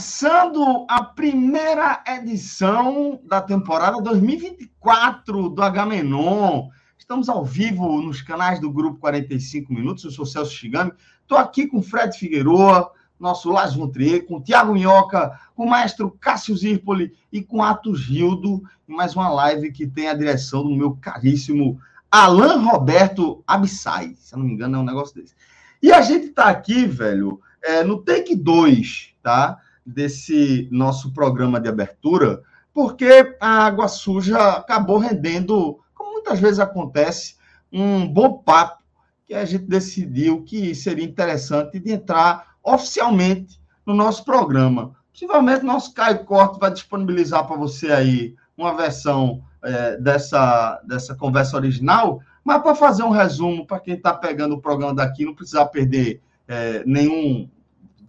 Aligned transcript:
Começando 0.00 0.86
a 0.88 1.04
primeira 1.04 2.02
edição 2.08 3.20
da 3.22 3.38
temporada 3.38 4.00
2024 4.00 5.50
do 5.50 5.62
H-Menon. 5.62 6.70
Estamos 6.96 7.28
ao 7.28 7.44
vivo 7.44 8.00
nos 8.00 8.22
canais 8.22 8.58
do 8.58 8.72
Grupo 8.72 8.98
45 8.98 9.70
Minutos. 9.70 10.04
Eu 10.04 10.10
sou 10.10 10.24
Celso 10.24 10.54
Chigami. 10.54 10.90
Estou 11.20 11.36
aqui 11.36 11.66
com 11.66 11.82
Fred 11.82 12.16
Figueroa, 12.16 12.90
nosso 13.18 13.50
Lázaro 13.50 13.80
Montrier, 13.80 14.24
com 14.24 14.40
Tiago 14.40 14.72
Minhoca, 14.72 15.38
com 15.54 15.64
o 15.66 15.70
maestro 15.70 16.10
Cássio 16.18 16.56
Zirpoli 16.56 17.12
e 17.30 17.42
com 17.42 17.62
Atos 17.62 18.00
Gildo, 18.00 18.62
em 18.88 18.94
mais 18.94 19.14
uma 19.14 19.28
live 19.28 19.70
que 19.70 19.86
tem 19.86 20.08
a 20.08 20.14
direção 20.14 20.62
do 20.62 20.74
meu 20.74 20.96
caríssimo 20.98 21.78
Alan 22.10 22.56
Roberto 22.62 23.44
Abissai. 23.46 24.14
Se 24.18 24.34
eu 24.34 24.38
não 24.38 24.46
me 24.46 24.54
engano, 24.54 24.76
é 24.76 24.80
um 24.80 24.84
negócio 24.84 25.14
desse. 25.14 25.34
E 25.82 25.92
a 25.92 26.00
gente 26.00 26.28
está 26.28 26.46
aqui, 26.46 26.86
velho 26.86 27.38
é, 27.62 27.84
no 27.84 27.98
take 28.02 28.34
2, 28.34 29.14
tá? 29.22 29.58
Desse 29.84 30.68
nosso 30.70 31.12
programa 31.12 31.60
de 31.60 31.68
abertura, 31.68 32.42
porque 32.72 33.36
a 33.40 33.64
água 33.64 33.88
suja 33.88 34.38
acabou 34.52 34.98
rendendo, 34.98 35.80
como 35.94 36.12
muitas 36.12 36.38
vezes 36.38 36.60
acontece, 36.60 37.36
um 37.72 38.06
bom 38.06 38.38
papo 38.38 38.82
que 39.26 39.34
a 39.34 39.44
gente 39.44 39.64
decidiu 39.64 40.42
que 40.42 40.74
seria 40.74 41.04
interessante 41.04 41.78
de 41.78 41.92
entrar 41.92 42.56
oficialmente 42.62 43.60
no 43.86 43.94
nosso 43.94 44.24
programa. 44.24 44.94
Possivelmente 45.12 45.64
nosso 45.64 45.94
Caio 45.94 46.24
Corte 46.24 46.58
vai 46.58 46.72
disponibilizar 46.72 47.46
para 47.46 47.56
você 47.56 47.92
aí 47.92 48.34
uma 48.56 48.76
versão 48.76 49.42
é, 49.62 49.96
dessa, 49.98 50.80
dessa 50.86 51.14
conversa 51.14 51.56
original, 51.56 52.20
mas 52.44 52.62
para 52.62 52.74
fazer 52.74 53.02
um 53.02 53.10
resumo, 53.10 53.66
para 53.66 53.80
quem 53.80 53.94
está 53.94 54.12
pegando 54.14 54.54
o 54.54 54.60
programa 54.60 54.94
daqui, 54.94 55.24
não 55.24 55.34
precisar 55.34 55.66
perder 55.66 56.20
é, 56.48 56.82
nenhum 56.84 57.48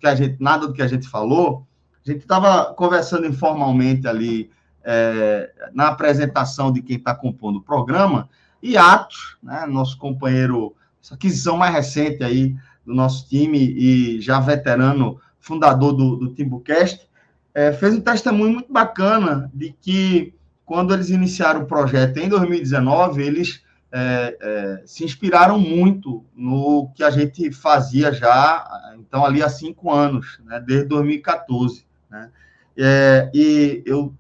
que 0.02 0.08
a 0.08 0.16
gente, 0.16 0.42
nada 0.42 0.68
do 0.68 0.74
que 0.74 0.82
a 0.82 0.88
gente 0.88 1.08
falou, 1.08 1.66
a 2.06 2.12
gente 2.12 2.22
estava 2.22 2.74
conversando 2.74 3.28
informalmente 3.28 4.08
ali 4.08 4.50
é, 4.84 5.54
na 5.74 5.90
apresentação 5.90 6.74
de 6.74 6.82
quem 6.82 6.98
está 6.98 7.14
compondo 7.14 7.60
o 7.60 7.64
programa, 7.64 8.28
e 8.62 8.76
Atos, 8.76 9.38
né, 9.42 9.66
nosso 9.68 9.98
companheiro, 9.98 10.76
essa 11.02 11.14
aquisição 11.14 11.56
mais 11.56 11.74
recente 11.74 12.24
aí 12.24 12.56
do 12.86 12.94
nosso 12.94 13.30
time 13.30 13.60
e 13.60 14.20
já 14.20 14.40
veterano, 14.40 15.20
fundador 15.40 15.94
do, 15.94 16.16
do 16.16 16.34
Timbucast, 16.34 17.08
é, 17.54 17.72
fez 17.72 17.94
um 17.96 18.02
testemunho 18.02 18.54
muito 18.54 18.74
bacana 18.74 19.52
de 19.54 19.76
que 19.80 20.34
quando 20.66 20.94
eles 20.94 21.10
iniciaram 21.10 21.62
o 21.62 21.66
projeto 21.66 22.18
em 22.18 22.30
2019, 22.30 23.22
eles 23.22 23.62
é, 23.92 24.38
é, 24.40 24.82
se 24.86 25.04
inspiraram 25.04 25.60
muito 25.60 26.24
no 26.34 26.90
que 26.96 27.04
a 27.04 27.10
gente 27.10 27.52
fazia 27.52 28.14
já, 28.14 28.66
então, 28.98 29.26
ali 29.26 29.44
há 29.44 29.50
cinco 29.50 29.92
anos, 29.92 30.40
né, 30.46 30.64
desde 30.66 30.88
2014. 30.88 31.86
Né? 32.10 32.30
É, 32.78 33.30
e 33.34 33.84
eu, 33.86 34.14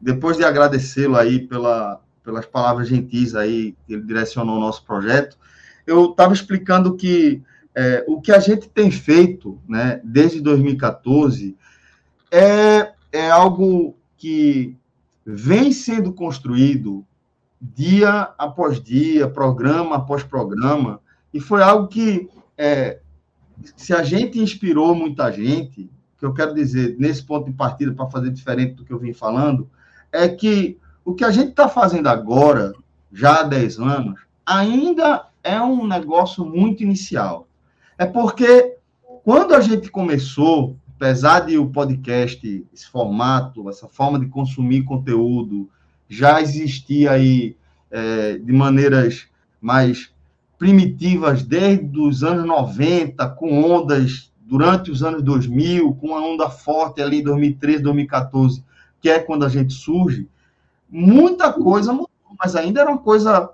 depois 0.00 0.36
de 0.36 0.44
agradecê-lo 0.44 1.16
aí 1.16 1.40
pela, 1.40 2.00
pelas 2.22 2.46
palavras 2.46 2.88
gentis 2.88 3.34
aí 3.34 3.74
que 3.86 3.94
ele 3.94 4.02
direcionou 4.02 4.56
o 4.56 4.60
nosso 4.60 4.84
projeto, 4.84 5.36
eu 5.86 6.10
estava 6.10 6.32
explicando 6.32 6.96
que 6.96 7.42
é, 7.74 8.04
o 8.06 8.20
que 8.20 8.32
a 8.32 8.38
gente 8.38 8.68
tem 8.68 8.90
feito 8.90 9.60
né, 9.68 10.00
desde 10.02 10.40
2014 10.40 11.56
é, 12.30 12.92
é 13.12 13.30
algo 13.30 13.96
que 14.16 14.76
vem 15.24 15.72
sendo 15.72 16.12
construído 16.12 17.04
dia 17.60 18.30
após 18.38 18.82
dia, 18.82 19.28
programa 19.28 19.96
após 19.96 20.22
programa, 20.22 21.00
e 21.32 21.40
foi 21.40 21.62
algo 21.62 21.88
que, 21.88 22.28
é, 22.56 23.00
se 23.76 23.94
a 23.94 24.02
gente 24.02 24.38
inspirou 24.38 24.94
muita 24.94 25.30
gente, 25.30 25.90
que 26.18 26.24
eu 26.24 26.32
quero 26.32 26.54
dizer, 26.54 26.96
nesse 26.98 27.22
ponto 27.22 27.46
de 27.46 27.56
partida, 27.56 27.92
para 27.92 28.10
fazer 28.10 28.30
diferente 28.30 28.74
do 28.74 28.84
que 28.84 28.92
eu 28.92 28.98
vim 28.98 29.12
falando, 29.12 29.68
é 30.12 30.28
que 30.28 30.78
o 31.04 31.14
que 31.14 31.24
a 31.24 31.30
gente 31.30 31.50
está 31.50 31.68
fazendo 31.68 32.08
agora, 32.08 32.72
já 33.12 33.40
há 33.40 33.42
10 33.42 33.78
anos, 33.78 34.20
ainda 34.44 35.28
é 35.42 35.60
um 35.60 35.86
negócio 35.86 36.44
muito 36.44 36.82
inicial. 36.82 37.46
É 37.98 38.04
porque 38.04 38.76
quando 39.24 39.54
a 39.54 39.60
gente 39.60 39.90
começou, 39.90 40.76
apesar 40.96 41.40
de 41.40 41.58
o 41.58 41.68
podcast, 41.70 42.66
esse 42.72 42.88
formato, 42.88 43.68
essa 43.68 43.88
forma 43.88 44.18
de 44.18 44.26
consumir 44.26 44.82
conteúdo, 44.84 45.68
já 46.08 46.40
existia 46.40 47.12
aí 47.12 47.56
é, 47.90 48.38
de 48.38 48.52
maneiras 48.52 49.26
mais 49.60 50.10
primitivas 50.58 51.42
desde 51.42 51.98
os 51.98 52.22
anos 52.22 52.46
90, 52.46 53.28
com 53.30 53.62
ondas 53.62 54.32
durante 54.40 54.90
os 54.90 55.02
anos 55.02 55.22
2000, 55.22 55.94
com 55.94 56.08
uma 56.08 56.20
onda 56.20 56.48
forte 56.48 57.02
ali 57.02 57.18
em 57.18 57.24
2013, 57.24 57.82
2014, 57.82 58.64
que 59.00 59.08
é 59.08 59.18
quando 59.18 59.44
a 59.44 59.48
gente 59.48 59.72
surge, 59.72 60.28
muita 60.88 61.52
coisa 61.52 61.92
mudou, 61.92 62.10
mas 62.38 62.54
ainda 62.54 62.80
era 62.80 62.90
uma 62.90 62.98
coisa 62.98 63.50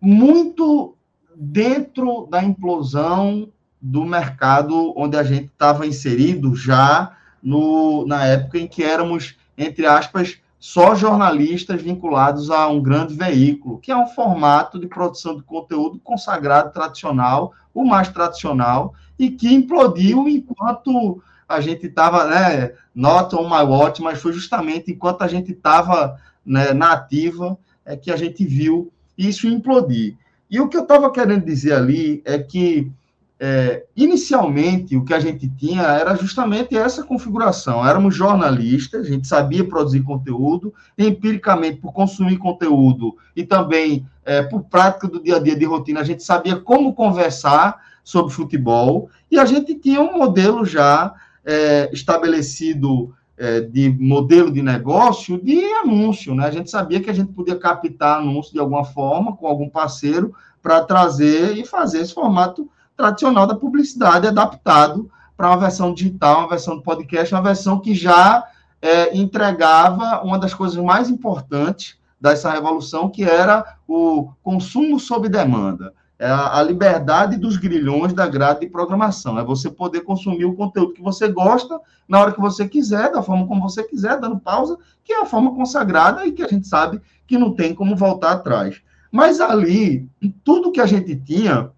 muito 0.00 0.94
dentro 1.34 2.26
da 2.30 2.42
implosão 2.42 3.48
do 3.80 4.04
mercado 4.04 4.92
onde 4.96 5.16
a 5.16 5.22
gente 5.22 5.46
estava 5.46 5.86
inserido 5.86 6.54
já 6.54 7.16
no, 7.42 8.06
na 8.06 8.24
época 8.24 8.58
em 8.58 8.66
que 8.66 8.82
éramos, 8.82 9.36
entre 9.56 9.86
aspas, 9.86 10.40
só 10.58 10.94
jornalistas 10.94 11.82
vinculados 11.82 12.50
a 12.50 12.66
um 12.68 12.82
grande 12.82 13.14
veículo, 13.14 13.78
que 13.78 13.92
é 13.92 13.96
um 13.96 14.06
formato 14.08 14.78
de 14.78 14.86
produção 14.86 15.36
de 15.36 15.42
conteúdo 15.42 15.98
consagrado, 15.98 16.72
tradicional, 16.72 17.52
o 17.74 17.84
mais 17.84 18.08
tradicional, 18.08 18.94
e 19.18 19.30
que 19.30 19.52
implodiu 19.52 20.28
enquanto 20.28 21.22
a 21.48 21.60
gente 21.60 21.86
estava, 21.86 22.26
né, 22.26 22.72
not 22.94 23.34
on 23.36 23.48
my 23.48 23.62
watch, 23.62 24.02
mas 24.02 24.20
foi 24.20 24.32
justamente 24.32 24.90
enquanto 24.90 25.22
a 25.22 25.28
gente 25.28 25.52
estava 25.52 26.18
né, 26.44 26.72
na 26.72 26.92
ativa 26.92 27.58
é 27.84 27.96
que 27.96 28.10
a 28.10 28.16
gente 28.16 28.44
viu 28.44 28.92
isso 29.16 29.46
implodir. 29.46 30.16
E 30.50 30.60
o 30.60 30.68
que 30.68 30.76
eu 30.76 30.82
estava 30.82 31.10
querendo 31.10 31.44
dizer 31.44 31.72
ali 31.72 32.22
é 32.24 32.38
que 32.38 32.90
é, 33.38 33.84
inicialmente, 33.94 34.96
o 34.96 35.04
que 35.04 35.12
a 35.12 35.20
gente 35.20 35.46
tinha 35.48 35.82
era 35.82 36.14
justamente 36.16 36.76
essa 36.76 37.02
configuração. 37.02 37.86
Éramos 37.86 38.14
jornalistas, 38.14 39.06
a 39.06 39.10
gente 39.10 39.26
sabia 39.26 39.64
produzir 39.64 40.02
conteúdo, 40.02 40.72
empiricamente, 40.96 41.78
por 41.78 41.92
consumir 41.92 42.38
conteúdo 42.38 43.16
e 43.34 43.44
também 43.44 44.06
é, 44.24 44.42
por 44.42 44.64
prática 44.64 45.06
do 45.06 45.22
dia 45.22 45.36
a 45.36 45.38
dia 45.38 45.54
de 45.54 45.64
rotina, 45.66 46.00
a 46.00 46.04
gente 46.04 46.22
sabia 46.22 46.56
como 46.56 46.94
conversar 46.94 47.80
sobre 48.02 48.32
futebol 48.32 49.10
e 49.30 49.38
a 49.38 49.44
gente 49.44 49.74
tinha 49.74 50.00
um 50.00 50.16
modelo 50.16 50.64
já 50.64 51.14
é, 51.44 51.90
estabelecido 51.92 53.14
é, 53.36 53.60
de 53.60 53.90
modelo 54.00 54.50
de 54.50 54.62
negócio 54.62 55.38
de 55.38 55.62
anúncio. 55.74 56.34
Né? 56.34 56.46
A 56.46 56.50
gente 56.50 56.70
sabia 56.70 57.00
que 57.00 57.10
a 57.10 57.12
gente 57.12 57.32
podia 57.32 57.56
captar 57.56 58.18
anúncio 58.18 58.52
de 58.52 58.58
alguma 58.58 58.84
forma 58.84 59.36
com 59.36 59.46
algum 59.46 59.68
parceiro 59.68 60.34
para 60.62 60.82
trazer 60.82 61.56
e 61.58 61.66
fazer 61.66 62.00
esse 62.00 62.14
formato 62.14 62.68
tradicional 62.96 63.46
da 63.46 63.54
publicidade 63.54 64.26
adaptado 64.26 65.10
para 65.36 65.48
uma 65.48 65.58
versão 65.58 65.92
digital, 65.92 66.40
uma 66.40 66.48
versão 66.48 66.78
de 66.78 66.82
podcast, 66.82 67.34
uma 67.34 67.42
versão 67.42 67.78
que 67.78 67.94
já 67.94 68.44
é, 68.80 69.16
entregava 69.16 70.22
uma 70.22 70.38
das 70.38 70.54
coisas 70.54 70.76
mais 70.82 71.10
importantes 71.10 71.98
dessa 72.20 72.50
revolução, 72.50 73.10
que 73.10 73.22
era 73.22 73.76
o 73.86 74.30
consumo 74.42 74.98
sob 74.98 75.28
demanda. 75.28 75.92
É 76.18 76.26
a, 76.26 76.58
a 76.58 76.62
liberdade 76.62 77.36
dos 77.36 77.58
grilhões 77.58 78.14
da 78.14 78.26
grade 78.26 78.60
de 78.60 78.68
programação. 78.68 79.38
É 79.38 79.44
você 79.44 79.70
poder 79.70 80.00
consumir 80.00 80.46
o 80.46 80.54
conteúdo 80.54 80.94
que 80.94 81.02
você 81.02 81.28
gosta, 81.28 81.78
na 82.08 82.20
hora 82.20 82.32
que 82.32 82.40
você 82.40 82.66
quiser, 82.66 83.12
da 83.12 83.22
forma 83.22 83.46
como 83.46 83.68
você 83.68 83.82
quiser, 83.82 84.18
dando 84.18 84.38
pausa, 84.38 84.78
que 85.04 85.12
é 85.12 85.20
a 85.20 85.26
forma 85.26 85.54
consagrada 85.54 86.26
e 86.26 86.32
que 86.32 86.42
a 86.42 86.48
gente 86.48 86.66
sabe 86.66 87.02
que 87.26 87.36
não 87.36 87.52
tem 87.52 87.74
como 87.74 87.94
voltar 87.94 88.32
atrás. 88.32 88.80
Mas 89.12 89.40
ali, 89.40 90.08
tudo 90.42 90.72
que 90.72 90.80
a 90.80 90.86
gente 90.86 91.14
tinha 91.16 91.70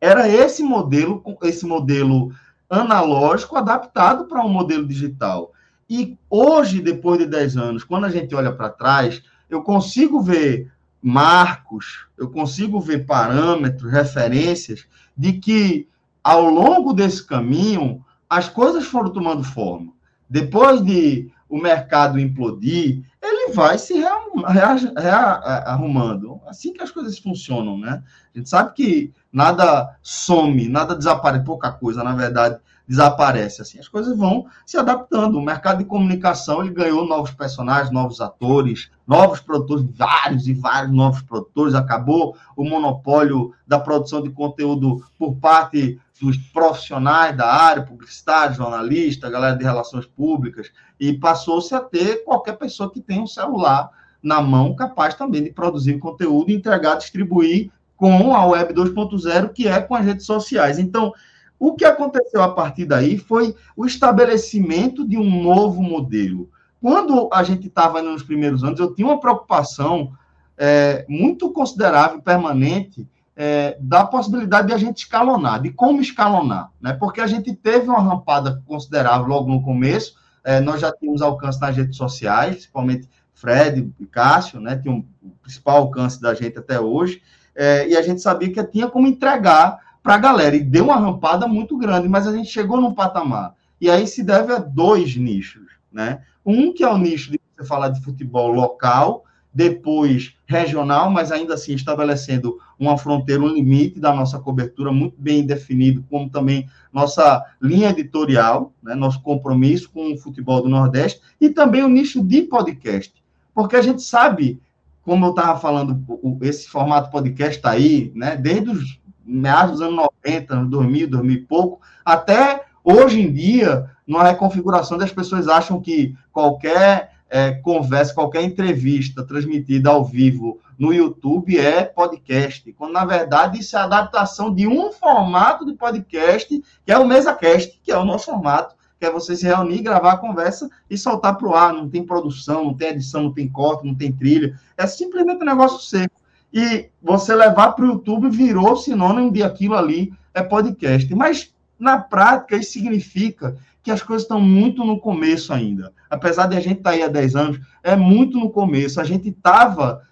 era 0.00 0.28
esse 0.28 0.62
modelo, 0.62 1.22
esse 1.42 1.66
modelo 1.66 2.32
analógico 2.68 3.56
adaptado 3.56 4.26
para 4.26 4.44
um 4.44 4.48
modelo 4.48 4.86
digital. 4.86 5.52
E 5.88 6.16
hoje, 6.30 6.80
depois 6.80 7.18
de 7.18 7.26
10 7.26 7.56
anos, 7.56 7.84
quando 7.84 8.06
a 8.06 8.10
gente 8.10 8.34
olha 8.34 8.52
para 8.52 8.70
trás, 8.70 9.22
eu 9.48 9.62
consigo 9.62 10.20
ver 10.20 10.72
marcos, 11.02 12.06
eu 12.16 12.30
consigo 12.30 12.80
ver 12.80 13.06
parâmetros, 13.06 13.90
referências 13.90 14.86
de 15.16 15.34
que 15.34 15.88
ao 16.22 16.48
longo 16.48 16.92
desse 16.92 17.26
caminho 17.26 18.04
as 18.28 18.48
coisas 18.48 18.84
foram 18.84 19.10
tomando 19.10 19.42
forma. 19.42 19.92
Depois 20.28 20.82
de 20.84 21.32
o 21.48 21.58
mercado 21.58 22.20
implodir, 22.20 23.02
ele 23.20 23.52
vai 23.52 23.76
se 23.76 23.94
rearrumando. 24.42 26.40
Assim 26.46 26.72
que 26.72 26.82
as 26.82 26.90
coisas 26.90 27.18
funcionam, 27.18 27.78
né? 27.78 28.02
A 28.34 28.38
gente 28.38 28.48
sabe 28.48 28.72
que 28.74 29.12
nada 29.32 29.96
some, 30.02 30.68
nada 30.68 30.94
desaparece, 30.94 31.44
pouca 31.44 31.70
coisa, 31.72 32.02
na 32.02 32.14
verdade, 32.14 32.58
desaparece. 32.86 33.62
Assim, 33.62 33.78
as 33.78 33.86
coisas 33.86 34.16
vão 34.16 34.46
se 34.66 34.76
adaptando. 34.76 35.38
O 35.38 35.42
mercado 35.42 35.78
de 35.78 35.84
comunicação 35.84 36.60
ele 36.60 36.74
ganhou 36.74 37.06
novos 37.06 37.30
personagens, 37.30 37.92
novos 37.92 38.20
atores, 38.20 38.90
novos 39.06 39.40
produtores, 39.40 39.86
vários 39.96 40.48
e 40.48 40.52
vários 40.52 40.92
novos 40.92 41.22
produtores. 41.22 41.74
Acabou 41.74 42.36
o 42.56 42.64
monopólio 42.64 43.54
da 43.64 43.78
produção 43.78 44.20
de 44.20 44.30
conteúdo 44.30 45.04
por 45.16 45.36
parte 45.36 46.00
dos 46.20 46.36
profissionais 46.36 47.36
da 47.36 47.50
área, 47.50 47.82
publicitário, 47.82 48.54
jornalista, 48.54 49.30
galera 49.30 49.56
de 49.56 49.64
relações 49.64 50.04
públicas, 50.04 50.70
e 50.98 51.14
passou-se 51.14 51.74
a 51.74 51.80
ter 51.80 52.24
qualquer 52.24 52.58
pessoa 52.58 52.90
que 52.90 53.00
tem 53.00 53.22
um 53.22 53.26
celular 53.26 53.88
na 54.22 54.40
mão 54.40 54.74
capaz 54.74 55.14
também 55.14 55.42
de 55.42 55.50
produzir 55.50 55.98
conteúdo, 55.98 56.50
entregar, 56.50 56.96
distribuir 56.96 57.70
com 57.96 58.34
a 58.34 58.46
Web 58.46 58.74
2.0, 58.74 59.52
que 59.52 59.68
é 59.68 59.80
com 59.80 59.94
as 59.94 60.04
redes 60.04 60.26
sociais. 60.26 60.78
Então, 60.78 61.12
o 61.58 61.74
que 61.74 61.84
aconteceu 61.84 62.42
a 62.42 62.54
partir 62.54 62.86
daí 62.86 63.18
foi 63.18 63.54
o 63.76 63.84
estabelecimento 63.84 65.06
de 65.06 65.18
um 65.18 65.42
novo 65.42 65.82
modelo. 65.82 66.48
Quando 66.80 67.28
a 67.30 67.42
gente 67.42 67.66
estava 67.66 68.00
nos 68.00 68.22
primeiros 68.22 68.64
anos, 68.64 68.80
eu 68.80 68.94
tinha 68.94 69.06
uma 69.06 69.20
preocupação 69.20 70.12
é, 70.56 71.04
muito 71.08 71.52
considerável, 71.52 72.22
permanente, 72.22 73.06
é, 73.36 73.76
da 73.80 74.04
possibilidade 74.04 74.68
de 74.68 74.74
a 74.74 74.78
gente 74.78 74.98
escalonar, 74.98 75.62
de 75.62 75.70
como 75.70 76.00
escalonar, 76.00 76.70
né? 76.80 76.92
Porque 76.92 77.20
a 77.20 77.26
gente 77.26 77.54
teve 77.54 77.88
uma 77.88 78.00
rampada 78.00 78.62
considerável 78.66 79.26
logo 79.26 79.50
no 79.50 79.62
começo, 79.62 80.14
é, 80.44 80.60
nós 80.60 80.80
já 80.80 80.92
tínhamos 80.92 81.22
alcance 81.22 81.60
nas 81.60 81.76
redes 81.76 81.96
sociais, 81.96 82.56
principalmente 82.56 83.08
Fred 83.40 83.90
e 83.98 84.06
Cássio, 84.06 84.60
né? 84.60 84.76
Tinha 84.76 84.92
um, 84.92 85.04
o 85.22 85.30
principal 85.42 85.78
alcance 85.78 86.20
da 86.20 86.34
gente 86.34 86.58
até 86.58 86.78
hoje, 86.78 87.22
é, 87.54 87.88
e 87.88 87.96
a 87.96 88.02
gente 88.02 88.20
sabia 88.20 88.52
que 88.52 88.62
tinha 88.64 88.88
como 88.88 89.06
entregar 89.06 89.78
para 90.02 90.14
a 90.14 90.18
galera. 90.18 90.54
E 90.54 90.60
deu 90.60 90.84
uma 90.84 90.96
rampada 90.96 91.48
muito 91.48 91.76
grande, 91.78 92.08
mas 92.08 92.26
a 92.26 92.36
gente 92.36 92.50
chegou 92.50 92.78
num 92.80 92.94
patamar. 92.94 93.54
E 93.80 93.90
aí 93.90 94.06
se 94.06 94.22
deve 94.22 94.52
a 94.52 94.58
dois 94.58 95.16
nichos, 95.16 95.66
né? 95.90 96.22
Um 96.44 96.72
que 96.72 96.84
é 96.84 96.88
o 96.88 96.98
nicho 96.98 97.30
de 97.32 97.40
você 97.56 97.66
falar 97.66 97.88
de 97.88 98.02
futebol 98.02 98.52
local, 98.52 99.24
depois 99.52 100.34
regional, 100.46 101.10
mas 101.10 101.32
ainda 101.32 101.54
assim 101.54 101.74
estabelecendo 101.74 102.58
uma 102.78 102.96
fronteira, 102.96 103.42
um 103.42 103.48
limite 103.48 103.98
da 103.98 104.14
nossa 104.14 104.38
cobertura 104.38 104.92
muito 104.92 105.16
bem 105.18 105.44
definido, 105.44 106.04
como 106.08 106.30
também 106.30 106.68
nossa 106.92 107.44
linha 107.60 107.90
editorial, 107.90 108.72
né, 108.82 108.94
nosso 108.94 109.20
compromisso 109.22 109.90
com 109.90 110.12
o 110.12 110.18
futebol 110.18 110.62
do 110.62 110.68
Nordeste, 110.68 111.20
e 111.40 111.50
também 111.50 111.82
o 111.82 111.88
nicho 111.88 112.22
de 112.22 112.42
podcast. 112.42 113.19
Porque 113.54 113.76
a 113.76 113.82
gente 113.82 114.02
sabe, 114.02 114.60
como 115.02 115.26
eu 115.26 115.30
estava 115.30 115.58
falando, 115.58 116.02
esse 116.42 116.68
formato 116.68 117.10
podcast 117.10 117.56
está 117.56 117.70
aí, 117.70 118.12
né, 118.14 118.36
desde 118.36 118.70
os 118.70 119.00
meados 119.24 119.72
dos 119.72 119.82
anos 119.82 120.08
90, 120.24 120.56
2000, 120.66 121.08
2000 121.08 121.36
e 121.36 121.40
pouco, 121.40 121.80
até 122.04 122.64
hoje 122.82 123.20
em 123.20 123.32
dia, 123.32 123.90
numa 124.06 124.24
reconfiguração 124.24 124.98
das 124.98 125.12
pessoas 125.12 125.48
acham 125.48 125.80
que 125.80 126.16
qualquer 126.32 127.12
é, 127.30 127.52
conversa, 127.52 128.12
qualquer 128.12 128.42
entrevista 128.42 129.24
transmitida 129.24 129.90
ao 129.90 130.04
vivo 130.04 130.58
no 130.76 130.92
YouTube 130.92 131.56
é 131.56 131.84
podcast, 131.84 132.72
quando 132.72 132.92
na 132.92 133.04
verdade 133.04 133.60
isso 133.60 133.76
é 133.76 133.80
a 133.80 133.84
adaptação 133.84 134.52
de 134.52 134.66
um 134.66 134.90
formato 134.90 135.64
de 135.64 135.74
podcast, 135.74 136.48
que 136.84 136.90
é 136.90 136.98
o 136.98 137.06
MesaCast, 137.06 137.80
que 137.82 137.92
é 137.92 137.96
o 137.96 138.04
nosso 138.04 138.26
formato, 138.26 138.74
que 139.00 139.06
é 139.06 139.10
você 139.10 139.34
se 139.34 139.46
reunir, 139.46 139.80
gravar 139.80 140.12
a 140.12 140.18
conversa 140.18 140.70
e 140.88 140.98
soltar 140.98 141.38
para 141.38 141.48
o 141.48 141.54
ar. 141.54 141.72
Não 141.72 141.88
tem 141.88 142.04
produção, 142.04 142.64
não 142.64 142.74
tem 142.74 142.88
edição, 142.88 143.24
não 143.24 143.32
tem 143.32 143.48
corte, 143.48 143.86
não 143.86 143.94
tem 143.94 144.12
trilha. 144.12 144.60
É 144.76 144.86
simplesmente 144.86 145.42
um 145.42 145.46
negócio 145.46 145.80
seco 145.80 146.20
e 146.52 146.90
você 147.00 147.34
levar 147.34 147.72
para 147.72 147.84
o 147.84 147.88
YouTube 147.88 148.28
virou 148.28 148.76
sinônimo 148.76 149.32
de 149.32 149.42
aquilo 149.42 149.74
ali 149.74 150.12
é 150.34 150.42
podcast. 150.42 151.12
Mas, 151.14 151.52
na 151.78 151.98
prática, 151.98 152.56
isso 152.56 152.72
significa 152.72 153.56
que 153.82 153.90
as 153.90 154.02
coisas 154.02 154.24
estão 154.24 154.40
muito 154.40 154.84
no 154.84 155.00
começo 155.00 155.52
ainda. 155.52 155.92
Apesar 156.10 156.46
de 156.46 156.56
a 156.56 156.60
gente 156.60 156.78
estar 156.78 156.90
tá 156.90 156.96
aí 156.96 157.02
há 157.02 157.08
10 157.08 157.36
anos, 157.36 157.60
é 157.82 157.96
muito 157.96 158.38
no 158.38 158.50
começo. 158.50 159.00
A 159.00 159.04
gente 159.04 159.30
estava 159.30 160.02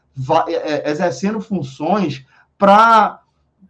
é, 0.47 0.53
é, 0.53 0.91
exercendo 0.91 1.41
funções 1.41 2.25
para 2.57 3.21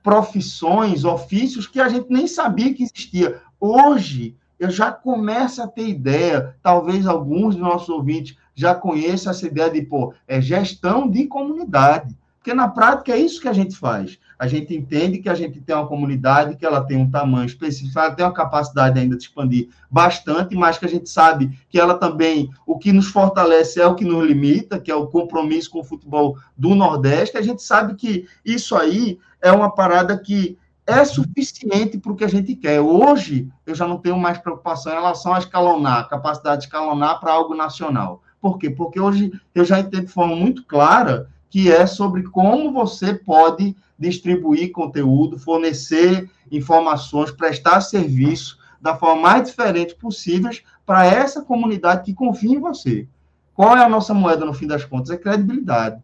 profissões, 0.02 1.04
ofícios 1.04 1.66
que 1.66 1.80
a 1.80 1.88
gente 1.88 2.06
nem 2.08 2.26
sabia 2.26 2.72
que 2.72 2.84
existia. 2.84 3.40
Hoje, 3.58 4.36
eu 4.58 4.70
já 4.70 4.90
começo 4.90 5.62
a 5.62 5.68
ter 5.68 5.88
ideia, 5.88 6.54
talvez 6.62 7.06
alguns 7.06 7.54
dos 7.54 7.62
nossos 7.62 7.88
ouvintes 7.88 8.36
já 8.54 8.74
conheçam 8.74 9.30
essa 9.30 9.46
ideia 9.46 9.70
de, 9.70 9.82
pô, 9.82 10.12
é 10.26 10.40
gestão 10.40 11.08
de 11.08 11.26
comunidade. 11.26 12.16
Porque 12.38 12.54
na 12.54 12.68
prática 12.68 13.12
é 13.12 13.18
isso 13.18 13.40
que 13.40 13.48
a 13.48 13.52
gente 13.52 13.76
faz. 13.76 14.18
A 14.38 14.46
gente 14.46 14.74
entende 14.74 15.18
que 15.18 15.28
a 15.28 15.34
gente 15.34 15.60
tem 15.60 15.74
uma 15.74 15.86
comunidade 15.86 16.56
que 16.56 16.64
ela 16.64 16.80
tem 16.80 16.96
um 16.96 17.10
tamanho 17.10 17.46
específico, 17.46 17.98
ela 17.98 18.14
tem 18.14 18.24
uma 18.24 18.32
capacidade 18.32 18.98
ainda 18.98 19.16
de 19.16 19.24
expandir 19.24 19.68
bastante, 19.90 20.56
mas 20.56 20.78
que 20.78 20.86
a 20.86 20.88
gente 20.88 21.10
sabe 21.10 21.58
que 21.68 21.78
ela 21.78 21.94
também, 21.94 22.48
o 22.64 22.78
que 22.78 22.92
nos 22.92 23.08
fortalece 23.08 23.80
é 23.80 23.86
o 23.86 23.94
que 23.94 24.04
nos 24.04 24.26
limita, 24.26 24.78
que 24.80 24.90
é 24.90 24.94
o 24.94 25.08
compromisso 25.08 25.70
com 25.70 25.80
o 25.80 25.84
futebol 25.84 26.38
do 26.56 26.74
Nordeste. 26.74 27.36
A 27.36 27.42
gente 27.42 27.62
sabe 27.62 27.94
que 27.94 28.26
isso 28.44 28.76
aí 28.76 29.18
é 29.42 29.52
uma 29.52 29.74
parada 29.74 30.16
que 30.16 30.56
é 30.88 31.04
suficiente 31.04 31.98
para 31.98 32.12
o 32.12 32.16
que 32.16 32.24
a 32.24 32.28
gente 32.28 32.54
quer. 32.54 32.80
Hoje, 32.80 33.46
eu 33.66 33.74
já 33.74 33.86
não 33.86 33.98
tenho 33.98 34.18
mais 34.18 34.38
preocupação 34.38 34.90
em 34.90 34.96
relação 34.96 35.34
a 35.34 35.38
escalonar, 35.38 36.08
capacidade 36.08 36.62
de 36.62 36.66
escalonar 36.66 37.20
para 37.20 37.30
algo 37.30 37.54
nacional. 37.54 38.22
Por 38.40 38.56
quê? 38.56 38.70
Porque 38.70 38.98
hoje 38.98 39.30
eu 39.54 39.66
já 39.66 39.78
entendo 39.78 40.06
de 40.06 40.12
forma 40.12 40.34
muito 40.34 40.64
clara 40.64 41.28
que 41.50 41.70
é 41.70 41.86
sobre 41.86 42.22
como 42.22 42.72
você 42.72 43.12
pode 43.12 43.76
distribuir 43.98 44.72
conteúdo, 44.72 45.38
fornecer 45.38 46.30
informações, 46.50 47.30
prestar 47.30 47.82
serviço 47.82 48.58
da 48.80 48.96
forma 48.96 49.20
mais 49.20 49.46
diferente 49.46 49.94
possível 49.94 50.50
para 50.86 51.04
essa 51.04 51.42
comunidade 51.42 52.04
que 52.04 52.14
confia 52.14 52.54
em 52.54 52.60
você. 52.60 53.06
Qual 53.54 53.76
é 53.76 53.84
a 53.84 53.88
nossa 53.88 54.14
moeda 54.14 54.46
no 54.46 54.54
fim 54.54 54.66
das 54.66 54.86
contas? 54.86 55.10
É 55.10 55.18
credibilidade. 55.18 56.02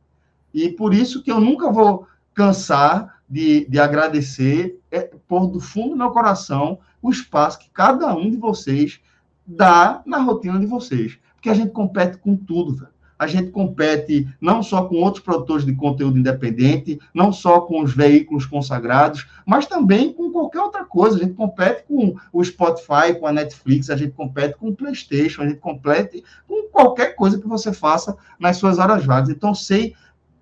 E 0.53 0.69
por 0.69 0.93
isso 0.93 1.23
que 1.23 1.33
eu 1.33 1.41
nunca 1.41 1.71
vou 1.71 2.07
cansar 2.35 3.14
de, 3.29 3.67
de 3.69 3.79
agradecer, 3.79 4.81
é, 4.91 5.11
por 5.27 5.47
do 5.47 5.61
fundo 5.61 5.91
do 5.91 5.97
meu 5.97 6.11
coração, 6.11 6.79
o 7.03 7.11
espaço 7.11 7.59
que 7.59 7.71
cada 7.71 8.15
um 8.15 8.31
de 8.31 8.37
vocês 8.37 9.01
dá 9.47 10.03
na 10.07 10.19
rotina 10.19 10.59
de 10.59 10.67
vocês. 10.67 11.19
Porque 11.35 11.51
a 11.51 11.55
gente 11.55 11.73
compete 11.73 12.19
com 12.19 12.37
tudo, 12.37 12.77
velho 12.77 12.95
a 13.19 13.27
gente 13.27 13.51
compete 13.51 14.29
não 14.41 14.63
só 14.63 14.85
com 14.85 14.97
outros 14.97 15.23
produtores 15.23 15.65
de 15.65 15.75
conteúdo 15.75 16.19
independente, 16.19 16.99
não 17.13 17.33
só 17.33 17.61
com 17.61 17.83
os 17.83 17.95
veículos 17.95 18.45
consagrados, 18.45 19.27
mas 19.47 19.67
também 19.67 20.13
com 20.13 20.31
qualquer 20.31 20.61
outra 20.61 20.85
coisa. 20.85 21.17
A 21.17 21.21
gente 21.21 21.35
compete 21.35 21.85
com 21.87 22.17
o 22.33 22.45
Spotify, 22.45 23.19
com 23.19 23.27
a 23.27 23.33
Netflix, 23.33 23.89
a 23.89 23.97
gente 23.97 24.13
compete 24.13 24.57
com 24.59 24.69
o 24.69 24.77
PlayStation, 24.77 25.43
a 25.43 25.49
gente 25.49 25.61
compete 25.61 26.25
com 26.47 26.69
qualquer 26.69 27.15
coisa 27.15 27.41
que 27.41 27.49
você 27.49 27.73
faça 27.73 28.17
nas 28.39 28.57
suas 28.57 28.79
horas 28.79 29.05
vagas. 29.05 29.31
Então, 29.31 29.55
sei 29.55 29.95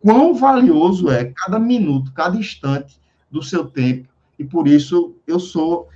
quão 0.02 0.34
valioso 0.34 1.08
é 1.08 1.32
cada 1.34 1.58
minuto, 1.58 2.12
cada 2.12 2.36
instante 2.36 3.00
do 3.30 3.42
seu 3.42 3.64
tempo, 3.64 4.08
e 4.38 4.44
por 4.44 4.66
isso 4.66 5.14
eu 5.26 5.38
sou 5.38 5.88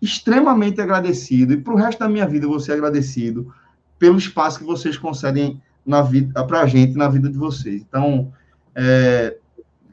extremamente 0.00 0.80
agradecido, 0.80 1.54
e 1.54 1.56
para 1.56 1.72
o 1.72 1.76
resto 1.76 2.00
da 2.00 2.08
minha 2.08 2.26
vida 2.26 2.44
eu 2.44 2.50
vou 2.50 2.60
ser 2.60 2.72
agradecido 2.72 3.52
pelo 3.98 4.18
espaço 4.18 4.58
que 4.58 4.64
vocês 4.64 4.98
concedem 4.98 5.60
na 5.84 6.02
vida 6.02 6.44
para 6.44 6.60
a 6.60 6.66
gente 6.66 6.96
na 6.96 7.08
vida 7.08 7.28
de 7.30 7.38
vocês. 7.38 7.82
Então, 7.82 8.32
é, 8.74 9.36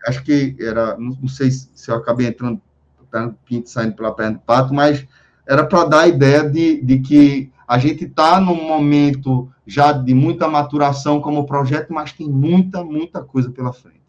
acho 0.06 0.24
que 0.24 0.56
era, 0.60 0.98
não, 0.98 1.28
sei 1.28 1.52
se 1.52 1.90
eu 1.90 1.96
acabei 1.96 2.28
entrando, 2.28 2.62
tá, 3.10 3.34
pinto 3.46 3.70
saindo 3.70 3.96
pela 3.96 4.14
perna 4.14 4.34
do 4.34 4.40
pato, 4.40 4.74
mas 4.74 5.06
era 5.48 5.66
para 5.66 5.86
dar 5.86 6.00
a 6.02 6.08
ideia 6.08 6.50
de, 6.50 6.82
de 6.82 7.00
que 7.00 7.52
a 7.68 7.78
gente 7.78 8.06
está 8.06 8.40
num 8.40 8.68
momento 8.68 9.50
já 9.72 9.94
de 9.94 10.14
muita 10.14 10.50
maturação 10.50 11.22
como 11.22 11.46
projeto, 11.46 11.94
mas 11.94 12.12
tem 12.12 12.30
muita, 12.30 12.84
muita 12.84 13.24
coisa 13.24 13.50
pela 13.50 13.72
frente. 13.72 14.02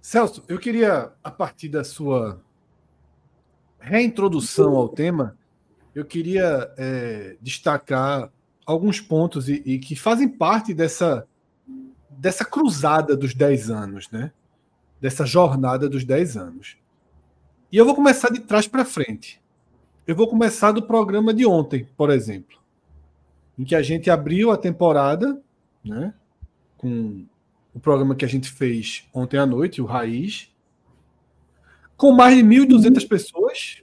Celso, 0.00 0.42
eu 0.48 0.58
queria, 0.58 1.12
a 1.22 1.30
partir 1.30 1.68
da 1.68 1.84
sua 1.84 2.40
reintrodução 3.78 4.74
ao 4.74 4.88
tema, 4.88 5.36
eu 5.94 6.06
queria 6.06 6.72
é, 6.78 7.36
destacar 7.38 8.32
alguns 8.64 8.98
pontos 8.98 9.46
e, 9.46 9.62
e, 9.66 9.78
que 9.78 9.94
fazem 9.94 10.26
parte 10.26 10.72
dessa, 10.72 11.28
dessa 12.08 12.42
cruzada 12.42 13.14
dos 13.14 13.34
10 13.34 13.70
anos, 13.70 14.10
né? 14.10 14.32
Dessa 14.98 15.26
jornada 15.26 15.86
dos 15.86 16.02
10 16.02 16.38
anos. 16.38 16.78
E 17.70 17.76
eu 17.76 17.84
vou 17.84 17.94
começar 17.94 18.30
de 18.30 18.40
trás 18.40 18.66
para 18.66 18.86
frente. 18.86 19.38
Eu 20.06 20.16
vou 20.16 20.26
começar 20.26 20.72
do 20.72 20.82
programa 20.82 21.34
de 21.34 21.44
ontem, 21.44 21.86
por 21.94 22.08
exemplo, 22.08 22.56
em 23.58 23.64
que 23.64 23.74
a 23.74 23.82
gente 23.82 24.10
abriu 24.10 24.50
a 24.50 24.56
temporada, 24.56 25.40
né? 25.84 26.12
Com 26.76 27.24
o 27.74 27.80
programa 27.80 28.14
que 28.14 28.24
a 28.24 28.28
gente 28.28 28.50
fez 28.50 29.06
ontem 29.12 29.38
à 29.38 29.46
noite, 29.46 29.80
o 29.80 29.86
Raiz, 29.86 30.50
com 31.96 32.12
mais 32.12 32.36
de 32.36 32.42
1.200 32.42 33.08
pessoas, 33.08 33.82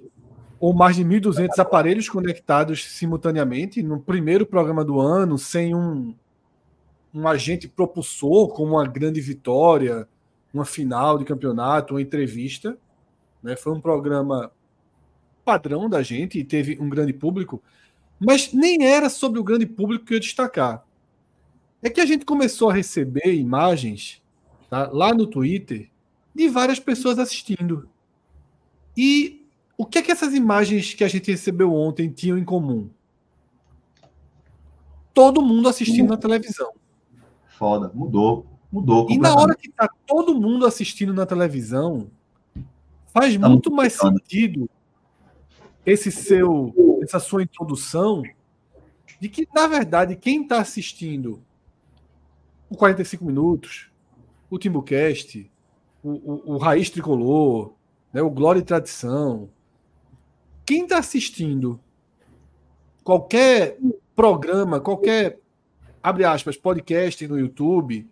ou 0.59 0.73
mais 0.73 0.95
de 0.95 1.03
1.200 1.03 1.59
aparelhos 1.59 2.07
conectados 2.07 2.85
simultaneamente, 2.85 3.83
no 3.83 3.99
primeiro 3.99 4.45
programa 4.45 4.85
do 4.85 4.99
ano, 4.99 5.37
sem 5.37 5.75
um, 5.75 6.15
um 7.13 7.27
agente 7.27 7.67
propulsor, 7.67 8.49
como 8.49 8.75
uma 8.75 8.87
grande 8.87 9.19
vitória, 9.19 10.07
uma 10.53 10.65
final 10.65 11.17
de 11.17 11.25
campeonato, 11.25 11.95
uma 11.95 12.01
entrevista. 12.01 12.77
Né? 13.41 13.55
Foi 13.55 13.73
um 13.73 13.81
programa 13.81 14.51
padrão 15.43 15.89
da 15.89 16.01
gente 16.01 16.39
e 16.39 16.43
teve 16.43 16.77
um 16.79 16.87
grande 16.87 17.11
público, 17.11 17.61
mas 18.25 18.53
nem 18.53 18.85
era 18.85 19.09
sobre 19.09 19.39
o 19.39 19.43
grande 19.43 19.65
público 19.65 20.05
que 20.05 20.13
eu 20.13 20.15
ia 20.15 20.21
destacar 20.21 20.85
é 21.83 21.89
que 21.89 21.99
a 21.99 22.05
gente 22.05 22.25
começou 22.25 22.69
a 22.69 22.73
receber 22.73 23.35
imagens 23.35 24.21
tá, 24.69 24.89
lá 24.91 25.13
no 25.13 25.27
Twitter 25.27 25.89
de 26.33 26.47
várias 26.47 26.79
pessoas 26.79 27.19
assistindo. 27.19 27.89
E 28.95 29.45
o 29.77 29.85
que 29.85 29.99
é 29.99 30.01
que 30.01 30.11
essas 30.11 30.33
imagens 30.33 30.93
que 30.93 31.03
a 31.03 31.07
gente 31.07 31.29
recebeu 31.29 31.73
ontem 31.73 32.09
tinham 32.09 32.37
em 32.37 32.45
comum? 32.45 32.89
Todo 35.13 35.41
mundo 35.41 35.67
assistindo 35.67 36.09
na 36.09 36.17
televisão. 36.17 36.71
Foda, 37.49 37.91
mudou, 37.93 38.47
mudou. 38.71 39.07
E 39.11 39.17
na 39.17 39.35
hora 39.35 39.53
que 39.55 39.69
tá 39.69 39.87
todo 40.07 40.33
mundo 40.33 40.65
assistindo 40.65 41.13
na 41.13 41.25
televisão, 41.25 42.07
faz 43.07 43.37
tá 43.37 43.49
muito 43.49 43.69
mais 43.69 43.93
sentido 43.93 44.69
esse 45.85 46.11
seu, 46.11 46.73
essa 47.03 47.19
sua 47.19 47.43
introdução 47.43 48.23
de 49.19 49.29
que 49.29 49.47
na 49.53 49.67
verdade 49.67 50.15
quem 50.15 50.43
está 50.43 50.59
assistindo 50.59 51.41
o 52.69 52.75
45 52.75 53.23
Minutos, 53.23 53.91
o 54.49 54.57
Timbucast, 54.57 55.49
o, 56.03 56.09
o, 56.09 56.53
o 56.53 56.57
Raiz 56.57 56.89
Tricolor, 56.89 57.73
né, 58.11 58.21
o 58.21 58.29
Glória 58.29 58.59
e 58.59 58.63
Tradição. 58.63 59.49
Quem 60.65 60.83
está 60.83 60.97
assistindo 60.97 61.79
qualquer 63.03 63.77
programa, 64.15 64.79
qualquer, 64.79 65.39
abre 66.01 66.23
aspas, 66.23 66.57
podcast 66.57 67.27
no 67.27 67.39
YouTube. 67.39 68.09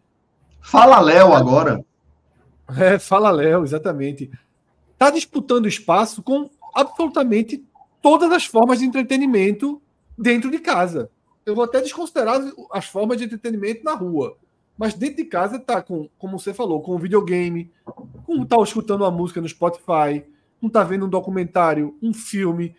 Fala 0.61 0.99
Léo 0.99 1.33
agora. 1.33 1.83
É, 2.77 2.99
fala 2.99 3.31
Léo, 3.31 3.63
exatamente. 3.63 4.31
Está 4.93 5.09
disputando 5.09 5.67
espaço 5.67 6.21
com 6.21 6.49
absolutamente 6.73 7.63
todas 8.01 8.31
as 8.31 8.45
formas 8.45 8.79
de 8.79 8.85
entretenimento 8.85 9.81
dentro 10.17 10.49
de 10.49 10.59
casa. 10.59 11.09
Eu 11.45 11.55
vou 11.55 11.63
até 11.63 11.81
desconsiderar 11.81 12.39
as 12.71 12.85
formas 12.85 13.17
de 13.17 13.25
entretenimento 13.25 13.83
na 13.83 13.93
rua. 13.93 14.37
Mas 14.77 14.93
dentro 14.93 15.17
de 15.17 15.25
casa 15.25 15.59
tá 15.59 15.81
com, 15.81 16.09
como 16.17 16.39
você 16.39 16.53
falou, 16.53 16.81
com 16.81 16.95
o 16.95 16.99
videogame, 16.99 17.71
com 18.25 18.45
tá 18.45 18.57
escutando 18.63 19.01
uma 19.01 19.11
música 19.11 19.39
no 19.39 19.47
Spotify, 19.47 20.23
com 20.59 20.69
tá 20.69 20.83
vendo 20.83 21.05
um 21.05 21.09
documentário, 21.09 21.95
um 22.01 22.13
filme, 22.13 22.75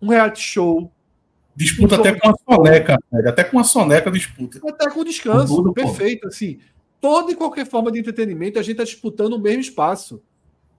um 0.00 0.08
reality 0.08 0.40
show. 0.40 0.90
Disputa 1.54 1.96
até 1.96 2.18
com 2.18 2.28
a 2.28 2.34
soneca, 2.36 2.98
até 3.26 3.44
com 3.44 3.58
a 3.58 3.64
soneca 3.64 4.10
disputa. 4.10 4.60
Até 4.68 4.90
com 4.90 5.04
descanso, 5.04 5.54
tudo, 5.54 5.72
perfeito, 5.72 6.26
assim. 6.26 6.58
Toda 7.00 7.30
e 7.30 7.36
qualquer 7.36 7.66
forma 7.66 7.92
de 7.92 8.00
entretenimento, 8.00 8.58
a 8.58 8.62
gente 8.62 8.72
está 8.72 8.84
disputando 8.84 9.34
o 9.34 9.38
mesmo 9.38 9.60
espaço. 9.60 10.20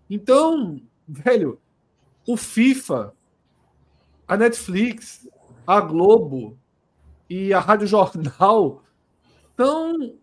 Então, 0.10 0.82
velho, 1.08 1.60
o 2.28 2.36
FIFA, 2.36 3.14
a 4.28 4.38
Netflix, 4.38 5.28
a 5.66 5.80
Globo 5.80 6.58
e 7.30 7.54
a 7.54 7.60
Rádio 7.60 7.88
Jornal 7.88 8.84
estão 9.50 10.14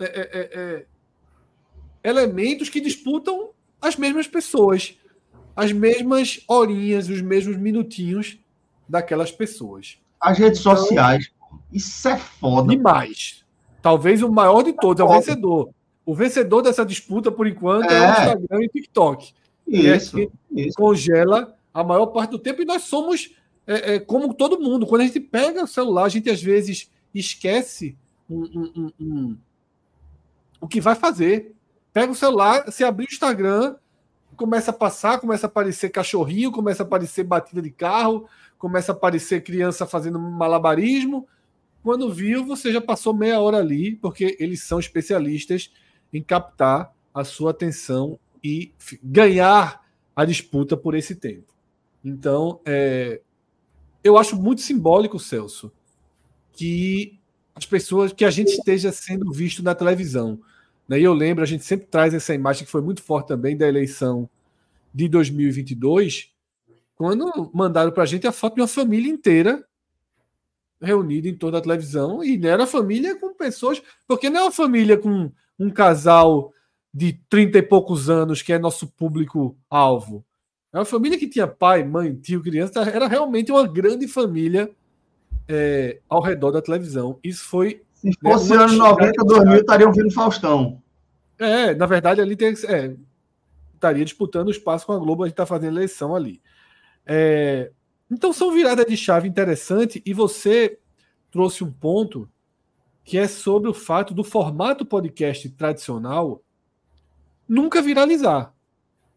é 0.00 0.04
é, 0.04 0.20
é, 0.20 0.50
é, 0.54 2.08
elementos 2.08 2.68
que 2.68 2.80
disputam 2.80 3.50
as 3.80 3.96
mesmas 3.96 4.28
pessoas, 4.28 4.96
as 5.56 5.72
mesmas 5.72 6.40
horinhas, 6.46 7.08
os 7.08 7.20
mesmos 7.20 7.56
minutinhos 7.56 8.38
daquelas 8.88 9.32
pessoas. 9.32 9.98
As 10.20 10.38
redes 10.38 10.60
então, 10.60 10.76
sociais. 10.76 11.30
Isso 11.72 12.08
é 12.08 12.16
foda. 12.16 12.70
Demais. 12.70 13.44
Talvez 13.82 14.22
o 14.22 14.30
maior 14.30 14.62
de 14.62 14.72
todos, 14.72 15.00
é 15.00 15.04
o 15.04 15.08
vencedor. 15.08 15.70
O 16.06 16.14
vencedor 16.14 16.62
dessa 16.62 16.86
disputa, 16.86 17.30
por 17.30 17.46
enquanto, 17.46 17.90
é, 17.90 17.96
é 17.96 18.00
o 18.00 18.10
Instagram 18.10 18.62
e 18.62 18.66
o 18.66 18.70
TikTok. 18.70 19.32
Isso, 19.66 20.18
é 20.18 20.28
isso. 20.50 20.76
Congela 20.76 21.56
a 21.74 21.84
maior 21.84 22.06
parte 22.06 22.30
do 22.30 22.38
tempo 22.38 22.62
e 22.62 22.64
nós 22.64 22.82
somos 22.84 23.34
é, 23.68 23.96
é, 23.96 24.00
como 24.00 24.32
todo 24.32 24.58
mundo. 24.58 24.86
Quando 24.86 25.02
a 25.02 25.04
gente 25.04 25.20
pega 25.20 25.62
o 25.62 25.68
celular, 25.68 26.04
a 26.04 26.08
gente 26.08 26.30
às 26.30 26.42
vezes 26.42 26.90
esquece 27.14 27.94
um, 28.28 28.70
um, 28.74 28.92
um, 28.98 29.38
o 30.58 30.66
que 30.66 30.80
vai 30.80 30.94
fazer. 30.94 31.54
Pega 31.92 32.10
o 32.10 32.14
celular, 32.14 32.72
se 32.72 32.82
abrir 32.82 33.04
o 33.04 33.12
Instagram, 33.12 33.76
começa 34.36 34.70
a 34.70 34.74
passar, 34.74 35.20
começa 35.20 35.46
a 35.46 35.48
aparecer 35.48 35.90
cachorrinho, 35.90 36.50
começa 36.50 36.82
a 36.82 36.86
aparecer 36.86 37.24
batida 37.24 37.60
de 37.60 37.70
carro, 37.70 38.26
começa 38.56 38.92
a 38.92 38.94
aparecer 38.94 39.42
criança 39.42 39.86
fazendo 39.86 40.18
malabarismo. 40.18 41.28
Quando 41.82 42.12
viu, 42.12 42.44
você 42.44 42.72
já 42.72 42.80
passou 42.80 43.12
meia 43.12 43.38
hora 43.38 43.58
ali, 43.58 43.96
porque 43.96 44.34
eles 44.40 44.62
são 44.62 44.78
especialistas 44.78 45.70
em 46.10 46.22
captar 46.22 46.94
a 47.12 47.22
sua 47.22 47.50
atenção 47.50 48.18
e 48.42 48.72
ganhar 49.02 49.86
a 50.16 50.24
disputa 50.24 50.74
por 50.76 50.94
esse 50.94 51.14
tempo. 51.14 51.52
Então, 52.02 52.60
é, 52.64 53.20
eu 54.02 54.16
acho 54.16 54.36
muito 54.36 54.62
simbólico, 54.62 55.18
Celso, 55.18 55.72
que 56.52 57.18
as 57.54 57.66
pessoas 57.66 58.12
que 58.12 58.24
a 58.24 58.30
gente 58.30 58.50
esteja 58.50 58.92
sendo 58.92 59.32
visto 59.32 59.62
na 59.62 59.74
televisão. 59.74 60.40
Né? 60.88 61.00
E 61.00 61.04
eu 61.04 61.12
lembro, 61.12 61.42
a 61.42 61.46
gente 61.46 61.64
sempre 61.64 61.86
traz 61.86 62.14
essa 62.14 62.34
imagem 62.34 62.64
que 62.64 62.70
foi 62.70 62.80
muito 62.80 63.02
forte 63.02 63.28
também 63.28 63.56
da 63.56 63.66
eleição 63.66 64.28
de 64.94 65.08
2022, 65.08 66.32
quando 66.94 67.50
mandaram 67.52 67.92
para 67.92 68.04
a 68.04 68.06
gente 68.06 68.26
a 68.26 68.32
foto 68.32 68.54
de 68.54 68.60
uma 68.60 68.68
família 68.68 69.10
inteira 69.10 69.64
reunida 70.80 71.28
em 71.28 71.34
toda 71.34 71.58
a 71.58 71.60
televisão, 71.60 72.22
e 72.22 72.38
não 72.38 72.48
era 72.48 72.66
família 72.66 73.18
com 73.18 73.34
pessoas, 73.34 73.82
porque 74.06 74.30
não 74.30 74.40
é 74.40 74.42
uma 74.44 74.52
família 74.52 74.96
com 74.96 75.30
um 75.58 75.70
casal 75.70 76.52
de 76.94 77.14
30 77.28 77.58
e 77.58 77.62
poucos 77.62 78.08
anos 78.08 78.42
que 78.42 78.52
é 78.52 78.58
nosso 78.58 78.86
público-alvo. 78.86 80.24
É 80.72 80.78
uma 80.78 80.84
família 80.84 81.18
que 81.18 81.28
tinha 81.28 81.46
pai, 81.46 81.82
mãe, 81.82 82.14
tio, 82.14 82.42
criança, 82.42 82.80
era 82.82 83.06
realmente 83.06 83.50
uma 83.50 83.66
grande 83.66 84.06
família 84.06 84.70
é, 85.48 86.00
ao 86.08 86.20
redor 86.20 86.50
da 86.50 86.62
televisão. 86.62 87.18
Isso 87.24 87.44
foi. 87.44 87.82
Se 87.94 88.08
né, 88.08 88.12
fosse 88.22 88.50
né, 88.50 88.62
anos 88.62 88.76
90, 88.76 89.24
2000, 89.24 89.54
estariam 89.56 89.92
vendo 89.92 90.12
Faustão. 90.12 90.82
É, 91.38 91.74
na 91.74 91.86
verdade, 91.86 92.20
ali 92.20 92.36
tem, 92.36 92.54
é, 92.66 92.94
estaria 93.74 94.04
disputando 94.04 94.48
o 94.48 94.50
espaço 94.52 94.86
com 94.86 94.92
a 94.92 94.98
Globo, 94.98 95.22
a 95.22 95.26
gente 95.26 95.34
está 95.34 95.46
fazendo 95.46 95.76
eleição 95.76 96.14
ali. 96.14 96.40
É, 97.06 97.70
então 98.10 98.32
são 98.32 98.52
viradas 98.52 98.86
de 98.86 98.96
chave 98.96 99.28
interessante 99.28 100.02
e 100.04 100.12
você 100.12 100.78
trouxe 101.30 101.64
um 101.64 101.70
ponto 101.70 102.28
que 103.04 103.16
é 103.16 103.26
sobre 103.26 103.70
o 103.70 103.74
fato 103.74 104.12
do 104.12 104.22
formato 104.22 104.84
podcast 104.84 105.48
tradicional 105.50 106.42
nunca 107.48 107.80
viralizar. 107.80 108.52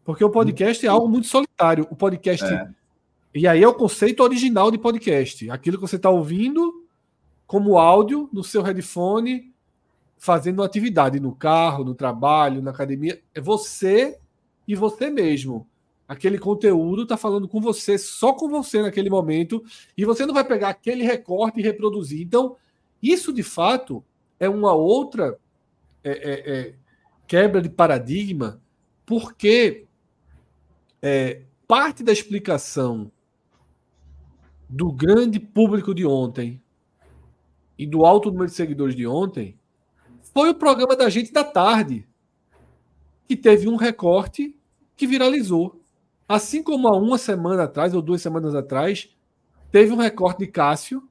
Porque 0.04 0.24
o 0.24 0.30
podcast 0.30 0.84
é 0.84 0.88
algo 0.88 1.08
muito 1.08 1.26
solitário. 1.26 1.86
O 1.90 1.96
podcast 1.96 2.44
é. 2.44 2.68
E 3.34 3.46
aí 3.46 3.62
é 3.62 3.68
o 3.68 3.74
conceito 3.74 4.22
original 4.22 4.70
de 4.70 4.78
podcast. 4.78 5.48
Aquilo 5.50 5.78
que 5.78 5.82
você 5.82 5.96
está 5.96 6.10
ouvindo 6.10 6.86
como 7.46 7.78
áudio 7.78 8.28
no 8.32 8.44
seu 8.44 8.62
headphone, 8.62 9.52
fazendo 10.18 10.58
uma 10.60 10.66
atividade 10.66 11.18
no 11.18 11.34
carro, 11.34 11.84
no 11.84 11.94
trabalho, 11.94 12.62
na 12.62 12.70
academia. 12.70 13.22
É 13.34 13.40
você 13.40 14.18
e 14.66 14.74
você 14.74 15.10
mesmo. 15.10 15.66
Aquele 16.06 16.38
conteúdo 16.38 17.04
está 17.04 17.16
falando 17.16 17.48
com 17.48 17.60
você, 17.60 17.96
só 17.96 18.34
com 18.34 18.48
você 18.48 18.82
naquele 18.82 19.08
momento, 19.08 19.64
e 19.96 20.04
você 20.04 20.26
não 20.26 20.34
vai 20.34 20.44
pegar 20.44 20.68
aquele 20.68 21.04
recorte 21.04 21.60
e 21.60 21.62
reproduzir. 21.62 22.20
Então, 22.20 22.56
isso 23.02 23.32
de 23.32 23.42
fato 23.42 24.04
é 24.38 24.48
uma 24.48 24.74
outra 24.74 25.38
é, 26.04 26.10
é, 26.10 26.52
é, 26.52 26.74
quebra 27.26 27.62
de 27.62 27.70
paradigma, 27.70 28.60
porque 29.06 29.86
é, 31.02 31.42
parte 31.66 32.04
da 32.04 32.12
explicação 32.12 33.10
do 34.68 34.92
grande 34.92 35.40
público 35.40 35.94
de 35.94 36.06
ontem 36.06 36.62
e 37.76 37.86
do 37.86 38.06
alto 38.06 38.30
número 38.30 38.46
de 38.46 38.54
seguidores 38.54 38.94
de 38.94 39.06
ontem 39.06 39.58
foi 40.32 40.50
o 40.50 40.54
programa 40.54 40.96
da 40.96 41.10
gente 41.10 41.32
da 41.32 41.44
tarde. 41.44 42.06
que 43.26 43.36
teve 43.36 43.66
um 43.66 43.76
recorte 43.76 44.54
que 44.96 45.06
viralizou. 45.06 45.80
Assim 46.28 46.62
como 46.62 46.88
há 46.88 46.96
uma 46.96 47.16
semana 47.16 47.62
atrás, 47.62 47.94
ou 47.94 48.02
duas 48.02 48.20
semanas 48.20 48.54
atrás, 48.54 49.08
teve 49.70 49.92
um 49.92 49.96
recorte 49.96 50.40
de 50.40 50.48
Cássio 50.48 51.08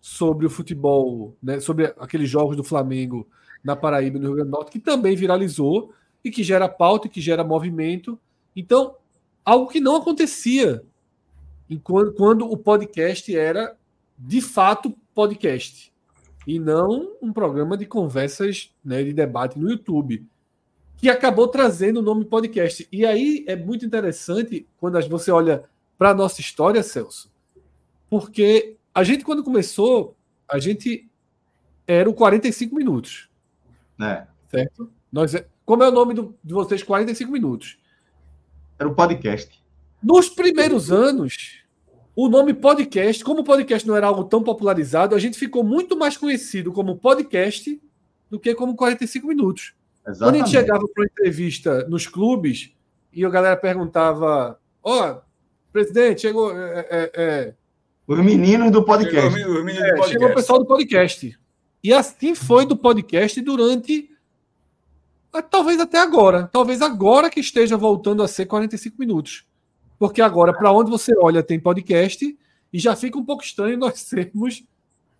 sobre 0.00 0.46
o 0.46 0.50
futebol, 0.50 1.34
né, 1.42 1.60
sobre 1.60 1.86
aqueles 1.98 2.28
jogos 2.28 2.56
do 2.56 2.64
Flamengo 2.64 3.26
na 3.64 3.74
Paraíba 3.74 4.18
e 4.18 4.20
no 4.20 4.26
Rio 4.26 4.36
Grande 4.36 4.50
do 4.50 4.56
Norte, 4.56 4.70
que 4.72 4.78
também 4.78 5.16
viralizou 5.16 5.94
e 6.22 6.30
que 6.30 6.42
gera 6.42 6.68
pauta 6.68 7.06
e 7.06 7.10
que 7.10 7.20
gera 7.20 7.42
movimento. 7.42 8.18
Então, 8.58 8.96
algo 9.44 9.68
que 9.68 9.78
não 9.78 9.94
acontecia 9.94 10.82
quando, 11.84 12.12
quando 12.14 12.50
o 12.50 12.56
podcast 12.56 13.36
era 13.36 13.76
de 14.18 14.40
fato 14.40 14.92
podcast 15.14 15.92
e 16.44 16.58
não 16.58 17.14
um 17.22 17.32
programa 17.32 17.76
de 17.76 17.86
conversas, 17.86 18.74
né, 18.84 19.04
de 19.04 19.12
debate 19.12 19.56
no 19.56 19.70
YouTube, 19.70 20.26
que 20.96 21.08
acabou 21.08 21.46
trazendo 21.46 22.00
o 22.00 22.02
nome 22.02 22.24
podcast. 22.24 22.88
E 22.90 23.06
aí 23.06 23.44
é 23.46 23.54
muito 23.54 23.86
interessante 23.86 24.66
quando 24.80 25.00
você 25.08 25.30
olha 25.30 25.62
para 25.96 26.10
a 26.10 26.14
nossa 26.14 26.40
história, 26.40 26.82
Celso, 26.82 27.30
porque 28.10 28.76
a 28.92 29.04
gente, 29.04 29.24
quando 29.24 29.44
começou, 29.44 30.16
a 30.48 30.58
gente 30.58 31.08
era 31.86 32.10
o 32.10 32.14
45 32.14 32.74
minutos. 32.74 33.30
É. 34.00 34.26
Certo? 34.48 34.90
Nós, 35.12 35.32
é, 35.32 35.46
como 35.64 35.84
é 35.84 35.88
o 35.88 35.92
nome 35.92 36.12
do, 36.12 36.34
de 36.42 36.52
vocês? 36.52 36.82
45 36.82 37.30
minutos. 37.30 37.78
Era 38.78 38.88
o 38.88 38.94
podcast. 38.94 39.62
Nos 40.02 40.28
primeiros 40.28 40.92
anos, 40.92 41.64
o 42.14 42.28
nome 42.28 42.54
podcast, 42.54 43.24
como 43.24 43.40
o 43.40 43.44
podcast 43.44 43.86
não 43.86 43.96
era 43.96 44.06
algo 44.06 44.24
tão 44.24 44.42
popularizado, 44.42 45.14
a 45.14 45.18
gente 45.18 45.38
ficou 45.38 45.64
muito 45.64 45.96
mais 45.96 46.16
conhecido 46.16 46.72
como 46.72 46.96
podcast 46.96 47.80
do 48.30 48.38
que 48.38 48.54
como 48.54 48.76
45 48.76 49.26
minutos. 49.26 49.74
Exatamente. 50.06 50.18
Quando 50.18 50.34
a 50.34 50.38
gente 50.38 50.50
chegava 50.50 50.84
para 50.94 51.02
uma 51.02 51.06
entrevista 51.06 51.88
nos 51.88 52.06
clubes 52.06 52.72
e 53.12 53.24
a 53.24 53.28
galera 53.28 53.56
perguntava: 53.56 54.58
Ó, 54.82 55.10
oh, 55.10 55.20
presidente, 55.72 56.22
chegou. 56.22 56.56
É, 56.56 56.86
é, 56.90 57.10
é... 57.14 57.54
Os 58.06 58.18
meninos 58.18 58.70
do 58.70 58.84
podcast. 58.84 59.36
Chegou, 59.36 59.58
os 59.58 59.64
meninos 59.64 59.88
do 59.88 59.94
podcast. 59.96 60.12
chegou 60.12 60.28
o 60.28 60.34
pessoal 60.34 60.58
do 60.60 60.66
podcast. 60.66 61.38
E 61.82 61.92
assim 61.92 62.34
foi 62.34 62.66
do 62.66 62.76
podcast 62.76 63.40
durante. 63.40 64.10
Talvez 65.50 65.78
até 65.80 65.98
agora. 65.98 66.48
Talvez 66.52 66.80
agora 66.80 67.30
que 67.30 67.40
esteja 67.40 67.76
voltando 67.76 68.22
a 68.22 68.28
ser 68.28 68.46
45 68.46 68.96
minutos. 68.98 69.46
Porque 69.98 70.22
agora, 70.22 70.52
para 70.52 70.72
onde 70.72 70.90
você 70.90 71.12
olha, 71.18 71.42
tem 71.42 71.58
podcast. 71.60 72.36
E 72.72 72.78
já 72.78 72.94
fica 72.94 73.18
um 73.18 73.24
pouco 73.24 73.42
estranho 73.42 73.76
nós 73.78 74.00
sermos 74.00 74.64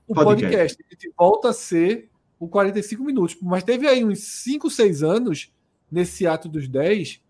o 0.06 0.14
podcast. 0.14 0.76
podcast. 0.76 0.84
A 0.88 0.94
gente 0.94 1.14
volta 1.16 1.48
a 1.50 1.52
ser 1.52 2.08
o 2.38 2.48
45 2.48 3.02
minutos. 3.04 3.36
Mas 3.42 3.64
teve 3.64 3.86
aí 3.86 4.04
uns 4.04 4.20
5, 4.20 4.70
6 4.70 5.02
anos, 5.02 5.52
nesse 5.90 6.26
ato 6.26 6.48
dos 6.48 6.68
10, 6.68 7.20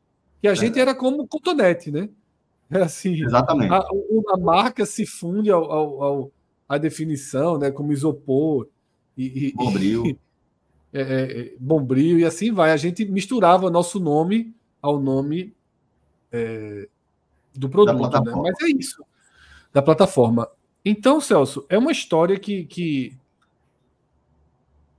que 0.40 0.48
a 0.48 0.52
é. 0.52 0.54
gente 0.54 0.78
era 0.78 0.94
como 0.94 1.26
cotonete, 1.26 1.90
né? 1.90 2.08
É 2.70 2.82
assim, 2.82 3.22
Exatamente. 3.22 3.72
A, 3.72 3.78
a 3.78 4.36
marca 4.36 4.84
se 4.84 5.06
funde 5.06 5.50
ao, 5.50 5.64
ao, 5.72 6.02
ao, 6.02 6.32
à 6.68 6.76
definição, 6.76 7.58
né? 7.58 7.70
Como 7.70 7.92
isopor 7.92 8.68
e, 9.16 9.52
bombril. 9.56 10.18
E, 10.92 10.98
é, 10.98 11.02
é, 11.02 11.54
bombril 11.58 12.18
e 12.18 12.24
assim 12.24 12.52
vai. 12.52 12.72
A 12.72 12.76
gente 12.76 13.04
misturava 13.04 13.70
nosso 13.70 14.00
nome 14.00 14.54
ao 14.80 15.00
nome 15.00 15.54
é, 16.32 16.88
do 17.54 17.68
produto, 17.68 18.22
né? 18.22 18.32
Mas 18.34 18.60
é 18.62 18.68
isso. 18.68 19.04
Da 19.72 19.82
plataforma. 19.82 20.48
Então, 20.84 21.20
Celso, 21.20 21.66
é 21.68 21.76
uma 21.76 21.92
história 21.92 22.38
que, 22.38 22.64
que 22.64 23.16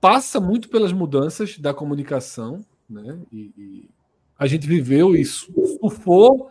passa 0.00 0.40
muito 0.40 0.68
pelas 0.68 0.92
mudanças 0.92 1.58
da 1.58 1.74
comunicação, 1.74 2.64
né? 2.88 3.18
E, 3.32 3.50
e 3.56 3.90
a 4.38 4.46
gente 4.46 4.66
viveu 4.66 5.14
isso, 5.14 5.52
surfou 5.80 6.50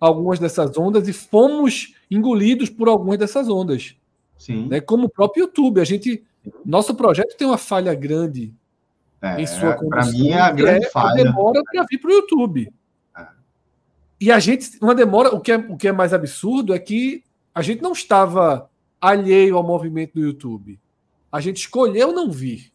algumas 0.00 0.38
dessas 0.38 0.76
ondas 0.76 1.06
e 1.08 1.12
fomos 1.12 1.94
engolidos 2.10 2.70
por 2.70 2.88
algumas 2.88 3.18
dessas 3.18 3.48
ondas. 3.48 3.96
Sim. 4.36 4.68
Né? 4.68 4.80
Como 4.80 5.06
o 5.06 5.10
próprio 5.10 5.42
YouTube. 5.42 5.80
A 5.80 5.84
gente 5.84 6.24
nosso 6.64 6.94
projeto 6.94 7.36
tem 7.36 7.46
uma 7.46 7.58
falha 7.58 7.94
grande 7.94 8.54
é, 9.22 9.40
em 9.40 9.46
sua 9.46 9.74
condução. 9.74 9.88
Para 9.88 10.06
mim 10.06 10.30
é 10.30 10.40
a 10.40 10.50
grande 10.50 10.86
é 10.86 10.90
falha. 10.90 11.24
demora 11.24 11.62
para 11.64 11.84
vir 11.88 11.98
para 11.98 12.10
o 12.10 12.14
YouTube. 12.14 12.72
É. 13.16 13.26
E 14.20 14.30
a 14.30 14.38
gente, 14.38 14.78
uma 14.80 14.94
demora, 14.94 15.34
o 15.34 15.40
que, 15.40 15.52
é, 15.52 15.56
o 15.56 15.76
que 15.76 15.88
é 15.88 15.92
mais 15.92 16.12
absurdo 16.12 16.74
é 16.74 16.78
que 16.78 17.22
a 17.54 17.62
gente 17.62 17.82
não 17.82 17.92
estava 17.92 18.70
alheio 19.00 19.56
ao 19.56 19.62
movimento 19.62 20.14
do 20.14 20.20
YouTube. 20.20 20.78
A 21.30 21.40
gente 21.40 21.58
escolheu 21.58 22.12
não 22.12 22.30
vir. 22.30 22.72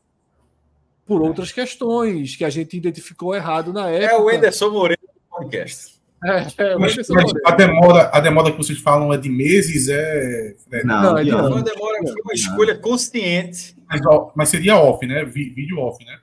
Por 1.06 1.22
é. 1.22 1.28
outras 1.28 1.52
questões 1.52 2.36
que 2.36 2.46
a 2.46 2.50
gente 2.50 2.78
identificou 2.78 3.36
errado 3.36 3.74
na 3.74 3.90
época. 3.90 4.14
É 4.14 4.18
o 4.18 4.30
Ederson 4.30 4.72
Moreira 4.72 5.02
do 5.02 5.38
podcast. 5.38 5.94
É, 6.26 6.48
é, 6.58 6.78
mas, 6.78 6.96
mas 7.10 7.34
a, 7.46 7.52
demora, 7.52 8.10
a 8.14 8.20
demora 8.22 8.50
que 8.50 8.58
vocês 8.58 8.80
falam 8.80 9.14
é 9.14 9.18
de 9.18 9.30
meses? 9.30 9.90
É... 9.90 10.56
é 10.72 10.84
não, 10.86 11.02
não, 11.02 11.18
é 11.18 11.24
de 11.26 11.32
Uma 11.32 11.62
demora 11.62 11.98
foi 12.02 12.22
uma 12.24 12.34
escolha 12.34 12.78
consciente. 12.78 13.76
Mas, 13.90 14.02
mas, 14.34 14.50
seria 14.50 14.78
off, 14.78 15.06
né? 15.06 15.26
Vídeo 15.26 15.80
off, 15.80 16.04
né? 16.06 16.18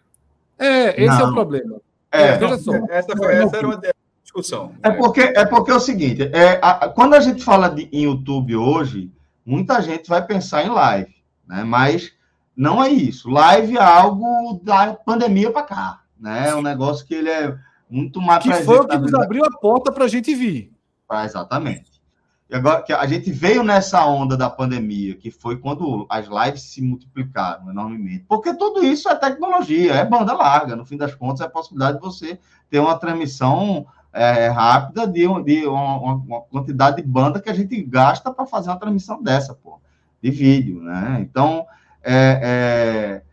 É, 0.60 1.02
esse 1.02 1.18
não. 1.18 1.20
é 1.20 1.30
o 1.30 1.32
problema. 1.32 1.80
É, 2.12 2.22
é 2.22 2.36
veja 2.36 2.58
só. 2.58 2.72
Essa, 2.90 3.16
foi, 3.16 3.34
essa 3.34 3.56
era 3.56 3.66
uma 3.66 3.80
discussão. 4.22 4.72
É 4.82 4.90
porque 4.90 5.20
é, 5.20 5.44
porque 5.44 5.70
é 5.70 5.74
o 5.74 5.80
seguinte: 5.80 6.22
é, 6.32 6.58
a, 6.62 6.88
quando 6.88 7.14
a 7.14 7.20
gente 7.20 7.42
fala 7.42 7.68
de, 7.68 7.88
em 7.92 8.04
YouTube 8.04 8.54
hoje, 8.56 9.10
muita 9.44 9.80
gente 9.80 10.08
vai 10.08 10.24
pensar 10.24 10.64
em 10.64 10.68
live, 10.68 11.14
né? 11.48 11.64
Mas 11.64 12.12
não 12.54 12.82
é 12.82 12.90
isso. 12.90 13.30
Live 13.30 13.76
é 13.76 13.82
algo 13.82 14.60
da 14.62 14.94
pandemia 14.94 15.50
para 15.50 15.62
cá, 15.62 16.00
né? 16.18 16.50
É 16.50 16.54
um 16.54 16.62
negócio 16.62 17.06
que 17.06 17.14
ele 17.14 17.30
é 17.30 17.56
muito 17.88 18.20
mais 18.20 18.42
Que 18.42 18.52
foi 18.52 18.78
o 18.78 18.86
que 18.86 18.98
nos 18.98 19.14
abriu 19.14 19.44
a 19.44 19.58
porta 19.58 19.90
para 19.90 20.04
a 20.04 20.08
gente 20.08 20.34
vir. 20.34 20.72
Ah, 21.08 21.24
exatamente. 21.24 21.89
Agora 22.52 22.82
que 22.82 22.92
a 22.92 23.06
gente 23.06 23.30
veio 23.30 23.62
nessa 23.62 24.04
onda 24.04 24.36
da 24.36 24.50
pandemia, 24.50 25.14
que 25.14 25.30
foi 25.30 25.56
quando 25.56 26.06
as 26.08 26.26
lives 26.26 26.62
se 26.62 26.82
multiplicaram 26.82 27.70
enormemente. 27.70 28.24
Porque 28.28 28.52
tudo 28.54 28.84
isso 28.84 29.08
é 29.08 29.14
tecnologia, 29.14 29.94
é 29.94 30.04
banda 30.04 30.32
larga. 30.32 30.74
No 30.74 30.84
fim 30.84 30.96
das 30.96 31.14
contas, 31.14 31.40
é 31.40 31.44
a 31.44 31.50
possibilidade 31.50 31.98
de 31.98 32.02
você 32.02 32.38
ter 32.68 32.80
uma 32.80 32.98
transmissão 32.98 33.86
é, 34.12 34.48
rápida 34.48 35.06
de, 35.06 35.26
de 35.44 35.66
uma, 35.66 36.14
uma, 36.14 36.40
quantidade 36.42 36.96
de 36.96 37.02
banda 37.06 37.40
que 37.40 37.50
a 37.50 37.54
gente 37.54 37.80
gasta 37.82 38.32
para 38.32 38.46
fazer 38.46 38.70
uma 38.70 38.78
transmissão 38.78 39.22
dessa, 39.22 39.54
pô, 39.54 39.80
de 40.20 40.30
vídeo, 40.30 40.82
né? 40.82 41.18
Então, 41.20 41.64
é, 42.02 43.22
é 43.22 43.30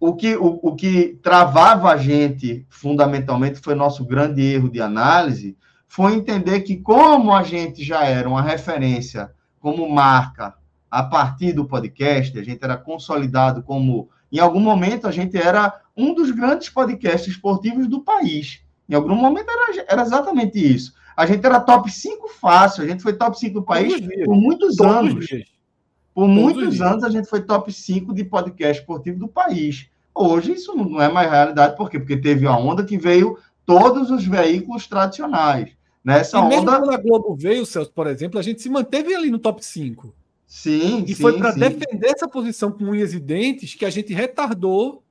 o 0.00 0.16
que, 0.16 0.34
o, 0.36 0.58
o 0.62 0.74
que 0.74 1.20
travava 1.22 1.90
a 1.90 1.96
gente, 1.96 2.66
fundamentalmente, 2.68 3.60
foi 3.60 3.76
nosso 3.76 4.04
grande 4.04 4.42
erro 4.42 4.68
de 4.68 4.80
análise, 4.80 5.56
foi 5.92 6.14
entender 6.14 6.62
que, 6.62 6.78
como 6.78 7.34
a 7.34 7.42
gente 7.42 7.84
já 7.84 8.02
era 8.02 8.26
uma 8.26 8.40
referência 8.40 9.30
como 9.60 9.86
marca 9.90 10.54
a 10.90 11.02
partir 11.02 11.52
do 11.52 11.66
podcast, 11.66 12.38
a 12.38 12.42
gente 12.42 12.64
era 12.64 12.78
consolidado 12.78 13.62
como. 13.62 14.08
Em 14.32 14.38
algum 14.38 14.58
momento, 14.58 15.06
a 15.06 15.10
gente 15.10 15.36
era 15.36 15.82
um 15.94 16.14
dos 16.14 16.30
grandes 16.30 16.70
podcasts 16.70 17.34
esportivos 17.34 17.86
do 17.86 18.00
país. 18.00 18.62
Em 18.88 18.94
algum 18.94 19.14
momento, 19.14 19.50
era, 19.50 19.84
era 19.86 20.00
exatamente 20.00 20.58
isso. 20.58 20.94
A 21.14 21.26
gente 21.26 21.44
era 21.44 21.60
top 21.60 21.92
5 21.92 22.26
fácil, 22.40 22.84
a 22.84 22.86
gente 22.88 23.02
foi 23.02 23.12
top 23.12 23.38
5 23.38 23.52
do 23.52 23.62
país 23.62 24.00
por 24.24 24.34
muitos 24.34 24.76
Todos 24.76 24.96
anos. 24.96 25.26
Por 26.14 26.24
Todos 26.24 26.30
muitos 26.30 26.80
anos, 26.80 27.04
a 27.04 27.10
gente 27.10 27.28
foi 27.28 27.42
top 27.42 27.70
5 27.70 28.14
de 28.14 28.24
podcast 28.24 28.80
esportivo 28.80 29.18
do 29.18 29.28
país. 29.28 29.90
Hoje 30.14 30.52
isso 30.52 30.74
não 30.74 31.02
é 31.02 31.12
mais 31.12 31.30
realidade, 31.30 31.76
por 31.76 31.90
quê? 31.90 31.98
Porque 31.98 32.16
teve 32.16 32.46
a 32.46 32.56
onda 32.56 32.82
que 32.82 32.96
veio 32.96 33.36
todos 33.66 34.10
os 34.10 34.24
veículos 34.24 34.86
tradicionais. 34.86 35.81
Nessa 36.04 36.38
e 36.38 36.48
mesmo 36.48 36.62
onda... 36.62 36.78
quando 36.78 36.92
a 36.92 36.96
Globo 36.96 37.34
veio, 37.34 37.64
Celso, 37.64 37.92
por 37.92 38.06
exemplo, 38.06 38.38
a 38.38 38.42
gente 38.42 38.60
se 38.60 38.68
manteve 38.68 39.14
ali 39.14 39.30
no 39.30 39.38
top 39.38 39.64
5. 39.64 40.14
Sim, 40.46 41.04
E 41.06 41.14
sim, 41.14 41.22
foi 41.22 41.38
para 41.38 41.52
defender 41.52 42.08
essa 42.08 42.28
posição 42.28 42.70
com 42.70 42.84
unhas 42.84 43.14
e 43.14 43.20
dentes 43.20 43.74
que 43.74 43.84
a 43.84 43.90
gente 43.90 44.12
retardou 44.12 45.02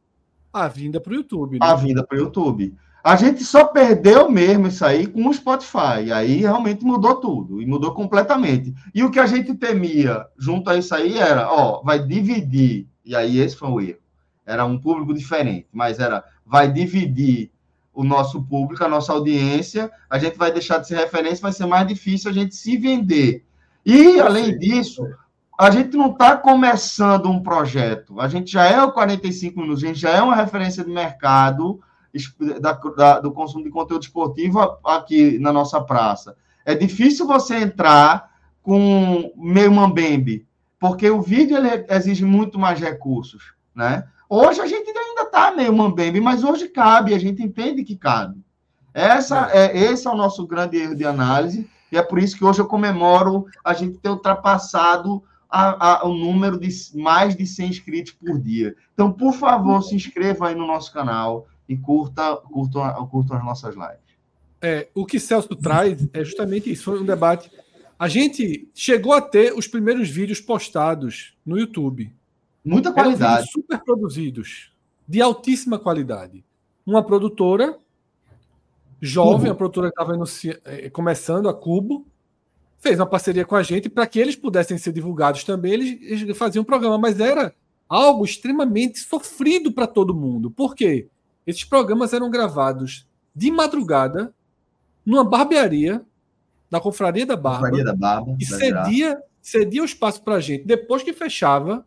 a 0.54 0.68
vinda 0.68 1.00
para 1.00 1.14
o 1.14 1.16
YouTube. 1.16 1.60
Né? 1.60 1.66
A 1.66 1.74
vinda 1.74 2.06
para 2.06 2.18
o 2.18 2.22
YouTube. 2.22 2.76
A 3.04 3.16
gente 3.16 3.44
só 3.44 3.66
perdeu 3.66 4.30
mesmo 4.30 4.68
isso 4.68 4.86
aí 4.86 5.08
com 5.08 5.28
o 5.28 5.34
Spotify. 5.34 6.04
E 6.06 6.12
aí 6.12 6.36
realmente 6.42 6.86
mudou 6.86 7.16
tudo. 7.16 7.60
E 7.60 7.66
mudou 7.66 7.94
completamente. 7.94 8.72
E 8.94 9.04
o 9.04 9.10
que 9.10 9.20
a 9.20 9.26
gente 9.26 9.56
temia 9.56 10.28
junto 10.38 10.70
a 10.70 10.78
isso 10.78 10.94
aí 10.94 11.18
era, 11.18 11.52
ó, 11.52 11.82
vai 11.82 12.06
dividir. 12.06 12.88
E 13.04 13.16
aí 13.16 13.40
esse 13.40 13.56
foi 13.56 13.70
o 13.70 13.82
erro 13.82 14.02
era 14.46 14.66
um 14.66 14.78
público 14.78 15.14
diferente, 15.14 15.68
mas 15.72 16.00
era 16.00 16.24
vai 16.46 16.72
dividir 16.72 17.52
o 17.94 18.04
nosso 18.04 18.42
público, 18.44 18.84
a 18.84 18.90
nossa 18.90 19.12
audiência, 19.12 19.92
a 20.10 20.18
gente 20.18 20.38
vai 20.38 20.52
deixar 20.52 20.78
de 20.78 20.88
ser 20.88 20.96
referência, 20.96 21.42
vai 21.42 21.52
ser 21.52 21.66
mais 21.66 21.88
difícil 21.88 22.32
a 22.32 22.34
gente 22.34 22.56
se 22.56 22.78
vender. 22.78 23.46
E, 23.86 24.20
além 24.20 24.58
disso, 24.58 25.06
a 25.60 25.70
gente 25.70 25.98
não 25.98 26.12
está 26.12 26.38
começando 26.38 27.30
um 27.30 27.42
projeto, 27.42 28.20
a 28.20 28.28
gente 28.28 28.52
já 28.52 28.66
é 28.66 28.82
o 28.82 28.92
45 28.92 29.60
minutos, 29.60 29.84
a 29.84 29.88
gente 29.88 30.00
já 30.00 30.12
é 30.12 30.22
uma 30.22 30.36
referência 30.36 30.84
de 30.84 30.90
mercado 30.90 31.80
da, 32.60 32.74
da, 32.74 33.20
do 33.20 33.32
consumo 33.32 33.64
de 33.64 33.70
conteúdo 33.70 34.04
esportivo 34.04 34.60
aqui 34.84 35.38
na 35.40 35.52
nossa 35.52 35.82
praça. 35.82 36.36
É 36.66 36.76
difícil 36.76 37.26
você 37.26 37.58
entrar 37.58 38.32
com 38.62 39.32
meio 39.36 39.72
mambembe, 39.72 40.46
porque 40.80 41.10
o 41.10 41.22
vídeo 41.22 41.58
ele 41.58 41.86
exige 41.90 42.26
muito 42.26 42.60
mais 42.60 42.80
recursos, 42.80 43.54
né? 43.74 44.06
Hoje 44.34 44.62
a 44.62 44.66
gente 44.66 44.90
ainda 44.98 45.26
tá 45.26 45.52
meio 45.52 45.76
mambembe, 45.76 46.22
mas 46.22 46.42
hoje 46.42 46.70
cabe, 46.70 47.14
a 47.14 47.20
gente 47.20 47.44
entende 47.44 47.84
que 47.84 47.98
cabe. 47.98 48.40
Essa 48.94 49.52
é. 49.52 49.78
é, 49.78 49.92
esse 49.92 50.08
é 50.08 50.10
o 50.10 50.16
nosso 50.16 50.48
grande 50.48 50.78
erro 50.78 50.96
de 50.96 51.04
análise, 51.04 51.70
e 51.92 51.98
é 51.98 52.02
por 52.02 52.18
isso 52.18 52.38
que 52.38 52.46
hoje 52.46 52.62
eu 52.62 52.66
comemoro 52.66 53.46
a 53.62 53.74
gente 53.74 53.98
ter 53.98 54.08
ultrapassado 54.08 55.22
a, 55.50 56.00
a, 56.00 56.08
o 56.08 56.14
número 56.14 56.58
de 56.58 56.70
mais 56.96 57.36
de 57.36 57.46
100 57.46 57.70
inscritos 57.72 58.14
por 58.14 58.40
dia. 58.40 58.74
Então, 58.94 59.12
por 59.12 59.34
favor, 59.34 59.82
se 59.82 59.96
inscreva 59.96 60.48
aí 60.48 60.56
no 60.56 60.66
nosso 60.66 60.94
canal 60.94 61.46
e 61.68 61.76
curta, 61.76 62.38
curta, 62.38 62.94
curta 63.12 63.36
as 63.36 63.44
nossas 63.44 63.76
lives. 63.76 64.16
É, 64.62 64.88
o 64.96 65.06
que 65.06 65.20
Celso 65.20 65.54
traz 65.58 66.08
é 66.14 66.24
justamente 66.24 66.72
isso. 66.72 66.86
Foi 66.86 67.02
um 67.02 67.06
debate. 67.06 67.52
A 68.00 68.08
gente 68.08 68.72
chegou 68.74 69.12
a 69.12 69.20
ter 69.20 69.54
os 69.54 69.68
primeiros 69.68 70.10
vídeos 70.10 70.40
postados 70.40 71.36
no 71.46 71.60
YouTube. 71.60 72.14
Muita 72.64 72.92
qualidade. 72.92 73.52
super 73.52 73.80
produzidos, 73.84 74.72
de 75.08 75.22
altíssima 75.22 75.80
qualidade. 75.80 76.44
Uma 76.86 77.04
produtora 77.04 77.78
jovem, 79.02 79.48
uhum. 79.48 79.54
a 79.54 79.56
produtora 79.56 79.88
estava 79.88 80.14
é, 80.66 80.90
começando, 80.90 81.50
a 81.50 81.54
Cubo, 81.54 82.06
fez 82.78 83.00
uma 83.00 83.06
parceria 83.06 83.46
com 83.46 83.56
a 83.56 83.64
gente 83.64 83.90
para 83.90 84.06
que 84.06 84.20
eles 84.20 84.36
pudessem 84.36 84.78
ser 84.78 84.92
divulgados 84.92 85.44
também. 85.44 85.74
Eles, 85.74 86.22
eles 86.24 86.38
faziam 86.38 86.62
um 86.62 86.66
programa, 86.66 86.98
mas 86.98 87.20
era 87.20 87.54
algo 87.90 88.24
extremamente 88.24 89.00
sofrido 89.00 89.72
para 89.72 89.88
todo 89.88 90.16
mundo. 90.16 90.50
Por 90.50 90.76
quê? 90.76 91.08
Esses 91.46 91.64
programas 91.64 92.14
eram 92.14 92.30
gravados 92.30 93.08
de 93.36 93.52
madrugada 93.52 94.34
numa 95.06 95.24
barbearia, 95.24 96.06
na 96.70 96.80
Confraria 96.80 97.26
da 97.26 97.36
Barba, 97.36 97.70
Confraria 97.70 97.84
da 97.84 97.96
Barba 97.96 98.36
e 98.40 98.46
cedia, 98.46 99.22
cedia 99.42 99.82
o 99.82 99.86
espaço 99.86 100.24
para 100.24 100.36
a 100.36 100.40
gente. 100.40 100.64
Depois 100.64 101.04
que 101.04 101.12
fechava, 101.12 101.86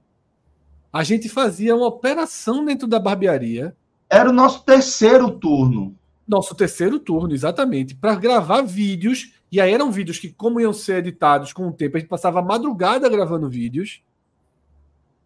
a 0.95 1.03
gente 1.03 1.29
fazia 1.29 1.75
uma 1.75 1.87
operação 1.87 2.65
dentro 2.65 2.87
da 2.87 3.01
barbearia. 3.01 3.77
Era 4.09 4.31
o 4.31 4.33
nosso 4.33 4.63
terceiro 4.63 5.31
turno. 5.31 5.97
Nosso 6.27 6.55
terceiro 6.55 7.01
turno, 7.01 7.35
exatamente, 7.35 7.95
para 7.95 8.15
gravar 8.15 8.63
vídeos. 8.63 9.35
E 9.51 9.61
aí 9.61 9.73
eram 9.73 9.91
vídeos 9.91 10.19
que, 10.19 10.31
como 10.31 10.61
iam 10.61 10.73
ser 10.73 10.99
editados 10.99 11.53
com 11.53 11.67
o 11.67 11.73
tempo, 11.73 11.97
a 11.97 12.01
gente 12.01 12.09
passava 12.09 12.39
a 12.39 12.43
madrugada 12.43 13.09
gravando 13.09 13.51
vídeos. 13.51 14.03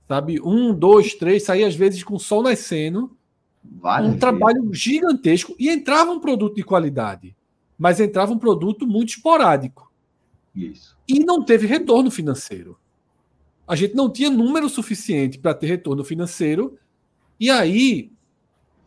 Sabe? 0.06 0.40
Um, 0.42 0.72
dois, 0.72 1.14
três, 1.14 1.42
saía 1.42 1.66
às 1.66 1.74
vezes 1.74 2.02
com 2.02 2.14
o 2.14 2.20
sol 2.20 2.42
nascendo. 2.42 3.14
um 4.08 4.18
trabalho 4.18 4.72
gigantesco. 4.72 5.54
E 5.58 5.68
entrava 5.68 6.10
um 6.10 6.18
produto 6.18 6.56
de 6.56 6.62
qualidade 6.62 7.36
mas 7.78 8.00
entrava 8.00 8.32
um 8.32 8.38
produto 8.38 8.86
muito 8.86 9.10
esporádico. 9.10 9.90
Isso. 10.54 10.98
E 11.06 11.20
não 11.20 11.44
teve 11.44 11.66
retorno 11.66 12.10
financeiro. 12.10 12.76
A 13.68 13.76
gente 13.76 13.94
não 13.94 14.10
tinha 14.10 14.30
número 14.30 14.68
suficiente 14.68 15.38
para 15.38 15.52
ter 15.52 15.66
retorno 15.66 16.02
financeiro, 16.02 16.78
e 17.38 17.50
aí 17.50 18.10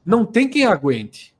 não 0.04 0.26
tem 0.26 0.50
quem 0.50 0.66
aguente. 0.66 1.36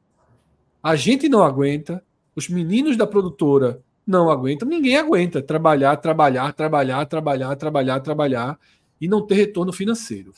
A 0.82 0.96
gente 0.96 1.28
não 1.28 1.44
aguenta, 1.44 2.04
os 2.36 2.48
meninos 2.48 2.96
da 2.96 3.08
produtora 3.08 3.82
não 4.06 4.30
aguentam, 4.30 4.68
ninguém 4.68 4.96
aguenta 4.96 5.42
trabalhar, 5.42 5.98
trabalhar, 5.98 6.54
trabalhar, 6.54 7.06
trabalhar, 7.06 7.56
trabalhar, 7.56 8.00
trabalhar 8.00 8.60
e 9.00 9.08
não 9.08 9.26
ter 9.26 9.36
retorno 9.36 9.74
financeiro. 9.74 10.32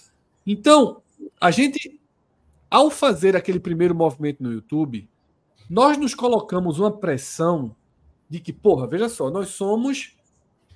Então, 0.47 1.01
a 1.39 1.51
gente, 1.51 1.99
ao 2.69 2.89
fazer 2.89 3.35
aquele 3.35 3.59
primeiro 3.59 3.93
movimento 3.93 4.41
no 4.41 4.51
YouTube, 4.51 5.09
nós 5.69 5.97
nos 5.97 6.15
colocamos 6.15 6.79
uma 6.79 6.91
pressão 6.91 7.75
de 8.29 8.39
que, 8.39 8.53
porra, 8.53 8.87
veja 8.87 9.09
só, 9.09 9.29
nós 9.29 9.49
somos 9.49 10.15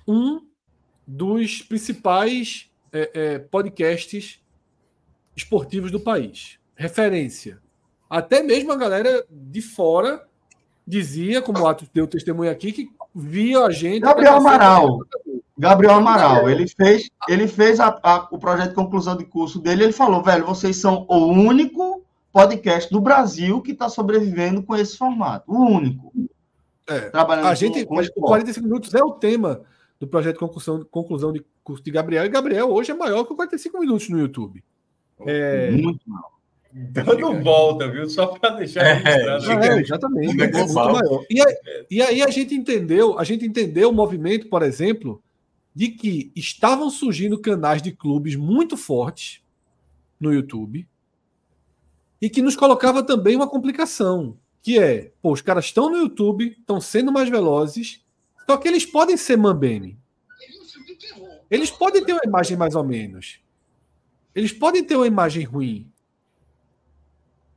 um 0.06 0.47
dos 1.08 1.62
principais 1.62 2.70
é, 2.92 3.10
é, 3.14 3.38
podcasts 3.38 4.38
esportivos 5.34 5.90
do 5.90 5.98
país. 5.98 6.58
Referência. 6.76 7.58
Até 8.10 8.42
mesmo 8.42 8.72
a 8.72 8.76
galera 8.76 9.24
de 9.30 9.62
fora 9.62 10.22
dizia, 10.86 11.40
como 11.40 11.60
o 11.60 11.66
Atos 11.66 11.88
deu 11.92 12.06
testemunho 12.06 12.50
aqui, 12.50 12.72
que 12.72 12.90
via 13.14 13.60
a 13.60 13.70
gente. 13.70 14.00
Gabriel 14.00 14.36
Amaral. 14.36 14.98
Gabriel 15.56 15.94
Amaral, 15.94 16.48
ele 16.48 16.68
fez, 16.68 17.10
ele 17.26 17.48
fez 17.48 17.80
a, 17.80 17.98
a, 18.02 18.28
o 18.30 18.38
projeto 18.38 18.68
de 18.68 18.74
conclusão 18.74 19.16
de 19.16 19.24
curso 19.24 19.58
dele. 19.58 19.84
Ele 19.84 19.92
falou, 19.92 20.22
velho, 20.22 20.44
vocês 20.44 20.76
são 20.76 21.06
o 21.08 21.26
único 21.26 22.02
podcast 22.30 22.90
do 22.92 23.00
Brasil 23.00 23.62
que 23.62 23.72
está 23.72 23.88
sobrevivendo 23.88 24.62
com 24.62 24.76
esse 24.76 24.96
formato. 24.96 25.50
O 25.50 25.58
único. 25.58 26.12
É, 26.86 27.00
trabalhando 27.10 27.46
a 27.46 27.54
gente, 27.54 27.84
com, 27.84 27.96
com 27.96 28.20
45 28.20 28.66
minutos 28.66 28.94
é 28.94 29.02
o 29.02 29.12
tema 29.12 29.62
do 30.00 30.06
projeto 30.06 30.34
de 30.34 30.40
conclusão, 30.40 30.84
conclusão 30.90 31.32
de 31.32 31.44
curso 31.64 31.82
de 31.82 31.90
Gabriel. 31.90 32.24
E 32.24 32.28
Gabriel 32.28 32.70
hoje 32.70 32.92
é 32.92 32.94
maior 32.94 33.24
que 33.24 33.34
45 33.34 33.80
minutos 33.80 34.08
no 34.08 34.18
YouTube. 34.18 34.62
É... 35.26 35.70
Muito 35.70 36.00
maior. 36.08 36.38
Dando 36.70 37.42
volta, 37.42 37.90
viu? 37.90 38.08
Só 38.08 38.26
para 38.26 38.56
deixar 38.56 38.84
é, 38.84 39.02
é, 39.04 39.80
exatamente. 39.80 40.40
É 40.40 40.52
muito 40.52 40.74
maior. 40.74 41.24
E, 41.30 41.40
aí, 41.40 41.56
e 41.90 42.02
aí 42.02 42.22
a 42.22 42.28
gente 42.28 42.54
entendeu, 42.54 43.18
a 43.18 43.24
gente 43.24 43.44
entendeu 43.44 43.88
o 43.88 43.92
movimento, 43.92 44.48
por 44.48 44.62
exemplo, 44.62 45.22
de 45.74 45.88
que 45.88 46.30
estavam 46.36 46.90
surgindo 46.90 47.40
canais 47.40 47.80
de 47.80 47.90
clubes 47.90 48.36
muito 48.36 48.76
fortes 48.76 49.42
no 50.20 50.32
YouTube 50.32 50.86
e 52.20 52.28
que 52.28 52.42
nos 52.42 52.56
colocava 52.56 53.02
também 53.02 53.36
uma 53.36 53.48
complicação, 53.48 54.36
que 54.60 54.78
é, 54.78 55.12
pô, 55.22 55.32
os 55.32 55.40
caras 55.40 55.66
estão 55.66 55.90
no 55.90 55.98
YouTube, 55.98 56.56
estão 56.58 56.80
sendo 56.80 57.10
mais 57.10 57.28
velozes, 57.28 58.04
só 58.48 58.56
que 58.56 58.66
eles 58.66 58.86
podem 58.86 59.14
ser 59.18 59.36
mambeme. 59.36 59.98
Eles 61.50 61.70
podem 61.70 62.02
ter 62.02 62.14
uma 62.14 62.22
imagem 62.24 62.56
mais 62.56 62.74
ou 62.74 62.82
menos. 62.82 63.40
Eles 64.34 64.52
podem 64.52 64.82
ter 64.82 64.96
uma 64.96 65.06
imagem 65.06 65.44
ruim. 65.44 65.86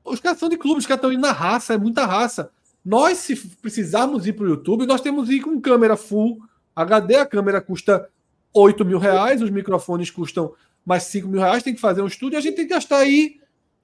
Os 0.03 0.19
caras 0.19 0.37
são 0.37 0.49
de 0.49 0.57
clube, 0.57 0.79
os 0.79 0.85
caras 0.85 0.97
estão 0.97 1.13
indo 1.13 1.21
na 1.21 1.31
raça, 1.31 1.75
é 1.75 1.77
muita 1.77 2.05
raça. 2.05 2.51
Nós, 2.83 3.19
se 3.19 3.37
precisarmos 3.37 4.27
ir 4.27 4.33
para 4.33 4.43
o 4.45 4.49
YouTube, 4.49 4.85
nós 4.85 4.99
temos 4.99 5.29
que 5.29 5.35
ir 5.35 5.41
com 5.41 5.61
câmera 5.61 5.95
full 5.95 6.41
HD, 6.75 7.15
a 7.15 7.25
câmera 7.25 7.61
custa 7.61 8.09
8 8.53 8.83
mil 8.83 8.99
reais, 8.99 9.41
os 9.41 9.49
microfones 9.49 10.11
custam 10.11 10.53
mais 10.85 11.03
5 11.03 11.25
mil 11.27 11.39
reais, 11.39 11.63
tem 11.63 11.73
que 11.73 11.79
fazer 11.79 12.01
um 12.01 12.07
estúdio, 12.07 12.37
a 12.37 12.41
gente 12.41 12.55
tem 12.55 12.67
que 12.67 12.73
gastar 12.73 12.97
aí 12.97 13.39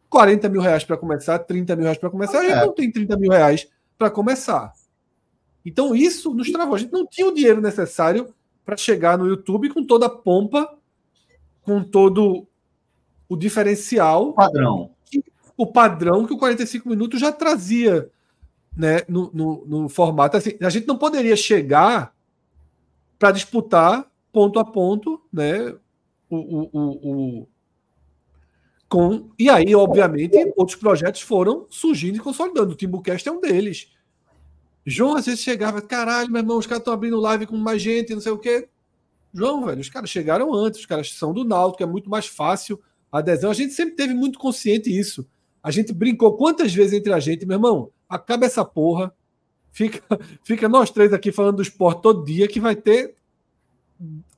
40 0.09 0.49
mil 0.49 0.59
reais 0.59 0.83
para 0.83 0.97
começar, 0.97 1.39
30 1.39 1.73
mil 1.75 1.83
reais 1.83 1.97
para 1.97 2.09
começar, 2.09 2.39
a 2.39 2.43
gente 2.43 2.53
é. 2.53 2.65
não 2.65 2.73
tem 2.73 2.91
30 2.91 3.15
mil 3.15 3.31
reais 3.31 3.65
para 3.97 4.09
começar. 4.09 4.73
Então 5.67 5.93
isso 5.93 6.33
nos 6.33 6.49
travou. 6.49 6.75
A 6.75 6.77
gente 6.77 6.93
não 6.93 7.05
tinha 7.05 7.27
o 7.27 7.33
dinheiro 7.33 7.59
necessário 7.59 8.33
para 8.63 8.77
chegar 8.77 9.17
no 9.17 9.27
YouTube 9.27 9.69
com 9.69 9.83
toda 9.83 10.05
a 10.05 10.09
pompa, 10.09 10.77
com 11.61 11.83
todo 11.83 12.47
o 13.27 13.35
diferencial. 13.35 14.29
O 14.29 14.33
padrão. 14.33 14.91
Que, 15.11 15.21
o 15.57 15.67
padrão 15.67 16.25
que 16.25 16.33
o 16.33 16.37
45 16.37 16.87
minutos 16.87 17.19
já 17.19 17.33
trazia 17.33 18.09
né, 18.73 19.01
no, 19.09 19.29
no, 19.33 19.65
no 19.65 19.89
formato. 19.89 20.37
Assim, 20.37 20.51
a 20.61 20.69
gente 20.69 20.87
não 20.87 20.97
poderia 20.97 21.35
chegar 21.35 22.15
para 23.19 23.31
disputar 23.31 24.09
ponto 24.31 24.59
a 24.59 24.63
ponto 24.63 25.21
né, 25.33 25.75
o, 26.29 26.37
o, 26.37 26.69
o, 26.71 27.47
com, 28.87 29.31
e 29.37 29.49
aí, 29.49 29.75
obviamente, 29.75 30.37
outros 30.55 30.77
projetos 30.77 31.19
foram 31.19 31.67
surgindo 31.69 32.15
e 32.15 32.21
consolidando. 32.21 32.71
O 32.71 32.75
Timbucast 32.75 33.27
é 33.27 33.31
um 33.33 33.41
deles. 33.41 33.96
João 34.89 35.17
às 35.17 35.25
vezes 35.25 35.41
chegava, 35.41 35.81
caralho, 35.81 36.31
meu 36.31 36.39
irmão, 36.39 36.57
os 36.57 36.65
caras 36.65 36.79
estão 36.79 36.93
abrindo 36.93 37.19
live 37.19 37.45
com 37.45 37.57
mais 37.57 37.81
gente, 37.81 38.13
não 38.13 38.21
sei 38.21 38.31
o 38.31 38.37
quê. 38.37 38.69
João, 39.33 39.65
velho, 39.65 39.81
os 39.81 39.89
caras 39.89 40.09
chegaram 40.09 40.53
antes, 40.53 40.79
os 40.79 40.85
caras 40.85 41.11
são 41.11 41.33
do 41.33 41.43
Náutico, 41.43 41.83
é 41.83 41.85
muito 41.85 42.09
mais 42.09 42.25
fácil 42.25 42.81
a 43.11 43.19
adesão. 43.19 43.51
A 43.51 43.53
gente 43.53 43.73
sempre 43.73 43.95
teve 43.97 44.13
muito 44.13 44.39
consciente 44.39 44.89
isso. 44.89 45.27
A 45.61 45.71
gente 45.71 45.93
brincou 45.93 46.37
quantas 46.37 46.73
vezes 46.73 46.93
entre 46.93 47.11
a 47.11 47.19
gente, 47.19 47.45
meu 47.45 47.57
irmão, 47.57 47.91
acaba 48.07 48.45
essa 48.45 48.63
porra, 48.63 49.13
fica, 49.73 50.01
fica 50.41 50.69
nós 50.69 50.89
três 50.89 51.11
aqui 51.11 51.33
falando 51.33 51.57
do 51.57 51.61
esporte 51.63 52.01
todo 52.01 52.23
dia, 52.23 52.47
que 52.47 52.61
vai 52.61 52.73
ter 52.75 53.15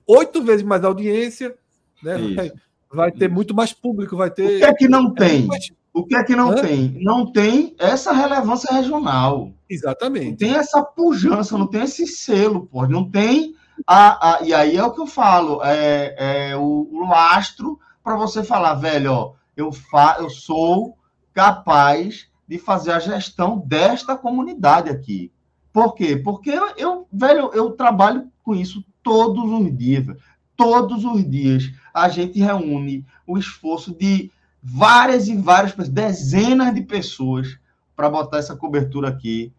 oito 0.08 0.42
vezes 0.42 0.64
mais 0.64 0.84
audiência, 0.84 1.56
né? 2.02 2.18
Vai, 2.36 2.52
vai 2.92 3.12
ter 3.12 3.30
muito 3.30 3.54
mais 3.54 3.72
público, 3.72 4.18
vai 4.18 4.32
ter. 4.32 4.56
O 4.56 4.58
que 4.58 4.66
é 4.66 4.74
que 4.74 4.88
não 4.88 5.14
tem? 5.14 5.48
O 5.94 6.04
que 6.04 6.16
é 6.16 6.24
que 6.24 6.36
não 6.36 6.50
Hã? 6.50 6.56
tem? 6.56 6.98
Não 7.04 7.32
tem 7.32 7.76
essa 7.78 8.12
relevância 8.12 8.74
regional. 8.74 9.54
Exatamente. 9.70 10.30
Não 10.32 10.38
tem 10.38 10.56
essa 10.56 10.84
pujança, 10.84 11.58
não 11.58 11.68
tem 11.68 11.84
esse 11.84 12.08
selo, 12.08 12.66
pô. 12.66 12.88
Não 12.88 13.10
tem. 13.10 13.56
A, 13.86 14.38
a, 14.38 14.42
e 14.42 14.54
aí 14.54 14.76
é 14.76 14.84
o 14.84 14.92
que 14.92 15.00
eu 15.00 15.08
falo, 15.08 15.64
é, 15.64 16.50
é 16.52 16.58
o, 16.58 16.90
o 16.92 17.08
lastro 17.08 17.80
para 18.04 18.16
você 18.16 18.44
falar, 18.44 18.74
velho, 18.76 19.14
ó, 19.14 19.34
eu, 19.56 19.72
fa, 19.72 20.18
eu 20.20 20.30
sou 20.30 20.98
capaz 21.34 22.28
de 22.48 22.58
fazer 22.58 22.92
a 22.92 23.00
gestão 23.00 23.60
desta 23.60 24.18
comunidade 24.18 24.90
aqui. 24.90 25.32
Por 25.72 25.94
quê? 25.94 26.18
Porque 26.18 26.50
eu, 26.50 26.74
eu 26.76 27.08
velho, 27.12 27.52
eu 27.54 27.72
trabalho 27.72 28.30
com 28.44 28.56
isso 28.56 28.84
todos 29.04 29.50
os 29.50 29.78
dias, 29.78 30.06
velho. 30.08 30.20
todos 30.58 31.06
os 31.06 31.30
dias 31.30 31.72
a 31.94 32.10
gente 32.10 32.40
reúne 32.40 33.06
o 33.26 33.38
esforço 33.38 33.96
de 33.96 34.32
várias 34.62 35.28
e 35.28 35.36
várias 35.36 35.72
pessoas, 35.72 35.94
dezenas 35.94 36.74
de 36.74 36.82
pessoas, 36.82 37.58
para 37.96 38.10
botar 38.10 38.38
essa 38.38 38.56
cobertura 38.56 39.10
aqui 39.10 39.54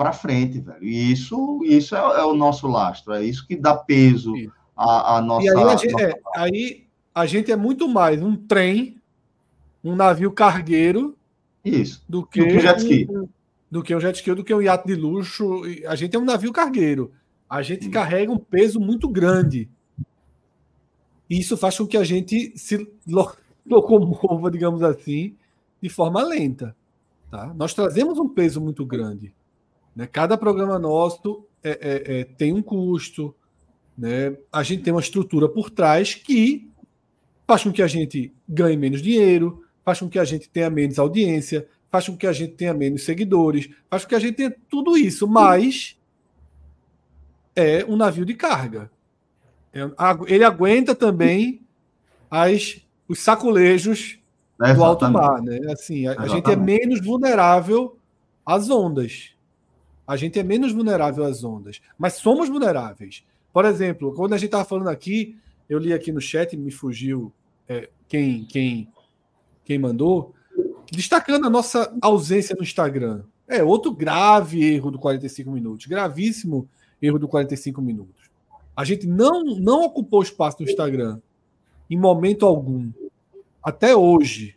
para 0.00 0.14
frente, 0.14 0.58
velho. 0.60 0.82
E 0.82 1.12
isso, 1.12 1.60
isso 1.62 1.94
é, 1.94 1.98
é, 1.98 2.24
o 2.24 2.32
nosso 2.34 2.66
lastro, 2.66 3.12
é 3.12 3.22
isso 3.22 3.46
que 3.46 3.54
dá 3.54 3.76
peso 3.76 4.32
à, 4.74 5.18
à 5.18 5.20
nossa. 5.20 5.44
E 5.44 5.50
aí 5.50 5.62
a, 5.62 5.76
gente, 5.76 5.92
nossa... 5.92 6.04
É, 6.06 6.14
aí 6.34 6.86
a 7.14 7.26
gente 7.26 7.52
é 7.52 7.56
muito 7.56 7.86
mais 7.86 8.22
um 8.22 8.34
trem 8.34 8.96
um 9.84 9.94
navio 9.94 10.32
cargueiro 10.32 11.18
Isso. 11.62 12.02
do 12.08 12.24
que, 12.24 12.40
Do 12.40 12.46
que 12.48 12.56
um 12.56 12.60
jet 12.60 12.78
ski. 12.78 13.06
um- 13.10 13.28
do 13.70 13.82
que 13.82 13.94
um 13.94 14.00
jet 14.00 14.14
ski, 14.16 14.34
do 14.34 14.42
que 14.42 14.54
um 14.54 14.62
iate 14.62 14.86
de 14.86 14.94
luxo. 14.94 15.60
A 15.86 15.94
gente 15.94 16.16
é 16.16 16.18
um 16.18 16.24
navio 16.24 16.50
cargueiro. 16.50 17.12
A 17.46 17.60
gente 17.60 17.90
carrega 17.90 18.32
um 18.32 18.38
peso 18.38 18.80
muito 18.80 19.06
grande. 19.06 19.68
E 21.28 21.38
isso 21.38 21.58
faz 21.58 21.76
com 21.76 21.86
que 21.86 21.98
a 21.98 22.04
gente 22.04 22.56
se 22.56 22.90
lo- 23.06 23.36
locomova, 23.68 24.50
digamos 24.50 24.82
assim, 24.82 25.36
de 25.82 25.90
forma 25.90 26.22
lenta. 26.22 26.74
Tá? 27.30 27.52
Nós 27.54 27.74
trazemos 27.74 28.18
um 28.18 28.30
peso 28.30 28.62
muito 28.62 28.86
grande. 28.86 29.34
Né? 30.00 30.08
Cada 30.10 30.38
programa 30.38 30.78
nosso 30.78 31.44
é- 31.62 31.78
é- 31.82 32.20
é- 32.20 32.24
tem 32.24 32.54
um 32.54 32.62
custo. 32.62 33.34
Né? 33.96 34.34
A 34.50 34.62
gente 34.62 34.82
tem 34.82 34.94
uma 34.94 35.00
estrutura 35.02 35.46
por 35.46 35.68
trás 35.68 36.14
que 36.14 36.70
faz 37.46 37.62
com 37.64 37.70
que 37.70 37.82
a 37.82 37.86
gente 37.86 38.32
ganhe 38.48 38.78
menos 38.78 39.02
dinheiro, 39.02 39.62
faz 39.84 40.00
com 40.00 40.08
que 40.08 40.18
a 40.18 40.24
gente 40.24 40.48
tenha 40.48 40.70
menos 40.70 40.98
audiência, 40.98 41.68
faz 41.90 42.08
com 42.08 42.16
que 42.16 42.26
a 42.26 42.32
gente 42.32 42.54
tenha 42.54 42.72
menos 42.72 43.02
seguidores, 43.02 43.68
faz 43.90 44.04
com 44.04 44.08
que 44.08 44.14
a 44.14 44.18
gente 44.18 44.36
tenha 44.36 44.56
tudo 44.70 44.96
isso, 44.96 45.28
mas 45.28 45.98
é 47.54 47.84
um 47.84 47.96
navio 47.96 48.24
de 48.24 48.32
carga. 48.32 48.90
É- 49.70 49.82
Ele 50.28 50.44
aguenta 50.44 50.94
também 50.94 51.60
as, 52.30 52.80
os 53.06 53.18
sacolejos 53.18 54.18
né? 54.58 54.72
do 54.72 54.82
alto 54.82 55.10
mar, 55.10 55.42
né? 55.42 55.58
Assim, 55.70 56.06
a, 56.06 56.22
a 56.22 56.26
gente 56.26 56.50
é 56.50 56.56
menos 56.56 57.04
vulnerável 57.04 57.98
às 58.46 58.70
ondas. 58.70 59.34
A 60.10 60.16
gente 60.16 60.40
é 60.40 60.42
menos 60.42 60.72
vulnerável 60.72 61.22
às 61.22 61.44
ondas, 61.44 61.80
mas 61.96 62.14
somos 62.14 62.48
vulneráveis. 62.48 63.22
Por 63.52 63.64
exemplo, 63.64 64.12
quando 64.12 64.32
a 64.32 64.36
gente 64.36 64.46
estava 64.46 64.64
falando 64.64 64.88
aqui, 64.88 65.38
eu 65.68 65.78
li 65.78 65.92
aqui 65.92 66.10
no 66.10 66.20
chat, 66.20 66.56
me 66.56 66.72
fugiu 66.72 67.32
é, 67.68 67.88
quem, 68.08 68.44
quem, 68.44 68.92
quem 69.64 69.78
mandou, 69.78 70.34
destacando 70.90 71.46
a 71.46 71.48
nossa 71.48 71.96
ausência 72.02 72.56
no 72.56 72.64
Instagram. 72.64 73.22
É 73.46 73.62
outro 73.62 73.92
grave 73.92 74.64
erro 74.64 74.90
do 74.90 74.98
45 74.98 75.48
minutos, 75.48 75.86
gravíssimo 75.86 76.68
erro 77.00 77.20
do 77.20 77.28
45 77.28 77.80
minutos. 77.80 78.28
A 78.74 78.82
gente 78.82 79.06
não, 79.06 79.44
não 79.44 79.84
ocupou 79.84 80.24
espaço 80.24 80.56
no 80.58 80.68
Instagram 80.68 81.20
em 81.88 81.96
momento 81.96 82.44
algum 82.44 82.90
até 83.62 83.94
hoje. 83.94 84.56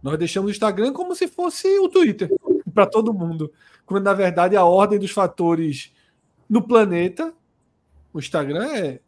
Nós 0.00 0.16
deixamos 0.16 0.46
o 0.46 0.52
Instagram 0.52 0.92
como 0.92 1.12
se 1.16 1.26
fosse 1.26 1.76
o 1.80 1.88
Twitter 1.88 2.30
para 2.72 2.86
todo 2.86 3.12
mundo, 3.12 3.50
quando 3.86 4.04
na 4.04 4.12
verdade 4.14 4.56
a 4.56 4.64
ordem 4.64 4.98
dos 4.98 5.10
fatores 5.10 5.92
no 6.48 6.62
planeta, 6.62 7.32
o 8.12 8.18
Instagram 8.18 8.66
é 8.74 9.00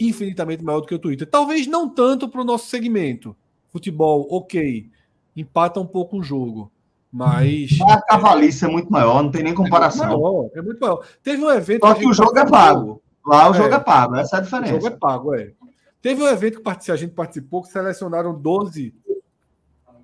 infinitamente 0.00 0.62
maior 0.64 0.80
do 0.80 0.86
que 0.86 0.94
o 0.94 0.98
Twitter. 0.98 1.28
Talvez 1.28 1.66
não 1.66 1.88
tanto 1.88 2.28
para 2.28 2.40
o 2.40 2.44
nosso 2.44 2.66
segmento. 2.66 3.36
Futebol, 3.68 4.26
ok, 4.30 4.88
empata 5.36 5.80
um 5.80 5.86
pouco 5.86 6.18
o 6.18 6.22
jogo, 6.22 6.70
mas 7.12 7.70
A 7.86 8.00
cavalice 8.00 8.64
é 8.64 8.68
muito 8.68 8.90
maior, 8.90 9.22
não 9.22 9.30
tem 9.30 9.42
nem 9.42 9.52
é 9.52 9.56
muito 9.56 9.66
comparação. 9.68 10.06
maior. 10.06 10.50
É 10.54 10.62
muito 10.62 10.80
maior. 10.80 11.06
Teve 11.22 11.44
um 11.44 11.50
evento 11.50 11.86
Só 11.86 11.94
que 11.94 12.06
o 12.06 12.12
jogo 12.14 12.38
é 12.38 12.48
pago. 12.48 13.02
Lá 13.26 13.50
o 13.50 13.54
É. 13.54 13.58
jogo 13.58 13.74
é 13.74 13.80
pago, 13.80 14.16
essa 14.16 14.36
é 14.36 14.40
a 14.40 14.42
O 14.42 14.46
jogo 14.46 14.64
é 14.64 14.66
diferença. 14.68 14.96
pago, 14.98 15.34
é. 15.34 15.52
Teve 16.00 16.22
um 16.22 16.28
evento 16.28 16.62
que 16.62 16.90
a 16.92 16.96
gente 16.96 17.12
participou 17.12 17.62
que 17.62 17.68
selecionaram 17.68 18.32
12, 18.32 18.94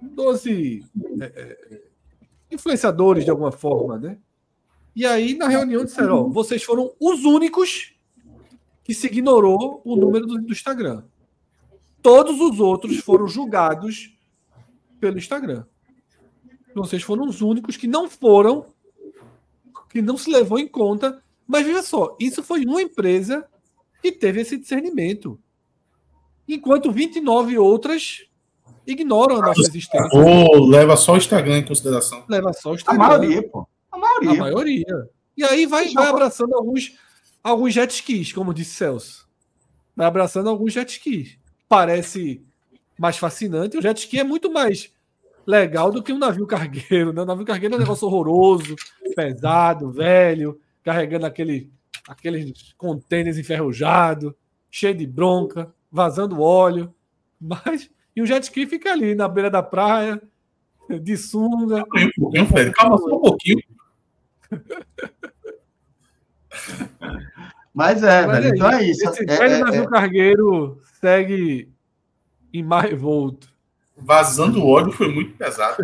12 0.02 0.84
é, 1.20 1.24
é, 1.24 1.80
influenciadores 2.54 3.24
de 3.24 3.30
alguma 3.30 3.52
forma, 3.52 3.98
né? 3.98 4.18
E 4.94 5.06
aí, 5.06 5.34
na 5.34 5.48
reunião, 5.48 5.84
disseram: 5.84 6.26
ó, 6.26 6.28
vocês 6.28 6.62
foram 6.62 6.92
os 7.00 7.24
únicos 7.24 7.94
que 8.84 8.94
se 8.94 9.06
ignorou 9.06 9.80
o 9.84 9.96
número 9.96 10.26
do, 10.26 10.38
do 10.38 10.52
Instagram. 10.52 11.04
Todos 12.02 12.40
os 12.40 12.58
outros 12.58 12.98
foram 12.98 13.28
julgados 13.28 14.16
pelo 15.00 15.18
Instagram. 15.18 15.64
Vocês 16.74 17.02
foram 17.02 17.26
os 17.26 17.40
únicos 17.40 17.76
que 17.76 17.86
não 17.86 18.08
foram, 18.08 18.66
que 19.88 20.02
não 20.02 20.16
se 20.16 20.30
levou 20.30 20.58
em 20.58 20.66
conta. 20.66 21.22
Mas 21.46 21.66
veja 21.66 21.82
só, 21.82 22.16
isso 22.18 22.42
foi 22.42 22.64
uma 22.64 22.82
empresa 22.82 23.46
que 24.00 24.10
teve 24.10 24.40
esse 24.40 24.56
discernimento. 24.56 25.38
Enquanto 26.48 26.90
29 26.90 27.58
outras 27.58 28.26
ignoram 28.86 29.36
a 29.36 29.46
nossa 29.46 29.60
existência. 29.60 30.08
Ou 30.12 30.66
leva 30.66 30.96
só 30.96 31.14
o 31.14 31.16
Instagram 31.16 31.58
em 31.58 31.64
consideração. 31.64 32.24
Leva 32.28 32.52
só 32.52 32.70
o 32.70 32.72
A 32.72 32.76
Instagram. 32.76 32.98
maioria, 33.06 33.48
pô. 33.48 33.66
A 33.90 33.96
A 33.96 33.98
maioria. 33.98 34.40
maioria. 34.40 35.08
E 35.36 35.44
aí 35.44 35.66
vai, 35.66 35.88
vai 35.92 36.08
abraçando 36.08 36.54
alguns, 36.54 36.92
alguns 37.42 37.72
jet 37.72 37.90
skis, 37.92 38.32
como 38.32 38.52
disse 38.54 38.74
Celso. 38.74 39.28
Vai 39.96 40.06
abraçando 40.06 40.48
alguns 40.48 40.72
jet 40.72 40.90
skis. 40.90 41.38
Parece 41.68 42.42
mais 42.98 43.16
fascinante. 43.16 43.76
O 43.76 43.82
jet 43.82 43.98
ski 43.98 44.18
é 44.18 44.24
muito 44.24 44.50
mais 44.52 44.90
legal 45.46 45.90
do 45.90 46.02
que 46.02 46.12
um 46.12 46.18
navio 46.18 46.46
cargueiro. 46.46 47.12
Né? 47.12 47.22
O 47.22 47.26
navio 47.26 47.44
cargueiro 47.46 47.74
é 47.74 47.76
um 47.76 47.80
negócio 47.80 48.06
horroroso, 48.06 48.76
pesado, 49.16 49.90
velho, 49.90 50.60
carregando 50.84 51.26
aquele, 51.26 51.70
aqueles 52.08 52.72
contêineres 52.76 53.38
enferrujados, 53.38 54.32
cheio 54.70 54.94
de 54.94 55.06
bronca, 55.06 55.72
vazando 55.90 56.40
óleo. 56.40 56.94
Mas, 57.40 57.90
e 58.14 58.22
o 58.22 58.26
jet 58.26 58.42
ski 58.44 58.66
fica 58.66 58.92
ali 58.92 59.14
na 59.14 59.28
beira 59.28 59.50
da 59.50 59.62
praia, 59.62 60.20
de 61.00 61.16
sunga. 61.16 61.84
Calma 61.86 62.06
um 62.06 62.10
pouquinho, 62.20 62.46
Fred. 62.46 62.72
Calma 62.72 62.98
só 62.98 63.16
um 63.16 63.20
pouquinho. 63.20 63.62
Mas 67.72 68.02
é, 68.02 68.26
Mas 68.26 68.38
velho. 68.44 68.46
é 68.46 68.48
então 68.56 68.70
é 68.70 68.84
isso. 68.84 69.08
Esse 69.08 69.22
É- 69.22 69.26
velho 69.38 69.54
é- 69.54 69.58
navio 69.58 69.82
é- 69.84 69.88
cargueiro 69.88 70.78
segue 71.00 71.72
em 72.52 72.62
mar 72.62 72.84
revolto. 72.84 73.50
Vazando 73.96 74.66
óleo 74.66 74.92
foi 74.92 75.08
muito 75.08 75.34
pesado. 75.36 75.76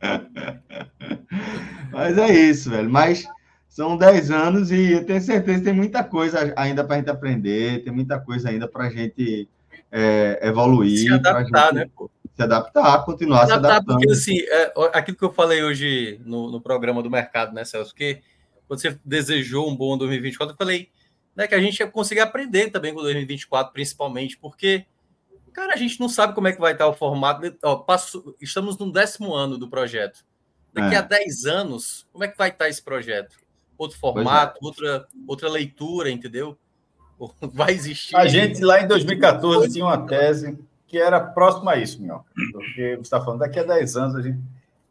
Mas 1.92 2.18
é 2.18 2.30
isso, 2.32 2.70
velho. 2.70 2.90
Mas 2.90 3.26
são 3.72 3.96
10 3.96 4.30
anos 4.30 4.70
e 4.70 4.92
eu 4.92 5.06
tenho 5.06 5.20
certeza 5.20 5.58
que 5.60 5.64
tem 5.64 5.72
muita 5.72 6.04
coisa 6.04 6.52
ainda 6.56 6.84
para 6.84 6.96
a 6.96 6.98
gente 6.98 7.08
aprender, 7.10 7.82
tem 7.82 7.92
muita 7.92 8.20
coisa 8.20 8.50
ainda 8.50 8.68
para 8.68 8.84
a 8.86 8.90
gente 8.90 9.48
é, 9.90 10.38
evoluir, 10.42 10.98
Se 11.08 11.12
adaptar, 11.12 11.64
gente 11.68 11.74
né, 11.74 11.90
pô? 11.96 12.10
se 12.34 12.42
adaptar, 12.42 13.04
continuar 13.04 13.46
se 13.46 13.52
adaptar, 13.52 13.76
adaptando. 13.76 13.96
porque 13.98 14.12
assim, 14.12 14.38
é, 14.40 14.72
aquilo 14.92 15.16
que 15.16 15.24
eu 15.24 15.32
falei 15.32 15.62
hoje 15.62 16.20
no, 16.24 16.50
no 16.50 16.60
programa 16.60 17.02
do 17.02 17.10
mercado, 17.10 17.54
né, 17.54 17.64
Celso? 17.64 17.94
Que 17.94 18.20
quando 18.68 18.80
você 18.80 18.98
desejou 19.04 19.68
um 19.70 19.74
bom 19.76 19.96
2024, 19.96 20.52
eu 20.52 20.56
falei 20.58 20.88
né, 21.34 21.46
que 21.46 21.54
a 21.54 21.60
gente 21.60 21.80
ia 21.80 21.86
conseguir 21.86 22.20
aprender 22.20 22.70
também 22.70 22.92
com 22.92 23.00
2024, 23.00 23.72
principalmente, 23.72 24.36
porque, 24.38 24.84
cara, 25.52 25.72
a 25.72 25.76
gente 25.78 25.98
não 25.98 26.08
sabe 26.10 26.34
como 26.34 26.46
é 26.48 26.52
que 26.52 26.60
vai 26.60 26.72
estar 26.72 26.86
o 26.88 26.92
formato. 26.94 27.54
Ó, 27.62 27.76
passo- 27.76 28.34
estamos 28.40 28.76
no 28.78 28.92
décimo 28.92 29.34
ano 29.34 29.56
do 29.56 29.68
projeto. 29.68 30.24
Daqui 30.74 30.94
É. 30.94 30.98
a 30.98 31.02
10 31.02 31.44
anos, 31.46 32.06
como 32.12 32.24
é 32.24 32.28
que 32.28 32.36
vai 32.38 32.48
estar 32.50 32.68
esse 32.68 32.82
projeto? 32.82 33.36
Outro 33.82 33.96
é. 33.96 34.00
formato, 34.00 34.58
outra, 34.62 35.06
outra 35.26 35.48
leitura, 35.48 36.08
entendeu? 36.08 36.56
Vai 37.52 37.72
existir. 37.72 38.14
A 38.16 38.26
gente 38.26 38.62
lá 38.62 38.80
em 38.80 38.86
2014 38.86 39.72
tinha 39.72 39.84
uma 39.84 40.06
tese 40.06 40.56
que 40.86 40.98
era 40.98 41.20
próxima 41.20 41.72
a 41.72 41.76
isso, 41.76 42.00
meu. 42.00 42.24
Porque 42.52 42.96
você 42.96 43.00
está 43.00 43.20
falando, 43.20 43.40
daqui 43.40 43.58
a 43.58 43.64
10 43.64 43.96
anos 43.96 44.16
a 44.16 44.22
gente. 44.22 44.38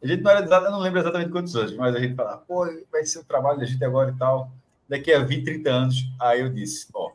A 0.02 0.06
gente 0.06 0.22
não 0.22 0.30
era 0.32 0.44
exato, 0.44 0.66
eu 0.66 0.72
não 0.72 0.80
lembro 0.80 0.98
exatamente 0.98 1.30
quantos 1.30 1.54
anos, 1.54 1.76
mas 1.76 1.94
a 1.94 2.00
gente 2.00 2.16
falava, 2.16 2.38
pô, 2.38 2.66
vai 2.90 3.04
ser 3.04 3.20
o 3.20 3.24
trabalho 3.24 3.60
da 3.60 3.64
gente 3.64 3.84
agora 3.84 4.10
e 4.10 4.18
tal. 4.18 4.50
Daqui 4.88 5.12
a 5.12 5.22
20, 5.22 5.44
30 5.44 5.70
anos. 5.70 5.96
Aí 6.20 6.40
eu 6.40 6.48
disse, 6.48 6.88
ó, 6.92 7.12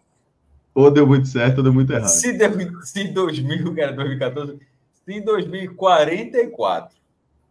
Ou 0.74 0.90
deu 0.90 1.06
muito 1.06 1.28
certo 1.28 1.58
ou 1.58 1.64
deu 1.64 1.74
muito 1.74 1.92
errado. 1.92 2.08
se, 2.08 2.32
deu, 2.32 2.50
se 2.82 3.02
em 3.02 3.14
2000, 3.14 3.76
cara, 3.76 3.92
2014, 3.92 4.58
se 5.06 5.14
em 5.14 5.22
2044 5.22 6.96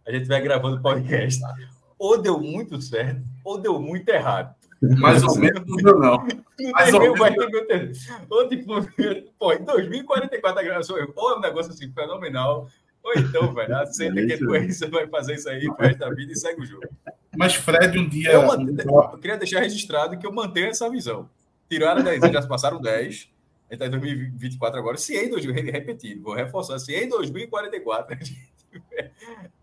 a 0.06 0.10
gente 0.10 0.26
vai 0.26 0.40
gravando 0.40 0.80
podcast, 0.80 1.42
ou 1.98 2.20
deu 2.20 2.38
muito 2.38 2.80
certo, 2.80 3.22
ou 3.44 3.58
deu 3.58 3.80
muito 3.80 4.08
errado. 4.08 4.54
Mais 4.98 5.22
ou 5.22 5.34
menos, 5.36 5.82
não. 5.82 5.98
não. 5.98 6.26
Mais 6.72 6.92
ou 6.92 7.00
menos. 7.00 7.18
vai 7.18 7.32
ter. 7.34 7.92
Ou 8.28 8.48
tipo, 8.48 8.74
pô, 9.38 9.52
em 9.52 9.64
2044 9.64 10.60
a 10.60 10.62
gravação, 10.62 10.96
ou 11.16 11.30
é 11.32 11.36
um 11.36 11.40
negócio 11.40 11.72
assim 11.72 11.90
fenomenal, 11.92 12.68
ou 13.02 13.12
então, 13.16 13.54
velho, 13.54 13.74
aceita 13.76 14.20
É 14.20 14.26
que 14.36 14.44
você 14.72 14.86
vai 14.88 15.06
fazer 15.06 15.34
isso 15.36 15.48
aí 15.48 15.64
pro 15.64 15.86
resto 15.86 15.98
da 16.00 16.10
vida 16.10 16.32
e 16.32 16.36
segue 16.36 16.60
o 16.60 16.66
jogo. 16.66 16.86
Mas 17.36 17.54
Fred 17.54 17.98
um 17.98 18.08
dia. 18.08 18.32
Eu, 18.32 18.46
mant- 18.46 18.68
eu 19.12 19.18
queria 19.18 19.36
deixar 19.38 19.60
registrado 19.60 20.18
que 20.18 20.26
eu 20.26 20.32
mantenho 20.32 20.66
essa 20.68 20.90
visão. 20.90 21.28
Tiraram 21.68 22.02
10 22.02 22.22
anos, 22.22 22.34
já 22.34 22.42
se 22.42 22.48
passaram 22.48 22.80
10. 22.80 22.94
A 23.68 23.74
gente 23.74 23.82
está 23.82 23.86
em 23.86 23.90
2024 23.90 24.78
agora. 24.78 24.96
Se 24.96 25.16
em 25.16 25.28
2000, 25.30 25.72
repetir, 25.72 26.18
vou 26.20 26.34
reforçar, 26.34 26.78
se 26.78 26.94
em 26.94 27.08
2044 27.08 28.14
a 28.14 28.16
gente 28.16 28.28
tiver, 28.34 28.46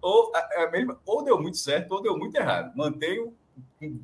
ou, 0.01 0.31
a- 0.35 0.63
a 0.63 0.71
mesma- 0.71 0.99
ou 1.05 1.23
deu 1.23 1.41
muito 1.41 1.57
certo, 1.57 1.91
ou 1.93 2.01
deu 2.01 2.17
muito 2.17 2.35
errado. 2.35 2.75
Mantenho, 2.75 3.33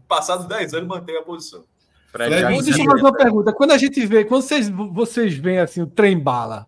passados 0.08 0.46
10 0.46 0.74
anos, 0.74 0.88
mantenho 0.88 1.20
a 1.20 1.24
posição. 1.24 1.64
Fred, 2.12 2.30
Fred, 2.36 2.64
Deixa 2.64 2.82
eu 2.82 2.86
fazer 2.86 3.02
uma 3.02 3.14
pergunta. 3.16 3.54
Quando 3.54 3.72
a 3.72 3.78
gente 3.78 4.04
vê, 4.06 4.26
quando 4.26 4.42
vocês, 4.42 4.68
vocês 4.70 5.34
veem 5.36 5.60
assim, 5.60 5.82
o 5.82 5.88
trem 5.88 6.18
bala, 6.20 6.68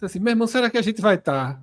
assim, 0.00 0.18
meu 0.18 0.32
irmão, 0.32 0.46
será 0.46 0.68
que 0.70 0.76
a 0.78 0.82
gente 0.82 1.00
vai 1.00 1.14
estar? 1.16 1.62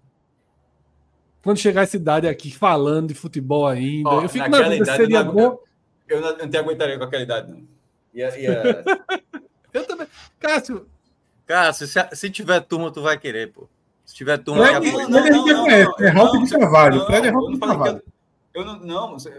Quando 1.44 1.58
chegar 1.58 1.82
essa 1.84 1.96
idade 1.96 2.28
aqui 2.28 2.52
falando 2.52 3.08
de 3.10 3.14
futebol 3.16 3.66
ainda, 3.68 4.10
Ó, 4.10 4.22
eu 4.22 4.30
fico 4.30 4.48
na 4.50 4.58
dúvida 4.60 4.76
idade 4.78 4.98
seria 4.98 5.18
eu 5.20 5.26
não- 5.26 5.34
bom. 5.34 5.60
Eu 6.08 6.22
não, 6.22 6.30
eu 6.30 6.38
não 6.40 6.50
te 6.50 6.58
aguentaria 6.58 6.98
com 6.98 7.04
aquela 7.06 7.24
idade, 7.24 7.52
não. 7.52 7.68
Ia- 8.14 8.30
Eu 9.74 9.88
também. 9.88 10.06
Cássio, 10.40 10.86
Cássio, 11.46 11.88
se, 11.88 12.00
se 12.16 12.30
tiver 12.30 12.60
turma, 12.62 12.92
tu 12.92 13.02
vai 13.02 13.18
querer, 13.18 13.52
pô. 13.54 13.70
Se 14.12 14.16
tiver 14.18 14.38
turma, 14.40 14.66
Fred, 14.66 14.86
já 14.86 14.92
Fred, 14.92 15.10
foi. 15.14 15.22
a 15.22 15.32
gente 15.32 15.54
conhece, 15.56 16.04
é 16.04 16.10
Ralph 16.10 16.44
de 16.44 16.50
Carvalho. 16.52 17.06
Fred 17.06 17.28
é 17.28 17.30
eu 17.30 17.34
Ralph 17.34 17.46
não 17.46 17.54
de 17.54 17.60
que 17.62 17.66
Carvalho. 17.66 18.04
eu, 18.54 18.62
eu 18.62 18.66
não, 18.66 18.80
não, 18.82 19.16
acho 19.16 19.30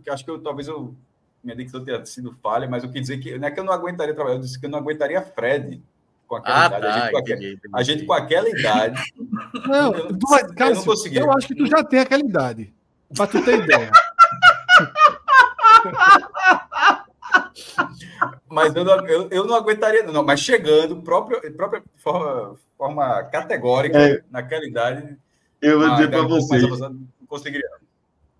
que 0.00 0.08
acho 0.10 0.24
que 0.24 0.30
eu 0.30 0.38
talvez 0.38 0.68
eu 0.68 0.94
minha 1.42 1.56
dicção 1.56 1.84
tenha 1.84 2.06
sido 2.06 2.32
falha, 2.40 2.68
mas 2.68 2.84
eu 2.84 2.90
quis 2.92 3.00
dizer 3.00 3.18
que 3.18 3.36
não 3.36 3.48
é 3.48 3.50
que 3.50 3.58
eu 3.58 3.64
não 3.64 3.72
aguentaria 3.72 4.14
trabalhar, 4.14 4.36
eu 4.36 4.40
disse 4.40 4.60
que 4.60 4.66
eu 4.66 4.70
não 4.70 4.78
aguentaria 4.78 5.20
Fred 5.22 5.82
com 6.28 6.36
aquela 6.36 6.62
Ah, 6.62 6.66
idade. 6.68 6.86
a, 6.86 6.92
tá. 6.92 7.00
gente, 7.00 7.10
com 7.10 7.18
aquela, 7.18 7.38
entendi, 7.42 7.60
a 7.74 7.82
gente 7.82 8.06
com 8.06 8.12
aquela 8.12 8.48
idade. 8.48 9.02
Não, 9.66 9.92
Eu- 9.92 10.18
tu 10.18 10.26
eu 10.56 10.74
não 10.76 10.84
consegui. 10.84 11.16
eu 11.18 11.32
acho 11.32 11.48
que 11.48 11.56
tu 11.56 11.66
já 11.66 11.82
tem 11.82 11.98
aquela 11.98 12.22
idade. 12.22 12.72
Pra 13.16 13.26
tu 13.26 13.44
ter 13.44 13.58
ideia. 13.64 13.90
Mas 18.54 18.74
eu 18.74 18.84
não, 18.84 19.06
eu, 19.06 19.28
eu 19.30 19.44
não 19.46 19.56
aguentaria, 19.56 20.04
não. 20.04 20.24
Mas 20.24 20.40
chegando, 20.40 21.02
próprio, 21.02 21.40
própria 21.54 21.82
forma, 21.96 22.56
forma 22.78 23.22
categórica, 23.24 23.98
É. 23.98 24.22
naquela 24.30 24.64
idade, 24.64 25.16
Eu 25.60 25.78
vou 25.80 25.88
ah, 25.88 25.94
dizer 25.96 26.10
para 26.10 26.22
vocês. 26.22 26.62
não 26.80 26.96
conseguiria. 27.26 27.68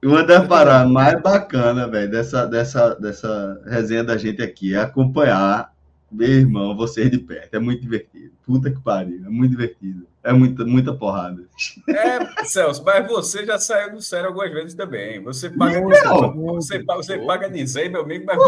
Uma 0.03 0.23
das 0.23 0.47
paradas 0.47 0.91
mais 0.91 1.21
bacanas, 1.23 1.91
velho, 1.91 2.11
dessa, 2.11 2.47
dessa, 2.47 2.95
dessa 2.97 3.61
resenha 3.67 4.05
da 4.05 4.17
gente 4.19 4.43
aqui 4.43 4.75
é 4.75 4.81
acompanhar, 4.81 5.73
meu 6.13 6.29
irmão, 6.29 6.77
vocês 6.77 7.11
de 7.11 7.19
perto. 7.19 7.55
É 7.55 7.59
muito 7.59 7.81
divertido. 7.81 8.33
Puta 8.47 8.71
que 8.71 8.81
pariu. 8.81 9.25
É 9.25 9.29
muito 9.31 9.51
divertido. 9.53 10.07
É 10.25 10.33
muita, 10.33 10.65
muita 10.65 10.95
porrada. 10.95 11.45
É, 11.87 12.45
Celso, 12.47 12.83
mas 12.83 13.07
você 13.07 13.45
já 13.45 13.59
saiu 13.59 13.93
do 13.93 14.01
sério 14.01 14.29
algumas 14.29 14.51
vezes 14.53 14.73
também. 14.75 15.23
Você 15.23 15.51
paga, 15.51 15.81
Não. 15.83 16.33
você, 16.55 16.83
paga- 16.83 17.03
você 17.03 17.19
paga 17.19 17.49
Nizei, 17.49 17.91
meu 17.91 18.01
amigo, 18.01 18.25
mas 18.27 18.39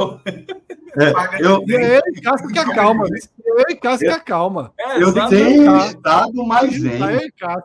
É, 0.97 1.12
eu, 1.45 1.62
E 1.69 1.75
é 1.77 1.97
ele, 1.99 2.21
Cássio, 2.23 2.49
que 2.49 2.59
acalma. 2.59 3.05
viu? 3.05 3.15
É 3.59 3.62
ele, 3.71 3.77
Cássio, 3.79 4.09
que 4.09 4.15
acalma. 4.15 4.73
É, 4.79 5.03
eu 5.03 5.12
tenho 5.29 5.77
estado 5.87 6.47
mais 6.47 6.71
Cássio. 7.39 7.65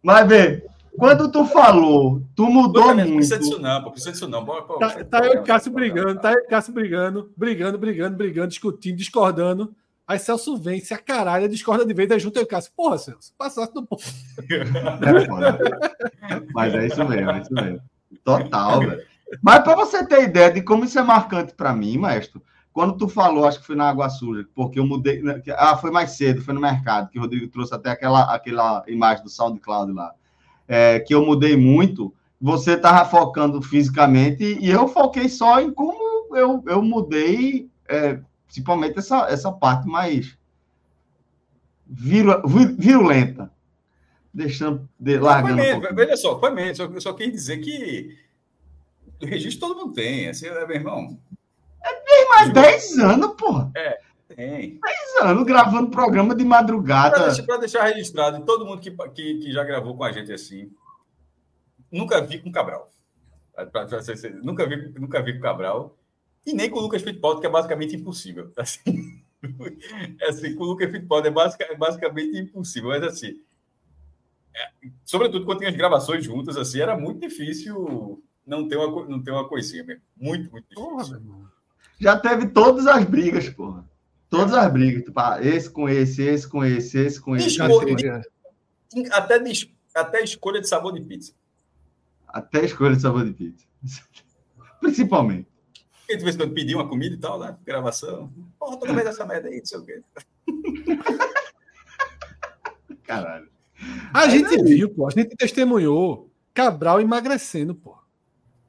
Mas, 0.00 0.28
vê, 0.28 0.64
quando 0.96 1.28
tu 1.28 1.44
falou, 1.46 2.22
tu 2.36 2.46
mudou 2.46 2.94
Não 2.94 3.16
precisa 3.16 3.38
disso 3.38 3.50
muito. 3.50 3.62
não, 3.64 3.82
pô, 3.82 3.90
precisa 3.90 4.12
disso 4.12 4.28
não. 4.28 4.44
Pô, 4.44 4.62
Tá, 4.78 5.04
tá 5.04 5.18
eu 5.26 5.40
e 5.40 5.42
Cássio 5.42 5.72
brigando, 5.72 6.20
tá 6.20 6.32
eu 6.32 6.38
e 6.38 6.46
Cássio 6.46 6.72
brigando, 6.72 7.28
brigando, 7.36 7.76
brigando, 7.76 8.16
brigando, 8.16 8.48
discutindo, 8.48 8.96
discordando. 8.96 9.74
Aí 10.06 10.18
Celso 10.18 10.56
vem, 10.56 10.80
se 10.80 10.94
a 10.94 10.98
caralho, 10.98 11.48
discorda 11.48 11.84
de 11.84 11.92
vez, 11.92 12.10
aí 12.10 12.20
junta 12.20 12.40
e 12.40 12.46
Cássio. 12.46 12.72
Porra, 12.76 12.96
Celso, 12.96 13.32
passasse 13.36 13.74
do 13.74 13.84
ponto. 13.84 14.04
É. 14.50 14.64
Mas 16.54 16.74
é 16.74 16.86
isso 16.86 17.04
mesmo, 17.04 17.30
é 17.30 17.40
isso 17.40 17.52
mesmo. 17.52 17.80
Total, 18.24 18.80
velho. 18.80 19.02
Mas 19.42 19.60
para 19.60 19.74
você 19.74 20.06
ter 20.06 20.22
ideia 20.22 20.52
de 20.52 20.62
como 20.62 20.84
isso 20.84 20.98
é 20.98 21.02
marcante 21.02 21.52
para 21.54 21.72
mim, 21.72 21.98
maestro, 21.98 22.40
quando 22.72 22.96
tu 22.96 23.08
falou, 23.08 23.46
acho 23.46 23.60
que 23.60 23.66
foi 23.66 23.74
na 23.74 23.88
Água 23.88 24.08
Suja, 24.08 24.46
porque 24.54 24.78
eu 24.78 24.86
mudei. 24.86 25.22
né, 25.22 25.42
Ah, 25.56 25.76
foi 25.76 25.90
mais 25.90 26.10
cedo, 26.10 26.42
foi 26.42 26.54
no 26.54 26.60
mercado, 26.60 27.08
que 27.10 27.18
o 27.18 27.22
Rodrigo 27.22 27.48
trouxe 27.48 27.74
até 27.74 27.90
aquela, 27.90 28.34
aquela 28.34 28.84
imagem 28.86 29.24
do 29.24 29.30
SoundCloud 29.30 29.92
lá. 29.92 30.12
É, 30.68 31.00
que 31.00 31.14
eu 31.14 31.24
mudei 31.24 31.56
muito. 31.56 32.14
Você 32.40 32.76
tava 32.76 33.08
focando 33.08 33.62
fisicamente 33.62 34.58
e 34.60 34.68
eu 34.68 34.86
foquei 34.88 35.28
só 35.28 35.58
em 35.60 35.72
como 35.72 36.36
eu, 36.36 36.62
eu 36.66 36.82
mudei, 36.82 37.70
é, 37.88 38.20
principalmente 38.46 38.98
essa, 38.98 39.26
essa 39.28 39.52
parte 39.52 39.86
mais 39.86 40.36
viru- 41.86 42.42
vi- 42.46 42.74
virulenta. 42.78 43.50
Deixando, 44.32 44.86
de, 45.00 45.18
largando 45.18 45.62
um 45.62 45.94
veja 45.94 46.16
só, 46.16 46.38
foi 46.38 46.50
mesmo. 46.50 46.76
Só, 46.76 46.84
eu 46.84 47.00
só 47.00 47.12
quis 47.14 47.32
dizer 47.32 47.56
que 47.58 48.16
o 49.22 49.24
registro 49.26 49.66
todo 49.68 49.80
mundo 49.80 49.94
tem. 49.94 50.28
Assim, 50.28 50.46
é, 50.46 50.66
meu 50.66 50.76
irmão, 50.76 51.18
Mas 52.28 52.52
10 52.52 52.98
anos, 52.98 53.34
porra. 53.34 53.70
tem. 54.28 54.78
10 54.78 55.22
anos 55.22 55.44
gravando 55.44 55.90
programa 55.90 56.34
de 56.34 56.44
Para 56.44 56.50
madrugada. 56.60 57.24
deixar, 57.26 57.42
pra 57.44 57.56
deixar 57.56 57.84
registrado, 57.84 58.44
todo 58.44 58.66
mundo 58.66 58.80
que, 58.82 58.90
que, 58.90 59.38
que 59.38 59.52
já 59.52 59.64
gravou 59.64 59.96
com 59.96 60.04
a 60.04 60.12
gente 60.12 60.30
assim, 60.30 60.70
nunca 61.90 62.20
vi 62.20 62.38
com 62.38 62.52
Cabral. 62.52 62.92
Pra- 63.54 63.64
pra- 63.66 63.86
pra 63.86 64.02
nunca, 64.42 64.66
vi, 64.68 64.92
nunca 64.98 65.22
vi 65.22 65.32
com 65.32 65.40
Cabral. 65.40 65.96
E 66.46 66.54
nem 66.54 66.70
com 66.70 66.78
o 66.78 66.82
Lucas 66.82 67.02
Fittipaldi, 67.02 67.40
que 67.40 67.46
é 67.46 67.50
basicamente 67.50 67.96
impossível. 67.96 68.52
Assim, 68.56 69.20
é 70.20 70.28
assim, 70.28 70.54
com 70.54 70.64
o 70.64 70.66
Lucas 70.68 70.90
Fittipaldi 70.90 71.28
é, 71.28 71.30
basic, 71.30 71.62
é 71.62 71.76
basicamente 71.76 72.38
impossível. 72.38 72.88
Mas 72.88 73.02
assim, 73.02 73.40
é, 74.54 74.88
sobretudo 75.04 75.44
quando 75.44 75.58
tem 75.58 75.68
as 75.68 75.76
gravações 75.76 76.24
juntas, 76.24 76.56
assim, 76.56 76.80
era 76.80 76.96
muito 76.96 77.20
difícil 77.20 78.22
não 78.46 78.66
ter 78.66 78.76
uma, 78.76 79.06
não 79.06 79.22
ter 79.22 79.30
uma 79.30 79.46
coisinha 79.48 79.84
mesmo. 79.84 80.02
Muito, 80.16 80.50
muito 80.50 80.66
difícil. 80.68 81.20
Porra. 81.20 81.52
Já 82.00 82.18
teve 82.18 82.48
todas 82.48 82.86
as 82.86 83.04
brigas, 83.04 83.48
porra. 83.50 83.88
Todas 84.28 84.54
as 84.54 84.72
brigas. 84.72 85.04
Tipo, 85.04 85.20
ah, 85.20 85.38
esse 85.42 85.70
com 85.70 85.88
esse, 85.88 86.22
esse 86.22 86.48
com 86.48 86.64
esse, 86.64 86.98
esse 86.98 87.20
com 87.20 87.36
esse. 87.36 87.48
Escolha- 87.48 88.22
até, 89.12 89.40
até 89.94 90.24
escolha 90.24 90.60
de 90.60 90.68
sabor 90.68 90.92
de 90.92 91.02
pizza. 91.02 91.32
Até 92.26 92.64
escolha 92.64 92.96
de 92.96 93.02
sabor 93.02 93.24
de 93.24 93.32
pizza. 93.32 93.66
Principalmente. 94.80 95.48
Porque 96.06 96.16
de 96.18 96.22
vez 96.24 96.36
em 96.36 96.38
quando 96.38 96.54
pedir 96.54 96.74
uma 96.76 96.88
comida 96.88 97.14
e 97.16 97.18
tal, 97.18 97.38
né? 97.40 97.56
Gravação. 97.66 98.30
Porra, 98.58 98.76
toda 98.78 98.92
vez 98.94 99.06
essa 99.08 99.26
merda 99.26 99.48
aí, 99.48 99.58
não 99.58 99.66
sei 99.66 99.78
o 99.78 99.84
quê. 99.84 100.00
Caralho. 103.04 103.48
A 104.12 104.28
gente 104.28 104.62
viu, 104.62 104.88
pô, 104.88 105.06
a 105.06 105.10
gente 105.10 105.36
testemunhou 105.36 106.30
Cabral 106.54 107.00
emagrecendo, 107.00 107.74
pô. 107.74 107.96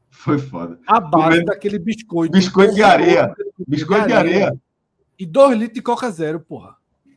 Foi 0.10 0.38
foda. 0.40 0.80
A 0.86 1.00
base 1.00 1.24
Comendo 1.26 1.46
daquele 1.46 1.80
biscoito. 1.80 2.32
biscoito 2.34 2.74
de 2.74 2.84
areia. 2.84 3.34
Biscoito 3.68 4.08
de 4.08 4.14
areia. 4.14 4.54
E 5.18 5.26
dois 5.26 5.58
litros 5.58 5.76
de 5.76 5.82
Coca 5.82 6.10
Zero, 6.12 6.40
porra. 6.40 6.76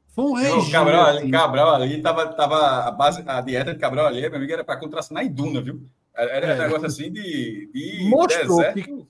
Foi 0.08 0.24
um 0.24 0.32
regime. 0.34 0.68
o 0.68 0.70
Cabral, 0.70 1.06
ali, 1.06 1.18
assim. 1.18 1.30
Cabral 1.30 1.74
ali 1.74 2.02
tava, 2.02 2.26
tava 2.28 2.56
a 2.86 2.90
base, 2.90 3.22
a 3.26 3.40
dieta 3.40 3.72
de 3.72 3.80
Cabral 3.80 4.06
ali, 4.06 4.20
meu 4.20 4.36
amigo, 4.36 4.52
era 4.52 4.64
para 4.64 4.78
contracionar 4.78 5.24
em 5.24 5.32
Duna, 5.32 5.60
viu? 5.60 5.82
Era, 6.14 6.30
era 6.30 6.46
É. 6.46 6.54
um 6.54 6.58
negócio 6.58 6.86
assim 6.86 7.10
de, 7.12 7.70
de 7.72 8.08
Mostrou 8.08 8.58
deserto. 8.58 8.74
que- 8.82 9.06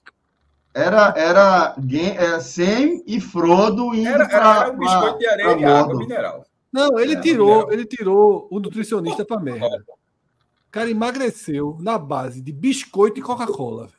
Era, 0.73 1.13
era, 1.17 1.75
era 2.17 2.41
Sam 2.41 3.03
e 3.07 3.21
Frodo 3.21 3.95
indo 3.95 4.09
Era, 4.09 4.29
pra, 4.29 4.61
era, 4.63 4.73
um 4.73 4.79
biscoito 4.79 5.19
de 5.19 5.27
areia 5.27 5.59
e 5.59 5.65
água 5.65 5.97
mineral. 5.97 6.47
Não, 6.73 6.99
ele 6.99 7.15
É, 7.15 7.21
tirou, 7.21 7.49
mineral. 7.49 7.73
ele 7.73 7.85
tirou 7.87 8.49
o 8.51 8.61
nutricionista 8.61 9.25
pra 9.25 9.41
merda. 9.41 9.67
O 9.67 10.71
cara 10.71 10.89
emagreceu 10.89 11.77
na 11.81 11.99
base 11.99 12.41
de 12.41 12.53
biscoito 12.53 13.19
e 13.19 13.23
Coca-Cola. 13.23 13.87
velho. 13.87 13.99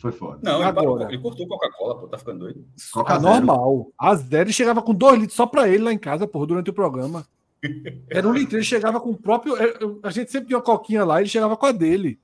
Foi 0.00 0.10
foda. 0.12 0.38
Não, 0.42 0.56
ele, 0.60 0.64
Agora. 0.64 0.74
parou, 0.74 1.02
ele 1.08 1.18
cortou 1.18 1.46
Coca-Cola, 1.46 1.98
pô, 1.98 2.08
tá 2.08 2.18
ficando 2.18 2.40
doido. 2.40 2.64
Coca 2.92 3.14
Ah, 3.14 3.18
Zero. 3.20 3.34
normal. 3.34 3.86
A 3.98 4.14
zero 4.16 4.52
chegava 4.52 4.82
com 4.82 4.94
dois 4.94 5.18
litros 5.18 5.36
só 5.36 5.46
pra 5.46 5.68
ele 5.68 5.82
lá 5.84 5.92
em 5.92 5.98
casa, 5.98 6.26
porra, 6.26 6.46
durante 6.46 6.70
o 6.70 6.74
programa. 6.74 7.24
Era 8.10 8.26
um 8.28 8.32
litro, 8.32 8.56
ele 8.56 8.64
chegava 8.64 9.00
com 9.00 9.10
o 9.10 9.16
próprio. 9.16 9.56
é, 9.56 9.76
eu- 9.80 10.00
A 10.02 10.10
gente 10.10 10.30
sempre 10.32 10.48
tinha 10.48 10.58
uma 10.58 10.64
coquinha 10.64 11.04
lá, 11.04 11.20
ele 11.20 11.28
chegava 11.28 11.56
com 11.56 11.66
a 11.66 11.72
dele. 11.72 12.18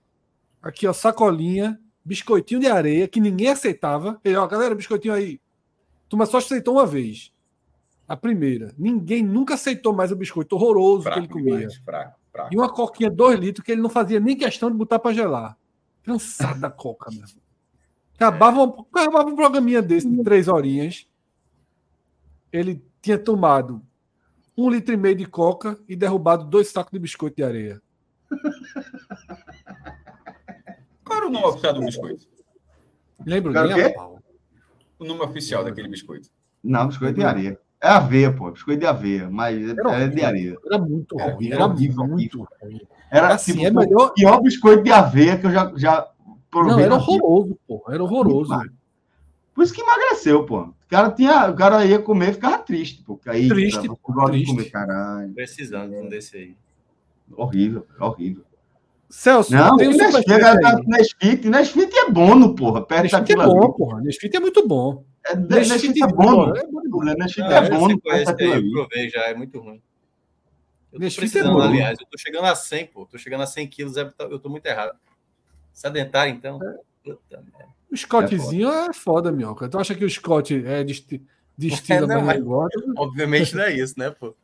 Aqui, 0.62 0.86
ó, 0.86 0.92
sacolinha, 0.92 1.78
biscoitinho 2.04 2.60
de 2.60 2.66
areia, 2.66 3.08
que 3.08 3.20
ninguém 3.20 3.48
aceitava. 3.48 4.20
Ele, 4.24 4.36
ó, 4.36 4.46
galera, 4.46 4.74
biscoitinho 4.74 5.14
aí. 5.14 5.40
Turma 6.08 6.26
só 6.26 6.38
aceitou 6.38 6.74
uma 6.74 6.86
vez. 6.86 7.32
A 8.06 8.16
primeira. 8.16 8.74
Ninguém 8.76 9.22
nunca 9.22 9.54
aceitou 9.54 9.92
mais 9.94 10.12
o 10.12 10.16
biscoito 10.16 10.54
horroroso 10.56 11.04
que 11.04 11.08
ele 11.18 11.26
Fraco 11.26 11.32
comia. 11.32 11.56
demais, 11.56 11.76
fraco, 11.78 12.18
fraco. 12.30 12.48
E 12.52 12.56
uma 12.56 12.68
coquinha, 12.68 13.10
dois 13.10 13.38
litros, 13.40 13.64
que 13.64 13.72
ele 13.72 13.80
não 13.80 13.88
fazia 13.88 14.20
nem 14.20 14.36
questão 14.36 14.70
de 14.70 14.76
botar 14.76 14.98
pra 14.98 15.12
gelar. 15.14 15.56
Cansado 16.02 16.60
da 16.60 16.70
coca, 16.70 17.10
meu. 17.10 17.24
Acabava, 18.14 18.62
um- 18.62 18.84
acabava 18.92 19.28
um 19.30 19.34
programinha 19.34 19.80
desse 19.80 20.08
de 20.08 20.22
três 20.22 20.46
horinhas. 20.48 21.06
Ele 22.52 22.84
tinha 23.00 23.18
tomado 23.18 23.82
um 24.56 24.68
litro 24.70 24.92
e 24.94 24.96
meio 24.96 25.16
de 25.16 25.24
coca 25.26 25.78
e 25.88 25.96
derrubado 25.96 26.44
dois 26.44 26.68
sacos 26.68 26.92
de 26.92 26.98
biscoito 26.98 27.36
de 27.36 27.42
areia. 27.42 27.82
Era 31.24 31.28
o 31.28 31.30
nome 31.32 31.46
oficial 31.46 31.74
do 31.74 31.80
biscoito? 31.80 32.26
Lembro 33.24 33.50
o 33.50 33.54
quê? 33.74 33.94
O 34.98 35.04
nome 35.04 35.20
oficial 35.22 35.64
daquele 35.64 35.88
biscoito. 35.88 36.28
Não, 36.62 36.86
biscoito 36.88 37.14
de 37.18 37.24
areia. 37.24 37.58
É 37.80 37.88
aveia, 37.88 38.32
pô. 38.32 38.50
Biscoito 38.50 38.80
de 38.80 38.86
aveia, 38.86 39.28
mas 39.30 39.56
é, 39.56 39.70
Era 39.72 39.92
é 40.00 40.08
de 40.08 40.22
areia. 40.24 40.56
Era 40.66 40.78
muito 40.78 41.18
Era 41.20 41.32
ruim. 41.32 41.34
horrível, 41.36 41.54
Era 41.56 41.66
horrível, 41.66 42.06
muito 42.06 42.48
ruim. 42.60 42.80
Era 43.10 43.34
Assim, 43.34 43.52
tipo, 43.52 43.66
é 43.66 43.70
melhor. 43.70 44.06
o 44.08 44.14
pior 44.14 44.40
biscoito 44.42 44.82
de 44.82 44.90
aveia 44.92 45.38
que 45.38 45.46
eu 45.46 45.50
já, 45.52 45.72
já 45.76 46.08
provei. 46.50 46.72
Não, 46.72 46.80
era 46.80 46.94
horroroso, 46.94 47.58
pô. 47.66 47.84
Era 47.88 48.02
horroroso. 48.02 48.54
Por 49.54 49.64
isso 49.64 49.72
que 49.74 49.80
emagreceu, 49.82 50.44
pô. 50.44 50.62
O 50.62 50.74
cara, 50.88 51.10
tinha, 51.10 51.50
o 51.50 51.54
cara 51.54 51.84
ia 51.86 51.98
comer 51.98 52.30
e 52.30 52.34
ficava 52.34 52.58
triste, 52.58 53.02
pô. 53.02 53.18
Aí, 53.26 53.48
Triste, 53.48 53.82
de 53.82 53.88
triste. 53.88 54.46
comer, 54.46 54.70
caralho. 54.70 55.32
Precisando 55.32 55.90
de 55.90 55.96
um 55.96 56.08
desse 56.08 56.36
aí. 56.36 56.56
Horrível, 57.36 57.86
horrível. 57.98 58.44
Celso, 59.16 59.52
Não, 59.52 59.76
tem 59.76 59.88
um 59.88 59.92
Nesfit, 59.92 60.12
superchat 60.22 60.60
na 60.60 60.80
Nesfit, 60.98 61.48
Nesfit 61.48 61.96
é 61.98 62.10
bono, 62.10 62.54
porra. 62.54 62.84
Perto 62.84 63.02
Nesfit 63.04 63.32
é 63.32 63.36
bom, 63.36 63.62
ali. 63.64 63.72
porra. 63.76 64.00
Nesfit 64.00 64.36
é 64.36 64.40
muito 64.40 64.66
bom. 64.66 65.04
É, 65.24 65.36
Nesfit 65.36 65.88
Nesfit 65.88 66.02
é 66.02 66.06
bono. 66.08 66.56
é 66.56 66.66
bom. 66.66 67.04
Nesfit 67.04 67.40
é 67.42 67.58
aí 67.58 68.66
eu 68.66 68.72
provei 68.72 69.08
já, 69.08 69.20
é 69.22 69.34
muito 69.34 69.60
ruim. 69.60 69.80
Eu 70.92 71.10
fim 71.10 71.38
é 71.38 71.42
bom. 71.44 71.60
aliás. 71.60 71.98
Eu 72.00 72.06
tô 72.06 72.18
chegando 72.18 72.44
a 72.44 72.54
100, 72.56 72.86
pô. 72.86 73.06
Tô 73.06 73.16
chegando 73.16 73.42
a 73.42 73.46
100 73.46 73.66
quilos, 73.68 73.96
é- 73.96 74.12
eu 74.18 74.38
tô 74.38 74.48
muito 74.48 74.66
errado. 74.66 74.96
Sedentário, 75.72 76.32
então. 76.34 76.58
Puta 77.04 77.20
merda. 77.30 77.72
O 77.90 77.96
Scottzinho 77.96 78.68
é 78.68 78.92
foda, 78.92 79.30
minhoca. 79.30 79.68
Tu 79.68 79.78
acha 79.78 79.94
que 79.94 80.04
o 80.04 80.10
Scott 80.10 80.54
é, 80.66 80.82
dist- 80.82 81.20
de 81.56 81.68
estilo 81.68 82.06
não, 82.08 82.20
mas- 82.22 82.42
Obviamente 82.96 83.54
não 83.54 83.62
é 83.62 83.72
isso, 83.72 83.94
né, 83.96 84.10
pô? 84.10 84.34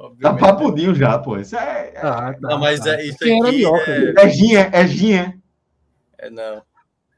Tá 0.00 0.06
Obviamente. 0.06 0.40
papudinho 0.40 0.94
já, 0.94 1.18
pô. 1.18 1.36
Isso 1.38 1.54
é, 1.56 1.92
é, 1.94 1.98
Ah, 1.98 2.32
tá, 2.32 2.38
Não, 2.40 2.58
mas 2.58 2.80
tá. 2.80 2.94
é, 2.94 3.04
isso 3.06 3.18
Quem 3.18 3.38
era 3.40 3.48
aqui 3.48 3.56
minhoca? 3.58 3.90
é, 3.90 4.14
é 4.24 4.28
ginha, 4.30 4.70
é 4.72 4.86
ginha. 4.86 5.42
é 6.16 6.30
não. 6.30 6.62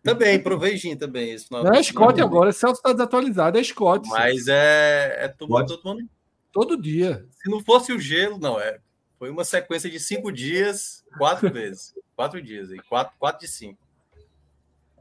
Também, 0.03 0.43
provei 0.43 0.77
gin 0.77 0.97
também. 0.97 1.33
Isso 1.33 1.47
Não 1.53 1.73
é 1.73 1.81
Scott 1.81 2.21
agora, 2.21 2.51
Celso 2.53 2.81
está 2.81 2.91
desatualizado, 2.93 3.57
é 3.57 3.63
Scott. 3.63 4.09
Mas 4.09 4.49
é, 4.49 5.27
é 5.27 5.29
todo, 5.29 5.65
todo 5.65 5.81
mundo. 5.85 6.09
Todo 6.51 6.77
dia. 6.77 7.25
Se 7.41 7.49
não 7.49 7.61
fosse 7.63 7.93
o 7.93 8.01
gelo, 8.01 8.37
não, 8.37 8.59
é. 8.61 8.79
Foi 9.17 9.31
uma 9.31 9.45
sequência 9.45 9.89
de 9.89 10.01
cinco 10.01 10.33
dias, 10.33 11.05
quatro 11.17 11.49
vezes. 11.55 11.95
Quatro 12.17 12.43
dias 12.43 12.71
aí, 12.73 12.81
quatro, 12.89 13.15
quatro 13.17 13.47
de 13.47 13.53
cinco. 13.53 13.79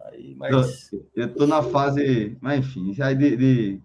Aí, 0.05 0.35
mas. 0.37 0.91
Eu 1.15 1.33
tô 1.33 1.47
na 1.47 1.63
fase. 1.63 2.37
Mas 2.39 2.59
enfim, 2.59 2.95
aí 3.01 3.15
de, 3.15 3.35
de- 3.35 3.81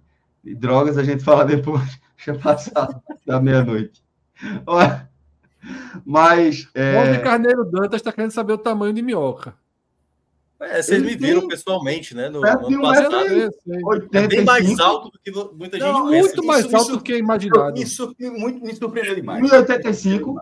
de 0.47 0.55
drogas 0.55 0.97
a 0.97 1.03
gente 1.03 1.25
fala 1.25 1.45
depois. 1.45 1.83
Deixa 2.17 2.31
eu 2.31 2.39
passar 2.39 3.01
da 3.27 3.41
meia-noite. 3.41 4.03
Mas. 6.05 6.69
É, 6.75 7.19
Carneiro 7.19 7.65
Dantas 7.65 7.97
está 8.01 8.13
querendo 8.13 8.31
saber 8.31 8.53
o 8.53 8.59
tamanho 8.59 8.93
de 8.93 9.03
minhoca. 9.03 9.55
É, 10.59 10.81
vocês 10.81 11.03
me 11.03 11.09
Ele 11.11 11.17
viram 11.19 11.41
tem- 11.41 11.49
pessoalmente, 11.51 12.15
né? 12.15 12.31
No, 12.31 12.41
Perto 12.41 12.67
ano 12.67 12.81
passado. 12.81 13.11
Sei. 13.29 13.49
É 14.15 14.27
bem 14.27 14.45
mais 14.45 14.65
85, 14.65 14.83
alto 14.83 15.11
do 15.11 15.19
que 15.19 15.31
muita 15.55 15.79
gente 15.79 15.87
Não, 15.87 16.09
pensa. 16.09 16.11
Muito 16.21 16.33
isso- 16.35 16.47
mais 16.47 16.65
isso- 16.65 16.77
alto 16.77 16.93
do 16.93 17.03
que 17.03 17.17
imaginado. 17.19 17.73
Me, 17.79 17.87
surpre- 17.87 18.31
muito, 18.31 18.65
me 18.65 18.75
surpreendeu 18.75 19.15
demais. 19.17 19.43
1,85. 19.43 20.35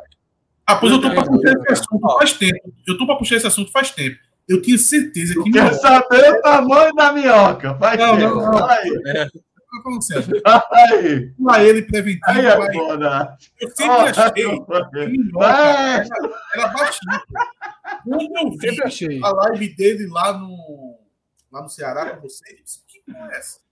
Ah, 0.67 0.77
pois 0.77 0.93
eu 0.93 1.01
tô 1.01 1.09
É, 1.09 1.15
pra 1.15 1.25
puxar 1.25 1.49
é. 1.49 1.53
esse 1.55 1.73
assunto 1.73 2.19
faz 2.19 2.33
tempo. 2.35 2.75
Eu 2.87 2.97
tô 2.99 3.07
pra 3.07 3.17
puxar 3.17 3.37
esse 3.37 3.47
assunto 3.47 3.73
faz 3.73 3.91
tempo. 3.91 4.17
Eu 4.49 4.63
tinha 4.63 4.79
certeza 4.79 5.35
que 5.35 5.51
Quer 5.51 5.63
minhoca. 5.65 5.75
saber 5.79 6.31
o 6.39 6.43
tamanho 6.43 6.95
da 6.95 7.13
minhoca? 7.13 7.73
Vai 7.75 7.97
Não, 7.97 8.15
ser. 8.15 8.21
não, 8.21 8.37
não. 8.37 8.53
Fala 8.59 8.79
falando 9.83 10.03
sério. 10.03 10.43
Aí. 10.73 11.33
Pra 11.43 11.65
ele 11.65 11.83
preventivo, 11.83 12.23
Aí 12.27 12.47
é 12.47 12.73
foda. 12.73 13.37
eu 13.61 13.71
sempre 13.71 13.93
achei 14.11 14.33
que 14.33 15.07
minhoca 15.09 15.47
É. 15.47 16.05
era 16.55 16.69
baixinho. 16.69 17.21
Quando 18.05 18.23
eu 18.39 18.51
vi 18.51 18.59
Sempre 18.61 18.85
achei. 18.85 19.21
a 19.23 19.29
live 19.31 19.77
dele 19.77 20.07
lá 20.09 20.33
no, 20.39 20.99
lá 21.53 21.63
no 21.63 21.69
Ceará 21.69 22.17
com 22.17 22.23
vocês, 22.29 22.83
que 22.89 23.01
porra 23.13 23.31
é 23.33 23.39
essa? 23.39 23.65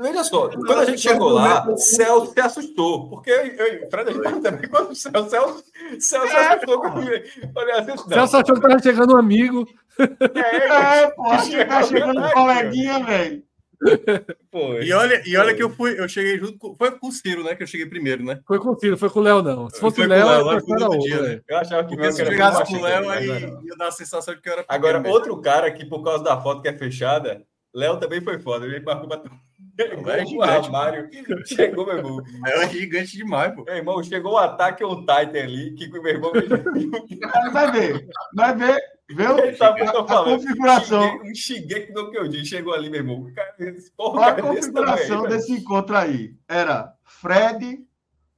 Veja 0.00 0.22
só, 0.22 0.48
quando 0.48 0.78
a 0.78 0.84
gente 0.84 1.00
chegou 1.00 1.30
lá, 1.30 1.76
Celso 1.76 2.32
se 2.32 2.40
assustou. 2.40 3.08
Porque 3.10 3.30
eu, 3.30 3.46
eu, 3.46 3.84
o 3.86 3.90
Fred 3.90 4.10
a 4.10 4.12
gente 4.30 4.42
também, 4.42 4.68
quando 4.70 4.90
o 4.90 4.94
Celso, 4.94 5.28
Celso, 5.30 5.64
Celso 5.98 6.28
se 6.28 6.36
assustou 6.36 6.80
comigo. 6.82 7.10
Olha, 7.56 7.74
assim. 7.80 8.08
Celso 8.08 8.36
achou 8.36 8.54
que 8.54 8.64
estava 8.64 8.80
chegando 8.80 9.14
um 9.14 9.18
amigo. 9.18 9.68
É, 9.98 11.02
É, 11.02 11.10
pô, 11.10 11.26
acho 11.26 11.50
que 11.50 11.64
tá 11.64 11.82
chegando 11.82 12.20
um 12.20 12.30
coleguinha, 12.30 13.02
velho. 13.04 13.42
pô, 14.50 14.74
E 14.80 14.92
olha, 14.92 15.22
e 15.26 15.36
olha 15.36 15.54
que 15.54 15.62
eu 15.62 15.70
fui, 15.70 15.98
eu 16.00 16.08
cheguei 16.08 16.38
junto 16.38 16.58
com. 16.58 16.74
Foi 16.74 16.90
com 16.98 17.08
o 17.08 17.12
Ciro, 17.12 17.44
né? 17.44 17.54
Que 17.54 17.62
eu 17.62 17.66
cheguei 17.66 17.86
primeiro, 17.86 18.24
né? 18.24 18.40
Foi 18.46 18.58
com 18.58 18.70
o 18.70 18.78
Ciro, 18.78 18.96
foi 18.98 19.08
com 19.10 19.20
o 19.20 19.22
Léo, 19.22 19.42
não. 19.42 19.70
Se 19.70 19.78
fosse 19.80 19.96
Foi 19.96 20.06
o 20.06 20.08
com 20.08 20.14
o 20.14 20.16
Léo, 20.16 20.26
Léo, 20.26 20.50
era 20.50 20.84
outro 20.86 20.98
dia, 20.98 21.22
velho. 21.22 21.44
eu 21.48 21.56
achava 21.58 21.84
que 21.88 21.94
Porque 21.96 22.12
se 22.12 22.24
chegasse 22.24 22.64
com 22.64 22.74
o 22.78 22.82
Léo, 22.82 23.08
aí 23.08 23.26
mas 23.28 23.42
não. 23.42 23.62
ia 23.64 23.76
dar 23.76 23.88
a 23.88 23.92
sensação 23.92 24.34
de 24.34 24.40
que 24.40 24.48
eu 24.48 24.52
era 24.54 24.64
Agora, 24.68 24.98
mesmo. 25.00 25.14
outro 25.14 25.40
cara 25.40 25.70
que, 25.70 25.84
por 25.86 26.02
causa 26.02 26.24
da 26.24 26.40
foto 26.40 26.60
que 26.62 26.68
é 26.68 26.76
fechada, 26.76 27.42
Léo 27.74 27.98
também 27.98 28.20
foi 28.20 28.38
foda. 28.40 28.66
Ele 28.66 28.80
marcou 28.80 29.08
pra 29.08 29.22
Chegou 29.78 30.10
é 30.10 30.22
o 30.22 30.26
gigante, 30.26 30.66
armário, 30.66 31.08
chegou, 31.46 31.86
meu 31.86 31.96
irmão. 31.98 32.16
Léo 32.44 32.62
é 32.62 32.68
gigante 32.68 33.16
demais, 33.16 33.54
pô. 33.54 33.62
Meu 33.64 33.76
irmão, 33.76 34.02
chegou 34.02 34.32
o 34.32 34.38
ataque 34.38 34.84
on 34.84 35.00
Titan 35.00 35.38
ali, 35.38 35.74
que 35.74 35.86
o 35.86 36.02
meu 36.02 36.06
irmão 36.12 36.32
Vai 37.52 37.70
ver. 37.70 38.08
Vai 38.34 38.56
ver. 38.56 38.76
Viu? 39.10 39.38
Ele 39.38 39.56
sabe 39.56 39.80
o 39.80 39.84
que 39.84 39.88
eu 39.88 39.92
tô 39.92 39.98
A 40.00 40.08
falando. 40.08 40.36
configuração. 40.40 41.20
Um 41.22 41.34
xinguei 41.34 41.92
do 41.92 42.10
que 42.10 42.18
eu 42.18 42.28
disse. 42.28 42.46
Chegou 42.46 42.74
ali, 42.74 42.90
meu 42.90 43.00
irmão. 43.00 43.26
Porra, 43.96 44.26
a 44.26 44.30
desse 44.32 44.48
configuração 44.48 45.22
velho. 45.22 45.34
desse 45.34 45.52
encontro 45.52 45.96
aí. 45.96 46.34
Era 46.48 46.92
Fred, 47.04 47.86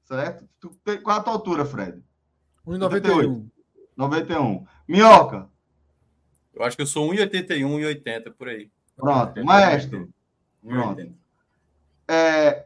certo? 0.05 0.47
Qual 1.03 1.17
a 1.17 1.23
tua 1.23 1.33
altura, 1.33 1.65
Fred? 1.65 2.03
1,91. 2.67 3.47
91. 3.97 4.65
Minhoca. 4.87 5.49
Eu 6.55 6.63
acho 6.65 6.77
que 6.77 6.83
eu 6.83 6.87
sou 6.87 7.11
1,81 7.11 7.81
e 7.81 7.85
80 7.87 8.31
por 8.31 8.49
aí. 8.49 8.71
Pronto. 8.95 9.45
Maestro. 9.45 10.09
Pronto. 10.63 11.15
1,80. 12.11 12.13
É, 12.13 12.65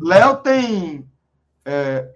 Léo 0.00 0.36
tem 0.38 1.06
é, 1.64 2.08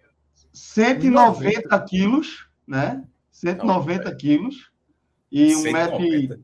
190 0.53 1.79
quilos, 1.85 2.49
né? 2.67 3.05
190 3.31 4.15
quilos. 4.17 4.71
E 5.31 5.55
um 5.55 5.63
metro, 5.63 6.05
e- 6.05 6.29
190? 6.29 6.41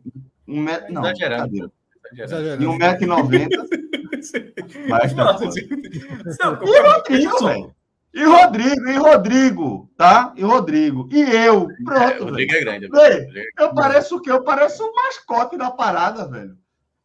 um 0.48 0.60
metro. 0.60 0.92
Não, 0.92 1.02
Exagerando. 1.02 1.72
Exagerando. 2.12 2.62
E 2.62 2.66
um 2.66 2.76
metro 2.76 3.04
e 3.04 3.06
90. 3.06 3.68
Mas 4.88 5.14
tá 5.14 5.38
E 5.48 6.36
não, 6.38 6.92
Rodrigo, 6.92 7.46
velho. 7.46 7.74
E 8.12 8.24
Rodrigo, 8.24 8.88
e 8.88 8.96
Rodrigo, 8.96 9.90
tá? 9.96 10.34
E 10.36 10.42
Rodrigo. 10.42 11.08
E 11.12 11.20
eu. 11.20 11.68
É, 11.70 11.84
Pronto, 11.84 11.90
o 11.90 11.94
velho. 11.94 12.24
Rodrigo 12.24 12.54
é 12.54 12.60
grande. 12.60 12.88
Véi, 12.88 13.24
Rodrigo 13.24 13.48
Eu 13.58 13.74
pareço 13.74 14.16
o 14.16 14.20
quê? 14.20 14.30
Eu 14.30 14.42
pareço 14.42 14.84
o 14.84 14.92
mascote 14.94 15.56
da 15.56 15.70
parada, 15.70 16.28
velho. 16.28 16.58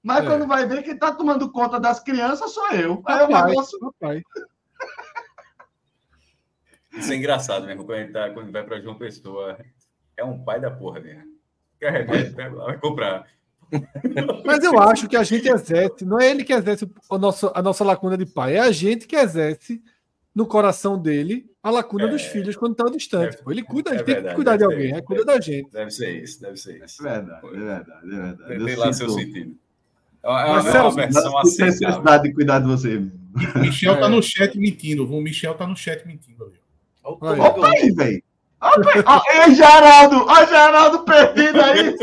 Mas 0.06 0.24
É. 0.24 0.28
quando 0.28 0.46
vai 0.46 0.68
ver 0.68 0.84
quem 0.84 0.96
tá 0.96 1.12
tomando 1.12 1.52
conta 1.52 1.80
das 1.80 2.00
crianças 2.00 2.52
sou 2.54 2.68
eu. 2.74 3.02
Aí 3.08 3.24
o 3.24 3.32
Rapaz, 3.32 3.46
negócio. 3.48 3.80
rapaz. 3.82 4.22
Isso 6.96 7.12
é 7.12 7.16
engraçado 7.16 7.66
mesmo, 7.66 7.84
quando 7.86 8.12
tá, 8.12 8.30
quando 8.30 8.52
vai 8.52 8.64
pra 8.64 8.80
João 8.80 8.96
Pessoa. 9.00 9.58
É 10.16 10.24
um 10.24 10.44
pai 10.44 10.62
da 10.62 10.70
porra 10.70 11.00
mesmo. 11.00 11.24
Quer 11.80 11.92
remédio, 11.92 12.36
pega 12.36 12.56
lá, 12.56 12.66
vai 12.66 12.78
comprar. 12.78 13.26
Mas 14.46 14.64
eu 14.64 14.80
acho 14.80 15.08
que 15.10 15.18
a 15.18 15.24
gente 15.24 15.50
exerce, 15.50 16.06
não 16.06 16.20
é 16.20 16.30
ele 16.30 16.44
que 16.44 16.54
exerce 16.54 16.88
o 17.10 17.18
nosso, 17.18 17.52
a 17.56 17.62
nossa 17.64 17.84
lacuna 17.84 18.16
de 18.16 18.26
pai, 18.28 18.56
é 18.56 18.60
a 18.60 18.72
gente 18.72 19.08
que 19.08 19.16
exerce 19.16 19.84
no 20.34 20.46
coração 20.46 21.02
dele 21.02 21.50
a 21.64 21.72
lacuna 21.72 22.06
É. 22.06 22.08
dos 22.10 22.22
filhos 22.22 22.56
quando 22.56 22.74
estão 22.74 22.92
distantes. 22.92 23.40
É. 23.40 23.42
pô. 23.44 23.52
Ele 23.52 23.64
cuida, 23.64 23.90
É 23.90 23.96
ele 23.96 24.04
tem 24.04 24.24
que 24.24 24.34
cuidar 24.36 24.52
de 24.56 24.60
deve 24.60 24.74
alguém, 24.74 24.90
ser. 24.92 24.98
é 24.98 25.02
cuida 25.02 25.26
da 25.26 25.42
gente. 25.42 25.72
Deve 25.72 25.90
ser 25.92 26.12
isso, 26.22 26.40
deve 26.42 26.58
ser 26.58 26.86
isso. 26.86 27.06
É 27.08 27.12
verdade, 27.12 27.48
é 27.48 27.50
verdade, 27.50 27.90
é 27.98 28.06
verdade. 28.06 28.48
Tem, 28.48 28.58
Eu 28.60 28.66
tem 28.68 28.76
lá 28.76 28.94
sinto- 28.94 28.98
seu 28.98 29.10
sentido. 29.10 29.58
É 30.26 30.30
uma, 30.30 30.42
é 30.42 30.48
Mas, 30.50 30.66
uma 30.76 30.92
versão 30.92 31.32
Tem 31.32 31.40
aceitável. 31.42 31.66
necessidade 31.68 32.24
de 32.24 32.34
cuidar 32.34 32.60
de 32.60 32.66
você. 32.68 32.88
mesmo. 33.00 33.12
Michel 33.58 34.00
tá 34.00 34.06
É. 34.08 34.10
no 34.10 34.24
chat 34.24 34.58
mentindo. 34.58 35.06
O 35.06 35.22
Michel 35.22 35.54
tá 35.54 35.68
no 35.68 35.76
chat 35.78 36.04
mentindo 36.08 36.44
ali. 36.46 36.60
Olha 37.04 37.16
o 37.16 37.26
Olha 37.28 37.44
Opa 37.44 37.68
aí, 37.70 37.92
velho. 37.92 38.24
Opa 38.60 38.90
aí. 38.96 39.04
Ó, 39.06 39.22
Ei, 39.44 39.54
Geraldo! 39.54 40.26
Ó, 40.28 40.46
Geraldo 40.46 41.04
perdido 41.04 41.62
aí! 41.62 41.96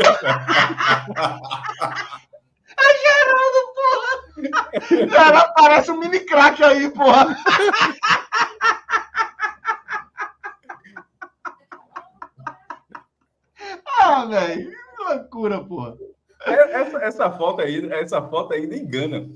Ai, 2.79 2.95
Geraldo, 3.03 3.59
porra! 3.75 5.09
Geraldo 5.09 5.53
parece 5.55 5.91
um 5.91 5.99
mini 5.99 6.19
crack 6.21 6.63
aí, 6.63 6.89
porra! 6.91 7.35
Ah, 13.99 14.25
velho, 14.25 14.69
que 14.71 15.03
loucura, 15.03 15.63
porra. 15.63 15.95
Essa, 16.45 16.97
essa 16.97 17.31
foto 17.31 17.61
aí, 17.61 17.89
essa 17.93 18.21
foto 18.21 18.53
aí 18.53 18.67
nem 18.67 18.81
engana. 18.81 19.29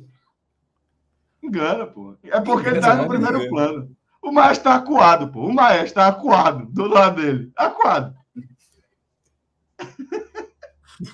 Engana, 1.41 1.85
pô. 1.87 2.15
É 2.23 2.39
porque 2.41 2.67
ele 2.69 2.79
tá 2.81 2.95
no 2.95 3.07
primeiro 3.07 3.37
engana. 3.37 3.49
plano. 3.49 3.97
O 4.21 4.31
maestro 4.31 4.63
tá 4.65 4.75
acuado, 4.75 5.31
pô. 5.31 5.41
O 5.45 5.53
maestro 5.53 5.95
tá 5.95 6.07
acuado 6.07 6.65
do 6.65 6.85
lado 6.87 7.21
dele. 7.21 7.51
Acuado. 7.55 8.15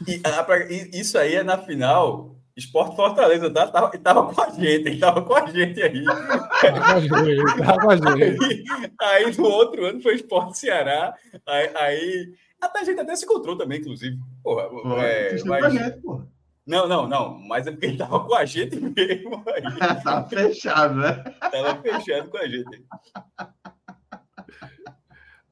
E, 0.08 0.22
a- 0.26 0.72
e 0.72 1.00
isso 1.00 1.18
aí 1.18 1.36
é 1.36 1.44
na 1.44 1.58
final. 1.58 2.36
Esporte 2.56 2.96
Fortaleza, 2.96 3.50
tá? 3.52 3.68
Tava, 3.68 3.90
tava 3.98 4.32
com 4.32 4.40
a 4.42 4.50
gente, 4.52 4.88
ele 4.88 5.00
tava 5.00 5.24
com 5.24 5.34
a 5.36 5.46
gente 5.48 5.82
aí. 5.82 6.04
Com 6.06 6.84
a 6.84 7.00
gente, 7.00 7.44
com 7.82 7.90
a 7.90 7.96
gente. 7.96 8.64
Aí, 9.02 9.26
aí 9.26 9.38
no 9.38 9.46
outro 9.46 9.86
ano 9.86 10.00
foi 10.02 10.16
Esporte 10.16 10.60
Ceará. 10.60 11.16
Aí, 11.48 11.72
aí 11.76 12.34
até 12.66 12.80
a 12.80 12.84
gente 12.84 13.00
até 13.00 13.16
se 13.16 13.26
encontrou 13.26 13.58
também, 13.58 13.80
inclusive. 13.80 14.18
Porra, 14.44 14.64
é, 15.04 15.44
mas- 15.44 15.74
gente, 15.74 16.02
pô. 16.02 16.22
Não, 16.66 16.88
não, 16.88 17.08
não. 17.08 17.38
Mas 17.40 17.68
é 17.68 17.72
porque 17.72 17.88
ele 17.88 17.98
tava 17.98 18.26
com 18.26 18.34
a 18.36 18.46
gente 18.46 18.80
mesmo. 18.80 19.44
Aí 19.50 19.62
tá 20.04 20.24
fechado, 20.24 20.96
né? 20.96 21.24
tava 21.40 21.82
fechado 21.82 22.30
com 22.30 22.38
a 22.38 22.48
gente. 22.48 22.86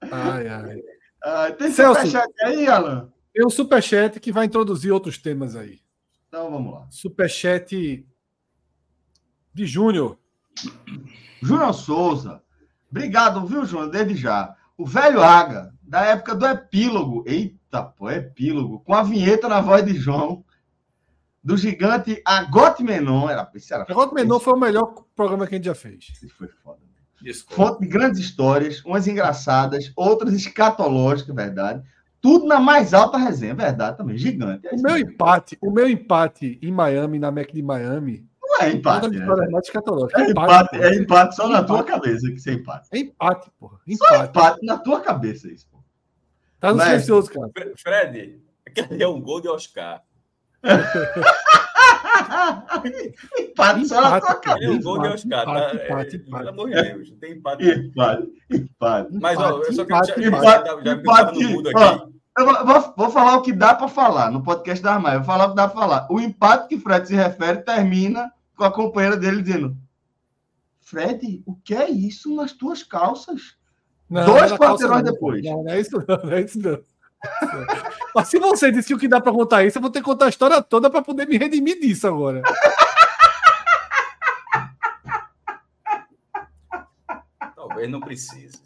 Ai, 0.10 0.48
ai. 0.48 0.82
Ah, 1.24 1.52
tem 1.52 1.72
Celso. 1.72 2.02
superchat 2.02 2.34
aí, 2.44 2.68
Alan? 2.68 3.12
Tem 3.34 3.46
um 3.46 3.50
superchat 3.50 4.20
que 4.20 4.32
vai 4.32 4.46
introduzir 4.46 4.92
outros 4.92 5.18
temas 5.18 5.56
aí. 5.56 5.80
Então 6.28 6.50
vamos 6.50 6.74
lá. 6.74 6.88
Superchat 6.90 8.06
de 9.54 9.66
Júnior. 9.66 10.18
Júnior 11.42 11.74
Souza. 11.74 12.42
Obrigado, 12.90 13.46
viu, 13.46 13.66
Júnior? 13.66 13.90
Desde 13.90 14.16
já. 14.16 14.56
O 14.82 14.86
velho 14.86 15.22
Aga, 15.22 15.72
da 15.84 16.02
época 16.06 16.34
do 16.34 16.46
epílogo. 16.48 17.24
Eita, 17.28 17.84
pô, 17.84 18.10
epílogo. 18.10 18.80
Com 18.80 18.96
a 18.96 19.04
vinheta 19.04 19.48
na 19.48 19.62
voz 19.62 19.86
de 19.86 19.94
João. 19.94 20.44
Do 21.44 21.56
gigante 21.56 22.20
Agote 22.26 22.84
Menon. 22.84 23.30
Era, 23.30 23.48
esse 23.54 23.72
era 23.72 23.86
Agora 23.88 24.10
o 24.10 24.14
Menor 24.14 24.40
foi 24.40 24.54
o 24.54 24.60
melhor 24.60 24.94
programa 25.16 25.46
que 25.46 25.54
a 25.54 25.58
gente 25.58 25.66
já 25.66 25.76
fez. 25.76 26.08
Foi 26.36 26.48
foda. 26.48 26.80
Desculpa. 27.22 27.56
Fonte 27.74 27.82
de 27.82 27.88
grandes 27.88 28.20
histórias, 28.20 28.84
umas 28.84 29.08
engraçadas, 29.08 29.92
outras 29.96 30.34
escatológicas, 30.34 31.36
verdade. 31.36 31.84
Tudo 32.20 32.48
na 32.48 32.60
mais 32.60 32.92
alta 32.94 33.20
resenha, 33.20 33.54
verdade 33.54 33.98
também. 33.98 34.18
Gigante. 34.18 34.66
É 34.66 34.72
O 34.72 34.76
isso 34.76 34.84
meu 34.84 34.94
mesmo. 34.94 35.12
empate, 35.12 35.58
o 35.62 35.72
meu 35.72 35.88
empate 35.88 36.58
em 36.60 36.72
Miami, 36.72 37.20
na 37.20 37.30
Mac 37.32 37.52
de 37.52 37.62
Miami, 37.62 38.28
Não 38.52 38.68
é 38.68 38.72
empate. 38.72 39.10
Conta 39.10 39.44
É, 39.44 39.60
escatológica. 39.60 40.22
é 40.22 40.30
empate, 40.30 40.70
porra. 40.70 40.84
é 40.86 40.96
empate 40.96 41.36
só 41.36 41.48
na 41.48 41.64
tua 41.64 41.84
cabeça 41.84 42.28
que 42.28 42.34
isso 42.34 42.50
é 42.50 42.54
empate. 42.54 42.88
É 42.92 42.98
empate, 43.00 43.52
porra. 43.60 43.78
Só 43.78 43.84
Empate. 44.06 44.30
empate 44.30 44.66
na 44.66 44.78
tua 44.78 45.00
cabeça 45.02 45.48
isso. 45.52 45.68
pô. 45.72 45.78
Tá 46.60 46.72
no 46.72 46.78
Mas- 46.78 46.88
silencioso, 46.88 47.32
cara. 47.32 47.50
Fre- 47.56 47.74
Fred, 47.82 48.42
aquele 48.68 49.04
é 49.04 49.08
um 49.08 49.22
gol 49.22 49.42
de 49.42 49.48
Oscar. 49.48 50.02
empate 53.40 53.88
só 53.88 54.02
na 54.02 54.20
tua 54.20 54.30
Empate, 54.32 54.42
cabeça. 54.42 54.66
É 54.66 54.70
um 54.72 54.82
gol 54.82 55.00
de 55.02 55.08
Empate, 55.08 55.16
Oscar. 55.16 55.42
empate, 55.42 55.78
tá? 55.78 55.86
empate, 55.86 56.16
É, 56.16 56.20
empate. 56.20 56.20
Pelo 56.20 56.50
amor 56.50 56.70
de 56.70 56.82
Deus, 56.84 57.10
não 57.12 57.18
tem 57.18 57.32
empate. 57.34 57.70
Empate, 57.70 58.28
empate. 58.52 59.18
Mas, 59.20 59.38
ó, 59.40 59.50
eu 59.62 59.74
só 59.74 59.86
quero 59.86 60.00
Empate, 60.00 60.08
já, 60.08 60.16
já, 60.22 60.28
empate, 60.28 60.86
já, 60.86 60.94
empate, 60.94 61.30
aqui. 61.30 61.44
Eu 62.38 62.46
vou, 62.46 62.66
vou- 62.66 62.94
vou 62.98 63.10
falar 63.10 63.36
o 63.38 63.42
que 63.42 63.52
dá 63.52 63.74
para 63.76 63.88
falar 63.90 64.32
no 64.32 64.42
podcast 64.44 64.82
da 64.84 64.94
Armaia. 64.94 65.16
Eu 65.16 65.20
vou 65.20 65.26
falar 65.28 65.46
o 65.46 65.50
que 65.50 65.56
dá 65.56 65.68
para 65.68 65.80
falar. 65.82 66.08
O 66.10 66.20
empate 66.20 66.68
que 66.70 66.80
Fred 66.80 67.06
se 67.08 67.14
refere 67.16 67.58
termina 67.62 68.32
com 68.62 68.66
a 68.66 68.72
companheira 68.72 69.18
dele 69.18 69.42
dizendo: 69.42 69.76
Fred, 70.82 71.42
o 71.48 71.56
que 71.56 71.74
é 71.74 71.90
isso 71.90 72.36
nas 72.36 72.52
tuas 72.52 72.84
calças? 72.84 73.58
Não, 74.08 74.24
Dois 74.24 74.52
quarteirões 74.52 75.04
depois. 75.04 75.44
Não, 75.44 75.64
não 75.64 75.72
é 75.72 75.80
isso 75.80 76.06
não, 76.08 76.18
não 76.24 76.32
é 76.32 76.42
isso 76.42 76.60
não. 76.60 76.80
Mas 78.14 78.28
se 78.28 78.38
você 78.38 78.72
disse 78.72 78.90
que 78.90 78.94
o 78.94 79.00
que 79.00 79.08
dá 79.08 79.20
pra 79.20 79.32
contar 79.32 79.64
isso, 79.64 79.80
eu 79.80 79.82
vou 79.82 79.90
ter 79.90 80.00
que 80.00 80.06
contar 80.06 80.26
a 80.26 80.30
história 80.30 80.62
toda 80.62 80.92
pra 80.92 81.02
poder 81.02 81.28
me 81.28 81.38
redimir 81.38 81.80
disso 81.80 82.08
agora. 82.08 82.44
Talvez 87.56 87.90
não 87.90 88.00
precise. 88.00 88.62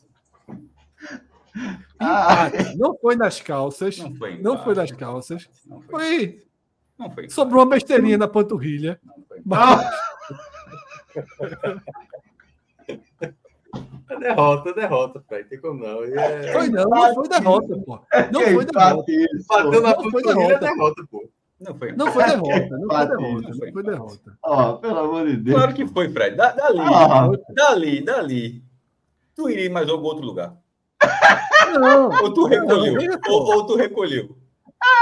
Ah. 1.97 2.49
Não 2.75 2.97
foi 2.97 3.15
nas 3.15 3.39
calças. 3.39 3.97
Não 3.97 4.13
foi 4.15 4.41
Não 4.41 4.61
foi 4.61 4.75
nas 4.75 4.91
calças. 4.91 5.49
Não 5.65 5.81
foi. 5.81 5.89
Foi. 5.89 6.45
Não 6.97 7.09
foi. 7.11 7.29
Sobrou 7.29 7.63
uma 7.63 7.69
besteirinha 7.69 8.17
na 8.17 8.27
panturrilha. 8.27 8.99
Não 9.03 9.15
foi. 9.27 9.41
Mas- 9.45 9.85
É 14.07 14.19
derrota, 14.19 14.69
é 14.69 14.73
derrota, 14.73 15.23
Fred. 15.27 15.49
Tem 15.49 15.59
como 15.59 15.83
não. 15.83 16.03
É... 16.03 16.53
Foi 16.53 16.69
não, 16.69 16.83
não 16.85 17.13
foi 17.15 17.27
derrota, 17.27 17.77
pô. 17.85 17.99
Não 18.31 18.41
que 18.43 18.53
foi 18.53 18.65
derrota. 18.65 19.05
Bateu 19.47 19.81
na 19.81 19.89
Não 19.89 20.03
foi 20.03 20.11
panturrilha, 20.23 20.53
é 20.53 20.59
derrota. 20.59 20.59
derrota, 20.59 21.07
pô. 21.09 21.29
Não 21.59 21.75
foi. 21.75 21.91
Não 21.93 22.11
foi 22.11 22.23
derrota, 22.25 22.77
não 22.77 22.89
foi 22.89 23.07
derrota, 23.07 23.49
não 23.49 23.71
foi 23.73 23.83
derrota. 23.83 24.37
Ó, 24.43 24.73
pelo 24.73 24.99
amor 24.99 25.25
de 25.25 25.37
Deus. 25.37 25.57
Claro 25.57 25.73
que 25.73 25.87
foi, 25.87 26.09
Fred. 26.09 26.35
Da- 26.35 26.51
Dali, 26.51 26.79
Ah, 26.79 27.29
dali, 27.55 28.01
dali. 28.03 28.63
Tu 29.35 29.49
iria 29.49 29.69
mais 29.71 29.89
algum 29.89 30.05
outro 30.05 30.25
lugar? 30.25 30.55
Não, 31.79 32.09
Ou 32.23 32.33
tu 32.33 32.45
recolheu? 32.45 32.93
Não, 32.95 33.19
ou, 33.33 33.45
ou 33.55 33.65
tu 33.65 33.75
recolheu? 33.75 34.37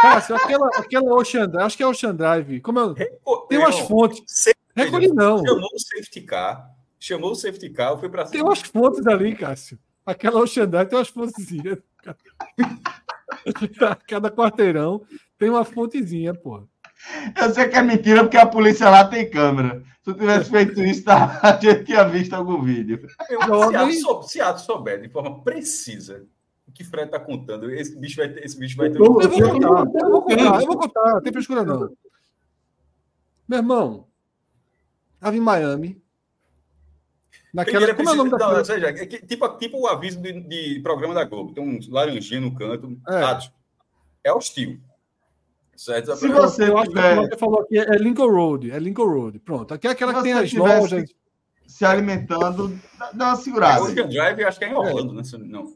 Cássio, 0.02 0.36
aquela, 0.36 0.68
aquela 0.76 1.14
Ocean 1.16 1.48
Drive, 1.48 1.66
acho 1.66 1.78
que 1.78 1.84
é 1.84 1.88
Ocean 1.88 2.16
Drive. 2.16 2.60
Como 2.62 2.80
é? 2.80 2.94
Reco- 2.98 3.48
Tem 3.50 3.58
umas 3.58 3.80
fontes. 3.80 4.24
Sempre 4.28 4.60
Recolhi 4.76 5.08
não. 5.10 5.44
Chamou 5.46 5.70
o 5.74 5.80
safety 5.80 6.22
car. 6.22 6.70
Chamou 7.00 7.32
o 7.32 7.36
safety 7.36 7.70
car, 7.70 7.98
foi 8.00 8.10
pra 8.10 8.26
Tem 8.26 8.42
umas 8.42 8.62
fontes 8.62 9.06
ali, 9.08 9.36
Cássio. 9.36 9.78
Aquela 10.06 10.40
Ocean 10.42 10.68
Drive 10.68 10.90
tem 10.90 10.98
umas 10.98 11.10
fontezinhas. 11.10 11.78
Cada 14.08 14.32
quarteirão 14.32 15.02
tem 15.38 15.50
uma 15.50 15.66
fontezinha, 15.66 16.34
pô. 16.34 16.64
Eu 17.38 17.54
sei 17.54 17.68
que 17.68 17.76
é 17.76 17.82
mentira 17.82 18.24
porque 18.24 18.38
a 18.38 18.46
polícia 18.46 18.90
lá 18.90 19.06
tem 19.06 19.30
câmera. 19.30 19.84
Se 20.04 20.10
eu 20.10 20.14
tivesse 20.16 20.50
feito 20.50 20.82
isso, 20.82 21.04
tá? 21.04 21.40
a 21.44 21.52
gente 21.60 21.84
tinha 21.86 22.04
visto 22.06 22.34
algum 22.34 22.62
vídeo. 22.62 23.06
Eu- 23.30 24.24
Se 24.24 24.30
se 24.34 24.42
Atos 24.42 24.64
souber 24.64 25.02
de 25.02 25.10
forma 25.10 25.42
precisa 25.44 26.26
o 26.68 26.72
que 26.72 26.84
Fred 26.84 27.10
tá 27.12 27.20
contando, 27.20 27.70
esse 27.72 27.96
bicho 28.00 28.18
vai 28.18 28.30
ter. 28.30 28.44
Esse 28.46 28.58
bicho 28.58 28.76
vai 28.78 28.90
ter 28.90 29.00
Eu- 29.00 29.06
Eu 29.22 29.30
vou 29.30 29.52
contar, 29.52 29.68
eu 30.00 30.10
vou 30.12 30.22
contar, 30.24 30.62
eu 30.62 30.68
vou 30.68 30.78
contar, 30.80 31.14
não 31.16 31.22
tem 31.22 31.34
frescura 31.34 31.64
não. 31.64 31.90
Meu 33.48 33.60
irmão, 33.60 34.08
tava 35.20 35.36
em 35.36 35.40
Miami. 35.42 36.02
Naquela, 37.54 37.94
Primeiro 37.94 37.98
como 37.98 38.10
é 38.10 38.14
o 38.14 38.16
nome 38.16 38.30
daquela? 38.32 38.58
não, 38.58 38.66
seja, 38.66 38.88
é 38.88 39.06
que- 39.06 39.26
tipo, 39.28 39.48
tipo 39.58 39.78
o 39.80 39.88
aviso 39.88 40.20
de, 40.20 40.42
de 40.42 40.80
programa 40.82 41.14
da 41.14 41.24
Globo. 41.24 41.54
Tem 41.54 41.64
um 41.64 41.80
laranjinha 41.92 42.42
no 42.42 42.56
canto. 42.56 42.98
É. 43.08 44.30
É 44.30 44.34
hostil. 44.34 44.80
Certo? 45.76 46.16
Se 46.16 46.28
você 46.30 46.70
eu 46.70 46.78
acho 46.78 46.90
que 46.90 46.96
tiver- 46.96 47.20
o 47.20 47.30
que 47.30 47.38
falou 47.38 47.60
aqui 47.62 47.78
é 47.78 47.96
Lincoln 47.98 48.30
Road, 48.32 48.72
é 48.72 48.80
Lincoln 48.80 49.06
Road. 49.08 49.40
Pronto, 49.40 49.74
aqui 49.74 49.88
é 49.88 49.92
aquela 49.92 50.14
Se 50.14 50.18
que 50.20 50.24
tem 50.24 50.34
você 50.34 50.44
as 50.46 50.54
lojas. 50.82 51.16
Se 51.68 51.86
alimentando, 51.86 52.80
dá- 53.14 53.26
uma 53.28 53.36
segurada. 53.36 53.84
Ocean 53.84 54.08
Drive, 54.08 54.44
acho 54.44 54.60
que 54.60 54.66
é 54.66 54.70
em 54.70 54.76
Orlando, 54.76 55.14
né? 55.14 55.24
Se 55.24 55.36
eu 55.36 55.40
Não. 55.40 55.74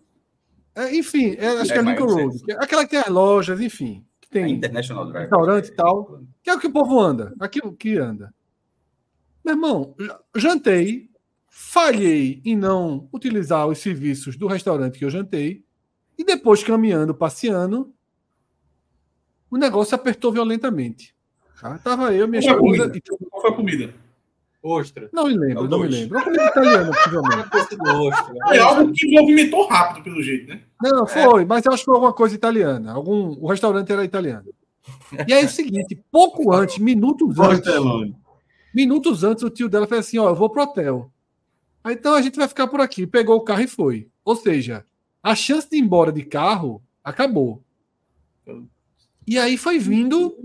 É, 0.77 0.95
enfim, 0.95 1.35
é, 1.39 1.47
acho 1.47 1.71
É, 1.71 1.73
que 1.73 1.79
é 1.79 1.81
Lincoln. 1.81 2.05
Road. 2.05 2.37
é 2.51 2.53
Aquela 2.63 2.83
que 2.83 2.91
tem 2.91 2.99
as 2.99 3.07
lojas, 3.07 3.59
enfim. 3.59 4.05
Que 4.21 4.27
É 4.37 4.43
tem 4.43 4.53
International 4.53 5.05
Drive. 5.07 5.21
restaurante 5.23 5.67
e 5.69 5.71
tal. 5.71 6.21
Que 6.43 6.49
é 6.49 6.53
o 6.55 6.59
que 6.59 6.67
o 6.67 6.71
povo 6.71 6.99
anda. 6.99 7.33
Aqui 7.39 7.59
o 7.63 7.71
que 7.73 7.97
anda. 7.97 8.33
Meu 9.43 9.55
irmão, 9.55 9.95
jantei, 10.35 11.09
falhei 11.47 12.41
em 12.45 12.55
não 12.55 13.09
utilizar 13.13 13.65
os 13.67 13.79
serviços 13.79 14.35
do 14.37 14.45
restaurante 14.45 14.99
que 14.99 15.05
eu 15.05 15.09
jantei, 15.09 15.63
e 16.17 16.23
depois 16.23 16.63
caminhando, 16.63 17.13
passeando, 17.15 17.93
o 19.49 19.57
negócio 19.57 19.95
apertou 19.95 20.31
violentamente. 20.31 21.15
Tá? 21.61 21.77
Tava 21.79 22.13
eu, 22.13 22.27
minha 22.27 22.39
esposa. 22.39 22.59
comida? 22.59 23.01
Qual 23.29 23.41
foi 23.41 23.51
a 23.51 23.53
comida? 23.55 23.93
Ostra. 24.67 25.09
Não 25.13 25.25
me 25.25 25.37
lembro, 25.37 25.65
É 25.65 25.67
não 25.67 25.79
me 25.79 25.87
lembro. 25.87 26.17
É 26.17 26.21
uma 26.21 26.25
comida 26.25 26.45
italiana, 26.45 26.91
possivelmente. 26.91 27.49
Ostra. 27.87 28.35
É 28.51 28.59
algo 28.59 28.91
que 28.91 29.11
movimentou 29.11 29.67
rápido, 29.67 30.03
pelo 30.03 30.21
jeito, 30.21 30.47
né? 30.47 30.61
Não, 30.81 31.07
foi, 31.07 31.45
mas 31.45 31.65
eu 31.65 31.73
acho 31.73 31.81
que 31.81 31.85
foi 31.85 31.95
alguma 31.95 32.13
coisa 32.13 32.35
italiana. 32.35 32.91
Algum, 32.93 33.37
o 33.39 33.47
restaurante 33.47 33.91
era 33.91 34.03
italiano. 34.03 34.45
E 35.27 35.33
aí 35.33 35.43
é 35.43 35.45
o 35.45 35.49
seguinte, 35.49 36.01
pouco 36.11 36.51
antes, 36.55 36.77
minutos 36.77 37.39
antes, 37.39 37.73
minutos 38.73 39.23
antes, 39.23 39.43
o 39.43 39.49
tio 39.49 39.69
dela 39.69 39.87
fez 39.87 40.01
assim: 40.07 40.17
ó, 40.17 40.29
eu 40.29 40.35
vou 40.35 40.49
pro 40.49 40.63
hotel. 40.63 41.11
Aí, 41.83 41.93
então 41.93 42.13
a 42.13 42.21
gente 42.21 42.37
vai 42.37 42.47
ficar 42.47 42.67
por 42.67 42.81
aqui. 42.81 43.07
Pegou 43.07 43.37
o 43.37 43.41
carro 43.41 43.61
e 43.61 43.67
foi. 43.67 44.07
Ou 44.25 44.35
seja, 44.35 44.83
a 45.23 45.35
chance 45.35 45.69
de 45.69 45.77
ir 45.77 45.81
embora 45.81 46.11
de 46.11 46.23
carro 46.23 46.81
acabou. 47.03 47.61
E 49.25 49.37
aí 49.37 49.57
foi 49.57 49.77
vindo 49.77 50.35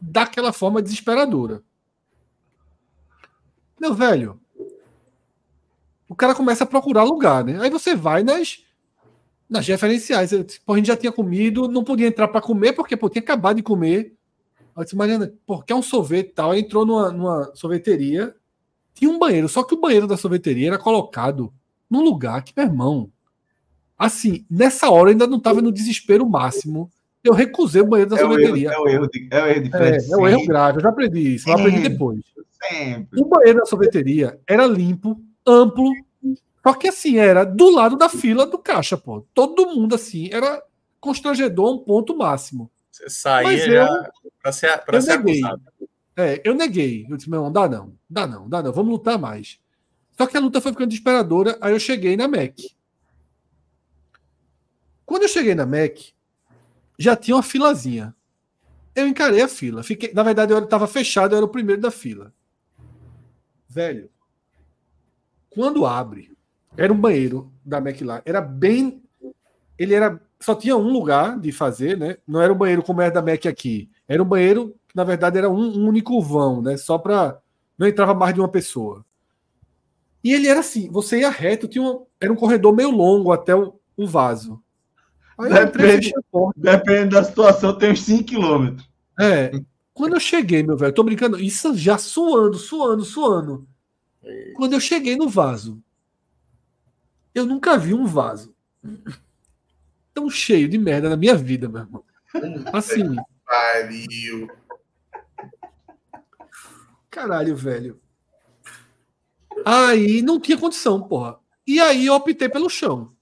daquela 0.00 0.52
forma 0.52 0.82
desesperadora. 0.82 1.62
Meu 3.80 3.94
velho, 3.94 4.40
o 6.08 6.14
cara 6.14 6.34
começa 6.34 6.64
a 6.64 6.66
procurar 6.66 7.04
lugar, 7.04 7.44
né? 7.44 7.58
Aí 7.60 7.70
você 7.70 7.94
vai 7.94 8.22
nas, 8.22 8.64
nas 9.48 9.66
referenciais. 9.66 10.32
Eu, 10.32 10.46
a 10.68 10.76
gente 10.76 10.86
já 10.86 10.96
tinha 10.96 11.12
comido, 11.12 11.68
não 11.68 11.84
podia 11.84 12.06
entrar 12.06 12.28
para 12.28 12.40
comer, 12.40 12.72
porque 12.72 12.96
pô, 12.96 13.08
tinha 13.08 13.22
acabado 13.22 13.56
de 13.56 13.62
comer. 13.62 14.16
Aí 14.58 14.82
eu 14.82 14.84
disse, 14.84 14.96
Mariana, 14.96 15.32
pô, 15.46 15.62
quer 15.62 15.74
um 15.74 15.82
sorvete 15.82 16.32
tal? 16.34 16.52
Aí 16.52 16.60
entrou 16.60 16.86
numa, 16.86 17.10
numa 17.10 17.52
sorveteria, 17.54 18.34
tinha 18.94 19.10
um 19.10 19.18
banheiro, 19.18 19.48
só 19.48 19.62
que 19.62 19.74
o 19.74 19.80
banheiro 19.80 20.06
da 20.06 20.16
sorveteria 20.16 20.68
era 20.68 20.78
colocado 20.78 21.52
num 21.88 22.02
lugar 22.02 22.42
que, 22.42 22.52
meu 22.56 22.66
irmão, 22.66 23.12
assim, 23.98 24.44
nessa 24.50 24.90
hora 24.90 25.08
eu 25.08 25.12
ainda 25.12 25.26
não 25.26 25.38
estava 25.38 25.60
no 25.60 25.72
desespero 25.72 26.28
máximo. 26.28 26.90
Eu 27.26 27.32
recusei 27.34 27.82
o 27.82 27.86
banheiro 27.86 28.10
da 28.10 28.16
É 28.16 28.20
o 28.20 28.22
erro, 28.24 28.32
sorveteria. 28.32 28.70
é 28.70 28.78
o 28.78 28.88
erro 28.88 29.06
de, 29.08 29.28
é 29.30 29.42
o 29.42 29.46
erro 29.46 29.62
de 29.62 29.76
É, 29.76 29.78
é 30.12 30.16
um 30.16 30.26
erro 30.28 30.38
sempre, 30.38 30.46
grave, 30.46 30.78
eu 30.78 30.82
já 30.82 30.88
aprendi 30.88 31.34
isso, 31.34 31.48
eu 31.48 31.54
aprendi 31.54 31.76
Sempre. 31.76 31.88
depois. 31.90 32.20
Sempre. 32.68 33.20
O 33.20 33.24
banheiro 33.26 33.58
da 33.60 33.66
sorveteria 33.66 34.40
era 34.48 34.66
limpo, 34.66 35.20
amplo, 35.46 35.90
só 36.66 36.74
que 36.74 36.88
assim, 36.88 37.18
era 37.18 37.44
do 37.44 37.70
lado 37.70 37.96
da 37.96 38.08
fila 38.08 38.46
do 38.46 38.58
caixa, 38.58 38.96
pô. 38.96 39.24
Todo 39.32 39.66
mundo 39.66 39.94
assim, 39.94 40.28
era 40.32 40.62
constrangedor 41.00 41.68
a 41.68 41.72
um 41.72 41.78
ponto 41.78 42.16
máximo. 42.16 42.70
Você 42.90 43.04
Mas 43.04 43.12
saía 43.12 43.66
eu- 43.66 43.72
já 43.72 44.10
pra 44.42 44.52
ser, 44.52 44.78
pra 44.84 44.96
eu 44.98 45.02
ser 45.02 45.18
neguei. 45.18 45.38
acusado. 45.44 45.62
É, 46.16 46.40
eu 46.44 46.54
neguei. 46.54 47.06
Eu 47.08 47.16
disse, 47.16 47.28
meu 47.30 47.38
irmão, 47.40 47.52
dá 47.52 47.68
não, 47.68 47.92
dá 48.08 48.26
não, 48.26 48.48
dá 48.48 48.62
não, 48.62 48.72
vamos 48.72 48.90
lutar 48.92 49.18
mais. 49.18 49.60
Só 50.16 50.26
que 50.26 50.36
a 50.36 50.40
luta 50.40 50.60
foi 50.62 50.72
ficando 50.72 50.88
desesperadora, 50.88 51.58
aí 51.60 51.72
eu 51.74 51.78
cheguei 51.78 52.16
na 52.16 52.26
MEC. 52.26 52.74
Quando 55.04 55.22
eu 55.22 55.28
cheguei 55.28 55.54
na 55.54 55.66
MEC, 55.66 56.12
já 56.98 57.16
tinha 57.16 57.36
uma 57.36 57.42
filazinha. 57.42 58.14
Eu 58.94 59.06
encarei 59.06 59.42
a 59.42 59.48
fila. 59.48 59.82
Fiquei, 59.82 60.12
na 60.14 60.22
verdade, 60.22 60.52
eu 60.52 60.58
estava 60.58 60.86
fechado, 60.86 61.32
eu 61.32 61.36
era 61.36 61.46
o 61.46 61.50
primeiro 61.50 61.80
da 61.82 61.90
fila. 61.90 62.32
Velho, 63.68 64.08
quando 65.50 65.84
abre, 65.84 66.36
era 66.76 66.92
um 66.92 66.98
banheiro 66.98 67.52
da 67.64 67.82
lá, 68.02 68.22
era 68.24 68.40
bem. 68.40 69.02
Ele 69.78 69.94
era. 69.94 70.20
Só 70.40 70.54
tinha 70.54 70.76
um 70.76 70.90
lugar 70.92 71.38
de 71.38 71.50
fazer, 71.50 71.96
né? 71.96 72.18
Não 72.26 72.40
era 72.40 72.52
um 72.52 72.56
banheiro 72.56 72.82
como 72.82 73.00
é 73.00 73.10
da 73.10 73.22
MEC 73.22 73.48
aqui. 73.48 73.90
Era 74.06 74.22
um 74.22 74.26
banheiro 74.26 74.74
que, 74.86 74.94
na 74.94 75.04
verdade, 75.04 75.38
era 75.38 75.50
um, 75.50 75.78
um 75.78 75.88
único 75.88 76.20
vão, 76.20 76.62
né? 76.62 76.76
Só 76.76 76.98
para. 76.98 77.40
Não 77.78 77.86
entrava 77.86 78.14
mais 78.14 78.34
de 78.34 78.40
uma 78.40 78.48
pessoa. 78.48 79.04
E 80.22 80.32
ele 80.32 80.48
era 80.48 80.60
assim: 80.60 80.90
você 80.90 81.20
ia 81.20 81.30
reto, 81.30 81.68
tinha 81.68 81.82
uma, 81.82 82.02
era 82.20 82.32
um 82.32 82.36
corredor 82.36 82.74
meio 82.74 82.90
longo 82.90 83.32
até 83.32 83.54
o, 83.54 83.78
o 83.96 84.06
vaso. 84.06 84.62
Aí 85.38 85.52
Depende. 85.52 86.12
Depende 86.56 87.10
da 87.10 87.24
situação, 87.24 87.76
tem 87.76 87.92
uns 87.92 88.02
5 88.02 88.24
quilômetros. 88.24 88.88
É. 89.18 89.52
Quando 89.92 90.14
eu 90.14 90.20
cheguei, 90.20 90.62
meu 90.62 90.76
velho, 90.76 90.92
tô 90.92 91.02
brincando, 91.02 91.38
isso 91.38 91.74
já 91.74 91.96
suando, 91.98 92.58
suando, 92.58 93.04
suando. 93.04 93.66
Quando 94.54 94.72
eu 94.72 94.80
cheguei 94.80 95.16
no 95.16 95.28
vaso, 95.28 95.82
eu 97.34 97.46
nunca 97.46 97.78
vi 97.78 97.94
um 97.94 98.06
vaso 98.06 98.54
tão 100.12 100.28
cheio 100.30 100.68
de 100.68 100.78
merda 100.78 101.08
na 101.08 101.16
minha 101.16 101.34
vida, 101.34 101.68
meu 101.68 101.82
irmão. 101.82 102.04
Assim, 102.72 103.16
Pariu. 103.44 104.50
caralho, 107.10 107.56
velho. 107.56 108.00
Aí 109.64 110.20
não 110.20 110.38
tinha 110.38 110.58
condição, 110.58 111.02
porra. 111.02 111.38
E 111.66 111.80
aí 111.80 112.06
eu 112.06 112.14
optei 112.14 112.48
pelo 112.48 112.68
chão. 112.68 113.15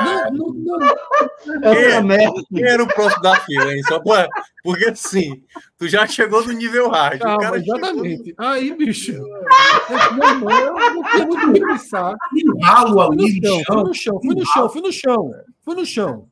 Não, 0.00 0.30
não, 0.32 0.78
não. 0.78 1.72
Essa 1.72 2.02
merda. 2.02 2.42
Quem 2.54 2.62
era 2.64 2.82
o 2.82 2.86
próximo 2.86 3.22
da 3.22 3.36
fila, 3.40 3.72
hein? 3.72 3.82
Só 3.88 3.98
pra... 4.00 4.28
Porque 4.62 4.86
assim, 4.90 5.42
tu 5.78 5.88
já 5.88 6.06
chegou 6.06 6.44
no 6.46 6.52
nível 6.52 6.88
hard. 6.90 7.20
o 7.20 7.24
Calma, 7.24 7.38
cara 7.42 7.58
chegou 7.58 7.78
no- 7.78 7.86
exatamente. 7.86 8.34
Aí, 8.38 8.74
bicho. 8.76 9.12
Meu 9.12 10.28
irmão, 10.28 10.50
eu 10.50 10.94
não 10.94 11.02
tinha 11.10 11.26
muito 11.26 11.52
que 11.52 11.60
pensar. 11.66 12.14
Ralo 12.62 13.06
Fui 13.06 13.24
ali 13.24 13.40
no 13.40 13.56
no 13.56 13.64
chão, 13.64 13.64
fui 13.64 13.64
chão. 13.64 13.84
no 13.84 13.94
chão, 13.94 14.20
fui 14.20 14.34
no 14.34 14.44
chão, 14.44 14.68
fui 14.70 14.82
no 14.82 14.92
chão. 14.92 15.34
Fui 15.64 15.74
no 15.74 15.86
chão. 15.86 16.28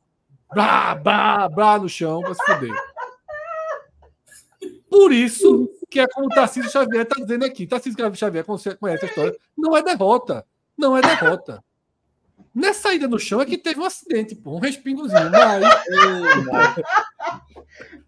Blá, 0.53 0.95
blá, 0.95 1.49
blá 1.49 1.79
no 1.79 1.89
chão, 1.89 2.21
pra 2.21 2.33
se 2.33 2.45
fuder. 2.45 2.73
Por 4.89 5.11
isso 5.11 5.69
que 5.89 5.99
é 5.99 6.07
como 6.07 6.27
o 6.27 6.29
Tarcísio 6.29 6.69
Xavier 6.71 7.03
está 7.03 7.15
dizendo 7.21 7.45
aqui. 7.45 7.65
Tarcísio 7.67 7.97
Xavier 8.15 8.43
conhece 8.45 8.75
conhece 8.75 9.05
a 9.05 9.07
história. 9.07 9.35
Não 9.57 9.75
é 9.75 9.81
derrota. 9.81 10.45
Não 10.77 10.95
é 10.97 11.01
derrota. 11.01 11.63
Nessa 12.53 12.93
ida 12.93 13.07
no 13.07 13.19
chão 13.19 13.39
é 13.41 13.45
que 13.45 13.57
teve 13.57 13.79
um 13.79 13.85
acidente, 13.85 14.35
pô, 14.35 14.55
um 14.55 14.59
respingozinho. 14.59 15.29
Mas 15.31 15.63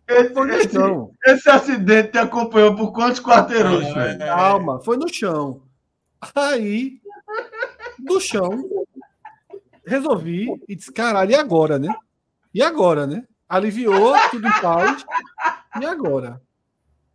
Esse, 0.07 0.33
foi 0.33 0.47
no 0.47 0.53
esse- 0.55 0.73
chão. 0.73 1.11
esse 1.25 1.49
acidente 1.49 2.11
te 2.13 2.17
acompanhou 2.17 2.75
por 2.75 2.91
quantos 2.91 3.19
quarteirões, 3.19 3.93
velho? 3.93 4.17
Calma, 4.19 4.79
foi 4.81 4.97
no 4.97 5.07
chão. 5.07 5.61
Aí, 6.35 6.99
do 7.99 8.19
chão, 8.19 8.49
resolvi 9.85 10.47
e 10.67 10.75
disse: 10.75 10.91
caralho, 10.91 11.31
e 11.31 11.35
agora, 11.35 11.77
né? 11.77 11.93
E 12.53 12.61
agora, 12.63 13.05
né? 13.05 13.23
Aliviou, 13.47 14.15
tudo 14.31 14.47
em 14.47 14.61
paz. 14.61 15.05
E 15.79 15.85
agora? 15.85 16.41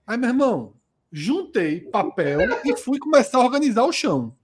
Aí, 0.07 0.17
meu 0.17 0.29
irmão, 0.31 0.75
juntei 1.11 1.81
papel 1.81 2.41
e 2.65 2.77
fui 2.77 2.99
começar 2.99 3.39
a 3.39 3.43
organizar 3.45 3.85
o 3.85 3.93
chão. 3.93 4.37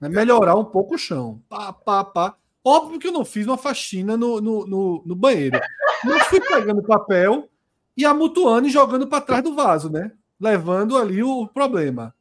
Né? 0.00 0.08
Melhorar 0.08 0.56
um 0.56 0.64
pouco 0.64 0.94
o 0.94 0.98
chão. 0.98 1.42
Pá, 1.48 1.72
pá, 1.72 2.04
pá. 2.04 2.36
Óbvio 2.64 2.98
que 2.98 3.06
eu 3.08 3.12
não 3.12 3.24
fiz 3.24 3.46
uma 3.46 3.56
faxina 3.56 4.16
no, 4.16 4.40
no, 4.40 4.66
no, 4.66 5.02
no 5.06 5.14
banheiro. 5.16 5.58
Mas 6.04 6.26
fui 6.26 6.40
pegando 6.40 6.82
papel 6.82 7.48
e 7.96 8.04
amutuando 8.04 8.66
e 8.66 8.70
jogando 8.70 9.06
para 9.06 9.20
trás 9.22 9.42
do 9.42 9.54
vaso, 9.54 9.88
né? 9.90 10.12
Levando 10.38 10.96
ali 10.96 11.22
o 11.22 11.46
problema. 11.48 12.14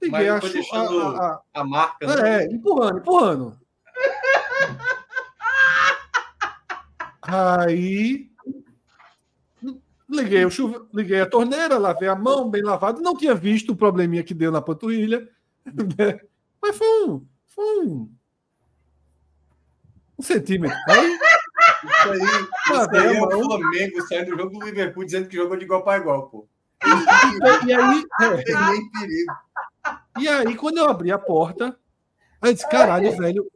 Liguei 0.00 0.28
Mas 0.30 0.44
a, 0.72 0.78
a- 0.78 1.26
a- 1.26 1.40
A 1.60 1.64
marca, 1.64 2.06
né? 2.22 2.44
é, 2.44 2.46
empurrando, 2.46 2.98
empurrando. 2.98 3.58
Aí 7.22 8.31
liguei, 10.12 10.48
chuve... 10.50 10.80
liguei 10.92 11.20
a 11.20 11.26
torneira, 11.26 11.78
lavei 11.78 12.08
a 12.08 12.14
mão, 12.14 12.50
bem 12.50 12.62
lavado. 12.62 13.00
Não 13.00 13.16
tinha 13.16 13.34
visto 13.34 13.72
o 13.72 13.76
probleminha 13.76 14.22
que 14.22 14.34
deu 14.34 14.52
na 14.52 14.62
panturrilha. 14.62 15.28
né? 15.64 16.20
Mas 16.60 16.76
foi 16.76 17.06
um. 17.06 17.26
Foi 17.48 17.80
um. 17.80 18.12
Um 20.18 20.22
centímetro. 20.22 20.76
Aí, 20.88 21.18
Isso 21.84 22.10
aí, 22.10 22.18
isso 22.18 22.74
aí 22.74 22.98
a 22.98 23.12
é 23.12 23.20
o. 23.20 23.44
Flamengo 23.44 24.02
saindo 24.06 24.30
do 24.30 24.38
jogo 24.38 24.58
do 24.58 24.64
Liverpool 24.64 25.04
dizendo 25.04 25.28
que 25.28 25.36
jogou 25.36 25.56
de 25.56 25.64
igual 25.64 25.82
para 25.82 26.00
igual, 26.00 26.28
pô. 26.28 26.46
e 27.66 27.72
aí, 27.72 28.04
é. 28.20 28.44
E 30.20 30.28
aí, 30.28 30.54
quando 30.56 30.78
eu 30.78 30.88
abri 30.88 31.10
a 31.10 31.18
porta, 31.18 31.76
aí 32.40 32.50
eu 32.50 32.54
disse, 32.54 32.68
caralho, 32.68 33.16
velho. 33.16 33.50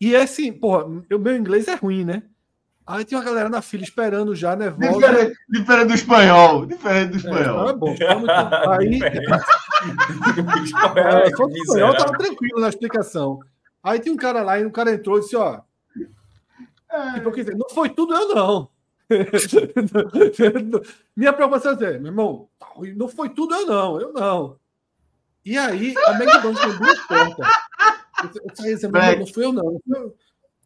E 0.00 0.14
é 0.14 0.22
assim, 0.22 0.52
porra, 0.52 0.84
o 0.84 1.18
meu 1.18 1.36
inglês 1.36 1.68
é 1.68 1.74
ruim, 1.74 2.04
né? 2.04 2.22
Aí 2.86 3.02
tinha 3.04 3.18
uma 3.18 3.24
galera 3.24 3.48
na 3.48 3.62
fila 3.62 3.82
esperando 3.82 4.34
já, 4.34 4.54
nervosa. 4.54 4.92
Diferente, 4.92 5.38
diferente 5.48 5.88
do 5.88 5.94
espanhol. 5.94 6.66
Diferente 6.66 7.08
do 7.10 7.14
É, 7.14 7.18
espanhol. 7.18 7.68
é 7.68 7.72
bom, 7.72 7.96
é 7.98 8.14
muito 8.14 8.26
bom. 8.26 8.70
Aí, 8.72 9.00
É, 9.02 9.16
é, 11.28 11.36
só 11.36 11.46
que 11.46 11.60
o 11.60 11.62
espanhol 11.62 11.96
tava 11.96 12.18
tranquilo 12.18 12.60
na 12.60 12.68
explicação. 12.68 13.40
Aí 13.82 13.98
tinha 14.00 14.12
um 14.12 14.16
cara 14.18 14.42
lá 14.42 14.58
e 14.58 14.66
o 14.66 14.70
cara 14.70 14.92
entrou 14.92 15.16
e 15.18 15.20
disse, 15.22 15.36
ó. 15.36 15.60
Tipo, 17.14 17.32
quer 17.32 17.40
dizer, 17.44 17.56
não 17.56 17.68
foi 17.70 17.88
tudo 17.88 18.14
eu, 18.14 18.34
não. 18.34 18.68
Minha 21.16 21.32
preocupação 21.32 21.72
é 21.72 21.74
dizer, 21.74 21.98
meu 22.00 22.10
irmão, 22.12 22.48
não 22.96 23.08
foi 23.08 23.28
tudo 23.30 23.54
eu, 23.54 23.66
não. 23.66 24.00
Eu 24.00 24.12
não. 24.12 24.56
E 25.44 25.58
aí, 25.58 25.92
a 26.06 26.12
McDonald's 26.12 26.60
tem 26.60 26.76
duas 26.78 26.98
portas. 27.00 27.46
Eu 28.22 28.30
saí 28.54 28.74
dizendo, 28.74 28.92
meu 28.92 29.02
irmão, 29.02 29.18
não 29.20 29.26
foi 29.26 29.44
eu, 29.44 29.52
não. 29.52 29.80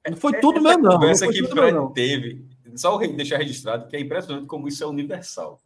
Não 0.06 0.16
foi, 0.16 0.32
foi 0.32 0.40
tudo 0.40 0.60
meu, 0.60 0.78
não. 0.78 0.92
Conversa 0.92 1.28
que 1.28 1.46
Fred 1.46 1.92
teve, 1.94 2.46
só 2.76 2.96
deixar 2.98 3.38
registrado, 3.38 3.88
que 3.88 3.96
é 3.96 4.00
impressionante 4.00 4.46
como 4.46 4.68
isso 4.68 4.82
é 4.82 4.86
universal. 4.86 5.60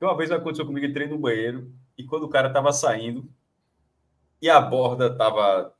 Uma 0.00 0.16
vez 0.16 0.30
aconteceu 0.32 0.66
comigo, 0.66 0.84
entrei 0.84 1.06
no 1.06 1.18
banheiro 1.18 1.72
e 1.96 2.04
quando 2.04 2.24
o 2.24 2.28
cara 2.28 2.48
estava 2.48 2.72
saindo 2.72 3.28
e 4.40 4.50
a 4.50 4.60
borda 4.60 5.06
estava 5.06 5.72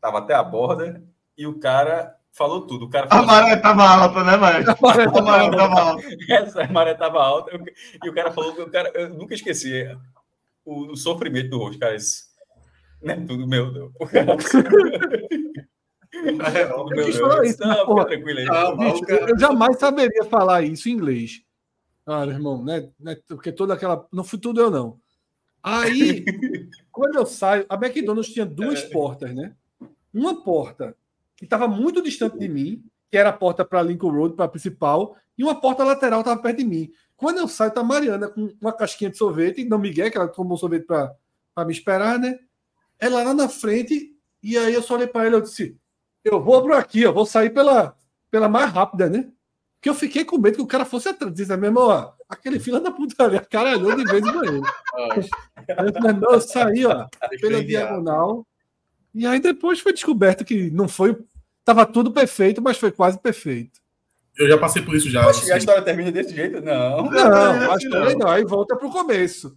tava 0.00 0.18
até 0.18 0.34
a 0.34 0.42
borda 0.42 1.04
e 1.36 1.46
o 1.46 1.58
cara 1.58 2.16
falou 2.32 2.66
tudo. 2.66 2.86
O 2.86 2.88
cara 2.88 3.06
A 3.06 3.10
falou 3.10 3.26
maré 3.26 3.56
tava 3.56 3.82
alta, 3.84 4.24
né, 4.24 4.36
maestro? 4.36 4.72
A 4.72 5.22
maré 5.22 5.50
tava 5.50 5.80
alta. 5.80 6.02
essa 6.30 6.66
maré 6.68 6.92
estava 6.92 7.22
alta 7.22 7.50
e 8.02 8.08
o 8.08 8.14
cara 8.14 8.32
falou 8.32 8.54
que 8.54 8.62
o 8.62 8.70
cara, 8.70 8.90
eu 8.94 9.10
nunca 9.10 9.34
esqueci 9.34 9.86
o, 10.64 10.92
o 10.92 10.96
sofrimento 10.96 11.50
do 11.50 11.58
rosto, 11.58 11.78
cara. 11.78 11.94
Isso 11.94 12.30
não 13.02 13.14
é 13.14 13.16
tudo 13.26 13.46
meu, 13.46 13.70
não. 13.70 13.92
O 14.00 14.06
cara... 14.06 14.36
Não 16.12 17.42
é 17.42 17.46
isso, 17.46 17.60
Não, 17.60 17.86
porra, 17.86 18.06
tranquilo 18.06 18.38
aí. 18.40 18.46
calma, 18.46 18.84
Bicho, 18.84 19.04
o 19.04 19.06
cara- 19.06 19.30
eu 19.30 19.38
jamais 19.38 19.78
saberia 19.78 20.24
falar 20.24 20.62
isso 20.62 20.88
em 20.88 20.92
inglês. 20.92 21.42
Ah, 22.06 22.26
meu 22.26 22.34
irmão, 22.34 22.64
né? 22.64 22.88
né, 22.98 23.16
Porque 23.28 23.52
toda 23.52 23.74
aquela. 23.74 24.06
Não 24.12 24.24
fui 24.24 24.38
tudo 24.38 24.60
eu, 24.60 24.70
não. 24.70 24.98
Aí, 25.62 26.24
quando 26.90 27.16
eu 27.16 27.26
saio, 27.26 27.64
a 27.68 27.74
McDonald's 27.76 28.32
tinha 28.32 28.46
duas 28.46 28.82
portas, 28.82 29.34
né? 29.34 29.54
Uma 30.12 30.42
porta 30.42 30.96
que 31.36 31.44
estava 31.44 31.68
muito 31.68 32.02
distante 32.02 32.38
de 32.38 32.48
mim, 32.48 32.82
que 33.10 33.16
era 33.16 33.28
a 33.28 33.32
porta 33.32 33.64
para 33.64 33.82
Lincoln 33.82 34.10
Road, 34.10 34.34
para 34.34 34.46
a 34.46 34.48
principal, 34.48 35.16
e 35.38 35.44
uma 35.44 35.60
porta 35.60 35.84
lateral 35.84 36.20
estava 36.20 36.40
perto 36.40 36.58
de 36.58 36.64
mim. 36.64 36.90
Quando 37.16 37.38
eu 37.38 37.46
saio, 37.46 37.70
tá 37.70 37.82
a 37.82 37.84
Mariana 37.84 38.28
com 38.28 38.50
uma 38.60 38.72
casquinha 38.72 39.10
de 39.10 39.16
sorvete, 39.16 39.64
não 39.64 39.78
Miguel, 39.78 40.10
que 40.10 40.16
ela 40.16 40.26
tomou 40.26 40.56
sorvete 40.56 40.86
para 40.86 41.14
me 41.64 41.72
esperar, 41.72 42.18
né? 42.18 42.38
Ela 42.98 43.22
lá 43.22 43.34
na 43.34 43.48
frente, 43.48 44.16
e 44.42 44.56
aí 44.56 44.72
eu 44.74 44.82
só 44.82 44.94
olhei 44.94 45.06
para 45.06 45.26
ele 45.26 45.36
e 45.36 45.42
disse: 45.42 45.76
Eu 46.24 46.42
vou 46.42 46.62
por 46.62 46.72
aqui, 46.72 47.02
eu 47.02 47.12
vou 47.12 47.24
sair 47.24 47.50
pela, 47.50 47.96
pela 48.30 48.48
mais 48.48 48.70
rápida, 48.70 49.08
né? 49.08 49.30
Porque 49.76 49.88
eu 49.88 49.94
fiquei 49.94 50.24
com 50.24 50.38
medo 50.38 50.56
que 50.56 50.62
o 50.62 50.66
cara 50.66 50.84
fosse 50.84 51.08
atrás. 51.08 51.32
Disse, 51.32 51.56
meu 51.56 51.68
irmão, 51.68 51.88
ó, 51.88 52.12
aquele 52.28 52.60
fila 52.60 52.80
da 52.80 52.90
putaria, 52.90 53.40
caralhou 53.40 53.96
de 53.96 54.04
vez 54.04 54.26
em 54.26 54.32
banheiro. 54.32 54.62
Aí 54.94 55.86
eu, 55.86 55.92
falei, 55.94 56.12
não, 56.12 56.32
eu 56.32 56.40
saí, 56.40 56.84
ó, 56.84 57.06
pela 57.40 57.64
diagonal. 57.64 58.46
E 59.14 59.26
aí 59.26 59.40
depois 59.40 59.80
foi 59.80 59.92
descoberto 59.92 60.44
que 60.44 60.70
não 60.70 60.86
foi. 60.86 61.16
Tava 61.64 61.86
tudo 61.86 62.12
perfeito, 62.12 62.60
mas 62.60 62.76
foi 62.76 62.92
quase 62.92 63.18
perfeito. 63.18 63.80
Eu 64.36 64.48
já 64.48 64.58
passei 64.58 64.82
por 64.82 64.94
isso 64.94 65.10
já. 65.10 65.24
Poxa, 65.24 65.52
a 65.52 65.58
história 65.58 65.82
termina 65.82 66.12
desse 66.12 66.34
jeito? 66.34 66.60
Não. 66.60 67.10
Não, 67.10 67.72
acho 67.72 67.88
que 67.88 67.88
não. 67.88 68.18
não. 68.18 68.28
Aí 68.28 68.44
volta 68.44 68.76
pro 68.76 68.90
começo. 68.90 69.56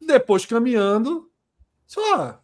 Depois 0.00 0.44
caminhando, 0.44 1.30
só 1.86 2.40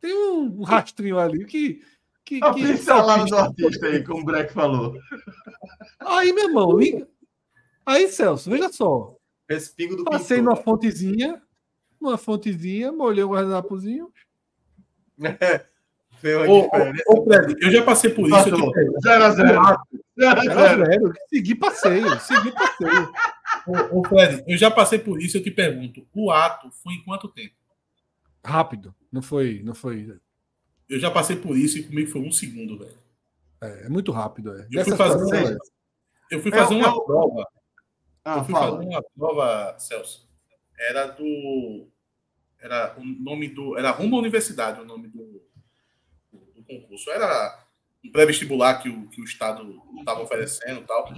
tem 0.00 0.14
um 0.14 0.62
rastrinho 0.62 1.18
ali 1.18 1.44
que. 1.44 1.82
Que, 2.28 2.44
A 2.44 2.52
que 2.52 2.62
pincelada 2.62 3.24
do 3.24 3.36
artista 3.36 3.86
aí, 3.86 4.04
como 4.04 4.20
o 4.20 4.24
Breck 4.24 4.52
falou. 4.52 4.94
Aí, 5.98 6.30
meu 6.32 6.48
irmão. 6.48 6.78
Aí, 7.86 8.08
Celso, 8.08 8.50
veja 8.50 8.70
só. 8.70 9.16
Respingo 9.48 9.96
do 9.96 10.04
Passei 10.04 10.36
pintor. 10.36 10.52
numa 10.54 10.62
fontezinha, 10.62 11.42
numa 11.98 12.18
fontezinha, 12.18 12.92
molhei 12.92 13.24
o 13.24 13.30
guardanapozinho. 13.30 14.12
A 15.24 16.48
Ô, 16.48 16.62
ô, 16.66 17.20
ô, 17.20 17.24
Fred, 17.24 17.54
eu 17.60 17.70
já 17.70 17.82
passei 17.84 18.10
por 18.10 18.26
isso. 18.26 18.36
eu 18.36 18.50
Passou. 18.50 18.68
te 18.70 18.74
pergunto. 18.74 19.00
0 19.00 19.24
a 19.24 19.30
0 19.30 19.48
0 19.48 19.60
a 19.60 19.84
Era 20.20 20.42
0 20.42 20.84
zero. 20.84 21.12
Segui 21.28 21.54
passeio, 21.54 22.20
segui 22.20 22.52
passeio. 22.52 23.12
Ô, 23.92 24.00
ô, 24.00 24.04
Fred, 24.04 24.44
eu 24.46 24.58
já 24.58 24.68
passei 24.70 24.98
por 24.98 25.22
isso, 25.22 25.36
eu 25.38 25.42
te 25.42 25.50
pergunto. 25.50 26.06
O 26.12 26.30
ato 26.30 26.70
foi 26.82 26.94
em 26.94 27.04
quanto 27.04 27.28
tempo? 27.28 27.54
Rápido, 28.44 28.94
não 29.12 29.22
foi, 29.22 29.62
não 29.64 29.74
foi. 29.74 30.18
Eu 30.88 30.98
já 30.98 31.10
passei 31.10 31.36
por 31.36 31.56
isso 31.56 31.78
e 31.78 31.82
comigo 31.82 32.10
foi 32.10 32.20
um 32.22 32.32
segundo, 32.32 32.78
velho. 32.78 32.96
É, 33.62 33.86
é 33.86 33.88
muito 33.88 34.10
rápido. 34.12 34.52
É. 34.54 34.66
Eu 34.70 34.84
fui 34.84 34.96
fazer- 34.96 35.34
é. 35.52 35.56
Eu 36.30 36.40
fui 36.40 36.52
É, 36.52 36.56
fazer 36.56 36.74
uma 36.74 36.88
eu- 36.88 37.00
prova. 37.02 37.46
Ah, 38.24 38.38
Eu 38.38 38.44
fui 38.44 38.52
fala. 38.54 38.76
fazer 38.76 38.88
uma 38.88 39.02
prova, 39.16 39.76
Celso. 39.78 40.28
Era 40.78 41.06
do. 41.06 41.88
Era 42.60 42.94
o 42.98 43.04
nome 43.04 43.48
do. 43.48 43.76
Era 43.78 43.90
rumo 43.90 44.16
à 44.16 44.18
universidade 44.20 44.80
o 44.80 44.84
nome 44.84 45.08
do, 45.08 45.42
do, 46.32 46.62
concurso. 46.64 47.10
Era 47.10 47.64
um 48.04 48.10
pré-vestibular 48.12 48.82
que 48.82 48.88
o, 48.88 49.08
que 49.08 49.20
o 49.20 49.24
Estado 49.24 49.82
estava 49.98 50.20
oferecendo 50.22 50.80
e 50.80 50.84
tal. 50.84 51.12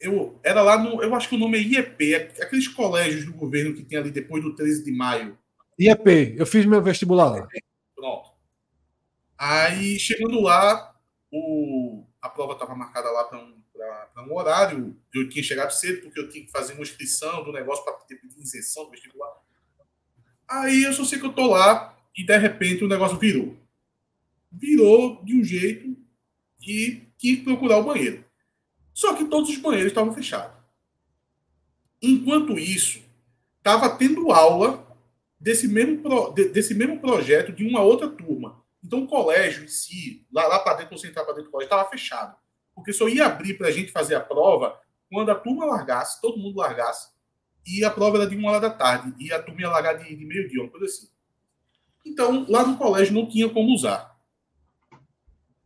Eu, 0.00 0.38
era 0.44 0.62
lá 0.62 0.78
no. 0.78 1.02
Eu 1.02 1.14
acho 1.14 1.28
que 1.28 1.34
o 1.34 1.38
nome 1.38 1.58
é 1.58 1.62
IEP, 1.62 2.14
é 2.14 2.16
aqueles 2.42 2.68
colégios 2.68 3.24
do 3.24 3.32
governo 3.32 3.74
que 3.74 3.82
tem 3.82 3.98
ali 3.98 4.10
depois 4.10 4.42
do 4.44 4.54
13 4.54 4.84
de 4.84 4.92
maio. 4.92 5.36
IEP, 5.78 6.36
eu 6.38 6.46
fiz 6.46 6.64
meu 6.64 6.80
vestibular 6.82 7.30
lá. 7.30 7.48
Pronto. 7.94 8.30
Aí, 9.38 9.98
chegando 9.98 10.40
lá, 10.40 10.94
o, 11.30 12.06
a 12.20 12.28
prova 12.28 12.54
estava 12.54 12.74
marcada 12.74 13.10
lá 13.10 13.24
para 13.24 13.38
um, 13.38 13.62
um 14.26 14.34
horário. 14.34 14.96
Eu 15.14 15.28
tinha 15.28 15.42
chegado 15.42 15.70
cedo 15.72 16.02
porque 16.02 16.18
eu 16.18 16.28
tinha 16.28 16.44
que 16.44 16.50
fazer 16.50 16.72
uma 16.74 16.82
inscrição 16.82 17.44
do 17.44 17.52
negócio 17.52 17.84
para 17.84 17.94
ter 17.94 18.20
isenção 18.38 18.84
do 18.84 18.90
vestibular. 18.90 19.32
Aí 20.48 20.84
eu 20.84 20.92
só 20.92 21.04
sei 21.04 21.18
que 21.18 21.26
eu 21.26 21.32
tô 21.32 21.48
lá 21.48 21.96
e 22.16 22.24
de 22.24 22.36
repente 22.38 22.84
o 22.84 22.88
negócio 22.88 23.18
virou. 23.18 23.56
Virou 24.50 25.22
de 25.24 25.34
um 25.36 25.44
jeito 25.44 25.96
e 26.60 27.02
tinha 27.18 27.36
que 27.36 27.42
procurar 27.42 27.78
o 27.78 27.84
banheiro. 27.84 28.24
Só 28.94 29.14
que 29.14 29.26
todos 29.26 29.50
os 29.50 29.58
banheiros 29.58 29.92
estavam 29.92 30.14
fechados. 30.14 30.56
Enquanto 32.00 32.58
isso, 32.58 33.02
estava 33.58 33.90
tendo 33.96 34.30
aula 34.30 34.86
desse 35.38 35.68
mesmo, 35.68 35.98
pro, 35.98 36.32
desse 36.32 36.74
mesmo 36.74 37.00
projeto 37.00 37.52
de 37.52 37.66
uma 37.66 37.82
outra 37.82 38.08
turma. 38.08 38.64
Então 38.86 39.02
o 39.02 39.08
colégio 39.08 39.64
em 39.64 39.68
si, 39.68 40.24
lá, 40.32 40.46
lá 40.46 40.60
para 40.60 40.76
dentro, 40.76 40.96
você 40.96 41.08
entrar 41.08 41.24
para 41.24 41.34
dentro 41.34 41.48
do 41.48 41.50
colégio, 41.50 41.66
estava 41.66 41.90
fechado. 41.90 42.36
Porque 42.72 42.92
só 42.92 43.08
ia 43.08 43.26
abrir 43.26 43.54
para 43.54 43.66
a 43.66 43.72
gente 43.72 43.90
fazer 43.90 44.14
a 44.14 44.20
prova 44.20 44.78
quando 45.10 45.30
a 45.30 45.34
turma 45.34 45.64
largasse, 45.64 46.20
todo 46.20 46.38
mundo 46.38 46.58
largasse, 46.58 47.08
e 47.66 47.84
a 47.84 47.90
prova 47.90 48.18
era 48.18 48.28
de 48.28 48.36
uma 48.36 48.50
hora 48.50 48.60
da 48.60 48.70
tarde, 48.70 49.12
e 49.18 49.32
a 49.32 49.42
turma 49.42 49.60
ia 49.60 49.68
largar 49.68 49.94
de, 49.94 50.14
de 50.14 50.24
meio-dia, 50.24 50.62
uma 50.62 50.70
coisa 50.70 50.86
assim. 50.86 51.08
Então, 52.04 52.46
lá 52.48 52.64
no 52.64 52.76
colégio 52.76 53.12
não 53.12 53.28
tinha 53.28 53.48
como 53.48 53.74
usar. 53.74 54.16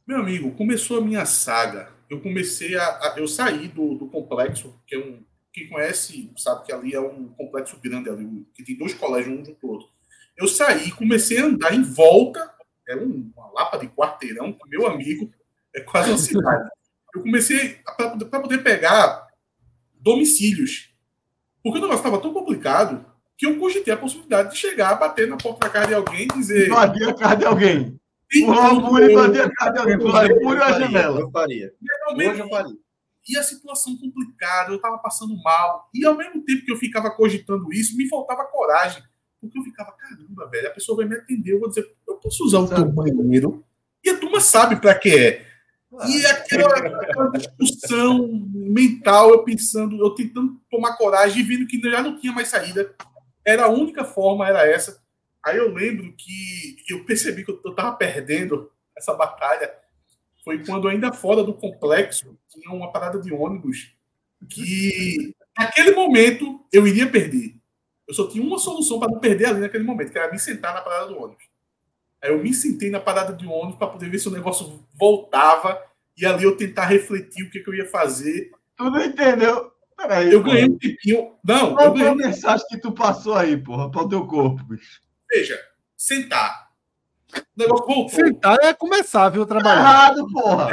Meu 0.06 0.18
amigo, 0.18 0.52
começou 0.52 0.98
a 0.98 1.02
minha 1.02 1.26
saga. 1.26 1.92
Eu 2.08 2.20
comecei 2.20 2.74
a. 2.76 2.84
a 2.84 3.14
eu 3.18 3.28
saí 3.28 3.68
do, 3.68 3.96
do 3.96 4.08
complexo, 4.08 4.80
que 4.86 4.94
é 4.94 4.98
um. 4.98 5.22
Quem 5.52 5.68
conhece 5.68 6.32
sabe 6.38 6.64
que 6.64 6.72
ali 6.72 6.94
é 6.94 7.00
um 7.00 7.28
complexo 7.28 7.78
grande 7.80 8.08
ali, 8.08 8.46
que 8.54 8.62
tem 8.62 8.78
dois 8.78 8.94
colégios 8.94 9.34
um 9.34 9.44
junto 9.44 9.60
do 9.60 9.68
outro. 9.68 9.88
Eu 10.36 10.48
saí, 10.48 10.90
comecei 10.92 11.38
a 11.38 11.44
andar 11.44 11.74
em 11.74 11.82
volta, 11.82 12.54
é 12.88 12.96
uma 12.96 13.50
lapa 13.52 13.78
de 13.78 13.88
quarteirão, 13.88 14.56
meu 14.66 14.86
amigo, 14.86 15.30
é 15.74 15.80
quase 15.80 16.10
uma 16.10 16.18
cidade. 16.18 16.70
Eu 17.14 17.22
comecei 17.22 17.80
para 18.30 18.40
poder 18.40 18.58
pegar 18.62 19.28
domicílios. 19.94 20.94
Porque 21.62 21.78
o 21.78 21.82
negócio 21.82 21.98
estava 21.98 22.20
tão 22.20 22.32
complicado 22.32 23.04
que 23.36 23.46
eu 23.46 23.58
cogitei 23.58 23.92
a 23.92 23.96
possibilidade 23.96 24.52
de 24.52 24.56
chegar, 24.56 24.94
bater 24.94 25.28
na 25.28 25.36
porta 25.36 25.66
da 25.66 25.70
casa 25.70 25.88
de 25.88 25.94
alguém 25.94 26.22
e 26.22 26.26
dizer. 26.28 26.68
Invadir 26.68 27.08
a 27.08 27.14
casa 27.14 27.36
de 27.36 27.44
alguém. 27.46 28.00
O 28.42 28.50
Ramburi 28.50 29.12
invadir 29.12 29.42
a 29.42 29.50
casa 29.50 29.72
de 29.72 29.78
alguém. 29.78 29.98
Por 29.98 30.10
Ramburi 30.10 30.62
a 30.62 30.78
janela. 30.78 31.20
Eu 31.20 31.30
faria. 31.30 31.72
Hoje 32.16 32.38
eu 32.38 32.48
faria. 32.48 32.76
E 33.28 33.36
a 33.36 33.42
situação 33.42 33.96
complicada, 33.96 34.70
eu 34.70 34.76
estava 34.76 34.98
passando 34.98 35.36
mal. 35.42 35.88
E 35.94 36.04
ao 36.04 36.16
mesmo 36.16 36.42
tempo 36.44 36.64
que 36.64 36.72
eu 36.72 36.76
ficava 36.76 37.10
cogitando 37.10 37.72
isso, 37.72 37.96
me 37.96 38.08
faltava 38.08 38.44
coragem. 38.44 39.02
Porque 39.40 39.58
eu 39.58 39.62
ficava, 39.62 39.92
caramba, 39.92 40.48
velho, 40.48 40.68
a 40.68 40.72
pessoa 40.72 40.96
vai 40.96 41.06
me 41.06 41.16
atender, 41.16 41.52
eu 41.52 41.60
vou 41.60 41.68
dizer, 41.68 41.90
eu 42.06 42.16
posso 42.16 42.44
usar 42.44 42.58
o 42.58 42.68
teu 42.68 42.84
banheiro? 42.84 43.64
E 44.04 44.10
a 44.10 44.18
turma 44.18 44.40
sabe 44.40 44.76
para 44.76 44.94
que 44.94 45.08
é. 45.08 45.46
E 46.08 46.26
aquela, 46.26 46.76
aquela, 46.76 47.30
discussão 47.30 48.28
mental, 48.52 49.30
eu 49.30 49.42
pensando, 49.42 49.98
eu 49.98 50.10
tentando 50.10 50.60
tomar 50.70 50.96
coragem 50.96 51.40
e 51.40 51.44
vendo 51.44 51.66
que 51.66 51.80
já 51.90 52.02
não 52.02 52.18
tinha 52.18 52.32
mais 52.32 52.48
saída. 52.48 52.94
Era 53.44 53.64
a 53.64 53.68
única 53.68 54.04
forma, 54.04 54.46
era 54.46 54.68
essa. 54.68 55.02
Aí 55.44 55.56
eu 55.56 55.72
lembro 55.72 56.14
que 56.16 56.76
eu 56.88 57.04
percebi 57.04 57.44
que 57.44 57.50
eu 57.50 57.60
estava 57.70 57.96
perdendo 57.96 58.70
essa 58.96 59.14
batalha. 59.14 59.72
Foi 60.44 60.64
quando, 60.64 60.86
ainda 60.86 61.12
fora 61.12 61.42
do 61.42 61.54
complexo, 61.54 62.38
tinha 62.48 62.70
uma 62.70 62.92
parada 62.92 63.20
de 63.20 63.32
ônibus 63.32 63.92
que, 64.48 65.34
naquele 65.58 65.90
momento, 65.92 66.64
eu 66.72 66.86
iria 66.86 67.10
perder. 67.10 67.59
Eu 68.10 68.14
só 68.14 68.26
tinha 68.26 68.42
uma 68.44 68.58
solução 68.58 68.98
para 68.98 69.08
não 69.12 69.20
perder 69.20 69.46
ali 69.46 69.60
naquele 69.60 69.84
momento, 69.84 70.10
que 70.10 70.18
era 70.18 70.32
me 70.32 70.36
sentar 70.38 70.74
na 70.74 70.80
parada 70.80 71.06
do 71.06 71.16
ônibus. 71.16 71.44
Aí 72.20 72.28
eu 72.32 72.42
me 72.42 72.52
sentei 72.52 72.90
na 72.90 72.98
parada 72.98 73.32
de 73.32 73.46
ônibus 73.46 73.76
para 73.76 73.86
poder 73.86 74.10
ver 74.10 74.18
se 74.18 74.26
o 74.26 74.32
negócio 74.32 74.84
voltava 74.98 75.80
e 76.18 76.26
ali 76.26 76.42
eu 76.42 76.56
tentar 76.56 76.86
refletir 76.86 77.44
o 77.44 77.50
que, 77.52 77.60
que 77.60 77.70
eu 77.70 77.74
ia 77.74 77.86
fazer. 77.86 78.50
Tu 78.76 78.82
não 78.90 79.00
entendeu? 79.00 79.70
Peraí, 79.96 80.32
eu 80.32 80.42
ganhei 80.42 80.64
um 80.64 80.76
tempinho. 80.76 81.36
Não, 81.44 81.76
Qual 81.76 81.86
eu 81.86 81.92
foi 81.96 82.00
a 82.08 82.14
ganhei. 82.14 82.26
mensagem 82.26 82.66
que 82.68 82.78
tu 82.78 82.90
passou 82.90 83.34
aí, 83.36 83.56
porra, 83.56 83.88
para 83.88 84.02
o 84.02 84.08
teu 84.08 84.26
corpo, 84.26 84.60
bicho? 84.64 85.00
Veja, 85.30 85.56
sentar. 85.96 86.68
O 87.32 87.40
negócio 87.56 87.86
voltou. 87.86 88.08
Sentar 88.10 88.58
é 88.60 88.74
começar, 88.74 89.28
viu, 89.28 89.46
Tá 89.46 89.54
trabalhar. 89.54 89.78
errado, 89.80 90.26
porra. 90.32 90.68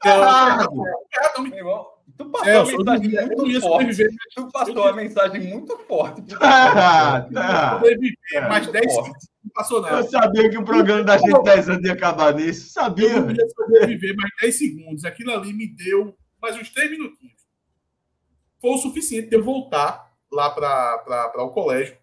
Tá 0.00 0.16
errado. 0.16 0.82
Errado, 1.14 1.42
Meu 1.42 1.54
irmão, 1.58 1.84
tu 1.84 1.84
passou 1.84 1.84
Celso, 1.84 1.84
a 1.84 1.86
eu 1.86 1.91
não 2.24 2.84
mensagem 2.94 3.10
ia- 3.10 3.22
eu 3.22 3.28
não 3.28 3.36
muito 3.36 3.60
forte. 3.60 3.94
sobreviver. 3.94 4.10
Tu 4.34 4.48
passou 4.50 4.84
a 4.84 4.92
mensagem 4.92 5.40
muito 5.42 5.78
forte. 5.86 6.22
Tá 6.38 7.20
tá 7.22 7.74
sobreviver 7.74 8.48
mais 8.48 8.66
10 8.68 8.84
forte. 8.94 9.06
segundos. 9.06 9.28
Não 9.44 9.50
passou 9.52 9.86
Eu 9.88 10.04
sabia 10.04 10.50
que 10.50 10.58
o 10.58 10.64
programa 10.64 11.02
da 11.04 11.18
gente 11.18 11.42
10 11.42 11.68
anos 11.68 11.84
ia 11.84 11.92
acabar 11.92 12.34
nisso. 12.34 12.70
Sabia, 12.70 13.08
Eu 13.08 13.20
não 13.20 13.26
velho. 13.28 13.38
ia 13.40 13.48
sobreviver 13.50 14.16
mais 14.16 14.30
10 14.40 14.58
segundos. 14.58 15.04
Aquilo 15.04 15.32
ali 15.32 15.52
me 15.52 15.66
deu 15.68 16.16
mais 16.40 16.56
uns 16.56 16.70
3 16.70 16.90
minutinhos. 16.90 17.40
Foi 18.60 18.70
o 18.70 18.78
suficiente 18.78 19.28
de 19.28 19.36
eu 19.36 19.42
voltar 19.42 20.12
lá 20.30 20.48
para 20.50 21.42
o 21.44 21.50
colégio. 21.50 21.96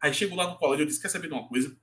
Aí 0.00 0.12
chego 0.12 0.34
lá 0.36 0.48
no 0.48 0.56
colégio, 0.58 0.82
eu 0.82 0.86
disse: 0.86 1.00
Quer 1.00 1.08
saber 1.08 1.28
de 1.28 1.34
uma 1.34 1.46
coisa? 1.48 1.74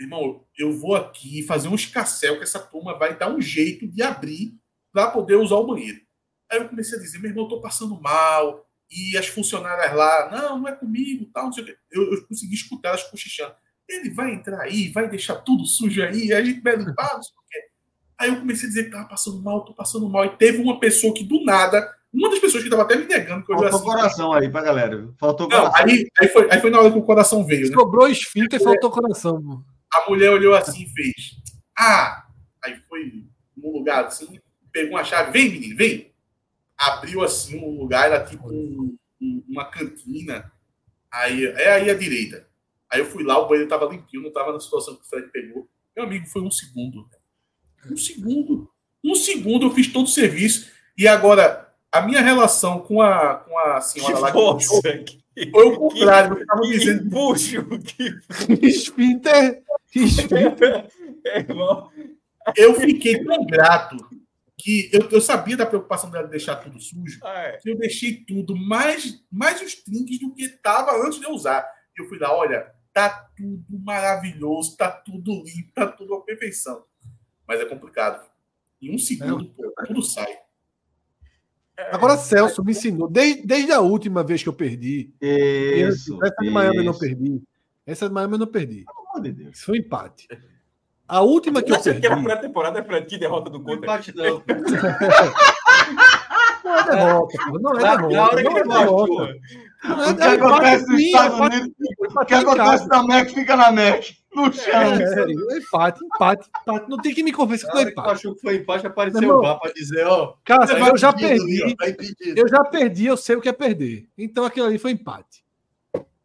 Irmão, 0.00 0.44
eu 0.56 0.72
vou 0.78 0.94
aqui 0.94 1.42
fazer 1.42 1.68
um 1.68 1.74
escassel 1.74 2.36
que 2.36 2.44
essa 2.44 2.60
turma 2.60 2.96
vai 2.96 3.16
dar 3.18 3.30
um 3.30 3.40
jeito 3.40 3.86
de 3.88 4.00
abrir 4.02 4.54
para 4.92 5.10
poder 5.10 5.34
usar 5.36 5.56
o 5.56 5.66
banheiro. 5.66 6.00
Aí 6.50 6.58
eu 6.58 6.68
comecei 6.68 6.98
a 6.98 7.00
dizer: 7.00 7.18
Meu 7.18 7.30
irmão, 7.30 7.44
eu 7.44 7.50
tô 7.50 7.60
passando 7.60 8.00
mal. 8.00 8.64
E 8.90 9.18
as 9.18 9.28
funcionárias 9.28 9.94
lá, 9.94 10.30
não, 10.32 10.60
não 10.60 10.68
é 10.68 10.72
comigo, 10.72 11.28
tal, 11.32 11.44
não 11.44 11.52
sei 11.52 11.62
o 11.62 11.66
quê. 11.66 11.76
Eu, 11.90 12.10
eu 12.10 12.26
consegui 12.26 12.54
escutar 12.54 12.88
elas 12.90 13.02
cochichando. 13.04 13.54
Ele 13.86 14.10
vai 14.10 14.32
entrar 14.32 14.62
aí, 14.62 14.88
vai 14.88 15.08
deixar 15.10 15.36
tudo 15.36 15.66
sujo 15.66 16.02
aí, 16.02 16.32
a 16.32 16.42
gente 16.42 16.60
vai 16.62 16.74
limpar, 16.76 17.14
não 17.14 17.22
sei 17.22 17.34
o 17.36 17.48
quê. 17.50 17.58
Aí 18.18 18.28
eu 18.30 18.36
comecei 18.36 18.66
a 18.66 18.68
dizer 18.68 18.84
que 18.84 18.90
tava 18.90 19.06
passando 19.06 19.42
mal, 19.42 19.64
tô 19.64 19.74
passando 19.74 20.08
mal. 20.08 20.24
E 20.24 20.36
teve 20.36 20.62
uma 20.62 20.80
pessoa 20.80 21.12
que 21.12 21.22
do 21.22 21.44
nada, 21.44 21.94
uma 22.12 22.30
das 22.30 22.38
pessoas 22.38 22.64
que 22.64 22.70
tava 22.70 22.82
até 22.82 22.96
me 22.96 23.04
negando, 23.04 23.44
que 23.44 23.52
eu 23.52 23.58
Faltou 23.58 23.78
assim, 23.78 23.84
coração 23.84 24.32
aí 24.32 24.50
pra 24.50 24.62
galera. 24.62 24.96
viu? 24.96 25.14
Faltou 25.18 25.48
Não, 25.48 25.66
coração. 25.66 25.86
aí, 25.86 26.10
aí, 26.20 26.28
foi, 26.28 26.50
aí 26.50 26.60
foi 26.60 26.70
na 26.70 26.80
hora 26.80 26.90
que 26.90 26.98
o 26.98 27.02
coração 27.02 27.44
veio, 27.44 27.68
né? 27.68 27.74
Sobrou 27.74 28.08
esfíncter 28.08 28.58
e 28.58 28.64
faltou 28.64 28.90
coração. 28.90 29.62
A 29.92 30.08
mulher 30.08 30.30
olhou 30.30 30.54
assim 30.54 30.82
e 30.82 30.88
fez. 30.88 31.36
Ah! 31.78 32.26
Aí 32.64 32.76
foi 32.88 33.24
num 33.56 33.70
lugar 33.70 34.06
assim, 34.06 34.40
pegou 34.72 34.92
uma 34.96 35.04
chave, 35.04 35.30
vem, 35.30 35.50
menino, 35.50 35.76
vem. 35.76 36.10
Abriu 36.78 37.22
assim 37.22 37.58
um 37.58 37.80
lugar, 37.80 38.06
era 38.10 38.24
tipo 38.24 38.48
um- 38.48 38.96
um- 39.20 39.44
uma 39.48 39.64
cantina. 39.64 40.50
Aí, 41.10 41.44
é 41.46 41.72
aí 41.72 41.90
à 41.90 41.94
direita. 41.94 42.46
Aí 42.90 43.00
eu 43.00 43.06
fui 43.06 43.24
lá, 43.24 43.38
o 43.38 43.48
banheiro 43.48 43.68
tava 43.68 43.86
limpinho, 43.86 44.22
não 44.22 44.32
tava 44.32 44.52
na 44.52 44.60
situação 44.60 44.94
que 44.94 45.02
o 45.02 45.04
Fred 45.04 45.28
pegou. 45.30 45.68
Meu 45.96 46.04
amigo, 46.06 46.26
foi 46.26 46.42
um 46.42 46.50
segundo. 46.50 47.08
Um 47.90 47.96
segundo. 47.96 48.70
Um 49.04 49.14
segundo 49.14 49.66
eu 49.66 49.70
fiz 49.70 49.88
todo 49.92 50.06
o 50.06 50.10
serviço. 50.10 50.70
E 50.96 51.06
agora, 51.08 51.72
a 51.90 52.00
minha 52.02 52.20
relação 52.20 52.80
com 52.80 53.02
a, 53.02 53.36
com 53.36 53.58
a 53.58 53.74
Que 53.76 53.80
senhora 53.82 54.18
lá 54.18 54.28
que 54.32 54.38
puxou 54.38 54.82
força. 54.82 54.98
Que, 54.98 55.50
foi 55.50 55.64
o 55.66 55.76
contrário. 55.76 56.38
Eu 56.38 56.46
tava 56.46 56.62
que 56.62 56.68
dizendo. 56.78 57.10
Que... 57.84 58.66
Esfíncter. 58.66 59.62
Esfíncter. 59.94 60.86
Irmão, 61.24 61.90
eu 62.56 62.74
fiquei 62.74 63.22
tão 63.24 63.44
grato 63.46 63.96
que 64.58 64.90
eu, 64.92 65.08
eu 65.10 65.20
sabia 65.20 65.56
da 65.56 65.64
preocupação 65.64 66.10
dela 66.10 66.24
de 66.24 66.32
deixar 66.32 66.56
tudo 66.56 66.80
sujo, 66.80 67.20
é. 67.24 67.58
que 67.58 67.70
eu 67.70 67.78
deixei 67.78 68.24
tudo, 68.24 68.56
mais, 68.56 69.24
mais 69.30 69.62
os 69.62 69.76
trinques 69.76 70.18
do 70.18 70.34
que 70.34 70.42
estava 70.42 71.00
antes 71.06 71.20
de 71.20 71.24
eu 71.24 71.30
usar. 71.30 71.64
E 71.96 72.02
eu 72.02 72.08
fui 72.08 72.18
lá, 72.18 72.36
olha, 72.36 72.72
tá 72.92 73.30
tudo 73.36 73.78
maravilhoso, 73.78 74.76
tá 74.76 74.90
tudo 74.90 75.44
limpo, 75.44 75.72
tá 75.72 75.86
tudo 75.86 76.14
à 76.14 76.22
perfeição. 76.22 76.84
Mas 77.46 77.60
é 77.60 77.64
complicado. 77.64 78.28
Em 78.82 78.94
um 78.94 78.98
segundo, 78.98 79.46
pô, 79.50 79.72
tudo 79.86 80.02
sai. 80.02 80.36
Agora, 81.92 82.16
Celso 82.16 82.64
me 82.64 82.72
ensinou, 82.72 83.08
desde, 83.08 83.46
desde 83.46 83.70
a 83.70 83.80
última 83.80 84.24
vez 84.24 84.42
que 84.42 84.48
eu 84.48 84.52
perdi. 84.52 85.14
Isso. 85.20 86.18
essa 86.24 86.36
de 86.40 86.50
Miami 86.50 86.78
eu 86.78 86.84
não 86.84 86.98
perdi. 86.98 87.42
Essa 87.86 88.08
de 88.08 88.14
Miami 88.14 88.34
eu 88.34 88.38
não 88.40 88.46
perdi. 88.48 88.84
Pelo 88.84 89.08
amor 89.08 89.22
de 89.22 89.32
Deus. 89.32 89.56
Isso 89.56 89.66
foi 89.66 89.78
um 89.78 89.80
empate. 89.80 90.26
A 91.08 91.20
última 91.22 91.62
que 91.62 91.72
eu 91.72 91.76
Acha 91.76 91.94
que 91.94 92.00
perdi. 92.00 92.22
pré-temporada, 92.22 92.84
Fred? 92.84 93.06
Que 93.06 93.16
derrota 93.18 93.48
do 93.50 93.60
Contra? 93.60 93.76
Empate 93.78 94.14
não. 94.14 94.42
Não 96.64 96.78
é 96.78 96.84
derrota, 96.84 97.38
não 97.60 97.78
é 97.78 97.82
derrota. 97.82 98.08
na 98.14 98.22
hora 98.24 98.42
que 98.42 98.48
é 98.48 98.62
derrota. 98.64 99.22
é 99.22 99.88
O 99.88 100.04
que 100.04 100.12
derrota, 100.12 100.34
acontece 100.34 100.86
nos 100.86 101.00
Estados 101.00 101.40
Unidos, 101.40 101.70
o 102.10 102.24
que 102.26 102.34
acontece 102.34 102.88
na 102.88 103.02
Mac 103.04 103.28
fica 103.30 103.56
na 103.56 103.72
Mac. 103.72 104.04
No 104.34 104.52
chão. 104.52 104.72
É, 104.74 105.56
empate, 105.58 106.04
empate, 106.04 106.48
empate. 106.62 106.90
Não 106.90 106.98
tem 106.98 107.14
que 107.14 107.22
me 107.22 107.32
convencer 107.32 107.66
que 107.66 107.72
foi 107.72 107.80
hora 107.80 107.90
que 107.90 107.94
tu 107.96 108.00
empate. 108.00 108.14
achou 108.16 108.34
que 108.34 108.40
foi 108.42 108.56
empate, 108.56 108.86
apareceu 108.86 109.36
o 109.38 109.40
VAR 109.40 109.58
pra 109.58 109.72
dizer, 109.72 110.06
ó. 110.06 110.34
Cara, 110.44 110.66
tá 110.66 110.78
eu 110.78 110.96
já 110.98 111.12
perdi. 111.12 111.74
tá. 111.76 111.86
Eu 112.36 112.46
já 112.48 112.62
perdi, 112.64 113.06
eu 113.06 113.16
sei 113.16 113.36
o 113.36 113.40
que 113.40 113.48
é 113.48 113.52
perder. 113.52 114.06
Então 114.18 114.44
aquilo 114.44 114.66
ali 114.66 114.78
foi 114.78 114.90
empate. 114.90 115.42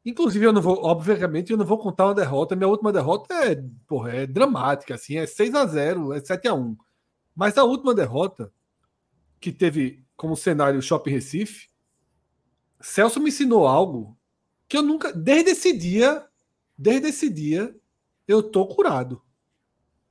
Inclusive, 0.06 0.46
eu 0.46 0.54
não 0.54 0.62
vou, 0.62 0.84
obviamente, 0.84 1.52
eu 1.52 1.58
não 1.58 1.66
vou 1.66 1.78
contar 1.78 2.08
uma 2.08 2.16
derrota. 2.16 2.56
Minha 2.56 2.68
última 2.68 2.92
derrota 2.92 3.34
é, 3.34 3.64
porra, 3.88 4.12
é 4.12 4.28
dramática, 4.28 4.96
assim, 4.96 5.18
é 5.18 5.26
6 5.26 5.56
a 5.56 5.66
0 5.66 6.14
é 6.14 6.20
7 6.20 6.48
a 6.48 6.54
1 6.54 6.76
Mas 7.34 7.58
a 7.58 7.64
última 7.64 7.94
derrota, 7.94 8.52
que 9.40 9.52
teve 9.52 10.04
como 10.16 10.36
cenário 10.36 10.80
o 10.80 10.82
Shopping 10.82 11.12
Recife, 11.12 11.70
Celso 12.82 13.20
me 13.20 13.30
ensinou 13.30 13.66
algo 13.66 14.18
que 14.68 14.78
eu 14.78 14.82
nunca. 14.82 15.14
Desde 15.14 15.52
esse 15.52 15.72
dia, 15.72 16.26
desde 16.78 17.08
esse 17.08 17.30
dia, 17.30 17.74
eu 18.28 18.44
tô 18.44 18.68
curado. 18.68 19.22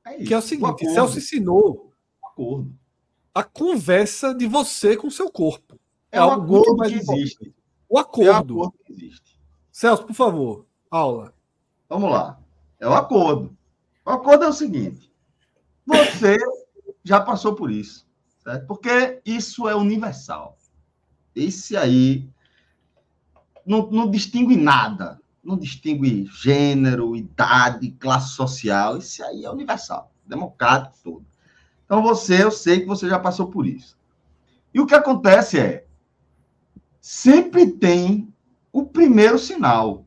É 0.05 0.23
Que 0.23 0.33
é 0.33 0.37
o 0.37 0.39
isso, 0.39 0.47
seguinte: 0.47 0.87
um 0.87 0.93
Celso 0.93 1.17
ensinou 1.19 1.93
a 3.33 3.43
conversa 3.43 4.33
de 4.33 4.47
você 4.47 4.97
com 4.97 5.09
seu 5.09 5.31
corpo. 5.31 5.79
É, 6.11 6.19
o 6.21 6.31
acordo 6.31 6.77
que 6.77 6.95
existe. 6.95 7.55
O 7.87 7.99
acordo. 7.99 8.53
É 8.55 8.57
o 8.57 8.63
acordo 8.63 8.83
que 8.85 8.93
existe. 8.93 9.32
Celso, 9.73 10.05
por 10.05 10.13
favor, 10.13 10.67
aula. 10.91 11.33
Vamos 11.89 12.11
lá. 12.11 12.39
É 12.79 12.87
o 12.87 12.93
acordo. 12.93 13.57
O 14.05 14.11
acordo 14.11 14.45
é 14.45 14.47
o 14.47 14.53
seguinte: 14.53 15.11
você 15.83 16.37
já 17.03 17.19
passou 17.19 17.55
por 17.55 17.71
isso, 17.71 18.07
certo? 18.43 18.67
Porque 18.67 19.19
isso 19.25 19.67
é 19.67 19.75
universal. 19.75 20.59
Esse 21.35 21.75
aí 21.75 22.29
não, 23.65 23.89
não 23.89 24.11
distingue 24.11 24.55
nada. 24.55 25.19
Não 25.43 25.57
distingue 25.57 26.25
gênero, 26.27 27.15
idade, 27.15 27.91
classe 27.93 28.29
social. 28.29 28.97
Esse 28.97 29.23
aí 29.23 29.43
é 29.43 29.49
universal, 29.49 30.13
democrático 30.23 30.99
todo. 31.03 31.25
Então 31.83 32.03
você, 32.03 32.43
eu 32.43 32.51
sei 32.51 32.81
que 32.81 32.85
você 32.85 33.09
já 33.09 33.17
passou 33.17 33.47
por 33.47 33.65
isso. 33.65 33.97
E 34.71 34.79
o 34.79 34.85
que 34.85 34.93
acontece 34.93 35.59
é, 35.59 35.87
sempre 37.01 37.71
tem 37.71 38.32
o 38.73 38.83
primeiro 38.83 39.37
sinal. 39.37 40.05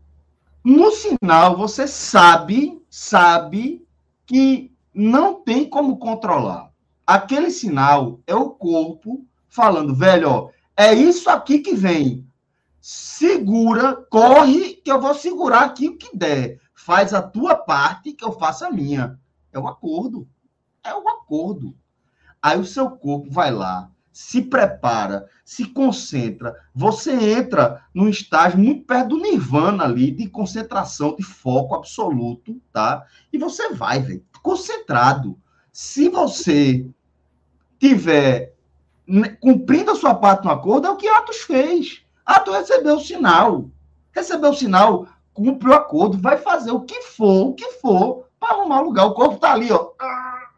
No 0.65 0.91
sinal, 0.91 1.57
você 1.57 1.87
sabe, 1.87 2.83
sabe 2.91 3.87
que 4.27 4.75
não 4.93 5.35
tem 5.35 5.71
como 5.71 5.97
controlar. 5.99 6.73
Aquele 7.07 7.53
sinal 7.53 8.19
é 8.27 8.35
o 8.35 8.51
corpo 8.51 9.25
falando, 9.49 9.95
velho, 9.95 10.29
ó, 10.29 10.51
é 10.77 10.93
isso 10.93 11.31
aqui 11.31 11.61
que 11.61 11.75
vem. 11.75 12.27
Segura, 12.81 13.95
corre, 14.11 14.75
que 14.75 14.91
eu 14.91 15.01
vou 15.01 15.15
segurar 15.15 15.61
aqui 15.61 15.89
o 15.89 15.97
que 15.97 16.17
der. 16.17 16.61
Faz 16.75 17.15
a 17.15 17.23
tua 17.23 17.55
parte, 17.55 18.13
que 18.13 18.25
eu 18.25 18.33
faço 18.33 18.65
a 18.65 18.71
minha. 18.71 19.19
É 19.53 19.59
um 19.59 19.69
acordo. 19.69 20.29
É 20.83 20.93
um 20.95 21.09
acordo. 21.09 21.75
Aí 22.43 22.59
o 22.59 22.65
seu 22.65 22.91
corpo 22.91 23.31
vai 23.31 23.53
lá, 23.53 23.91
se 24.17 24.41
prepara, 24.41 25.29
se 25.45 25.67
concentra. 25.67 26.57
Você 26.75 27.13
entra 27.13 27.85
num 27.93 28.09
estágio 28.09 28.59
muito 28.59 28.87
perto 28.87 29.09
do 29.09 29.19
nirvana 29.19 29.85
ali, 29.85 30.11
de 30.11 30.27
concentração, 30.27 31.15
de 31.17 31.23
foco 31.23 31.75
absoluto, 31.75 32.59
tá? 32.73 33.05
E 33.31 33.37
você 33.37 33.75
vai, 33.75 34.01
velho, 34.01 34.25
concentrado. 34.43 35.39
Se 35.71 36.09
você 36.09 36.89
tiver 37.79 38.55
cumprindo 39.39 39.91
a 39.91 39.95
sua 39.95 40.15
parte 40.15 40.47
no 40.47 40.51
acordo, 40.51 40.87
é 40.87 40.91
o 40.91 40.97
que 40.97 41.09
Atos 41.09 41.43
fez. 41.43 42.03
Atos 42.25 42.57
recebeu 42.57 42.97
o 42.97 43.01
sinal. 43.01 43.71
Recebeu 44.13 44.49
o 44.49 44.57
sinal, 44.57 45.07
cumpre 45.35 45.69
o 45.69 45.75
acordo, 45.75 46.17
vai 46.17 46.39
fazer 46.39 46.71
o 46.71 46.81
que 46.81 47.03
for, 47.03 47.49
o 47.49 47.55
que 47.55 47.71
for, 47.73 48.25
para 48.41 48.55
arrumar 48.55 48.81
lugar. 48.81 49.05
O 49.05 49.15
corpo 49.15 49.37
tá 49.37 49.53
ali, 49.53 49.71
ó. 49.71 49.91
Tá 49.99 50.51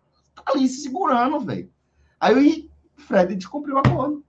ali 0.46 0.68
se 0.68 0.82
segurando, 0.82 1.40
velho. 1.40 1.68
Aí 2.20 2.67
Fred 2.98 3.34
descumpriu 3.34 3.76
o 3.76 3.78
acordo. 3.78 4.24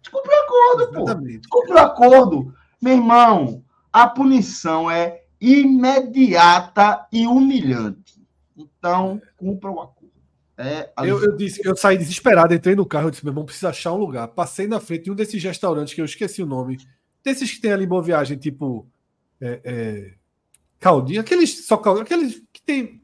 Descumpriu 0.00 0.32
o 0.32 0.42
acordo, 0.42 0.92
pô. 0.92 1.14
Descumpriu 1.14 1.74
o 1.74 1.78
acordo. 1.78 2.54
Meu 2.80 2.94
irmão, 2.94 3.64
a 3.92 4.06
punição 4.08 4.90
é 4.90 5.22
imediata 5.40 7.06
e 7.12 7.26
humilhante. 7.26 8.20
Então, 8.56 9.20
cumpra 9.36 9.70
o 9.70 9.80
acordo. 9.80 10.00
É 10.56 10.92
eu, 10.98 11.18
eu, 11.24 11.36
disse, 11.36 11.62
eu 11.64 11.74
saí 11.74 11.96
desesperado, 11.96 12.52
entrei 12.52 12.74
no 12.74 12.84
carro, 12.84 13.06
eu 13.06 13.10
disse, 13.10 13.24
meu 13.24 13.32
irmão, 13.32 13.46
precisa 13.46 13.70
achar 13.70 13.94
um 13.94 13.96
lugar. 13.96 14.28
Passei 14.28 14.66
na 14.66 14.78
frente 14.78 15.04
de 15.04 15.10
um 15.10 15.14
desses 15.14 15.42
restaurantes 15.42 15.94
que 15.94 16.00
eu 16.02 16.04
esqueci 16.04 16.42
o 16.42 16.46
nome. 16.46 16.76
Desses 17.24 17.50
que 17.50 17.60
tem 17.60 17.72
ali 17.72 17.84
em 17.84 17.88
Boa 17.88 18.02
Viagem, 18.02 18.36
tipo. 18.36 18.86
É, 19.40 19.60
é, 19.64 20.14
caldinho, 20.78 21.20
aqueles. 21.20 21.66
Só 21.66 21.78
caldinho, 21.78 22.04
aqueles 22.04 22.42
que 22.52 22.62
tem. 22.62 23.02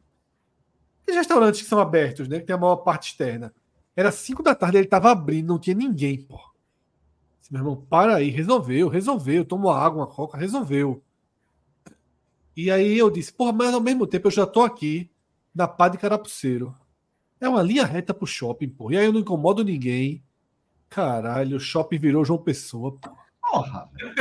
Aqueles 1.02 1.18
restaurantes 1.18 1.62
que 1.62 1.68
são 1.68 1.78
abertos, 1.78 2.28
né? 2.28 2.40
Que 2.40 2.46
tem 2.46 2.54
a 2.54 2.58
maior 2.58 2.76
parte 2.76 3.10
externa. 3.10 3.54
Era 3.96 4.12
5 4.12 4.42
da 4.42 4.54
tarde, 4.54 4.76
ele 4.76 4.86
tava 4.86 5.10
abrindo, 5.10 5.48
não 5.48 5.58
tinha 5.58 5.74
ninguém, 5.74 6.20
pô. 6.20 6.38
Disse, 7.40 7.50
meu 7.50 7.60
irmão, 7.60 7.76
para 7.88 8.16
aí, 8.16 8.28
resolveu, 8.28 8.88
resolveu. 8.88 9.44
Tomou 9.44 9.70
água, 9.70 10.00
uma 10.02 10.06
coca, 10.06 10.36
resolveu. 10.36 11.02
E 12.54 12.70
aí 12.70 12.98
eu 12.98 13.10
disse, 13.10 13.32
porra, 13.32 13.52
mas 13.52 13.72
ao 13.72 13.80
mesmo 13.80 14.06
tempo 14.06 14.26
eu 14.26 14.32
já 14.32 14.46
tô 14.46 14.62
aqui 14.62 15.10
na 15.54 15.66
pá 15.66 15.88
de 15.88 15.96
Carapuceiro. 15.96 16.74
É 17.40 17.48
uma 17.48 17.62
linha 17.62 17.84
reta 17.84 18.12
pro 18.12 18.26
shopping, 18.26 18.68
pô. 18.68 18.90
E 18.90 18.98
aí 18.98 19.06
eu 19.06 19.12
não 19.12 19.20
incomodo 19.20 19.64
ninguém. 19.64 20.22
Caralho, 20.88 21.56
o 21.56 21.60
shopping 21.60 21.98
virou 21.98 22.24
João 22.24 22.42
Pessoa, 22.42 22.92
pô. 22.92 23.10
Porra! 23.40 23.88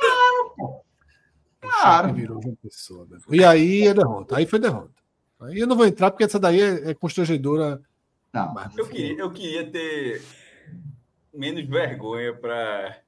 claro, 0.00 0.54
pô. 0.56 0.84
Claro. 1.60 2.14
virou 2.14 2.42
João 2.42 2.56
Pessoa, 2.56 3.06
né? 3.08 3.18
E 3.30 3.44
aí 3.44 3.86
é 3.86 3.94
derrota. 3.94 4.36
Aí 4.36 4.46
foi 4.46 4.58
derrota. 4.58 4.90
Aí 5.40 5.58
eu 5.58 5.66
não 5.66 5.76
vou 5.76 5.86
entrar 5.86 6.10
porque 6.10 6.24
essa 6.24 6.38
daí 6.38 6.60
é, 6.60 6.90
é 6.90 6.94
constrangedora 6.94 7.80
não. 8.32 8.54
Eu 8.76 8.88
queria, 8.88 9.18
eu 9.18 9.30
queria 9.30 9.70
ter 9.70 10.22
menos 11.32 11.64
vergonha 11.64 12.34
para 12.34 13.02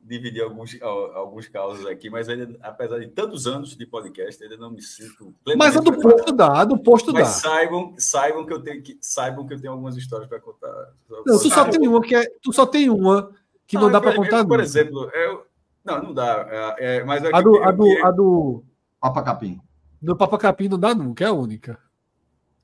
dividir 0.00 0.42
alguns, 0.42 0.80
alguns 0.80 1.48
causos 1.48 1.84
aqui, 1.86 2.08
mas 2.08 2.28
ainda, 2.28 2.56
apesar 2.62 2.98
de 2.98 3.08
tantos 3.08 3.46
anos 3.46 3.76
de 3.76 3.86
podcast, 3.86 4.42
ainda 4.42 4.56
não 4.56 4.70
me 4.70 4.80
sinto 4.80 5.34
Mas 5.56 5.76
a 5.76 5.80
do 5.80 6.00
posto 6.00 6.32
dá, 6.32 6.60
a 6.60 6.64
do 6.64 6.78
posto 6.78 7.12
mas 7.12 7.28
dá. 7.28 7.50
saibam, 7.50 7.94
saibam 7.98 8.46
que 8.46 8.52
eu 8.52 8.62
tenho 8.62 8.82
que 8.82 8.96
saibam 9.00 9.46
que 9.46 9.52
eu 9.52 9.60
tenho 9.60 9.72
algumas 9.72 9.96
histórias 9.96 10.28
para 10.28 10.40
contar. 10.40 10.92
Não, 11.26 11.38
tu 11.38 11.50
só 11.50 11.64
tem 11.66 11.86
uma 11.86 12.00
que 12.00 12.14
é, 12.14 12.26
tu 12.40 12.52
só 12.52 12.64
tem 12.64 12.88
uma 12.88 13.30
que 13.66 13.76
não, 13.76 13.82
não 13.82 13.90
dá 13.90 14.00
para 14.00 14.14
contar. 14.16 14.46
Por 14.46 14.60
exemplo, 14.60 15.10
eu, 15.12 15.46
não, 15.84 16.02
não 16.02 16.14
dá. 16.14 16.74
É, 16.78 16.96
é 16.96 17.04
mas 17.04 17.22
é 17.22 17.30
a, 17.32 17.40
do, 17.42 17.62
a, 17.62 17.70
do, 17.70 18.06
a 18.06 18.10
do 18.10 18.64
Papa 19.00 19.22
Capim. 19.22 19.60
Do 20.00 20.16
Papa 20.16 20.38
Capim 20.38 20.68
não 20.68 20.78
dá 20.78 20.94
nunca, 20.94 21.24
é 21.24 21.28
a 21.28 21.32
única. 21.32 21.78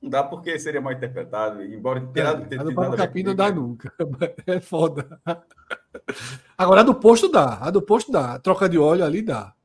Não 0.05 0.09
dá 0.11 0.23
porque 0.23 0.59
seria 0.59 0.79
mal 0.79 0.93
interpretado, 0.93 1.63
embora 1.63 1.99
tenha 2.13 2.27
é, 2.27 2.35
ter, 2.41 2.59
a 2.59 2.63
do 2.63 2.75
Papa 2.75 2.95
Capim 2.95 3.23
não 3.23 3.33
dá 3.33 3.51
nunca. 3.51 3.91
É 4.45 4.59
foda. 4.59 5.19
Agora 6.55 6.81
a 6.81 6.83
do 6.83 6.93
posto 6.93 7.27
dá. 7.27 7.57
A 7.59 7.71
do 7.71 7.81
posto 7.81 8.11
dá. 8.11 8.37
Troca 8.37 8.69
de 8.69 8.77
óleo 8.77 9.03
ali 9.03 9.23
dá. 9.23 9.55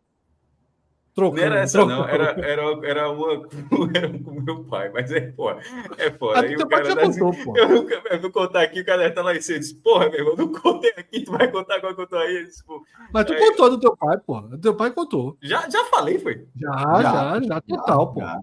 Trocando, 1.15 1.41
não 1.43 1.47
era 1.47 1.61
essa, 1.61 1.77
trocando. 1.77 2.01
não. 2.01 2.09
Era, 2.09 2.25
era, 2.41 2.63
era 2.89 3.11
uma 3.11 3.47
era 3.95 4.19
com 4.19 4.41
meu 4.41 4.65
pai, 4.65 4.89
mas 4.89 5.13
é 5.13 5.31
foda. 5.33 5.61
É 5.99 6.11
foda. 6.11 6.41
Aí 6.41 6.57
o 6.57 6.67
cara 6.67 6.95
dá, 6.95 7.03
contou, 7.03 7.29
assim, 7.29 7.53
eu, 7.55 7.69
nunca, 7.69 8.03
eu 8.11 8.21
vou 8.23 8.31
contar 8.33 8.63
aqui, 8.63 8.81
o 8.81 8.87
cara 8.87 9.13
tá 9.13 9.21
lá 9.21 9.37
em 9.37 9.43
cima 9.43 9.59
e 9.59 9.61
disse, 9.61 9.75
porra, 9.75 10.09
meu 10.09 10.21
irmão, 10.21 10.37
não 10.37 10.51
contei 10.51 10.95
aqui, 10.97 11.23
tu 11.23 11.33
vai 11.33 11.51
contar 11.51 11.75
agora 11.75 11.95
que 11.95 12.01
eu 12.01 12.07
tô 12.07 12.17
aí. 12.17 12.47
Disse, 12.47 12.65
mas 13.13 13.27
tu 13.27 13.35
aí, 13.35 13.39
contou 13.39 13.69
do 13.69 13.79
teu 13.79 13.95
pai, 13.95 14.17
porra. 14.17 14.49
Do 14.49 14.59
teu 14.59 14.75
pai 14.75 14.91
contou. 14.91 15.37
Já, 15.43 15.69
já 15.69 15.85
falei, 15.85 16.19
foi? 16.19 16.49
Já, 16.57 16.73
já, 16.73 17.03
já, 17.03 17.41
já 17.43 17.61
total, 17.61 18.15
pô. 18.15 18.21
Já, 18.21 18.41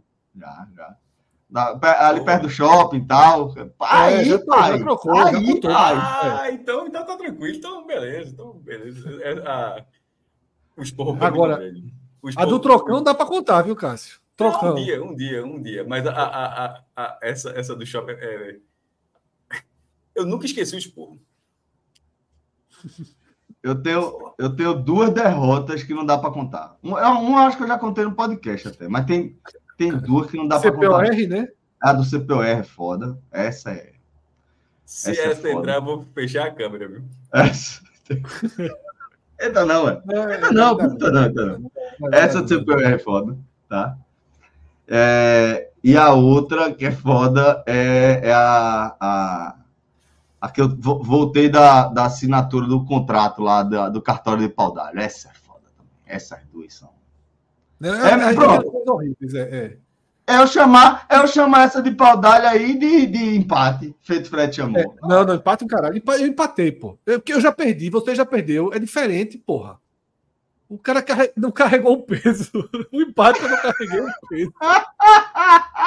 já, 0.75 0.95
já 1.49 2.07
ali 2.07 2.23
perto 2.23 2.43
do 2.43 2.49
shopping 2.49 2.97
e 2.97 3.05
tal. 3.05 3.53
Aí, 3.79 4.15
é, 4.15 4.25
já, 4.25 4.39
pai, 4.39 4.77
já 4.77 4.83
trocou, 4.83 5.17
aí, 5.17 5.45
já 5.45 5.61
pai. 5.61 5.95
Ah, 5.95 6.51
então, 6.51 6.87
então 6.87 7.05
tá 7.05 7.15
tranquilo. 7.15 7.55
Então, 7.55 7.85
beleza. 7.85 8.31
Então, 8.31 8.53
beleza. 8.59 9.23
É, 9.23 9.31
a, 9.47 9.85
o 10.75 10.81
esporro 10.81 11.17
Agora, 11.23 11.59
a 12.35 12.45
do 12.45 12.59
trocão 12.59 13.01
dá 13.01 13.13
para 13.13 13.25
contar, 13.25 13.61
viu, 13.61 13.75
Cássio? 13.75 14.19
Trocão. 14.35 14.73
um 14.73 14.75
dia, 14.75 15.03
um 15.03 15.15
dia, 15.15 15.45
um 15.45 15.61
dia. 15.61 15.85
Mas 15.87 16.05
a, 16.05 16.11
a, 16.11 16.65
a, 16.65 16.83
a 16.95 17.19
essa, 17.21 17.49
essa 17.51 17.75
do 17.75 17.85
shopping. 17.85 18.11
É... 18.11 18.59
Eu 20.13 20.25
nunca 20.25 20.45
esqueci 20.45 20.75
o 20.75 20.79
esporro. 20.79 21.19
Eu 23.63 23.81
tenho, 23.81 24.33
eu 24.37 24.55
tenho 24.55 24.75
duas 24.75 25.09
derrotas 25.09 25.83
que 25.83 25.93
não 25.93 26.05
dá 26.05 26.17
para 26.17 26.31
contar. 26.31 26.77
Um, 26.83 26.91
um 26.91 27.37
acho 27.37 27.57
que 27.57 27.63
eu 27.63 27.67
já 27.67 27.77
contei 27.77 28.05
no 28.05 28.13
podcast 28.13 28.67
até, 28.67 28.87
mas 28.87 29.05
tem 29.05 29.37
tem 29.77 29.95
duas 29.95 30.29
que 30.29 30.37
não 30.37 30.47
dá 30.47 30.59
para 30.59 30.71
contar. 30.71 31.05
CPOR, 31.05 31.27
né? 31.29 31.47
A 31.81 31.93
do 31.93 32.03
CPOR 32.03 32.43
é 32.43 32.63
foda. 32.63 33.17
Essa 33.31 33.71
é. 33.71 33.93
Se 34.83 35.11
essa, 35.11 35.21
essa 35.21 35.47
é 35.47 35.51
entrar, 35.51 35.79
vou 35.79 36.05
fechar 36.15 36.47
a 36.47 36.51
câmera, 36.51 36.87
viu? 36.87 37.03
Essa. 37.31 37.81
Entra 39.39 39.63
não, 39.65 39.85
ué. 39.85 40.01
Entra 40.35 40.51
não, 40.51 40.77
puta 40.77 41.11
não, 41.11 41.25
entra 41.25 41.59
não. 41.59 41.71
Essa 42.11 42.41
do 42.41 42.47
CPOR 42.47 42.81
é 42.81 42.97
foda, 42.97 43.37
tá? 43.69 43.97
É, 44.87 45.69
e 45.83 45.95
a 45.95 46.11
outra 46.13 46.73
que 46.73 46.85
é 46.85 46.91
foda 46.91 47.63
é, 47.67 48.21
é 48.23 48.33
a, 48.33 48.95
a, 48.99 49.55
a, 50.41 50.49
que 50.49 50.61
eu 50.61 50.69
voltei 50.69 51.49
da, 51.49 51.89
da 51.89 52.05
assinatura 52.05 52.65
do 52.65 52.83
contrato 52.85 53.41
lá 53.41 53.61
da, 53.63 53.89
do 53.89 54.01
cartório 54.01 54.47
de 54.47 54.53
pau 54.53 54.73
d'alho. 54.73 54.99
Essa 54.99 55.29
é 55.29 55.33
foda 55.33 55.65
também. 55.77 55.91
Essas 56.05 56.39
duas 56.51 56.73
são. 56.73 56.96
É, 57.81 57.87
é, 57.87 58.33
pronto. 58.33 58.91
Horríveis, 58.91 59.33
é, 59.33 59.41
é. 59.41 59.77
É 60.29 60.39
eu 60.39 60.47
chamar, 60.47 61.05
é 61.07 61.19
eu 61.19 61.27
chamar 61.27 61.63
essa 61.63 61.81
de 61.81 61.89
paudalha 61.91 62.49
aí 62.49 62.77
de, 62.77 63.05
de 63.05 63.37
empate, 63.37 63.95
feito 64.01 64.29
Fred 64.29 64.53
chamou. 64.53 64.77
É, 64.77 64.85
não, 65.01 65.23
não, 65.23 65.35
empate 65.35 65.63
um 65.63 65.67
caralho. 65.67 66.03
Eu 66.05 66.27
empatei, 66.27 66.69
pô. 66.69 66.97
Eu, 67.05 67.19
porque 67.19 67.31
eu 67.31 67.39
já 67.39 67.49
perdi, 67.49 67.89
você 67.89 68.13
já 68.13 68.25
perdeu. 68.25 68.73
É 68.73 68.79
diferente, 68.79 69.37
porra. 69.37 69.79
O 70.67 70.77
cara 70.77 71.01
carre... 71.01 71.31
não 71.37 71.49
carregou 71.49 71.93
o 71.93 72.03
peso. 72.03 72.69
O 72.91 73.01
empate 73.01 73.41
eu 73.41 73.47
não 73.47 73.57
carreguei 73.57 74.01
o 74.01 74.11
peso. 74.27 74.53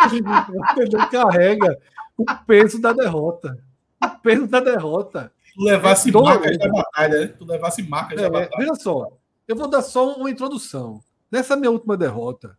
Você 0.08 0.96
não 0.96 1.08
carrega 1.10 1.78
o 2.16 2.24
peso 2.46 2.80
da 2.80 2.94
derrota. 2.94 3.58
O 4.02 4.08
peso 4.22 4.46
da 4.46 4.60
derrota. 4.60 5.30
Tu 5.54 5.64
levasse 5.64 6.08
é 6.08 6.12
marcas 6.12 6.58
da 6.58 6.68
batalha, 6.68 7.20
né? 7.20 7.26
Tu 7.26 7.44
levasse 7.44 7.82
marcas 7.82 8.18
é, 8.18 8.22
da 8.22 8.30
batalha. 8.30 8.50
Veja 8.56 8.74
só, 8.76 9.12
eu 9.46 9.54
vou 9.54 9.68
dar 9.68 9.82
só 9.82 10.14
uma 10.14 10.30
introdução. 10.30 11.02
Nessa 11.30 11.56
minha 11.56 11.70
última 11.70 11.96
derrota, 11.96 12.58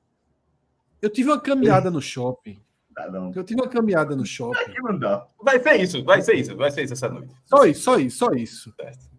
eu 1.01 1.09
tive 1.09 1.29
uma 1.29 1.39
caminhada 1.39 1.91
no 1.91 2.01
shopping 2.01 2.61
Dá 2.93 3.09
não. 3.09 3.31
Eu 3.33 3.43
tive 3.43 3.61
uma 3.61 3.69
caminhada 3.69 4.15
no 4.15 4.25
shopping. 4.25 4.73
Não. 4.99 5.25
Vai 5.41 5.59
ser 5.59 5.75
isso, 5.77 6.03
vai 6.03 6.21
ser 6.21 6.35
isso, 6.35 6.55
vai 6.55 6.71
ser 6.71 6.83
isso 6.83 6.93
essa 6.93 7.09
noite. 7.09 7.33
Só 7.45 7.65
isso, 7.65 7.81
só 7.81 7.97
isso, 7.97 8.17
só 8.17 8.31
isso. 8.33 8.73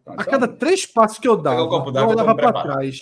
A 0.07 0.24
cada 0.24 0.46
três 0.46 0.84
passos 0.84 1.18
que 1.18 1.28
eu 1.28 1.36
dava, 1.36 1.61
eu 1.61 2.09
olhava 2.09 2.34
para 2.34 2.62
trás. 2.62 3.00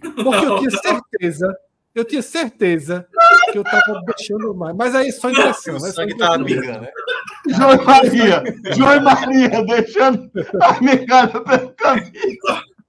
Porque 0.00 0.44
eu 0.46 0.58
tinha 0.58 0.70
certeza, 0.70 1.56
eu 1.94 2.04
tinha 2.04 2.22
certeza 2.22 3.06
que 3.50 3.58
eu 3.58 3.62
estava 3.62 4.00
deixando 4.02 4.54
mais. 4.54 4.76
Mas 4.76 4.94
aí 4.94 5.08
é 5.08 5.12
só 5.12 5.30
impressão. 5.30 5.74
O 5.74 5.86
é 5.86 5.90
só 5.90 6.06
tava 6.16 6.42
impressão. 6.42 6.44
pingando, 6.44 6.80
né? 6.82 6.90
João 7.48 7.72
e 7.72 7.84
Maria. 7.84 8.44
João 8.76 8.94
e 8.94 9.00
Maria 9.00 9.64
deixando 9.64 10.30
a 10.60 10.80
negada 10.80 11.40
pelo 11.40 11.70
caminho. 11.72 12.12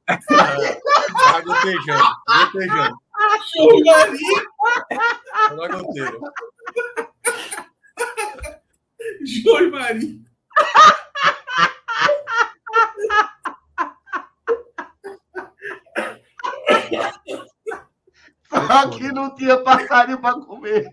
Tava 0.08 1.42
gotejando, 1.42 2.04
gotejando. 2.28 2.98
João 3.56 3.80
Maria, 3.86 4.44
Na 5.56 5.68
goteira. 5.68 6.18
João 9.26 9.72
Maria. 9.72 10.28
Só 18.50 18.90
que 18.90 19.12
não 19.12 19.36
tinha 19.36 19.58
passarinho 19.58 20.20
para 20.20 20.40
comer. 20.40 20.90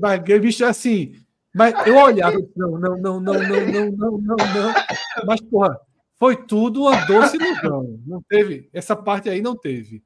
Mas, 0.00 0.20
bicho, 0.22 0.64
assim. 0.64 1.22
Mas 1.54 1.74
eu 1.86 1.96
olhava, 1.98 2.38
não, 2.56 2.78
não, 2.78 2.96
não, 2.96 3.20
não, 3.20 3.34
não, 3.34 3.90
não, 3.90 4.10
não, 4.18 4.36
não. 4.36 4.74
Mas, 5.26 5.40
porra, 5.42 5.78
foi 6.22 6.36
tudo 6.36 6.82
uma 6.82 7.04
doce 7.04 7.36
ilusão. 7.36 8.00
Não 8.06 8.22
teve. 8.22 8.70
Essa 8.72 8.94
parte 8.94 9.28
aí 9.28 9.42
não 9.42 9.56
teve. 9.56 10.04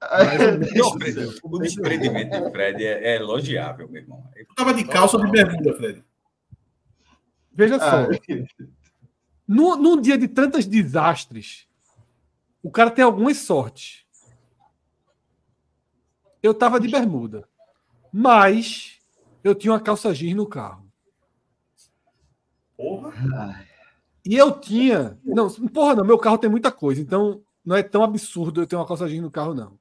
Mas, 0.00 1.42
o 1.42 1.58
desprendimento 1.58 2.40
de 2.40 2.50
Fred 2.52 2.84
é, 2.84 3.14
é 3.14 3.16
elogiável, 3.16 3.88
meu 3.88 4.00
irmão. 4.00 4.24
Tu 4.48 4.54
tava 4.54 4.72
de 4.72 4.84
calça 4.84 5.16
ou 5.16 5.24
de 5.24 5.32
bermuda, 5.32 5.74
Fred? 5.74 6.04
veja 7.52 7.80
só. 7.80 7.84
Ah, 7.84 8.08
Num, 9.48 9.74
num 9.74 10.00
dia 10.00 10.16
de 10.16 10.28
tantos 10.28 10.66
desastres, 10.66 11.66
o 12.62 12.70
cara 12.70 12.92
tem 12.92 13.04
algumas 13.04 13.38
sortes. 13.38 14.06
Eu 16.40 16.54
tava 16.54 16.78
de 16.78 16.86
bermuda, 16.86 17.48
mas 18.12 19.00
eu 19.42 19.52
tinha 19.56 19.72
uma 19.72 19.80
calça 19.80 20.14
jeans 20.14 20.36
no 20.36 20.46
carro. 20.46 20.88
Porra. 22.76 23.68
E 24.24 24.34
eu 24.36 24.58
tinha. 24.60 25.18
Não, 25.24 25.50
porra, 25.68 25.96
não, 25.96 26.04
meu 26.04 26.18
carro 26.18 26.38
tem 26.38 26.50
muita 26.50 26.70
coisa, 26.70 27.00
então 27.00 27.42
não 27.64 27.76
é 27.76 27.82
tão 27.82 28.02
absurdo 28.02 28.60
eu 28.62 28.66
ter 28.66 28.76
uma 28.76 28.86
calça 28.86 29.08
jeans 29.08 29.22
no 29.22 29.30
carro, 29.30 29.54
não. 29.54 29.78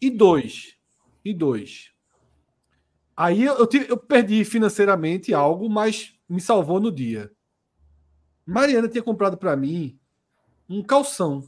E 0.00 0.10
dois. 0.10 0.76
E 1.24 1.34
dois. 1.34 1.92
Aí 3.16 3.42
eu, 3.44 3.54
eu, 3.58 3.66
tive- 3.66 3.90
eu 3.90 3.96
perdi 3.96 4.44
financeiramente 4.44 5.32
algo, 5.32 5.68
mas 5.68 6.14
me 6.28 6.40
salvou 6.40 6.80
no 6.80 6.90
dia. 6.90 7.30
Mariana 8.46 8.88
tinha 8.88 9.02
comprado 9.02 9.36
para 9.36 9.56
mim 9.56 9.98
um 10.68 10.82
calção 10.82 11.44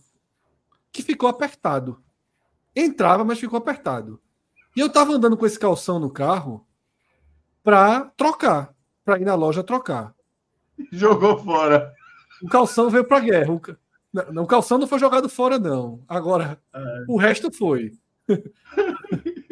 que 0.93 1.03
ficou 1.03 1.29
apertado. 1.29 2.03
Entrava, 2.77 3.25
mas 3.25 3.41
ficou 3.41 3.59
apertado. 3.59 4.21
E 4.77 4.81
eu 4.81 4.91
tava 4.93 5.13
andando 5.15 5.37
com 5.37 5.47
esse 5.47 5.59
calção 5.59 6.01
no 6.01 6.11
carro 6.11 6.67
para 7.65 8.07
trocar, 8.17 8.75
para 9.05 9.21
ir 9.21 9.27
na 9.27 9.37
loja 9.37 9.65
trocar. 9.65 10.16
Jogou 10.93 11.39
fora. 11.39 11.95
O 12.43 12.49
calção 12.49 12.91
veio 12.91 13.05
para 13.05 13.21
guerra. 13.21 13.53
O, 13.53 13.61
não, 14.33 14.45
o 14.45 14.47
calção 14.47 14.79
não 14.79 14.87
foi 14.87 14.99
jogado 14.99 15.29
fora, 15.29 15.59
não. 15.59 16.01
Agora, 16.09 16.59
o 17.09 17.17
resto 17.17 17.51
foi. 17.51 17.93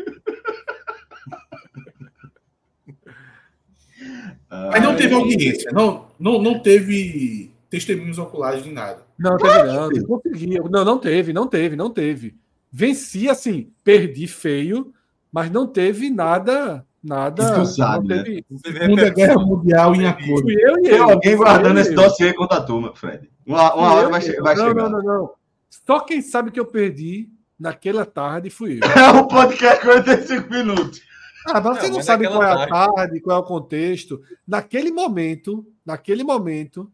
Mas 4.70 4.82
não 4.82 4.94
teve 4.94 5.14
audiência, 5.14 5.70
não, 5.72 6.06
não, 6.18 6.40
não 6.40 6.60
teve 6.60 7.50
testemunhos 7.68 8.18
oculares 8.18 8.62
de 8.62 8.70
nada. 8.70 9.02
Não, 9.18 9.36
teve 9.36 9.62
não. 9.64 9.88
Não 9.88 10.04
consegui. 10.06 10.58
Não, 10.60 10.84
não 10.84 10.98
teve, 10.98 11.32
não 11.32 11.46
teve, 11.48 11.76
não 11.76 11.90
teve. 11.90 12.36
Venci, 12.70 13.28
assim, 13.28 13.72
perdi 13.82 14.26
feio, 14.26 14.92
mas 15.32 15.50
não 15.50 15.66
teve 15.66 16.10
nada. 16.10 16.86
Nada. 17.04 17.60
Tu 17.60 17.66
sabe, 17.66 18.08
né? 18.08 18.24
Segunda 18.64 19.10
Guerra 19.10 19.38
Mundial 19.38 19.94
em 19.94 20.06
acordo. 20.06 20.50
Eu 20.50 20.78
e 20.78 20.82
Tem 20.82 20.92
ele. 20.92 20.98
alguém 21.02 21.36
Fui 21.36 21.44
guardando 21.44 21.76
eu 21.76 21.82
esse 21.82 21.92
dossiê 21.94 22.32
contra 22.32 22.56
a 22.58 22.62
turma, 22.62 22.96
Fred. 22.96 23.30
Uma, 23.46 23.74
uma 23.74 23.92
hora 23.92 24.06
eu 24.06 24.10
vai, 24.10 24.22
che- 24.22 24.40
vai 24.40 24.54
não, 24.54 24.68
chegar. 24.68 24.88
Não, 24.88 24.90
não, 24.90 25.02
não. 25.02 25.30
Só 25.68 26.00
quem 26.00 26.22
sabe 26.22 26.50
que 26.50 26.58
eu 26.58 26.64
perdi 26.64 27.28
naquela 27.60 28.06
tarde 28.06 28.48
fui 28.48 28.78
eu. 28.78 28.88
É 28.98 29.10
o 29.20 29.28
podcast 29.28 29.84
45 29.84 30.48
minutos. 30.50 31.02
Ah, 31.46 31.60
mas 31.60 31.76
você 31.76 31.82
Não, 31.82 31.88
não 31.90 31.96
mas 31.96 32.06
sabe 32.06 32.24
naquela 32.24 32.40
qual 32.40 32.58
é 32.58 32.64
a 32.64 32.94
tarde, 32.94 33.20
qual 33.20 33.36
é 33.36 33.40
o 33.40 33.44
contexto. 33.44 34.22
Naquele 34.48 34.90
momento, 34.90 35.66
naquele 35.84 36.24
momento, 36.24 36.90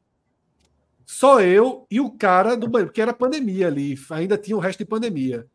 só 1.07 1.41
eu 1.41 1.87
e 1.89 2.01
o 2.01 2.11
cara 2.11 2.57
do 2.57 2.67
banheiro, 2.67 2.89
porque 2.91 3.01
era 3.01 3.13
pandemia 3.15 3.69
ali, 3.69 3.97
ainda 4.11 4.37
tinha 4.37 4.57
o 4.57 4.61
resto 4.61 4.81
de 4.81 4.87
pandemia. 4.87 5.47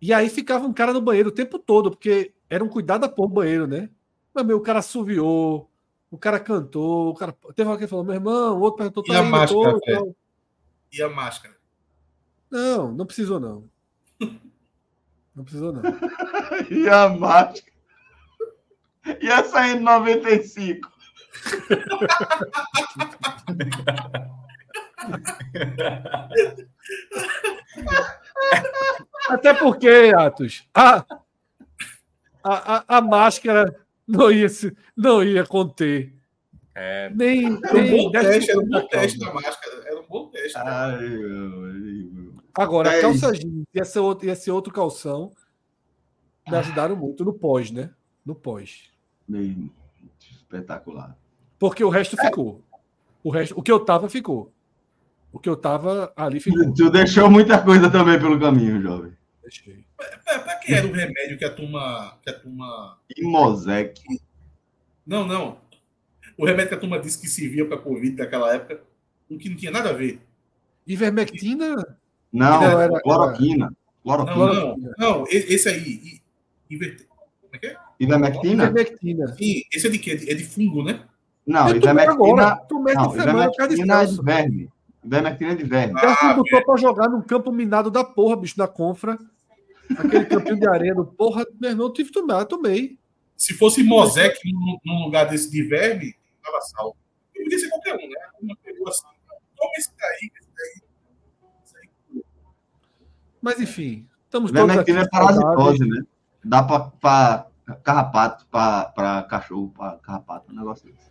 E 0.00 0.10
aí 0.10 0.30
ficava 0.30 0.66
um 0.66 0.72
cara 0.72 0.94
no 0.94 1.02
banheiro 1.02 1.28
o 1.28 1.32
tempo 1.32 1.58
todo, 1.58 1.90
porque 1.90 2.32
era 2.48 2.62
um 2.62 2.68
cuidado 2.68 3.02
da 3.02 3.08
porra 3.08 3.28
do 3.28 3.34
banheiro, 3.34 3.66
né? 3.66 3.90
Mas 4.32 4.44
meu, 4.44 4.58
o 4.58 4.62
cara 4.62 4.80
assoviou, 4.80 5.70
o 6.10 6.18
cara 6.18 6.38
cantou, 6.38 7.10
o 7.10 7.14
cara. 7.14 7.36
Teve 7.54 7.68
alguém 7.68 7.86
que 7.86 7.90
falou, 7.90 8.04
meu 8.04 8.14
irmão, 8.14 8.56
o 8.56 8.60
outro 8.60 8.78
perguntou, 8.78 9.04
E 9.06 9.16
a 9.16 9.20
indo, 9.20 9.30
máscara. 9.30 10.14
E 10.92 11.02
a 11.02 11.08
máscara? 11.08 11.56
Não, 12.50 12.92
não 12.92 13.06
precisou, 13.06 13.40
não. 13.40 13.68
Não 15.34 15.44
precisou, 15.44 15.70
não. 15.70 15.82
E 16.70 16.88
a 16.88 17.10
máscara. 17.10 17.70
E 19.20 19.28
essa 19.28 19.60
aí 19.60 19.78
95. 19.78 20.90
Até 29.28 29.52
porque, 29.52 30.10
Atos, 30.16 30.66
a, 30.74 31.04
a, 32.46 32.76
a, 32.76 32.98
a 32.98 33.00
máscara 33.00 33.74
não 34.06 34.30
ia, 34.30 34.48
se, 34.48 34.74
não 34.96 35.22
ia 35.22 35.44
conter 35.44 36.14
É, 36.74 37.10
nem, 37.10 37.46
Era 37.46 37.78
um 37.78 37.90
bom 37.90 38.12
10% 38.12 38.12
teste, 38.12 38.50
era 38.50 38.60
um 38.60 38.68
da 38.68 38.80
bom 38.80 38.88
teste 38.88 39.18
da 39.18 39.34
máscara. 39.34 39.82
Era 39.84 40.00
um 40.00 40.06
bom 40.08 40.28
teste. 40.28 40.58
Ai, 40.58 41.08
meu. 41.08 42.32
Agora, 42.54 42.92
É 42.92 43.00
calça 43.00 43.32
jeans 43.32 43.66
e 43.74 43.80
esse 43.80 43.98
outro, 43.98 44.26
e 44.26 44.30
esse 44.30 44.50
outro 44.50 44.72
calção 44.72 45.32
me 46.48 46.56
ajudaram 46.56 46.94
muito 46.94 47.24
no 47.24 47.32
pós, 47.32 47.70
né? 47.70 47.90
No 48.24 48.34
pós. 48.34 48.90
Mesmo. 49.28 49.70
Espetacular. 50.20 51.16
Porque 51.58 51.82
o 51.82 51.88
resto 51.88 52.16
ficou. 52.16 52.62
O, 53.24 53.30
resto, 53.30 53.58
o 53.58 53.62
que 53.62 53.72
eu 53.72 53.80
tava 53.80 54.08
ficou. 54.08 54.52
O 55.32 55.38
que 55.38 55.48
eu 55.48 55.56
tava 55.56 56.12
ali 56.16 56.38
ficou. 56.38 56.72
Tu 56.72 56.90
deixou 56.90 57.28
muita 57.30 57.60
coisa 57.60 57.90
também 57.90 58.18
pelo 58.18 58.38
caminho, 58.38 58.80
jovem. 58.80 59.12
Deixei. 59.46 59.84
Pra, 59.96 60.38
pra 60.40 60.56
que 60.56 60.74
era 60.74 60.84
o 60.84 60.90
remédio 60.92 61.38
que 61.38 61.44
a 61.44 61.50
turma. 61.54 62.18
Que 62.20 62.30
a 62.30 62.32
turma... 62.40 62.98
E 63.16 63.22
Mosec. 63.24 64.00
Não, 65.06 65.24
não. 65.24 65.58
O 66.36 66.44
remédio 66.44 66.70
que 66.70 66.74
a 66.74 66.78
turma 66.80 66.98
disse 66.98 67.20
que 67.20 67.28
servia 67.28 67.64
para 67.64 67.78
Covid 67.78 68.16
naquela 68.16 68.52
época, 68.52 68.80
o 69.30 69.38
que 69.38 69.48
não 69.48 69.56
tinha 69.56 69.70
nada 69.70 69.90
a 69.90 69.92
ver. 69.92 70.20
Ivermectina? 70.86 71.76
Não, 72.32 72.60
Não, 72.60 72.80
era- 72.80 73.00
cloroquina. 73.00 73.66
Não, 74.04 74.24
Cloroquina. 74.26 74.54
não, 74.54 74.76
não. 74.98 75.24
e- 75.28 75.54
Esse 75.54 75.68
aí. 75.68 75.80
i- 75.82 76.22
inverte- 76.68 77.06
Como 77.40 77.54
é 77.54 77.58
que 77.58 77.66
é? 77.68 77.76
Ivermectina? 78.00 78.64
Ivermectina. 78.64 79.26
Sim, 79.28 79.62
esse 79.72 79.86
é 79.86 79.90
de 79.90 79.98
quê? 79.98 80.10
É 80.28 80.34
de 80.34 80.44
fungo, 80.44 80.82
né? 80.82 81.04
Não, 81.46 81.68
Eu 81.68 81.76
ivermectina. 81.76 82.56
Tomei 82.68 82.94
Não, 82.94 83.10
semana 83.12 83.24
de 83.24 83.30
ivermectina 83.30 83.64
é 83.64 83.68
de 83.68 83.76
Celso. 84.08 84.22
verme. 84.24 84.70
Ivermectina 85.04 85.52
é 85.52 85.54
de 85.54 85.64
verme. 85.64 85.92
O 85.92 85.96
cara 86.00 86.16
Ah, 86.20 86.34
botou 86.34 86.64
pra 86.64 86.76
jogar 86.76 87.08
num 87.08 87.22
campo 87.22 87.52
minado 87.52 87.90
da 87.92 88.02
porra, 88.04 88.36
bicho, 88.36 88.56
da 88.56 88.66
Confra. 88.66 89.16
Aquele 89.98 90.24
campinho 90.26 90.58
de 90.58 90.68
areia 90.68 90.94
do 90.94 91.04
porra. 91.04 91.44
Meu 91.60 91.70
irmão, 91.70 91.86
eu 91.86 91.92
tive 91.92 92.10
que 92.10 92.20
tomar, 92.20 92.40
eu 92.40 92.46
tomei. 92.46 92.98
Se 93.36 93.54
fosse 93.54 93.82
Mosec 93.82 94.38
num, 94.50 94.78
num 94.84 95.04
lugar 95.04 95.28
desse 95.28 95.50
de 95.50 95.62
verme, 95.62 96.14
tava 96.42 96.60
salvo. 96.62 96.96
Podia 97.34 97.58
ser 97.58 97.68
qualquer 97.68 97.94
um, 97.94 98.08
né? 98.08 98.16
A 98.28 98.38
turma 98.38 98.56
pegou 98.64 98.88
assim. 98.88 99.06
Toma 99.56 99.70
esse 99.78 99.90
daí, 99.98 100.30
esse 100.40 100.50
daí. 100.54 102.22
Mas 103.40 103.60
enfim, 103.60 104.08
estamos 104.24 104.50
todos 104.50 104.76
aqui. 104.76 104.90
É 104.92 105.08
parasitose, 105.08 105.86
né? 105.86 106.02
Dá 106.44 106.62
pra, 106.62 106.80
pra 106.80 107.46
carrapato, 107.82 108.46
pra, 108.50 108.86
pra 108.86 109.22
cachorro, 109.24 109.72
pra 109.76 109.98
carrapato, 110.02 110.52
um 110.52 110.56
negócio 110.56 110.86
desse. 110.86 111.06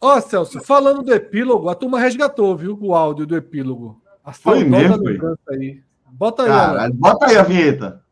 Ó, 0.00 0.18
Celso, 0.20 0.60
falando 0.60 1.02
do 1.02 1.12
epílogo, 1.12 1.68
a 1.68 1.74
turma 1.74 2.00
resgatou, 2.00 2.56
viu? 2.56 2.78
O 2.80 2.94
áudio 2.94 3.26
do 3.26 3.36
epílogo. 3.36 4.02
A 4.24 4.32
Foi 4.32 4.64
mesmo, 4.64 4.96
aí. 5.50 5.82
Bota 6.20 6.42
aí, 6.42 6.92
bota 6.92 7.26
aí 7.28 7.38
a 7.38 7.42
vinheta. 7.42 8.04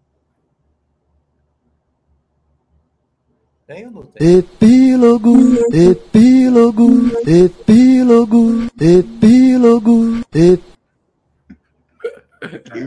tem 3.66 3.84
ou 3.84 3.92
não 3.92 4.02
tem? 4.02 4.38
Epílogo, 4.38 5.34
epílogo, 5.70 6.88
epílogo, 7.28 8.66
epílogo, 8.80 10.24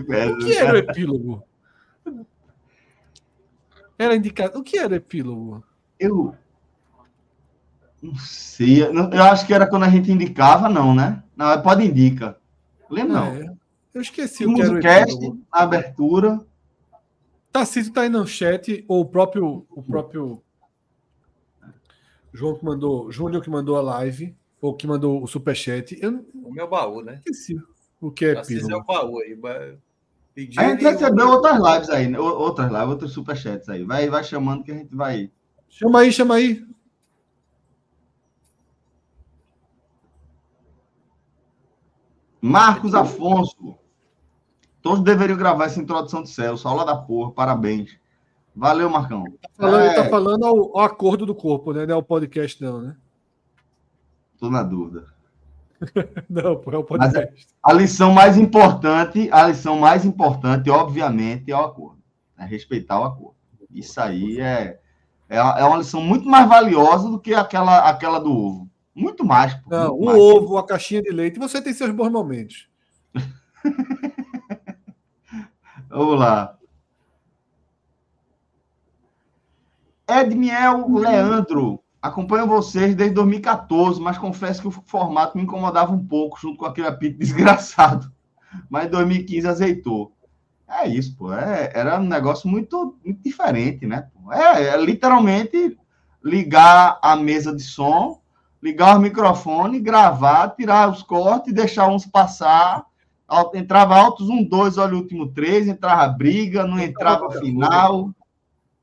merda, 0.07 0.33
O 0.33 0.39
que 0.39 0.57
era 0.57 0.73
o 0.73 0.77
epílogo? 0.77 1.43
Era 3.99 4.15
indicado. 4.15 4.57
O 4.57 4.63
que 4.63 4.79
era 4.79 4.95
epílogo? 4.95 5.63
Eu. 5.99 6.33
Não 8.01 8.15
sei. 8.15 8.81
Eu 8.81 8.91
eu 8.91 9.23
acho 9.25 9.45
que 9.45 9.53
era 9.53 9.67
quando 9.67 9.83
a 9.83 9.89
gente 9.89 10.11
indicava, 10.11 10.67
não, 10.67 10.95
né? 10.95 11.21
Não, 11.37 11.61
pode 11.61 11.85
indica. 11.85 12.35
Lembro 12.89 13.13
não. 13.13 13.27
É, 13.27 13.60
eu 13.93 14.01
esqueci 14.01 14.45
o 14.45 14.53
que 14.53 14.61
era 14.61 14.71
o 14.71 15.35
na 15.51 15.59
abertura. 15.59 16.45
Tarcísio 17.51 17.91
tá 17.91 18.01
aí 18.01 18.09
no 18.09 18.25
chat, 18.25 18.85
ou 18.87 19.01
o 19.01 19.05
próprio, 19.05 19.65
o 19.69 19.83
próprio 19.83 20.41
João 22.33 22.55
que 22.55 22.63
mandou, 22.63 23.11
Júnior 23.11 23.43
que 23.43 23.49
mandou 23.49 23.77
a 23.77 23.81
live, 23.81 24.35
ou 24.61 24.73
que 24.73 24.87
mandou 24.87 25.21
o 25.21 25.27
superchat. 25.27 25.97
Eu 26.01 26.11
não 26.11 26.25
O 26.43 26.51
meu 26.51 26.67
baú, 26.67 27.01
né? 27.01 27.15
esqueci 27.15 27.57
o 27.99 28.09
que 28.09 28.25
é 28.25 28.39
Assis 28.39 28.67
é 28.67 28.75
o 28.75 28.83
baú 28.83 29.19
aí. 29.19 29.37
A 30.57 30.69
gente 30.69 30.83
recebeu 30.83 31.29
outras 31.29 31.59
lives 31.61 31.89
aí, 31.89 32.07
né? 32.07 32.19
Outras 32.19 32.71
lives, 32.71 32.87
outros 32.87 33.13
superchats 33.13 33.69
aí. 33.69 33.83
Vai, 33.83 34.09
vai 34.09 34.23
chamando 34.23 34.63
que 34.63 34.71
a 34.71 34.75
gente 34.75 34.95
vai. 34.95 35.29
Chama 35.69 35.99
aí, 35.99 36.11
chama 36.11 36.35
aí. 36.35 36.65
Marcos 42.41 42.95
Afonso. 42.95 43.77
Todos 44.81 45.03
deveriam 45.03 45.37
gravar 45.37 45.65
essa 45.65 45.79
introdução 45.79 46.23
de 46.23 46.29
Celso. 46.29 46.67
Aula 46.67 46.85
da 46.85 46.95
porra, 46.95 47.31
parabéns. 47.31 47.97
Valeu, 48.55 48.89
Marcão. 48.89 49.23
Falando, 49.55 49.81
É. 49.81 49.85
Ele 49.87 49.95
tá 49.95 50.09
falando 50.09 50.45
ao, 50.45 50.77
ao 50.77 50.85
acordo 50.85 51.25
do 51.25 51.35
corpo, 51.35 51.71
né? 51.71 51.85
Não 51.85 51.95
é 51.95 51.97
o 51.97 52.03
podcast, 52.03 52.61
não, 52.61 52.81
né? 52.81 52.95
Tô 54.39 54.49
na 54.49 54.63
dúvida. 54.63 55.05
Não, 56.29 56.55
pô, 56.57 56.71
é 56.71 56.77
o 56.77 56.83
podcast. 56.83 57.47
A 57.63 57.73
lição 57.73 58.11
mais 58.13 58.37
importante, 58.37 59.27
a 59.31 59.47
lição 59.47 59.79
mais 59.79 60.05
importante, 60.05 60.69
obviamente, 60.69 61.51
é 61.51 61.55
o 61.55 61.61
acordo. 61.61 61.97
É 62.37 62.45
respeitar 62.45 62.99
o 62.99 63.05
acordo. 63.05 63.35
Isso 63.73 63.99
aí 63.99 64.39
é, 64.39 64.79
é, 65.27 65.37
é 65.37 65.63
uma 65.63 65.77
lição 65.77 65.99
muito 65.99 66.27
mais 66.29 66.47
valiosa 66.47 67.09
do 67.09 67.19
que 67.19 67.33
aquela, 67.33 67.89
aquela 67.89 68.19
do 68.19 68.31
ovo. 68.31 68.69
Muito 68.93 69.25
mais. 69.25 69.55
pô, 69.55 69.69
Não, 69.71 69.87
muito 69.89 70.01
o 70.03 70.05
mais. 70.05 70.17
ovo, 70.19 70.57
a 70.57 70.65
caixinha 70.67 71.01
de 71.01 71.09
leite, 71.11 71.39
você 71.39 71.59
tem 71.59 71.73
seus 71.73 71.89
bons 71.91 72.11
momentos. 72.11 72.69
Vamos 75.91 76.17
lá. 76.17 76.57
Edmiel 80.07 80.87
Leandro. 80.89 81.83
Acompanho 82.01 82.47
vocês 82.47 82.95
desde 82.95 83.13
2014, 83.13 84.01
mas 84.01 84.17
confesso 84.17 84.61
que 84.61 84.67
o 84.67 84.71
formato 84.71 85.37
me 85.37 85.43
incomodava 85.43 85.91
um 85.91 86.03
pouco, 86.03 86.39
junto 86.39 86.57
com 86.57 86.65
aquele 86.65 86.87
apito 86.87 87.19
desgraçado. 87.19 88.11
Mas 88.69 88.87
em 88.87 88.89
2015 88.89 89.47
azeitou. 89.47 90.13
É 90.67 90.87
isso, 90.87 91.15
pô. 91.17 91.33
É, 91.33 91.71
era 91.75 91.99
um 91.99 92.07
negócio 92.07 92.49
muito, 92.49 92.97
muito 93.05 93.21
diferente, 93.21 93.85
né? 93.85 94.07
É, 94.31 94.69
é 94.69 94.77
literalmente 94.81 95.77
ligar 96.23 96.97
a 97.01 97.15
mesa 97.17 97.53
de 97.53 97.63
som, 97.63 98.21
ligar 98.63 98.97
o 98.97 99.01
microfone, 99.01 99.79
gravar, 99.79 100.55
tirar 100.55 100.89
os 100.89 101.03
cortes, 101.03 101.53
deixar 101.53 101.89
uns 101.89 102.05
passar. 102.05 102.85
Entrava 103.53 103.95
altos 103.95 104.29
um, 104.29 104.43
dois, 104.43 104.77
olha 104.77 104.93
o 104.93 104.97
último 104.97 105.27
três, 105.31 105.67
entrava 105.67 106.07
briga, 106.07 106.65
não 106.65 106.79
entrava 106.79 107.31
final. 107.39 108.13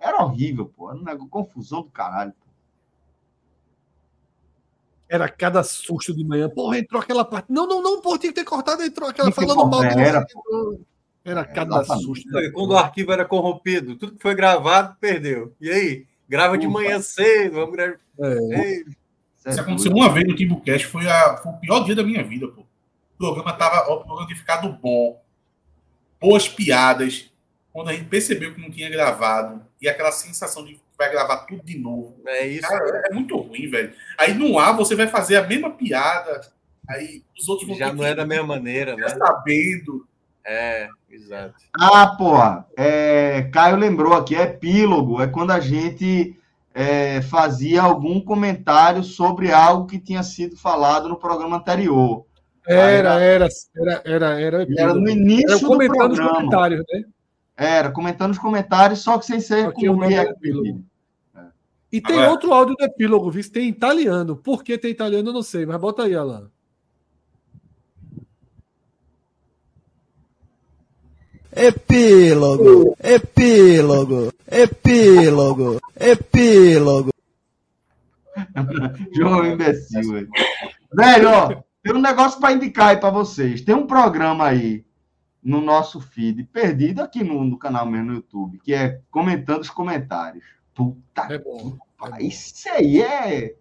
Era 0.00 0.22
horrível, 0.22 0.66
pô. 0.66 0.90
Era 0.90 0.98
um 0.98 1.04
negócio, 1.04 1.28
confusão 1.28 1.82
do 1.82 1.90
caralho. 1.90 2.32
pô. 2.32 2.46
Era 5.08 5.28
cada 5.28 5.62
susto 5.62 6.14
de 6.14 6.24
manhã. 6.24 6.48
Porra, 6.48 6.78
entrou 6.78 7.00
aquela 7.00 7.24
parte. 7.24 7.50
Não, 7.50 7.66
não, 7.66 7.82
não, 7.82 8.00
pô, 8.00 8.16
tinha 8.18 8.32
que 8.32 8.40
ter 8.40 8.44
cortado, 8.44 8.82
entrou 8.82 9.08
aquela 9.08 9.32
falando 9.32 9.66
mal. 9.66 9.80
de 9.80 9.86
era, 10.00 10.20
você. 10.20 10.80
Era 11.24 11.44
cada 11.44 11.76
exatamente. 11.76 12.04
susto. 12.04 12.38
E 12.38 12.50
quando 12.52 12.70
o 12.70 12.76
arquivo 12.76 13.12
era 13.12 13.24
corrompido, 13.24 13.96
tudo 13.96 14.12
que 14.12 14.22
foi 14.22 14.34
gravado, 14.34 14.96
perdeu. 15.00 15.54
E 15.60 15.70
aí? 15.70 16.06
Grava 16.28 16.58
de 16.58 16.66
Ufa. 16.66 16.78
manhã 16.78 17.00
cedo, 17.00 17.54
vamos 17.54 17.72
gravar. 17.72 17.98
É. 18.20 18.80
Isso 18.80 18.96
é 19.46 19.50
Isso 19.50 19.60
aconteceu 19.60 19.92
uma 19.92 20.10
vez 20.10 20.26
no 20.26 20.36
Timbucast, 20.36 20.86
foi, 20.86 21.08
a, 21.08 21.36
foi 21.38 21.52
o 21.52 21.56
pior 21.56 21.84
dia 21.84 21.94
da 21.94 22.02
minha 22.02 22.22
vida, 22.22 22.48
pô. 22.48 22.67
O 23.18 23.34
programa 23.34 23.52
tava, 23.52 23.90
o 23.92 24.04
programa 24.04 24.26
tinha 24.26 24.38
ficado 24.38 24.72
bom, 24.72 25.20
boas 26.20 26.48
piadas. 26.48 27.30
Quando 27.72 27.88
a 27.88 27.92
gente 27.92 28.04
percebeu 28.04 28.54
que 28.54 28.60
não 28.60 28.70
tinha 28.70 28.88
gravado, 28.88 29.60
e 29.82 29.88
aquela 29.88 30.12
sensação 30.12 30.64
de 30.64 30.74
que 30.74 30.80
vai 30.96 31.10
gravar 31.10 31.38
tudo 31.38 31.62
de 31.64 31.76
novo. 31.76 32.16
É 32.26 32.46
isso. 32.46 32.68
Cara, 32.68 33.02
é 33.10 33.14
muito 33.14 33.36
ruim, 33.36 33.68
velho. 33.68 33.92
Aí 34.16 34.34
no 34.34 34.58
ar 34.58 34.76
você 34.76 34.94
vai 34.94 35.08
fazer 35.08 35.36
a 35.36 35.46
mesma 35.46 35.70
piada, 35.70 36.40
aí 36.88 37.22
os 37.38 37.48
outros 37.48 37.68
vão 37.68 37.76
Já 37.76 37.92
não 37.92 38.04
é 38.04 38.14
da 38.14 38.24
mesma 38.24 38.46
maneira, 38.46 38.96
né? 38.96 39.08
sabendo. 39.08 40.06
É, 40.44 40.88
exato. 41.10 41.54
Ah, 41.78 42.06
porra. 42.16 42.66
É, 42.76 43.42
Caio 43.52 43.76
lembrou 43.76 44.14
aqui, 44.14 44.34
é 44.34 44.42
epílogo. 44.42 45.20
É 45.20 45.26
quando 45.26 45.50
a 45.50 45.60
gente 45.60 46.36
é, 46.72 47.20
fazia 47.22 47.82
algum 47.82 48.20
comentário 48.20 49.02
sobre 49.02 49.52
algo 49.52 49.86
que 49.86 49.98
tinha 49.98 50.22
sido 50.22 50.56
falado 50.56 51.08
no 51.08 51.16
programa 51.16 51.56
anterior. 51.56 52.24
Era, 52.70 53.20
era, 53.20 53.48
era, 53.76 54.02
era, 54.04 54.40
era. 54.40 54.66
Era 54.76 54.94
no 54.94 55.08
Era 55.08 55.10
início 55.10 55.58
do 55.58 55.66
comentando 55.66 56.12
os 56.12 56.20
comentários, 56.20 56.84
né? 56.92 57.02
Era, 57.56 57.90
comentando 57.90 58.32
os 58.32 58.38
comentários, 58.38 59.00
só 59.00 59.18
que 59.18 59.24
sem 59.26 59.40
ser 59.40 59.72
com 59.72 59.80
o 59.88 60.04
era 60.04 60.08
react. 60.08 60.32
epílogo. 60.32 60.84
E 61.90 62.00
tem 62.02 62.16
Agora- 62.16 62.30
outro 62.32 62.52
áudio 62.52 62.76
do 62.76 62.84
epílogo, 62.84 63.30
viu? 63.30 63.50
Tem 63.50 63.68
italiano. 63.68 64.36
Por 64.36 64.62
que 64.62 64.76
tem 64.76 64.90
italiano, 64.90 65.30
eu 65.30 65.32
não 65.32 65.42
sei, 65.42 65.64
mas 65.64 65.80
bota 65.80 66.02
aí, 66.04 66.14
Alan. 66.14 66.50
Epílogo, 71.50 72.94
epílogo, 73.02 74.30
epílogo, 74.50 75.80
epílogo. 75.98 77.10
João 79.16 79.38
é 79.44 79.48
um 79.48 79.52
imbecil, 79.52 80.12
velho. 80.12 80.28
Velho, 80.92 81.28
ó, 81.30 81.62
tem 81.82 81.94
um 81.94 82.00
negócio 82.00 82.40
para 82.40 82.52
indicar 82.52 82.88
aí 82.88 82.96
para 82.96 83.10
vocês. 83.10 83.60
Tem 83.62 83.74
um 83.74 83.86
programa 83.86 84.46
aí 84.46 84.84
no 85.42 85.60
nosso 85.60 86.00
feed, 86.00 86.44
perdido 86.44 87.00
aqui 87.00 87.22
no, 87.22 87.44
no 87.44 87.58
canal 87.58 87.86
mesmo 87.86 88.06
no 88.06 88.14
YouTube, 88.14 88.58
que 88.58 88.74
é 88.74 89.00
comentando 89.10 89.62
os 89.62 89.70
comentários. 89.70 90.44
Puta 90.74 91.22
É 91.32 91.38
bom. 91.38 91.76
que 92.16 92.24
Isso 92.24 92.68
aí 92.70 93.00
é 93.00 93.54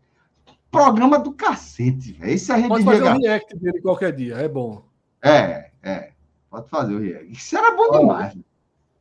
programa 0.70 1.18
do 1.18 1.32
cacete, 1.32 2.12
velho. 2.14 2.34
Isso 2.34 2.52
a 2.52 2.58
gente 2.58 2.68
Pode 2.70 2.84
fazer 2.84 3.02
um 3.02 3.04
gravar. 3.06 3.20
react 3.20 3.56
dele 3.58 3.82
qualquer 3.82 4.12
dia, 4.14 4.36
é 4.36 4.48
bom. 4.50 4.84
É, 5.24 5.72
é. 5.82 6.12
Pode 6.50 6.70
fazer 6.70 6.94
o 6.94 7.00
react. 7.00 7.32
Isso 7.32 7.58
era 7.58 7.76
bom 7.76 8.00
demais. 8.00 8.34
velho. 8.34 8.46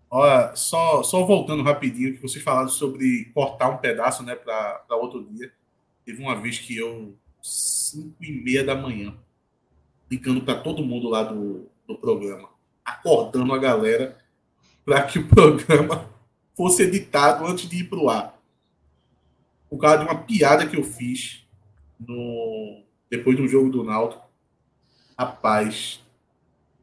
Olha, 0.08 0.54
só, 0.54 1.02
só 1.02 1.24
voltando 1.26 1.62
rapidinho, 1.64 2.14
que 2.14 2.22
vocês 2.22 2.42
falaram 2.42 2.68
sobre 2.68 3.26
cortar 3.34 3.68
um 3.68 3.78
pedaço, 3.78 4.22
né, 4.22 4.34
para 4.36 4.84
outro 4.92 5.24
dia. 5.24 5.52
Teve 6.04 6.22
uma 6.22 6.40
vez 6.40 6.58
que 6.58 6.76
eu, 6.76 7.16
5 7.46 8.24
e 8.24 8.32
meia 8.32 8.64
da 8.64 8.74
manhã, 8.74 9.14
ligando 10.10 10.42
para 10.42 10.60
todo 10.60 10.84
mundo 10.84 11.08
lá 11.08 11.22
do, 11.22 11.68
do 11.86 11.96
programa, 11.96 12.48
acordando 12.84 13.54
a 13.54 13.58
galera 13.58 14.18
para 14.84 15.02
que 15.02 15.18
o 15.18 15.26
programa 15.28 16.10
fosse 16.56 16.82
editado 16.82 17.46
antes 17.46 17.68
de 17.68 17.76
ir 17.76 17.84
para 17.84 17.98
o 17.98 18.10
ar. 18.10 18.36
Por 19.70 19.78
causa 19.78 19.98
de 19.98 20.04
uma 20.04 20.18
piada 20.18 20.66
que 20.66 20.76
eu 20.76 20.82
fiz 20.82 21.46
no, 21.98 22.82
depois 23.10 23.36
do 23.36 23.46
jogo 23.46 23.70
do 23.70 23.84
Náutico. 23.84 24.24
Rapaz, 25.18 26.00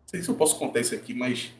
não 0.01 0.07
sei 0.07 0.21
se 0.21 0.29
eu 0.29 0.35
posso 0.35 0.57
contar 0.57 0.79
isso 0.79 0.95
aqui, 0.95 1.13
mas 1.13 1.51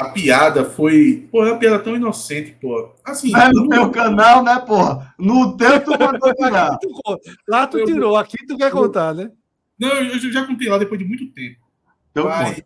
a 0.00 0.08
piada 0.08 0.64
foi. 0.64 1.28
Pô, 1.30 1.44
é 1.44 1.52
uma 1.52 1.58
piada 1.58 1.78
tão 1.78 1.94
inocente, 1.94 2.52
pô. 2.52 2.90
Assim, 3.04 3.36
É 3.36 3.48
no 3.50 3.68
teu 3.68 3.90
canal, 3.90 4.42
né, 4.42 4.58
porra? 4.60 5.14
No 5.18 5.56
teu 5.58 5.78
tu 5.84 5.90
mandou 5.90 6.32
tirar. 6.34 6.78
Lá 7.46 7.66
tu 7.66 7.84
tirou, 7.84 8.16
aqui 8.16 8.38
tu 8.46 8.56
quer 8.56 8.70
contar, 8.70 9.14
né? 9.14 9.30
não, 9.78 9.88
eu 9.90 10.14
eu 10.14 10.32
já 10.32 10.46
contei 10.46 10.68
lá 10.68 10.78
depois 10.78 10.98
de 10.98 11.04
muito 11.06 11.26
tempo. 11.32 11.60
Então, 12.10 12.24
mas 12.24 12.62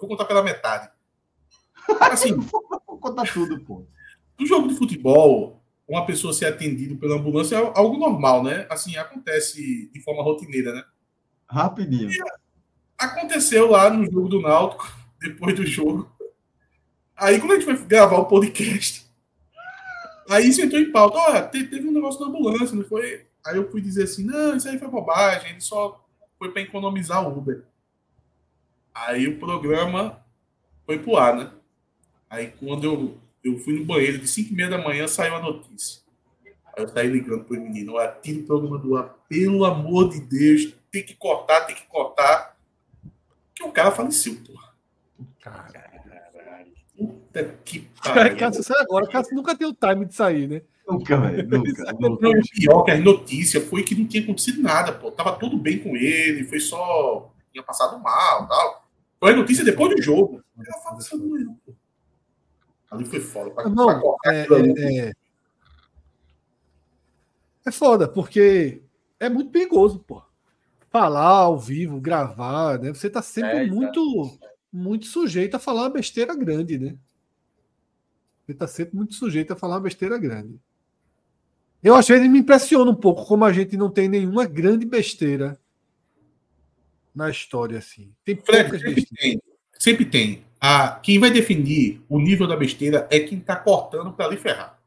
vou 0.00 0.08
contar 0.08 0.24
pela 0.24 0.42
metade. 0.42 0.88
Assim, 2.00 2.34
vou 2.40 2.98
contar 2.98 3.30
tudo, 3.32 3.60
pô. 3.60 3.84
no 4.38 4.46
jogo 4.46 4.68
de 4.68 4.74
futebol, 4.74 5.62
uma 5.86 6.06
pessoa 6.06 6.32
ser 6.32 6.46
atendida 6.46 6.96
pela 6.96 7.16
ambulância 7.16 7.56
é 7.56 7.72
algo 7.74 7.98
normal, 7.98 8.42
né? 8.42 8.66
Assim, 8.70 8.96
acontece 8.96 9.90
de 9.92 10.00
forma 10.00 10.22
rotineira, 10.22 10.72
né? 10.72 10.84
Rapidinho. 11.46 12.10
Aconteceu 12.96 13.70
lá 13.70 13.90
no 13.90 14.04
jogo 14.06 14.28
do 14.28 14.40
Náutico, 14.40 14.90
depois 15.20 15.54
do 15.54 15.66
jogo. 15.66 16.10
Aí, 17.18 17.38
quando 17.38 17.52
a 17.52 17.54
gente 17.54 17.64
foi 17.64 17.76
gravar 17.84 18.18
o 18.18 18.26
podcast, 18.26 19.04
aí 20.30 20.48
isso 20.48 20.60
entrou 20.62 20.80
em 20.80 20.92
pauta. 20.92 21.18
Olha, 21.18 21.42
te- 21.42 21.64
teve 21.64 21.88
um 21.88 21.92
negócio 21.92 22.20
da 22.20 22.26
ambulância, 22.26 22.76
não 22.76 22.84
foi? 22.84 23.26
Aí 23.44 23.56
eu 23.56 23.70
fui 23.70 23.80
dizer 23.80 24.04
assim: 24.04 24.24
não, 24.24 24.56
isso 24.56 24.68
aí 24.68 24.78
foi 24.78 24.88
bobagem, 24.88 25.50
ele 25.50 25.60
só 25.60 26.04
foi 26.38 26.50
para 26.52 26.62
economizar 26.62 27.26
o 27.26 27.36
Uber. 27.36 27.64
Aí 28.94 29.26
o 29.26 29.38
programa 29.38 30.20
foi 30.86 30.98
pro 30.98 31.16
ar, 31.16 31.36
né? 31.36 31.50
Aí 32.30 32.52
quando 32.60 32.84
eu, 32.84 33.18
eu 33.42 33.58
fui 33.58 33.78
no 33.78 33.84
banheiro, 33.84 34.18
de 34.18 34.28
5 34.28 34.52
e 34.52 34.56
meia 34.56 34.68
da 34.68 34.78
manhã, 34.78 35.08
saiu 35.08 35.34
a 35.36 35.40
notícia. 35.40 36.02
Aí 36.44 36.84
eu 36.84 36.88
saí 36.88 37.08
ligando 37.08 37.44
pro 37.44 37.60
menino: 37.60 37.94
olha, 37.94 38.12
tira 38.22 38.40
o 38.40 38.44
programa 38.46 38.78
do 38.78 38.96
ar, 38.96 39.14
pelo 39.28 39.64
amor 39.64 40.10
de 40.10 40.20
Deus, 40.20 40.74
tem 40.90 41.04
que 41.04 41.14
cortar, 41.14 41.62
tem 41.62 41.74
que 41.74 41.86
cortar. 41.86 42.56
Que 43.54 43.64
o 43.64 43.72
cara 43.72 43.90
faleceu, 43.90 44.36
porra. 44.46 44.72
Puta 45.16 45.87
Puta 47.44 47.58
que 47.64 47.88
Cara, 48.02 48.14
pariu. 48.22 48.36
Cássio 48.36 48.62
sai 48.62 48.80
agora. 48.80 49.06
Cássio 49.08 49.34
nunca 49.36 49.56
tem 49.56 49.66
o 49.66 49.74
time 49.74 50.04
de 50.06 50.14
sair, 50.14 50.48
né? 50.48 50.62
Nunca, 50.88 51.16
velho. 51.18 51.46
Nunca. 51.48 51.92
nunca. 52.00 52.22
Não, 52.22 52.30
o 52.40 52.42
pior 52.42 52.82
que 52.82 52.90
a 52.90 52.98
notícia 52.98 53.60
foi 53.60 53.82
que 53.82 53.94
não 53.94 54.06
tinha 54.06 54.22
acontecido 54.22 54.62
nada, 54.62 54.92
pô. 54.92 55.10
Tava 55.10 55.32
tudo 55.38 55.58
bem 55.58 55.78
com 55.78 55.96
ele, 55.96 56.44
foi 56.44 56.60
só. 56.60 57.30
tinha 57.52 57.62
passado 57.62 57.98
mal 58.02 58.46
tal. 58.48 58.88
Foi 59.20 59.32
a 59.32 59.36
notícia 59.36 59.64
depois 59.64 59.94
do 59.94 60.00
jogo. 60.02 60.42
Não, 60.56 61.54
pô. 61.66 61.72
Ali 62.90 63.04
foi 63.04 63.20
foda. 63.20 63.50
Pra, 63.50 63.64
pra 63.64 63.72
Não, 63.72 64.00
cortar 64.00 64.34
é, 64.34 64.46
é, 64.46 65.08
é, 65.08 65.12
é 67.66 67.70
foda, 67.70 68.08
porque 68.08 68.82
é 69.20 69.28
muito 69.28 69.50
perigoso, 69.50 69.98
pô. 70.00 70.22
Falar 70.90 71.26
ao 71.26 71.58
vivo, 71.58 72.00
gravar, 72.00 72.78
né? 72.78 72.88
Você 72.94 73.10
tá 73.10 73.20
sempre 73.20 73.50
É, 73.50 73.62
exato. 73.64 73.74
muito, 73.74 74.38
muito 74.72 75.04
sujeito 75.06 75.54
a 75.54 75.58
falar 75.58 75.82
uma 75.82 75.90
besteira 75.90 76.34
grande, 76.34 76.78
né? 76.78 76.96
Você 78.48 78.54
tá 78.54 78.66
sempre 78.66 78.96
muito 78.96 79.12
sujeito 79.12 79.52
a 79.52 79.56
falar 79.56 79.74
uma 79.74 79.82
besteira 79.82 80.16
grande. 80.16 80.58
Eu 81.82 81.94
às 81.94 82.08
vezes 82.08 82.26
me 82.30 82.38
impressiona 82.38 82.90
um 82.90 82.94
pouco 82.94 83.26
como 83.26 83.44
a 83.44 83.52
gente 83.52 83.76
não 83.76 83.90
tem 83.90 84.08
nenhuma 84.08 84.46
grande 84.46 84.86
besteira 84.86 85.60
na 87.14 87.28
história, 87.28 87.76
assim. 87.76 88.10
Tem 88.24 88.36
Fred, 88.36 88.70
poucas 88.70 88.80
sempre 88.80 88.94
besteiras. 88.94 89.20
tem. 89.20 89.42
Sempre 89.78 90.04
tem. 90.06 90.44
Ah, 90.58 90.98
quem 91.02 91.18
vai 91.18 91.30
definir 91.30 92.02
o 92.08 92.18
nível 92.18 92.46
da 92.46 92.56
besteira 92.56 93.06
é 93.10 93.20
quem 93.20 93.38
tá 93.38 93.54
cortando 93.54 94.14
pra 94.14 94.28
lhe 94.28 94.38
ferrar. 94.38 94.80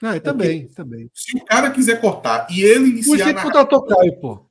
Ah, 0.00 0.16
e 0.16 0.20
também, 0.20 0.68
também. 0.68 1.10
Se 1.12 1.36
o 1.36 1.44
cara 1.44 1.72
quiser 1.72 2.00
cortar 2.00 2.46
e 2.48 2.62
ele 2.62 2.92
Por 2.92 2.98
isso 2.98 3.08
iniciar 3.08 3.34
que 3.34 3.42
contratou 3.42 3.84
Caio, 3.84 4.20
pô. 4.20 4.46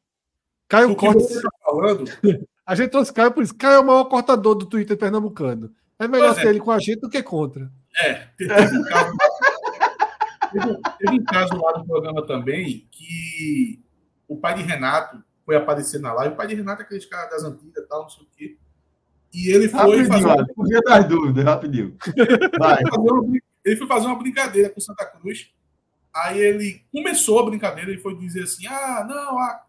Caio 0.67 0.91
o 0.91 0.95
tá 0.97 1.49
falando, 1.63 2.03
A 2.65 2.75
gente 2.75 2.89
trouxe 2.89 3.13
Caio 3.13 3.31
por 3.31 3.41
isso. 3.41 3.55
Caio 3.55 3.75
é 3.75 3.79
o 3.79 3.85
maior 3.85 4.03
cortador 4.03 4.53
do 4.53 4.65
Twitter 4.65 4.97
pernambucano. 4.97 5.73
É 5.99 6.07
melhor 6.07 6.27
Pois 6.27 6.37
é. 6.37 6.41
ter 6.41 6.49
ele 6.49 6.59
com 6.59 6.71
a 6.71 6.79
gente 6.79 6.99
do 7.01 7.09
que 7.09 7.23
contra. 7.23 7.71
É, 8.01 8.13
te- 8.37 8.47
teve 8.47 8.77
um 8.77 8.83
caso. 8.83 9.17
teve, 10.51 10.69
um- 10.71 10.81
teve 10.81 11.19
um 11.19 11.23
caso 11.23 11.55
lá 11.61 11.77
no 11.79 11.85
programa 11.85 12.25
também 12.25 12.87
que 12.91 13.81
o 14.27 14.37
pai 14.37 14.55
de 14.55 14.61
Renato 14.63 15.23
foi 15.45 15.55
aparecer 15.55 15.99
na 15.99 16.13
live. 16.13 16.33
O 16.33 16.37
pai 16.37 16.47
de 16.47 16.55
Renato 16.55 16.81
é 16.81 16.85
aquele 16.85 17.05
cara 17.07 17.29
das 17.29 17.43
antigas 17.43 17.87
tal, 17.87 18.03
não 18.03 18.09
sei 18.09 18.23
o 18.23 18.27
quê. 18.35 18.57
E 19.33 19.49
ele 19.49 19.67
foi 19.67 19.79
Rapidinho, 19.79 20.21
fazer, 20.29 20.53
por 20.53 20.67
via 20.67 20.81
das 20.81 21.05
dúvidas, 21.07 21.43
rapidinho. 21.45 21.97
Vai. 22.59 22.81
uma, 22.97 23.39
ele 23.65 23.75
foi 23.75 23.87
fazer 23.87 24.05
uma 24.07 24.17
brincadeira 24.17 24.69
com 24.69 24.79
Santa 24.79 25.05
Cruz. 25.05 25.51
Aí 26.15 26.39
ele 26.39 26.81
começou 26.91 27.39
a 27.39 27.45
brincadeira 27.45 27.91
e 27.91 27.97
foi 27.97 28.15
dizer 28.17 28.43
assim: 28.43 28.65
ah, 28.67 29.05
não, 29.07 29.37
ah, 29.39 29.63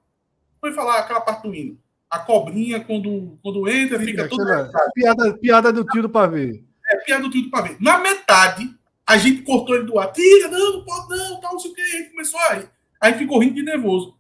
foi 0.61 0.73
falar 0.73 0.99
aquela 1.01 1.21
parte 1.21 1.43
do 1.43 1.55
hino. 1.55 1.79
A 2.11 2.19
cobrinha, 2.21 2.81
quando, 2.81 3.39
quando 3.43 3.69
entra, 3.69 3.99
fica 4.01 4.29
toda. 4.29 4.71
Piada, 4.95 5.39
piada 5.39 5.73
do 5.73 5.85
tio 5.85 6.03
do 6.03 6.09
pavê. 6.09 6.65
É 6.91 6.97
piada 6.97 7.23
do 7.23 7.31
tio 7.31 7.43
do 7.43 7.51
pavê. 7.51 7.77
Na 7.79 7.99
metade, 7.99 8.75
a 9.07 9.17
gente 9.19 9.43
cortou 9.43 9.75
ele 9.75 9.85
do 9.85 9.99
ar. 9.99 10.13
Tira, 10.13 10.49
não, 10.49 10.79
não 10.79 10.85
pode 10.85 11.09
não, 11.09 11.41
tal, 11.41 11.53
não 11.53 11.59
sei 11.59 11.71
o 11.71 11.75
que. 11.75 11.83
Aí 11.83 12.05
começou 12.05 12.41
a 12.41 12.55
rir. 12.55 12.71
Aí 13.01 13.15
ficou 13.15 13.39
rindo 13.39 13.55
de 13.55 13.63
nervoso. 13.63 14.17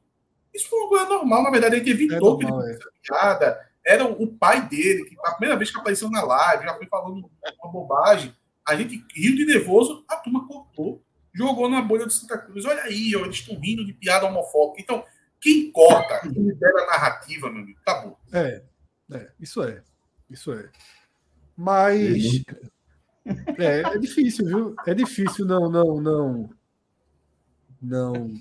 Isso 0.54 0.68
foi 0.68 0.78
uma 0.80 0.88
coisa 0.88 1.04
normal, 1.06 1.42
na 1.42 1.50
verdade, 1.50 1.76
a 1.76 1.78
gente 1.78 1.90
evitou 1.90 2.34
É 2.34 2.38
que 2.38 2.44
ele 2.44 2.50
normal, 2.50 2.68
é. 2.68 2.78
piada. 3.02 3.68
Era 3.84 4.04
o 4.04 4.26
pai 4.26 4.68
dele, 4.68 5.04
que 5.04 5.16
a 5.24 5.32
primeira 5.32 5.56
vez 5.56 5.70
que 5.70 5.78
apareceu 5.78 6.10
na 6.10 6.22
live, 6.22 6.64
já 6.64 6.74
foi 6.74 6.86
falando 6.86 7.30
uma 7.62 7.72
bobagem. 7.72 8.34
A 8.66 8.76
gente 8.76 9.02
riu 9.14 9.34
de 9.34 9.46
nervoso, 9.46 10.04
a 10.06 10.16
turma 10.16 10.46
cortou, 10.46 11.02
jogou 11.32 11.70
na 11.70 11.80
bolha 11.80 12.06
de 12.06 12.12
Santa 12.12 12.36
Cruz. 12.36 12.66
Olha 12.66 12.82
aí, 12.82 13.16
ó, 13.16 13.20
eles 13.20 13.36
estão 13.36 13.58
rindo 13.58 13.84
de 13.86 13.94
piada 13.94 14.26
homofóbica. 14.26 14.82
Então, 14.82 15.04
quem 15.40 15.70
corta, 15.72 16.20
quem 16.20 16.32
libera 16.32 16.82
a 16.82 16.86
narrativa, 16.86 17.50
meu 17.50 17.62
amigo, 17.62 17.78
acabou. 17.84 18.18
É, 18.32 18.62
é, 19.12 19.30
isso 19.40 19.62
é. 19.62 19.82
Isso 20.28 20.52
é. 20.52 20.70
Mas. 21.56 22.42
É, 23.58 23.80
é 23.80 23.98
difícil, 23.98 24.46
viu? 24.46 24.76
É 24.86 24.94
difícil 24.94 25.44
não, 25.44 25.70
não, 25.70 26.00
não. 26.00 26.50
Não, 27.80 28.34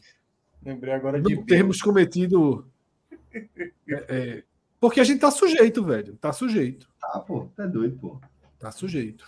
Lembrei 0.63 0.93
agora 0.93 1.21
de 1.21 1.35
não 1.35 1.45
termos 1.45 1.81
cometido. 1.81 2.67
é, 3.33 4.05
é, 4.09 4.43
porque 4.79 4.99
a 4.99 5.03
gente 5.03 5.19
tá 5.19 5.31
sujeito, 5.31 5.83
velho. 5.83 6.15
Tá 6.17 6.33
sujeito. 6.33 6.89
Ah, 7.01 7.19
pô, 7.19 7.47
tá 7.55 7.65
doido, 7.65 7.97
pô. 7.97 8.19
Tá 8.59 8.71
sujeito. 8.71 9.25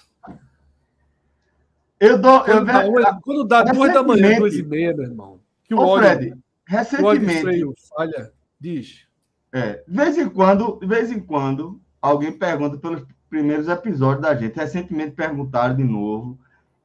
Eu 2.00 2.18
dou. 2.18 2.46
Eu, 2.46 2.66
Quando 2.66 2.66
dá, 2.66 2.88
uma- 2.88 3.22
quando 3.22 3.44
dá 3.46 3.64
duas 3.64 3.94
da 3.94 4.04
manhã, 4.04 4.38
duas 4.38 4.56
e 4.56 4.64
meia, 4.64 4.94
meu 4.94 5.06
irmão. 5.06 5.40
Que 5.64 5.74
o 5.74 5.80
Ô, 5.80 5.88
óleo, 5.88 6.04
Fred, 6.04 6.32
de 6.32 6.44
recentemente, 6.70 7.41
freio 7.41 7.74
falha. 7.90 8.32
Diz. 8.60 9.08
é, 9.52 9.84
de 9.88 9.96
vez 9.96 10.18
em 10.18 10.30
quando, 10.30 10.78
de 10.80 10.86
vez 10.86 11.12
em 11.12 11.20
quando, 11.20 11.82
alguém 12.00 12.32
pergunta 12.32 12.78
pelos 12.78 13.04
primeiros 13.30 13.68
episódios 13.68 14.22
da 14.22 14.36
gente. 14.36 14.56
Recentemente 14.56 15.12
perguntaram 15.12 15.76
de 15.76 15.84
novo. 15.84 16.38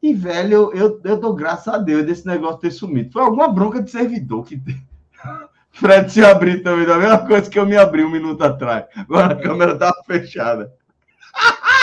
E, 0.03 0.15
velho, 0.15 0.53
eu, 0.53 0.73
eu, 0.73 1.01
eu 1.05 1.21
dou 1.21 1.35
graças 1.35 1.73
a 1.73 1.79
Deus 1.79 2.07
desse 2.07 2.27
negócio 2.27 2.61
ter 2.61 2.71
sumido. 2.71 3.13
Foi 3.13 3.23
alguma 3.23 3.49
bronca 3.49 3.83
de 3.83 3.91
servidor 3.91 4.45
que 4.47 4.59
tem. 4.59 4.83
Fred 5.73 6.11
se 6.11 6.25
abriu 6.25 6.63
também, 6.63 6.87
da 6.87 6.97
mesma 6.97 7.27
coisa 7.27 7.51
que 7.51 7.59
eu 7.59 7.67
me 7.67 7.77
abri 7.77 8.05
um 8.05 8.11
minuto 8.11 8.43
atrás. 8.43 8.87
Agora 8.97 9.35
a 9.35 9.37
câmera 9.37 9.73
estava 9.73 10.03
fechada. 10.07 10.73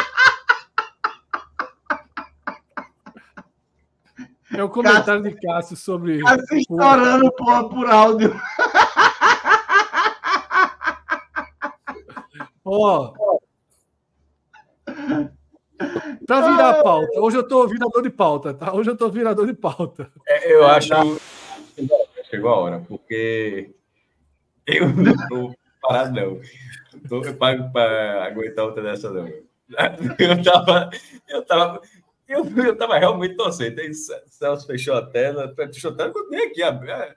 É 4.53 4.63
o 4.63 4.69
comentário 4.69 5.23
de 5.23 5.31
Cássio 5.39 5.75
sobre. 5.77 6.21
Tá 6.21 6.37
se 6.39 6.59
estourando 6.59 7.31
por, 7.31 7.69
por 7.69 7.87
áudio. 7.87 8.39
Ó. 12.63 13.13
Pra 16.27 16.41
virar 16.41 16.69
a 16.69 16.83
pauta. 16.83 17.19
Hoje 17.19 17.37
eu 17.37 17.47
tô 17.47 17.67
virador 17.67 18.03
de 18.03 18.09
pauta, 18.09 18.53
tá? 18.53 18.73
Hoje 18.73 18.89
eu 18.89 18.97
tô 18.97 19.09
virador 19.09 19.47
de 19.47 19.53
pauta. 19.53 20.11
É, 20.27 20.53
eu 20.53 20.65
acho. 20.67 20.93
Chegou 22.29 22.51
a 22.51 22.57
hora, 22.57 22.83
porque 22.87 23.71
eu 24.67 24.89
não 24.89 25.15
tô 25.27 25.55
parado, 25.81 26.13
não. 26.13 26.39
Tô, 27.09 27.23
eu 27.23 27.35
pago 27.35 27.71
para 27.71 28.25
aguentar 28.25 28.65
outra 28.65 28.83
dessa, 28.83 29.09
não. 29.09 29.27
Eu 30.19 30.43
tava. 30.43 30.89
Eu 31.27 31.45
tava. 31.45 31.81
Eu, 32.31 32.45
eu 32.63 32.75
tava 32.77 32.97
realmente 32.97 33.35
torcendo. 33.35 33.79
Aí 33.79 33.91
Celso 33.93 34.65
fechou 34.65 34.95
a 34.95 35.05
tela, 35.05 35.53
fechou 35.55 35.91
a 35.91 35.95
tela, 35.95 36.11
eu 36.15 36.29
nem 36.29 36.47
aqui. 36.47 36.63
abri. 36.63 36.89
É 36.91 37.15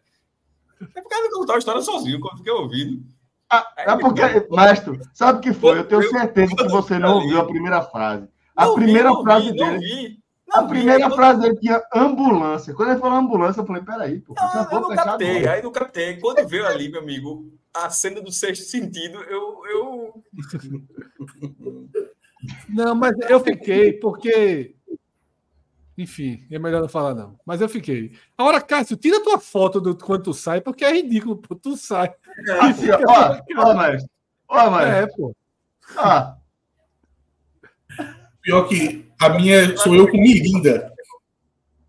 é 0.94 1.00
por 1.00 1.08
causa 1.08 1.28
que 1.28 1.34
eu 1.34 1.38
contava 1.38 1.56
a 1.56 1.60
história 1.60 1.80
sozinho, 1.82 2.20
quando 2.20 2.38
fiquei 2.38 2.52
ouvindo. 2.52 3.02
Ah, 3.48 3.72
é 3.76 3.96
porque, 3.96 4.22
mestre, 4.50 5.00
sabe 5.12 5.38
o 5.38 5.42
que 5.42 5.52
foi? 5.52 5.78
Eu 5.78 5.84
tenho 5.84 6.02
certeza 6.08 6.54
que 6.56 6.68
você 6.68 6.98
não 6.98 7.16
ouviu 7.16 7.38
a 7.40 7.46
primeira 7.46 7.82
frase. 7.82 8.28
A 8.56 8.66
Não 8.66 8.74
primeira 8.74 9.10
vi, 9.14 9.22
frase 9.22 9.46
não 9.48 9.54
dele. 9.54 9.78
vi, 9.78 10.18
A 10.52 10.62
primeira 10.64 11.10
frase 11.10 11.40
dele 11.40 11.56
tinha 11.60 11.82
ambulância. 11.94 12.74
Quando 12.74 12.90
ele 12.90 13.00
falou 13.00 13.18
ambulância, 13.18 13.60
eu 13.60 13.66
falei, 13.66 13.82
peraí, 13.82 14.20
pô, 14.20 14.34
Ah, 14.38 14.68
eu 14.70 14.80
não 14.80 14.88
captei, 14.94 15.46
aí 15.46 15.62
não 15.62 15.70
captei. 15.72 16.16
Quando 16.18 16.46
veio 16.48 16.66
ali, 16.66 16.88
meu 16.88 17.00
amigo, 17.00 17.52
a 17.72 17.90
cena 17.90 18.20
do 18.20 18.32
sexto 18.32 18.64
sentido, 18.64 19.18
eu. 19.22 19.62
eu... 19.70 20.24
Não, 22.68 22.94
mas 22.94 23.14
eu 23.28 23.40
fiquei, 23.40 23.92
porque. 23.94 24.73
Enfim, 25.96 26.44
é 26.50 26.58
melhor 26.58 26.80
não 26.80 26.88
falar, 26.88 27.14
não. 27.14 27.38
Mas 27.46 27.60
eu 27.60 27.68
fiquei. 27.68 28.12
Agora, 28.36 28.60
Cássio, 28.60 28.96
tira 28.96 29.22
tua 29.22 29.38
foto 29.38 29.80
do 29.80 29.96
quando 29.96 30.24
tu 30.24 30.34
sai, 30.34 30.60
porque 30.60 30.84
é 30.84 30.92
ridículo, 30.92 31.36
pô. 31.36 31.54
Tu 31.54 31.76
sai. 31.76 32.12
Assim, 32.60 32.90
ó, 32.90 33.40
ó, 33.58 33.74
mestre. 33.74 34.10
Ó, 34.48 34.70
mestre. 34.70 34.90
É, 34.90 35.06
pô. 35.06 35.36
Ah, 35.96 36.36
Pior 38.44 38.68
que 38.68 39.06
a 39.18 39.30
minha 39.30 39.74
sou 39.78 39.94
eu 39.94 40.06
com 40.10 40.18
Mirinda. 40.18 40.92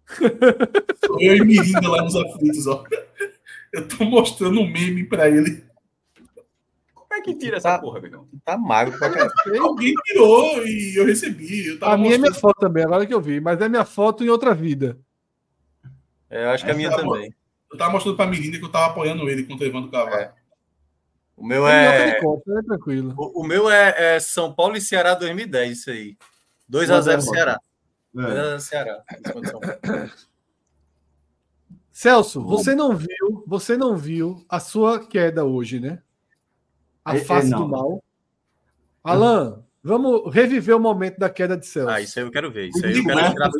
Sou 1.05 1.21
eu 1.21 1.35
e 1.35 1.43
Mirinda 1.43 1.89
lá 1.89 2.01
nos 2.01 2.15
aflitos, 2.15 2.65
ó. 2.65 2.85
Eu 3.73 3.85
tô 3.89 4.05
mostrando 4.05 4.61
um 4.61 4.71
meme 4.71 5.03
pra 5.03 5.27
ele. 5.27 5.65
Como 7.25 7.35
é 7.35 7.39
que 7.39 7.45
tira 7.45 7.57
essa 7.57 7.69
Tá. 7.71 7.79
porra, 7.79 7.99
meu 7.99 8.09
irmão? 8.11 8.27
Tá 8.43 8.57
magro 8.57 8.97
pra 8.99 9.09
caralho. 9.09 9.31
Alguém 9.63 9.93
tirou 10.05 10.65
e 10.65 10.93
eu 10.97 11.05
recebi. 11.05 11.67
Eu 11.67 11.79
tava 11.79 11.93
A 11.93 11.97
minha 11.97 12.15
é 12.15 12.17
minha 12.17 12.29
mostrando- 12.29 12.41
foto 12.53 12.59
também, 12.59 12.83
agora 12.83 13.05
que 13.05 13.13
eu 13.13 13.21
vi. 13.21 13.39
Mas 13.41 13.59
é 13.61 13.67
minha 13.67 13.85
foto 13.85 14.23
em 14.23 14.29
outra 14.29 14.53
vida. 14.53 14.97
É, 16.29 16.45
eu 16.45 16.49
acho 16.51 16.63
que 16.65 16.71
a 16.71 16.73
minha 16.75 16.89
é 16.89 16.93
a 16.93 16.95
também. 16.97 17.33
Eu 17.71 17.77
tava 17.77 17.91
mostrando 17.91 18.15
pra 18.15 18.27
Mirinda 18.27 18.57
que 18.59 18.63
eu 18.65 18.71
tava 18.71 18.87
apoiando 18.87 19.27
ele 19.29 19.43
contra 19.43 19.65
o 19.65 19.69
Evandro 19.69 19.89
Carvalho. 19.91 20.21
É. 20.21 20.33
O 21.35 21.45
meu 21.45 21.67
É... 21.67 22.09
é. 22.11 22.21
Conta, 22.21 22.59
é 22.59 22.61
tranquilo. 22.63 23.13
O, 23.17 23.41
o 23.41 23.43
meu 23.43 23.69
é, 23.69 24.15
é 24.15 24.19
São 24.19 24.53
Paulo 24.53 24.77
e 24.77 24.81
Ceará 24.81 25.13
2010, 25.15 25.79
isso 25.79 25.89
aí. 25.89 26.15
2x0 26.71 27.21
Ceará. 27.21 27.59
é. 28.15 28.19
2x0 28.21 28.59
Ceará. 28.59 29.03
em 29.19 29.27
cima 29.27 29.41
de 29.41 29.49
São 29.49 29.59
Paulo. 29.59 30.11
Celso, 31.91 32.41
você 32.43 32.75
não 32.75 32.95
viu, 32.95 33.43
você 33.47 33.77
não 33.77 33.95
viu 33.95 34.45
a 34.49 34.59
sua 34.59 35.05
queda 35.05 35.45
hoje, 35.45 35.79
né? 35.79 36.01
A 37.05 37.15
É, 37.15 37.19
é, 37.19 37.23
face 37.23 37.49
não. 37.49 37.59
do 37.59 37.67
mal. 37.69 38.03
Alan, 39.03 39.63
vamos 39.83 40.33
reviver 40.33 40.75
o 40.75 40.79
momento 40.79 41.19
da 41.19 41.29
queda 41.29 41.55
de 41.55 41.67
Celso. 41.67 41.89
Ah, 41.89 42.01
isso 42.01 42.17
aí 42.17 42.25
eu 42.25 42.31
quero 42.31 42.51
ver. 42.51 42.69
Isso 42.69 42.83
aí 42.83 42.97
eu 42.97 43.03
quero 43.05 43.19
entrar. 43.19 43.51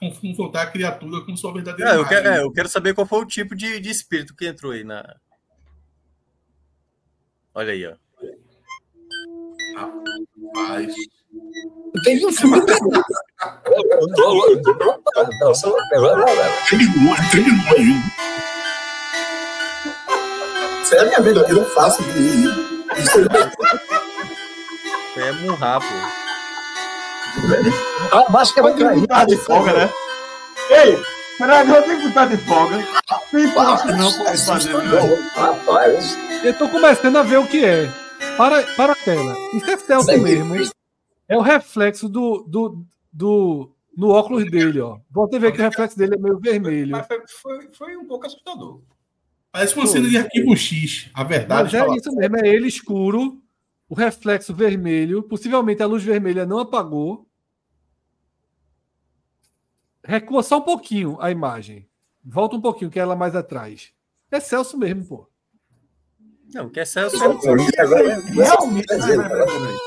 confrontar, 0.00 0.66
a 0.66 0.70
criatura 0.70 1.24
com 1.24 1.36
sua 1.36 1.52
verdadeira 1.52 1.92
É, 1.92 1.96
eu, 1.96 2.04
quero, 2.06 2.28
é, 2.28 2.42
eu 2.42 2.50
quero 2.52 2.68
saber 2.68 2.92
qual 2.94 3.06
foi 3.06 3.20
o 3.20 3.26
tipo 3.26 3.54
de, 3.54 3.78
de 3.78 3.88
espírito 3.88 4.34
que 4.34 4.46
entrou 4.46 4.72
aí 4.72 4.82
na. 4.82 5.14
Olha 7.54 7.72
aí, 7.72 7.86
ó. 7.86 7.94
Mas, 10.54 10.94
tem 12.04 12.26
um 12.26 12.32
filme 12.32 12.60
dele. 12.66 12.78
Eu 13.64 14.08
tô- 14.14 14.48
eu 14.50 14.62
tô 14.62 14.74
preocupado. 14.74 15.30
Não, 15.40 15.54
só- 15.54 15.74
aí. 17.76 17.94
Isso 20.82 22.71
é 25.16 25.28
a 25.28 25.32
minha 25.32 25.56
verdadeira 25.56 25.62
face 25.62 25.78
de. 25.78 26.02
Isso 27.42 27.58
É. 27.58 27.72
Ah, 28.12 28.44
Tem 28.54 28.94
que 28.94 29.00
botar 29.00 29.24
de 29.24 29.36
folga, 29.36 29.72
né? 29.72 29.90
Ei, 30.70 30.96
Fred, 31.38 31.70
eu 31.70 31.82
tenho 31.82 32.00
que 32.00 32.08
botar 32.08 32.26
de 32.26 32.36
folga. 32.38 32.76
Tem 33.30 33.50
posto 33.52 33.86
não 33.88 34.12
pode 34.12 34.44
fazer, 34.44 34.74
né? 34.74 35.30
Rapaz, 35.34 36.18
Eu 36.44 36.58
tô 36.58 36.68
começando 36.68 37.16
a 37.16 37.22
ver 37.22 37.38
o 37.38 37.46
que 37.46 37.64
é. 37.64 37.90
Para, 38.36 38.62
para 38.76 38.92
a 38.92 38.96
tela. 38.96 39.36
Isso 39.54 39.70
é 39.70 39.76
Celso 39.76 40.18
mesmo. 40.18 40.54
É 41.28 41.36
o 41.36 41.40
reflexo 41.40 42.08
do, 42.08 42.44
do, 42.46 42.84
do, 43.12 43.74
no 43.96 44.10
óculos 44.10 44.50
dele, 44.50 44.80
ó. 44.80 44.98
Volta 45.10 45.36
a 45.36 45.40
ver 45.40 45.52
que 45.52 45.60
o 45.60 45.62
reflexo 45.62 45.96
dele 45.98 46.14
é 46.14 46.18
meio 46.18 46.38
vermelho. 46.38 46.92
Mas 46.92 47.06
foi, 47.06 47.22
foi, 47.26 47.68
foi 47.72 47.96
um 47.96 48.06
pouco 48.06 48.26
assustador. 48.26 48.80
Parece 49.52 49.76
uma 49.76 49.86
cena 49.86 50.08
de 50.08 50.16
arquivo 50.16 50.56
X. 50.56 51.10
A 51.12 51.22
verdade 51.22 51.64
Mas 51.64 51.74
é 51.74 51.78
fala- 51.80 51.96
isso 51.96 52.10
mesmo, 52.16 52.36
é 52.38 52.48
ele 52.48 52.66
escuro, 52.66 53.42
o 53.88 53.94
reflexo 53.94 54.54
vermelho. 54.54 55.22
Possivelmente 55.22 55.82
a 55.82 55.86
luz 55.86 56.02
vermelha 56.02 56.46
não 56.46 56.58
apagou. 56.58 57.26
Recua 60.04 60.42
só 60.42 60.58
um 60.58 60.62
pouquinho 60.62 61.16
a 61.20 61.30
imagem. 61.30 61.86
Volta 62.24 62.56
um 62.56 62.60
pouquinho, 62.60 62.90
que 62.90 62.98
é 62.98 63.02
ela 63.02 63.14
mais 63.14 63.36
atrás. 63.36 63.92
É 64.30 64.40
Celso 64.40 64.78
mesmo, 64.78 65.04
pô. 65.04 65.28
Não, 66.54 66.68
que 66.70 66.80
é 66.80 66.84
Celso. 66.84 67.16
Realmente, 67.18 67.72
peraí, 67.76 68.26
peraí, 68.86 69.46
peraí. 69.46 69.78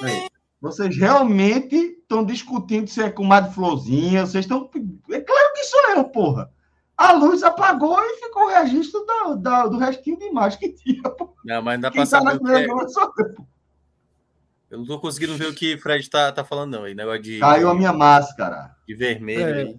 Peraí. 0.00 0.28
Vocês 0.60 0.96
realmente 0.96 1.74
estão 1.76 2.24
discutindo 2.24 2.88
se 2.88 3.02
é 3.02 3.10
com 3.10 3.26
de 3.40 3.54
florzinha. 3.54 4.26
Vocês 4.26 4.44
estão. 4.44 4.70
É 5.10 5.20
claro 5.20 5.52
que 5.54 5.64
sou 5.64 5.80
eu, 5.96 6.04
porra. 6.04 6.50
A 6.96 7.12
luz 7.12 7.42
apagou 7.42 7.98
e 8.00 8.16
ficou 8.20 8.44
o 8.44 8.48
registro 8.48 9.04
da, 9.04 9.34
da- 9.34 9.66
do 9.66 9.76
restinho 9.78 10.18
de 10.18 10.24
imagem 10.26 10.58
que 10.58 10.72
tinha. 10.72 11.02
pô. 11.02 11.34
Não, 11.44 11.60
mas 11.62 11.74
não 11.74 11.82
dá 11.82 11.90
tá 11.90 11.98
na 12.00 12.06
saber 12.06 12.64
é. 12.64 12.66
eu. 14.70 14.78
não 14.78 14.86
tô 14.86 14.98
conseguindo 14.98 15.36
ver 15.36 15.48
o 15.48 15.54
que 15.54 15.74
o 15.74 15.78
Fred 15.80 16.08
tá, 16.08 16.32
tá 16.32 16.42
falando, 16.44 16.72
não. 16.72 16.84
Aí, 16.84 16.94
negócio 16.94 17.22
de, 17.22 17.38
Caiu 17.38 17.68
a 17.68 17.74
minha 17.74 17.92
máscara. 17.92 18.74
de 18.86 18.94
vermelho. 18.94 19.78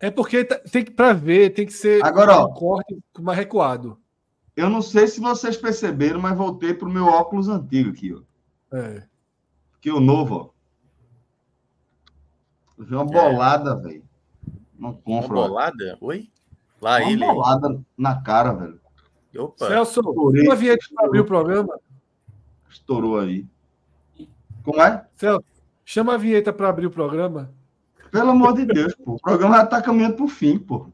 É. 0.00 0.06
É 0.08 0.10
porque 0.10 0.44
tá- 0.44 0.58
tem 0.58 0.84
que 0.84 0.90
para 0.92 1.12
ver, 1.12 1.50
tem 1.50 1.66
que 1.66 1.72
ser 1.72 2.04
Agora, 2.04 2.36
ó. 2.38 2.46
um 2.46 2.52
corte 2.54 2.96
mais 3.18 3.38
recuado. 3.38 3.98
Eu 4.56 4.68
não 4.70 4.80
sei 4.82 5.06
se 5.06 5.20
vocês 5.20 5.56
perceberam, 5.56 6.20
mas 6.20 6.36
voltei 6.36 6.72
pro 6.74 6.88
meu 6.90 7.06
óculos 7.06 7.48
antigo 7.48 7.90
aqui, 7.90 8.12
ó. 8.14 8.20
É. 8.76 9.06
Que 9.80 9.90
o 9.90 10.00
novo, 10.00 10.34
ó. 10.54 10.60
Eu 12.78 12.84
vi 12.84 12.94
uma 12.94 13.04
bolada, 13.04 13.76
velho. 13.76 14.04
Não 14.78 14.90
Uma 14.90 14.98
compro. 15.02 15.38
ó. 15.38 15.48
bolada? 15.48 15.98
Oi? 16.00 16.30
Lá 16.80 16.98
Uma 16.98 17.10
ele. 17.10 17.24
bolada 17.26 17.80
na 17.96 18.20
cara, 18.22 18.52
velho. 18.52 18.80
Opa. 19.36 19.68
Celso, 19.68 20.00
Estourei. 20.00 20.42
uma 20.46 20.56
vinheta 20.56 20.84
para 20.94 21.06
abrir 21.06 21.20
o 21.20 21.24
programa. 21.24 21.78
Estourou 22.68 23.18
aí. 23.18 23.46
Como 24.64 24.80
é? 24.82 25.04
Celso, 25.16 25.44
chama 25.84 26.14
a 26.14 26.16
vinheta 26.16 26.52
para 26.52 26.68
abrir 26.68 26.86
o 26.86 26.90
programa. 26.90 27.50
Pelo 28.10 28.30
amor 28.30 28.54
de 28.54 28.64
Deus, 28.66 28.94
pô. 28.96 29.12
O 29.14 29.20
programa 29.20 29.56
já 29.58 29.66
tá 29.66 29.82
caminhando 29.82 30.16
pro 30.16 30.26
fim, 30.28 30.58
pô. 30.58 30.86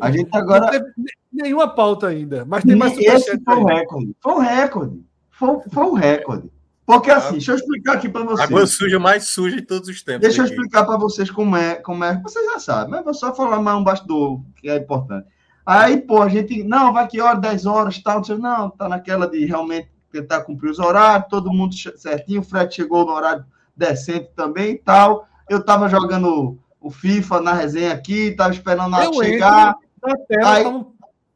A 0.00 0.10
gente 0.10 0.30
Não 0.32 0.40
agora. 0.40 0.68
teve 0.70 0.84
ne- 0.96 1.12
nenhuma 1.32 1.68
pauta 1.68 2.08
ainda, 2.08 2.44
mas 2.44 2.64
tem 2.64 2.74
mais 2.74 2.96
Esse 2.98 3.38
foi 3.44 3.56
o 3.56 3.68
aí. 3.68 3.76
recorde. 3.78 4.16
Foi 4.20 4.32
o 4.34 4.38
recorde. 4.38 5.04
Foi, 5.30 5.60
foi 5.72 5.84
o 5.84 5.94
recorde. 5.94 6.50
Porque 6.92 7.10
assim, 7.10 7.32
deixa 7.32 7.52
eu 7.52 7.56
explicar 7.56 7.94
aqui 7.94 8.08
para 8.08 8.24
vocês. 8.24 8.48
Água 8.48 8.66
suja 8.66 8.98
mais 8.98 9.28
suja 9.28 9.56
de 9.56 9.62
todos 9.62 9.88
os 9.88 10.02
tempos. 10.02 10.22
Deixa 10.22 10.42
eu 10.42 10.46
explicar 10.46 10.84
para 10.84 10.96
vocês 10.96 11.30
como 11.30 11.56
é, 11.56 11.76
como 11.76 12.04
é. 12.04 12.20
Vocês 12.22 12.44
já 12.46 12.58
sabem, 12.58 12.90
mas 12.90 13.04
vou 13.04 13.14
só 13.14 13.34
falar 13.34 13.60
mais 13.60 13.78
um 13.78 13.84
bastidor 13.84 14.40
que 14.56 14.68
é 14.68 14.76
importante. 14.76 15.26
Aí, 15.64 16.00
pô, 16.00 16.22
a 16.22 16.28
gente, 16.28 16.64
não, 16.64 16.92
vai 16.92 17.06
que 17.06 17.20
hora, 17.20 17.38
10 17.38 17.66
horas, 17.66 18.02
tal, 18.02 18.22
não, 18.30 18.38
não, 18.38 18.70
tá 18.70 18.88
naquela 18.88 19.28
de 19.28 19.44
realmente 19.44 19.88
tentar 20.10 20.40
cumprir 20.40 20.70
os 20.70 20.78
horários, 20.78 21.28
todo 21.28 21.52
mundo 21.52 21.74
certinho, 21.96 22.40
o 22.40 22.44
Fred 22.44 22.74
chegou 22.74 23.04
no 23.06 23.12
horário 23.12 23.44
decente 23.76 24.30
também 24.34 24.72
e 24.72 24.78
tal. 24.78 25.28
Eu 25.48 25.62
tava 25.62 25.88
jogando 25.88 26.58
o 26.80 26.90
FIFA 26.90 27.40
na 27.40 27.52
resenha 27.52 27.92
aqui, 27.92 28.32
tava 28.32 28.52
esperando 28.52 28.96
a 28.96 29.12
chegar, 29.12 29.76
Na 30.02 30.16
tela 30.26 30.54
Aí- 30.54 30.64
tava 30.64 30.86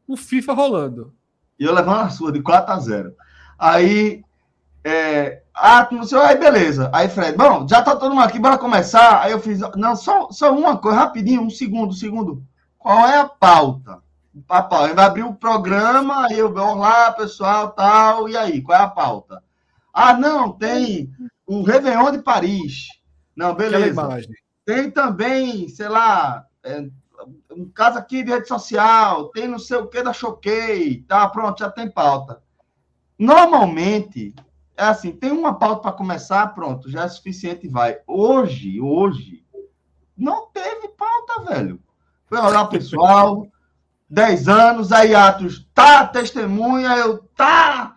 um 0.07 0.17
FIFA 0.17 0.53
rolando. 0.53 1.13
e 1.57 1.63
eu 1.63 1.73
levando 1.73 1.99
a 2.01 2.09
sua 2.09 2.31
de 2.31 2.41
4 2.41 2.73
a 2.73 2.79
0. 2.79 3.13
Aí, 3.57 4.21
é, 4.87 5.41
ah, 5.51 5.87
não 5.91 6.03
sei, 6.03 6.19
aí 6.19 6.37
beleza. 6.37 6.91
Aí, 6.93 7.09
Fred, 7.09 7.35
bom, 7.35 7.67
já 7.67 7.81
tá 7.81 7.95
todo 7.95 8.13
mundo 8.13 8.23
aqui, 8.23 8.37
bora 8.37 8.55
começar. 8.55 9.19
Aí 9.23 9.31
eu 9.31 9.39
fiz, 9.39 9.59
não, 9.75 9.95
só, 9.95 10.29
só 10.29 10.55
uma 10.55 10.77
coisa, 10.77 10.99
rapidinho, 10.99 11.41
um 11.41 11.49
segundo, 11.49 11.89
um 11.89 11.93
segundo. 11.93 12.43
Qual 12.77 12.99
é 13.07 13.17
a 13.17 13.25
pauta? 13.25 13.99
Papai, 14.47 14.93
vai 14.93 15.05
abrir 15.05 15.23
o 15.23 15.33
programa, 15.33 16.27
aí 16.27 16.37
eu 16.37 16.53
vou 16.53 16.75
lá, 16.75 17.11
pessoal, 17.13 17.71
tal, 17.71 18.29
e 18.29 18.37
aí, 18.37 18.61
qual 18.61 18.77
é 18.77 18.83
a 18.83 18.87
pauta? 18.87 19.41
Ah, 19.91 20.13
não, 20.13 20.51
tem 20.51 21.09
o 21.47 21.63
Réveillon 21.63 22.11
de 22.11 22.19
Paris. 22.19 22.89
Não, 23.35 23.55
beleza. 23.55 24.19
Tem 24.63 24.91
também, 24.91 25.67
sei 25.67 25.87
lá, 25.89 26.45
é, 26.63 26.85
um 27.49 27.67
caso 27.73 27.97
aqui 27.97 28.21
de 28.21 28.29
rede 28.29 28.47
social, 28.47 29.29
tem 29.29 29.47
não 29.47 29.57
sei 29.57 29.77
o 29.77 29.87
que 29.87 30.03
da 30.03 30.13
Choquei, 30.13 31.01
tá? 31.07 31.27
Pronto, 31.27 31.57
já 31.57 31.71
tem 31.71 31.89
pauta. 31.89 32.43
Normalmente, 33.17 34.35
é 34.77 34.83
assim, 34.83 35.11
tem 35.11 35.31
uma 35.31 35.57
pauta 35.57 35.81
para 35.81 35.91
começar, 35.91 36.47
pronto, 36.53 36.89
já 36.89 37.03
é 37.03 37.07
suficiente 37.07 37.67
vai. 37.67 37.97
Hoje, 38.05 38.79
hoje, 38.81 39.43
não 40.17 40.47
teve 40.47 40.89
pauta, 40.89 41.53
velho. 41.53 41.79
Foi 42.27 42.39
olhar 42.39 42.65
pessoal, 42.65 43.47
10 44.09 44.47
anos, 44.47 44.91
aí 44.91 45.15
Atos, 45.15 45.67
tá, 45.73 46.05
testemunha, 46.05 46.89
eu, 46.97 47.19
tá, 47.35 47.95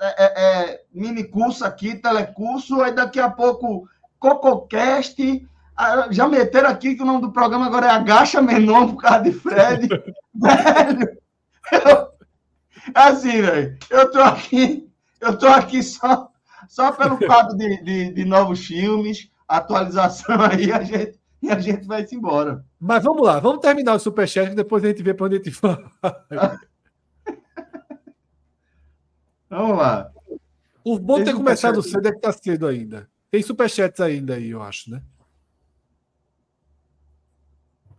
é, 0.00 0.24
é, 0.24 0.32
é, 0.36 0.82
mini 0.92 1.24
curso 1.24 1.64
aqui, 1.64 1.94
telecurso, 1.94 2.82
aí 2.82 2.92
daqui 2.92 3.20
a 3.20 3.30
pouco, 3.30 3.88
CocoCast, 4.18 5.46
já 6.10 6.28
meteram 6.28 6.68
aqui 6.68 6.94
que 6.94 7.02
o 7.02 7.06
nome 7.06 7.22
do 7.22 7.32
programa 7.32 7.66
agora 7.66 7.86
é 7.86 7.90
Agacha 7.90 8.40
Menor 8.40 8.88
por 8.88 8.96
causa 8.96 9.24
de 9.24 9.32
Fred. 9.32 9.88
velho, 10.34 11.18
eu, 11.72 12.08
assim, 12.94 13.42
velho, 13.42 13.78
eu 13.90 14.10
tô 14.10 14.20
aqui, 14.20 14.90
eu 15.24 15.38
tô 15.38 15.46
aqui 15.46 15.82
só, 15.82 16.30
só 16.68 16.92
pelo 16.92 17.16
fato 17.26 17.56
de, 17.56 17.82
de, 17.82 18.12
de 18.12 18.24
novos 18.24 18.64
filmes, 18.64 19.30
atualização 19.48 20.36
aí, 20.40 20.70
a 20.72 20.82
gente, 20.82 21.18
e 21.42 21.50
a 21.50 21.58
gente 21.58 21.86
vai 21.86 22.06
se 22.06 22.14
embora. 22.14 22.64
Mas 22.78 23.02
vamos 23.02 23.26
lá, 23.26 23.40
vamos 23.40 23.60
terminar 23.60 23.94
o 23.94 23.98
superchat 23.98 24.50
que 24.50 24.56
depois 24.56 24.84
a 24.84 24.88
gente 24.88 25.02
vê 25.02 25.14
para 25.14 25.26
onde 25.26 25.36
a 25.36 25.38
gente 25.38 25.50
vai. 25.60 25.78
Vamos 29.50 29.78
lá. 29.78 30.10
O 30.84 30.98
bom 30.98 31.18
de 31.18 31.26
ter 31.26 31.30
Tem 31.30 31.36
começado 31.36 31.80
cedo 31.80 32.08
é 32.08 32.12
que 32.12 32.18
tá 32.18 32.32
cedo 32.32 32.66
ainda. 32.66 33.08
Tem 33.30 33.40
superchats 33.40 34.00
ainda 34.00 34.34
aí, 34.34 34.50
eu 34.50 34.60
acho, 34.60 34.90
né? 34.90 35.00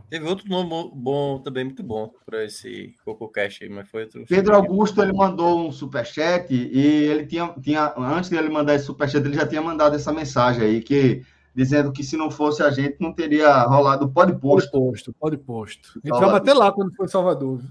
Teve 0.10 0.26
outro 0.28 0.48
nome 0.48 0.70
bom, 0.70 0.92
bom 0.94 1.40
também, 1.40 1.64
muito 1.66 1.84
bom, 1.84 2.12
para 2.26 2.44
esse 2.46 2.94
CocoCast 3.04 3.64
aí, 3.64 3.70
mas 3.70 3.90
foi 3.90 4.04
outro. 4.04 4.26
Pedro 4.28 4.56
Augusto, 4.56 5.02
ele 5.02 5.14
mandou 5.14 5.68
um 5.68 5.72
superchat 5.72 6.54
e 6.54 6.88
ele 7.06 7.26
tinha, 7.26 7.54
tinha 7.62 7.94
antes 7.98 8.30
de 8.30 8.36
ele 8.36 8.50
mandar 8.50 8.76
esse 8.76 8.86
superchat, 8.86 9.26
ele 9.26 9.36
já 9.36 9.48
tinha 9.48 9.62
mandado 9.62 9.96
essa 9.96 10.14
mensagem 10.14 10.64
aí, 10.64 10.82
que 10.82 11.24
dizendo 11.56 11.92
que 11.92 12.04
se 12.04 12.18
não 12.18 12.30
fosse 12.30 12.62
a 12.62 12.70
gente, 12.70 12.98
não 13.00 13.14
teria 13.14 13.64
rolado 13.64 14.06
o 14.06 14.10
pode 14.10 14.34
Pode 14.34 14.42
posto. 14.42 14.72
posto, 14.72 15.14
pode 15.14 15.38
posto. 15.38 15.90
A 15.90 15.94
gente 15.96 16.10
vai 16.10 16.20
Salvador. 16.20 16.40
bater 16.40 16.54
lá 16.54 16.72
quando 16.72 16.94
for 16.96 17.06
em 17.06 17.10
Salvador. 17.10 17.62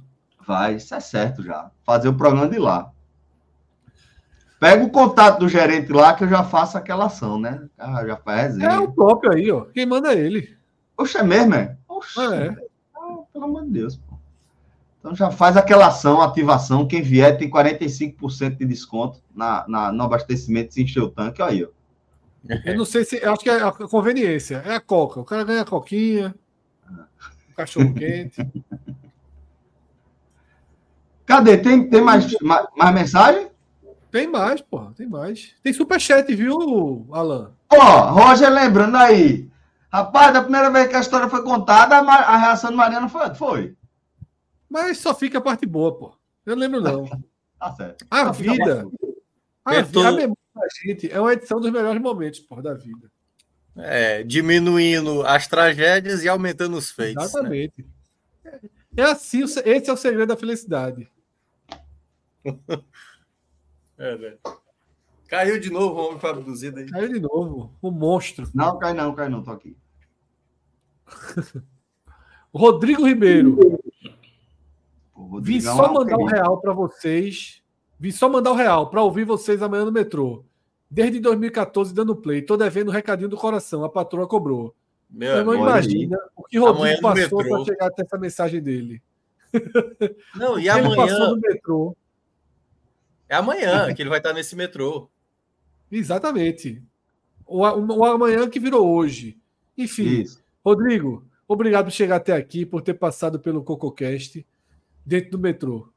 Vai, 0.46 0.74
isso 0.76 0.94
é 0.94 1.00
certo 1.00 1.42
já. 1.42 1.70
Fazer 1.84 2.08
o 2.08 2.14
programa 2.14 2.48
de 2.48 2.58
lá. 2.58 2.90
Pega 4.58 4.82
o 4.82 4.90
contato 4.90 5.40
do 5.40 5.48
gerente 5.48 5.92
lá 5.92 6.14
que 6.14 6.24
eu 6.24 6.28
já 6.28 6.42
faço 6.42 6.78
aquela 6.78 7.06
ação, 7.06 7.38
né? 7.38 7.68
Ah, 7.76 8.04
já 8.06 8.16
faz 8.16 8.58
É 8.58 8.78
o 8.78 8.90
próprio 8.90 9.32
aí, 9.32 9.50
ó. 9.50 9.66
Quem 9.66 9.84
manda 9.84 10.14
é 10.14 10.18
ele. 10.18 10.56
Oxe, 10.96 11.18
é 11.18 11.22
mesmo, 11.22 11.54
é? 11.54 11.76
Oxe, 12.16 12.34
É. 12.34 12.56
ah, 12.96 13.18
pelo 13.32 13.44
amor 13.44 13.64
de 13.64 13.70
Deus. 13.70 13.96
Pô. 13.96 14.14
Então 14.98 15.14
já 15.14 15.30
faz 15.30 15.56
aquela 15.56 15.86
ação, 15.88 16.22
ativação. 16.22 16.88
Quem 16.88 17.02
vier 17.02 17.36
tem 17.36 17.50
45% 17.50 18.56
de 18.56 18.64
desconto 18.64 19.20
na, 19.34 19.64
na, 19.68 19.92
no 19.92 20.02
abastecimento 20.02 20.72
se 20.72 20.82
encher 20.82 21.02
o 21.02 21.10
tanque. 21.10 21.42
Aí, 21.42 21.64
ó. 21.64 21.68
Eu 22.64 22.76
não 22.76 22.84
sei 22.84 23.04
se. 23.04 23.16
eu 23.22 23.32
Acho 23.32 23.42
que 23.42 23.50
é 23.50 23.62
a 23.62 23.70
conveniência. 23.72 24.62
É 24.64 24.74
a 24.74 24.80
coca. 24.80 25.20
O 25.20 25.24
cara 25.24 25.44
ganha 25.44 25.62
a 25.62 25.66
coquinha. 25.66 26.34
O 27.50 27.54
cachorro 27.54 27.92
quente. 27.94 28.36
Cadê? 31.26 31.56
Tem, 31.58 31.88
tem 31.88 32.02
mais, 32.02 32.38
mais, 32.40 32.66
mais 32.76 32.94
mensagem? 32.94 33.48
Tem 34.10 34.26
mais, 34.28 34.60
porra. 34.60 34.92
Tem 34.96 35.08
mais. 35.08 35.54
Tem 35.62 35.72
superchat, 35.72 36.32
viu, 36.34 37.06
Alan? 37.10 37.52
Ó, 37.70 38.10
Roger 38.10 38.50
lembrando 38.50 38.96
aí. 38.96 39.50
Rapaz, 39.94 40.34
da 40.34 40.42
primeira 40.42 40.72
vez 40.72 40.88
que 40.88 40.96
a 40.96 41.00
história 41.00 41.28
foi 41.28 41.44
contada, 41.44 41.98
a, 41.98 42.36
reação 42.36 42.72
do 42.72 42.76
Mariano 42.76 43.08
foi. 43.08 43.32
foi. 43.36 43.76
Mas 44.68 44.98
só 44.98 45.14
fica 45.14 45.38
a 45.38 45.40
parte 45.40 45.64
boa, 45.66 45.96
pô. 45.96 46.18
Eu 46.44 46.56
não 46.56 46.62
lembro, 46.62 46.80
não. 46.80 47.04
Tá 47.60 47.72
certo. 47.76 48.04
A 48.10 48.24
Só 48.24 48.32
vida. 48.32 48.88
A, 49.64 49.84
tô- 49.84 50.02
a 50.02 50.10
memória 50.10 50.36
da 50.52 50.66
gente 50.82 51.10
é 51.10 51.18
uma 51.20 51.32
edição 51.32 51.60
dos 51.60 51.70
melhores 51.70 52.02
momentos, 52.02 52.40
porra, 52.40 52.60
da 52.60 52.74
vida. 52.74 53.08
É, 53.76 54.24
diminuindo 54.24 55.22
as 55.22 55.46
tragédias 55.46 56.24
e 56.24 56.28
aumentando 56.28 56.76
os 56.76 56.90
fakes. 56.90 57.14
Né? 57.14 57.22
Exatamente. 57.22 57.86
É 58.96 59.02
assim, 59.04 59.44
esse 59.44 59.88
é 59.88 59.92
o 59.92 59.96
segredo 59.96 60.26
da 60.26 60.36
felicidade. 60.36 61.08
É, 63.96 64.18
né? 64.18 64.34
Caiu 65.28 65.60
de 65.60 65.70
novo 65.70 65.94
o 65.94 66.06
homem 66.08 66.18
foi 66.18 66.30
abduzido 66.30 66.80
aí. 66.80 66.86
Caiu 66.86 67.12
de 67.12 67.20
novo, 67.20 67.72
o 67.80 67.92
monstro. 67.92 68.50
Não, 68.52 68.76
cai 68.76 68.92
não, 68.92 69.14
cai 69.14 69.28
não, 69.28 69.40
tô 69.40 69.52
aqui. 69.52 69.76
Rodrigo 72.54 73.06
Ribeiro, 73.06 73.58
só 75.60 75.86
é 75.86 75.90
um 75.90 75.94
mandar 75.94 76.16
o 76.16 76.18
querido. 76.18 76.24
real 76.26 76.60
para 76.60 76.72
vocês. 76.72 77.62
Vim 77.98 78.10
só 78.10 78.28
mandar 78.28 78.52
o 78.52 78.54
real 78.54 78.90
para 78.90 79.02
ouvir 79.02 79.24
vocês 79.24 79.62
amanhã 79.62 79.84
no 79.84 79.92
metrô. 79.92 80.44
Desde 80.90 81.18
2014 81.18 81.92
dando 81.92 82.14
play, 82.14 82.42
tô 82.42 82.56
devendo 82.56 82.88
um 82.88 82.92
recadinho 82.92 83.28
do 83.28 83.36
coração, 83.36 83.82
a 83.84 83.88
patroa 83.88 84.28
cobrou. 84.28 84.74
Meu 85.10 85.36
Eu 85.36 85.44
não 85.44 85.54
imagina 85.54 86.18
o 86.36 86.42
que 86.44 86.58
Rodrigo 86.58 86.78
Amanhã 86.78 87.00
passou 87.00 87.38
para 87.38 87.64
chegar 87.64 87.86
até 87.86 88.02
essa 88.02 88.18
mensagem 88.18 88.60
dele. 88.60 89.02
Não, 90.34 90.58
e 90.58 90.68
Ele 90.68 90.96
passou 90.96 91.16
amanhã. 91.16 91.30
no 91.30 91.40
metrô. 91.40 91.96
É 93.28 93.36
amanhã 93.36 93.94
que 93.94 94.02
ele 94.02 94.10
vai 94.10 94.18
estar 94.18 94.32
nesse 94.32 94.54
metrô. 94.54 95.08
Exatamente. 95.90 96.82
O, 97.46 97.66
o, 97.66 97.98
o 97.98 98.04
amanhã 98.04 98.48
que 98.48 98.60
virou 98.60 98.88
hoje. 98.88 99.38
Enfim, 99.78 100.20
Isso. 100.20 100.43
Rodrigo, 100.64 101.28
obrigado 101.46 101.86
por 101.86 101.90
chegar 101.92 102.16
até 102.16 102.32
aqui, 102.32 102.64
por 102.64 102.80
ter 102.82 102.94
passado 102.94 103.38
pelo 103.38 103.62
CocoCast 103.62 104.46
dentro 105.04 105.32
do 105.32 105.38
metrô. 105.38 105.92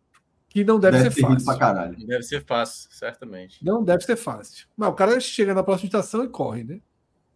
Que 0.50 0.64
não 0.64 0.80
deve, 0.80 0.98
Deve 1.00 1.16
ser 1.16 1.22
fácil. 1.22 1.58
caralho. 1.60 2.08
Deve 2.08 2.24
ser 2.24 2.44
fácil, 2.46 2.90
certamente. 2.92 3.64
Não 3.64 3.84
deve 3.84 4.04
ser 4.04 4.16
fácil. 4.16 4.68
Mas 4.76 4.90
o 4.90 4.94
cara 4.94 5.20
chega 5.20 5.54
na 5.54 5.62
próxima 5.64 5.88
estação 5.88 6.24
e 6.24 6.30
corre, 6.30 6.64
né? 6.64 6.82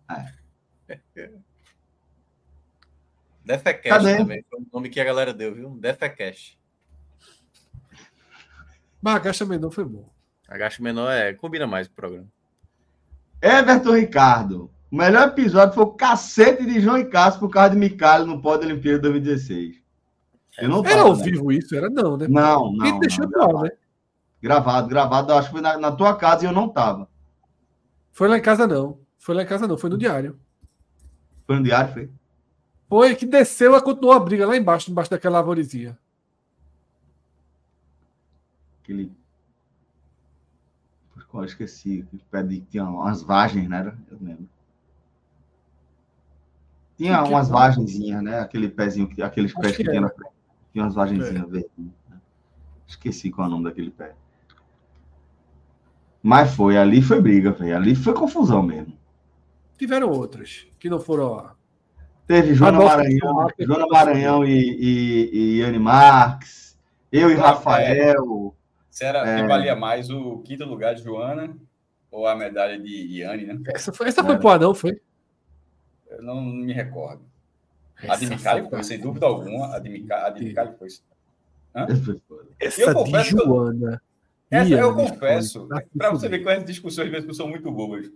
Defecast 3.43 3.89
Cadê? 3.89 4.17
também. 4.17 4.45
Foi 4.49 4.59
o 4.59 4.67
nome 4.71 4.89
que 4.89 4.99
a 4.99 5.03
galera 5.03 5.33
deu, 5.33 5.53
viu? 5.53 5.69
Defecast. 5.71 6.59
Mas 9.01 9.15
a 9.15 9.19
Caixa 9.19 9.45
Menor 9.45 9.71
foi 9.71 9.83
bom. 9.83 10.09
Agacho 10.47 10.83
menor 10.83 11.09
é. 11.09 11.33
Combina 11.33 11.65
mais 11.65 11.87
com 11.87 11.93
o 11.93 11.95
programa. 11.95 12.27
Everton 13.41 13.95
Ricardo. 13.95 14.69
O 14.91 14.95
melhor 14.97 15.29
episódio 15.29 15.73
foi 15.73 15.83
o 15.83 15.93
cacete 15.93 16.65
de 16.65 16.81
João 16.81 16.97
e 16.97 17.05
Cássio 17.05 17.39
por 17.39 17.49
causa 17.49 17.69
de 17.69 17.77
Micalho 17.77 18.25
no 18.25 18.41
pódio 18.41 18.67
da 18.67 18.73
Olimpíada 18.73 18.99
2016. 18.99 19.81
Eu 20.59 20.67
não 20.67 20.79
Era 20.79 20.89
tava, 20.89 21.09
ao 21.09 21.15
né? 21.15 21.23
vivo 21.23 21.51
isso? 21.51 21.73
Era 21.73 21.89
não, 21.89 22.17
né? 22.17 22.27
Não, 22.27 22.73
não. 22.73 22.99
deixou 22.99 23.23
não, 23.23 23.31
gravado. 23.31 23.63
né? 23.63 23.71
gravado, 24.41 24.87
gravado. 24.89 25.33
Acho 25.33 25.47
que 25.47 25.53
foi 25.53 25.61
na, 25.61 25.77
na 25.77 25.91
tua 25.93 26.13
casa 26.15 26.43
e 26.43 26.47
eu 26.47 26.51
não 26.51 26.67
tava. 26.67 27.07
Foi 28.11 28.27
lá 28.27 28.37
em 28.37 28.41
casa, 28.41 28.67
não. 28.67 28.99
Foi 29.17 29.33
lá 29.33 29.43
em 29.43 29.45
casa, 29.45 29.65
não. 29.65 29.77
Foi 29.77 29.89
no 29.89 29.97
diário. 29.97 30.37
Foi 31.47 31.55
no 31.55 31.63
diário, 31.63 31.93
foi? 31.93 32.09
Foi 32.89 33.15
que 33.15 33.25
desceu 33.25 33.73
e 33.73 33.81
continuou 33.81 34.13
a 34.13 34.19
briga 34.19 34.45
lá 34.45 34.57
embaixo, 34.57 34.91
embaixo 34.91 35.09
daquela 35.09 35.37
arvorezinha. 35.37 35.97
Aquele. 38.83 39.09
Eu 41.33 41.45
esqueci? 41.45 42.05
Que 42.11 42.61
tinha 42.69 42.83
umas 42.83 43.21
vagens, 43.21 43.69
né? 43.69 43.95
Eu 44.11 44.17
lembro. 44.21 44.49
Tinha 47.01 47.23
umas 47.23 47.49
é? 47.49 47.51
vagenzinhas, 47.51 48.23
né? 48.23 48.39
Aquele 48.39 48.69
pezinho, 48.69 49.07
que- 49.07 49.21
aqueles 49.21 49.51
Acho 49.51 49.61
pés 49.61 49.75
que 49.77 49.83
que 49.83 49.89
tinha 49.89 50.01
na 50.01 50.09
frente. 50.09 50.31
Tinha 50.71 50.83
umas 50.83 50.93
vagenzinhas 50.95 51.49
verdinhas. 51.49 51.93
né? 52.09 52.17
Esqueci 52.87 53.31
qual 53.31 53.45
é 53.45 53.47
o 53.49 53.51
nome 53.51 53.63
daquele 53.63 53.89
pé. 53.91 54.13
Mas 56.21 56.53
foi, 56.53 56.77
ali 56.77 57.01
foi 57.01 57.19
briga, 57.19 57.51
velho. 57.51 57.75
Ali 57.75 57.95
foi 57.95 58.13
confusão 58.13 58.61
mesmo. 58.61 58.93
Tiveram 59.77 60.09
outras 60.09 60.67
que 60.79 60.89
não 60.89 60.99
foram. 60.99 61.49
Teve 62.27 62.53
Joana 62.53 62.77
Adolfo 62.77 62.97
Maranhão. 62.97 63.47
Joana 63.59 63.87
Maranhão 63.87 64.45
e, 64.45 64.51
e, 64.53 65.29
e 65.33 65.59
Yane 65.61 65.79
Marques. 65.79 66.77
Eu 67.11 67.31
e 67.31 67.33
Não, 67.35 67.41
Rafael. 67.41 68.55
Se 68.89 69.03
era 69.03 69.27
É. 69.27 69.41
que 69.41 69.47
valia 69.47 69.75
mais 69.75 70.09
o 70.09 70.37
quinto 70.39 70.63
lugar 70.65 70.93
de 70.93 71.01
Joana 71.03 71.55
ou 72.11 72.27
a 72.27 72.35
medalha 72.35 72.79
de 72.79 73.17
Iane, 73.17 73.45
né? 73.45 73.59
Essa 73.67 73.91
foi, 73.91 74.07
essa 74.07 74.23
foi 74.23 74.37
pro 74.37 74.49
ar, 74.49 74.59
não, 74.59 74.75
foi? 74.75 75.01
Eu 76.21 76.25
não 76.25 76.39
me 76.39 76.71
recordo. 76.71 77.23
A 77.97 78.15
de 78.15 78.25
Essa 78.25 78.35
Micali 78.35 78.69
foi- 78.69 78.83
sem 78.83 78.99
dúvida 78.99 79.25
alguma. 79.25 79.75
A 79.75 79.79
de 79.79 79.89
Micali, 79.89 80.45
de 80.45 80.77
foi. 80.77 80.87
Essa 82.59 82.81
Eu 82.81 82.87
de 82.89 82.93
confesso 82.93 83.35
que 83.35 83.41
eu- 83.41 83.45
Joana. 83.45 84.01
Essa 84.51 84.69
Ih, 84.69 84.73
eu 84.73 84.93
confesso, 84.93 85.67
foi- 85.67 85.83
para 85.97 86.11
você 86.11 86.29
ver 86.29 86.39
que 86.39 86.49
as 86.49 86.63
discussões 86.65 87.09
mesmo 87.09 87.33
são 87.33 87.47
muito 87.47 87.71
boas. 87.71 88.11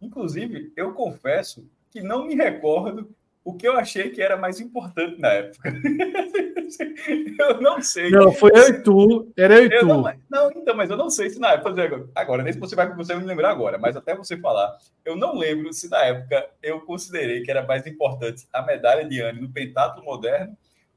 Inclusive, 0.00 0.72
eu 0.76 0.94
confesso 0.94 1.66
que 1.90 2.00
não 2.00 2.26
me 2.26 2.34
recordo 2.34 3.10
o 3.44 3.54
que 3.54 3.68
eu 3.68 3.76
achei 3.76 4.08
que 4.10 4.22
era 4.22 4.36
mais 4.36 4.58
importante 4.58 5.20
na 5.20 5.28
época. 5.28 5.70
eu 7.38 7.60
não 7.60 7.80
sei. 7.82 8.10
Não, 8.10 8.32
foi 8.32 8.50
eu 8.54 8.68
e 8.68 8.82
tu. 8.82 9.32
Era 9.36 9.60
eu 9.60 9.66
e 9.66 9.74
Eu 9.74 9.80
tu. 9.80 9.86
não, 9.86 10.02
não, 10.30 10.50
então, 10.52 10.74
mas 10.76 10.90
eu 10.90 10.96
não 10.96 11.10
sei 11.10 11.28
se 11.30 11.38
na 11.38 11.52
época. 11.52 11.70
Agora, 11.70 12.08
agora, 12.14 12.42
nesse 12.42 12.58
você 12.58 12.74
vai 12.74 12.92
você 12.94 13.12
vai 13.14 13.22
me 13.22 13.28
lembrar 13.28 13.50
agora, 13.50 13.78
mas 13.78 13.96
até 13.96 14.14
você 14.16 14.36
falar, 14.38 14.76
eu 15.04 15.14
não 15.16 15.36
lembro 15.36 15.72
se 15.72 15.88
na 15.90 16.02
época 16.04 16.46
eu 16.62 16.80
considerei 16.80 17.42
que 17.42 17.50
era 17.50 17.66
mais 17.66 17.86
importante 17.86 18.46
a 18.52 18.62
medalha 18.62 19.04
de 19.06 19.20
Anne 19.20 19.40
no 19.40 19.50
pentatlo 19.50 20.02
moderno 20.04 20.56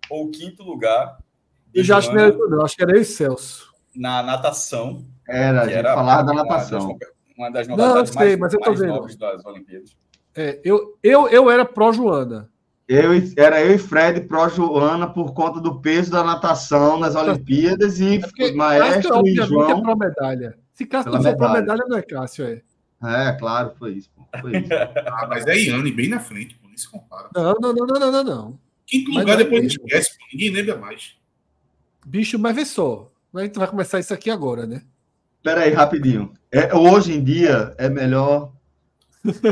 ou 0.09 0.25
o 0.27 0.31
quinto 0.31 0.63
lugar 0.63 1.17
Eu 1.73 1.83
já 1.83 1.97
acho 1.97 2.09
que 2.09 2.15
não 2.15 2.23
era 2.23 2.37
não. 2.37 2.61
Acho 2.63 2.75
que 2.77 2.83
era 2.83 2.93
eu 2.95 3.01
e 3.01 3.05
Celso. 3.05 3.73
na 3.95 4.23
natação, 4.23 5.03
Era, 5.27 5.59
a 5.59 5.61
que 5.63 5.69
gente 5.69 5.79
era 5.79 5.93
falava 5.93 6.23
da 6.23 6.31
uma 6.31 6.43
das- 6.43 6.71
natação. 6.71 6.97
uma 7.37 7.49
das 7.51 7.67
Não, 7.67 7.97
eu 7.97 8.05
sei, 8.05 8.15
mais, 8.15 8.37
mas 8.39 8.53
eu 8.53 8.59
tô 8.61 8.73
vendo. 8.73 9.17
das 9.17 9.45
Olimpíadas. 9.45 9.97
É, 10.37 10.59
eu, 10.63 10.97
eu, 11.03 11.27
eu 11.29 11.49
era 11.49 11.65
pró-Joana. 11.65 12.49
Eu, 12.87 13.13
e- 13.13 13.33
era 13.35 13.59
eu 13.61 13.73
e 13.75 13.77
Fred 13.77 14.21
pró 14.21 14.47
Joana 14.47 15.07
por 15.09 15.33
conta 15.33 15.59
do 15.59 15.81
peso 15.81 16.09
da 16.09 16.23
natação 16.23 16.97
nas 16.97 17.15
Olimpíadas 17.15 17.99
e 17.99 18.15
É 18.15 18.19
porque 18.19 18.43
Cássio, 18.43 18.57
Maestro 18.57 19.13
e 19.13 19.17
obviamente, 19.17 19.39
é 19.41 19.45
João. 19.45 19.81
pró-medalha. 19.81 20.57
Se 20.73 20.85
Cássio 20.85 21.11
não 21.11 21.17
for 21.21 21.23
medalha. 21.31 21.37
pró-medalha, 21.53 21.83
não 21.89 21.97
é 21.97 22.01
Cássio, 22.01 22.45
é. 22.45 22.61
É, 23.03 23.33
claro, 23.33 23.73
foi 23.77 23.93
isso. 23.93 24.09
pô, 24.15 24.23
Foi 24.39 24.51
isso. 24.57 24.69
Ah, 25.07 25.27
mas 25.27 25.45
é 25.47 25.57
Iane 25.57 25.91
bem 25.91 26.07
na 26.07 26.19
frente, 26.19 26.55
pô, 26.55 26.67
nem 26.67 26.77
se 26.77 26.89
compara. 26.89 27.29
Não, 27.35 27.55
não, 27.59 27.73
não, 27.73 27.85
não, 27.87 27.99
não, 27.99 28.11
não, 28.11 28.23
não. 28.23 28.59
Quinto 28.85 29.11
Mas 29.11 29.19
lugar 29.23 29.33
é 29.33 29.43
depois 29.43 29.63
mesmo. 29.63 29.83
esquece, 29.85 30.17
pô, 30.17 30.25
ninguém 30.31 30.51
lembra 30.51 30.77
mais. 30.77 31.17
Bicho, 32.05 32.39
mas 32.39 32.55
vê 32.55 32.63
só. 32.65 33.11
A 33.35 33.41
gente 33.43 33.59
vai 33.59 33.67
começar 33.67 33.99
isso 33.99 34.13
aqui 34.13 34.29
agora, 34.29 34.65
né? 34.65 34.81
Pera 35.43 35.61
aí, 35.63 35.73
rapidinho. 35.73 36.31
É, 36.51 36.73
hoje 36.73 37.11
em 37.13 37.21
dia 37.23 37.75
é 37.77 37.89
melhor. 37.89 38.53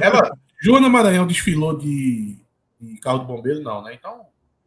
Ela, 0.01 0.31
Joana 0.65 0.89
Maranhão 0.89 1.27
desfilou 1.27 1.77
de, 1.77 2.39
de 2.81 2.97
carro 2.97 3.19
de 3.19 3.25
bombeiro, 3.25 3.61
não, 3.61 3.83
né? 3.83 3.93
Então, 3.93 4.25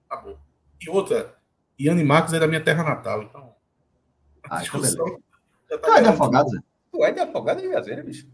acabou. 0.09 0.39
E 0.81 0.89
outra, 0.89 1.35
Iane 1.77 2.05
Marques 2.05 2.33
é 2.33 2.39
da 2.39 2.47
minha 2.47 2.61
terra 2.61 2.85
natal, 2.85 3.25
então. 3.25 3.53
Ah, 4.45 4.63
então 4.63 4.81
discussão 4.81 5.19
já 5.69 5.77
tá 5.77 5.89
Tu 5.89 5.95
é 5.95 6.03
de 6.03 6.09
afogado? 6.09 6.51
Tu 6.93 7.05
é 7.05 7.11
de 7.11 7.19
afogado 7.19 7.61
de 7.61 7.69
Gazeira, 7.69 8.05
bicho. 8.05 8.29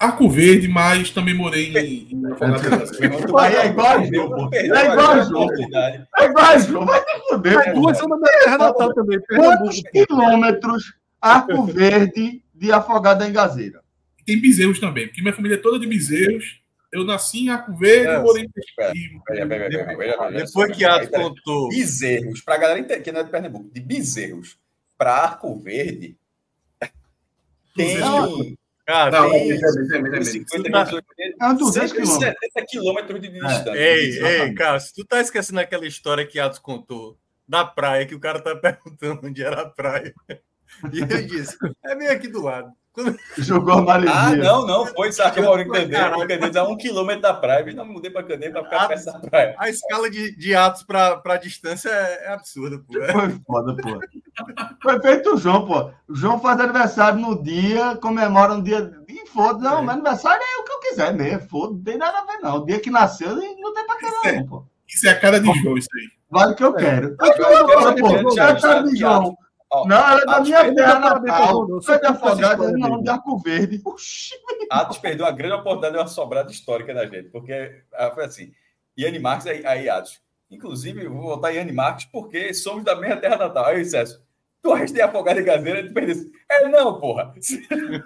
Arco 0.00 0.28
Verde, 0.28 0.66
mas 0.66 1.10
também 1.10 1.32
morei 1.32 1.72
em, 1.78 2.08
em 2.12 2.26
Afogado 2.34 2.90
de 2.90 3.04
é 3.04 3.66
igual 3.66 3.86
a 3.86 4.00
Perdeu, 4.00 4.28
João. 4.28 4.50
É 4.52 4.58
a 4.58 4.84
igual 4.84 5.10
a 5.12 5.20
João. 5.22 5.48
É 6.18 6.24
igual, 6.24 6.58
João, 6.58 6.86
vai 6.86 7.04
te 7.04 7.28
fuder, 7.28 7.56
As 7.56 7.64
pô. 7.66 7.72
duas 7.72 7.98
são 7.98 8.08
da 8.08 8.16
minha 8.16 8.40
terra 8.40 8.58
natal 8.58 8.92
também. 8.92 9.20
Quantos 9.28 9.80
quilômetros 9.92 10.94
Arco 11.20 11.66
Verde 11.66 12.42
de 12.52 12.72
Afogado 12.72 13.22
em 13.22 13.32
Gazeira? 13.32 13.80
Tem 14.26 14.40
bezerros 14.40 14.80
também, 14.80 15.06
porque 15.06 15.22
minha 15.22 15.32
família 15.32 15.54
é 15.54 15.58
toda 15.58 15.78
de 15.78 15.86
bezerros. 15.86 16.63
Eu 16.94 17.02
nasci 17.04 17.46
em 17.46 17.48
Arco 17.48 17.74
Verde, 17.76 18.22
morei 18.22 18.44
em. 18.44 18.50
Depois 20.32 20.76
que 20.76 20.84
Atos 20.84 21.08
Peraí, 21.08 21.24
contou. 21.24 21.68
Bezerros, 21.68 22.40
para 22.40 22.54
a 22.54 22.58
galera 22.58 23.00
que 23.00 23.10
não 23.10 23.20
é 23.20 23.24
de 23.24 23.30
Pernambuco, 23.30 23.68
de 23.68 23.80
Bezerros 23.80 24.56
para 24.96 25.12
Arco 25.12 25.58
Verde, 25.58 26.16
tem, 27.74 27.98
Cara, 28.86 29.10
Não, 29.10 29.30
tem 29.30 29.50
é, 29.50 29.54
é, 29.54 29.56
é, 29.56 29.56
é, 29.56 30.16
é, 30.16 30.18
é. 30.18 30.24
50 30.24 30.70
Tá- 30.70 30.84
quilômetros, 30.84 31.16
É 31.40 31.46
um 31.46 31.56
200 31.56 31.92
quilômetros. 31.92 32.22
170 32.22 32.66
quilômetros 32.68 33.20
de 33.20 33.28
distância. 33.28 33.76
Ei, 33.76 34.18
ei, 34.22 34.54
cara, 34.54 34.78
se 34.78 34.94
tu 34.94 35.04
tá 35.04 35.20
esquecendo 35.20 35.58
aquela 35.58 35.86
história 35.88 36.24
que 36.24 36.38
Atos 36.38 36.60
contou 36.60 37.18
da 37.48 37.64
praia, 37.64 38.06
que 38.06 38.14
o 38.14 38.20
cara 38.20 38.40
tá 38.40 38.54
perguntando 38.54 39.26
onde 39.26 39.42
era 39.42 39.62
a 39.62 39.68
praia. 39.68 40.14
E 40.92 41.00
eu 41.00 41.26
disse, 41.26 41.56
é 41.84 41.94
meio 41.96 42.12
aqui 42.12 42.28
do 42.28 42.42
lado. 42.42 42.72
Jogou 43.38 43.74
a 43.74 43.82
maresia. 43.82 44.14
Ah, 44.14 44.36
não, 44.36 44.64
não, 44.66 44.86
foi, 44.86 45.10
sabe 45.10 45.32
que 45.34 45.40
eu 45.40 45.44
moro 45.44 45.60
em 45.62 45.68
Candeias, 45.68 46.12
em 46.16 46.20
Candeias 46.28 46.56
a 46.56 46.64
um 46.64 46.76
quilômetro 46.76 47.22
da 47.22 47.34
praia, 47.34 47.68
e 47.68 47.74
não 47.74 47.84
mudei 47.84 48.10
para 48.10 48.22
Candeias 48.22 48.52
para 48.52 48.64
ficar 48.64 48.88
perto 48.88 49.04
da 49.06 49.18
praia. 49.18 49.54
A 49.58 49.68
escala 49.68 50.08
de, 50.08 50.36
de 50.36 50.54
Atos 50.54 50.84
pra, 50.84 51.16
pra 51.16 51.36
distância 51.36 51.88
é, 51.88 52.26
é 52.26 52.28
absurda, 52.32 52.78
pô. 52.86 52.98
É. 53.00 53.12
Foi 53.12 53.40
foda, 53.46 53.76
pô. 53.76 54.00
Foi 54.82 55.00
feito 55.02 55.34
o 55.34 55.36
João, 55.36 55.66
pô. 55.66 55.90
O 56.08 56.14
João 56.14 56.38
faz 56.38 56.60
aniversário 56.60 57.18
no 57.18 57.42
dia, 57.42 57.96
comemora 57.96 58.54
no 58.54 58.62
dia. 58.62 58.92
E 59.08 59.26
foda, 59.28 59.58
não, 59.58 59.78
É. 59.78 59.82
meu 59.82 59.90
aniversário 59.90 60.40
é 60.42 60.60
o 60.60 60.64
que 60.64 60.72
eu 60.72 60.80
quiser 60.80 61.12
mesmo. 61.14 61.48
Foda, 61.48 61.72
não 61.74 61.82
tem 61.82 61.98
nada 61.98 62.18
a 62.18 62.24
ver, 62.26 62.38
não. 62.42 62.56
O 62.58 62.64
dia 62.66 62.78
que 62.78 62.90
nasceu 62.90 63.34
não 63.34 63.74
tem 63.74 63.86
pra 63.86 63.96
caralho, 63.98 64.40
não, 64.40 64.46
pô. 64.46 64.64
Isso 64.86 65.08
é 65.08 65.10
a 65.10 65.18
cara 65.18 65.40
de 65.40 65.46
João, 65.60 65.76
isso 65.76 65.88
aí. 65.96 66.08
Vale 66.30 66.52
o 66.52 66.56
que 66.56 66.64
eu 66.64 66.74
quero. 66.74 67.08
Eu 67.08 67.16
quero- 67.16 67.36
Pô, 67.36 67.50
eu 67.50 67.94
quero 67.94 68.00
pô, 68.00 68.08
deixar 68.28 68.56
é 68.56 68.60
cara 68.60 68.78
de 68.82 68.84
registrado 68.84 68.96
João. 68.96 69.36
Ó, 69.74 69.86
Não, 69.88 69.96
ela 69.96 70.22
é 70.22 70.24
da 70.24 70.40
minha 70.40 70.74
terra 70.74 70.98
natal. 71.00 71.64
É 71.64 71.78
de 71.78 71.84
Só 71.84 71.98
que 71.98 72.06
afogado, 72.06 72.64
essa 72.64 72.78
não, 72.78 73.02
de 73.02 73.10
Arco 73.10 73.38
Verde. 73.38 73.80
Oxi, 73.84 74.34
Atos 74.70 74.98
perdeu 74.98 75.26
a 75.26 75.32
grande 75.32 75.54
oportunidade 75.54 75.94
de 75.94 76.00
uma 76.00 76.06
sobrada 76.06 76.50
histórica 76.52 76.94
da 76.94 77.06
gente, 77.06 77.28
porque 77.30 77.82
ah, 77.92 78.12
foi 78.12 78.24
assim. 78.24 78.52
Iane 78.96 79.18
Marques, 79.18 79.48
aí, 79.48 79.66
aí 79.66 79.88
Atos. 79.88 80.22
Inclusive, 80.48 81.08
vou 81.08 81.22
votar 81.22 81.52
em 81.52 81.56
Iane 81.56 81.72
Marques 81.72 82.06
porque 82.06 82.54
somos 82.54 82.84
da 82.84 82.94
mesma 82.94 83.16
terra 83.16 83.36
natal. 83.36 83.64
Aí 83.64 83.84
"César, 83.84 84.20
tu 84.62 84.72
arresta 84.72 84.94
de 84.94 85.02
afogado 85.02 85.40
em 85.40 85.44
gazeira 85.44 85.80
e 85.80 85.88
tu 85.88 85.94
perdesse. 85.94 86.30
É, 86.48 86.68
não, 86.68 87.00
porra. 87.00 87.34
Se, 87.42 87.60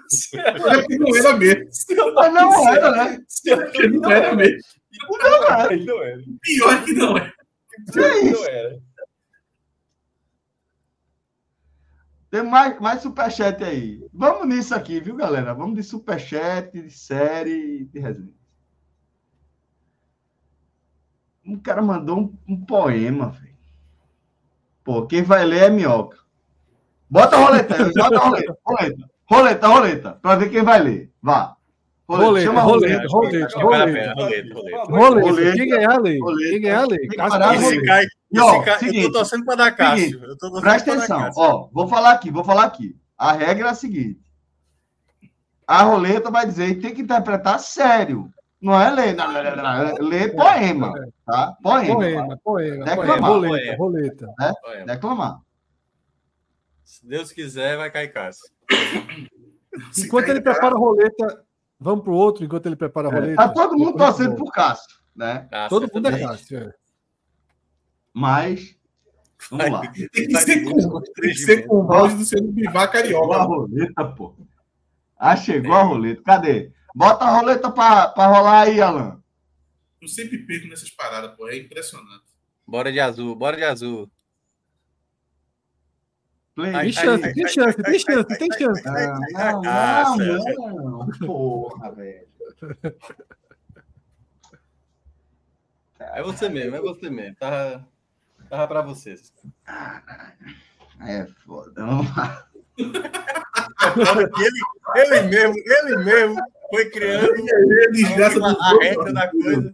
se, 0.09 0.39
É 0.39 0.83
que 0.83 0.97
não 0.97 1.15
era 1.15 1.37
mesmo. 1.37 1.67
se 1.71 1.93
não 1.93 2.67
era, 2.67 2.91
né? 2.91 3.19
Se 3.27 3.49
eu, 3.51 3.91
Não 3.91 4.11
era 4.11 4.35
mesmo. 4.35 4.59
Não 5.11 5.43
era. 5.43 5.77
Não 5.77 6.03
era. 6.03 6.21
Pior 6.41 6.83
que 6.83 6.93
não 6.93 7.17
é. 7.17 7.33
Não 7.95 8.45
era. 8.45 8.88
Tem 12.29 12.43
mais, 12.43 12.79
mais 12.79 13.01
superchat 13.01 13.63
aí. 13.63 14.07
Vamos 14.13 14.47
nisso 14.47 14.75
aqui, 14.75 14.99
viu, 14.99 15.15
galera? 15.15 15.53
Vamos 15.53 15.75
de 15.75 15.83
superchat, 15.83 16.71
de 16.71 16.91
série, 16.91 17.85
de 17.85 17.99
resenha. 17.99 18.33
Um 21.43 21.57
cara 21.57 21.81
mandou 21.81 22.19
um, 22.19 22.37
um 22.47 22.65
poema, 22.65 23.31
velho. 23.31 23.57
Pô, 24.83 25.07
quem 25.07 25.23
vai 25.23 25.43
ler 25.43 25.63
é 25.63 25.69
minhoca. 25.69 26.19
Bota 27.09 27.35
a 27.35 27.39
roleta 27.39 27.75
bota 27.91 28.15
a 28.15 28.19
roleta. 28.19 28.57
Roleta, 28.63 29.07
roleta, 29.25 29.67
roleta. 29.67 30.11
Pra 30.21 30.35
ver 30.35 30.49
quem 30.49 30.63
vai 30.63 30.79
ler. 30.79 31.11
Vá. 31.21 31.57
Roleta, 32.17 32.45
chama 32.47 32.59
a 32.59 32.63
roleta, 32.63 33.07
roleta. 33.07 33.57
roleta, 33.57 33.59
Vale 33.59 33.75
a 33.75 33.85
roleta. 33.85 33.93
pena, 33.99 34.13
roleta, 34.13 34.53
roleta. 34.53 34.77
Roleta. 34.85 35.29
Roleta. 35.29 35.55
Quem 35.57 35.67
ganhar, 35.69 35.97
lei. 36.01 36.19
Roleta. 36.19 36.49
Quem 36.49 36.61
ganhar, 36.61 36.85
lei. 36.87 36.99
A 37.19 37.29
ganha, 37.29 37.53
Esse 37.55 37.63
roleta. 37.63 37.69
lei. 37.69 37.85
cai, 37.85 38.05
E, 38.31 38.39
ó, 38.39 38.55
esse 38.55 38.65
cai, 38.65 38.73
eu 38.73 38.79
seguinte, 38.79 39.05
tô 39.05 39.11
torcendo 39.11 39.45
pra 39.45 39.55
dar 39.55 39.71
Cássio. 39.75 40.05
seguinte, 40.05 40.23
Eu 40.23 40.29
tô 40.37 40.49
torcendo 40.49 40.61
Presta 40.61 40.93
atenção, 40.93 41.19
Cássio. 41.19 41.41
ó, 41.43 41.69
vou 41.71 41.87
falar 41.87 42.11
aqui, 42.11 42.31
vou 42.31 42.43
falar 42.43 42.63
aqui. 42.63 42.95
A 43.17 43.31
regra 43.33 43.67
é 43.67 43.71
a 43.71 43.75
seguinte: 43.75 44.19
a 45.67 45.83
roleta 45.83 46.31
vai 46.31 46.45
dizer 46.47 46.75
que 46.75 46.81
tem 46.81 46.93
que 46.95 47.01
interpretar 47.01 47.59
sério. 47.59 48.29
Não 48.61 48.73
é 48.79 48.89
ler, 48.89 49.15
não, 49.15 49.31
não, 49.31 49.41
não, 49.43 49.55
não, 49.55 49.69
é 49.87 49.93
ler 49.99 50.35
poema, 50.35 50.93
tá? 51.25 51.55
Poema. 51.63 51.93
Poema, 51.95 52.37
poema, 52.43 52.83
poema. 52.83 52.85
Declamar. 52.85 53.29
Roleta, 53.31 53.75
roleta. 53.77 54.33
Olha, 54.65 54.85
Declamar. 54.85 55.39
Se 56.83 57.07
Deus 57.07 57.31
quiser, 57.31 57.77
vai 57.77 57.89
cair 57.91 58.11
Cássio. 58.11 58.49
Enquanto 59.97 60.29
ele 60.29 60.41
prepara 60.41 60.75
a 60.75 60.77
roleta, 60.77 61.41
vamos 61.79 62.03
pro 62.03 62.13
outro, 62.13 62.43
enquanto 62.43 62.65
ele 62.65 62.75
prepara 62.75 63.07
a 63.07 63.11
roleta. 63.11 63.35
Tá 63.35 63.49
todo 63.49 63.77
mundo 63.77 63.95
torcendo 63.97 64.35
por 64.35 64.51
Cássio, 64.51 64.97
né? 65.15 65.47
Ah, 65.51 65.67
Todo 65.69 65.89
mundo 65.93 66.07
é. 66.09 66.19
Cássio. 66.19 66.57
é. 66.59 66.73
Mas, 68.13 68.75
vamos 69.49 69.69
lá. 69.71 69.81
Tem 69.91 70.09
que 70.27 70.37
ser 70.39 70.63
com, 70.63 71.01
tem 71.01 71.29
que 71.31 71.35
ser 71.35 71.67
com 71.67 71.79
o 71.79 71.83
balde 71.83 72.15
do 72.15 72.25
seu 72.25 72.41
Bivar 72.43 72.73
Chegou 72.73 72.81
a 72.81 72.87
Carioca. 72.87 73.43
roleta, 73.43 74.05
pô. 74.05 74.35
Ah, 75.17 75.35
chegou 75.35 75.73
a 75.73 75.83
roleta. 75.83 76.21
Cadê? 76.23 76.71
Bota 76.95 77.25
a 77.25 77.37
roleta 77.39 77.71
pra, 77.71 78.07
pra 78.09 78.27
rolar 78.27 78.61
aí, 78.61 78.81
Alan. 78.81 79.21
Eu 80.01 80.07
sempre 80.07 80.39
perco 80.39 80.67
nessas 80.67 80.89
paradas, 80.89 81.35
pô. 81.35 81.47
É 81.49 81.57
impressionante. 81.57 82.23
Bora 82.65 82.91
de 82.91 82.99
azul, 82.99 83.35
bora 83.35 83.57
de 83.57 83.63
azul. 83.63 84.09
Play. 86.59 86.75
Ai, 86.75 86.83
Tem 86.83 86.91
chance, 86.91 87.33
tem 87.33 87.47
chance, 87.47 87.83
tem 87.83 87.99
chance, 87.99 88.37
tem 88.37 88.49
chance. 88.51 88.83
Ah, 88.85 90.15
não, 90.17 90.43
não, 90.43 90.99
não. 90.99 91.07
Porra, 91.25 91.91
velho. 91.93 92.27
É 95.99 96.21
você 96.21 96.49
mesmo, 96.49 96.75
é 96.75 96.81
você 96.81 97.09
mesmo. 97.09 97.37
Tava, 97.37 97.87
tava 98.49 98.67
pra 98.67 98.81
vocês. 98.81 99.33
É 101.07 101.25
foda. 101.45 101.71
Vamos 101.85 102.13
lá. 102.17 102.45
ele, 102.77 104.59
ele 104.95 105.21
mesmo, 105.27 105.55
ele 105.65 105.97
mesmo 106.03 106.41
foi 106.69 106.89
criando 106.89 107.23
a, 107.23 108.29
do 108.29 108.45
a 108.45 108.83
regra 108.83 109.13
da 109.13 109.31
coisa. 109.31 109.73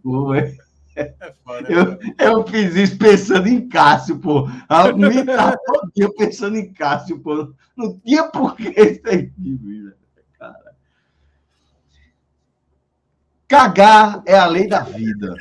É 0.96 1.34
foda, 1.44 1.68
Eu, 1.72 2.00
eu 2.18 2.48
fiz 2.48 2.74
isso 2.76 2.98
pensando 2.98 3.48
em 3.48 3.68
Cássio, 3.68 4.18
pô. 4.20 4.48
A 4.70 4.94
me 4.94 5.26
tá 5.26 5.58
todo 5.58 5.92
dia 5.94 6.10
pensando 6.14 6.58
em 6.58 6.72
Cássio, 6.72 7.20
pô. 7.20 7.54
Não 7.76 8.00
tinha 8.00 8.24
por 8.30 8.56
que 8.56 8.70
isso 8.70 9.02
aí. 9.06 9.32
Cara. 10.40 10.76
Cagar 13.48 14.24
é 14.26 14.38
a 14.38 14.48
lei 14.48 14.68
da 14.68 14.80
vida. 14.82 15.36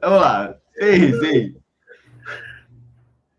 Vamos 0.00 0.20
lá. 0.20 0.54
Ei, 0.76 1.12
ei. 1.24 1.67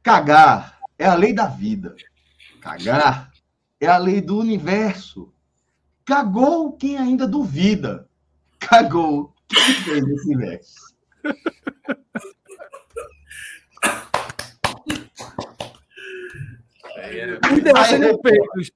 Cagar 0.03 0.79
é 0.97 1.05
a 1.05 1.15
lei 1.15 1.33
da 1.33 1.45
vida. 1.47 1.95
Cagar 2.61 3.31
é 3.79 3.87
a 3.87 3.97
lei 3.97 4.21
do 4.21 4.37
universo. 4.39 5.31
Cagou 6.05 6.73
quem 6.73 6.97
ainda 6.97 7.27
duvida. 7.27 8.07
Cagou 8.59 9.33
quem 9.47 9.73
fez 9.75 10.07
esse 10.07 10.35
verso. 10.35 10.89
Aí 16.97 17.19
é- 17.19 17.39
Ai, 17.75 17.85
seriam 17.85 18.17
peidos. 18.17 18.71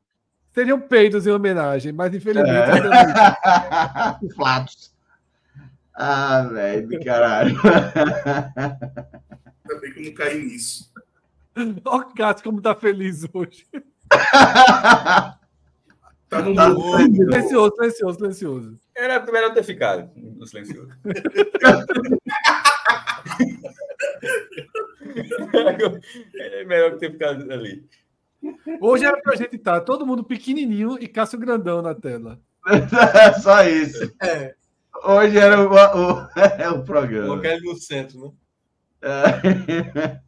Seriam 0.53 0.79
peidos 0.79 1.25
em 1.25 1.31
homenagem, 1.31 1.91
mas 1.91 2.13
infelizmente. 2.13 2.53
É. 2.53 4.29
Flatos. 4.35 4.93
Ah, 5.95 6.43
velho, 6.43 7.03
caralho. 7.03 7.55
Ainda 8.55 9.81
bem 9.81 9.93
que 9.93 9.99
eu 9.99 10.05
não 10.05 10.13
caí 10.13 10.43
nisso. 10.43 10.91
Ó, 11.85 11.97
o 11.97 12.13
Cássio, 12.13 12.43
como 12.43 12.61
tá 12.61 12.75
feliz 12.75 13.25
hoje. 13.33 13.65
Tá 16.29 16.41
no 16.41 16.55
Tá 16.55 16.69
mundo. 16.69 17.15
Silencioso, 17.15 17.75
silencioso, 17.75 18.17
silencioso. 18.17 18.79
Era 18.95 19.23
melhor 19.23 19.53
ter 19.53 19.61
ficado 19.63 20.09
no 20.15 20.47
silencioso. 20.47 20.89
é 26.33 26.65
melhor 26.65 26.97
ter 26.97 27.11
ficado 27.11 27.51
ali. 27.53 27.85
Hoje 28.81 29.05
era 29.05 29.21
pra 29.21 29.35
gente 29.35 29.57
estar 29.57 29.81
todo 29.81 30.07
mundo 30.07 30.23
pequenininho 30.23 30.97
e 30.99 31.07
Cássio 31.07 31.37
grandão 31.37 31.83
na 31.83 31.93
tela. 31.93 32.39
Só 33.39 33.63
isso. 33.65 34.11
É, 34.19 34.55
Hoje 35.05 35.37
era 35.37 35.59
o, 35.59 35.73
o, 35.73 36.29
é 36.39 36.69
o 36.69 36.83
programa. 36.83 37.27
colocar 37.27 37.49
ele 37.49 37.69
no 37.69 37.75
centro, 37.75 38.19
né? 38.21 38.31
É. 39.01 40.19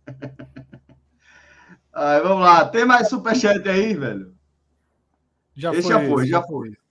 Ai, 1.96 2.20
vamos 2.22 2.44
lá. 2.44 2.68
Tem 2.68 2.86
mais 2.86 3.08
superchat 3.08 3.68
aí, 3.70 3.94
velho? 3.94 4.36
Já 5.56 5.72
Esse 5.74 5.84
foi. 5.84 5.92
já 5.92 6.42
foi, 6.44 6.68
esse, 6.68 6.76
já 6.76 6.86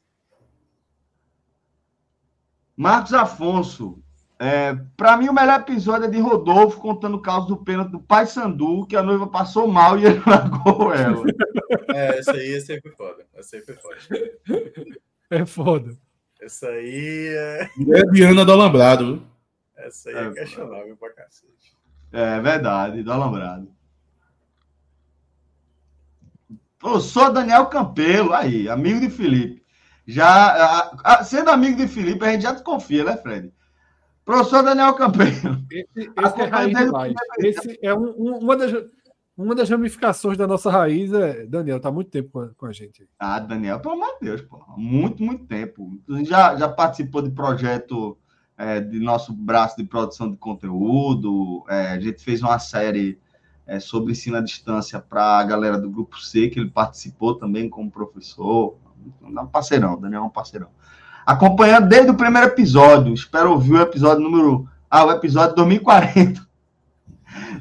Marcos 2.76 3.12
Afonso. 3.12 4.02
É, 4.38 4.74
para 4.96 5.16
mim, 5.16 5.28
o 5.28 5.32
melhor 5.32 5.60
episódio 5.60 6.06
é 6.06 6.10
de 6.10 6.18
Rodolfo 6.18 6.80
contando 6.80 7.16
o 7.16 7.22
caso 7.22 7.46
do 7.46 7.56
pênalti 7.58 7.92
do 7.92 8.00
Pai 8.00 8.26
Sandu, 8.26 8.86
que 8.86 8.96
a 8.96 9.02
noiva 9.02 9.26
passou 9.28 9.68
mal 9.68 9.98
e 9.98 10.06
ele 10.06 10.20
largou 10.26 10.92
ela. 10.92 11.24
É, 11.94 12.18
essa 12.18 12.32
aí, 12.32 12.54
aí 12.54 12.80
foi 12.80 12.90
foda. 12.92 13.26
Aí 13.36 13.60
foi 13.62 13.76
foda. 13.76 14.78
É 15.30 15.46
foda. 15.46 15.98
Essa 16.40 16.68
aí 16.68 17.28
é. 17.28 17.62
É 17.62 18.02
Diana 18.10 18.44
do 18.44 18.52
Alambrado. 18.52 19.04
viu? 19.16 19.22
Essa 19.76 20.08
aí 20.10 20.16
É, 20.16 20.24
é 20.26 20.32
questionável 20.32 20.96
pra 20.96 21.12
cacete. 21.12 21.76
É 22.12 22.40
verdade, 22.40 23.02
do 23.02 23.12
Alambrado. 23.12 23.68
Professor 26.88 27.30
Daniel 27.32 27.64
Campelo, 27.64 28.34
aí, 28.34 28.68
amigo 28.68 29.00
de 29.00 29.08
Felipe. 29.08 29.64
Já, 30.06 30.26
a- 30.28 30.96
a- 31.02 31.24
sendo 31.24 31.48
amigo 31.48 31.78
de 31.78 31.88
Felipe, 31.88 32.22
a 32.22 32.30
gente 32.30 32.42
já 32.42 32.52
desconfia, 32.52 33.02
né, 33.04 33.16
Fred? 33.16 33.50
Professor 34.22 34.62
Daniel 34.62 34.92
Campelo. 34.92 35.64
Esse, 35.72 36.10
esse 36.14 36.40
é 36.42 36.44
raiz 36.44 36.76
Esse 37.38 37.78
é 37.82 37.94
um- 37.94 38.14
um- 38.18 38.38
uma, 38.38 38.54
das, 38.54 38.70
uma 39.34 39.54
das 39.54 39.70
ramificações 39.70 40.36
da 40.36 40.46
nossa 40.46 40.70
raiz. 40.70 41.10
É, 41.14 41.46
Daniel, 41.46 41.80
tá 41.80 41.88
há 41.88 41.92
muito 41.92 42.10
tempo 42.10 42.28
com 42.32 42.40
a, 42.40 42.48
com 42.54 42.66
a 42.66 42.72
gente. 42.72 43.08
Ah, 43.18 43.38
Daniel, 43.38 43.80
pelo 43.80 43.94
amor 43.94 44.18
de 44.20 44.26
Deus, 44.26 44.42
pô. 44.42 44.62
Muito, 44.76 45.22
muito 45.22 45.46
tempo. 45.46 45.90
Já, 46.24 46.54
já 46.54 46.68
participou 46.68 47.22
de 47.22 47.30
projeto 47.30 48.18
é, 48.58 48.78
de 48.78 49.00
nosso 49.00 49.32
braço 49.32 49.78
de 49.78 49.84
produção 49.84 50.30
de 50.30 50.36
conteúdo. 50.36 51.64
É, 51.66 51.92
a 51.92 51.98
gente 51.98 52.22
fez 52.22 52.42
uma 52.42 52.58
série 52.58 53.18
é, 53.66 53.80
sobre 53.80 54.12
ensino 54.12 54.36
à 54.36 54.40
distância 54.40 55.00
para 55.00 55.38
a 55.38 55.44
galera 55.44 55.78
do 55.78 55.90
Grupo 55.90 56.20
C, 56.20 56.48
que 56.48 56.58
ele 56.58 56.70
participou 56.70 57.34
também 57.34 57.68
como 57.68 57.90
professor. 57.90 58.76
É 59.22 59.40
um 59.40 59.46
parceirão, 59.46 60.00
Daniel 60.00 60.22
é 60.22 60.26
um 60.26 60.30
parceirão. 60.30 60.68
Acompanhando 61.26 61.88
desde 61.88 62.10
o 62.10 62.16
primeiro 62.16 62.48
episódio. 62.48 63.14
Espero 63.14 63.52
ouvir 63.52 63.72
o 63.72 63.80
episódio 63.80 64.22
número. 64.22 64.68
Ah, 64.90 65.04
o 65.04 65.10
episódio 65.10 65.56
2040. 65.56 66.46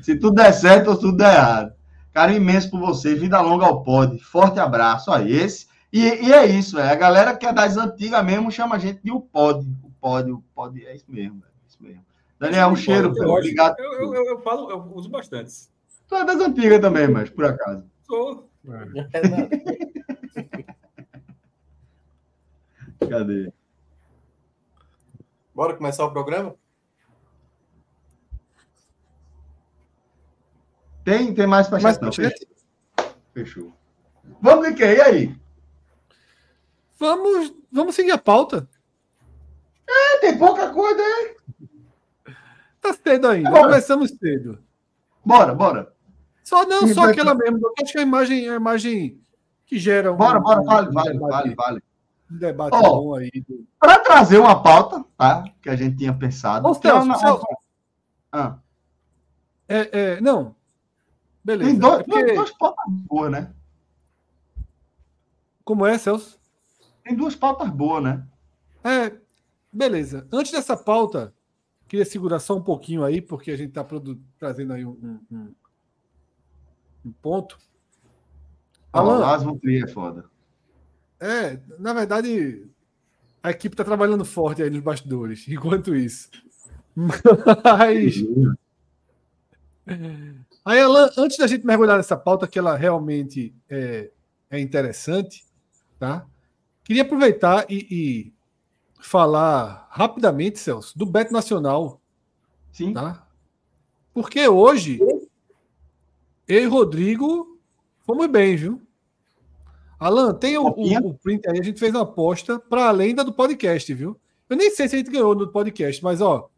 Se 0.02 0.18
tudo 0.18 0.36
der 0.36 0.52
certo 0.52 0.90
ou 0.90 0.98
tudo 0.98 1.18
der 1.18 1.36
errado. 1.36 1.74
Carinho 2.12 2.42
imenso 2.42 2.70
por 2.70 2.80
vocês. 2.80 3.20
Vida 3.20 3.40
longa 3.40 3.66
ao 3.66 3.82
pod. 3.82 4.20
Forte 4.20 4.60
abraço. 4.60 5.12
Ó, 5.12 5.20
esse. 5.20 5.68
E, 5.94 6.00
e 6.00 6.34
é 6.34 6.46
isso, 6.46 6.80
é. 6.80 6.92
A 6.92 6.96
galera 6.96 7.36
que 7.36 7.46
é 7.46 7.54
das 7.54 7.78
antigas 7.78 8.26
mesmo 8.26 8.52
chama 8.52 8.76
a 8.76 8.80
gente 8.80 9.00
de 9.04 9.12
o 9.12 9.22
pod. 9.22 9.66
O 9.84 9.92
pode, 10.02 10.36
pode, 10.54 10.86
é 10.86 10.96
isso 10.96 11.06
mesmo, 11.08 11.44
é 11.46 11.68
isso 11.68 11.78
mesmo. 11.80 12.04
Daniel, 12.40 12.70
um 12.70 12.76
cheiro, 12.76 13.14
eu, 13.16 13.30
obrigado. 13.30 13.80
eu, 13.80 13.94
eu, 13.94 14.14
eu, 14.16 14.26
eu 14.26 14.40
falo, 14.42 14.70
eu 14.72 14.92
uso 14.96 15.08
bastante. 15.08 15.54
Tu 16.08 16.16
é 16.16 16.26
das 16.26 16.40
antigas 16.40 16.82
também, 16.82 17.08
mas 17.08 17.30
por 17.30 17.46
acaso. 17.46 17.88
Sou. 18.04 18.50
Cadê? 23.10 23.52
Bora 25.54 25.76
começar 25.76 26.06
o 26.06 26.12
programa? 26.12 26.56
Tem, 31.04 31.34
tem 31.34 31.46
mais 31.46 31.68
para 31.68 31.82
Mais 31.82 32.00
não. 32.00 32.06
manchete? 32.06 32.48
Fechou. 33.34 33.34
Fechou. 33.34 33.74
Vamos 34.42 34.70
de 34.70 34.76
quê? 34.76 34.96
E 34.96 35.02
aí? 35.02 35.36
Vamos, 36.98 37.54
vamos 37.72 37.96
seguir 37.96 38.12
a 38.12 38.18
pauta. 38.18 38.68
É, 39.88 40.20
tem 40.20 40.38
pouca 40.38 40.72
coisa 40.72 41.02
aí. 41.02 41.36
Tá 42.80 42.94
cedo 42.94 43.28
ainda. 43.28 43.50
Bora. 43.50 43.64
Começamos 43.64 44.12
cedo. 44.12 44.64
Bora, 45.26 45.54
bora. 45.54 45.93
Só 46.44 46.66
não, 46.66 46.88
Sim, 46.88 46.94
só 46.94 47.02
vai- 47.04 47.12
aquela 47.12 47.34
mesmo. 47.36 47.58
Eu 47.60 47.74
acho 47.82 47.92
que 47.94 47.98
a 48.00 48.02
imagem 48.02 48.50
a 48.50 48.56
imagem 48.56 49.22
que 49.66 49.80
gera 49.80 50.12
um, 50.12 50.18
Bora, 50.18 50.40
bora, 50.40 50.62
vale, 50.62 50.90
um 50.90 50.92
vale, 50.94 51.18
vale, 51.20 51.56
vale. 51.56 51.84
um 52.32 52.38
debate 52.38 52.76
Ó. 52.76 52.82
bom 52.82 53.16
aí. 53.16 53.32
do- 53.48 53.66
Para 53.80 54.00
trazer 54.00 54.38
uma 54.40 54.62
pauta, 54.62 55.04
tá? 55.18 55.44
Que 55.62 55.70
a 55.70 55.76
gente 55.76 55.98
tinha 55.98 56.14
pensado. 56.14 56.68
Ô, 56.68 56.72
é 56.72 56.76
Celso, 56.76 57.06
uma- 57.06 57.18
Celso, 57.18 57.46
Ah, 58.32 58.58
é, 59.70 59.90
é, 60.16 60.22
não. 60.22 60.56
Beleza. 61.44 61.70
tem 61.72 61.80
dois, 61.80 62.00
É 62.00 62.04
porque- 62.04 62.34
duas 62.34 62.52
pautas 62.52 62.86
boas, 62.90 63.32
né? 63.32 63.54
Como 65.64 65.86
é, 65.86 65.98
Celso? 65.98 66.40
Tem 67.04 67.16
duas 67.16 67.36
pautas 67.36 67.70
boas, 67.70 68.04
né? 68.04 68.26
É, 68.84 69.14
beleza. 69.72 70.28
Antes 70.32 70.52
dessa 70.52 70.76
pauta, 70.76 71.34
queria 71.88 72.06
segurar 72.06 72.40
só 72.40 72.56
um 72.56 72.62
pouquinho 72.62 73.04
aí, 73.04 73.22
porque 73.22 73.52
a 73.52 73.58
gente 73.58 73.70
está 73.70 73.86
trazendo 74.38 74.74
aí 74.74 74.86
um, 74.86 75.20
um- 75.32 75.54
um- 77.06 77.12
ponto. 77.12 77.58
Alan, 78.92 79.18
Lasmo 79.18 79.60
Clear 79.60 79.88
é 79.88 79.92
foda. 79.92 80.26
É, 81.20 81.60
na 81.80 81.94
verdade, 81.94 82.68
a 83.42 83.50
equipe 83.52 83.74
está 83.74 83.84
trabalhando 83.84 84.24
forte 84.26 84.62
aí 84.62 84.70
nos 84.70 84.82
bastidores, 84.82 85.48
enquanto 85.50 85.96
isso. 85.96 86.30
Mas. 86.96 88.24
Aí, 90.64 90.80
Alan, 90.80 91.10
antes 91.18 91.38
da 91.38 91.48
gente 91.48 91.66
mergulhar 91.66 91.98
nessa 91.98 92.16
pauta, 92.16 92.48
que 92.48 92.58
ela 92.58 92.76
realmente 92.76 93.54
é, 93.70 94.12
é 94.50 94.60
interessante, 94.60 95.44
tá? 96.00 96.26
Queria 96.84 97.02
aproveitar 97.02 97.66
e, 97.70 97.88
e 97.90 98.34
falar 99.02 99.88
rapidamente, 99.90 100.60
Celso, 100.60 100.98
do 100.98 101.06
Beto 101.06 101.34
Nacional, 101.34 102.00
Sim. 102.72 102.94
tá? 102.94 103.28
Porque 104.14 104.48
hoje, 104.48 105.00
eu 106.48 106.64
e 106.64 106.66
Rodrigo 106.66 107.60
fomos 108.02 108.28
bem, 108.28 108.56
viu? 108.56 108.82
Alan, 110.00 110.34
tem 110.34 110.58
o, 110.58 110.64
o, 110.68 111.08
o 111.10 111.14
print 111.14 111.48
aí, 111.48 111.60
a 111.60 111.64
gente 111.64 111.80
fez 111.80 111.94
uma 111.94 112.02
aposta 112.04 112.60
para 112.60 112.88
além 112.90 113.16
da 113.16 113.24
do 113.24 113.34
podcast, 113.34 113.94
viu? 113.94 114.20
Eu 114.50 114.58
nem 114.58 114.70
sei 114.70 114.88
se 114.88 114.96
a 114.96 114.98
gente 114.98 115.10
ganhou 115.12 115.34
no 115.34 115.48
podcast, 115.48 116.04
mas 116.04 116.20
ó, 116.20 116.50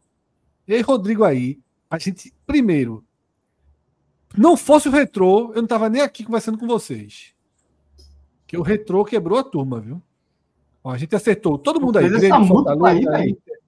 eu 0.66 0.78
e 0.78 0.82
Rodrigo 0.82 1.22
aí, 1.22 1.58
a 1.88 1.98
gente, 1.98 2.34
primeiro, 2.44 3.04
não 4.36 4.56
fosse 4.56 4.88
o 4.88 4.92
retrô, 4.92 5.52
eu 5.54 5.62
não 5.62 5.68
tava 5.68 5.88
nem 5.88 6.02
aqui 6.02 6.24
conversando 6.24 6.58
com 6.58 6.66
vocês. 6.66 7.32
Que 8.46 8.56
o 8.56 8.62
retrô 8.62 9.04
quebrou 9.04 9.38
a 9.38 9.44
turma, 9.44 9.80
viu? 9.80 10.02
Ó, 10.82 10.90
a 10.90 10.98
gente 10.98 11.14
acertou 11.16 11.56
todo 11.58 11.80
mundo 11.80 11.98
aí. 11.98 12.06
Essa 12.06 12.18
Grêmio, 12.18 12.46
Fortaleza, 12.46 13.10
aí. 13.16 13.30
Inter. 13.30 13.58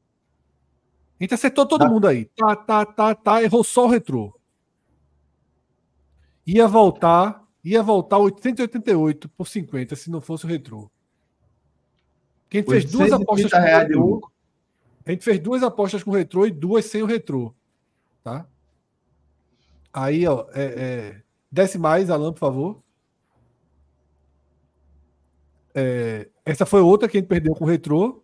A 1.19 1.25
gente 1.25 1.35
acertou 1.35 1.67
todo 1.67 1.81
Tá. 1.81 1.89
mundo 1.89 2.07
aí. 2.07 2.27
Tá, 2.37 2.55
tá, 2.55 2.85
tá, 2.87 3.15
tá, 3.15 3.43
errou 3.43 3.65
só 3.65 3.87
o 3.87 3.89
retrô. 3.89 4.38
Ia 6.49 6.67
voltar, 6.67 7.47
ia 7.63 7.83
voltar 7.83 8.17
888 8.17 9.29
por 9.29 9.47
50 9.47 9.95
se 9.95 10.11
não 10.11 10.19
fosse 10.19 10.47
o 10.47 10.49
retrô. 10.49 10.91
Quem 12.49 12.63
fez 12.63 12.87
duas 12.87 13.13
830 13.13 13.17
apostas 13.23 13.53
com 13.53 13.59
o 13.59 13.79
retrô, 13.79 14.31
a 15.05 15.11
gente 15.11 15.25
fez 15.25 15.39
duas 15.41 15.63
apostas 15.63 16.03
com 16.03 16.11
o 16.11 16.15
retrô 16.15 16.47
e 16.47 16.51
duas 16.51 16.87
sem 16.87 17.03
o 17.03 17.07
retrô. 17.07 17.55
Tá? 18.25 18.49
Aí, 19.93 20.27
ó, 20.27 20.47
é, 20.55 20.63
é, 20.65 21.23
desce 21.53 21.77
mais, 21.79 22.09
Alan, 22.09 22.33
por 22.33 22.39
favor. 22.39 22.83
É, 25.75 26.31
essa 26.47 26.65
foi 26.65 26.81
outra 26.81 27.11
que 27.11 27.19
a 27.19 27.21
gente 27.21 27.29
perdeu 27.29 27.55
com 27.55 27.67
o 27.67 27.69
retrô. 27.69 28.23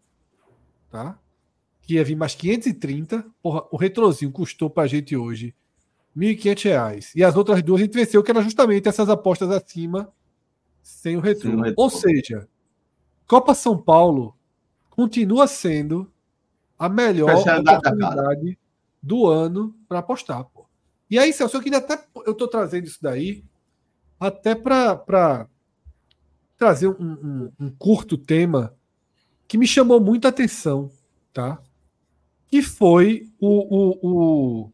Tá? 0.91 1.19
Que 1.83 1.97
ia 1.97 2.05
vir 2.05 2.17
mais 2.17 2.35
530. 2.35 3.23
Porra, 3.43 3.67
o 3.71 3.77
retrozinho 3.77 4.33
custou 4.33 4.71
pra 4.71 4.87
gente 4.87 5.15
hoje 5.15 5.55
1.500 6.17 6.63
reais. 6.65 7.13
E 7.15 7.25
as 7.25 7.37
outras 7.37 7.63
duas 7.63 7.81
a 7.81 7.85
gente 7.85 7.95
venceu, 7.95 8.23
que 8.23 8.31
era 8.31 8.43
justamente 8.43 8.89
essas 8.89 9.09
apostas 9.09 9.51
acima 9.51 10.13
sem 10.83 11.17
o 11.17 11.21
retrô. 11.21 11.51
Sem 11.51 11.59
o 11.59 11.63
retrô. 11.63 11.83
Ou 11.83 11.91
seja, 11.91 12.49
Copa 13.27 13.55
São 13.55 13.77
Paulo 13.81 14.37
continua 14.91 15.47
sendo 15.47 16.11
a 16.79 16.89
melhor 16.89 17.31
oportunidade 18.11 18.59
do 19.03 19.27
ano 19.27 19.75
para 19.89 19.99
apostar. 20.01 20.45
Pô. 20.45 20.67
E 21.11 21.19
aí, 21.19 21.33
Celso, 21.33 21.57
eu 21.57 21.63
queria 21.63 21.79
até. 21.79 22.03
Eu 22.27 22.33
estou 22.33 22.49
trazendo 22.49 22.87
isso 22.87 22.99
daí 23.03 23.45
até 24.19 24.55
para 24.55 25.49
trazer 26.57 26.89
um, 26.89 26.95
um- 27.01 27.53
um 27.61 27.71
curto 27.71 28.17
tema 28.17 28.75
que 29.47 29.59
me 29.59 29.67
chamou 29.67 30.01
muita 30.01 30.29
atenção, 30.29 30.91
tá? 31.33 31.61
Que 32.47 32.63
foi 32.63 33.29
o, 33.41 33.49
o, 33.49 33.99
o- 34.63 34.73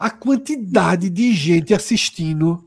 a 0.00 0.08
quantidade 0.08 1.10
de 1.10 1.34
gente 1.34 1.74
assistindo 1.74 2.66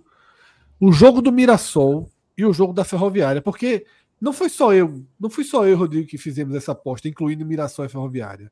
o 0.79 0.91
jogo 0.91 1.19
do 1.19 1.31
Mirassol 1.31 2.07
e 2.37 2.45
o 2.45 2.53
jogo 2.53 2.73
da 2.73 2.83
Ferroviária, 2.83 3.41
porque 3.41 3.87
não 4.21 4.31
foi 4.31 4.49
só 4.49 4.71
eu, 4.71 5.03
não 5.19 5.31
fui 5.31 5.43
só 5.43 5.65
eu, 5.65 5.71
e 5.71 5.73
Rodrigo, 5.73 6.07
que 6.07 6.17
fizemos 6.19 6.53
essa 6.53 6.73
aposta, 6.73 7.07
incluindo 7.07 7.43
Mirassol 7.43 7.85
e 7.85 7.89
Ferroviária. 7.89 8.51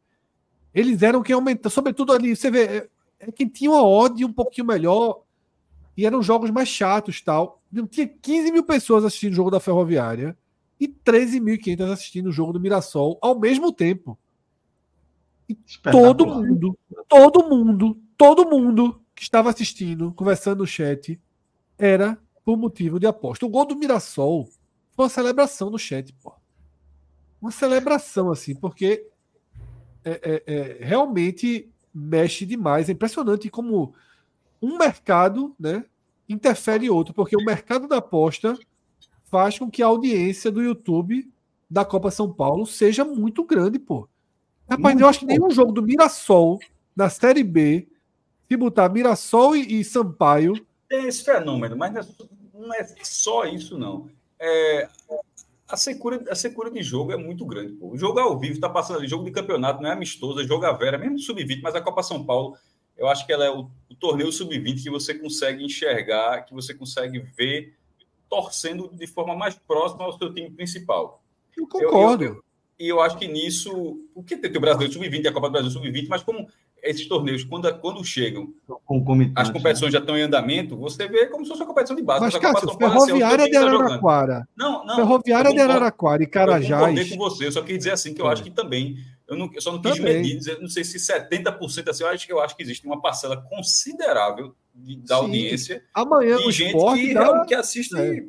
Eles 0.74 1.04
eram 1.04 1.22
quem 1.22 1.36
aumentou, 1.36 1.70
sobretudo 1.70 2.12
ali, 2.12 2.36
você 2.36 2.50
vê, 2.50 2.64
é, 2.64 2.90
é 3.20 3.32
quem 3.32 3.48
tinha 3.48 3.70
uma 3.70 3.86
odd 3.86 4.26
um 4.26 4.34
pouquinho 4.34 4.66
melhor 4.66 5.22
e 5.96 6.04
eram 6.04 6.24
jogos 6.24 6.50
mais 6.50 6.68
chatos 6.68 7.22
tal. 7.22 7.62
Não 7.72 7.86
tinha 7.86 8.08
15 8.08 8.52
mil 8.52 8.64
pessoas 8.64 9.06
assistindo 9.06 9.34
o 9.34 9.36
jogo 9.36 9.52
da 9.52 9.60
Ferroviária 9.60 10.36
e 10.80 10.88
13.500 10.88 11.92
assistindo 11.92 12.30
o 12.30 12.32
jogo 12.32 12.52
do 12.52 12.60
Mirassol 12.60 13.20
ao 13.22 13.40
mesmo 13.40 13.72
tempo. 13.72 14.18
Todo 15.92 16.24
Espetacular. 16.24 16.48
mundo, 16.48 16.80
todo 17.08 17.50
mundo, 17.50 17.98
todo 18.22 18.48
mundo 18.48 19.02
que 19.16 19.24
estava 19.24 19.50
assistindo, 19.50 20.14
conversando 20.14 20.60
no 20.60 20.68
chat, 20.68 21.20
era 21.76 22.20
por 22.46 22.56
motivo 22.56 23.00
de 23.00 23.08
aposta. 23.08 23.48
O 23.48 23.50
gol 23.50 23.66
do 23.66 23.76
Mirassol 23.76 24.48
foi 24.92 25.06
uma 25.06 25.10
celebração 25.10 25.72
no 25.72 25.80
chat, 25.80 26.14
pô. 26.22 26.32
Uma 27.42 27.50
celebração, 27.50 28.30
assim, 28.30 28.54
porque 28.54 29.08
é, 30.06 30.12
é- 30.46 30.54
é, 30.54 30.86
realmente 30.86 31.68
mexe 31.92 32.46
demais. 32.46 32.90
É 32.90 32.92
impressionante 32.92 33.50
como 33.50 33.96
um 34.62 34.78
mercado 34.78 35.56
né, 35.60 35.84
interfere 36.30 36.86
em 36.86 36.90
outro, 36.90 37.16
porque 37.16 37.36
o 37.36 37.44
mercado 37.44 37.88
da 37.88 37.98
aposta 37.98 38.56
faz 39.24 39.58
com 39.58 39.68
que 39.68 39.82
a 39.82 39.88
audiência 39.88 40.52
do 40.52 40.62
YouTube 40.62 41.28
da 41.68 41.84
Copa 41.84 42.12
São 42.12 42.32
Paulo 42.32 42.68
seja 42.68 43.04
muito 43.04 43.44
grande, 43.44 43.80
pô. 43.80 44.08
Rapaz, 44.70 45.00
eu 45.00 45.08
acho 45.08 45.20
que 45.22 45.26
nenhum 45.26 45.50
jogo 45.50 45.72
do 45.72 45.82
Mirassol 45.82 46.60
na 46.96 47.10
Série 47.10 47.44
B, 47.44 47.88
se 48.52 48.58
botar 48.58 48.90
Mirassol 48.90 49.56
e, 49.56 49.80
e 49.80 49.84
Sampaio, 49.84 50.54
Tem 50.90 51.08
esse 51.08 51.24
fenômeno, 51.24 51.78
mas 51.78 51.94
não 51.94 52.02
é, 52.02 52.06
não 52.54 52.74
é 52.74 52.88
só 53.02 53.46
isso, 53.46 53.78
não. 53.78 54.10
É, 54.38 54.90
a, 55.68 55.78
secura, 55.78 56.22
a 56.30 56.36
secura 56.36 56.70
de 56.70 56.84
jogo 56.84 57.14
é 57.14 57.18
muito 57.18 57.46
grande. 57.46 57.74
Pô. 57.74 57.92
O 57.92 57.98
jogo 57.98 58.20
ao 58.20 58.38
vivo 58.38 58.56
está 58.56 58.70
passando 58.70 59.00
ali, 59.00 59.08
jogo 59.08 59.24
de 59.24 59.32
campeonato, 59.32 59.82
não 59.82 59.90
é 59.90 59.94
amistoso, 59.94 60.42
é 60.42 60.44
jogo 60.44 60.66
a 60.66 60.74
vera, 60.74 60.98
mesmo 60.98 61.18
sub-20, 61.20 61.62
mas 61.64 61.76
a 61.76 61.82
Copa 61.82 62.04
São 62.04 62.26
Paulo, 62.26 62.58
eu 62.98 63.08
acho 63.08 63.26
que 63.26 63.32
ela 63.32 63.46
é 63.46 63.50
o, 63.50 63.70
o 63.90 63.96
torneio 63.96 64.32
sub-20 64.34 64.84
que 64.84 64.90
você 64.90 65.14
consegue 65.14 65.64
enxergar, 65.64 66.42
que 66.42 66.54
você 66.54 66.74
consegue 66.74 67.20
ver 67.38 67.74
torcendo 68.30 68.90
de 68.94 69.08
forma 69.08 69.34
mais 69.36 69.56
próxima 69.56 70.04
ao 70.04 70.18
seu 70.18 70.34
time 70.34 70.50
principal. 70.52 71.24
eu 71.58 71.68
concordo. 71.68 72.24
eu- 72.26 72.44
E 72.80 72.88
eu 72.88 73.00
acho 73.00 73.18
que 73.18 73.28
nisso, 73.28 74.02
o 74.16 74.24
que 74.24 74.36
tem 74.36 74.52
o 74.56 74.60
Brasileiro 74.60 74.92
Sub-20 74.94 75.24
e 75.24 75.28
a 75.28 75.32
Copa 75.32 75.48
do 75.50 75.52
Brasil 75.54 75.70
Sub-20, 75.72 76.08
mas 76.10 76.24
como 76.24 76.48
esses 76.84 77.08
torneios, 77.08 77.44
quando, 77.44 77.72
quando 77.80 78.04
chegam, 78.04 78.54
as 79.36 79.50
competições 79.50 79.92
já 79.94 80.00
estão 80.00 80.18
em 80.18 80.22
andamento, 80.24 80.76
você 80.78 81.08
vê 81.08 81.28
como 81.28 81.44
se 81.46 81.50
fosse 81.50 81.62
uma 81.62 81.68
competição 81.68 81.96
de 81.96 82.02
base. 82.04 82.22
Mas, 82.22 82.38
Cássio, 82.38 82.78
Ferroviária 82.78 83.50
de. 83.50 83.56
Araraquara. 83.58 84.48
Não, 84.56 84.86
não. 84.86 84.96
Ferroviária 84.96 85.50
eu 85.50 85.54
de. 85.54 85.60
Araraquara 85.60 86.22
e 86.24 86.26
Eu 86.26 86.32
Carajás. 86.32 87.10
com 87.10 87.18
você, 87.18 87.48
eu 87.48 87.52
só 87.52 87.62
queria 87.62 87.78
dizer 87.78 87.92
assim 87.92 88.14
que 88.14 88.22
eu 88.22 88.28
É. 88.30 88.34
acho 88.34 88.44
que 88.44 88.52
também, 88.52 88.96
eu, 89.28 89.38
não, 89.38 89.50
eu 89.54 89.62
só 89.62 89.72
não 89.72 89.82
quis 89.82 89.96
Também. 89.98 90.18
medir, 90.18 90.38
dizer, 90.38 90.60
não 90.60 90.68
sei 90.68 90.84
se 90.84 90.98
70% 91.00 91.88
assim, 91.90 92.04
eu 92.04 92.10
acho 92.10 92.26
que 92.28 92.34
eu 92.34 92.40
acho 92.42 92.56
que 92.56 92.64
existe 92.64 92.86
uma 92.86 93.02
parcela 93.02 93.38
considerável 93.50 94.56
de- 94.74 94.98
da 94.98 95.16
Sim. 95.18 95.22
audiência 95.24 95.84
Amanhã 95.94 96.38
e 96.40 96.48
o 96.48 96.52
gente 96.52 96.76
esporte 96.76 97.02
que, 97.08 97.14
dá- 97.14 97.46
que 97.46 97.54
assiste 97.56 97.96
É. 97.98 98.24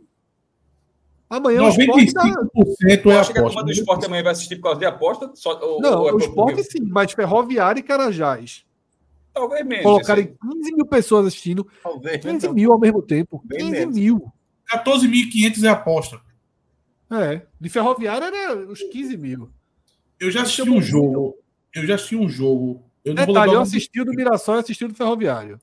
Amanhã 1.35 1.63
o 1.63 1.69
esporte 1.69 2.13
dá... 2.13 2.23
95% 2.25 3.05
Eu 3.05 3.11
é 3.11 3.19
acho 3.19 3.33
que 3.33 3.39
a 3.39 3.43
turma 3.43 3.61
aposta. 3.61 3.65
do 3.65 3.71
esporte 3.73 4.07
amanhã 4.07 4.23
vai 4.23 4.33
assistir 4.33 4.57
por 4.57 4.63
causa 4.65 4.79
de 4.81 4.85
aposta. 4.87 5.31
Só, 5.35 5.59
ou, 5.63 5.81
Não, 5.81 6.01
ou 6.01 6.09
é 6.09 6.13
o 6.13 6.19
por- 6.19 6.23
esporte 6.23 6.65
sim, 6.65 6.83
mas 6.83 7.13
Ferroviária 7.13 7.81
e 7.81 7.83
Carajás. 7.83 8.65
Talvez 9.33 9.65
menos. 9.67 9.85
Colocarem 9.85 10.25
assim. 10.25 10.53
15 10.59 10.73
mil 10.75 10.87
pessoas 10.87 11.27
assistindo, 11.27 11.67
Talvez. 11.83 12.21
15 12.23 12.47
não. 12.49 12.55
mil 12.55 12.71
ao 12.73 12.79
mesmo 12.79 13.01
tempo. 13.01 13.41
Bem 13.47 13.61
15 13.61 13.71
menos. 13.73 13.97
mil. 13.97 14.33
14.500 14.71 15.65
é 15.65 15.69
aposta. 15.69 16.21
É. 17.11 17.43
De 17.61 17.69
Ferroviária 17.71 18.27
era 18.27 18.55
os 18.71 18.83
15 18.83 19.17
mil. 19.17 19.49
Eu 20.21 20.31
já 20.31 20.43
assisti 20.43 20.63
um 20.69 20.81
jogo. 20.83 21.37
Eu 21.75 21.87
já 21.87 21.95
assisti 21.95 22.15
um 22.17 22.29
jogo. 22.29 22.83
Eu 23.05 23.15
não, 23.15 23.25
vou 23.25 23.35
Detalhe, 23.35 23.39
lembrar 23.39 23.45
eu 23.47 23.51
o 23.51 23.55
nome 23.55 23.57
do, 23.57 23.69
assisti 23.77 24.01
o 24.01 24.05
do 24.05 24.13
Mirassol 24.13 24.57
e 24.57 24.59
assisti 24.61 24.85
o 24.85 24.89
do 24.89 24.95
Ferroviário. 24.95 25.59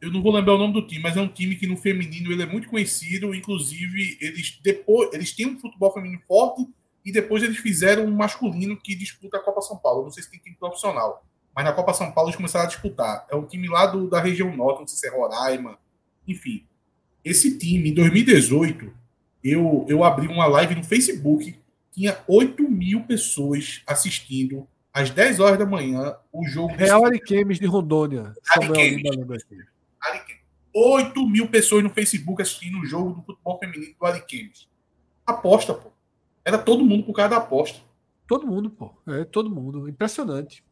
Eu 0.00 0.10
não 0.10 0.22
vou 0.22 0.32
lembrar 0.32 0.54
o 0.54 0.58
nome 0.58 0.74
do 0.74 0.86
time, 0.86 1.02
mas 1.02 1.16
é 1.16 1.20
um 1.20 1.28
time 1.28 1.56
que 1.56 1.66
no 1.66 1.76
feminino 1.76 2.32
ele 2.32 2.42
é 2.42 2.46
muito 2.46 2.68
conhecido. 2.68 3.34
Inclusive, 3.34 4.18
eles 4.20 4.58
depois 4.62 5.12
eles 5.12 5.32
têm 5.32 5.46
um 5.46 5.58
futebol 5.58 5.92
feminino 5.92 6.20
forte 6.26 6.66
e 7.04 7.12
depois 7.12 7.42
eles 7.42 7.58
fizeram 7.58 8.04
um 8.04 8.14
masculino 8.14 8.76
que 8.76 8.94
disputa 8.94 9.38
a 9.38 9.40
Copa 9.40 9.60
São 9.60 9.76
Paulo. 9.76 10.00
Eu 10.00 10.04
não 10.04 10.10
sei 10.10 10.22
se 10.22 10.30
tem 10.30 10.40
time 10.40 10.56
profissional, 10.56 11.24
mas 11.54 11.64
na 11.64 11.72
Copa 11.72 11.94
São 11.94 12.12
Paulo 12.12 12.28
eles 12.28 12.36
começaram 12.36 12.66
a 12.66 12.68
disputar. 12.68 13.26
É 13.30 13.36
um 13.36 13.46
time 13.46 13.68
lá 13.68 13.86
do, 13.86 14.08
da 14.08 14.20
região 14.20 14.54
norte, 14.54 14.80
não 14.80 14.88
sei 14.88 14.98
se 14.98 15.06
é 15.06 15.10
Roraima, 15.10 15.78
enfim. 16.26 16.66
Esse 17.24 17.58
time, 17.58 17.90
em 17.90 17.94
2018, 17.94 18.92
eu, 19.42 19.84
eu 19.88 20.04
abri 20.04 20.26
uma 20.26 20.46
live 20.46 20.74
no 20.74 20.84
Facebook, 20.84 21.58
tinha 21.92 22.18
8 22.26 22.62
mil 22.70 23.02
pessoas 23.02 23.82
assistindo 23.86 24.66
às 24.92 25.10
10 25.10 25.40
horas 25.40 25.58
da 25.58 25.66
manhã 25.66 26.14
o 26.32 26.46
jogo 26.46 26.74
Real 26.74 27.04
Ariquemes 27.04 27.58
de 27.58 27.66
Rondônia. 27.66 28.34
Ariquemes. 28.56 29.02
Lima 29.02 29.10
lembra 29.16 29.36
aqui. 29.36 29.56
Ariquemes. 30.00 30.40
8 30.74 31.26
mil 31.26 31.48
pessoas 31.48 31.82
no 31.82 31.90
Facebook 31.90 32.40
assistindo 32.40 32.78
o 32.78 32.86
jogo 32.86 33.14
do 33.14 33.22
futebol 33.22 33.58
feminino 33.58 33.94
do 33.98 34.06
Ariquemes. 34.06 34.68
Aposta, 35.26 35.74
pô. 35.74 35.90
Era 36.44 36.58
todo 36.58 36.84
mundo 36.84 37.04
por 37.04 37.12
causa 37.12 37.30
da 37.30 37.36
aposta. 37.38 37.80
Todo 38.26 38.46
mundo, 38.46 38.70
pô. 38.70 38.92
É, 39.06 39.24
todo 39.24 39.50
mundo. 39.50 39.88
Impressionante. 39.88 40.64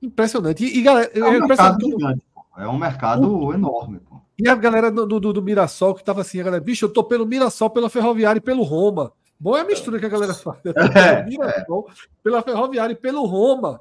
Impressionante. 0.00 0.64
E, 0.64 0.78
e 0.78 0.82
galera, 0.82 1.10
É 1.14 1.18
é 1.18 1.24
um 1.24 1.46
mercado 1.46 1.84
gigante, 1.84 2.24
pô. 2.32 2.44
É 2.56 2.68
um 2.68 2.78
mercado 2.78 3.52
enorme, 3.52 4.00
pô. 4.00 4.20
E 4.38 4.48
a 4.48 4.54
galera 4.54 4.90
do, 4.90 5.06
do, 5.06 5.32
do 5.32 5.42
Mirassol 5.42 5.94
que 5.94 6.04
tava 6.04 6.20
assim, 6.20 6.40
a 6.40 6.44
galera, 6.44 6.62
bicho, 6.62 6.84
eu 6.84 6.92
tô 6.92 7.04
pelo 7.04 7.26
Mirassol, 7.26 7.70
pela 7.70 7.90
Ferroviária 7.90 8.38
e 8.38 8.42
pelo 8.42 8.62
Roma. 8.62 9.12
Bom 9.38 9.56
é 9.56 9.60
a 9.60 9.64
mistura 9.64 9.98
que 9.98 10.06
a 10.06 10.08
galera 10.08 10.34
faz. 10.34 10.58
né? 10.64 10.72
É, 10.94 11.22
Pelo 11.22 11.28
Mirassol, 11.28 11.90
pela 12.22 12.42
Ferroviária 12.42 12.92
e 12.92 12.96
pelo 12.96 13.24
Roma. 13.26 13.80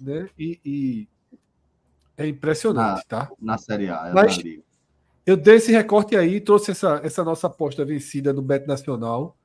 Né? 0.00 0.28
E, 0.38 0.60
e 0.64 1.08
é 2.18 2.26
impressionante, 2.26 3.06
tá? 3.06 3.30
Na 3.40 3.56
Série 3.56 3.88
A. 3.88 4.08
é 4.08 4.12
Mas- 4.12 4.36
na. 4.36 4.44
Eu 5.24 5.36
dei 5.36 5.56
esse 5.56 5.70
recorte 5.70 6.16
aí, 6.16 6.40
trouxe 6.40 6.70
essa, 6.70 7.02
essa 7.04 7.22
nossa 7.22 7.48
aposta 7.48 7.84
vencida 7.84 8.32
no 8.32 8.40
Bet 8.40 8.66
Nacional, 8.66 9.36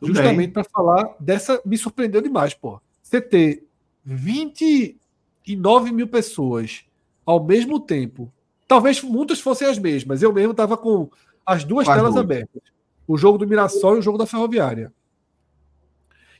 Tudo 0.00 0.12
justamente 0.12 0.52
para 0.52 0.64
falar 0.64 1.14
dessa. 1.20 1.62
Me 1.64 1.78
surpreendeu 1.78 2.20
demais, 2.20 2.52
pô. 2.52 2.80
Você 3.00 3.20
ter 3.20 3.64
29 4.04 5.92
mil 5.92 6.08
pessoas 6.08 6.84
ao 7.24 7.44
mesmo 7.44 7.78
tempo. 7.78 8.32
Talvez 8.66 9.00
muitas 9.02 9.38
fossem 9.38 9.68
as 9.68 9.78
mesmas. 9.78 10.20
Eu 10.20 10.32
mesmo 10.32 10.50
estava 10.50 10.76
com 10.76 11.08
as 11.46 11.62
duas 11.62 11.86
telas 11.86 12.16
abertas: 12.16 12.62
o 13.06 13.16
jogo 13.16 13.38
do 13.38 13.46
Mirassol 13.46 13.94
e 13.94 13.98
o 14.00 14.02
jogo 14.02 14.18
da 14.18 14.26
Ferroviária. 14.26 14.92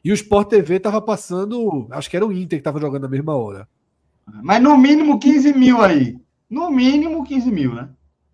E 0.05 0.11
o 0.11 0.15
Sport 0.15 0.49
TV 0.49 0.79
estava 0.79 1.01
passando. 1.01 1.87
Acho 1.91 2.11
que 2.11 2.17
era 2.17 2.27
o 2.27 2.33
Inter 2.33 2.59
que 2.59 2.61
estava 2.61 2.81
jogando 2.81 3.03
na 3.03 3.09
mesma 3.09 3.37
hora. 3.37 3.69
Mas 4.27 4.63
no 4.63 4.77
mínimo 4.77 5.19
15 5.19 5.53
mil 5.53 5.81
aí. 5.81 6.19
No 6.49 6.71
mínimo 6.71 7.25
15 7.25 7.51
mil, 7.51 7.75
né? 7.75 7.91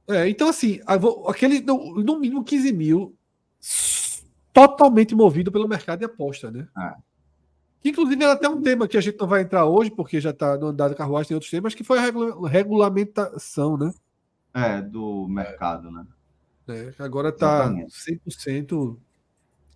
É, 0.08 0.28
então, 0.28 0.48
assim, 0.48 0.80
aquele, 1.26 1.60
no, 1.60 1.94
no 2.02 2.18
mínimo 2.18 2.42
15 2.42 2.72
mil, 2.72 3.16
totalmente 4.52 5.14
movido 5.14 5.52
pelo 5.52 5.68
mercado 5.68 6.00
de 6.00 6.04
aposta, 6.04 6.50
né? 6.50 6.66
Que, 7.80 7.90
inclusive, 7.90 8.22
era 8.22 8.32
até 8.32 8.48
um 8.48 8.60
tema 8.60 8.86
que 8.86 8.96
a 8.96 9.00
gente 9.00 9.18
não 9.18 9.26
vai 9.26 9.42
entrar 9.42 9.64
hoje, 9.64 9.90
porque 9.90 10.20
já 10.20 10.30
está 10.30 10.56
no 10.58 10.66
andado 10.66 10.94
carruagem, 10.94 11.28
tem 11.28 11.34
outros 11.34 11.50
temas, 11.50 11.74
que 11.74 11.84
foi 11.84 11.98
a 11.98 12.02
regula- 12.02 12.48
regulamentação, 12.48 13.76
né? 13.76 13.92
É, 14.52 14.82
do 14.82 15.26
mercado, 15.28 15.90
né? 15.90 16.04
É, 16.68 16.92
agora 16.98 17.30
está 17.30 17.64
Exatamente. 17.64 17.94
100%, 18.26 18.96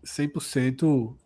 100% 0.05 1.17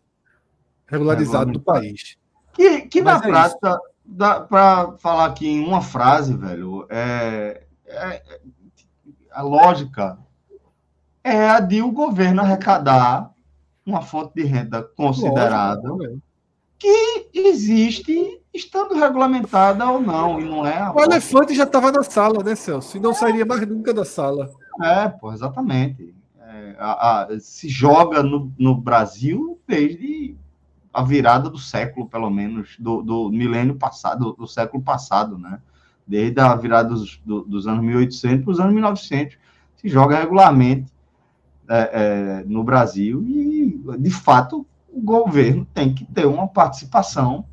regularizado 0.87 1.53
do 1.53 1.61
país. 1.61 2.17
Que, 2.53 2.83
que 2.83 3.01
na 3.01 3.17
é 3.17 3.21
prática, 3.21 3.59
dá 3.71 3.81
para 4.17 4.93
falar 4.99 5.27
aqui 5.27 5.49
em 5.49 5.65
uma 5.65 5.81
frase, 5.83 6.35
velho, 6.37 6.87
é, 6.89 7.63
é- 7.87 8.23
a 9.33 9.43
lógica 9.43 10.19
é 11.23 11.49
a 11.49 11.61
de 11.61 11.83
o 11.83 11.91
governo 11.93 12.41
arrecadar 12.41 13.31
uma 13.85 14.03
fonte 14.03 14.35
de 14.35 14.45
renda 14.45 14.83
Lógico, 15.83 16.15
né? 16.15 16.19
que 16.79 17.29
existe 17.35 18.41
estando 18.55 18.95
regulamentada 18.95 19.89
ou 19.91 20.01
não, 20.01 20.41
e 20.41 20.45
não 20.45 20.67
é 20.67 20.79
a 20.79 20.93
O 20.93 21.01
elefante 21.03 21.55
já 21.55 21.65
estava 21.65 21.91
na 21.93 22.03
sala, 22.03 22.43
né, 22.43 22.55
Celso? 22.55 22.97
E 22.97 23.01
não 23.01 23.13
sairia 23.15 23.45
mais 23.45 23.67
nunca 23.67 23.93
da 23.93 24.05
sala. 24.05 24.51
É, 24.83 25.09
pô, 25.09 25.33
exatamente. 25.33 26.15
É, 26.41 26.77
a- 26.79 27.23
a- 27.25 27.41
se 27.41 27.69
joga 27.69 28.23
no, 28.23 28.53
no 28.59 28.75
Brasil 28.77 29.61
desde 29.67 30.37
a 30.99 31.03
virada 31.03 31.49
do 31.49 31.59
século, 31.59 32.09
pelo 32.09 32.29
menos, 32.29 32.77
do, 32.79 33.03
do 33.03 33.31
milênio 33.31 33.77
passado, 33.77 34.25
do, 34.25 34.33
do 34.33 34.47
século 34.47 34.83
passado, 34.83 35.39
né? 35.39 35.61
Desde 36.07 36.41
a 36.41 36.55
virada 36.57 36.89
dos, 36.89 37.21
do- 37.25 37.43
dos 37.45 37.67
anos 37.67 37.85
1800 37.85 38.45
para 38.45 38.53
os 38.53 38.61
anos 38.61 38.75
1900. 38.75 39.39
Se 39.77 39.89
joga 39.89 40.19
regularmente 40.19 40.91
é, 41.69 41.91
é, 42.41 42.45
no 42.47 42.65
Brasil 42.65 43.23
e, 43.29 43.81
de 43.99 44.11
fato, 44.11 44.67
o 44.93 45.01
governo 45.01 45.67
tem 45.73 45.95
que 45.95 46.05
ter 46.05 46.27
uma 46.27 46.49
participação 46.49 47.45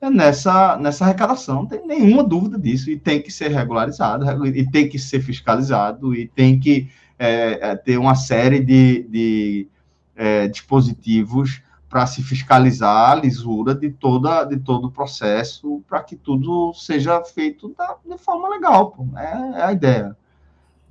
nessa, 0.00 0.76
nessa 0.78 1.04
arrecadação, 1.04 1.56
não 1.56 1.66
tem 1.66 1.86
nenhuma 1.86 2.24
dúvida 2.24 2.58
disso, 2.58 2.90
e 2.90 2.98
tem 2.98 3.20
que 3.22 3.30
ser 3.30 3.48
regularizado, 3.48 4.46
e 4.46 4.68
tem 4.68 4.88
que 4.88 4.98
ser 4.98 5.20
fiscalizado, 5.20 6.14
e 6.14 6.26
tem 6.26 6.58
que 6.58 6.88
é, 7.18 7.70
é, 7.70 7.76
ter 7.76 7.98
uma 7.98 8.14
série 8.14 8.60
de, 8.60 9.02
de 9.08 9.68
é, 10.16 10.48
dispositivos 10.48 11.60
para 11.88 12.06
se 12.06 12.22
fiscalizar 12.22 13.12
a 13.12 13.14
lisura 13.14 13.74
de, 13.74 13.90
toda, 13.90 14.44
de 14.44 14.58
todo 14.58 14.88
o 14.88 14.90
processo, 14.90 15.82
para 15.88 16.02
que 16.02 16.14
tudo 16.14 16.72
seja 16.74 17.22
feito 17.24 17.74
da, 17.76 17.96
de 18.04 18.18
forma 18.18 18.48
legal, 18.48 18.90
pô. 18.90 19.06
É, 19.16 19.60
é 19.60 19.62
a 19.62 19.72
ideia. 19.72 20.16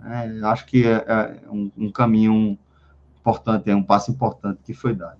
É, 0.03 0.45
acho 0.45 0.65
que 0.65 0.88
é, 0.88 1.03
é 1.07 1.40
um, 1.52 1.72
um 1.78 1.91
caminho 1.91 2.57
importante, 3.19 3.69
é 3.69 3.76
um 3.76 3.84
passo 3.84 4.11
importante 4.11 4.60
que 4.64 4.74
foi 4.74 4.95
dado. 4.95 5.18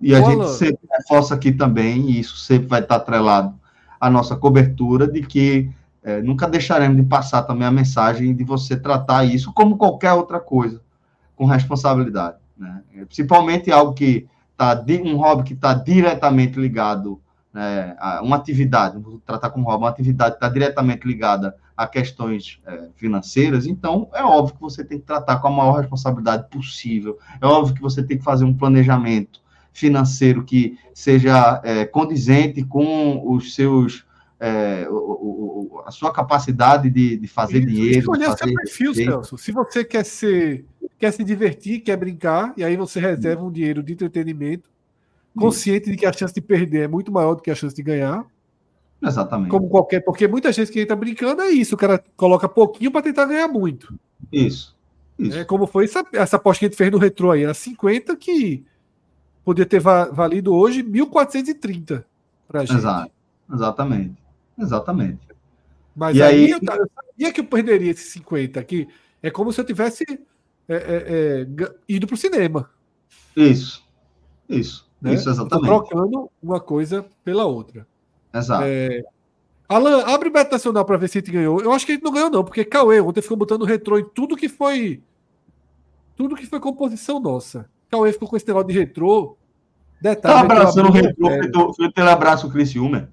E 0.00 0.14
a 0.14 0.20
gente 0.20 0.48
sempre 0.50 0.86
reforça 0.90 1.34
aqui 1.34 1.52
também, 1.52 2.10
e 2.10 2.20
isso 2.20 2.36
sempre 2.36 2.66
vai 2.66 2.80
estar 2.80 2.96
atrelado 2.96 3.58
à 3.98 4.10
nossa 4.10 4.36
cobertura, 4.36 5.08
de 5.08 5.22
que 5.22 5.70
é, 6.02 6.20
nunca 6.20 6.46
deixaremos 6.46 6.96
de 6.96 7.02
passar 7.02 7.42
também 7.42 7.66
a 7.66 7.70
mensagem 7.70 8.34
de 8.34 8.44
você 8.44 8.76
tratar 8.76 9.24
isso 9.24 9.52
como 9.54 9.78
qualquer 9.78 10.12
outra 10.12 10.38
coisa, 10.38 10.82
com 11.34 11.46
responsabilidade. 11.46 12.36
Né? 12.56 12.82
Principalmente 13.06 13.72
algo 13.72 13.94
que 13.94 14.28
está, 14.56 14.84
um 15.04 15.16
hobby 15.16 15.44
que 15.44 15.52
está 15.52 15.74
diretamente 15.74 16.58
ligado 16.58 17.20
né, 17.52 17.94
a 17.98 18.22
uma 18.22 18.36
atividade, 18.36 18.98
vou 18.98 19.20
tratar 19.24 19.50
como 19.50 19.66
hobby, 19.66 19.84
uma 19.84 19.90
atividade 19.90 20.32
que 20.32 20.36
está 20.36 20.48
diretamente 20.48 21.06
ligada 21.06 21.54
a 21.76 21.86
questões 21.86 22.58
é, 22.66 22.88
financeiras, 22.96 23.66
então 23.66 24.08
é 24.14 24.22
óbvio 24.22 24.54
que 24.54 24.60
você 24.60 24.82
tem 24.82 24.98
que 24.98 25.04
tratar 25.04 25.36
com 25.38 25.48
a 25.48 25.50
maior 25.50 25.80
responsabilidade 25.80 26.48
possível, 26.48 27.18
é 27.40 27.46
óbvio 27.46 27.74
que 27.74 27.82
você 27.82 28.02
tem 28.02 28.16
que 28.16 28.24
fazer 28.24 28.44
um 28.44 28.54
planejamento 28.54 29.40
financeiro 29.72 30.42
que 30.42 30.78
seja 30.94 31.60
é, 31.62 31.84
condizente 31.84 32.64
com 32.64 33.22
os 33.30 33.54
seus 33.54 34.05
é, 34.38 34.86
o, 34.90 34.94
o, 34.94 35.82
a 35.86 35.90
sua 35.90 36.12
capacidade 36.12 36.90
de, 36.90 37.16
de 37.16 37.26
fazer 37.28 37.64
dinheiro. 37.64 37.98
Escolher 38.00 38.26
fazer 38.26 38.44
seu 38.44 38.54
perfil, 38.54 38.90
receita. 38.90 39.10
Celso. 39.12 39.38
Se 39.38 39.52
você 39.52 39.84
quer 39.84 40.04
ser, 40.04 40.64
quer 40.98 41.12
se 41.12 41.24
divertir, 41.24 41.80
quer 41.80 41.96
brincar, 41.96 42.52
e 42.56 42.62
aí 42.64 42.76
você 42.76 43.00
reserva 43.00 43.42
um 43.44 43.50
dinheiro 43.50 43.82
de 43.82 43.92
entretenimento, 43.94 44.68
consciente 45.36 45.90
de 45.90 45.96
que 45.96 46.06
a 46.06 46.12
chance 46.12 46.34
de 46.34 46.40
perder 46.40 46.82
é 46.82 46.88
muito 46.88 47.10
maior 47.12 47.34
do 47.34 47.42
que 47.42 47.50
a 47.50 47.54
chance 47.54 47.74
de 47.74 47.82
ganhar, 47.82 48.24
Exatamente. 49.02 49.50
como 49.50 49.68
qualquer, 49.68 50.00
porque 50.00 50.26
muita 50.26 50.50
gente 50.52 50.70
que 50.72 50.80
entra 50.80 50.96
brincando 50.96 51.42
é 51.42 51.50
isso, 51.50 51.74
o 51.74 51.78
cara 51.78 52.02
coloca 52.16 52.48
pouquinho 52.48 52.90
para 52.90 53.02
tentar 53.02 53.26
ganhar 53.26 53.46
muito. 53.48 53.98
Isso. 54.32 54.74
Isso. 55.18 55.38
É, 55.38 55.44
como 55.44 55.66
foi 55.66 55.84
essa, 55.84 56.04
essa 56.12 56.36
aposta 56.36 56.60
que 56.60 56.64
a 56.66 56.68
gente 56.68 56.76
fez 56.76 56.90
no 56.90 56.98
retrô 56.98 57.30
aí, 57.30 57.42
era 57.44 57.54
50 57.54 58.14
que 58.16 58.64
podia 59.44 59.64
ter 59.64 59.80
va- 59.80 60.10
valido 60.10 60.54
hoje 60.54 60.82
1.430 60.82 62.04
pra 62.48 62.60
gente. 62.64 62.76
Exato. 62.76 63.10
Exatamente. 63.52 64.14
Exatamente. 64.58 65.26
Mas 65.94 66.16
E 66.16 66.22
aí, 66.22 66.44
aí- 66.44 66.50
eu, 66.50 66.58
sabia 66.94 67.32
que 67.32 67.40
eu 67.40 67.44
perderia 67.44 67.90
esses 67.90 68.10
50 68.12 68.60
aqui. 68.60 68.88
É 69.22 69.30
como 69.30 69.52
se 69.52 69.60
eu 69.60 69.64
tivesse 69.64 70.04
é, 70.68 70.74
é, 70.74 71.04
é, 71.62 71.74
ido 71.88 72.06
pro 72.06 72.16
cinema. 72.16 72.68
Isso. 73.36 73.84
Isso. 74.48 74.86
Né? 75.00 75.14
Isso, 75.14 75.24
Tá 75.24 75.30
exatamente. 75.30 75.66
trocando 75.68 76.30
uma 76.42 76.60
coisa 76.60 77.04
pela 77.24 77.44
outra. 77.44 77.86
Exato. 78.34 78.64
É, 78.66 79.02
Alan, 79.68 80.02
abre 80.04 80.28
o 80.28 80.32
Beto 80.32 80.52
Nacional 80.52 80.84
para 80.84 80.96
ver 80.96 81.08
se 81.08 81.18
a 81.18 81.20
gente 81.20 81.30
ganhou. 81.32 81.60
Eu 81.60 81.72
acho 81.72 81.84
que 81.86 81.92
a 81.92 81.94
gente 81.94 82.04
não 82.04 82.12
ganhou, 82.12 82.30
não, 82.30 82.44
porque 82.44 82.64
Cauê 82.64 83.00
ontem 83.00 83.20
ficou 83.22 83.36
botando 83.36 83.64
retrô 83.64 83.98
em 83.98 84.04
tudo 84.04 84.36
que 84.36 84.48
foi. 84.48 85.02
Tudo 86.14 86.36
que 86.36 86.46
foi 86.46 86.60
composição 86.60 87.18
nossa. 87.20 87.68
Cauê 87.90 88.12
ficou 88.12 88.28
com 88.28 88.36
esse 88.36 88.46
negócio 88.46 88.68
de 88.68 88.74
retrô. 88.78 89.36
Tá 90.02 90.10
Detalhe. 90.10 90.38
abraçando 90.40 90.88
o 90.88 90.92
retrô, 90.92 91.28
é, 91.30 91.40
feito- 91.42 91.74
feito 91.74 91.98
ele 91.98 92.08
abraça 92.08 92.46
o 92.46 92.50
Criciúma. 92.50 93.10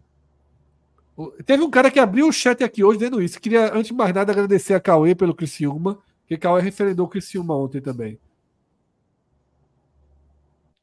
Teve 1.46 1.64
um 1.64 1.70
cara 1.70 1.92
que 1.92 2.00
abriu 2.00 2.28
o 2.28 2.34
chat 2.34 2.64
aqui 2.64 2.84
hoje 2.84 3.00
dizendo 3.00 3.22
isso. 3.22 3.40
Queria, 3.40 3.74
antes 3.74 3.88
de 3.88 3.94
mais 3.94 4.14
nada, 4.14 4.32
agradecer 4.32 4.74
a 4.74 4.80
Cauê 4.80 5.14
pelo 5.14 5.36
Criciúma, 5.36 6.00
porque 6.22 6.38
Cauê 6.38 6.62
referendou 6.62 7.06
o 7.06 7.10
Criciúma 7.10 7.56
ontem 7.56 7.80
também. 7.80 8.20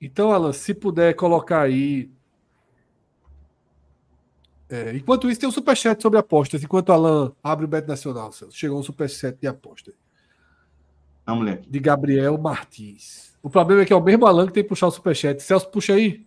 Então, 0.00 0.30
Alan, 0.30 0.52
se 0.52 0.72
puder 0.72 1.14
colocar 1.14 1.62
aí. 1.62 2.10
É, 4.68 4.96
enquanto 4.96 5.28
isso, 5.28 5.40
tem 5.40 5.48
um 5.48 5.52
superchat 5.52 6.00
sobre 6.00 6.18
apostas. 6.18 6.62
Enquanto 6.62 6.92
Alan 6.92 7.32
abre 7.42 7.64
o 7.64 7.68
Bet 7.68 7.86
Nacional, 7.88 8.30
Celso. 8.30 8.56
Chegou 8.56 8.78
um 8.78 8.82
superchat 8.82 9.36
de 9.38 9.48
aposta. 9.48 9.92
Não, 11.26 11.36
moleque. 11.36 11.68
De 11.68 11.78
Gabriel 11.80 12.38
Martins. 12.38 13.36
O 13.42 13.50
problema 13.50 13.82
é 13.82 13.84
que 13.84 13.92
é 13.92 13.96
o 13.96 14.02
mesmo 14.02 14.26
Alan 14.26 14.46
que 14.46 14.52
tem 14.52 14.62
que 14.62 14.68
puxar 14.68 14.86
o 14.86 14.90
superchat. 14.92 15.42
Celso, 15.42 15.68
puxa 15.68 15.94
aí. 15.94 16.24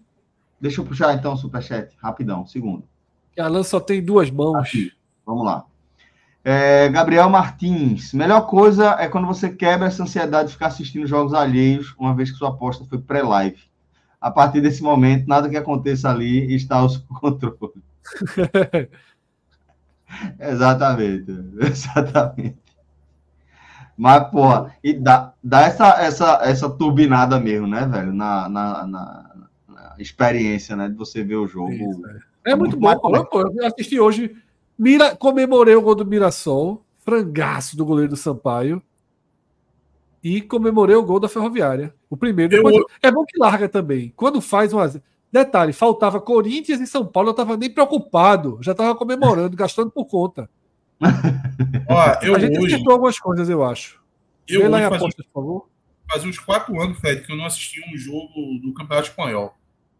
Deixa 0.60 0.82
eu 0.82 0.86
puxar 0.86 1.16
então 1.16 1.34
o 1.34 1.38
superchat, 1.38 1.96
rapidão, 1.98 2.46
segundo. 2.46 2.88
Que 3.34 3.42
Alan 3.42 3.64
só 3.64 3.80
tem 3.80 4.04
duas 4.04 4.30
mãos. 4.30 4.56
Aqui. 4.56 4.92
Vamos 5.26 5.46
lá. 5.46 5.66
É, 6.44 6.90
Gabriel 6.90 7.30
Martins. 7.30 8.14
Melhor 8.14 8.42
coisa 8.48 8.96
é 9.00 9.08
quando 9.08 9.28
você 9.28 9.50
quebra 9.50 9.88
essa 9.88 10.04
ansiedade 10.04 10.48
de 10.50 10.54
ficar 10.54 10.68
assistindo 10.68 11.08
jogos 11.08 11.34
alheios, 11.34 11.96
uma 11.98 12.14
vez 12.14 12.32
que 12.32 12.38
sua 12.38 12.50
aposta 12.50 12.86
foi 12.86 12.98
pré-live. 13.00 13.58
A 14.20 14.30
partir 14.30 14.62
desse 14.62 14.82
momento, 14.84 15.28
nada 15.28 15.50
que 15.50 15.58
aconteça 15.58 16.10
ali 16.10 16.54
está 16.54 16.78
ao 16.78 16.90
seu 16.90 17.02
controle. 17.20 17.58
Exatamente. 20.40 21.32
Exatamente. 21.60 22.58
Mas, 23.98 24.30
porra, 24.30 24.76
e 24.84 24.94
dá, 24.94 25.34
dá 25.44 25.62
essa, 25.62 25.88
essa, 26.02 26.40
essa 26.44 26.70
turbinada 26.70 27.40
mesmo, 27.40 27.68
né, 27.68 27.86
velho? 27.86 28.12
Na, 28.12 28.50
na, 28.50 28.88
na- 28.88 29.36
na 29.68 29.96
experiência, 30.00 30.76
né? 30.76 30.90
De 30.90 30.96
você 30.96 31.24
ver 31.24 31.36
o 31.36 31.48
jogo. 31.48 31.72
Isso, 31.72 32.02
É 32.46 32.56
muito 32.56 32.80
Muito 32.80 33.02
bom. 33.32 33.42
eu 33.62 33.66
assisti 33.68 34.00
hoje. 34.00 34.36
Mira, 34.78 35.16
comemorei 35.16 35.76
o 35.76 35.82
gol 35.82 35.96
do 35.96 36.06
Mirassol, 36.06 36.84
frangaço 37.00 37.78
do 37.78 37.86
goleiro 37.86 38.10
do 38.12 38.18
Sampaio. 38.18 38.82
E 40.24 40.42
comemorei 40.42 40.96
o 40.96 41.04
gol 41.04 41.20
da 41.20 41.28
Ferroviária. 41.30 41.94
O 42.10 42.16
primeiro. 42.18 42.54
Eu- 42.56 42.64
Depois- 42.64 42.86
É 43.02 43.12
bom 43.12 43.26
que 43.26 43.38
larga 43.38 43.68
também. 43.68 44.14
Quando 44.16 44.42
faz 44.42 44.74
um 44.74 44.80
Detalhe, 45.32 45.74
faltava 45.74 46.22
Corinthians 46.22 46.80
e 46.80 46.86
São 46.88 47.06
Paulo, 47.06 47.30
eu 47.30 47.34
tava 47.34 47.58
nem 47.58 47.70
preocupado. 47.70 48.60
Já 48.62 48.74
tava 48.76 48.96
comemorando, 48.96 49.56
gastando 49.58 49.90
por 49.90 50.06
conta. 50.06 50.48
Ó, 51.90 52.04
eu 52.22 52.36
a 52.36 52.40
gente 52.40 52.58
hoje, 52.60 52.76
acertou 52.76 52.94
algumas 52.94 53.18
coisas, 53.20 53.50
eu 53.50 53.64
acho. 53.64 54.00
eu 54.48 54.62
Vê 54.62 54.68
lá 54.68 54.80
em 54.80 54.84
por 54.90 55.34
favor. 55.34 55.70
fazia 56.10 56.30
uns 56.30 56.40
quatro 56.40 56.80
anos, 56.80 57.00
Fred, 57.00 57.26
que 57.26 57.32
eu 57.32 57.36
não 57.36 57.46
assistia 57.46 57.84
um 57.92 57.98
jogo 57.98 58.30
do 58.62 58.74
Campeonato 58.74 59.10
Espanhol. 59.10 59.56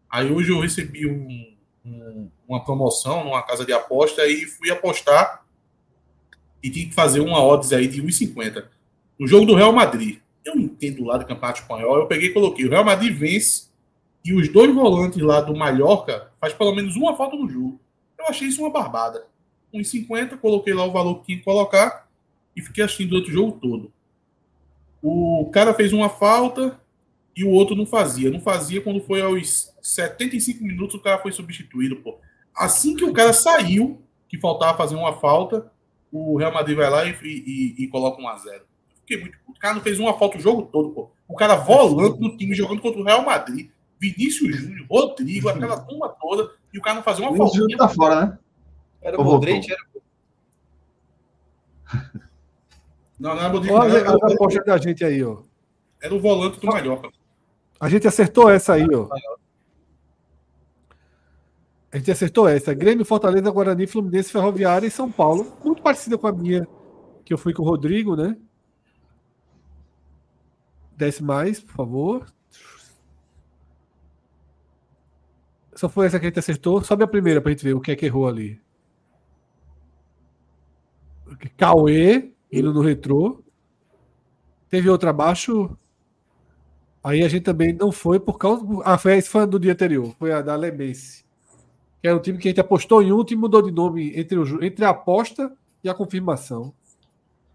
Aí 0.08 0.30
hoje 0.30 0.50
eu 0.52 0.60
recebi 0.60 1.06
um- 1.06 1.53
um- 1.84 2.28
uma 2.48 2.64
promoção 2.64 3.24
numa 3.24 3.42
casa 3.42 3.64
de 3.64 3.72
aposta 3.72 4.26
e 4.26 4.46
fui 4.46 4.70
apostar 4.70 5.44
e 6.62 6.70
tinha 6.70 6.86
que 6.86 6.94
fazer 6.94 7.20
uma 7.20 7.42
odds 7.42 7.72
aí 7.72 7.86
de 7.86 8.02
1,50. 8.02 8.70
No 9.18 9.26
jogo 9.26 9.46
do 9.46 9.54
Real 9.54 9.72
Madrid. 9.72 10.18
Eu 10.44 10.54
entendo 10.56 11.04
lá 11.04 11.16
do 11.16 11.24
Campeonato 11.26 11.60
Espanhol. 11.62 11.96
Eu 11.96 12.06
peguei 12.06 12.28
e 12.28 12.32
coloquei. 12.32 12.66
O 12.66 12.70
Real 12.70 12.84
Madrid 12.84 13.16
vence 13.16 13.68
e 14.24 14.34
os 14.34 14.48
dois 14.48 14.74
volantes 14.74 15.20
lá 15.22 15.40
do 15.40 15.54
Mallorca 15.56 16.30
faz 16.40 16.52
pelo 16.52 16.74
menos 16.74 16.96
uma 16.96 17.16
falta 17.16 17.36
no 17.36 17.48
jogo. 17.48 17.80
Eu 18.18 18.26
achei 18.26 18.48
isso 18.48 18.60
uma 18.62 18.70
barbada. 18.70 19.26
1,50, 19.72 20.36
coloquei 20.36 20.72
lá 20.74 20.84
o 20.84 20.92
valor 20.92 21.20
que 21.20 21.26
tinha 21.26 21.38
que 21.38 21.44
colocar 21.44 22.08
e 22.54 22.62
fiquei 22.62 22.84
assistindo 22.84 23.12
o 23.12 23.16
outro 23.16 23.32
jogo 23.32 23.58
todo. 23.60 23.92
O 25.02 25.50
cara 25.52 25.74
fez 25.74 25.92
uma 25.92 26.08
falta 26.08 26.80
e 27.36 27.44
o 27.44 27.50
outro 27.50 27.74
não 27.74 27.86
fazia. 27.86 28.30
Não 28.30 28.40
fazia 28.40 28.80
quando 28.80 29.00
foi 29.00 29.20
aos 29.22 29.72
75 29.82 30.62
minutos 30.64 30.94
o 30.94 31.00
cara 31.02 31.18
foi 31.20 31.32
substituído, 31.32 31.96
pô. 31.96 32.18
Assim 32.56 32.94
que 32.94 33.04
o 33.04 33.12
cara 33.12 33.32
saiu, 33.32 34.00
que 34.28 34.38
faltava 34.38 34.76
fazer 34.78 34.94
uma 34.94 35.14
falta, 35.14 35.70
o 36.12 36.36
Real 36.36 36.52
Madrid 36.52 36.76
vai 36.76 36.88
lá 36.88 37.04
e, 37.04 37.16
e- 37.22 37.74
e 37.84 37.88
coloca 37.88 38.20
um 38.22 38.28
a 38.28 38.36
0 38.36 38.62
Fiquei 39.00 39.20
muito 39.20 39.36
puto. 39.44 39.58
O 39.58 39.60
cara 39.60 39.74
não 39.74 39.82
fez 39.82 39.98
uma 39.98 40.16
falta 40.18 40.38
o 40.38 40.40
jogo 40.40 40.62
todo, 40.72 40.90
pô. 40.90 41.10
O 41.28 41.34
cara 41.34 41.56
volante 41.56 42.20
no 42.20 42.36
time 42.36 42.54
jogando 42.54 42.80
contra 42.80 43.00
o 43.00 43.04
Real 43.04 43.24
Madrid. 43.24 43.68
Vinícius 44.00 44.56
Júnior, 44.56 44.86
Rodrigo, 44.90 45.48
aquela 45.48 45.78
turma 45.80 46.08
toda, 46.20 46.50
e 46.72 46.78
o 46.78 46.82
cara 46.82 46.96
não 46.96 47.02
fazia 47.02 47.24
uma 47.24 47.32
O 47.32 47.36
falta. 47.36 47.56
Júnior 47.56 47.78
tá 47.78 47.88
fora, 47.88 48.20
né? 48.26 48.38
Era 49.02 49.18
Ou 49.18 49.24
Modric, 49.24 49.70
era 49.70 49.80
Não, 53.18 53.30
não 53.34 53.38
era 53.40 53.48
Rodrigo, 53.48 53.74
Olha 53.76 53.98
era, 53.98 54.08
as 54.16 54.32
apostas 54.32 54.64
da 54.64 54.76
gente 54.78 55.04
aí, 55.04 55.22
ó. 55.22 55.38
era 56.02 56.14
o 56.14 56.20
volante 56.20 56.58
do 56.60 56.66
Mallorca. 56.66 57.08
A 57.84 57.88
gente 57.90 58.08
acertou 58.08 58.48
essa 58.48 58.72
aí, 58.72 58.86
ó. 58.94 59.06
A 61.92 61.98
gente 61.98 62.10
acertou 62.10 62.48
essa. 62.48 62.72
Grêmio, 62.72 63.04
Fortaleza, 63.04 63.50
Guarani, 63.50 63.86
Fluminense, 63.86 64.32
Ferroviária 64.32 64.86
e 64.86 64.90
São 64.90 65.12
Paulo. 65.12 65.54
Muito 65.62 65.82
parecida 65.82 66.16
com 66.16 66.26
a 66.26 66.32
minha, 66.32 66.66
que 67.26 67.34
eu 67.34 67.36
fui 67.36 67.52
com 67.52 67.62
o 67.62 67.66
Rodrigo, 67.66 68.16
né? 68.16 68.38
Desce 70.96 71.22
mais, 71.22 71.60
por 71.60 71.74
favor. 71.74 72.26
Só 75.74 75.86
foi 75.86 76.06
essa 76.06 76.18
que 76.18 76.24
a 76.24 76.28
gente 76.30 76.38
acertou. 76.38 76.82
Sobe 76.82 77.04
a 77.04 77.06
primeira 77.06 77.42
pra 77.42 77.50
gente 77.52 77.64
ver 77.64 77.74
o 77.74 77.82
que 77.82 77.92
é 77.92 77.96
que 77.96 78.06
errou 78.06 78.26
ali. 78.26 78.58
Cauê, 81.58 82.32
indo 82.50 82.72
no 82.72 82.80
retrô. 82.80 83.44
Teve 84.70 84.88
outra 84.88 85.10
abaixo. 85.10 85.76
Aí 87.04 87.22
a 87.22 87.28
gente 87.28 87.42
também 87.42 87.72
não 87.74 87.92
foi 87.92 88.18
por 88.18 88.38
causa. 88.38 88.64
Ah, 88.82 88.96
foi, 88.96 89.16
esse 89.18 89.28
foi 89.28 89.42
a 89.42 89.46
do 89.46 89.60
dia 89.60 89.72
anterior. 89.72 90.14
Foi 90.18 90.32
a 90.32 90.40
da 90.40 90.56
Lemense. 90.56 91.22
Que 92.00 92.08
era 92.08 92.16
um 92.16 92.20
time 92.20 92.38
que 92.38 92.48
a 92.48 92.50
gente 92.50 92.60
apostou 92.60 93.02
em 93.02 93.12
um 93.12 93.22
e 93.30 93.36
mudou 93.36 93.60
de 93.62 93.70
nome 93.70 94.12
entre, 94.18 94.38
o, 94.38 94.64
entre 94.64 94.84
a 94.84 94.90
aposta 94.90 95.52
e 95.82 95.88
a 95.88 95.94
confirmação. 95.94 96.72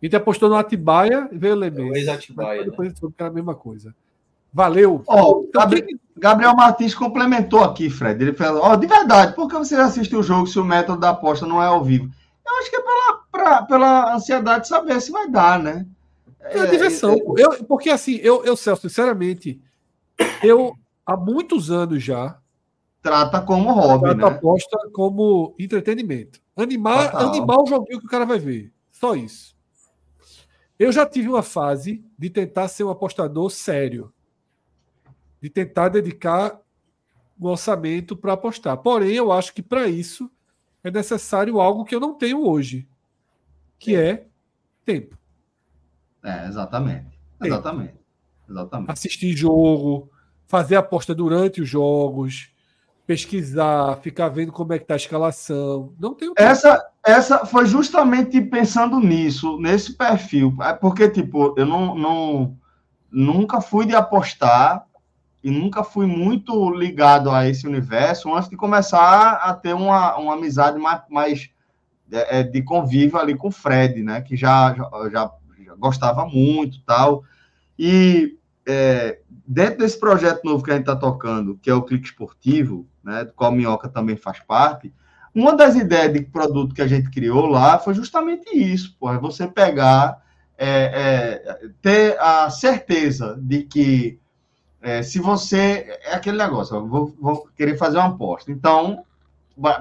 A 0.02 0.06
gente 0.06 0.16
apostou 0.16 0.48
no 0.50 0.56
Atibaia 0.56 1.28
e 1.32 1.38
veio 1.38 1.54
o 1.56 1.58
o 1.58 1.60
Lemense. 1.60 2.00
ex-Atibaia, 2.00 2.60
né? 2.62 2.66
Depois 2.70 2.86
a 2.86 2.90
gente 2.90 3.00
soube 3.00 3.16
que 3.16 3.24
era 3.24 3.32
a 3.32 3.34
mesma 3.34 3.56
coisa. 3.56 3.94
Valeu. 4.54 5.04
Ó, 5.08 5.42
Então, 5.42 5.62
Gabri- 5.62 5.82
quem- 5.84 6.00
Gabriel 6.18 6.56
Martins 6.56 6.94
complementou 6.96 7.64
aqui, 7.64 7.90
Fred. 7.90 8.24
Ele 8.24 8.34
falou: 8.34 8.62
Ó, 8.64 8.76
de 8.76 8.88
verdade, 8.88 9.34
por 9.36 9.48
que 9.48 9.56
você 9.58 9.76
assiste 9.76 10.16
o 10.16 10.24
jogo 10.24 10.48
se 10.48 10.60
o 10.60 10.64
método 10.66 11.00
da 11.02 11.10
aposta 11.10 11.46
não 11.46 11.62
é 11.62 11.66
ao 11.68 11.84
vivo? 11.84 12.10
Eu 12.46 12.58
acho 12.60 12.70
que 12.70 12.76
é 12.76 12.82
pela, 12.82 13.14
pra- 13.32 13.62
pela 13.64 14.16
ansiedade 14.16 14.64
de 14.64 14.68
saber 14.70 15.00
se 15.02 15.12
vai 15.12 15.30
dar, 15.30 15.60
né? 15.62 15.86
É 16.42 16.60
a 16.60 16.66
diversão. 16.66 17.20
pô. 17.20 17.38
Eu, 17.38 17.64
porque 17.66 17.90
assim, 17.90 18.16
eu, 18.18 18.44
eu, 18.46 18.56
Celso, 18.56 18.88
sinceramente, 18.88 19.62
eu 20.44 20.74
há 21.06 21.16
muitos 21.18 21.70
anos 21.70 22.04
já 22.04 22.40
Trata 23.02 23.42
como 23.42 23.72
hobby, 23.72 24.02
trato 24.02 24.18
né? 24.18 24.24
a 24.26 24.28
aposta 24.28 24.78
como 24.92 25.56
entretenimento. 25.58 26.42
Animar, 26.56 27.12
Total. 27.12 27.30
animar 27.30 27.58
o 27.62 27.66
joguinho 27.66 28.00
que 28.00 28.06
o 28.06 28.10
cara 28.10 28.26
vai 28.26 28.40
ver. 28.40 28.74
Só 28.92 29.16
isso. 29.16 29.56
Eu 30.78 30.92
já 30.92 31.06
tive 31.06 31.30
uma 31.30 31.44
fase 31.44 32.04
de 32.18 32.30
tentar 32.30 32.68
ser 32.68 32.84
um 32.84 32.90
apostador 32.90 33.50
sério. 33.50 34.14
De 35.42 35.50
tentar 35.50 35.88
dedicar 35.90 36.60
um 37.40 37.48
orçamento 37.48 38.18
para 38.18 38.34
apostar. 38.34 38.78
Porém, 38.78 39.14
eu 39.14 39.32
acho 39.32 39.54
que 39.54 39.62
para 39.62 39.88
isso 39.88 40.30
é 40.84 40.92
necessário 40.92 41.62
algo 41.62 41.86
que 41.86 41.96
eu 41.96 42.00
não 42.00 42.14
tenho 42.14 42.46
hoje, 42.46 42.88
que 43.78 43.96
é 43.96 44.28
tempo. 44.84 45.18
É, 46.24 46.48
exatamente. 46.48 47.06
Exatamente. 47.44 47.94
Exatamente. 48.50 48.92
assistir 48.92 49.36
jogo, 49.38 50.10
fazer 50.48 50.76
aposta 50.76 51.14
durante 51.14 51.62
os 51.62 51.70
jogos, 51.70 52.50
pesquisar, 53.06 53.98
ficar 54.02 54.30
vendo 54.30 54.52
como 54.52 54.74
é 54.74 54.80
que 54.80 54.86
tá 54.86 54.96
a 54.96 54.98
escalação. 54.98 55.94
Não 56.00 56.14
tempo. 56.14 56.34
Essa, 56.38 56.84
essa 57.06 57.46
foi 57.46 57.66
justamente 57.66 58.42
pensando 58.42 59.00
nisso, 59.00 59.58
nesse 59.60 59.94
perfil. 59.96 60.56
É 60.62 60.74
Porque, 60.74 61.10
tipo, 61.10 61.54
eu 61.58 61.66
não, 61.66 61.96
não 61.96 62.58
nunca 63.12 63.62
fui 63.62 63.86
de 63.86 63.96
apostar 63.96 64.86
e 65.44 65.50
nunca 65.50 65.84
fui 65.84 66.06
muito 66.06 66.70
ligado 66.72 67.32
a 67.32 67.48
esse 67.48 67.66
universo 67.68 68.34
antes 68.34 68.50
de 68.50 68.58
começar 68.58 69.34
a 69.36 69.54
ter 69.54 69.74
uma, 69.74 70.18
uma 70.18 70.34
amizade 70.34 70.78
mais, 70.78 71.02
mais 71.10 71.50
é, 72.12 72.40
é, 72.40 72.44
de 72.44 72.62
convívio 72.62 73.18
ali 73.18 73.36
com 73.36 73.48
o 73.48 73.52
Fred, 73.52 74.04
né? 74.04 74.22
Que 74.22 74.36
já, 74.36 74.74
já- 74.76 75.10
já 75.12 75.32
gostava 75.80 76.26
muito 76.26 76.82
tal. 76.86 77.24
E 77.78 78.38
é, 78.68 79.20
dentro 79.48 79.80
desse 79.80 80.00
projeto 80.00 80.44
novo 80.44 80.64
que 80.64 80.72
a 80.72 80.76
gente 80.76 80.84
está 80.84 80.96
tocando, 80.96 81.58
que 81.62 81.70
é 81.70 81.74
o 81.74 81.82
Clique 81.82 82.08
Esportivo, 82.08 82.86
né? 83.04 83.26
Do 83.26 83.34
qual 83.34 83.52
a 83.52 83.56
Minhoca 83.56 83.90
também 83.90 84.16
faz 84.16 84.40
parte, 84.40 84.94
uma 85.34 85.56
das 85.56 85.76
ideias 85.76 86.14
de 86.14 86.22
produto 86.22 86.76
que 86.76 86.82
a 86.82 86.88
gente 86.88 87.10
criou 87.10 87.46
lá 87.46 87.80
foi 87.80 87.94
justamente 87.94 88.50
isso, 88.56 88.96
pô, 89.00 89.12
é 89.12 89.18
você 89.18 89.48
pegar, 89.48 90.22
é, 90.58 91.42
é, 91.48 91.70
ter 91.82 92.20
a 92.20 92.50
certeza 92.50 93.38
de 93.42 93.64
que 93.64 94.20
é, 94.82 95.04
se 95.04 95.20
você. 95.20 96.00
É 96.04 96.14
aquele 96.14 96.38
negócio, 96.38 96.78
ó, 96.78 96.82
vou, 96.82 97.14
vou 97.20 97.48
querer 97.56 97.78
fazer 97.78 97.98
uma 97.98 98.08
aposta. 98.08 98.52
Então, 98.52 99.04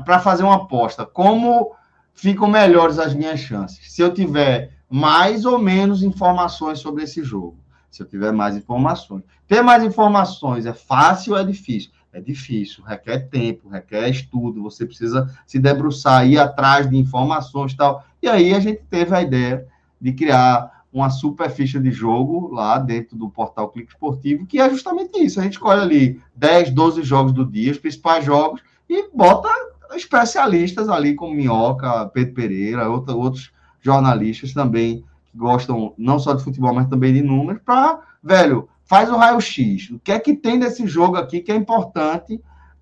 para 0.05 0.19
fazer 0.19 0.43
uma 0.43 0.57
aposta, 0.57 1.07
como 1.07 1.75
ficam 2.15 2.49
melhores 2.49 2.99
as 2.99 3.15
minhas 3.15 3.41
chances? 3.41 3.93
Se 3.93 4.03
eu 4.03 4.12
tiver 4.12 4.73
mais 4.90 5.44
ou 5.44 5.59
menos 5.59 6.02
informações 6.02 6.78
sobre 6.78 7.05
esse 7.05 7.23
jogo. 7.23 7.56
se 7.90 8.02
eu 8.02 8.06
tiver 8.06 8.32
mais 8.32 8.55
informações. 8.55 9.23
Ter 9.47 9.62
mais 9.62 9.82
informações 9.82 10.66
é 10.66 10.74
fácil 10.74 11.32
ou 11.32 11.39
é 11.39 11.44
difícil? 11.44 11.90
É 12.12 12.20
difícil, 12.20 12.85
requer 12.85 13.28
tempo, 13.28 13.69
requer 13.69 14.09
estudo, 14.09 14.62
você 14.62 14.85
precisa 14.85 15.35
se 15.47 15.59
debruçar, 15.59 16.27
ir 16.27 16.39
atrás 16.39 16.89
de 16.89 16.97
informações 16.97 17.73
e 17.73 17.77
tal. 17.77 18.05
E 18.23 18.28
aí 18.28 18.52
a 18.55 18.60
gente 18.60 18.82
teve 18.90 19.15
a 19.15 19.23
ideia 19.23 19.66
de 20.01 20.12
criar 20.12 20.85
uma 20.93 21.10
super 21.10 21.51
ficha 21.51 21.78
de 21.78 21.90
jogo 21.90 22.52
lá 22.52 22.78
dentro 22.78 23.16
do 23.16 23.28
portal 23.28 23.69
Clique 23.69 23.93
Esportivo, 23.93 24.47
que 24.47 24.60
é 24.60 24.69
justamente 24.70 25.19
isso. 25.19 25.39
A 25.39 25.43
gente 25.43 25.52
escolhe 25.52 25.81
ali 25.81 26.23
10, 26.35 26.70
12 26.70 27.02
jogos 27.02 27.32
do 27.32 27.44
dia, 27.44 27.73
os 27.73 27.78
principais 27.78 28.24
jogos, 28.24 28.62
e 28.89 29.09
bota 29.15 29.48
especialistas 29.94 30.89
ali, 30.89 31.15
como 31.15 31.35
Minhoca, 31.35 32.06
Pedro 32.06 32.35
Pereira, 32.35 32.89
outros 32.89 33.51
jornalistas 33.89 34.52
também 34.52 35.05
que 35.31 35.36
gostam 35.36 35.94
não 35.97 36.19
só 36.19 36.35
de 36.35 36.44
futebol, 36.44 36.74
mas 36.74 36.89
também 36.89 37.12
de 37.12 37.23
números, 37.23 37.62
para, 37.65 38.01
velho, 38.23 38.69
faz 38.85 39.10
o 39.10 39.16
raio-x. 39.16 39.90
O 39.90 39.98
que 39.98 40.12
é 40.12 40.19
que 40.19 40.35
tem 40.35 40.59
desse 40.59 40.86
jogo 40.86 41.16
aqui 41.16 41.40
que 41.40 41.51
é 41.51 41.56
importante 41.56 42.40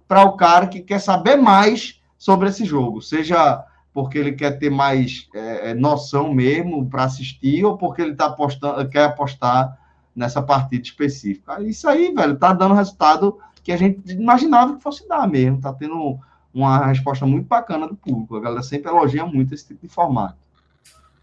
para 0.09 0.25
o 0.25 0.37
cara 0.37 0.67
que 0.67 0.81
quer 0.81 1.01
saber 1.01 1.37
mais 1.37 2.01
sobre 2.19 2.49
esse 2.49 2.65
jogo? 2.65 3.01
Seja 3.01 3.65
porque 3.93 4.19
ele 4.19 4.33
quer 4.33 4.59
ter 4.59 4.71
mais 4.71 5.29
é, 5.35 5.73
noção 5.75 6.35
mesmo 6.35 6.87
para 6.89 7.05
assistir, 7.05 7.65
ou 7.65 7.79
porque 7.79 8.03
ele 8.03 8.15
tá 8.15 8.27
apostando, 8.27 8.87
quer 8.89 9.05
apostar 9.05 9.79
nessa 10.15 10.43
partida 10.43 10.83
específica. 10.83 11.63
Isso 11.63 11.89
aí, 11.89 12.13
velho, 12.13 12.37
tá 12.37 12.53
dando 12.53 12.75
resultado 12.75 13.39
que 13.63 13.73
a 13.73 13.77
gente 13.77 14.13
imaginava 14.13 14.77
que 14.77 14.83
fosse 14.83 15.09
dar 15.09 15.27
mesmo. 15.29 15.61
Tá 15.61 15.73
tendo 15.73 16.19
uma 16.53 16.87
resposta 16.87 17.27
muito 17.27 17.47
bacana 17.47 17.87
do 17.87 17.97
público. 17.97 18.37
A 18.37 18.41
galera 18.41 18.63
sempre 18.63 18.91
elogia 18.91 19.27
muito 19.27 19.55
esse 19.55 19.67
tipo 19.67 19.87
de 19.87 19.93
formato. 19.93 20.46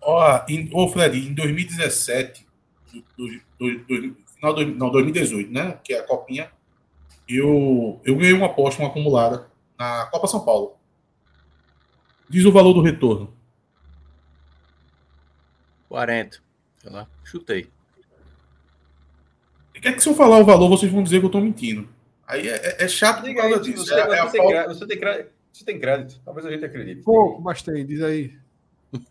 Ó, 0.06 0.46
em, 0.50 0.70
ô 0.74 0.88
Fred, 0.88 1.18
em 1.18 1.34
2017, 1.34 2.46
do, 2.94 3.28
do, 3.58 3.80
do, 3.80 4.18
final 4.36 4.54
do, 4.54 4.66
não, 4.66 4.92
2018, 4.92 5.52
né? 5.52 5.80
Que 5.84 5.94
é 5.94 6.00
a 6.00 6.04
Copinha, 6.04 6.52
eu, 7.28 8.00
eu 8.04 8.16
ganhei 8.16 8.34
uma 8.34 8.48
aposta, 8.48 8.82
uma 8.82 8.90
acumulada, 8.90 9.48
na 9.78 10.06
Copa 10.08 10.28
São 10.28 10.44
Paulo. 10.44 10.78
Diz 12.30 12.46
o 12.46 12.52
valor 12.52 12.74
do 12.74 12.82
retorno. 12.82 13.34
40. 15.88 16.40
Sei 16.78 16.92
lá, 16.92 17.08
chutei. 17.24 17.70
Quer 19.74 19.94
que 19.94 20.02
se 20.02 20.08
eu 20.08 20.16
falar 20.16 20.40
o 20.40 20.46
valor, 20.46 20.70
vocês 20.70 20.92
vão 20.92 21.04
dizer 21.04 21.20
que 21.20 21.26
eu 21.26 21.30
tô 21.30 21.42
mentindo. 21.42 21.90
Aí 22.26 22.48
é, 22.48 22.56
é, 22.56 22.86
é 22.86 22.88
chato 22.88 23.22
por 23.22 23.36
causa 23.36 23.60
disso. 23.60 23.86
Você, 23.86 23.94
É- 23.94 24.00
é 24.00 24.24
você, 24.24 24.68
você, 24.68 24.88
tem 24.88 24.98
crédito, 24.98 25.32
você 25.52 25.66
tem 25.66 25.80
crédito. 25.80 26.22
Talvez 26.24 26.46
a 26.46 26.52
gente 26.52 26.66
acredite. 26.66 27.04
Pouco, 27.04 27.42
mas 27.42 27.62
tem, 27.62 27.86
diz 27.86 28.02
aí. 28.02 28.34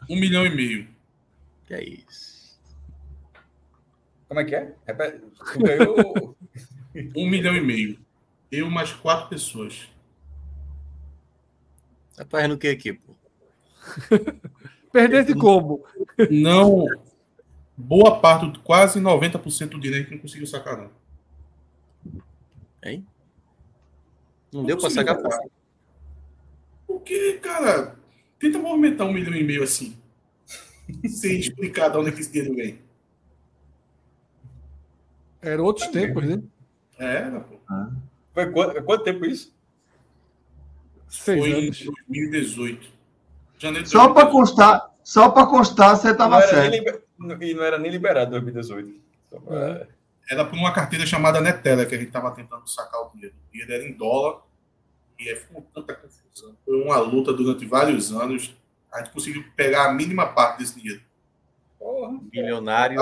Um 0.09 0.17
milhão 0.17 0.47
e 0.47 0.55
meio. 0.55 0.89
Que 1.67 1.75
é 1.75 1.85
isso. 1.85 2.59
Como 4.29 4.41
é 4.41 4.45
que 4.45 4.55
é? 4.55 4.75
Ganhou. 5.59 6.37
Um 7.17 7.27
milhão 7.27 7.57
e 7.57 7.61
meio. 7.61 7.99
Eu 8.51 8.69
mais 8.69 8.93
quatro 8.93 9.31
pessoas. 9.31 9.89
Tá 12.15 12.27
fazendo 12.27 12.53
o 12.53 12.59
que 12.59 12.69
aqui, 12.69 12.93
pô? 12.93 13.15
Perdesse 14.93 15.35
como? 15.35 15.83
Não. 16.31 16.85
Boa 17.75 18.21
parte, 18.21 18.59
quase 18.61 19.01
90% 19.01 19.71
do 19.71 19.81
dinheiro 19.81 20.05
que 20.05 20.15
não 20.15 20.19
conseguiu 20.19 20.47
sacar, 20.47 20.77
não. 20.77 22.23
Hein? 22.85 23.07
Não 24.53 24.65
deu 24.65 24.77
pra 24.77 24.91
sacar. 24.91 25.17
Porque, 26.87 27.39
cara, 27.39 27.97
tenta 28.43 28.59
movimentar 28.59 29.06
um 29.06 29.12
milhão 29.12 29.35
e 29.35 29.44
meio 29.44 29.62
assim. 29.62 29.97
Sem 31.09 31.39
explicar 31.39 31.89
de 31.90 31.97
onde 31.98 32.09
é 32.09 32.12
que 32.12 32.20
esse 32.20 32.32
dinheiro 32.32 32.55
vem. 32.56 32.78
Eram 35.40 35.64
outros 35.64 35.86
tempos, 35.89 36.24
né? 36.24 36.43
É, 36.98 37.31
pô. 37.31 37.56
Foi 38.35 38.51
quanto, 38.51 38.82
quanto 38.82 39.05
tempo 39.05 39.24
isso? 39.24 39.52
Seis 41.09 41.40
Foi 41.40 41.51
em 41.51 41.64
anos. 41.66 41.85
2018. 41.85 42.89
Janeiro 43.59 43.86
Só 43.89 44.09
para 44.12 44.24
2018. 44.24 44.32
constar, 44.32 44.90
só 45.05 45.28
para 45.31 45.47
constar, 45.47 45.97
você 45.97 46.10
estava 46.10 46.39
era 46.39 46.48
certo. 46.48 46.70
liber- 46.73 47.02
E 47.40 47.55
não 47.55 47.62
era 47.62 47.78
nem 47.78 47.90
liberado 47.90 48.28
em 48.28 48.40
2018. 48.40 49.01
Só 49.31 49.39
pra- 49.40 49.86
Era 50.31 50.44
por 50.44 50.56
uma 50.56 50.73
carteira 50.73 51.05
chamada 51.06 51.40
Netela 51.40 51.85
que 51.86 51.94
a 51.94 51.98
gente 51.98 52.09
estava 52.09 52.31
tentando 52.32 52.66
sacar 52.69 53.01
o 53.02 53.10
dinheiro. 53.10 53.35
O 53.48 53.52
dinheiro 53.52 53.73
era 53.73 53.85
em 53.85 53.93
dólar. 53.93 54.40
E 55.23 55.28
é 55.28 55.36
com 55.36 55.61
tanta 55.61 55.94
confusão. 55.94 56.57
Foi 56.65 56.82
uma 56.82 56.99
luta 56.99 57.32
durante 57.32 57.65
vários 57.65 58.11
anos. 58.12 58.55
A 58.93 58.99
gente 58.99 59.12
conseguiu 59.12 59.44
pegar 59.55 59.89
a 59.89 59.94
mínima 59.94 60.27
parte 60.27 60.59
desse 60.59 60.81
dinheiro. 60.81 61.01
Porra. 61.78 62.19
Milionário. 62.32 63.01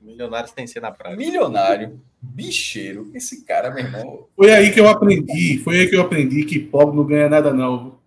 Milionário 0.00 0.52
tem 0.52 0.66
que 0.66 0.70
ser 0.70 0.80
na 0.80 0.92
praia. 0.92 1.16
Milionário, 1.16 2.00
bicheiro. 2.20 3.10
Esse 3.14 3.44
cara, 3.44 3.70
meu 3.70 3.84
irmão. 3.84 4.28
Foi 4.36 4.52
aí 4.52 4.70
que 4.70 4.78
eu 4.78 4.88
aprendi, 4.88 5.58
foi 5.64 5.80
aí 5.80 5.88
que 5.88 5.96
eu 5.96 6.02
aprendi 6.02 6.44
que 6.44 6.60
pobre 6.60 6.96
não 6.96 7.04
ganha 7.04 7.28
nada, 7.28 7.52
não. 7.52 7.98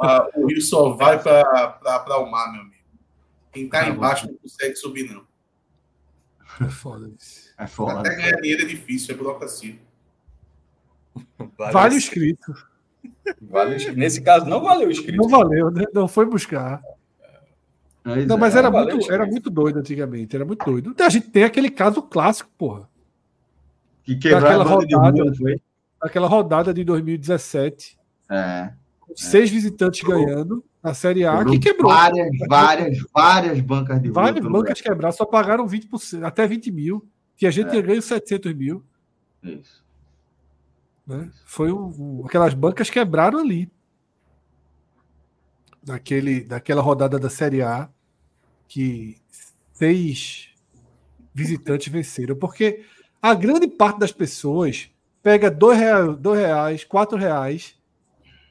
Ah, 0.00 0.28
O 0.36 0.46
rio 0.46 0.62
só 0.62 0.90
vai 0.90 1.20
para 1.20 2.18
o 2.18 2.30
mar, 2.30 2.52
meu 2.52 2.62
amigo. 2.62 2.76
Quem 3.52 3.68
tá 3.68 3.88
embaixo 3.88 4.26
não 4.26 4.34
consegue 4.36 4.76
subir, 4.76 5.10
não. 5.10 5.26
É 6.64 6.70
foda 6.70 7.10
isso. 7.18 7.52
É 7.58 7.66
foda. 7.66 8.00
Até 8.00 8.14
ganhar 8.14 8.40
dinheiro 8.40 8.62
é 8.62 8.66
difícil, 8.66 9.14
é 9.14 9.18
burocracia. 9.18 9.76
Vale 11.72 11.94
o 11.94 11.98
inscrito. 11.98 12.54
Vale, 13.40 13.92
nesse 13.94 14.20
caso, 14.20 14.46
não 14.46 14.62
valeu 14.62 14.88
o 14.88 14.90
inscrito. 14.90 15.16
Não 15.16 15.28
valeu, 15.28 15.70
né? 15.70 15.84
Não 15.92 16.06
foi 16.08 16.26
buscar. 16.26 16.80
Pois 18.04 18.26
Não, 18.26 18.36
é. 18.36 18.38
mas 18.38 18.54
era 18.54 18.70
valeu 18.70 18.96
muito, 18.96 19.12
era 19.12 19.26
muito 19.26 19.50
doido 19.50 19.78
antigamente, 19.80 20.36
era 20.36 20.44
muito 20.44 20.64
doido. 20.64 20.94
A 21.00 21.08
gente 21.08 21.28
tem 21.28 21.42
aquele 21.44 21.70
caso 21.70 22.00
clássico, 22.02 22.48
porra. 22.56 22.88
Que 24.04 24.14
quebraram 24.16 24.46
a 24.46 24.64
daquela 24.64 24.64
banda 24.76 24.86
de 24.86 24.94
rodada. 24.94 25.16
rua, 25.22 25.24
não 25.30 25.34
foi? 25.36 25.60
Aquela 26.00 26.28
rodada 26.28 26.72
de 26.74 26.84
2017, 26.84 27.98
É. 28.30 28.72
com 29.00 29.16
seis 29.16 29.50
visitantes 29.50 30.02
ganhando 30.06 30.62
a 30.80 30.94
Série 30.94 31.24
A, 31.26 31.44
que 31.44 31.58
quebrou. 31.58 31.90
Várias, 31.90 32.28
várias, 32.48 32.98
várias 33.12 33.60
bancas 33.60 34.00
de 34.00 34.08
rua. 34.08 34.22
Várias 34.22 34.46
bancas 34.46 34.80
quebraram, 34.80 35.16
só 35.16 35.24
pagaram 35.24 35.66
20%, 35.66 36.22
até 36.24 36.46
20 36.46 36.70
mil, 36.70 37.04
que 37.36 37.44
a 37.46 37.50
gente 37.50 37.66
É. 37.66 37.70
tinha 37.70 37.82
ganho 37.82 38.00
700 38.02 38.54
mil. 38.54 38.84
Isso. 39.42 39.84
Né? 41.06 41.30
Foi 41.44 41.72
um, 41.72 42.20
um- 42.20 42.26
aquelas 42.26 42.54
bancas 42.54 42.90
quebraram 42.90 43.38
ali. 43.38 43.70
Daquele, 45.82 46.42
daquela 46.42 46.82
rodada 46.82 47.18
da 47.18 47.30
Série 47.30 47.62
A 47.62 47.88
que 48.68 49.18
seis 49.72 50.48
visitantes 51.34 51.92
venceram. 51.92 52.36
Porque 52.36 52.84
a 53.22 53.34
grande 53.34 53.68
parte 53.68 53.98
das 54.00 54.12
pessoas 54.12 54.90
pega 55.22 55.50
dois 55.50 55.78
reais, 55.78 56.16
dois 56.18 56.40
reais 56.40 56.84
quatro 56.84 57.18
reais 57.18 57.76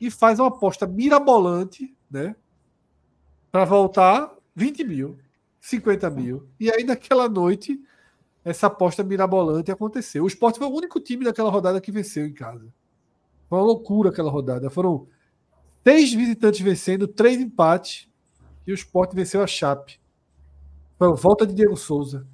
e 0.01 0.11
faz 0.11 0.39
uma 0.39 0.49
aposta 0.49 0.87
mirabolante, 0.87 1.95
né? 2.09 2.35
Para 3.51 3.65
voltar 3.65 4.31
20 4.55 4.83
mil, 4.83 5.17
50 5.59 6.09
mil. 6.09 6.47
E 6.59 6.71
aí, 6.71 6.83
naquela 6.83 7.27
noite, 7.29 7.81
essa 8.45 8.67
aposta 8.67 9.03
mirabolante 9.03 9.71
aconteceu. 9.71 10.23
O 10.23 10.27
Sport 10.27 10.57
foi 10.57 10.67
o 10.67 10.71
único 10.73 10.99
time 10.99 11.25
daquela 11.25 11.49
rodada 11.49 11.81
que 11.81 11.91
venceu 11.91 12.27
em 12.27 12.33
casa. 12.33 12.71
Foi 13.49 13.57
uma 13.57 13.65
loucura 13.65 14.11
aquela 14.11 14.29
rodada. 14.29 14.69
Foram 14.69 15.07
seis 15.83 16.13
visitantes 16.13 16.61
vencendo, 16.61 17.07
três 17.07 17.41
empates. 17.41 18.07
E 18.67 18.71
o 18.71 18.75
Sport 18.75 19.13
venceu 19.15 19.41
a 19.41 19.47
Chape. 19.47 19.99
Foi 20.97 21.07
a 21.07 21.11
volta 21.11 21.45
de 21.45 21.55
Diego 21.55 21.75
Souza. 21.75 22.27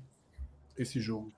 Esse 0.78 1.00
jogo. 1.00 1.32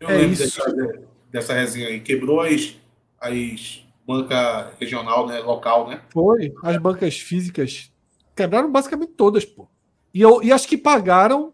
Eu 0.00 0.08
É 0.08 0.16
lembro 0.16 0.32
isso. 0.32 0.42
Dessa, 0.42 1.02
dessa 1.30 1.52
resenha 1.52 1.88
aí. 1.88 2.00
Quebrou 2.00 2.40
as, 2.40 2.76
as 3.20 3.86
banca 4.06 4.72
regional, 4.80 5.26
né? 5.26 5.40
Local, 5.40 5.88
né? 5.88 6.02
Foi. 6.10 6.54
As 6.62 6.78
bancas 6.78 7.18
físicas 7.18 7.92
quebraram 8.34 8.72
basicamente 8.72 9.12
todas, 9.12 9.44
pô. 9.44 9.68
E, 10.14 10.20
eu, 10.22 10.42
e 10.42 10.50
acho 10.50 10.66
que 10.66 10.78
pagaram. 10.78 11.52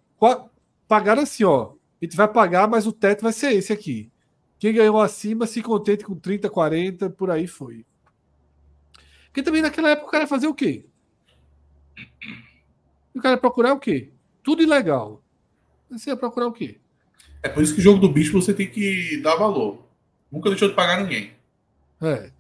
Pagaram 0.92 1.22
assim, 1.22 1.42
ó. 1.42 1.72
A 2.02 2.04
gente 2.04 2.14
vai 2.14 2.28
pagar, 2.28 2.68
mas 2.68 2.86
o 2.86 2.92
teto 2.92 3.22
vai 3.22 3.32
ser 3.32 3.54
esse 3.54 3.72
aqui. 3.72 4.12
Quem 4.58 4.74
ganhou 4.74 5.00
acima 5.00 5.46
se 5.46 5.62
contente 5.62 6.04
com 6.04 6.14
30, 6.14 6.50
40, 6.50 7.08
por 7.08 7.30
aí 7.30 7.46
foi. 7.46 7.86
Porque 9.24 9.42
também 9.42 9.62
naquela 9.62 9.88
época 9.88 10.08
o 10.08 10.10
cara 10.10 10.24
ia 10.24 10.28
fazer 10.28 10.48
o 10.48 10.54
quê? 10.54 10.84
O 13.14 13.22
cara 13.22 13.36
ia 13.36 13.40
procurar 13.40 13.72
o 13.72 13.80
quê? 13.80 14.12
Tudo 14.42 14.62
ilegal. 14.62 15.24
Você 15.88 16.10
ia 16.10 16.16
procurar 16.16 16.48
o 16.48 16.52
quê? 16.52 16.78
É 17.42 17.48
por 17.48 17.62
isso 17.62 17.72
que 17.72 17.80
o 17.80 17.82
jogo 17.82 17.98
do 17.98 18.12
bicho 18.12 18.38
você 18.38 18.52
tem 18.52 18.70
que 18.70 19.18
dar 19.22 19.36
valor. 19.36 19.88
Nunca 20.30 20.50
deixou 20.50 20.68
de 20.68 20.74
pagar 20.74 21.02
ninguém. 21.02 21.32
É. 22.02 22.30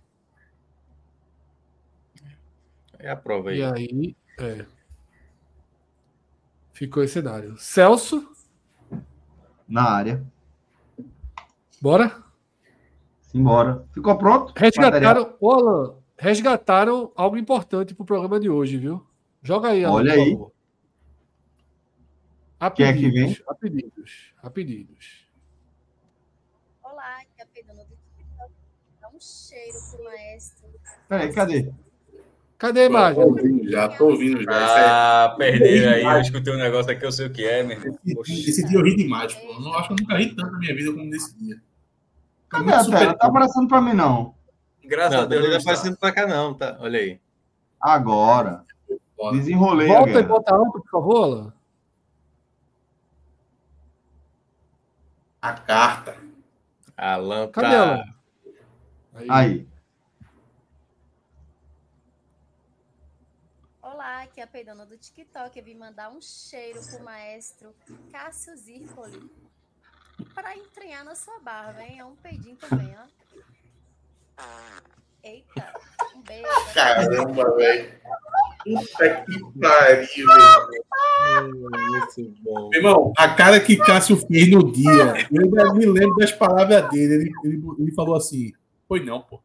É 2.98 3.10
a 3.10 3.16
prova 3.16 3.48
aí. 3.48 3.60
E 3.60 3.64
aí, 3.64 4.16
é. 4.38 4.66
Ficou 6.74 7.02
esse 7.02 7.14
cenário. 7.14 7.56
Celso, 7.58 8.31
Na 9.72 9.84
área. 9.90 10.22
bora? 11.80 12.22
Simbora. 13.22 13.88
Ficou 13.94 14.18
pronto? 14.18 14.52
Resgataram, 14.54 15.34
ô 15.40 15.50
Alan, 15.50 15.96
resgataram 16.18 17.10
algo 17.16 17.38
importante 17.38 17.94
pro 17.94 18.04
programa 18.04 18.38
de 18.38 18.50
hoje, 18.50 18.76
viu? 18.76 19.02
Joga 19.42 19.68
aí, 19.68 19.82
Alan, 19.82 19.94
Olha 19.94 20.12
aí. 20.12 20.38
A 22.60 22.70
Quem 22.70 22.84
é 22.84 22.92
que 22.92 23.08
vem? 23.10 23.34
a 23.48 23.54
pedidos, 23.54 24.34
a 24.42 24.50
pedidos. 24.50 25.26
Olá, 26.82 27.22
a 27.40 27.46
Pedona 27.46 27.82
do 27.84 27.96
TikTok. 27.96 28.52
Dá 29.00 29.08
um 29.08 29.18
cheiro 29.18 29.78
pro 29.90 30.04
maestro. 30.04 30.68
Peraí, 31.08 31.32
cadê? 31.32 31.72
Cadê 32.62 32.84
a 32.84 32.88
Tô 32.88 32.90
imagem? 32.90 33.22
ouvindo 33.24 33.70
já, 33.72 33.88
tô 33.88 34.04
ouvindo 34.06 34.40
já. 34.44 34.52
É- 34.52 34.84
Ah, 34.86 35.34
perderam 35.36 35.92
aí. 35.94 36.04
Eu 36.16 36.20
escutei 36.20 36.54
um 36.54 36.58
negócio 36.58 36.92
aqui, 36.92 37.04
eu 37.04 37.10
sei 37.10 37.26
o 37.26 37.32
que 37.32 37.44
é, 37.44 37.60
meu 37.64 37.76
irmão. 37.76 37.98
Esse 38.24 38.64
dia 38.68 38.78
eu 38.78 38.84
ri 38.84 38.94
demais, 38.94 39.34
pô. 39.34 39.48
Eu 39.52 39.60
não 39.60 39.74
acho 39.74 39.88
que 39.88 39.94
eu 39.94 39.96
nunca 40.00 40.16
ri 40.16 40.32
tanto 40.32 40.52
na 40.52 40.58
minha 40.60 40.72
vida 40.72 40.92
como 40.92 41.04
nesse 41.04 41.36
dia. 41.36 41.56
Foi 42.48 42.60
Cadê 42.60 42.72
a 42.72 42.84
super- 42.84 42.98
tela? 43.00 43.14
Tá 43.18 43.26
aparecendo 43.26 43.66
pra 43.66 43.80
mim, 43.80 43.94
não. 43.94 44.36
Graças 44.84 45.12
Não, 45.16 45.22
a 45.22 45.26
Deus. 45.26 45.40
não 45.42 45.48
tá 45.48 45.50
não 45.50 45.58
está. 45.58 45.70
aparecendo 45.72 45.96
pra 45.98 46.12
cá, 46.12 46.26
não, 46.28 46.54
tá? 46.54 46.76
Olha 46.78 47.00
aí. 47.00 47.20
Agora. 47.80 48.64
Desenrolei 49.32 49.90
a 49.90 49.98
Volta 49.98 50.20
e 50.20 50.22
bota 50.22 50.54
alto, 50.54 50.80
por 50.82 50.88
favor, 50.88 51.24
Alan. 51.24 51.52
A 55.42 55.52
carta. 55.54 56.16
Alan 56.96 57.46
tá. 57.48 57.60
Cadê 57.60 57.74
ela? 57.74 58.04
Aí. 59.28 59.66
Olá, 63.82 64.22
aqui 64.22 64.31
é 64.31 64.31
a 64.42 64.46
Pedona 64.46 64.84
do 64.84 64.98
TikTok. 64.98 65.56
Eu 65.56 65.64
vim 65.64 65.76
mandar 65.76 66.10
um 66.10 66.20
cheiro 66.20 66.80
pro 66.84 67.04
maestro 67.04 67.72
Cássio 68.10 68.56
Zirpoli. 68.56 69.30
Pra 70.34 70.56
entranhar 70.56 71.04
na 71.04 71.14
sua 71.14 71.38
barba, 71.40 71.80
hein? 71.82 72.00
É 72.00 72.04
um 72.04 72.16
peidinho 72.16 72.56
também, 72.56 72.92
ó. 72.98 73.04
Eita, 75.22 75.72
um 76.16 76.22
beijo. 76.22 76.48
Caramba, 76.74 77.54
velho. 77.56 77.94
Puta 78.64 79.24
que 79.24 79.38
pariu, 79.60 80.26
bom. 82.42 82.70
Meu 82.70 82.80
irmão, 82.80 83.12
a 83.16 83.32
cara 83.34 83.60
que 83.60 83.76
Cássio 83.76 84.16
fez 84.16 84.50
no 84.50 84.72
dia, 84.72 85.28
eu 85.30 85.42
ainda 85.42 85.72
me 85.74 85.86
lembro 85.86 86.16
das 86.16 86.32
palavras 86.32 86.90
dele. 86.90 87.14
Ele, 87.14 87.32
ele, 87.44 87.62
ele 87.78 87.92
falou 87.92 88.16
assim: 88.16 88.52
Foi 88.88 89.04
não, 89.04 89.22
pô. 89.22 89.40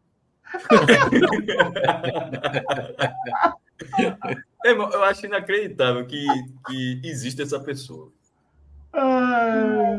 É, 4.68 4.72
irmão, 4.72 4.90
eu 4.92 5.02
acho 5.06 5.26
inacreditável 5.26 6.06
que, 6.06 6.26
que 6.68 7.02
existe 7.06 7.42
essa 7.42 7.58
pessoa. 7.58 8.12
Ah, 8.92 9.98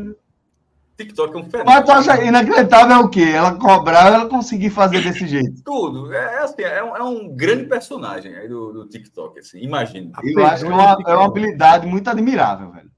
TikTok 0.97 1.35
é 1.35 1.39
um 1.39 1.43
Mas 1.43 1.51
fenômeno. 1.51 1.85
tu 1.87 1.93
acha 1.93 2.25
inacreditável 2.25 2.97
é 2.97 2.99
o 2.99 3.09
quê? 3.09 3.23
Ela 3.35 3.59
cobrar 3.59 4.13
ela 4.13 4.29
conseguir 4.29 4.69
fazer 4.69 5.01
desse 5.03 5.25
jeito. 5.29 5.63
Tudo. 5.65 6.13
É, 6.13 6.19
é 6.35 6.39
assim, 6.41 6.63
é 6.63 6.85
um, 6.85 6.97
é 6.97 7.03
um 7.03 7.35
grande 7.35 7.65
personagem 7.65 8.37
aí 8.37 8.47
do, 8.47 8.73
do 8.73 8.89
TikTok, 8.89 9.39
assim. 9.39 9.59
Imagina. 9.61 10.13
Eu 10.23 10.45
acho 10.47 10.65
que 10.67 10.71
é 10.71 10.75
uma, 10.75 10.99
é 11.07 11.15
uma 11.15 11.27
habilidade 11.27 11.87
muito 11.87 12.11
admirável, 12.11 12.71
velho. 12.73 12.91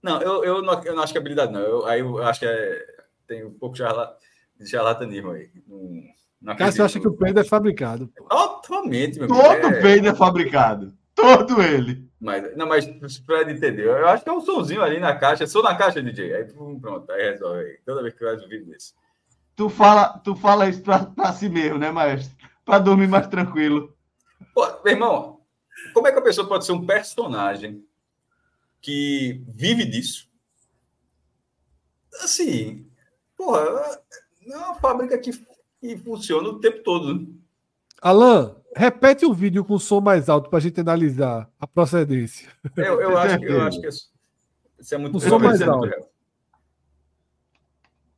Não, 0.00 0.20
eu, 0.22 0.44
eu, 0.44 0.62
não, 0.62 0.80
eu 0.84 0.94
não 0.94 1.02
acho 1.02 1.12
que 1.12 1.18
é 1.18 1.20
habilidade, 1.20 1.52
não. 1.52 1.60
Eu, 1.60 1.86
aí 1.86 2.00
eu 2.00 2.22
acho 2.22 2.38
que 2.38 2.46
é, 2.46 2.86
tem 3.26 3.44
um 3.44 3.54
pouco 3.54 3.74
de 3.74 3.78
charla- 3.82 4.16
de 4.60 4.68
charlatanismo 4.68 5.30
aí. 5.30 5.50
Não 5.66 6.02
Cássio 6.56 6.84
acha 6.84 7.00
que 7.00 7.08
o 7.08 7.14
peido 7.14 7.40
é 7.40 7.44
fabricado. 7.44 8.12
Totalmente, 8.28 9.18
meu 9.18 9.28
Todo. 9.28 9.42
É, 9.42 9.80
peido 9.80 10.08
é 10.08 10.14
fabricado. 10.14 10.92
Todo 11.14 11.62
ele. 11.62 12.08
Mas, 12.20 12.56
não, 12.56 12.66
mas 12.66 12.86
Fred 13.24 13.52
entendeu. 13.52 13.92
Eu 13.92 14.08
acho 14.08 14.24
que 14.24 14.28
é 14.28 14.32
um 14.32 14.40
sonzinho 14.40 14.82
ali 14.82 14.98
na 14.98 15.14
caixa. 15.14 15.46
Sou 15.46 15.62
na 15.62 15.74
caixa, 15.74 16.02
DJ. 16.02 16.34
Aí 16.34 16.44
pronto, 16.80 17.10
aí 17.12 17.30
resolve 17.30 17.60
aí. 17.60 17.78
Toda 17.84 18.02
vez 18.02 18.14
que 18.14 18.24
eu 18.24 18.30
vejo 18.30 18.46
um 18.46 18.48
vídeo 18.48 18.66
desse. 18.66 18.94
Tu 19.56 19.68
fala, 19.68 20.18
tu 20.18 20.34
fala 20.34 20.68
isso 20.68 20.82
pra, 20.82 21.06
pra 21.06 21.32
si 21.32 21.48
mesmo, 21.48 21.78
né, 21.78 21.90
maestro? 21.90 22.36
Pra 22.64 22.78
dormir 22.78 23.06
mais 23.06 23.26
tranquilo. 23.28 23.94
Pô, 24.52 24.66
meu 24.84 24.92
irmão, 24.92 25.40
como 25.92 26.08
é 26.08 26.12
que 26.12 26.18
a 26.18 26.22
pessoa 26.22 26.48
pode 26.48 26.64
ser 26.64 26.72
um 26.72 26.84
personagem 26.84 27.84
que 28.80 29.44
vive 29.48 29.84
disso? 29.84 30.28
Assim, 32.22 32.88
porra, 33.36 34.00
não 34.46 34.56
é 34.56 34.66
uma 34.66 34.74
fábrica 34.76 35.18
que, 35.18 35.30
que 35.84 35.98
funciona 35.98 36.48
o 36.48 36.58
tempo 36.60 36.82
todo. 36.82 37.14
né? 37.14 37.26
Alan, 38.00 38.56
repete 38.74 39.26
o 39.26 39.34
vídeo 39.34 39.64
com 39.64 39.78
som 39.78 40.00
mais 40.00 40.28
alto 40.30 40.48
pra 40.48 40.58
gente 40.60 40.80
analisar 40.80 41.50
a 41.60 41.66
procedência. 41.66 42.50
Eu, 42.76 43.00
eu, 43.00 43.18
acho, 43.18 43.38
que- 43.38 43.44
eu 43.44 43.60
acho 43.62 43.80
que 43.80 43.86
isso 43.88 44.12
isso 44.78 44.94
é 44.94 44.98
muito 44.98 45.16
O 45.16 45.20
som 45.20 45.38
mais 45.38 45.60
é 45.60 45.64
alto. 45.64 45.86
real. 45.86 46.10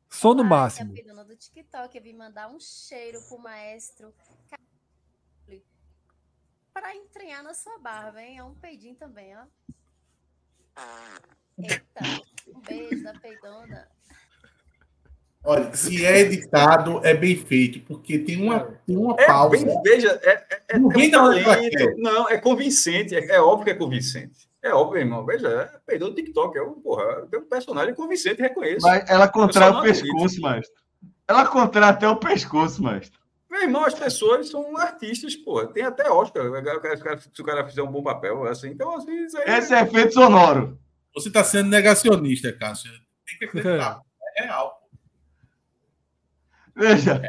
Som 0.09 0.33
no 0.33 0.39
Olá, 0.41 0.49
máximo. 0.49 0.91
É 0.91 0.99
a 0.99 1.03
Pedona 1.03 1.23
do 1.25 1.35
TikTok. 1.35 1.95
Eu 1.97 2.03
vim 2.03 2.13
mandar 2.13 2.47
um 2.49 2.59
cheiro 2.59 3.21
pro 3.27 3.37
maestro 3.37 4.13
Cássio 4.49 5.61
Pra 6.73 6.95
entranhar 6.95 7.43
na 7.43 7.53
sua 7.53 7.77
barba, 7.79 8.21
hein? 8.21 8.37
É 8.37 8.43
um 8.43 8.53
peidinho 8.55 8.95
também, 8.95 9.35
ó. 9.35 9.43
Eita, 11.57 12.21
um 12.47 12.59
beijo 12.61 13.03
da 13.03 13.13
peidona. 13.19 13.87
Olha, 15.43 15.73
se 15.73 16.05
é 16.05 16.19
editado, 16.19 16.99
é 17.05 17.13
bem 17.13 17.35
feito, 17.37 17.79
porque 17.81 18.19
tem 18.19 18.41
uma, 18.41 18.59
tem 18.85 18.97
uma 18.97 19.15
É, 19.17 19.27
pausa. 19.27 19.65
bem, 19.65 19.81
veja, 19.81 20.19
é, 20.21 20.31
é, 20.49 20.61
é, 20.69 20.79
Não 20.79 20.91
é 20.91 21.09
talento. 21.09 21.95
Não, 21.97 22.29
é 22.29 22.37
convincente. 22.37 23.15
É, 23.15 23.35
é 23.35 23.41
óbvio 23.41 23.65
que 23.65 23.71
é 23.71 23.75
convincente. 23.75 24.47
É 24.61 24.73
óbvio, 24.73 24.99
irmão. 24.99 25.25
Veja, 25.25 25.47
é 25.47 25.79
peidou 25.85 26.09
do 26.09 26.15
TikTok. 26.15 26.57
É 26.57 26.61
um, 26.61 26.73
porra, 26.73 27.25
tem 27.31 27.39
um 27.39 27.45
personagem 27.45 27.95
convincente, 27.95 28.41
reconheço. 28.41 28.85
Mas 28.85 29.09
ela 29.09 29.27
contrai 29.27 29.69
o 29.69 29.81
pescoço, 29.81 30.41
maestro. 30.41 30.75
Ela 31.27 31.45
contrai 31.45 31.89
até 31.89 32.09
o 32.09 32.17
pescoço, 32.17 32.83
maestro. 32.83 33.19
Meu 33.49 33.61
irmão, 33.61 33.85
as 33.85 33.93
pessoas 33.93 34.49
são 34.49 34.75
artistas, 34.75 35.35
porra. 35.35 35.67
Tem 35.67 35.83
até 35.83 36.09
Oscar. 36.11 36.43
Se 37.33 37.41
o 37.41 37.45
cara 37.45 37.65
fizer 37.65 37.81
um 37.81 37.91
bom 37.91 38.03
papel, 38.03 38.45
assim. 38.45 38.69
Então, 38.69 38.95
assim, 38.97 39.25
isso 39.25 39.37
aí. 39.37 39.57
Esse 39.57 39.73
é 39.73 39.81
efeito 39.81 40.13
sonoro. 40.13 40.77
Você 41.15 41.29
está 41.29 41.43
sendo 41.43 41.69
negacionista, 41.69 42.51
Cássio. 42.51 42.91
Tem 43.25 43.39
que 43.39 43.45
acreditar. 43.45 44.01
É 44.37 44.43
real. 44.43 44.76
Veja. 46.77 47.21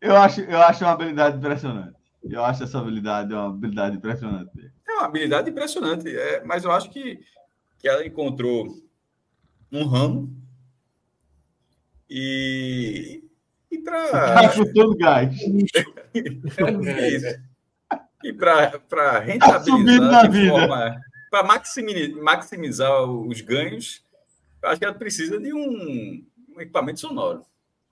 Eu 0.00 0.16
acho, 0.16 0.40
eu 0.40 0.60
acho 0.62 0.84
uma 0.84 0.92
habilidade 0.92 1.36
impressionante. 1.36 1.94
Eu 2.22 2.44
acho 2.44 2.64
essa 2.64 2.78
habilidade 2.78 3.32
uma 3.32 3.48
habilidade 3.48 3.96
impressionante. 3.96 4.50
É 4.88 4.92
uma 4.92 5.04
habilidade 5.06 5.50
impressionante. 5.50 6.08
é, 6.14 6.42
mas 6.44 6.64
eu 6.64 6.72
acho 6.72 6.90
que, 6.90 7.20
que 7.78 7.88
ela 7.88 8.04
encontrou 8.04 8.66
um 9.70 9.84
ramo 9.86 10.34
e. 12.08 13.22
E 13.70 13.78
para. 13.78 14.10
Tá 14.10 14.54
com 14.54 14.72
todo 14.72 14.96
gás. 14.96 15.34
É 16.12 17.08
isso. 17.08 17.40
E 18.24 18.32
para 18.32 18.78
Tá 18.80 19.20
rentabilizar 19.20 20.28
de 20.28 20.38
vida. 20.40 20.50
forma. 20.50 21.00
Para 21.30 21.44
maximizar, 21.44 22.22
maximizar 22.22 23.04
os 23.04 23.40
ganhos, 23.40 24.04
eu 24.60 24.68
acho 24.68 24.78
que 24.80 24.84
ela 24.84 24.94
precisa 24.94 25.38
de 25.38 25.54
um, 25.54 26.26
um 26.56 26.60
equipamento 26.60 27.00
sonoro. 27.00 27.42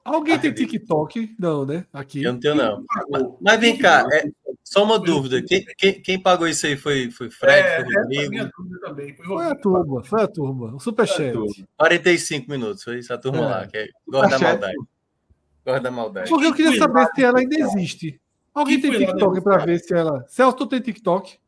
Alguém 0.05 0.39
tem 0.39 0.53
TikTok? 0.55 1.35
Não, 1.39 1.67
né? 1.67 1.85
Aqui. 1.93 2.23
Eu 2.23 2.33
não 2.33 2.41
tenho, 2.41 2.55
não. 2.55 2.83
Mas, 3.11 3.23
mas 3.43 3.61
vem 3.61 3.77
cá, 3.77 4.07
é, 4.11 4.25
só 4.65 4.83
uma 4.83 4.99
dúvida. 4.99 5.43
Quem, 5.43 5.65
quem, 5.77 6.01
quem 6.01 6.19
pagou 6.23 6.49
isso 6.49 6.67
aí 6.67 6.77
foi, 6.77 7.11
foi 7.11 7.29
Fred, 7.31 7.59
É, 7.69 7.85
foi 7.85 7.95
é 7.95 8.01
Rodrigo? 8.01 8.31
minha 8.31 8.51
dúvida 8.57 8.81
também. 8.81 9.15
Foi 9.15 9.27
Foi 9.27 9.45
a 9.45 9.55
turma, 9.55 10.05
foi 10.05 10.23
a 10.23 10.27
turma. 10.29 10.75
O 10.75 10.81
superchat. 10.81 11.35
45 11.77 12.51
minutos, 12.51 12.83
foi 12.85 13.01
isso 13.01 13.13
a 13.13 13.19
turma 13.19 13.39
É. 13.39 13.41
lá, 13.43 13.67
que 13.67 13.77
é, 13.77 13.89
gosta 14.09 14.31
da 14.31 14.39
maldade. 14.39 14.77
Gosta 15.67 15.81
da 15.83 15.91
maldade. 15.91 16.31
Porque 16.31 16.47
eu 16.47 16.55
queria 16.55 16.71
Quem 16.71 16.81
saber 16.81 17.05
foi 17.05 17.15
se 17.15 17.25
ela 17.25 17.39
ainda 17.41 17.59
existe. 17.59 18.21
Alguém 18.55 18.81
tem 18.81 18.91
foi 18.93 19.01
TikTok 19.05 19.41
pra 19.43 19.59
negociar? 19.59 19.67
ver 19.67 19.79
se 19.79 19.95
ela. 19.95 20.25
Celso, 20.27 20.57
tu 20.57 20.67
tem 20.67 20.81
TikTok? 20.81 21.39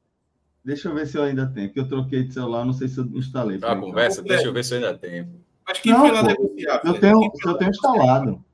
Deixa 0.63 0.89
eu 0.89 0.95
ver 0.95 1.07
se 1.07 1.17
eu 1.17 1.23
ainda 1.23 1.47
tenho, 1.47 1.69
porque 1.69 1.81
eu 1.81 1.89
troquei 1.89 2.25
de 2.25 2.35
celular, 2.35 2.67
não 2.67 2.75
sei 2.75 2.89
se 2.89 2.99
eu 2.99 3.07
instalei. 3.15 3.57
Tá, 3.59 3.75
conversa, 3.75 4.23
deixa 4.23 4.45
eu 4.45 4.53
ver 4.53 4.63
se 4.65 4.75
eu 4.75 4.79
ainda 4.79 4.99
tenho. 4.99 5.41
Mas 5.71 5.79
quem 5.81 5.93
Não, 5.93 6.01
foi 6.01 6.11
lá 6.11 6.21
pô. 6.23 6.29
negociar? 6.29 6.81
Eu 6.85 6.95
tenho, 7.01 7.23
eu 7.25 7.31
tenho 7.31 7.41
negociar? 7.45 7.69
instalado. 7.71 8.45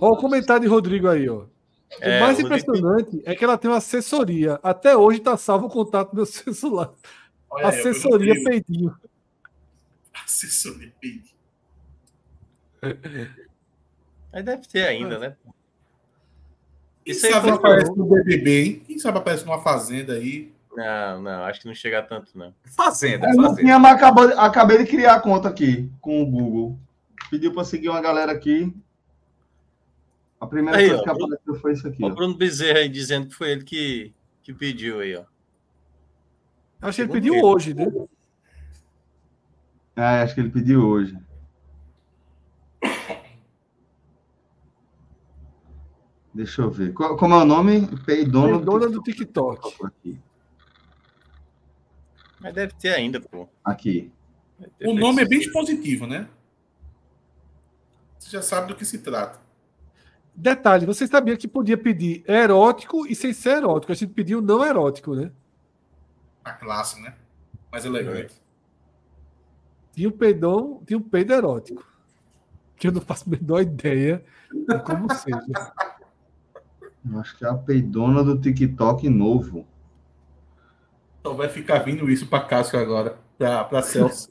Olha 0.00 0.12
o 0.12 0.16
comentário 0.16 0.62
de 0.62 0.68
Rodrigo 0.68 1.08
aí, 1.08 1.28
ó. 1.28 1.44
É, 2.00 2.18
o 2.18 2.20
mais 2.22 2.38
Rodrigo- 2.40 2.54
impressionante 2.68 3.22
é 3.24 3.34
que 3.34 3.44
ela 3.44 3.58
tem 3.58 3.70
uma 3.70 3.76
assessoria. 3.78 4.58
Até 4.62 4.96
hoje 4.96 5.20
tá 5.20 5.36
salvo 5.36 5.66
o 5.66 5.70
contato 5.70 6.10
do 6.10 6.16
meu 6.16 6.26
celular. 6.26 6.90
Olha 7.50 7.68
aí, 7.68 7.78
assessoria 7.78 8.34
Rodrigo. 8.34 8.50
peidinho. 8.50 8.96
Assessoria 10.24 10.92
peidinho. 11.00 11.34
Aí 14.32 14.42
deve 14.42 14.66
ter 14.68 14.86
ainda, 14.86 15.18
né? 15.18 15.36
Quem 17.04 17.12
Isso 17.14 17.26
aí 17.26 17.32
sabe 17.32 17.50
aparece 17.50 17.90
no 17.96 18.04
BBB, 18.06 18.62
hein? 18.64 18.82
Quem 18.86 18.98
sabe 18.98 19.18
aparece 19.18 19.44
numa 19.44 19.60
fazenda 19.62 20.12
aí. 20.14 20.52
Não, 20.76 21.22
não, 21.22 21.44
acho 21.44 21.60
que 21.60 21.66
não 21.66 21.74
chega 21.74 22.02
tanto, 22.02 22.36
não. 22.38 22.54
Fazenda, 22.64 23.26
não 23.28 23.42
fazenda. 23.44 23.60
tinha, 23.62 23.78
mas 23.78 23.94
acabou, 23.96 24.24
acabei 24.38 24.78
de 24.78 24.86
criar 24.86 25.14
a 25.14 25.20
conta 25.20 25.48
aqui 25.48 25.90
com 26.00 26.22
o 26.22 26.26
Google. 26.26 26.78
Pediu 27.30 27.52
para 27.52 27.64
seguir 27.64 27.88
uma 27.88 28.00
galera 28.00 28.30
aqui. 28.32 28.72
A 30.40 30.46
primeira 30.46 30.78
Aí, 30.78 30.88
coisa 30.88 31.02
ó, 31.02 31.04
que 31.04 31.10
Bruno- 31.12 31.34
apareceu 31.34 31.54
foi 31.60 31.72
isso 31.72 31.88
aqui. 31.88 32.02
O 32.04 32.06
Ó. 32.06 32.10
Bruno 32.10 32.36
Bezerra 32.36 32.78
aí 32.78 32.88
dizendo 32.88 33.26
que 33.26 33.34
foi 33.34 33.50
ele 33.50 33.64
que, 33.64 34.14
que 34.42 34.54
pediu 34.54 35.00
aí, 35.00 35.16
ó. 35.16 35.24
Acho 36.80 36.96
que 36.96 37.02
ele 37.02 37.12
pediu 37.12 37.34
ele. 37.34 37.44
hoje, 37.44 37.74
né? 37.74 37.86
É, 39.96 40.22
acho 40.22 40.32
que 40.34 40.40
ele 40.40 40.50
pediu 40.50 40.86
hoje. 40.86 41.18
Deixa 46.32 46.62
eu 46.62 46.70
ver. 46.70 46.92
Qual- 46.92 47.16
como 47.16 47.34
é 47.34 47.38
o 47.38 47.44
nome? 47.44 47.86
Peidona, 48.04 48.58
Dona 48.58 48.88
do 48.88 49.02
TikTok. 49.02 49.74
Aqui. 49.84 50.18
Mas 52.40 52.54
deve 52.54 52.72
ter 52.74 52.94
ainda, 52.94 53.20
pô. 53.20 53.48
Aqui. 53.64 54.12
O 54.84 54.92
nome 54.92 55.22
é 55.22 55.24
bem 55.26 55.38
expositivo, 55.40 56.06
né? 56.06 56.28
Você 58.18 58.30
já 58.30 58.42
sabe 58.42 58.68
do 58.68 58.74
que 58.76 58.84
se 58.84 58.98
trata. 58.98 59.40
Detalhe, 60.34 60.86
você 60.86 61.06
sabia 61.06 61.36
que 61.36 61.48
podia 61.48 61.76
pedir 61.76 62.22
erótico 62.28 63.06
e 63.06 63.14
sem 63.14 63.32
ser 63.32 63.58
erótico. 63.58 63.92
A 63.92 63.94
gente 63.94 64.12
pediu 64.12 64.40
não 64.40 64.64
erótico, 64.64 65.14
né? 65.14 65.32
A 66.44 66.52
classe, 66.52 67.00
né? 67.00 67.14
Mais 67.72 67.84
elegante. 67.84 68.34
Tinha 69.92 70.08
o 70.08 70.12
peidão, 70.12 70.80
tinha 70.86 70.96
o 70.96 71.02
peido 71.02 71.32
erótico. 71.32 71.84
Que 72.76 72.86
eu 72.86 72.92
não 72.92 73.00
faço 73.00 73.24
a 73.26 73.30
menor 73.30 73.62
ideia 73.62 74.24
de 74.52 74.78
como 74.80 75.12
seja. 75.12 75.72
Eu 77.10 77.18
Acho 77.18 77.36
que 77.36 77.44
é 77.44 77.48
a 77.48 77.54
peidona 77.54 78.22
do 78.22 78.40
TikTok 78.40 79.08
novo. 79.08 79.66
Então 81.28 81.36
vai 81.36 81.48
ficar 81.50 81.80
vindo 81.80 82.10
isso 82.10 82.26
pra 82.26 82.40
Cássio 82.40 82.78
agora. 82.80 83.18
Pra, 83.36 83.62
pra 83.64 83.82
Celso. 83.82 84.30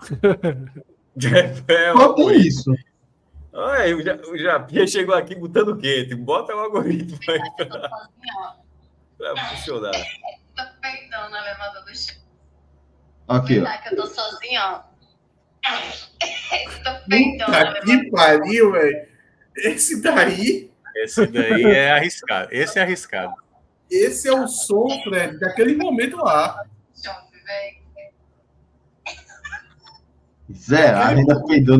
É, 1.66 1.92
Bota 1.94 2.34
isso. 2.34 2.70
Olha, 3.50 3.96
o 3.96 4.02
Ja- 4.02 4.20
o 4.30 4.36
Japinha 4.36 4.86
chegou 4.86 5.14
aqui 5.14 5.34
botando 5.34 5.74
quente. 5.78 6.14
Bota 6.14 6.54
o 6.54 6.58
algoritmo 6.58 7.18
aí 7.26 7.40
pra, 7.66 7.90
pra 9.16 9.36
funcionar. 9.48 9.92
Tô 10.54 10.62
peidando 10.82 11.30
no 11.30 11.36
elevador 11.38 11.84
do 11.86 11.96
chão. 11.96 12.16
Aqui, 13.26 13.60
ó. 13.60 13.64
Tá, 13.64 13.78
que 13.78 13.94
eu 13.94 13.96
tô 13.96 14.06
sozinha, 14.08 14.62
ó. 14.62 14.82
tô 16.84 17.08
peidando 17.08 17.46
Puta 17.46 17.60
elevador. 17.60 17.82
que 17.82 18.10
pariu, 18.10 18.72
velho. 18.72 19.08
Esse 19.56 20.02
daí, 20.02 20.70
Esse 20.96 21.26
daí 21.26 21.64
é 21.64 21.92
arriscado. 21.92 22.48
Esse 22.52 22.78
é 22.78 22.82
arriscado. 22.82 23.34
Esse 23.90 24.28
é 24.28 24.32
o 24.32 24.46
som, 24.48 24.86
Fred, 25.04 25.38
daquele 25.38 25.76
momento 25.76 26.16
lá. 26.16 26.64
Ainda. 31.08 31.34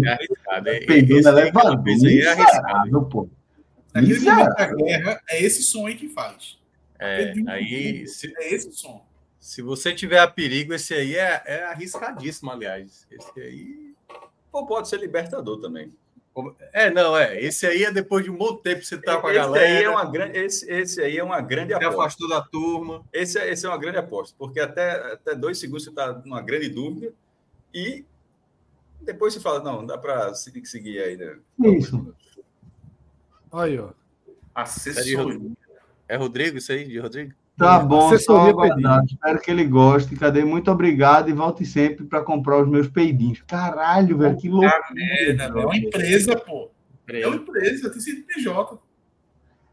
É 0.04 0.12
arriscado. 0.12 0.68
É- 0.68 0.86
Peidando 0.86 1.20
esse- 1.20 1.28
elevador. 1.28 1.88
Esse 1.88 2.06
aí 2.06 2.20
é 2.20 2.28
arriscado. 2.32 2.62
Miserável, 2.66 3.04
pô. 3.04 3.28
Naquele 3.94 4.14
Miserável. 4.14 4.44
momento 4.44 4.56
da 4.56 4.74
guerra, 4.84 5.22
é 5.28 5.42
esse 5.42 5.62
som 5.62 5.86
aí 5.86 5.94
que 5.96 6.08
faz. 6.08 6.58
É, 6.98 7.32
aí, 7.48 8.06
se, 8.08 8.32
É 8.38 8.54
esse 8.54 8.72
som. 8.72 9.04
se 9.38 9.62
você 9.62 9.94
tiver 9.94 10.18
a 10.18 10.26
perigo, 10.26 10.72
esse 10.74 10.94
aí 10.94 11.14
é, 11.14 11.42
é 11.46 11.64
arriscadíssimo, 11.64 12.50
aliás. 12.50 13.06
Esse 13.10 13.40
aí. 13.40 13.94
Ou 14.52 14.66
pode 14.66 14.88
ser 14.88 14.98
libertador 14.98 15.60
também. 15.60 15.92
É, 16.72 16.90
não, 16.90 17.16
é. 17.16 17.40
Esse 17.40 17.66
aí 17.66 17.84
é 17.84 17.90
depois 17.90 18.24
de 18.24 18.30
um 18.30 18.36
bom 18.36 18.56
tempo 18.56 18.80
que 18.80 18.86
você 18.86 18.98
tá 18.98 19.18
com 19.20 19.26
a 19.26 19.30
esse, 19.30 19.40
galera. 19.40 19.64
aí 19.66 19.84
é 19.84 19.88
uma 19.88 20.04
grande, 20.04 20.38
esse, 20.38 20.70
esse 20.70 21.00
aí 21.00 21.16
é 21.16 21.24
uma 21.24 21.40
grande 21.40 21.72
aposta. 21.72 22.00
afastou 22.00 22.28
da 22.28 22.42
turma. 22.42 23.02
Esse, 23.12 23.38
é- 23.38 23.50
esse 23.50 23.64
é 23.64 23.68
uma 23.68 23.78
grande 23.78 23.98
aposta, 23.98 24.34
porque 24.38 24.60
até, 24.60 25.12
até 25.12 25.34
dois 25.34 25.58
segundos 25.58 25.84
você 25.84 25.90
está 25.90 26.12
numa 26.12 26.42
grande 26.42 26.68
dúvida 26.68 27.12
e 27.72 28.04
depois 29.00 29.32
você 29.32 29.40
fala, 29.40 29.62
não, 29.62 29.86
dá 29.86 29.96
para 29.96 30.34
seguir, 30.34 30.66
seguir 30.66 30.98
aí. 31.00 31.16
Né? 31.16 31.38
Isso. 31.64 32.14
Aí, 33.52 33.78
ó. 33.78 33.90
Assessoria. 34.54 35.40
É 36.08 36.16
Rodrigo 36.16 36.58
isso 36.58 36.72
aí, 36.72 36.86
de 36.86 36.98
Rodrigo? 36.98 37.32
Tá 37.56 37.78
bom, 37.78 38.10
só 38.10 38.14
Assessoria 38.14 38.50
aguardar. 38.50 39.02
Espero 39.04 39.40
que 39.40 39.50
ele 39.50 39.64
goste. 39.64 40.14
Cadê? 40.14 40.44
Muito 40.44 40.70
obrigado 40.70 41.30
e 41.30 41.32
volte 41.32 41.64
sempre 41.64 42.04
para 42.04 42.22
comprar 42.22 42.62
os 42.62 42.68
meus 42.68 42.86
peidinhos. 42.86 43.42
Caralho, 43.46 44.18
velho, 44.18 44.36
que 44.36 44.48
louco. 44.48 44.66
É, 44.66 45.32
né, 45.32 45.48
velho? 45.48 45.60
é 45.60 45.64
uma 45.66 45.76
empresa, 45.76 46.36
pô. 46.36 46.70
É 47.08 47.26
uma 47.26 47.36
empresa, 47.36 47.90
tem 47.90 48.00
CNPJ. 48.00 48.78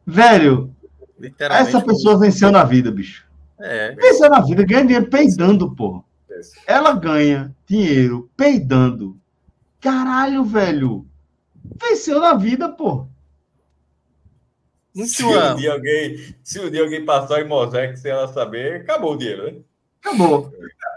Velho, 0.05 0.73
Literalmente. 1.19 1.69
essa 1.69 1.81
pessoa 1.81 2.17
venceu 2.17 2.51
na 2.51 2.63
vida, 2.63 2.91
bicho. 2.91 3.27
É. 3.59 3.93
Venceu 3.95 4.29
na 4.29 4.39
vida, 4.39 4.63
ganha 4.63 4.85
dinheiro 4.85 5.09
peidando, 5.09 5.75
porra. 5.75 6.03
Ela 6.65 6.93
ganha 6.93 7.55
dinheiro 7.65 8.29
peidando. 8.35 9.17
Caralho, 9.79 10.43
velho. 10.43 11.05
Venceu 11.81 12.19
na 12.19 12.33
vida, 12.33 12.69
pô. 12.69 13.07
Não 14.95 15.05
Se 15.05 15.23
um, 15.23 15.55
dia 15.55 15.73
alguém, 15.73 16.35
se 16.43 16.59
um 16.59 16.69
dia 16.69 16.83
alguém 16.83 17.03
passar 17.03 17.41
em 17.41 17.47
Mosaic 17.47 17.97
sem 17.97 18.11
ela 18.11 18.27
saber, 18.27 18.81
acabou 18.81 19.13
o 19.13 19.17
dinheiro, 19.17 19.45
né? 19.51 19.55
Acabou. 20.03 20.51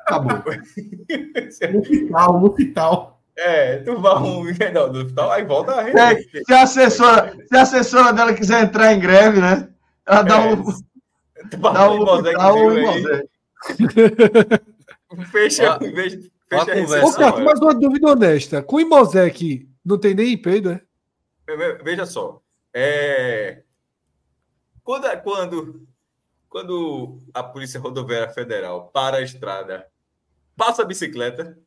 Acabou. 0.06 0.32
No 1.73 1.81
hospital, 1.81 2.40
no 2.40 2.47
hospital. 2.47 3.20
É, 3.39 3.77
tu 3.78 3.98
vai 4.01 4.14
um. 4.16 4.44
Não, 4.74 4.93
no 4.93 4.98
hospital, 5.01 5.31
aí 5.31 5.44
volta 5.44 5.74
a 5.81 5.89
É, 5.89 6.14
rede. 6.14 6.44
se, 6.44 6.52
a 6.52 6.62
assessora, 6.62 7.36
se 7.48 7.56
a 7.56 7.62
assessora 7.62 8.12
dela 8.12 8.35
quiser 8.35 8.62
entrar 8.64 8.93
em 8.93 9.01
greve, 9.01 9.40
né? 9.40 9.68
Ela 10.06 10.23
dá 10.23 10.36
É, 10.43 10.48
um, 10.52 10.62
Tu 11.51 11.56
dá 11.59 11.90
um 11.90 12.05
Mosaic, 12.05 12.40
aí, 12.40 12.82
Mosaic. 12.82 13.28
fecha, 15.31 15.74
a 15.74 15.78
fecha 15.78 16.18
a 16.51 16.66
conversa, 16.66 17.06
Ô, 17.06 17.12
Cássio, 17.14 17.44
mais 17.44 17.60
uma 17.60 17.74
dúvida 17.74 18.09
honesta. 18.09 18.62
Com 18.62 18.77
o 18.77 18.81
Imosec 18.81 19.68
não 19.85 19.98
tem 19.98 20.14
nem 20.14 20.36
peido, 20.36 20.70
é? 20.70 20.81
Veja 21.82 22.06
só. 22.06 22.40
É... 22.74 23.62
Quando, 24.86 25.20
quando, 25.20 25.88
quando 26.48 27.18
a 27.34 27.42
Polícia 27.42 27.80
Rodoviária 27.80 28.32
Federal 28.32 28.88
para 28.92 29.16
a 29.16 29.20
estrada, 29.20 29.84
passa 30.56 30.82
a 30.82 30.84
bicicleta. 30.84 31.58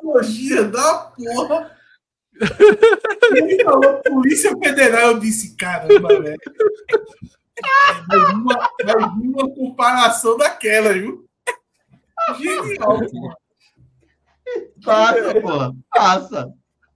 Analogia 0.00 0.64
da 0.64 1.12
porra. 1.14 1.76
Ele 3.36 3.62
falou 3.62 4.00
Polícia 4.00 4.56
Federal, 4.56 5.10
eu 5.10 5.18
disse, 5.18 5.54
caramba, 5.56 6.22
velho. 6.22 6.40
Vir 8.10 8.34
uma, 8.34 8.70
vir 8.84 9.28
uma 9.28 9.54
comparação 9.54 10.36
daquela, 10.36 10.92
viu? 10.92 11.28
Genial, 12.38 12.98
pô. 13.10 13.36
Passa, 14.84 15.40
porra. 15.40 15.76
Passa. 15.90 16.52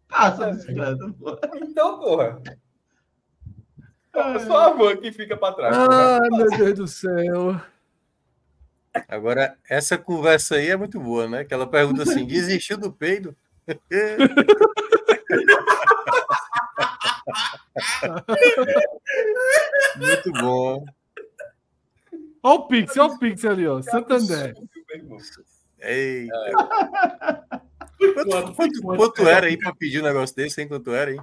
Passa 0.09 0.47
a 0.47 0.53
bicicleta, 0.53 1.15
porra. 1.19 1.39
Então, 1.57 1.99
porra. 1.99 2.43
Só 4.47 4.59
a 4.59 4.71
van 4.71 4.97
que 4.97 5.13
fica 5.13 5.37
para 5.37 5.55
trás. 5.55 5.77
Ai, 5.77 6.31
meu 6.31 6.51
Deus 6.51 6.75
do 6.75 6.87
céu. 6.87 7.61
Agora, 9.09 9.59
essa 9.69 9.99
conversa 9.99 10.57
aí 10.57 10.71
é 10.71 10.77
muito 10.77 10.99
boa, 10.99 11.29
né? 11.29 11.45
Que 11.45 11.53
ela 11.53 11.67
pergunta 11.67 12.03
assim: 12.03 12.25
desistiu 12.27 12.79
do 12.79 12.91
peido? 12.91 13.37
muito 19.97 20.33
bom. 20.41 20.85
Olha 22.43 22.55
o 22.55 22.69
Pix, 22.69 22.97
olha 22.97 23.13
o 23.13 23.19
Pix 23.19 23.45
ali, 23.45 23.67
ó. 23.67 23.83
Santander. 23.83 24.55
Eita. 25.81 26.33
Quanto, 27.99 28.55
Quanto, 28.55 28.55
quanto, 28.55 28.83
quanto 28.83 29.29
era 29.29 29.47
aí 29.47 29.59
para 29.59 29.75
pedir 29.75 30.01
um 30.01 30.05
negócio 30.05 30.37
desse, 30.37 30.61
hein? 30.61 30.69
Quanto 30.69 30.93
era 30.93 31.11
aí? 31.11 31.21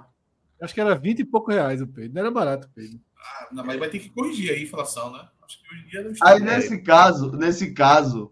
Acho 0.62 0.74
que 0.74 0.82
era 0.82 0.96
20 0.96 1.20
e 1.20 1.26
pouco 1.26 1.52
reais 1.52 1.82
o 1.82 1.88
peido. 1.88 2.14
Não 2.14 2.22
era 2.22 2.32
barato 2.32 2.68
o 2.68 2.72
peido. 2.72 3.00
Ah, 3.18 3.48
não, 3.52 3.66
mas 3.66 3.80
vai 3.80 3.90
ter 3.90 4.00
que 4.00 4.10
corrigir 4.10 4.52
a 4.52 4.60
inflação, 4.60 5.12
né? 5.12 5.28
Acho 5.44 5.62
que 5.62 5.74
hoje 5.74 5.86
em 5.86 5.88
dia 5.90 6.04
não 6.04 6.12
está. 6.12 6.30
Aí, 6.30 6.40
nesse 6.40 6.82
caso, 6.82 7.32
nesse 7.32 7.74
caso, 7.74 8.32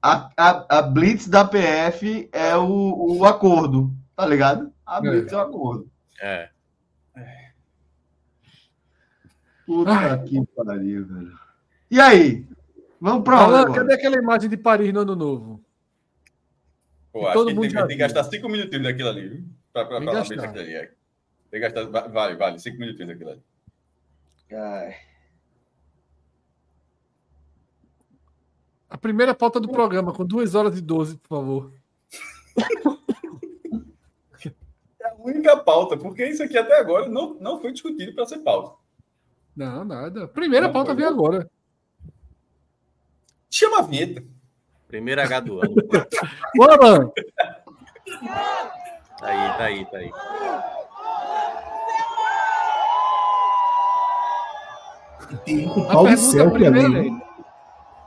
a, 0.00 0.30
a, 0.36 0.78
a 0.78 0.82
Blitz 0.82 1.26
da 1.26 1.44
PF 1.44 2.28
é 2.32 2.56
o, 2.56 3.18
o 3.18 3.24
acordo, 3.24 3.92
tá 4.14 4.24
ligado? 4.26 4.72
A 4.84 5.00
Blitz 5.00 5.32
é, 5.32 5.36
o 5.36 5.40
acordo. 5.40 5.90
É. 6.20 6.50
Puta 9.66 9.90
Ai. 9.90 10.22
que 10.24 10.46
pariu, 10.54 11.04
velho. 11.06 11.38
E 11.90 12.00
aí? 12.00 12.46
Vamos 13.00 13.24
pra 13.24 13.46
onde 13.46 13.54
Alan, 13.56 13.72
cadê 13.72 13.94
aquela 13.94 14.16
imagem 14.16 14.48
de 14.48 14.56
Paris 14.56 14.92
no 14.92 15.00
ano 15.00 15.14
novo? 15.16 15.60
Pô, 17.12 17.24
acho 17.26 17.32
Todo 17.34 17.48
que 17.48 17.54
mundo 17.54 17.68
tem, 17.70 17.78
tem 17.78 17.88
que 17.88 17.96
gastar 17.96 18.24
cinco 18.24 18.48
minutinhos 18.48 18.84
daquilo 18.84 19.08
ali, 19.08 19.28
viu? 19.28 19.44
Pra, 19.72 19.84
pra 19.84 19.98
Tem 19.98 20.06
falar 20.06 20.28
bem 20.28 20.36
daquilo 20.38 20.60
ali. 20.62 20.74
é. 20.74 20.80
Tem 21.50 21.60
que 21.60 21.68
gastar, 21.68 21.84
va- 21.84 22.08
vale, 22.08 22.36
vale, 22.36 22.58
cinco 22.58 22.78
minutinhos 22.78 23.08
daquilo 23.08 23.30
ali. 23.30 23.42
A 28.88 28.96
primeira 28.96 29.34
pauta 29.34 29.58
do 29.60 29.68
programa, 29.68 30.12
com 30.12 30.24
2 30.24 30.54
horas 30.54 30.78
e 30.78 30.80
12, 30.80 31.16
por 31.18 31.28
favor. 31.28 31.72
É 35.00 35.08
a 35.08 35.14
única 35.18 35.56
pauta, 35.56 35.96
porque 35.96 36.26
isso 36.26 36.42
aqui 36.42 36.58
até 36.58 36.80
agora 36.80 37.08
não, 37.08 37.34
não 37.34 37.60
foi 37.60 37.70
discutido 37.72 38.12
para 38.12 38.26
ser 38.26 38.38
pauta. 38.40 38.76
Não, 39.56 39.84
nada. 39.84 40.28
Primeira 40.28 40.66
Não, 40.66 40.72
pauta 40.72 40.94
vem 40.94 41.06
agora. 41.06 41.48
Chama 43.50 43.78
a 43.78 43.82
vinheta. 43.82 44.22
Primeiro 44.86 45.20
H 45.20 45.40
do 45.40 45.60
ano. 45.60 45.74
Ô, 46.58 46.64
Alan, 46.64 47.10
Tá 49.18 49.26
aí, 49.28 49.58
tá 49.58 49.64
aí, 49.64 49.84
tá 49.86 49.98
aí. 49.98 50.10
Tem 55.44 55.66
um 55.66 55.90
a 55.90 55.92
pau 55.92 56.04
pergunta 56.04 56.16
céu 56.16 56.50
primeira 56.50 57.06
é: 57.06 57.10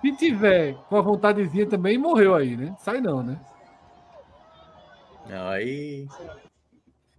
se 0.02 0.16
tiver 0.16 0.76
com 0.88 0.96
a 0.96 1.02
vontadezinha 1.02 1.68
também, 1.68 1.98
morreu 1.98 2.34
aí, 2.36 2.56
né? 2.56 2.76
Sai 2.80 3.02
não, 3.02 3.22
né? 3.24 3.40
Aí. 5.28 6.08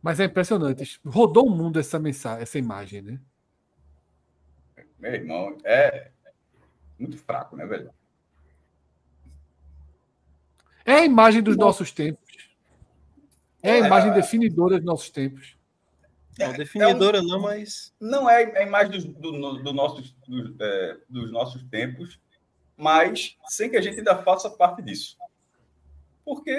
Mas 0.03 0.19
é 0.19 0.25
impressionante. 0.25 0.99
Rodou 1.05 1.47
o 1.47 1.51
mundo 1.51 1.79
essa 1.79 1.99
mensagem, 1.99 2.43
essa 2.43 2.59
imagem, 2.59 3.03
né? 3.03 3.21
Meu 5.01 5.15
irmão, 5.15 5.57
é 5.65 6.11
muito 6.99 7.17
fraco, 7.19 7.57
né, 7.57 7.65
velho? 7.67 7.91
É 10.85 10.93
a 10.95 11.05
imagem 11.05 11.43
dos 11.43 11.57
nossos 11.57 11.91
tempos. 11.91 12.51
É 13.63 13.73
a 13.73 13.77
É. 13.77 13.79
imagem 13.87 14.13
definidora 14.13 14.77
dos 14.77 14.85
nossos 14.85 15.11
tempos. 15.11 15.57
Não, 16.39 16.53
definidora 16.53 17.23
não, 17.23 17.41
mas. 17.41 17.95
Não 18.01 18.29
é 18.29 18.59
a 18.59 18.63
imagem 18.63 18.93
dos, 18.93 19.05
do, 19.05 19.63
do 19.63 19.73
nossos, 19.73 20.15
do, 20.27 20.57
é, 20.63 20.97
dos 21.09 21.31
nossos 21.31 21.63
tempos, 21.65 22.19
mas 22.77 23.37
sem 23.47 23.69
que 23.71 23.77
a 23.77 23.81
gente 23.81 23.99
ainda 23.99 24.23
faça 24.23 24.49
parte 24.49 24.81
disso. 24.83 25.19
Porque, 26.25 26.59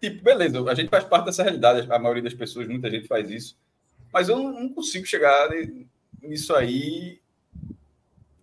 tipo, 0.00 0.22
beleza, 0.22 0.62
a 0.70 0.74
gente 0.74 0.90
faz 0.90 1.04
parte 1.04 1.26
dessa 1.26 1.42
realidade, 1.42 1.90
a 1.90 1.98
maioria 1.98 2.22
das 2.22 2.34
pessoas, 2.34 2.68
muita 2.68 2.90
gente 2.90 3.06
faz 3.06 3.30
isso, 3.30 3.58
mas 4.12 4.28
eu 4.28 4.36
não, 4.36 4.52
não 4.52 4.68
consigo 4.68 5.06
chegar 5.06 5.48
nisso 6.20 6.54
aí 6.54 7.19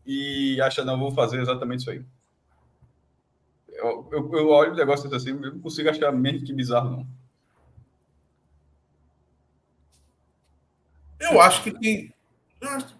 e 0.08 0.62
achar, 0.62 0.86
não, 0.86 0.98
vou 0.98 1.12
fazer 1.12 1.42
exatamente 1.42 1.82
isso 1.82 1.92
aí. 1.92 2.02
Eu, 3.68 4.08
eu, 4.12 4.32
eu 4.34 4.50
olho 4.50 4.72
o 4.72 4.76
negócio 4.76 5.14
assim, 5.14 5.32
eu 5.32 5.54
não 5.54 5.60
consigo 5.60 5.90
achar 5.90 6.12
menos 6.12 6.44
que 6.44 6.54
bizarro, 6.54 6.90
não. 6.90 7.08
Eu 11.20 11.42
acho 11.42 11.64
que 11.64 11.72
tem. 11.72 12.14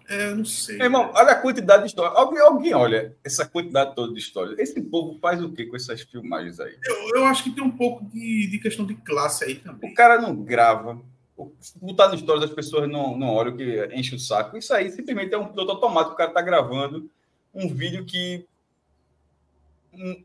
É, 0.08 0.34
não 0.34 0.44
sei. 0.44 0.80
Irmão, 0.80 1.10
olha 1.14 1.32
a 1.32 1.40
quantidade 1.40 1.82
de 1.82 1.88
história. 1.88 2.16
Alguém, 2.16 2.40
alguém 2.40 2.74
olha 2.74 3.16
essa 3.24 3.44
quantidade 3.44 3.94
toda 3.94 4.12
de 4.12 4.18
história. 4.18 4.54
Esse 4.60 4.80
povo 4.80 5.18
faz 5.18 5.42
o 5.42 5.52
quê 5.52 5.64
com 5.66 5.76
essas 5.76 6.02
filmagens 6.02 6.60
aí? 6.60 6.78
Eu, 6.84 7.16
eu 7.16 7.24
acho 7.24 7.42
que 7.42 7.50
tem 7.50 7.64
um 7.64 7.70
pouco 7.70 8.04
de, 8.04 8.48
de 8.48 8.58
questão 8.58 8.86
de 8.86 8.94
classe 8.94 9.44
aí 9.44 9.56
também. 9.56 9.90
O 9.90 9.94
cara 9.94 10.20
não 10.20 10.36
grava. 10.36 11.00
O- 11.38 11.52
Botar 11.80 12.08
no 12.08 12.18
stories 12.18 12.44
as 12.44 12.50
pessoas 12.50 12.90
não, 12.90 13.16
não 13.16 13.28
olham, 13.28 13.56
que 13.56 13.88
enche 13.94 14.14
o 14.14 14.18
saco. 14.18 14.58
Isso 14.58 14.74
aí 14.74 14.90
simplesmente 14.90 15.32
é 15.32 15.38
um 15.38 15.48
piloto 15.48 15.70
automático. 15.72 16.14
O 16.14 16.16
cara 16.18 16.32
tá 16.32 16.42
gravando 16.42 17.08
um 17.54 17.68
vídeo 17.72 18.04
que. 18.04 18.44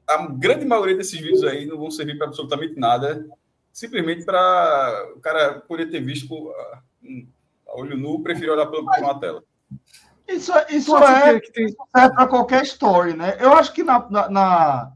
A 0.08 0.28
grande 0.28 0.66
maioria 0.66 0.96
desses 0.98 1.20
vídeos 1.20 1.44
aí 1.44 1.66
não 1.66 1.78
vão 1.78 1.90
servir 1.90 2.18
para 2.18 2.28
absolutamente 2.28 2.78
nada. 2.80 3.26
Simplesmente 3.72 4.24
para 4.26 5.14
o 5.16 5.20
cara 5.20 5.62
poder 5.62 5.90
ter 5.90 6.00
visto 6.02 6.52
ah, 6.52 6.82
hum, 7.04 7.26
a 7.68 7.80
olho 7.80 7.98
nu, 7.98 8.22
prefere 8.22 8.52
olhar 8.52 8.68
para 8.68 8.80
uma 8.82 9.20
tela. 9.20 9.44
Isso, 10.28 10.52
isso 10.70 10.92
Tu 10.92 10.96
acha 10.96 11.30
é 11.32 11.40
que, 11.40 11.52
tem. 11.52 11.68
serve 11.70 12.16
para 12.16 12.28
qualquer 12.28 12.64
story, 12.64 13.14
né? 13.16 13.36
Eu 13.40 13.54
acho 13.54 13.74
que 13.74 13.84
na, 13.84 14.08
na, 14.10 14.30
na, 14.30 14.92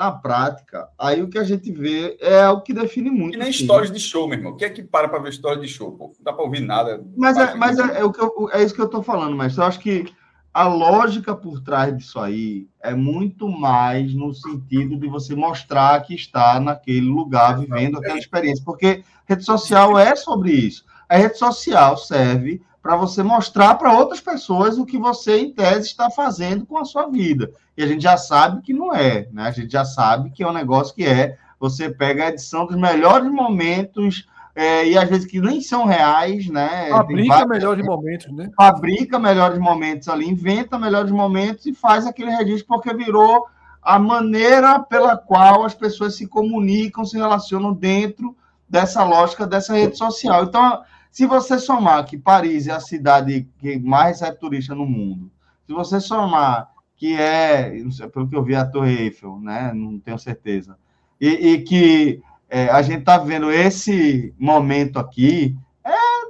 na 0.00 0.10
prática, 0.10 0.88
aí 0.98 1.22
o 1.22 1.28
que 1.28 1.38
a 1.38 1.44
gente 1.44 1.70
vê 1.70 2.16
é 2.22 2.48
o 2.48 2.62
que 2.62 2.72
define 2.72 3.10
muito. 3.10 3.34
E 3.34 3.38
nem 3.38 3.52
sim. 3.52 3.64
stories 3.64 3.92
de 3.92 4.00
show, 4.00 4.26
meu 4.26 4.38
irmão. 4.38 4.56
Quem 4.56 4.66
é 4.66 4.70
que 4.70 4.82
para 4.82 5.06
para 5.10 5.18
ver 5.18 5.30
stories 5.30 5.60
de 5.60 5.68
show? 5.68 5.92
Pô? 5.92 6.06
Não 6.06 6.24
dá 6.24 6.32
para 6.32 6.42
ouvir 6.42 6.60
nada. 6.60 7.04
Mas, 7.14 7.36
é, 7.36 7.54
mas 7.54 7.78
é, 7.78 8.00
é 8.00 8.04
o 8.04 8.10
que 8.10 8.18
eu- 8.22 8.48
é 8.50 8.62
isso 8.62 8.74
que 8.74 8.80
eu 8.80 8.86
estou 8.86 9.02
falando, 9.02 9.36
mas 9.36 9.58
eu 9.58 9.64
acho 9.64 9.78
que 9.78 10.06
a 10.54 10.66
lógica 10.66 11.36
por 11.36 11.60
trás 11.60 11.94
disso 11.94 12.18
aí 12.18 12.66
é 12.82 12.94
muito 12.94 13.46
mais 13.46 14.14
no 14.14 14.32
sentido 14.32 14.96
de 14.98 15.06
você 15.06 15.34
mostrar 15.34 16.00
que 16.00 16.14
está 16.14 16.58
naquele 16.58 17.06
lugar, 17.06 17.58
vivendo 17.60 17.98
aquela 17.98 18.18
experiência. 18.18 18.64
Porque 18.64 19.04
rede 19.26 19.44
social 19.44 19.98
é 19.98 20.16
sobre 20.16 20.50
isso. 20.50 20.82
A 21.10 21.18
rede 21.18 21.36
social 21.36 21.98
serve 21.98 22.62
para 22.82 22.96
você 22.96 23.22
mostrar 23.22 23.74
para 23.74 23.92
outras 23.92 24.20
pessoas 24.20 24.78
o 24.78 24.86
que 24.86 24.98
você, 24.98 25.38
em 25.38 25.52
tese, 25.52 25.88
está 25.88 26.10
fazendo 26.10 26.64
com 26.64 26.78
a 26.78 26.84
sua 26.84 27.06
vida. 27.08 27.50
E 27.76 27.82
a 27.82 27.86
gente 27.86 28.02
já 28.02 28.16
sabe 28.16 28.62
que 28.62 28.72
não 28.72 28.94
é, 28.94 29.28
né? 29.32 29.44
A 29.44 29.50
gente 29.50 29.70
já 29.70 29.84
sabe 29.84 30.30
que 30.30 30.42
é 30.42 30.48
um 30.48 30.52
negócio 30.52 30.94
que 30.94 31.04
é. 31.04 31.36
Você 31.58 31.90
pega 31.90 32.24
a 32.24 32.28
edição 32.28 32.64
dos 32.66 32.76
melhores 32.76 33.30
momentos, 33.30 34.26
é, 34.54 34.86
e 34.88 34.96
às 34.96 35.08
vezes 35.08 35.26
que 35.26 35.40
nem 35.40 35.60
são 35.60 35.84
reais, 35.84 36.48
né? 36.48 36.88
Fabrica 36.88 37.28
vários- 37.28 37.48
melhores 37.50 37.84
momentos, 37.84 38.32
né? 38.32 38.50
fabrica 38.56 39.18
melhores 39.18 39.58
momentos 39.58 40.08
ali, 40.08 40.26
inventa 40.28 40.78
melhores 40.78 41.10
momentos 41.10 41.66
e 41.66 41.74
faz 41.74 42.06
aquele 42.06 42.30
registro 42.30 42.66
porque 42.66 42.94
virou 42.94 43.46
a 43.82 43.98
maneira 43.98 44.78
pela 44.80 45.16
qual 45.16 45.64
as 45.64 45.74
pessoas 45.74 46.14
se 46.14 46.26
comunicam, 46.26 47.04
se 47.04 47.16
relacionam 47.16 47.72
dentro 47.72 48.34
dessa 48.68 49.02
lógica 49.04 49.46
dessa 49.46 49.74
rede 49.74 49.96
social. 49.96 50.44
Então, 50.44 50.82
se 51.10 51.26
você 51.26 51.58
somar 51.58 52.04
que 52.04 52.16
Paris 52.16 52.68
é 52.68 52.72
a 52.72 52.80
cidade 52.80 53.48
que 53.58 53.78
mais 53.78 54.20
recebe 54.20 54.38
turista 54.38 54.74
no 54.74 54.86
mundo, 54.86 55.30
se 55.66 55.72
você 55.72 56.00
somar 56.00 56.70
que 56.96 57.16
é, 57.16 57.72
sei, 57.90 58.08
pelo 58.08 58.28
que 58.28 58.36
eu 58.36 58.42
vi, 58.42 58.54
a 58.54 58.64
Torre 58.64 59.04
Eiffel, 59.04 59.38
né? 59.40 59.72
Não 59.72 59.98
tenho 59.98 60.18
certeza. 60.18 60.76
E, 61.18 61.28
e 61.28 61.62
que 61.62 62.22
é, 62.48 62.68
a 62.68 62.82
gente 62.82 63.00
está 63.00 63.16
vendo 63.16 63.50
esse 63.50 64.34
momento 64.38 64.98
aqui, 64.98 65.56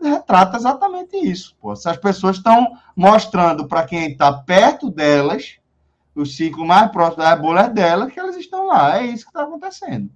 retrata 0.02 0.56
exatamente 0.56 1.16
isso. 1.16 1.56
Pô. 1.60 1.74
Se 1.76 1.88
as 1.88 1.96
pessoas 1.96 2.36
estão 2.36 2.76
mostrando 2.96 3.66
para 3.66 3.84
quem 3.84 4.12
está 4.12 4.32
perto 4.32 4.90
delas, 4.90 5.58
o 6.14 6.24
ciclo 6.24 6.66
mais 6.66 6.90
próximo 6.90 7.22
da 7.22 7.36
bolha 7.36 7.68
delas, 7.68 8.12
que 8.12 8.18
elas 8.18 8.36
estão 8.36 8.66
lá. 8.66 8.98
É 8.98 9.06
isso 9.06 9.24
que 9.24 9.30
está 9.30 9.42
acontecendo. 9.42 10.10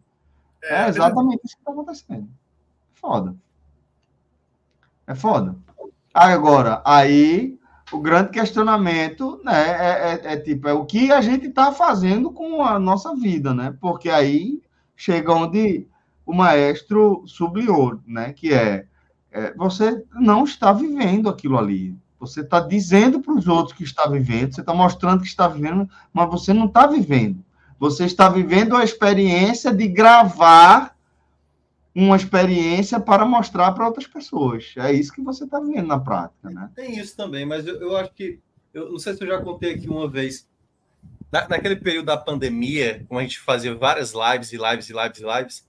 É, 0.63 0.89
exatamente 0.89 1.41
isso 1.45 1.57
que 1.57 1.61
está 1.61 1.73
acontecendo. 1.73 2.29
Foda. 2.95 3.35
É 5.07 5.15
foda. 5.15 5.57
Agora, 6.13 6.81
aí 6.85 7.59
o 7.93 7.99
grande 7.99 8.31
questionamento 8.31 9.41
né, 9.45 9.53
é, 9.53 10.13
é- 10.13 10.33
é 10.35 10.37
tipo, 10.37 10.69
é 10.69 10.73
o 10.73 10.85
que 10.85 11.13
a 11.13 11.21
gente 11.21 11.47
está 11.47 11.73
fazendo 11.73 12.31
com 12.31 12.63
a 12.63 12.79
nossa 12.79 13.15
vida, 13.15 13.53
né? 13.53 13.75
Porque 13.81 14.09
aí 14.11 14.63
chega 14.97 15.33
onde 15.33 15.87
o 16.25 16.33
maestro 16.33 17.23
sublinhou, 17.27 18.01
né? 18.07 18.33
Que 18.33 18.53
é 18.55 18.87
é, 19.35 19.53
você 19.55 20.05
não 20.13 20.45
está 20.45 20.73
vivendo 20.73 21.29
aquilo 21.29 21.59
ali. 21.59 21.97
Você 22.21 22.41
está 22.41 22.61
dizendo 22.61 23.21
para 23.21 23.35
os 23.35 23.49
outros 23.49 23.77
que 23.77 23.83
está 23.83 24.07
vivendo, 24.07 24.55
você 24.55 24.61
está 24.61 24.73
mostrando 24.73 25.23
que 25.23 25.27
está 25.27 25.49
vivendo, 25.49 25.91
mas 26.13 26.31
você 26.31 26.55
não 26.55 26.67
está 26.67 26.87
vivendo. 26.87 27.45
Você 27.79 28.05
está 28.05 28.29
vivendo 28.29 28.77
a 28.77 28.85
experiência 28.85 29.75
de 29.75 29.89
gravar 29.89 30.94
uma 31.95 32.17
experiência 32.17 32.99
para 32.99 33.25
mostrar 33.25 33.73
para 33.73 33.87
outras 33.87 34.07
pessoas. 34.07 34.75
É 34.77 34.93
isso 34.93 35.13
que 35.13 35.23
você 35.23 35.45
está 35.45 35.61
vivendo 35.61 35.87
na 35.87 35.99
prática, 35.99 36.51
né? 36.51 36.69
Tem 36.75 36.99
isso 36.99 37.17
também, 37.17 37.47
mas 37.47 37.67
eu, 37.67 37.81
eu 37.81 37.97
acho 37.97 38.13
que. 38.13 38.41
Eu 38.73 38.91
não 38.91 38.99
sei 38.99 39.15
se 39.15 39.23
eu 39.23 39.29
já 39.29 39.41
contei 39.41 39.75
aqui 39.75 39.89
uma 39.89 40.11
vez. 40.11 40.49
Na, 41.31 41.49
naquele 41.49 41.77
período 41.77 42.07
da 42.07 42.17
pandemia, 42.17 43.05
como 43.09 43.21
a 43.21 43.23
gente 43.23 43.39
fazia 43.39 43.75
várias 43.75 44.13
lives 44.13 44.53
e 44.53 44.57
lives 44.57 44.91
e 44.91 44.93
lives 44.93 45.19
e 45.19 45.25
lives, 45.25 45.69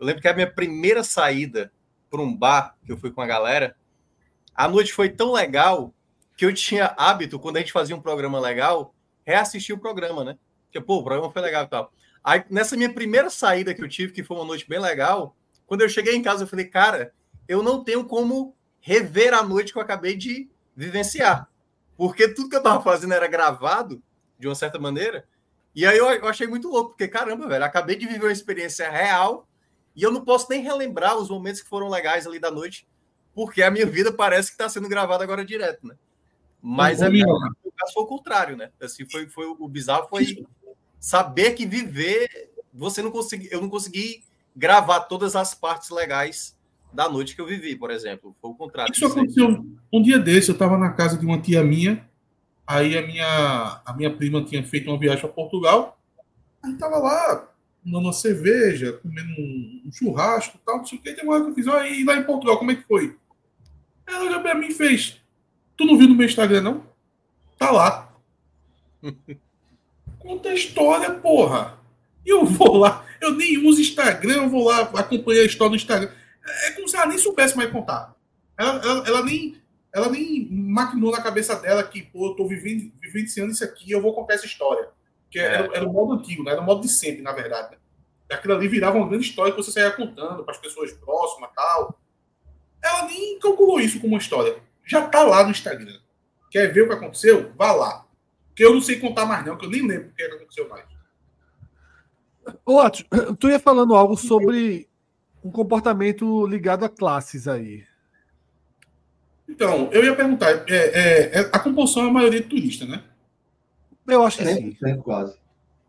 eu 0.00 0.06
lembro 0.06 0.22
que 0.22 0.28
a 0.28 0.34
minha 0.34 0.50
primeira 0.50 1.04
saída 1.04 1.70
para 2.10 2.20
um 2.20 2.34
bar, 2.34 2.76
que 2.84 2.92
eu 2.92 2.96
fui 2.96 3.10
com 3.10 3.20
a 3.20 3.26
galera, 3.26 3.76
a 4.54 4.68
noite 4.68 4.92
foi 4.92 5.10
tão 5.10 5.32
legal 5.32 5.92
que 6.36 6.44
eu 6.44 6.52
tinha 6.52 6.94
hábito, 6.96 7.38
quando 7.38 7.56
a 7.56 7.60
gente 7.60 7.72
fazia 7.72 7.96
um 7.96 8.00
programa 8.00 8.38
legal, 8.40 8.94
reassistir 9.24 9.74
o 9.74 9.78
programa, 9.78 10.24
né? 10.24 10.38
Porque, 10.64 10.80
pô, 10.80 10.96
o 10.96 11.04
programa 11.04 11.32
foi 11.32 11.42
legal 11.42 11.64
e 11.64 11.68
tal. 11.68 11.92
Aí, 12.22 12.44
nessa 12.50 12.76
minha 12.76 12.92
primeira 12.92 13.30
saída 13.30 13.74
que 13.74 13.82
eu 13.82 13.88
tive, 13.88 14.12
que 14.12 14.22
foi 14.22 14.36
uma 14.36 14.44
noite 14.44 14.68
bem 14.68 14.78
legal, 14.78 15.34
quando 15.66 15.82
eu 15.82 15.88
cheguei 15.88 16.14
em 16.14 16.22
casa, 16.22 16.44
eu 16.44 16.48
falei, 16.48 16.66
cara, 16.66 17.12
eu 17.48 17.62
não 17.62 17.82
tenho 17.82 18.04
como 18.04 18.54
rever 18.80 19.34
a 19.34 19.42
noite 19.42 19.72
que 19.72 19.78
eu 19.78 19.82
acabei 19.82 20.16
de 20.16 20.48
vivenciar. 20.74 21.48
Porque 21.96 22.28
tudo 22.28 22.48
que 22.48 22.56
eu 22.56 22.62
tava 22.62 22.82
fazendo 22.82 23.14
era 23.14 23.26
gravado, 23.26 24.02
de 24.38 24.46
uma 24.46 24.54
certa 24.54 24.78
maneira. 24.78 25.26
E 25.74 25.84
aí 25.84 25.96
eu, 25.96 26.08
eu 26.08 26.26
achei 26.28 26.46
muito 26.46 26.68
louco, 26.68 26.90
porque, 26.90 27.08
caramba, 27.08 27.46
velho, 27.48 27.64
acabei 27.64 27.96
de 27.96 28.06
viver 28.06 28.26
uma 28.26 28.32
experiência 28.32 28.88
real 28.90 29.48
e 29.94 30.02
eu 30.02 30.10
não 30.10 30.24
posso 30.24 30.46
nem 30.50 30.62
relembrar 30.62 31.16
os 31.16 31.28
momentos 31.28 31.62
que 31.62 31.68
foram 31.68 31.88
legais 31.88 32.26
ali 32.26 32.38
da 32.38 32.50
noite, 32.50 32.86
porque 33.34 33.62
a 33.62 33.70
minha 33.70 33.86
vida 33.86 34.12
parece 34.12 34.48
que 34.48 34.54
está 34.54 34.68
sendo 34.68 34.88
gravada 34.88 35.24
agora 35.24 35.44
direto, 35.44 35.86
né? 35.86 35.96
Mas 36.62 37.02
é, 37.02 37.08
o 37.08 37.72
caso 37.72 37.92
foi 37.92 38.02
o 38.02 38.06
contrário, 38.06 38.56
né? 38.56 38.70
Assim, 38.80 39.08
foi, 39.08 39.28
foi 39.28 39.46
o 39.46 39.68
bizarro 39.68 40.08
foi 40.08 40.46
saber 40.98 41.52
que 41.52 41.66
viver, 41.66 42.50
você 42.72 43.02
não 43.02 43.10
consegui, 43.10 43.48
eu 43.50 43.60
não 43.60 43.68
consegui 43.68 44.24
gravar 44.56 45.00
todas 45.00 45.36
as 45.36 45.54
partes 45.54 45.90
legais 45.90 46.56
da 46.92 47.08
noite 47.08 47.34
que 47.34 47.40
eu 47.40 47.46
vivi, 47.46 47.76
por 47.76 47.90
exemplo. 47.90 48.34
Foi 48.40 48.50
o 48.50 48.54
contrário. 48.54 48.92
Isso 48.92 49.06
aconteceu 49.06 49.64
um 49.92 50.02
dia 50.02 50.18
desse, 50.18 50.48
eu 50.48 50.54
estava 50.54 50.78
na 50.78 50.92
casa 50.92 51.18
de 51.18 51.26
uma 51.26 51.38
tia 51.38 51.62
minha, 51.62 52.08
aí 52.66 52.96
a 52.96 53.06
minha, 53.06 53.82
a 53.84 53.92
minha 53.94 54.10
prima 54.10 54.42
tinha 54.42 54.64
feito 54.64 54.90
uma 54.90 54.98
viagem 54.98 55.20
para 55.20 55.28
Portugal, 55.28 55.98
aí 56.62 56.72
tava 56.74 56.98
lá, 56.98 57.48
tomando 57.84 58.06
uma 58.06 58.12
cerveja, 58.12 58.94
comendo 58.94 59.30
um, 59.38 59.82
um 59.86 59.92
churrasco 59.92 60.56
e 60.56 60.60
tal, 60.64 60.78
não 60.78 60.86
sei 60.86 60.98
o 60.98 61.02
que, 61.02 61.12
tem 61.12 61.24
uma 61.24 61.34
hora 61.34 61.44
que 61.44 61.50
eu 61.50 61.54
fiz, 61.54 61.68
aí 61.68 62.02
lá 62.02 62.16
em 62.16 62.24
Portugal, 62.24 62.58
como 62.58 62.70
é 62.70 62.74
que 62.74 62.82
foi? 62.82 63.16
Ela 64.06 64.24
olhou 64.24 64.40
pra 64.40 64.54
mim 64.54 64.68
e 64.68 64.74
fez, 64.74 65.20
tu 65.76 65.84
não 65.84 65.98
viu 65.98 66.08
no 66.08 66.14
meu 66.14 66.26
Instagram, 66.26 66.62
não? 66.62 66.82
Tá 67.58 67.70
lá. 67.70 68.12
Conta 70.18 70.48
a 70.48 70.54
história, 70.54 71.12
porra. 71.12 71.78
E 72.24 72.30
eu 72.30 72.44
vou 72.44 72.78
lá, 72.78 73.05
eu 73.20 73.32
nem 73.32 73.66
uso 73.66 73.80
Instagram, 73.80 74.44
eu 74.44 74.48
vou 74.48 74.64
lá 74.64 74.80
acompanhar 74.80 75.42
a 75.42 75.46
história 75.46 75.70
no 75.70 75.76
Instagram. 75.76 76.10
É 76.64 76.70
como 76.72 76.88
se 76.88 76.96
ela 76.96 77.06
nem 77.06 77.18
soubesse 77.18 77.56
mais 77.56 77.70
contar. 77.70 78.14
Ela, 78.58 78.80
ela, 78.82 79.08
ela 79.08 79.22
nem, 79.24 79.60
ela 79.92 80.08
nem 80.08 80.48
maquinou 80.50 81.12
na 81.12 81.22
cabeça 81.22 81.56
dela 81.56 81.82
que, 81.82 82.02
pô, 82.02 82.28
eu 82.28 82.34
tô 82.34 82.46
vivendo, 82.46 82.92
vivenciando 83.00 83.52
isso 83.52 83.64
aqui, 83.64 83.90
eu 83.90 84.00
vou 84.00 84.14
contar 84.14 84.34
essa 84.34 84.46
história. 84.46 84.88
Que 85.30 85.38
era, 85.38 85.76
era 85.76 85.88
o 85.88 85.92
modo 85.92 86.14
antigo, 86.14 86.44
né? 86.44 86.52
Era 86.52 86.60
o 86.60 86.64
modo 86.64 86.82
de 86.82 86.88
sempre, 86.88 87.22
na 87.22 87.32
verdade. 87.32 87.72
né? 87.72 87.78
aquilo 88.30 88.54
ali 88.54 88.66
virava 88.66 88.96
uma 88.96 89.08
grande 89.08 89.26
história 89.26 89.52
que 89.52 89.62
você 89.62 89.70
saía 89.70 89.90
contando 89.90 90.44
para 90.44 90.54
as 90.54 90.60
pessoas 90.60 90.92
próximas 90.92 91.50
tal. 91.54 92.00
Ela 92.82 93.06
nem 93.06 93.38
calculou 93.38 93.80
isso 93.80 94.00
como 94.00 94.14
uma 94.14 94.20
história. 94.20 94.56
Já 94.84 95.06
tá 95.08 95.22
lá 95.22 95.44
no 95.44 95.50
Instagram. 95.50 95.98
Quer 96.50 96.72
ver 96.72 96.82
o 96.82 96.88
que 96.88 96.94
aconteceu? 96.94 97.52
Vá 97.56 97.72
lá. 97.72 98.06
Que 98.54 98.64
eu 98.64 98.72
não 98.72 98.80
sei 98.80 98.98
contar 98.98 99.26
mais, 99.26 99.44
não, 99.44 99.56
que 99.56 99.66
eu 99.66 99.70
nem 99.70 99.86
lembro 99.86 100.08
o 100.08 100.14
que 100.14 100.22
aconteceu 100.22 100.68
mais. 100.68 100.84
Ô, 102.64 102.80
Atos, 102.80 103.04
tu 103.38 103.48
ia 103.48 103.58
falando 103.58 103.94
algo 103.94 104.16
sobre 104.16 104.88
um 105.44 105.50
comportamento 105.50 106.46
ligado 106.46 106.84
a 106.84 106.88
classes 106.88 107.46
aí. 107.48 107.84
Então, 109.48 109.88
eu 109.92 110.04
ia 110.04 110.14
perguntar, 110.14 110.50
é, 110.50 110.64
é, 110.68 111.40
é, 111.40 111.50
a 111.52 111.58
compulsão 111.58 112.04
é 112.04 112.08
a 112.08 112.12
maioria 112.12 112.40
de 112.40 112.48
turista, 112.48 112.84
né? 112.84 113.02
Eu 114.06 114.24
acho 114.24 114.38
que 114.38 114.44
sim. 114.44 114.76
100% 114.82 115.02
quase. 115.02 115.36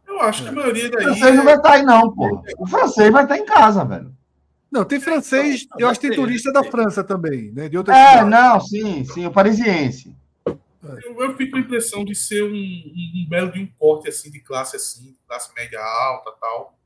Eu 0.07 0.21
acho 0.21 0.43
que 0.43 0.49
a 0.49 0.51
maioria 0.51 0.87
O 0.87 0.91
daí. 0.91 1.03
francês 1.03 1.35
não 1.35 1.43
vai 1.43 1.55
estar 1.55 1.71
aí, 1.73 1.83
não, 1.83 2.11
pô. 2.11 2.43
O 2.59 2.67
francês 2.67 3.11
vai 3.11 3.23
estar 3.23 3.37
em 3.37 3.45
casa, 3.45 3.83
velho. 3.83 4.15
Não, 4.71 4.83
tem 4.83 4.99
francês, 4.99 5.65
eu 5.77 5.87
acho 5.87 5.99
que 5.99 6.07
tem 6.09 6.15
turista 6.15 6.51
da 6.51 6.63
França 6.63 7.03
também, 7.03 7.51
né? 7.51 7.69
De 7.69 7.77
outras 7.77 7.95
É, 7.97 8.19
cidades. 8.19 8.29
não, 8.29 8.59
sim, 8.59 9.03
sim, 9.05 9.25
o 9.25 9.31
parisiense. 9.31 10.15
Eu, 10.83 11.21
eu 11.21 11.35
fico 11.35 11.51
com 11.51 11.57
a 11.57 11.61
impressão 11.61 12.05
de 12.05 12.13
ser 12.15 12.43
um, 12.43 12.53
um, 12.53 13.23
um 13.23 13.27
belo 13.29 13.51
de 13.51 13.59
um 13.59 13.67
corte 13.77 14.07
assim, 14.09 14.29
de 14.31 14.39
classe 14.39 14.75
assim, 14.75 15.17
classe 15.27 15.53
média 15.55 15.79
alta 15.81 16.31
tal. 16.39 16.77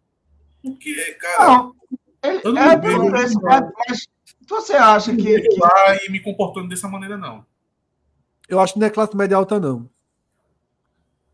Porque, 0.63 0.95
cara, 1.15 1.45
Não, 1.47 1.76
ele, 2.23 2.41
Eu 2.43 2.53
não 2.53 2.61
é 2.61 2.76
vi, 2.76 2.81
pelo 2.81 3.05
eu 3.07 3.11
preço, 3.11 3.41
mas, 3.41 3.61
mas 3.88 4.07
você 4.47 4.73
acha 4.73 5.15
que, 5.15 5.30
eu 5.31 5.41
que- 5.41 5.59
lá 5.59 5.97
e 6.05 6.09
me 6.09 6.19
comportando 6.19 6.69
dessa 6.69 6.88
maneira, 6.88 7.18
não. 7.18 7.45
Eu 8.47 8.59
acho 8.59 8.73
que 8.73 8.80
não 8.80 8.88
é 8.88 8.89
classe 8.89 9.15
média 9.15 9.38
alta, 9.38 9.59
não. 9.59 9.89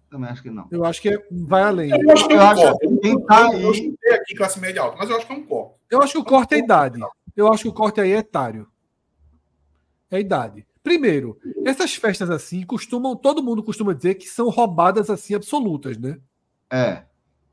Também 0.10 0.30
acho 0.30 0.42
que 0.42 0.50
não. 0.50 0.68
Eu 0.72 0.86
acho 0.86 1.02
que 1.02 1.10
é- 1.10 1.28
vai 1.32 1.64
além. 1.64 1.90
Eu 1.92 2.12
acho 2.12 2.28
que 2.28 2.34
é 2.34 2.38
Eu 2.38 2.42
um 2.42 2.56
corte. 2.56 2.88
que 2.88 2.98
quem 3.00 3.26
tá 3.26 3.42
Eu 3.42 3.50
aí. 3.70 3.74
chutei 3.76 4.14
aqui 4.14 4.36
classe 4.36 4.60
média 4.60 4.82
alta, 4.82 4.98
mas 4.98 5.10
eu 5.10 5.18
acho 5.18 5.28
que 5.28 5.34
é 5.34 5.36
um 5.36 5.44
corte. 5.46 5.80
Eu 5.90 6.02
acho 6.02 6.14
que 6.14 6.20
o 6.20 6.24
corte 6.24 6.56
é 6.56 6.60
idade. 6.60 7.00
Eu 7.36 7.52
acho 7.52 7.64
que 7.64 7.70
o 7.70 7.74
corte 7.74 8.00
aí 8.02 8.12
é 8.14 8.18
etário. 8.18 8.68
É 10.10 10.20
idade. 10.20 10.66
Primeiro, 10.88 11.38
essas 11.66 11.96
festas 11.96 12.30
assim 12.30 12.66
costumam, 12.66 13.14
todo 13.14 13.44
mundo 13.44 13.62
costuma 13.62 13.92
dizer 13.94 14.16
que 14.16 14.26
são 14.26 14.48
roubadas 14.48 15.10
assim 15.10 15.36
absolutas, 15.36 15.98
né? 15.98 16.18
É, 16.72 17.04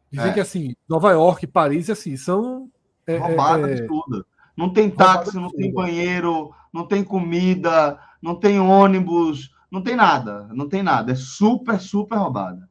Dizem 0.09 0.31
É. 0.31 0.35
que 0.35 0.39
assim, 0.39 0.77
Nova 0.89 1.11
York, 1.11 1.45
Paris, 1.49 1.91
assim, 1.91 2.17
são 2.17 2.71
é, 3.05 3.17
é, 3.17 3.75
de 3.75 3.89
tudo. 3.89 4.25
Não 4.57 4.73
tem 4.73 4.89
táxi, 4.89 5.35
não 5.35 5.51
tem 5.51 5.73
banheiro, 5.73 6.55
não 6.73 6.87
tem 6.87 7.03
comida, 7.03 7.99
não 8.23 8.39
tem 8.39 8.61
ônibus, 8.61 9.51
não 9.69 9.83
tem 9.83 9.97
nada. 9.97 10.49
Não 10.55 10.69
tem 10.69 10.85
nada. 10.85 11.11
É 11.11 11.17
super, 11.17 11.81
super 11.81 12.15
roubada. 12.17 12.71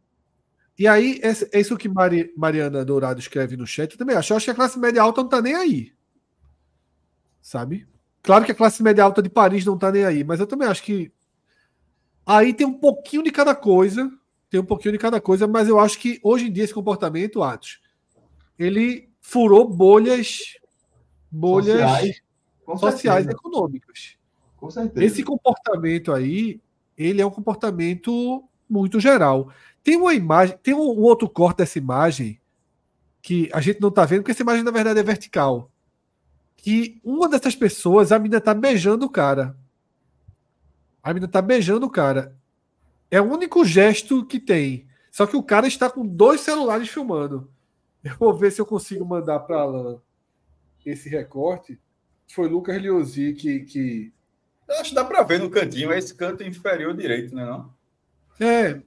E 0.79 0.87
aí, 0.87 1.19
é 1.21 1.57
é 1.57 1.59
isso 1.59 1.75
que 1.75 1.89
Mari- 1.89 2.33
Mariana 2.37 2.85
Dourado 2.85 3.19
escreve 3.19 3.57
no 3.57 3.67
chat. 3.67 3.91
Eu 3.91 3.97
também 3.97 4.15
acho. 4.15 4.31
Eu 4.31 4.37
acho 4.37 4.45
que 4.45 4.51
a 4.51 4.55
classe 4.55 4.79
média 4.79 5.01
alta 5.01 5.21
não 5.21 5.27
tá 5.29 5.41
nem 5.41 5.55
aí. 5.55 5.91
Sabe? 7.41 7.85
Claro 8.23 8.45
que 8.45 8.51
a 8.51 8.55
classe 8.55 8.81
média 8.81 9.03
alta 9.03 9.21
de 9.21 9.29
Paris 9.29 9.65
não 9.65 9.77
tá 9.77 9.91
nem 9.91 10.05
aí, 10.05 10.23
mas 10.23 10.39
eu 10.39 10.47
também 10.47 10.67
acho 10.67 10.81
que 10.81 11.11
aí 12.25 12.53
tem 12.53 12.65
um 12.65 12.73
pouquinho 12.73 13.21
de 13.21 13.31
cada 13.31 13.53
coisa. 13.53 14.09
Tem 14.49 14.59
um 14.59 14.65
pouquinho 14.65 14.93
de 14.93 14.97
cada 14.97 15.19
coisa, 15.19 15.47
mas 15.47 15.67
eu 15.67 15.79
acho 15.79 15.99
que 15.99 16.19
hoje 16.23 16.47
em 16.47 16.51
dia 16.51 16.63
esse 16.63 16.73
comportamento, 16.73 17.43
Atos, 17.43 17.81
ele 18.57 19.09
furou 19.19 19.67
bolhas 19.67 20.55
bolhas 21.29 21.81
Sociais, 21.81 22.21
sociais 22.79 23.25
e 23.25 23.31
econômicas. 23.31 24.17
Com 24.55 24.69
certeza. 24.69 25.05
Esse 25.05 25.23
comportamento 25.23 26.13
aí, 26.13 26.61
ele 26.97 27.21
é 27.21 27.25
um 27.25 27.31
comportamento 27.31 28.43
muito 28.69 28.99
geral. 28.99 29.49
Tem 29.83 29.97
uma 29.97 30.13
imagem, 30.13 30.57
tem 30.61 30.73
um, 30.73 31.01
outro 31.01 31.27
corte 31.27 31.57
dessa 31.57 31.77
imagem 31.77 32.39
que 33.21 33.49
a 33.51 33.59
gente 33.59 33.81
não 33.81 33.91
tá 33.91 34.05
vendo, 34.05 34.19
porque 34.19 34.31
essa 34.31 34.43
imagem 34.43 34.63
na 34.63 34.71
verdade 34.71 34.99
é 34.99 35.03
vertical. 35.03 35.71
Que 36.63 37.01
uma 37.03 37.27
dessas 37.27 37.55
pessoas, 37.55 38.13
a 38.13 38.17
menina 38.17 38.39
tá 38.39 38.53
beijando 38.53 39.05
o 39.05 39.09
cara. 39.09 39.55
A 41.03 41.13
menina 41.13 41.29
tá 41.29 41.41
beijando 41.41 41.85
o 41.85 41.89
cara. 41.89 42.35
É 43.11 43.19
o 43.19 43.25
único 43.25 43.65
gesto 43.65 44.25
que 44.25 44.39
tem. 44.39 44.87
Só 45.11 45.27
que 45.27 45.35
o 45.35 45.43
cara 45.43 45.67
está 45.67 45.89
com 45.89 46.07
dois 46.07 46.39
celulares 46.39 46.87
filmando. 46.87 47.51
Eu 48.03 48.15
vou 48.17 48.33
ver 48.33 48.51
se 48.51 48.59
eu 48.61 48.65
consigo 48.65 49.05
mandar 49.05 49.41
para 49.41 49.59
Alan 49.59 50.01
esse 50.85 51.09
recorte. 51.09 51.79
Foi 52.31 52.47
Lucas 52.47 52.81
Liozzi 52.81 53.33
que, 53.33 53.59
que 53.59 54.13
Eu 54.67 54.75
acho 54.79 54.89
que 54.89 54.95
dá 54.95 55.05
para 55.05 55.21
ver 55.23 55.39
no 55.39 55.49
cantinho, 55.49 55.91
é 55.91 55.97
esse 55.97 56.15
canto 56.15 56.43
inferior 56.43 56.95
direito, 56.95 57.35
né? 57.35 57.45
Não? 57.45 57.73
É. 58.39 58.81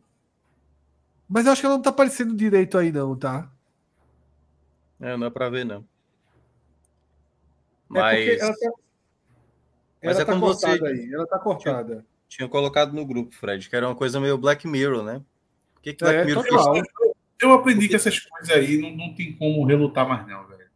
Mas 1.28 1.46
eu 1.46 1.52
acho 1.52 1.60
que 1.60 1.66
ela 1.66 1.76
não 1.76 1.82
tá 1.82 1.90
aparecendo 1.90 2.34
direito 2.34 2.78
aí, 2.78 2.90
não, 2.90 3.14
tá? 3.14 3.50
É, 4.98 5.16
não 5.16 5.26
é 5.26 5.30
pra 5.30 5.50
ver, 5.50 5.64
não. 5.64 5.84
É 7.90 7.98
Mas 8.00 8.28
ela 8.40 8.52
tá, 8.54 8.70
Mas 10.02 10.12
ela 10.16 10.20
é 10.20 10.24
tá 10.24 10.32
como 10.32 10.46
você- 10.46 10.66
cortada 10.66 10.88
aí. 10.90 11.12
Ela 11.12 11.26
tá 11.26 11.38
cortada. 11.38 12.06
tinha 12.28 12.48
colocado 12.48 12.92
no 12.92 13.04
grupo, 13.06 13.34
Fred, 13.34 13.68
que 13.68 13.76
era 13.76 13.86
uma 13.88 13.94
coisa 13.94 14.18
meio 14.20 14.36
Black 14.36 14.66
Mirror, 14.66 15.02
né? 15.02 15.22
Por 15.74 15.82
que, 15.82 15.94
que 15.94 16.04
É, 16.04 16.08
Black 16.08 16.26
Mirror 16.26 16.44
total. 16.46 16.74
fez 16.74 16.86
Eu 17.40 17.52
aprendi 17.52 17.88
que 17.88 17.94
essas 17.96 18.18
coisas 18.18 18.50
aí 18.50 18.78
não, 18.78 18.90
não 18.96 19.14
tem 19.14 19.32
como 19.34 19.64
relutar 19.64 20.08
mais, 20.08 20.26
não, 20.26 20.46
velho. 20.46 20.66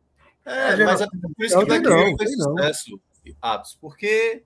É, 0.45 0.85
mas 0.85 1.01
é 1.01 1.07
por 1.07 1.45
isso 1.45 1.55
Eu 1.55 1.61
que 1.61 1.67
Black 1.67 1.85
não, 1.85 1.97
Mirror 1.97 2.17
fez 2.19 2.31
eu 2.39 2.45
sucesso, 2.45 3.01
Atos, 3.43 3.77
porque 3.81 4.43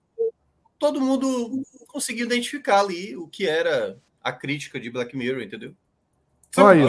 todo 0.79 1.01
mundo 1.01 1.63
conseguiu 1.89 2.27
identificar 2.27 2.81
ali 2.81 3.17
o 3.17 3.27
que 3.29 3.47
era 3.47 3.97
a 4.23 4.33
crítica 4.33 4.79
de 4.81 4.91
Black 4.91 5.17
Mirror, 5.17 5.43
entendeu? 5.43 5.75
Sabe 6.51 6.81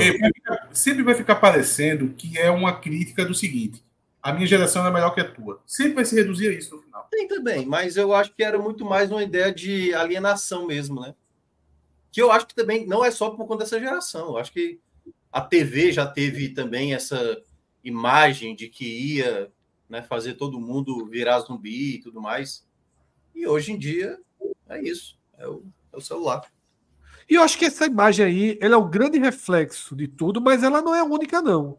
Sempre 0.72 1.04
vai 1.04 1.16
ficar 1.16 1.36
parecendo 1.36 2.10
que 2.10 2.38
é 2.38 2.50
uma 2.52 2.80
crítica 2.80 3.26
do 3.26 3.34
seguinte: 3.34 3.84
a 4.26 4.34
minha 4.34 4.48
geração 4.48 4.84
é 4.88 4.90
melhor 4.90 5.14
que 5.14 5.22
a 5.22 5.32
tua. 5.32 5.62
Sempre 5.68 5.94
vai 5.94 6.06
se 6.06 6.16
reduzir 6.16 6.48
a 6.48 6.52
isso 6.52 6.76
no 6.76 6.82
final. 6.82 7.08
Tem 7.12 7.28
também, 7.28 7.64
mas 7.64 7.96
eu 7.96 8.12
acho 8.12 8.34
que 8.34 8.44
era 8.44 8.58
muito 8.58 8.84
mais 8.84 9.12
uma 9.12 9.22
ideia 9.22 9.54
de 9.54 9.94
alienação 9.94 10.66
mesmo, 10.66 11.00
né? 11.00 11.14
Que 12.12 12.24
eu 12.24 12.32
acho 12.32 12.48
que 12.48 12.56
também 12.56 12.88
não 12.88 13.06
é 13.06 13.12
só 13.12 13.30
por 13.30 13.46
conta 13.46 13.64
dessa 13.64 13.80
geração. 13.80 14.30
Eu 14.30 14.38
acho 14.38 14.52
que 14.52 14.80
a 15.32 15.42
TV 15.42 15.92
já 15.92 16.08
teve 16.08 16.50
também 16.50 16.96
essa 16.96 17.40
imagem 17.84 18.56
de 18.56 18.68
que 18.68 18.84
ia 18.84 19.52
né, 19.88 20.02
fazer 20.02 20.34
todo 20.34 20.60
mundo 20.60 21.06
virar 21.06 21.42
zumbi 21.42 21.98
e 21.98 22.02
tudo 22.02 22.20
mais. 22.20 22.66
E 23.36 23.46
hoje 23.46 23.74
em 23.74 23.78
dia 23.78 24.18
é 24.68 24.82
isso. 24.82 25.20
É 25.38 25.48
o, 25.48 25.64
é 25.94 25.98
o 25.98 26.02
celular. 26.02 26.42
E 27.30 27.36
eu 27.36 27.44
acho 27.44 27.60
que 27.60 27.66
essa 27.66 27.86
imagem 27.86 28.26
aí, 28.26 28.58
ela 28.60 28.74
é 28.74 28.78
o 28.78 28.90
grande 28.90 29.20
reflexo 29.20 29.96
de 29.96 30.08
tudo, 30.08 30.42
mas 30.42 30.64
ela 30.64 30.82
não 30.82 30.96
é 30.96 31.02
a 31.02 31.06
única, 31.06 31.44
não. 31.44 31.78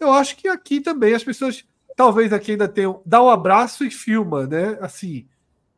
Eu 0.00 0.10
acho 0.12 0.36
que 0.36 0.48
aqui 0.48 0.80
também 0.80 1.14
as 1.14 1.22
pessoas, 1.22 1.64
talvez 1.96 2.32
aqui 2.32 2.52
ainda 2.52 2.68
tenham, 2.68 3.02
dá 3.04 3.22
um 3.22 3.30
abraço 3.30 3.84
e 3.84 3.90
filma, 3.90 4.46
né? 4.46 4.78
Assim. 4.80 5.26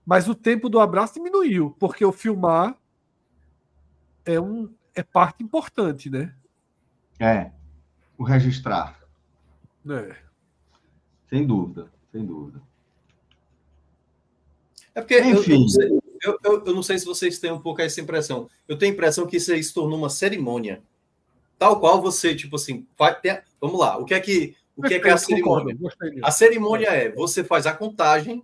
Mas 0.05 0.28
o 0.28 0.35
tempo 0.35 0.69
do 0.69 0.81
abraço 0.81 1.15
diminuiu, 1.15 1.77
porque 1.78 2.05
o 2.05 2.12
filmar 2.12 2.77
é, 4.24 4.40
um, 4.40 4.70
é 4.95 5.03
parte 5.03 5.43
importante, 5.43 6.11
né? 6.11 6.35
É. 7.20 7.51
O 8.19 8.24
registrar. 8.24 8.99
É. 9.89 10.16
Sem 11.28 11.47
dúvida. 11.47 11.90
Sem 12.11 12.24
dúvida. 12.27 12.61
É 14.95 15.01
porque 15.01 15.15
eu- 15.15 15.24
eu, 15.24 15.40
Enfim. 15.40 15.61
não 15.61 15.69
sei, 15.69 15.89
eu, 16.23 16.39
eu- 16.43 16.65
eu 16.66 16.74
não 16.74 16.82
sei 16.82 16.99
se 16.99 17.05
vocês 17.05 17.39
têm 17.39 17.53
um 17.53 17.61
pouco 17.61 17.81
essa 17.81 18.01
impressão. 18.01 18.49
Eu 18.66 18.77
tenho 18.77 18.93
a 18.93 18.95
impressão 18.95 19.27
que 19.27 19.36
isso 19.36 19.53
aí 19.53 19.62
se 19.62 19.73
tornou 19.73 19.99
uma 19.99 20.11
cerimônia. 20.11 20.82
Tal 21.59 21.78
qual 21.81 22.01
você, 22.01 22.35
tipo 22.35 22.57
assim, 22.57 22.86
vai 22.99 23.19
ter, 23.19 23.45
vamos 23.61 23.78
lá, 23.78 23.97
o 23.99 24.05
que 24.05 24.15
é 24.15 24.20
que, 24.20 24.57
o 24.78 24.82
que, 24.82 24.94
é, 24.94 24.98
que 25.00 25.09
é 25.09 25.12
a 25.12 25.18
cerimônia? 25.18 25.76
A 26.22 26.30
cerimônia 26.30 26.88
é: 26.88 27.10
você 27.10 27.44
faz 27.44 27.66
a 27.66 27.72
contagem, 27.74 28.42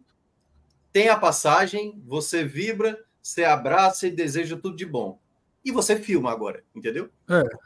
tem 0.93 1.09
a 1.09 1.17
passagem, 1.17 2.03
você 2.07 2.45
vibra, 2.45 2.99
você 3.23 3.45
abraça 3.45 4.07
e 4.07 4.11
deseja 4.11 4.57
tudo 4.57 4.77
de 4.77 4.85
bom. 4.85 5.19
E 5.65 5.71
você 5.73 5.97
filma 5.97 6.31
agora, 6.31 6.63
entendeu? 6.75 7.09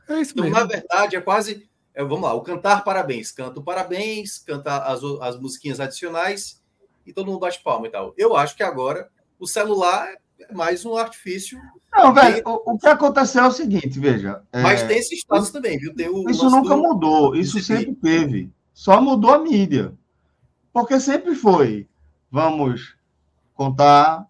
É 0.08 0.20
isso 0.20 0.32
Então, 0.32 0.44
mesmo. 0.44 0.58
na 0.58 0.64
verdade, 0.64 1.16
é 1.16 1.20
quase. 1.20 1.68
é, 1.94 2.02
vamos 2.04 2.22
lá, 2.22 2.32
o 2.34 2.42
cantar 2.42 2.84
parabéns. 2.84 3.32
Canta 3.32 3.58
o 3.58 3.62
parabéns, 3.62 4.38
canta 4.38 4.78
as, 4.84 5.00
as 5.20 5.38
musiquinhas 5.40 5.80
adicionais 5.80 6.62
e 7.04 7.12
todo 7.12 7.26
mundo 7.26 7.40
bate 7.40 7.60
palma 7.62 7.86
e 7.88 7.90
tal. 7.90 8.14
Eu 8.16 8.36
acho 8.36 8.54
que 8.56 8.62
agora 8.62 9.08
o 9.38 9.46
celular 9.48 10.08
é 10.38 10.52
mais 10.54 10.84
um 10.86 10.96
artifício, 10.96 11.58
Não, 11.92 12.14
velho, 12.14 12.40
o, 12.46 12.74
o 12.74 12.78
que 12.78 12.86
aconteceu 12.86 13.42
é 13.42 13.48
o 13.48 13.50
seguinte, 13.50 13.98
veja. 13.98 14.42
é, 14.52 14.62
mas 14.62 14.84
tem 14.84 14.98
esse 14.98 15.16
status 15.16 15.50
também, 15.50 15.76
viu? 15.78 15.92
Tem 15.92 16.08
o 16.08 16.30
Isso 16.30 16.48
nunca 16.48 16.76
do- 16.76 16.82
mudou, 16.82 17.34
isso 17.34 17.58
sempre 17.60 17.96
teve. 17.96 18.48
Só 18.78 19.00
mudou 19.00 19.34
a 19.34 19.40
mídia. 19.40 19.92
Porque 20.72 21.00
sempre 21.00 21.34
foi. 21.34 21.88
Vamos 22.30 22.94
contar, 23.52 24.24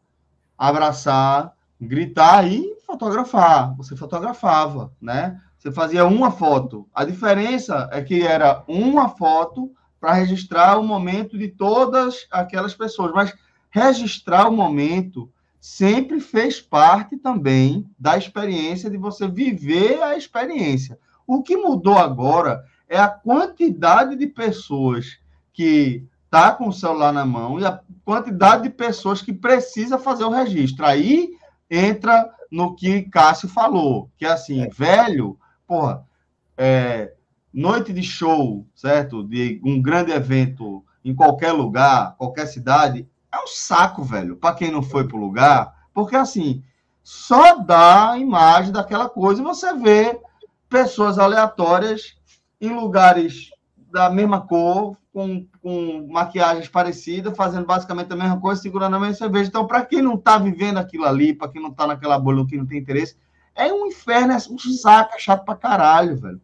abraçar, 0.57 1.53
gritar 1.79 2.51
e 2.51 2.75
fotografar. 2.87 3.77
Você 3.77 3.95
fotografava, 3.95 4.91
né? 4.99 5.39
Você 5.59 5.71
fazia 5.71 6.07
uma 6.07 6.31
foto. 6.31 6.89
A 6.95 7.05
diferença 7.05 7.91
é 7.93 8.01
que 8.01 8.23
era 8.23 8.65
uma 8.67 9.11
foto 9.11 9.71
para 10.01 10.15
registrar 10.15 10.79
o 10.79 10.83
momento 10.83 11.37
de 11.37 11.49
todas 11.49 12.27
aquelas 12.31 12.75
pessoas. 12.75 13.13
Mas 13.13 13.35
registrar 13.69 14.49
o 14.49 14.57
momento 14.57 15.31
sempre 15.61 16.21
fez 16.21 16.59
parte 16.59 17.19
também 17.19 17.87
da 17.99 18.17
experiência 18.17 18.89
de 18.89 18.97
você 18.97 19.29
viver 19.29 20.03
a 20.03 20.17
experiência. 20.17 20.99
O 21.27 21.43
que 21.43 21.55
mudou 21.55 21.99
agora 21.99 22.65
é 22.89 22.99
a 22.99 23.09
quantidade 23.09 24.17
de 24.17 24.27
pessoas 24.27 25.19
que 25.53 26.07
tá 26.31 26.53
com 26.53 26.69
o 26.69 26.73
celular 26.73 27.13
na 27.13 27.25
mão 27.25 27.59
e 27.61 27.65
a 27.65 27.81
quantidade 28.05 28.65
de 28.65 28.71
pessoas 28.71 29.21
que 29.21 29.33
precisa 29.33 29.99
fazer 29.99 30.25
o 30.25 30.31
registro. 30.31 30.85
Aí 30.85 31.31
entra 31.71 32.31
no 32.51 32.75
que 32.75 33.03
Cássio 33.03 33.49
falou, 33.49 34.11
que 34.17 34.25
é 34.25 34.31
assim, 34.31 34.67
velho, 34.71 35.39
porra, 35.67 36.05
é, 36.57 37.13
noite 37.53 37.93
de 37.93 38.03
show, 38.03 38.67
certo? 38.75 39.23
De 39.23 39.61
um 39.65 39.81
grande 39.81 40.13
evento 40.13 40.85
em 41.05 41.15
qualquer 41.15 41.53
lugar, 41.53 42.17
qualquer 42.17 42.47
cidade, 42.47 43.09
é 43.33 43.39
um 43.39 43.47
saco, 43.47 44.03
velho, 44.03 44.37
para 44.37 44.55
quem 44.55 44.71
não 44.71 44.83
foi 44.83 45.07
pro 45.07 45.19
lugar, 45.19 45.75
porque 45.93 46.17
assim, 46.17 46.63
só 47.03 47.57
dá 47.57 48.13
a 48.13 48.19
imagem 48.19 48.73
daquela 48.73 49.09
coisa 49.09 49.41
e 49.41 49.45
você 49.45 49.75
vê 49.75 50.21
pessoas 50.69 51.19
aleatórias 51.19 52.18
em 52.61 52.75
lugares 52.75 53.51
da 53.91 54.11
mesma 54.11 54.41
cor, 54.41 54.97
com, 55.13 55.47
com 55.63 56.07
maquiagens 56.11 56.69
parecidas, 56.69 57.37
fazendo 57.37 57.67
basicamente 57.67 58.13
a 58.13 58.17
mesma 58.17 58.41
coisa, 58.41 58.61
segurando 58.61 58.97
a 58.97 59.01
mesma 59.01 59.15
cerveja. 59.15 59.49
Então, 59.49 59.67
para 59.67 59.85
quem 59.85 60.03
não 60.03 60.15
está 60.15 60.39
vivendo 60.39 60.79
aquilo 60.79 61.05
ali, 61.05 61.35
para 61.35 61.49
quem 61.49 61.61
não 61.61 61.71
está 61.71 61.87
naquela 61.87 62.19
bolha, 62.19 62.47
que 62.47 62.57
não 62.57 62.67
tem 62.67 62.79
interesse, 62.79 63.17
é 63.55 63.73
um 63.73 63.87
inferno, 63.87 64.33
é 64.33 64.37
um 64.37 64.59
saco, 64.59 65.17
é 65.17 65.19
chato 65.19 65.45
pra 65.45 65.57
caralho, 65.57 66.17
velho. 66.17 66.41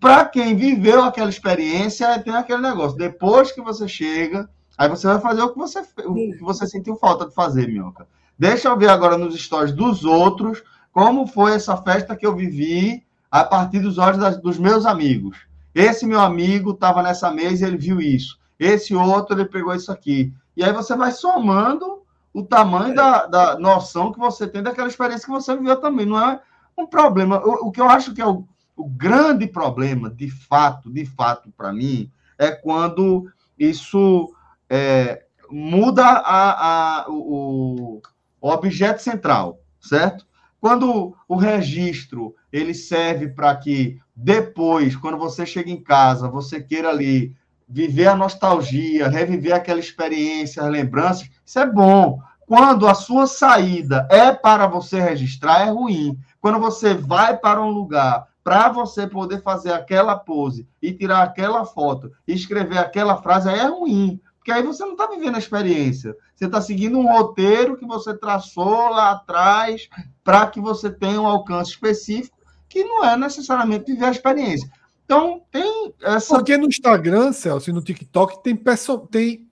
Para 0.00 0.24
quem 0.24 0.56
viveu 0.56 1.04
aquela 1.04 1.28
experiência, 1.28 2.18
tem 2.18 2.34
aquele 2.34 2.62
negócio. 2.62 2.96
Depois 2.96 3.52
que 3.52 3.60
você 3.60 3.86
chega, 3.86 4.48
aí 4.76 4.88
você 4.88 5.06
vai 5.06 5.20
fazer 5.20 5.42
o 5.42 5.52
que 5.52 5.58
você, 5.58 5.80
o 6.06 6.14
que 6.14 6.40
você 6.40 6.66
sentiu 6.66 6.96
falta 6.96 7.26
de 7.26 7.34
fazer, 7.34 7.68
Minhoca. 7.68 8.08
Deixa 8.36 8.68
eu 8.68 8.76
ver 8.76 8.88
agora 8.88 9.16
nos 9.16 9.40
stories 9.40 9.72
dos 9.72 10.04
outros 10.04 10.62
como 10.90 11.26
foi 11.26 11.54
essa 11.54 11.76
festa 11.76 12.16
que 12.16 12.24
eu 12.24 12.34
vivi 12.34 13.04
a 13.34 13.42
partir 13.42 13.80
dos 13.80 13.98
olhos 13.98 14.20
das, 14.20 14.40
dos 14.40 14.60
meus 14.60 14.86
amigos. 14.86 15.36
Esse 15.74 16.06
meu 16.06 16.20
amigo 16.20 16.70
estava 16.70 17.02
nessa 17.02 17.32
mesa 17.32 17.64
e 17.64 17.68
ele 17.68 17.76
viu 17.76 18.00
isso. 18.00 18.38
Esse 18.60 18.94
outro, 18.94 19.34
ele 19.34 19.44
pegou 19.44 19.74
isso 19.74 19.90
aqui. 19.90 20.32
E 20.56 20.62
aí 20.62 20.72
você 20.72 20.94
vai 20.94 21.10
somando 21.10 22.04
o 22.32 22.44
tamanho 22.44 22.94
da, 22.94 23.26
da 23.26 23.58
noção 23.58 24.12
que 24.12 24.20
você 24.20 24.46
tem 24.46 24.62
daquela 24.62 24.86
experiência 24.86 25.26
que 25.26 25.32
você 25.32 25.56
viveu 25.56 25.74
também. 25.80 26.06
Não 26.06 26.16
é 26.16 26.40
um 26.78 26.86
problema. 26.86 27.44
O, 27.44 27.66
o 27.66 27.72
que 27.72 27.80
eu 27.80 27.88
acho 27.90 28.14
que 28.14 28.22
é 28.22 28.26
o, 28.26 28.46
o 28.76 28.88
grande 28.88 29.48
problema, 29.48 30.08
de 30.08 30.30
fato, 30.30 30.88
de 30.88 31.04
fato, 31.04 31.52
para 31.56 31.72
mim, 31.72 32.08
é 32.38 32.52
quando 32.52 33.28
isso 33.58 34.32
é, 34.70 35.24
muda 35.50 36.04
a, 36.04 37.00
a, 37.00 37.10
o, 37.10 38.00
o 38.40 38.48
objeto 38.48 39.02
central, 39.02 39.58
certo? 39.80 40.24
Quando 40.60 41.16
o 41.28 41.34
registro 41.34 42.32
ele 42.54 42.72
serve 42.72 43.26
para 43.26 43.56
que 43.56 43.98
depois, 44.14 44.94
quando 44.94 45.18
você 45.18 45.44
chega 45.44 45.68
em 45.68 45.82
casa, 45.82 46.28
você 46.28 46.62
queira 46.62 46.88
ali 46.88 47.34
viver 47.68 48.06
a 48.06 48.14
nostalgia, 48.14 49.08
reviver 49.08 49.52
aquela 49.52 49.80
experiência, 49.80 50.62
as 50.62 50.70
lembranças, 50.70 51.28
isso 51.44 51.58
é 51.58 51.66
bom. 51.66 52.20
Quando 52.46 52.86
a 52.86 52.94
sua 52.94 53.26
saída 53.26 54.06
é 54.08 54.30
para 54.32 54.68
você 54.68 55.00
registrar, 55.00 55.66
é 55.66 55.70
ruim. 55.70 56.16
Quando 56.40 56.60
você 56.60 56.94
vai 56.94 57.36
para 57.36 57.60
um 57.60 57.70
lugar 57.70 58.28
para 58.44 58.68
você 58.68 59.04
poder 59.04 59.42
fazer 59.42 59.72
aquela 59.72 60.14
pose 60.14 60.68
e 60.80 60.92
tirar 60.92 61.24
aquela 61.24 61.64
foto 61.64 62.12
e 62.28 62.34
escrever 62.34 62.78
aquela 62.78 63.20
frase, 63.20 63.48
é 63.48 63.66
ruim. 63.66 64.20
Porque 64.36 64.52
aí 64.52 64.62
você 64.62 64.84
não 64.84 64.92
está 64.92 65.08
vivendo 65.08 65.34
a 65.34 65.38
experiência. 65.38 66.14
Você 66.36 66.44
está 66.44 66.60
seguindo 66.60 66.98
um 66.98 67.10
roteiro 67.10 67.76
que 67.76 67.86
você 67.86 68.16
traçou 68.16 68.90
lá 68.90 69.10
atrás 69.10 69.88
para 70.22 70.46
que 70.46 70.60
você 70.60 70.88
tenha 70.88 71.20
um 71.20 71.26
alcance 71.26 71.70
específico 71.70 72.33
que 72.74 72.82
não 72.82 73.04
é 73.04 73.16
necessariamente 73.16 73.84
viver 73.92 74.06
a 74.06 74.10
experiência. 74.10 74.68
Então, 75.04 75.42
tem 75.52 75.94
essa. 76.02 76.34
Porque 76.34 76.56
no 76.56 76.66
Instagram, 76.66 77.32
Celso, 77.32 77.70
e 77.70 77.72
no 77.72 77.80
TikTok, 77.80 78.42
tem, 78.42 78.56
perso... 78.56 78.98
tem 79.06 79.48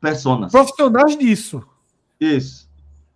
personas. 0.00 0.50
profissionais 0.50 1.16
disso. 1.16 1.62
Isso. 2.20 2.68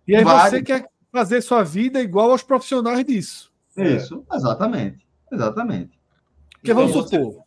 E 0.07 0.15
aí 0.15 0.23
Vários. 0.23 0.51
você 0.51 0.63
quer 0.63 0.87
fazer 1.11 1.41
sua 1.41 1.61
vida 1.63 2.01
igual 2.01 2.31
aos 2.31 2.41
profissionais 2.41 3.03
disso. 3.03 3.51
Isso, 3.75 4.23
exatamente. 4.33 5.05
Exatamente. 5.31 5.99
Porque 6.53 6.73
vamos 6.73 6.91
Então, 6.91 7.07
supor. 7.07 7.43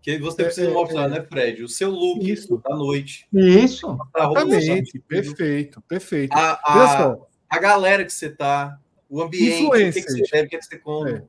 Que 0.00 0.18
você 0.18 0.42
É, 0.42 0.44
precisa 0.44 0.70
é, 0.70 0.72
mostrar, 0.72 1.04
é. 1.04 1.08
né, 1.08 1.22
Fred? 1.22 1.62
O 1.64 1.68
seu 1.68 1.90
look 1.90 2.30
Isso. 2.30 2.60
da 2.66 2.76
noite. 2.76 3.26
Isso. 3.32 3.96
Exatamente. 4.16 4.98
Perfeito, 5.00 5.80
perfeito. 5.82 6.32
A, 6.34 6.52
a, 6.62 7.16
a 7.50 7.58
galera 7.58 8.04
que 8.04 8.12
você 8.12 8.28
tá, 8.30 8.78
o 9.16 9.22
ambiente, 9.22 9.64
o 9.64 9.70
que, 9.70 9.78
que 9.78 9.92
você 9.92 9.98
Influencers. 10.00 10.30
bebe, 10.30 10.46
o 10.46 10.50
que, 10.50 10.58
que 10.58 10.64
você 10.64 10.78
come. 10.78 11.10
É. 11.12 11.22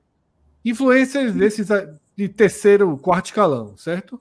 Influências 0.64 1.34
desses 1.34 1.70
a- 1.70 1.88
de 2.16 2.28
terceiro, 2.30 2.98
quarto 2.98 3.26
escalão, 3.28 3.78
certo? 3.78 4.20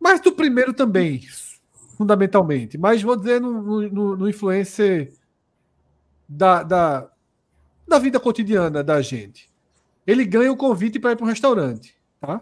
Mas 0.00 0.20
do 0.20 0.32
primeiro 0.32 0.72
também, 0.74 1.22
fundamentalmente. 1.96 2.76
Mas 2.76 3.02
vou 3.02 3.14
dizer 3.16 3.40
no, 3.40 3.62
no, 3.62 3.88
no- 3.88 4.16
no 4.16 4.28
influencer 4.28 5.12
da, 6.28 6.62
da, 6.62 7.10
da 7.86 7.98
vida 7.98 8.18
cotidiana 8.18 8.82
da 8.82 9.00
gente. 9.00 9.48
Ele 10.06 10.24
ganha 10.24 10.50
o 10.50 10.56
convite 10.56 10.98
para 10.98 11.12
ir 11.12 11.16
para 11.16 11.24
um 11.24 11.28
restaurante, 11.28 11.94
tá? 12.20 12.40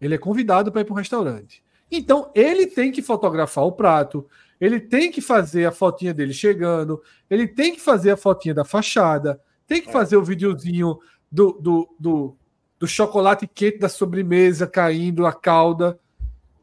Ele 0.00 0.14
é 0.14 0.18
convidado 0.18 0.72
para 0.72 0.80
ir 0.80 0.84
para 0.84 0.94
um 0.94 0.96
restaurante. 0.96 1.62
Então, 1.90 2.30
ele 2.34 2.66
tem 2.66 2.90
que 2.90 3.00
fotografar 3.02 3.64
o 3.64 3.72
prato, 3.72 4.26
ele 4.60 4.80
tem 4.80 5.10
que 5.10 5.20
fazer 5.20 5.66
a 5.66 5.72
fotinha 5.72 6.12
dele 6.12 6.32
chegando, 6.32 7.02
ele 7.30 7.46
tem 7.46 7.74
que 7.74 7.80
fazer 7.80 8.10
a 8.10 8.16
fotinha 8.16 8.54
da 8.54 8.64
fachada, 8.64 9.40
tem 9.66 9.80
que 9.80 9.92
fazer 9.92 10.16
o 10.16 10.24
videozinho 10.24 10.98
do, 11.30 11.52
do, 11.52 11.88
do, 11.98 12.36
do 12.78 12.86
chocolate 12.86 13.46
quente 13.46 13.78
da 13.78 13.88
sobremesa 13.88 14.66
caindo, 14.66 15.26
a 15.26 15.32
calda. 15.32 15.98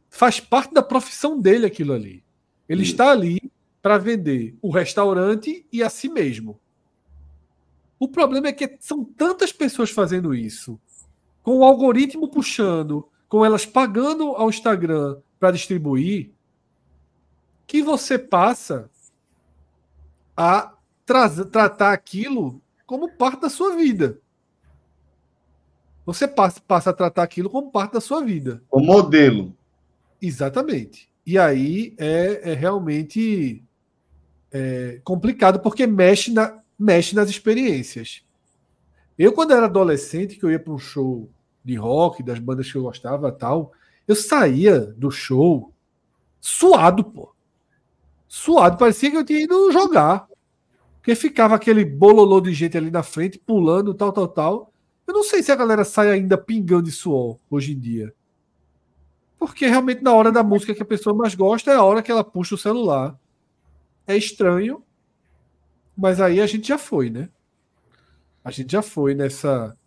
Faz 0.09 0.39
parte 0.39 0.73
da 0.73 0.81
profissão 0.81 1.39
dele 1.39 1.65
aquilo 1.65 1.93
ali. 1.93 2.23
Ele 2.67 2.83
está 2.83 3.11
ali 3.11 3.51
para 3.81 3.97
vender 3.97 4.57
o 4.61 4.71
restaurante 4.71 5.65
e 5.71 5.83
a 5.83 5.89
si 5.89 6.09
mesmo. 6.09 6.59
O 7.99 8.07
problema 8.07 8.47
é 8.47 8.53
que 8.53 8.77
são 8.79 9.03
tantas 9.03 9.51
pessoas 9.51 9.89
fazendo 9.89 10.33
isso, 10.33 10.79
com 11.41 11.59
o 11.59 11.63
algoritmo 11.63 12.27
puxando, 12.27 13.07
com 13.29 13.45
elas 13.45 13.65
pagando 13.65 14.35
ao 14.35 14.49
Instagram 14.49 15.17
para 15.39 15.51
distribuir, 15.51 16.31
que 17.67 17.81
você 17.81 18.17
passa 18.17 18.89
a 20.35 20.73
tra- 21.05 21.45
tratar 21.45 21.93
aquilo 21.93 22.61
como 22.85 23.11
parte 23.11 23.41
da 23.41 23.49
sua 23.49 23.75
vida. 23.75 24.19
Você 26.05 26.27
passa, 26.27 26.61
passa 26.61 26.91
a 26.91 26.93
tratar 26.93 27.23
aquilo 27.23 27.49
como 27.49 27.71
parte 27.71 27.93
da 27.93 28.01
sua 28.01 28.23
vida. 28.23 28.61
O 28.69 28.79
modelo. 28.79 29.55
Exatamente. 30.21 31.09
E 31.25 31.37
aí 31.37 31.95
é, 31.97 32.51
é 32.51 32.53
realmente 32.53 33.63
é, 34.51 35.01
complicado 35.03 35.59
porque 35.59 35.87
mexe, 35.87 36.31
na, 36.31 36.59
mexe 36.77 37.15
nas 37.15 37.29
experiências. 37.29 38.23
Eu, 39.17 39.33
quando 39.33 39.53
era 39.53 39.65
adolescente, 39.65 40.35
que 40.35 40.45
eu 40.45 40.51
ia 40.51 40.59
para 40.59 40.73
um 40.73 40.77
show 40.77 41.29
de 41.63 41.75
rock, 41.75 42.21
das 42.21 42.37
bandas 42.37 42.71
que 42.71 42.77
eu 42.77 42.83
gostava 42.83 43.31
tal, 43.31 43.71
eu 44.07 44.15
saía 44.15 44.79
do 44.79 45.09
show 45.09 45.73
suado, 46.39 47.03
pô. 47.03 47.34
Suado. 48.27 48.77
Parecia 48.77 49.11
que 49.11 49.17
eu 49.17 49.25
tinha 49.25 49.43
ido 49.43 49.71
jogar. 49.71 50.27
Porque 50.97 51.15
ficava 51.15 51.55
aquele 51.55 51.85
bololô 51.85 52.41
de 52.41 52.51
gente 52.51 52.77
ali 52.77 52.89
na 52.89 53.03
frente, 53.03 53.37
pulando, 53.37 53.93
tal, 53.93 54.11
tal, 54.11 54.27
tal. 54.27 54.73
Eu 55.05 55.13
não 55.13 55.23
sei 55.23 55.43
se 55.43 55.51
a 55.51 55.55
galera 55.55 55.85
sai 55.85 56.09
ainda 56.09 56.37
pingando 56.37 56.83
de 56.83 56.91
suor 56.91 57.37
hoje 57.49 57.73
em 57.73 57.79
dia. 57.79 58.13
Porque 59.37 59.67
realmente 59.67 60.01
na 60.01 60.13
hora 60.13 60.31
da 60.31 60.43
música 60.43 60.73
que 60.73 60.81
a 60.81 60.85
pessoa 60.85 61.15
mais 61.15 61.35
gosta 61.35 61.71
é 61.71 61.75
a 61.75 61.83
hora 61.83 62.01
que 62.01 62.11
ela 62.11 62.23
puxa 62.23 62.55
o 62.55 62.57
celular. 62.57 63.15
É 64.07 64.17
estranho, 64.17 64.83
mas 65.95 66.19
aí 66.19 66.41
a 66.41 66.47
gente 66.47 66.67
já 66.67 66.77
foi, 66.77 67.09
né? 67.09 67.29
A 68.43 68.49
gente 68.51 68.71
já 68.71 68.81
foi 68.81 69.13
nessa 69.13 69.77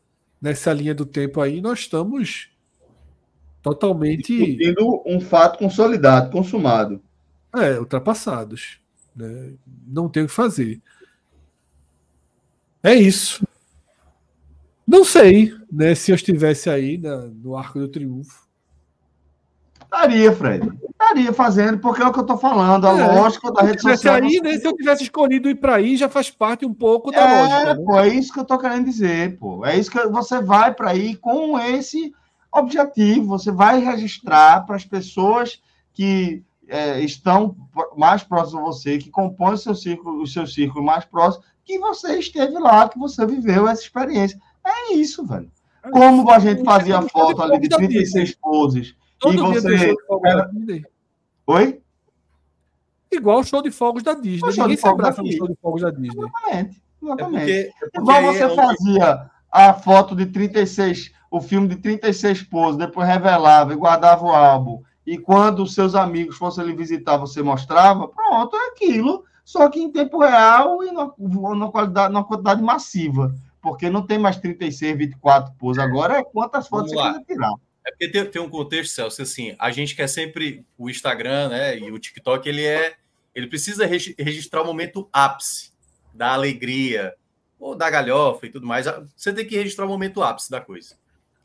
nessa 0.40 0.72
linha 0.72 0.94
do 0.94 1.04
tempo 1.04 1.40
aí, 1.40 1.60
nós 1.60 1.80
estamos 1.80 2.50
totalmente 3.60 4.36
Discutindo 4.36 5.02
um 5.04 5.20
fato 5.20 5.58
consolidado, 5.58 6.30
consumado. 6.30 7.02
É, 7.54 7.78
ultrapassados. 7.78 8.80
Né? 9.14 9.54
Não 9.86 10.08
tem 10.08 10.22
o 10.24 10.26
que 10.26 10.32
fazer. 10.32 10.80
É 12.82 12.94
isso. 12.94 13.44
Não 14.86 15.04
sei 15.04 15.52
né, 15.70 15.94
se 15.94 16.10
eu 16.10 16.14
estivesse 16.14 16.70
aí 16.70 16.96
na- 16.98 17.26
no 17.26 17.56
Arco 17.56 17.78
do 17.78 17.88
Triunfo. 17.88 18.46
Estaria, 19.82 20.32
Fred. 20.32 20.70
Estaria 20.90 21.32
fazendo, 21.32 21.78
porque 21.78 22.02
é 22.02 22.06
o 22.06 22.12
que 22.12 22.20
eu 22.20 22.26
tô 22.26 22.36
falando. 22.36 22.86
A 22.86 22.98
É. 22.98 23.06
lógica 23.20 23.50
da 23.50 23.60
Se 23.60 23.62
eu 23.62 23.66
rede 23.68 23.78
tivesse 23.80 24.02
social. 24.02 24.14
aí, 24.22 24.40
né, 24.40 24.58
se 24.58 24.66
eu 24.66 24.76
tivesse 24.76 25.02
escolhido 25.04 25.48
ir 25.48 25.54
para 25.54 25.76
aí, 25.76 25.96
já 25.96 26.08
faz 26.08 26.30
parte 26.30 26.66
um 26.66 26.74
pouco 26.74 27.10
da 27.10 27.18
É, 27.20 27.42
lógica. 27.42 27.74
né? 27.74 27.84
pô, 27.84 27.98
é 27.98 28.08
isso 28.08 28.32
que 28.32 28.38
eu 28.40 28.44
tô 28.44 28.58
querendo 28.58 28.84
dizer, 28.84 29.38
pô. 29.38 29.64
É 29.64 29.78
isso 29.78 29.90
que 29.90 30.06
você 30.08 30.40
vai 30.42 30.74
para 30.74 30.90
aí 30.90 31.16
com 31.16 31.58
esse 31.58 32.12
objetivo. 32.52 33.26
Você 33.28 33.50
vai 33.50 33.80
registrar 33.80 34.64
para 34.66 34.76
as 34.76 34.84
pessoas 34.84 35.60
que 35.94 36.42
é, 36.68 37.00
estão 37.00 37.56
mais 37.96 38.22
próximas 38.22 38.62
a 38.62 38.66
você, 38.66 38.98
que 38.98 39.10
compõem 39.10 39.54
o 39.54 39.58
seu 39.58 39.74
círculo, 39.74 40.22
o 40.22 40.26
seu 40.26 40.46
círculo 40.46 40.84
mais 40.84 41.04
próximo, 41.04 41.42
que 41.64 41.78
você 41.78 42.18
esteve 42.18 42.58
lá, 42.58 42.88
que 42.88 42.98
você 42.98 43.24
viveu 43.26 43.66
essa 43.68 43.82
experiência. 43.82 44.38
É 44.64 44.92
isso, 44.94 45.26
velho. 45.26 45.50
como 45.92 46.30
a 46.30 46.38
gente 46.38 46.62
fazia 46.64 47.00
foto 47.02 47.42
ali 47.42 47.58
de 47.58 47.68
Da 47.68 47.76
36 47.78 48.34
poses. 48.36 48.94
Todo 49.18 49.34
E 49.34 49.60
você-. 49.60 49.96
Oi? 51.46 51.80
Igual 53.10 53.38
o 53.40 53.44
show 53.44 53.62
de 53.62 53.70
fogos 53.70 54.02
da 54.02 54.12
Disney. 54.14 54.50
Ninguém 54.50 54.68
de 54.68 54.76
se 54.76 54.82
fogos 54.82 55.00
abraça 55.00 55.22
no 55.22 55.32
show 55.32 55.48
de 55.48 55.56
fogos 55.62 55.80
da 55.82 55.90
Disney. 55.90 56.24
Exatamente. 56.26 56.82
É 57.00 57.04
Exatamente. 57.04 57.38
porque, 57.38 57.52
é 57.52 57.72
porque 57.80 57.98
Igual 57.98 58.22
você 58.22 58.42
é 58.42 58.46
onde- 58.46 58.56
fazia 58.56 59.30
a 59.50 59.72
foto 59.74 60.14
de 60.14 60.26
36, 60.26 61.12
o 61.30 61.40
filme 61.40 61.68
de 61.68 61.76
36 61.76 62.42
poses, 62.42 62.76
depois 62.78 63.08
revelava 63.08 63.72
e 63.72 63.76
guardava 63.76 64.24
o 64.24 64.30
álbum. 64.30 64.82
E 65.08 65.16
quando 65.16 65.62
os 65.62 65.72
seus 65.72 65.94
amigos 65.94 66.36
fossem 66.36 66.66
lhe 66.66 66.74
visitar, 66.74 67.16
você 67.16 67.42
mostrava, 67.42 68.06
pronto, 68.08 68.54
é 68.54 68.68
aquilo, 68.68 69.24
só 69.42 69.66
que 69.70 69.80
em 69.80 69.90
tempo 69.90 70.18
real 70.18 70.84
e 70.84 70.92
numa, 70.92 71.14
numa 71.18 71.72
qualidade, 71.72 72.12
numa 72.12 72.26
quantidade 72.26 72.60
massiva. 72.60 73.34
Porque 73.62 73.88
não 73.88 74.06
tem 74.06 74.18
mais 74.18 74.36
36, 74.36 74.98
24 74.98 75.54
poses. 75.54 75.82
Agora 75.82 76.18
é 76.18 76.22
quantas 76.22 76.68
fotos 76.68 76.92
Vamos 76.92 77.06
você 77.14 77.20
quiser 77.20 77.34
tirar. 77.34 77.54
É 77.86 77.90
porque 77.90 78.08
tem, 78.10 78.22
tem 78.26 78.42
um 78.42 78.50
contexto, 78.50 78.92
Celso, 78.92 79.22
assim, 79.22 79.56
a 79.58 79.70
gente 79.70 79.96
quer 79.96 80.08
sempre 80.08 80.62
o 80.76 80.90
Instagram, 80.90 81.48
né, 81.48 81.78
e 81.78 81.90
o 81.90 81.98
TikTok, 81.98 82.46
ele 82.46 82.66
é, 82.66 82.94
ele 83.34 83.46
precisa 83.46 83.86
regi- 83.86 84.14
registrar 84.18 84.60
o 84.60 84.66
momento 84.66 85.08
ápice 85.10 85.72
da 86.12 86.34
alegria, 86.34 87.14
ou 87.58 87.74
da 87.74 87.88
galhofa 87.88 88.44
e 88.44 88.50
tudo 88.50 88.66
mais. 88.66 88.84
Você 89.16 89.32
tem 89.32 89.46
que 89.46 89.56
registrar 89.56 89.86
o 89.86 89.88
momento 89.88 90.22
ápice 90.22 90.50
da 90.50 90.60
coisa. 90.60 90.96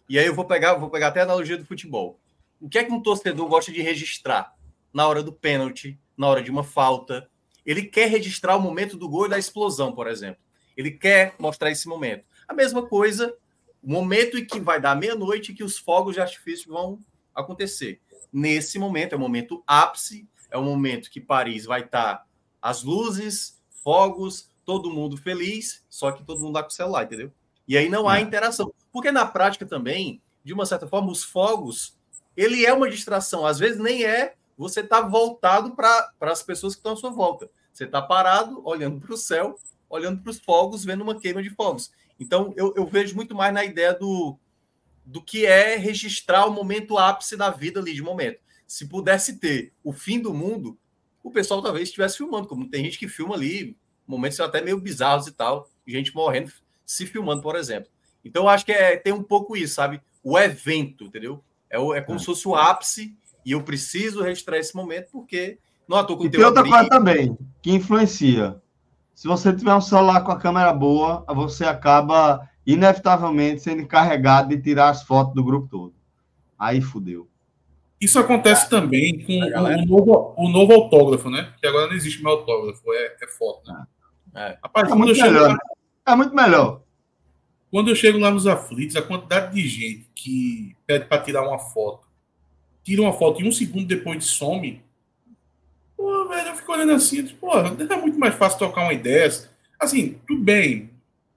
E 0.10 0.20
aí 0.20 0.26
eu 0.26 0.36
vou 0.36 0.44
pegar, 0.44 0.74
vou 0.74 0.90
pegar 0.90 1.08
até 1.08 1.22
a 1.22 1.24
analogia 1.24 1.58
do 1.58 1.66
futebol. 1.66 2.20
O 2.64 2.70
que 2.70 2.78
é 2.80 2.84
que 2.86 2.94
um 2.94 3.02
torcedor 3.02 3.46
gosta 3.50 3.74
de 3.74 3.82
registrar? 3.82 4.56
Na 4.94 5.06
hora 5.06 5.22
do 5.22 5.34
pênalti, 5.34 6.00
na 6.18 6.30
hora 6.30 6.42
de 6.42 6.50
uma 6.50 6.64
falta. 6.64 7.30
Ele 7.66 7.84
quer 7.84 8.10
registrar 8.10 8.56
o 8.56 8.62
momento 8.62 8.96
do 8.96 9.10
gol 9.10 9.26
e 9.26 9.30
da 9.30 9.38
explosão, 9.38 9.92
por 9.94 10.08
exemplo. 10.08 10.42
Ele 10.78 10.92
quer 10.92 11.36
mostrar 11.38 11.72
esse 11.72 11.90
momento. 11.90 12.24
A 12.48 12.54
mesma 12.54 12.88
coisa 12.88 13.36
o 13.84 13.92
momento 13.92 14.38
em 14.38 14.46
que 14.46 14.62
vai 14.62 14.80
dar 14.80 14.96
meia-noite 14.96 15.54
que 15.54 15.62
os 15.62 15.78
fogos 15.78 16.14
de 16.14 16.22
artifício 16.22 16.72
vão 16.72 17.00
acontecer. 17.36 18.00
Nesse 18.32 18.80
momento, 18.80 19.12
é 19.12 19.18
o 19.18 19.20
momento 19.20 19.62
ápice, 19.68 20.26
é 20.50 20.58
o 20.58 20.64
momento 20.64 21.12
que 21.12 21.20
Paris 21.20 21.66
vai 21.66 21.82
estar 21.82 22.26
as 22.62 22.82
luzes, 22.82 23.62
fogos, 23.84 24.50
todo 24.64 24.90
mundo 24.90 25.18
feliz, 25.18 25.84
só 25.90 26.14
que 26.14 26.24
todo 26.24 26.40
mundo 26.40 26.56
lá 26.56 26.64
com 26.64 26.70
o 26.70 26.72
celular, 26.72 27.04
entendeu? 27.04 27.30
E 27.68 27.78
aí 27.78 27.90
não 27.90 28.08
há 28.08 28.20
É. 28.20 28.22
interação. 28.22 28.74
Porque 28.90 29.12
na 29.12 29.26
prática 29.26 29.66
também, 29.66 30.22
de 30.46 30.54
uma 30.54 30.66
certa 30.66 30.88
forma, 30.88 31.12
os 31.12 31.26
fogos, 31.26 31.98
ele 32.36 32.66
é 32.66 32.74
uma 32.74 32.90
distração. 32.90 33.46
Às 33.46 33.60
vezes 33.60 33.80
nem 33.80 34.04
é 34.04 34.36
você 34.58 34.84
tá 34.84 35.02
voltado 35.02 35.76
para 35.76 36.12
as 36.22 36.44
pessoas 36.44 36.74
que 36.74 36.80
estão 36.80 36.94
à 36.94 36.96
sua 36.96 37.10
volta. 37.10 37.50
Você 37.72 37.86
está 37.86 38.02
parado, 38.02 38.62
olhando 38.66 39.00
para 39.00 39.14
o 39.14 39.18
céu, 39.18 39.58
olhando 39.90 40.22
para 40.22 40.30
os 40.30 40.40
fogos, 40.40 40.86
vendo 40.86 41.02
uma 41.02 41.20
queima 41.20 41.42
de 41.42 41.50
fogos. 41.50 41.92
Então, 42.20 42.54
eu, 42.56 42.74
eu 42.76 42.86
vejo 42.86 43.16
muito 43.16 43.34
mais 43.34 43.54
na 43.54 43.66
ideia 43.66 43.94
do, 43.94 44.38
do 45.06 45.22
que 45.22 45.46
é 45.46 45.76
registrar 45.76 46.46
o 46.46 46.52
momento 46.52 46.98
ápice 46.98 47.36
da 47.36 47.50
vida 47.50 47.80
ali, 47.80 47.94
de 47.94 48.02
momento. 48.02 48.40
Se 48.68 48.88
pudesse 48.88 49.40
ter 49.40 49.74
o 49.84 49.92
fim 49.92 50.20
do 50.20 50.34
mundo, 50.34 50.78
o 51.24 51.32
pessoal 51.32 51.62
talvez 51.62 51.90
estivesse 51.90 52.18
filmando, 52.18 52.48
como 52.48 52.70
tem 52.70 52.84
gente 52.84 53.00
que 53.00 53.08
filma 53.08 53.36
ali, 53.36 53.76
momentos 54.06 54.40
até 54.40 54.62
meio 54.62 54.80
bizarros 54.80 55.28
e 55.28 55.32
tal, 55.32 55.70
gente 55.88 56.14
morrendo, 56.14 56.52
se 56.86 57.06
filmando, 57.06 57.42
por 57.42 57.56
exemplo. 57.56 57.90
Então, 58.24 58.48
acho 58.48 58.66
que 58.66 58.72
é, 58.72 58.96
tem 58.98 59.14
um 59.14 59.24
pouco 59.24 59.58
isso, 59.58 59.76
sabe? 59.76 60.02
O 60.24 60.38
evento, 60.38 61.06
entendeu? 61.06 61.44
É, 61.74 61.80
o- 61.80 61.92
é 61.94 62.02
como 62.02 62.20
se 62.20 62.26
fosse 62.26 62.48
o 62.48 62.54
ápice, 62.56 63.18
e 63.44 63.52
eu 63.52 63.64
preciso 63.64 64.22
registrar 64.22 64.60
esse 64.60 64.76
momento, 64.76 65.10
porque 65.12 65.58
não 65.88 65.98
à 65.98 66.04
toa 66.04 66.18
que 66.20 66.24
E 66.26 66.28
eu 66.28 66.32
tem 66.32 66.44
outra 66.44 66.60
abrigo- 66.60 66.78
coisa 66.78 66.90
também, 66.90 67.38
que 67.64 67.72
influencia. 67.72 68.62
Se 69.16 69.28
você 69.28 69.52
tiver 69.52 69.74
um 69.74 69.82
celular 69.82 70.22
com 70.24 70.32
a 70.32 70.40
câmera 70.40 70.72
boa, 70.72 71.26
você 71.30 71.66
acaba, 71.66 72.48
inevitavelmente, 72.66 73.62
sendo 73.64 73.82
encarregado 73.82 74.50
de 74.50 74.62
tirar 74.62 74.90
as 74.90 75.02
fotos 75.04 75.34
do 75.34 75.44
grupo 75.44 75.68
todo. 75.68 75.94
Aí 76.60 76.80
fudeu. 76.80 77.28
Isso 78.00 78.20
acontece 78.20 78.70
também 78.70 79.24
com 79.26 79.34
o, 79.34 79.64
o 79.64 79.86
novo, 79.86 80.34
o 80.38 80.50
novo 80.50 80.74
autógrafo, 80.74 81.30
né? 81.30 81.54
Que 81.60 81.68
agora 81.68 81.88
não 81.88 81.94
existe 81.96 82.22
mais 82.22 82.38
autógrafo, 82.38 82.82
é, 82.94 83.16
é 83.22 83.28
foto. 83.28 83.72
Né? 83.72 83.86
É. 84.36 84.58
Rapaz, 84.64 84.88
É 84.88 84.92
quando 84.92 85.02
eu, 85.10 85.16
muito 85.16 85.22
melhor. 85.22 85.58
É 86.06 86.16
muito 86.16 86.36
melhor. 86.36 86.82
Quando 87.74 87.90
eu 87.90 87.96
chego 87.96 88.20
lá 88.20 88.30
nos 88.30 88.46
aflitos, 88.46 88.96
a 88.96 89.02
quantidade 89.02 89.56
de 89.56 89.68
gente 89.68 90.08
que 90.14 90.76
pede 90.86 91.06
para 91.06 91.24
tirar 91.24 91.42
uma 91.42 91.58
foto, 91.58 92.08
tira 92.84 93.02
uma 93.02 93.14
foto 93.14 93.42
e 93.42 93.48
um 93.48 93.52
segundo 93.52 93.88
depois 93.88 94.26
some. 94.26 94.80
Pô, 95.98 96.28
velho, 96.28 96.50
eu 96.50 96.56
fico 96.56 96.72
olhando 96.72 96.92
assim, 96.92 97.26
tipo, 97.26 97.48
pô, 97.48 97.58
é 97.58 97.96
muito 97.96 98.20
mais 98.20 98.36
fácil 98.36 98.60
trocar 98.60 98.84
uma 98.84 98.94
ideia. 98.94 99.28
Assim, 99.80 100.20
tudo 100.28 100.44
bem. 100.44 100.92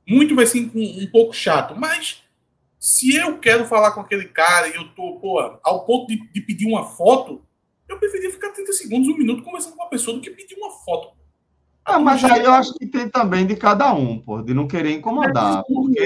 Muito 0.06 0.34
vai 0.34 0.44
ser 0.44 0.70
um, 0.74 1.04
um 1.04 1.06
pouco 1.10 1.32
chato, 1.32 1.74
mas 1.74 2.22
se 2.78 3.16
eu 3.16 3.38
quero 3.38 3.64
falar 3.64 3.92
com 3.92 4.02
aquele 4.02 4.26
cara 4.26 4.68
e 4.68 4.74
eu 4.74 4.86
tô, 4.88 5.14
pô, 5.14 5.40
ao 5.62 5.86
ponto 5.86 6.06
de, 6.06 6.18
de 6.34 6.40
pedir 6.42 6.66
uma 6.66 6.84
foto, 6.84 7.40
eu 7.88 7.98
preferia 7.98 8.30
ficar 8.30 8.50
30 8.50 8.74
segundos, 8.74 9.08
um 9.08 9.16
minuto 9.16 9.42
conversando 9.42 9.74
com 9.74 9.82
uma 9.84 9.88
pessoa 9.88 10.14
do 10.14 10.20
que 10.20 10.28
pedir 10.28 10.56
uma 10.56 10.70
foto. 10.70 11.15
Ah, 11.86 11.98
mas 12.00 12.22
aí 12.24 12.42
eu 12.42 12.52
acho 12.52 12.74
que 12.74 12.86
tem 12.86 13.08
também 13.08 13.46
de 13.46 13.54
cada 13.56 13.92
um, 13.94 14.18
pô, 14.18 14.42
de 14.42 14.52
não 14.52 14.66
querer 14.66 14.90
incomodar. 14.92 15.62
Porque. 15.64 16.04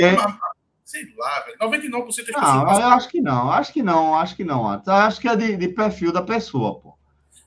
Sei 0.85 1.05
lá, 1.17 1.41
velho. 1.41 1.57
99% 1.59 2.07
das 2.07 2.15
pessoas. 2.15 2.43
Não, 2.43 2.81
eu 2.81 2.89
acho 2.89 3.09
que 3.09 3.21
não, 3.21 3.51
acho 3.53 3.73
que 3.73 3.83
não, 3.83 4.15
acho 4.15 4.37
que 4.37 4.45
não. 4.45 4.69
Atos. 4.69 4.89
Acho 4.89 5.21
que 5.21 5.29
é 5.29 5.37
de, 5.37 5.57
de 5.57 5.69
perfil 5.69 6.13
da 6.13 6.21
pessoa, 6.21 6.81
pô. 6.81 6.95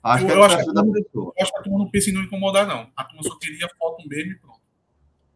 Acho 0.01 0.23
Eu- 0.23 0.27
que 0.27 0.33
é 0.33 0.45
acho 0.45 0.55
perfil 0.55 0.73
que- 0.73 0.81
da 0.81 0.91
pessoa. 0.93 1.33
Eu 1.37 1.43
acho 1.43 1.51
que 1.51 1.59
a 1.59 1.61
turma 1.61 1.79
não 1.79 1.89
pensa 1.91 2.09
em 2.09 2.13
não 2.13 2.21
incomodar, 2.23 2.65
não. 2.65 2.87
A 2.95 3.03
turma 3.03 3.21
só 3.23 3.35
queria 3.37 3.67
foto 3.77 4.07
mesmo 4.07 4.31
e 4.31 4.35
pronto. 4.35 4.59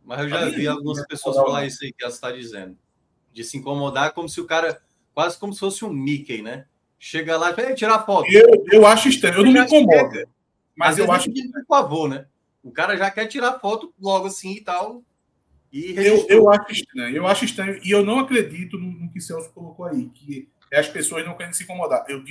Mas 0.05 0.19
eu 0.21 0.29
já 0.29 0.39
Ali, 0.39 0.55
vi 0.55 0.67
algumas 0.67 0.97
né? 0.99 1.03
pessoas 1.07 1.35
Não, 1.35 1.45
falar 1.45 1.65
isso 1.65 1.83
aí 1.83 1.91
que 1.91 2.01
ela 2.03 2.11
está 2.13 2.31
dizendo. 2.31 2.77
De 3.33 3.43
se 3.43 3.57
incomodar 3.57 4.13
como 4.13 4.27
se 4.29 4.39
o 4.41 4.45
cara. 4.45 4.81
Quase 5.13 5.37
como 5.37 5.51
se 5.53 5.59
fosse 5.59 5.83
um 5.83 5.89
Mickey, 5.91 6.41
né? 6.41 6.65
Chega 6.97 7.37
lá 7.37 7.51
e 7.51 7.53
fala, 7.55 7.69
"Ei, 7.69 7.75
tirar 7.75 7.99
foto. 8.05 8.27
Eu, 8.31 8.47
eu 8.71 8.87
acho 8.87 9.09
estranho. 9.09 9.35
Eu 9.39 9.43
não 9.45 9.51
me 9.51 9.59
incomodo. 9.59 9.91
chega. 10.13 10.29
Mas 10.75 10.97
eu 10.97 11.05
vezes 11.07 11.21
acho. 11.21 11.25
pedindo 11.33 11.51
por 11.51 11.65
favor, 11.67 12.07
né? 12.09 12.25
O 12.67 12.71
cara 12.71 12.97
já 12.97 13.09
quer 13.09 13.27
tirar 13.27 13.59
foto 13.59 13.93
logo 13.99 14.27
assim 14.27 14.53
e 14.53 14.61
tal. 14.61 15.01
E 15.71 15.93
Eu, 15.97 16.25
eu 16.29 16.49
acho 16.49 16.71
estranho. 16.71 17.15
Eu 17.15 17.27
acho 17.27 17.45
estranho. 17.45 17.79
E 17.83 17.91
eu 17.91 18.05
não 18.05 18.19
acredito 18.19 18.77
no, 18.77 18.87
no 18.91 19.11
que 19.11 19.19
Celso 19.21 19.51
colocou 19.53 19.85
aí, 19.85 20.09
que 20.09 20.49
é 20.71 20.79
as 20.79 20.87
pessoas 20.89 21.25
não 21.25 21.35
querem 21.35 21.53
se 21.53 21.63
incomodar. 21.63 22.05
Eu, 22.07 22.23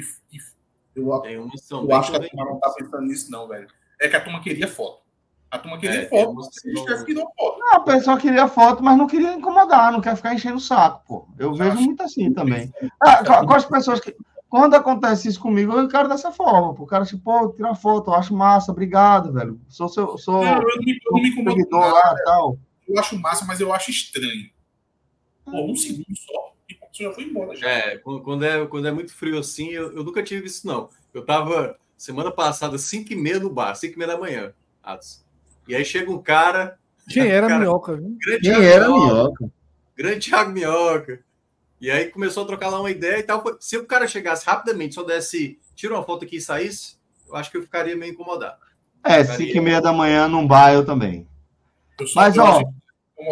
eu, 0.94 1.04
eu 1.24 1.86
bem 1.86 1.96
acho 1.96 2.10
que 2.10 2.16
a 2.16 2.20
turma 2.20 2.44
não 2.44 2.58
tá 2.58 2.68
convenientes. 2.70 2.76
pensando 2.76 3.02
nisso, 3.02 3.30
não, 3.30 3.48
velho. 3.48 3.66
É 4.00 4.08
que 4.08 4.16
a 4.16 4.20
turma 4.24 4.40
queria 4.40 4.68
foto. 4.68 5.02
A 5.50 5.58
turma 5.58 5.78
queria 5.78 6.02
É, 6.02 6.08
foto. 6.08 6.34
Você 6.34 6.72
não- 6.72 6.82
esquece 6.82 7.04
que 7.04 7.14
não 7.14 7.26
foto. 7.38 7.58
Não, 7.58 7.72
a 7.74 7.80
pessoa 7.80 8.18
queria 8.18 8.48
foto, 8.48 8.82
mas 8.82 8.98
não 8.98 9.06
queria 9.06 9.32
incomodar, 9.34 9.92
não 9.92 10.00
quer 10.00 10.16
ficar 10.16 10.34
enchendo 10.34 10.56
o 10.56 10.60
saco, 10.60 11.02
pô. 11.06 11.28
Eu 11.38 11.54
vejo 11.54 11.76
muito 11.76 12.02
assim 12.02 12.32
também. 12.32 12.72
Ah, 13.00 13.24
com, 13.24 13.46
com 13.46 13.54
as 13.54 13.64
pessoas 13.64 14.00
que. 14.00 14.14
Quando 14.48 14.74
acontece 14.74 15.28
isso 15.28 15.40
comigo, 15.40 15.72
eu 15.72 15.82
encaro 15.82 16.08
dessa 16.08 16.30
forma. 16.32 16.74
pô. 16.74 16.84
O 16.84 16.86
cara, 16.86 17.04
tipo, 17.04 17.22
pô, 17.22 17.48
tira 17.50 17.74
foto, 17.74 18.10
eu 18.10 18.14
acho 18.14 18.34
massa, 18.34 18.70
obrigado, 18.72 19.32
velho. 19.32 19.60
Sou 19.68 19.88
seu. 19.88 20.16
Sou 20.18 20.44
Não, 20.44 20.54
eu 20.54 20.76
não 20.76 20.82
me, 20.84 20.98
eu 21.04 21.12
me 21.14 21.28
incomodo 21.30 21.56
seguidor 21.56 21.80
nada. 21.80 21.92
lá 21.94 22.14
e 22.18 22.24
tal. 22.24 22.58
Eu 22.88 22.98
acho 23.00 23.18
massa, 23.18 23.44
mas 23.44 23.60
eu 23.60 23.72
acho 23.72 23.90
estranho. 23.90 24.50
Pô, 25.44 25.64
um 25.70 25.74
segundo 25.76 26.06
só 26.16 26.52
e 26.68 26.74
a 26.74 26.86
pessoa 26.86 27.08
já 27.10 27.14
foi 27.14 27.24
embora. 27.24 27.56
Já. 27.56 27.68
É, 27.68 27.98
quando 27.98 28.22
quando 28.22 28.44
é, 28.44 28.66
quando 28.66 28.88
é 28.88 28.92
muito 28.92 29.12
frio 29.14 29.38
assim, 29.38 29.68
eu, 29.70 29.92
eu 29.96 30.04
nunca 30.04 30.22
tive 30.22 30.46
isso, 30.46 30.66
não. 30.66 30.88
Eu 31.12 31.24
tava 31.24 31.76
semana 31.96 32.30
passada, 32.30 32.78
5 32.78 33.12
e 33.12 33.16
meia 33.16 33.40
no 33.40 33.50
bar, 33.50 33.74
5 33.74 33.94
e 33.94 33.98
meia 33.98 34.12
da 34.12 34.18
manhã. 34.18 34.52
Atos. 34.82 35.24
E 35.66 35.74
aí 35.74 35.84
chega 35.84 36.10
um 36.10 36.22
cara, 36.22 36.78
Quem 37.08 37.26
era 37.26 37.48
Cara, 37.48 37.60
minhoca, 37.60 37.96
viu? 37.96 38.16
grande 38.20 38.40
Quem 38.42 38.50
Thiago 38.52 38.64
era 38.64 38.88
Minhoca, 38.88 39.14
minhoca? 39.14 39.50
grande 39.96 40.20
Thiago 40.30 40.50
Minhoca. 40.52 41.24
E 41.80 41.90
aí 41.90 42.06
começou 42.06 42.44
a 42.44 42.46
trocar 42.46 42.68
lá 42.68 42.80
uma 42.80 42.90
ideia 42.90 43.18
e 43.18 43.22
tal. 43.22 43.44
Se 43.60 43.76
o 43.76 43.86
cara 43.86 44.08
chegasse 44.08 44.46
rapidamente, 44.46 44.94
só 44.94 45.02
desse, 45.02 45.58
tira 45.74 45.94
uma 45.94 46.02
foto 46.02 46.24
aqui 46.24 46.36
e 46.36 46.40
saísse, 46.40 46.96
eu 47.28 47.36
acho 47.36 47.50
que 47.50 47.56
eu 47.56 47.62
ficaria 47.62 47.96
meio 47.96 48.12
incomodado. 48.12 48.56
É, 49.04 49.22
5 49.24 49.56
e 49.56 49.60
meia 49.60 49.80
da 49.80 49.92
manhã 49.92 50.26
num 50.26 50.46
bar 50.46 50.72
eu 50.72 50.84
também. 50.84 51.26
Eu 51.98 52.06
Mas, 52.14 52.36
ó. 52.38 52.60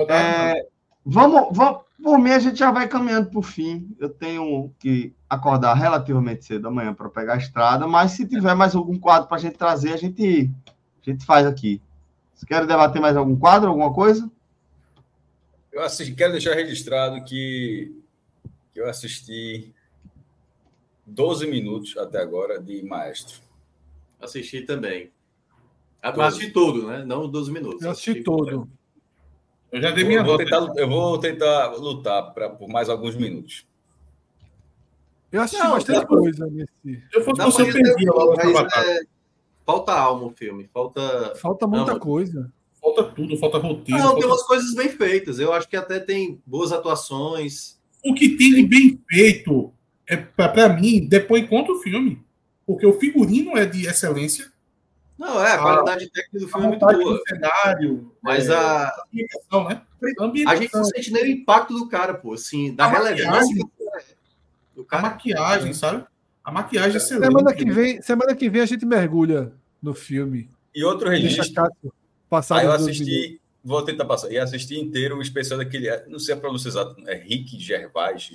É, 0.09 0.67
vamos, 1.05 1.49
vamos, 1.57 1.83
por 2.03 2.19
mim, 2.19 2.31
a 2.31 2.39
gente 2.39 2.59
já 2.59 2.71
vai 2.71 2.87
caminhando 2.87 3.31
para 3.31 3.39
o 3.39 3.43
fim. 3.43 3.89
Eu 3.99 4.09
tenho 4.09 4.71
que 4.79 5.13
acordar 5.29 5.75
relativamente 5.75 6.45
cedo 6.45 6.69
amanhã 6.69 6.93
para 6.93 7.09
pegar 7.09 7.35
a 7.35 7.39
estrada, 7.39 7.87
mas 7.87 8.13
se 8.13 8.27
tiver 8.27 8.55
mais 8.55 8.75
algum 8.75 8.99
quadro 8.99 9.27
para 9.27 9.39
a 9.39 9.41
gente 9.41 9.57
trazer, 9.57 9.93
a 9.93 9.97
gente, 9.97 10.51
a 11.05 11.11
gente 11.11 11.25
faz 11.25 11.47
aqui. 11.47 11.81
Vocês 12.35 12.47
querem 12.47 12.67
debater 12.67 13.01
mais 13.01 13.17
algum 13.17 13.37
quadro, 13.37 13.69
alguma 13.69 13.93
coisa? 13.93 14.31
Eu 15.73 15.83
assisti, 15.83 16.15
quero 16.15 16.33
deixar 16.33 16.55
registrado 16.55 17.25
que, 17.25 17.93
que 18.75 18.81
eu 18.81 18.89
assisti 18.89 19.73
12 21.07 21.47
minutos 21.47 21.97
até 21.97 22.19
agora 22.21 22.61
de 22.61 22.83
Maestro. 22.83 23.41
Assisti 24.21 24.63
também. 24.63 25.11
Ah, 26.03 26.13
Todo. 26.13 26.23
Assisti 26.25 26.51
todo, 26.51 26.87
né? 26.87 27.05
Não 27.05 27.23
os 27.23 27.31
12 27.31 27.53
minutos. 27.53 27.83
Eu 27.83 27.91
assisti 27.93 28.23
todo. 28.23 28.69
Eu 29.73 29.81
já 29.81 29.91
dei 29.91 30.05
minha 30.05 30.21
Eu 30.21 30.25
vou, 30.25 30.33
nota. 30.39 30.45
tentar, 30.45 30.81
eu 30.81 30.89
vou 30.89 31.19
tentar 31.19 31.67
lutar 31.77 32.35
pra, 32.35 32.51
por 32.51 32.69
mais 32.69 32.89
alguns 32.91 33.15
minutos. 33.17 33.67
Eu 35.33 35.41
assisti 35.41 35.65
Não, 35.65 35.73
bastante 35.73 35.99
pra- 36.01 36.07
coisa 36.07 36.47
nesse. 36.47 36.69
Se 36.85 37.03
eu 37.13 37.25
fosse 37.25 37.43
você, 37.43 37.63
eu 38.07 38.53
batalha. 38.53 38.91
é, 38.91 39.01
Falta 39.67 39.93
alma 39.95 40.27
o 40.27 40.31
filme. 40.31 40.69
Falta. 40.73 41.35
Falta 41.37 41.67
muita 41.67 41.93
Não, 41.95 41.99
coisa. 41.99 42.53
Falta 42.81 43.03
tudo, 43.05 43.37
falta 43.39 43.57
roteiro. 43.59 43.99
Não, 44.01 44.13
tem 44.13 44.23
falta- 44.23 44.27
umas 44.27 44.43
coisas 44.47 44.75
bem 44.75 44.91
feitas. 44.91 45.39
Eu 45.39 45.53
acho 45.55 45.67
que 45.69 45.77
até 45.77 45.99
tem 45.99 46.41
boas 46.47 46.71
atuações. 46.71 47.81
O 48.05 48.15
que 48.15 48.37
tem 48.37 48.55
de 48.55 48.63
bem 48.67 49.01
feito, 49.09 49.73
é, 50.07 50.17
para 50.17 50.69
mim, 50.69 51.07
depois 51.07 51.49
contra 51.49 51.73
o 51.73 51.81
filme. 51.81 52.23
Porque 52.67 52.87
o 52.87 52.99
figurino 52.99 53.57
é 53.57 53.67
de 53.67 53.87
excelência. 53.87 54.53
Não, 55.19 55.43
é, 55.43 55.53
a 55.53 55.59
qualidade 55.59 56.11
técnica 56.11 56.39
do 56.41 56.49
filme 56.49 56.67
é 56.67 56.69
muito 56.71 56.87
boa. 56.87 57.21
cenário, 57.29 58.13
Mas 58.21 58.49
é, 58.49 58.55
a, 58.55 58.93
ambientação, 59.13 59.69
né? 59.69 59.83
a 60.19 60.25
Ambientação, 60.25 60.63
gente 60.63 60.75
não 60.75 60.85
sente 60.85 61.13
nem 61.13 61.23
o 61.23 61.27
impacto 61.29 61.75
do 61.75 61.89
cara, 61.89 62.15
pô, 62.15 62.35
assim, 62.35 62.75
da 62.75 62.87
A 62.87 62.89
relevância 62.89 63.31
maquiagem. 63.31 64.17
do 64.75 64.83
a 64.83 64.85
cara. 64.87 65.03
maquiagem, 65.03 65.73
sabe? 65.73 66.05
A 66.43 66.51
maquiagem 66.51 66.95
é 66.95 66.97
excelente. 66.97 67.27
Semana 67.27 67.55
que, 67.55 67.71
vem, 67.71 68.03
semana 68.03 68.35
que 68.35 68.51
vem 68.51 68.61
a 68.63 68.67
gente 68.67 68.85
mergulha 68.85 69.53
no 69.81 69.95
filme. 69.95 70.51
E 70.75 70.85
outro 70.85 71.09
registro. 71.09 71.73
Passar 72.29 72.59
Aí 72.59 72.67
eu 72.67 72.73
assisti, 72.73 73.41
vou 73.65 73.83
tentar 73.83 74.05
passar, 74.05 74.31
e 74.31 74.39
assisti 74.39 74.79
inteiro 74.79 75.17
o 75.17 75.23
especial 75.23 75.59
daquele, 75.59 75.89
não 76.07 76.19
sei 76.19 76.35
a 76.35 76.37
pronúncia 76.37 76.69
exata, 76.69 76.95
é 77.07 77.15
Rick 77.15 77.59
Gervais. 77.59 78.31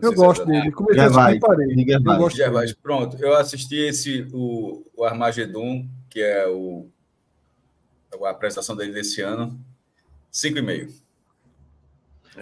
Eu 0.00 0.12
é 0.12 0.14
gosto 0.14 0.46
dele. 0.46 0.72
Comecei 0.72 1.02
a 1.02 1.06
assistir 1.06 1.22
Gervais. 1.22 1.36
e 1.36 1.40
parei. 1.40 1.76
Diga 1.76 1.92
Eu 1.94 2.02
gosto 2.02 2.36
dele. 2.36 2.44
Gervais, 2.44 2.72
pronto. 2.72 3.16
Eu 3.20 3.36
assisti 3.36 3.76
esse, 3.76 4.26
o, 4.32 4.82
o 4.96 5.04
Armagedon, 5.04 5.86
que 6.08 6.20
é 6.20 6.48
o, 6.48 6.88
a 8.24 8.30
apresentação 8.30 8.74
dele 8.74 8.92
desse 8.92 9.20
ano, 9.20 9.60
cinco 10.30 10.58
e 10.58 10.62
meio. 10.62 10.88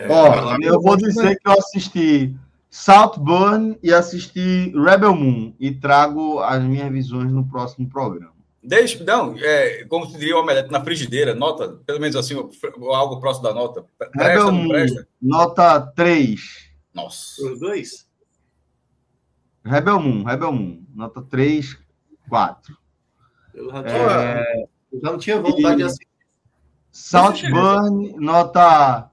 Ó, 0.09 0.57
eu 0.63 0.81
vou 0.81 0.97
dizer 0.97 1.41
que 1.41 1.49
eu 1.49 1.53
assisti 1.53 2.37
Saltburn 2.71 3.77
e 3.83 3.93
assisti 3.93 4.73
Rebel 4.77 5.15
Moon 5.15 5.55
e 5.59 5.75
trago 5.75 6.39
as 6.39 6.63
minhas 6.63 6.93
visões 6.93 7.33
no 7.33 7.45
próximo 7.45 7.89
programa. 7.89 8.38
Deixa, 8.69 9.03
não, 9.03 9.35
é, 9.39 9.85
como 9.87 10.05
se 10.07 10.19
diria 10.19 10.37
o 10.37 10.41
omelete 10.41 10.71
na 10.71 10.85
frigideira, 10.85 11.35
nota, 11.35 11.81
pelo 11.87 11.99
menos 11.99 12.15
assim, 12.15 12.35
algo 12.93 13.19
próximo 13.19 13.45
da 13.45 13.55
nota. 13.55 13.83
Presta, 13.97 14.23
Rebel 14.23 14.45
não 14.45 14.53
Moon, 14.53 14.69
presta? 14.69 15.09
nota 15.23 15.81
3. 15.97 16.69
Nossa. 16.93 17.51
Os 17.51 17.61
dois? 17.61 18.07
Rebel 19.65 19.99
Moon, 19.99 20.23
Rebel 20.23 20.53
Moon, 20.53 20.85
nota 20.95 21.23
3, 21.23 21.79
4. 22.29 22.77
Eu 23.55 23.71
já, 23.71 23.83
É, 23.89 24.69
eu 24.93 25.01
já 25.01 25.13
não 25.13 25.19
tinha 25.19 25.41
vontade 25.41 25.77
de 25.79 25.83
assistir. 25.85 26.07
Saltburn, 26.93 28.17
nota 28.19 29.11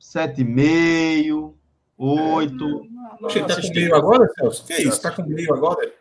7,5, 0.00 1.54
8. 1.96 2.88
Você 3.20 3.44
tá 3.44 3.60
com 3.62 3.68
meio 3.68 3.94
agora, 3.94 4.28
Celso? 4.36 4.66
Que 4.66 4.72
é 4.72 4.82
isso? 4.82 5.00
Tá 5.02 5.10
com 5.12 5.22
meio 5.22 5.54
agora? 5.54 5.97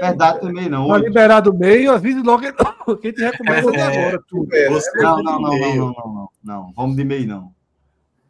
Verdade 0.00 0.40
também 0.40 0.68
não. 0.68 0.86
Tá 0.88 0.94
8. 0.94 1.04
liberado 1.06 1.50
o 1.50 1.58
meio, 1.58 1.90
avise 1.92 2.20
logo 2.22 2.42
quem 3.00 3.12
te 3.12 3.22
recomenda 3.22 3.70
até 3.70 3.82
agora. 3.82 4.22
Tudo. 4.28 4.54
É, 4.54 4.68
Não, 4.68 5.22
não, 5.22 5.40
não, 5.40 5.40
não, 5.40 5.58
não, 5.58 5.76
não, 5.76 5.92
não, 5.94 6.28
não. 6.44 6.72
Vamos 6.76 6.96
de 6.96 7.04
meio, 7.04 7.26
não. 7.26 7.52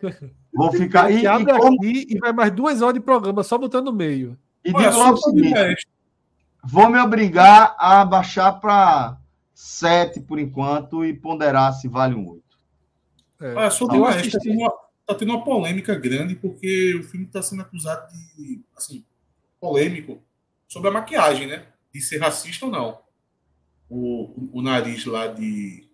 Vou 0.54 0.72
ficar. 0.72 1.10
E, 1.10 1.20
Que 1.20 1.26
abre 1.26 1.52
e, 1.52 1.58
como- 1.58 1.76
aqui 1.76 2.06
e 2.08 2.18
vai 2.18 2.32
mais 2.32 2.52
duas 2.52 2.80
horas 2.82 2.94
de 2.94 3.00
programa 3.00 3.42
só 3.42 3.58
botando 3.58 3.92
meio. 3.92 4.38
e 4.64 4.68
digo 4.72 4.80
logo 4.90 5.14
o 5.14 5.16
seguinte: 5.18 5.86
vou 6.64 6.88
me 6.88 6.98
obrigar 6.98 7.74
a 7.78 8.04
baixar 8.04 8.52
para 8.60 9.18
7 9.54 10.20
por 10.20 10.38
enquanto 10.38 11.04
e 11.04 11.12
ponderar 11.12 11.72
se 11.74 11.88
vale 11.88 12.14
um 12.14 12.28
8. 12.30 12.42
É. 13.40 13.54
Olha, 13.54 13.70
sobre 13.70 13.98
o 13.98 14.02
Maestro, 14.02 14.32
tá 14.32 14.38
tendo, 14.42 14.58
uma, 14.58 14.70
tá 15.06 15.14
tendo 15.14 15.32
uma 15.32 15.44
polêmica 15.44 15.94
grande 15.94 16.34
porque 16.34 16.94
o 16.98 17.02
filme 17.04 17.26
está 17.26 17.42
sendo 17.42 17.62
acusado 17.62 18.06
de, 18.36 18.60
assim, 18.76 19.04
polêmico 19.60 20.20
sobre 20.68 20.90
a 20.90 20.92
maquiagem, 20.92 21.46
né? 21.48 21.66
De 21.92 22.00
ser 22.00 22.18
racista 22.18 22.66
ou 22.66 22.70
não. 22.72 23.00
O, 23.88 24.24
o, 24.24 24.58
o 24.58 24.62
nariz 24.62 25.04
lá 25.06 25.26
de. 25.26 25.88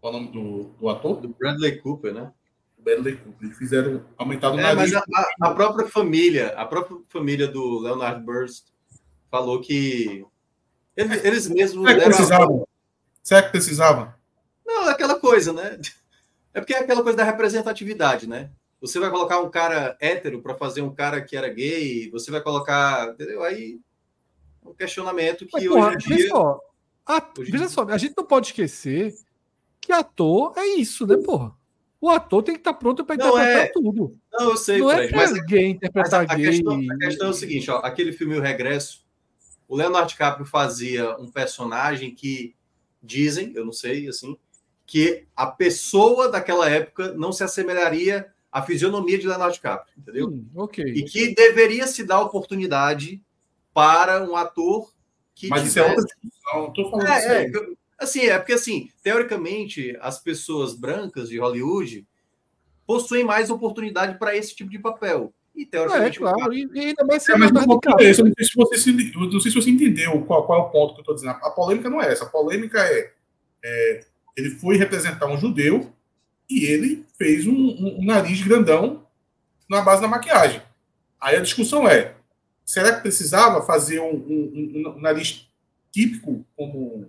Qual 0.00 0.12
é 0.12 0.16
o 0.16 0.20
nome 0.20 0.32
do, 0.32 0.62
do 0.80 0.88
ator? 0.88 1.20
Do 1.20 1.28
Bradley 1.28 1.78
Cooper, 1.80 2.12
né? 2.12 2.32
Bradley 2.78 3.16
Cooper. 3.16 3.46
Eles 3.46 3.58
fizeram 3.58 4.04
aumentar 4.16 4.50
o 4.50 4.58
É, 4.58 4.62
nariz. 4.74 4.92
mas 4.92 4.94
a, 5.14 5.48
a- 5.48 5.54
própria 5.54 5.86
família, 5.86 6.48
a 6.56 6.64
própria 6.64 6.98
família 7.08 7.46
do 7.46 7.78
Leonard 7.78 8.24
Burst 8.24 8.64
falou 9.30 9.60
que 9.60 10.26
eles, 10.96 11.24
eles 11.24 11.48
mesmos 11.48 11.86
Será 11.86 11.94
que 11.94 12.00
deram 12.00 12.12
a- 12.12 12.16
precisava? 12.16 12.64
Será 13.22 13.42
que 13.42 13.50
precisava? 13.50 14.18
Não, 14.66 14.88
é 14.88 14.92
aquela 14.92 15.20
coisa, 15.20 15.52
né? 15.52 15.78
É 16.54 16.60
porque 16.60 16.74
é 16.74 16.78
aquela 16.80 17.02
coisa 17.02 17.16
da 17.18 17.24
representatividade, 17.24 18.26
né? 18.28 18.50
Você 18.82 18.98
vai 18.98 19.10
colocar 19.10 19.38
um 19.40 19.48
cara 19.48 19.96
hétero 20.00 20.42
para 20.42 20.54
fazer 20.56 20.82
um 20.82 20.92
cara 20.92 21.22
que 21.22 21.36
era 21.36 21.48
gay, 21.48 22.10
você 22.10 22.30
vai 22.30 22.42
colocar, 22.42 23.08
entendeu? 23.10 23.42
Aí 23.44 23.78
é 24.64 24.68
um 24.68 24.74
questionamento 24.74 25.46
que 25.46 25.52
Mas, 25.54 25.66
porra, 25.68 25.86
hoje 25.86 25.94
em 25.94 26.08
veja 26.10 26.16
dia 26.22 26.28
só, 26.28 26.60
a- 27.06 27.32
hoje 27.38 27.48
em 27.48 27.52
veja 27.52 27.64
dia- 27.64 27.68
só, 27.74 27.82
a 27.88 27.96
gente 27.96 28.14
não 28.16 28.26
pode 28.26 28.48
esquecer 28.48 29.14
que 29.80 29.92
ator 29.92 30.52
é 30.56 30.66
isso, 30.66 31.06
né, 31.06 31.16
porra? 31.16 31.52
O 32.00 32.10
ator 32.10 32.42
tem 32.42 32.54
que 32.54 32.60
estar 32.60 32.74
pronto 32.74 33.04
para 33.04 33.16
Não, 33.16 33.28
interpretar 33.28 33.62
é. 33.66 33.68
tudo. 33.72 34.18
Não, 34.32 34.50
eu 34.50 34.56
sei, 34.56 34.78
não 34.80 34.90
é 34.90 34.96
Fred, 34.96 35.12
pra 35.12 35.20
mas, 35.20 35.32
gay 35.46 35.62
mas 35.62 35.68
a, 35.68 35.70
interpretar 35.76 36.20
a 36.20 36.34
gay. 36.34 36.44
questão, 36.50 36.80
a 36.90 36.98
questão 36.98 37.26
é 37.28 37.30
o 37.30 37.34
seguinte, 37.34 37.70
ó, 37.70 37.76
aquele 37.78 38.12
filme 38.12 38.36
O 38.36 38.40
Regresso, 38.40 39.04
o 39.68 39.76
Leonardo 39.76 40.08
DiCaprio 40.08 40.44
fazia 40.44 41.16
um 41.18 41.30
personagem 41.30 42.12
que 42.12 42.56
dizem, 43.00 43.52
eu 43.54 43.64
não 43.64 43.72
sei, 43.72 44.08
assim, 44.08 44.36
que 44.84 45.24
a 45.36 45.46
pessoa 45.46 46.28
daquela 46.28 46.68
época 46.68 47.12
não 47.14 47.32
se 47.32 47.44
assemelharia 47.44 48.32
à 48.52 48.62
fisionomia 48.62 49.18
de 49.18 49.26
Leonardo 49.26 49.54
DiCaprio, 49.54 49.94
entendeu? 49.96 50.28
Hum, 50.28 50.46
ok. 50.54 50.84
E 50.84 51.02
que 51.04 51.34
deveria 51.34 51.86
se 51.86 52.04
dar 52.04 52.20
oportunidade 52.20 53.20
para 53.72 54.22
um 54.22 54.36
ator 54.36 54.92
que 55.34 55.48
Mas 55.48 55.66
isso 55.66 55.78
é 55.78 55.82
tivesse- 55.82 56.00
outra 56.00 56.16
discussão. 56.22 56.62
Não 56.62 56.72
tô 56.72 56.90
falando 56.90 57.08
é, 57.08 57.18
isso 57.46 57.56
é, 57.58 57.66
assim, 57.98 58.20
é 58.26 58.38
porque 58.38 58.52
assim, 58.52 58.90
teoricamente, 59.02 59.96
as 60.00 60.20
pessoas 60.20 60.74
brancas 60.74 61.30
de 61.30 61.38
Hollywood 61.38 62.06
possuem 62.86 63.24
mais 63.24 63.48
oportunidade 63.48 64.18
para 64.18 64.36
esse 64.36 64.54
tipo 64.54 64.70
de 64.70 64.78
papel. 64.78 65.32
E 65.54 65.62
É, 65.62 65.66
teoricamente, 65.66 66.18
o 66.18 66.22
claro. 66.22 66.52
E, 66.52 66.68
e 66.74 66.78
ainda 66.80 67.04
mais 67.06 67.22
É, 67.22 67.26
sendo 67.32 67.38
mas 67.38 67.50
o 67.50 67.54
Leonardo 67.54 67.80
ponto 67.80 68.00
é. 68.00 68.10
Eu 68.10 68.24
não 68.24 68.32
sei 68.36 68.44
se 68.44 68.54
você, 68.56 68.76
se, 68.78 69.12
eu 69.14 69.20
não 69.20 69.40
sei 69.40 69.50
se 69.50 69.54
você 69.62 69.70
entendeu 69.70 70.22
qual, 70.26 70.44
qual 70.46 70.58
é 70.58 70.62
o 70.62 70.70
ponto 70.70 70.92
que 70.94 71.00
eu 71.00 71.02
estou 71.02 71.14
dizendo. 71.14 71.30
A 71.42 71.50
polêmica 71.50 71.88
não 71.88 72.00
é 72.02 72.12
essa. 72.12 72.24
A 72.24 72.28
polêmica 72.28 72.78
é, 72.80 73.12
é, 73.64 74.00
ele 74.36 74.50
foi 74.50 74.76
representar 74.76 75.26
um 75.26 75.38
judeu 75.38 75.90
e 76.58 76.64
ele 76.66 77.04
fez 77.16 77.46
um, 77.46 77.52
um- 77.54 78.00
um 78.00 78.04
nariz 78.04 78.42
grandão 78.42 79.06
na 79.68 79.80
base 79.82 80.02
da 80.02 80.08
maquiagem. 80.08 80.60
Aí 81.20 81.36
a 81.36 81.40
discussão 81.40 81.86
é: 81.88 82.14
será 82.64 82.94
que 82.94 83.02
precisava 83.02 83.62
fazer 83.64 84.00
um, 84.00 84.10
um- 84.14 84.52
um- 84.86 84.94
um 84.96 85.00
nariz 85.00 85.48
típico 85.90 86.44
como. 86.56 87.06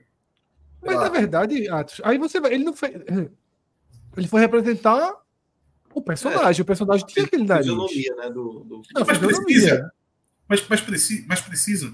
Mas 0.81 0.95
lá, 0.95 1.03
na 1.03 1.09
verdade, 1.09 1.69
Atos, 1.69 2.01
aí 2.03 2.17
você 2.17 2.39
vai. 2.39 2.53
Ele 2.53 2.63
não 2.63 2.73
fez. 2.73 2.93
Ele 4.15 4.27
foi 4.27 4.41
representar 4.41 5.13
o 5.93 6.01
personagem. 6.01 6.61
O 6.61 6.65
personagem 6.65 7.05
tinha 7.07 7.25
aquele 7.25 7.45
nariz. 7.45 7.65
fisionomia, 7.65 8.15
né? 8.17 8.29
Do, 8.29 8.59
do... 8.65 8.81
Não, 8.93 9.05
Mas 9.05 9.17
precisa. 9.17 9.91
mas, 10.47 10.67
mas, 10.67 10.81
preci, 10.81 11.25
mas 11.27 11.41
precisa. 11.41 11.93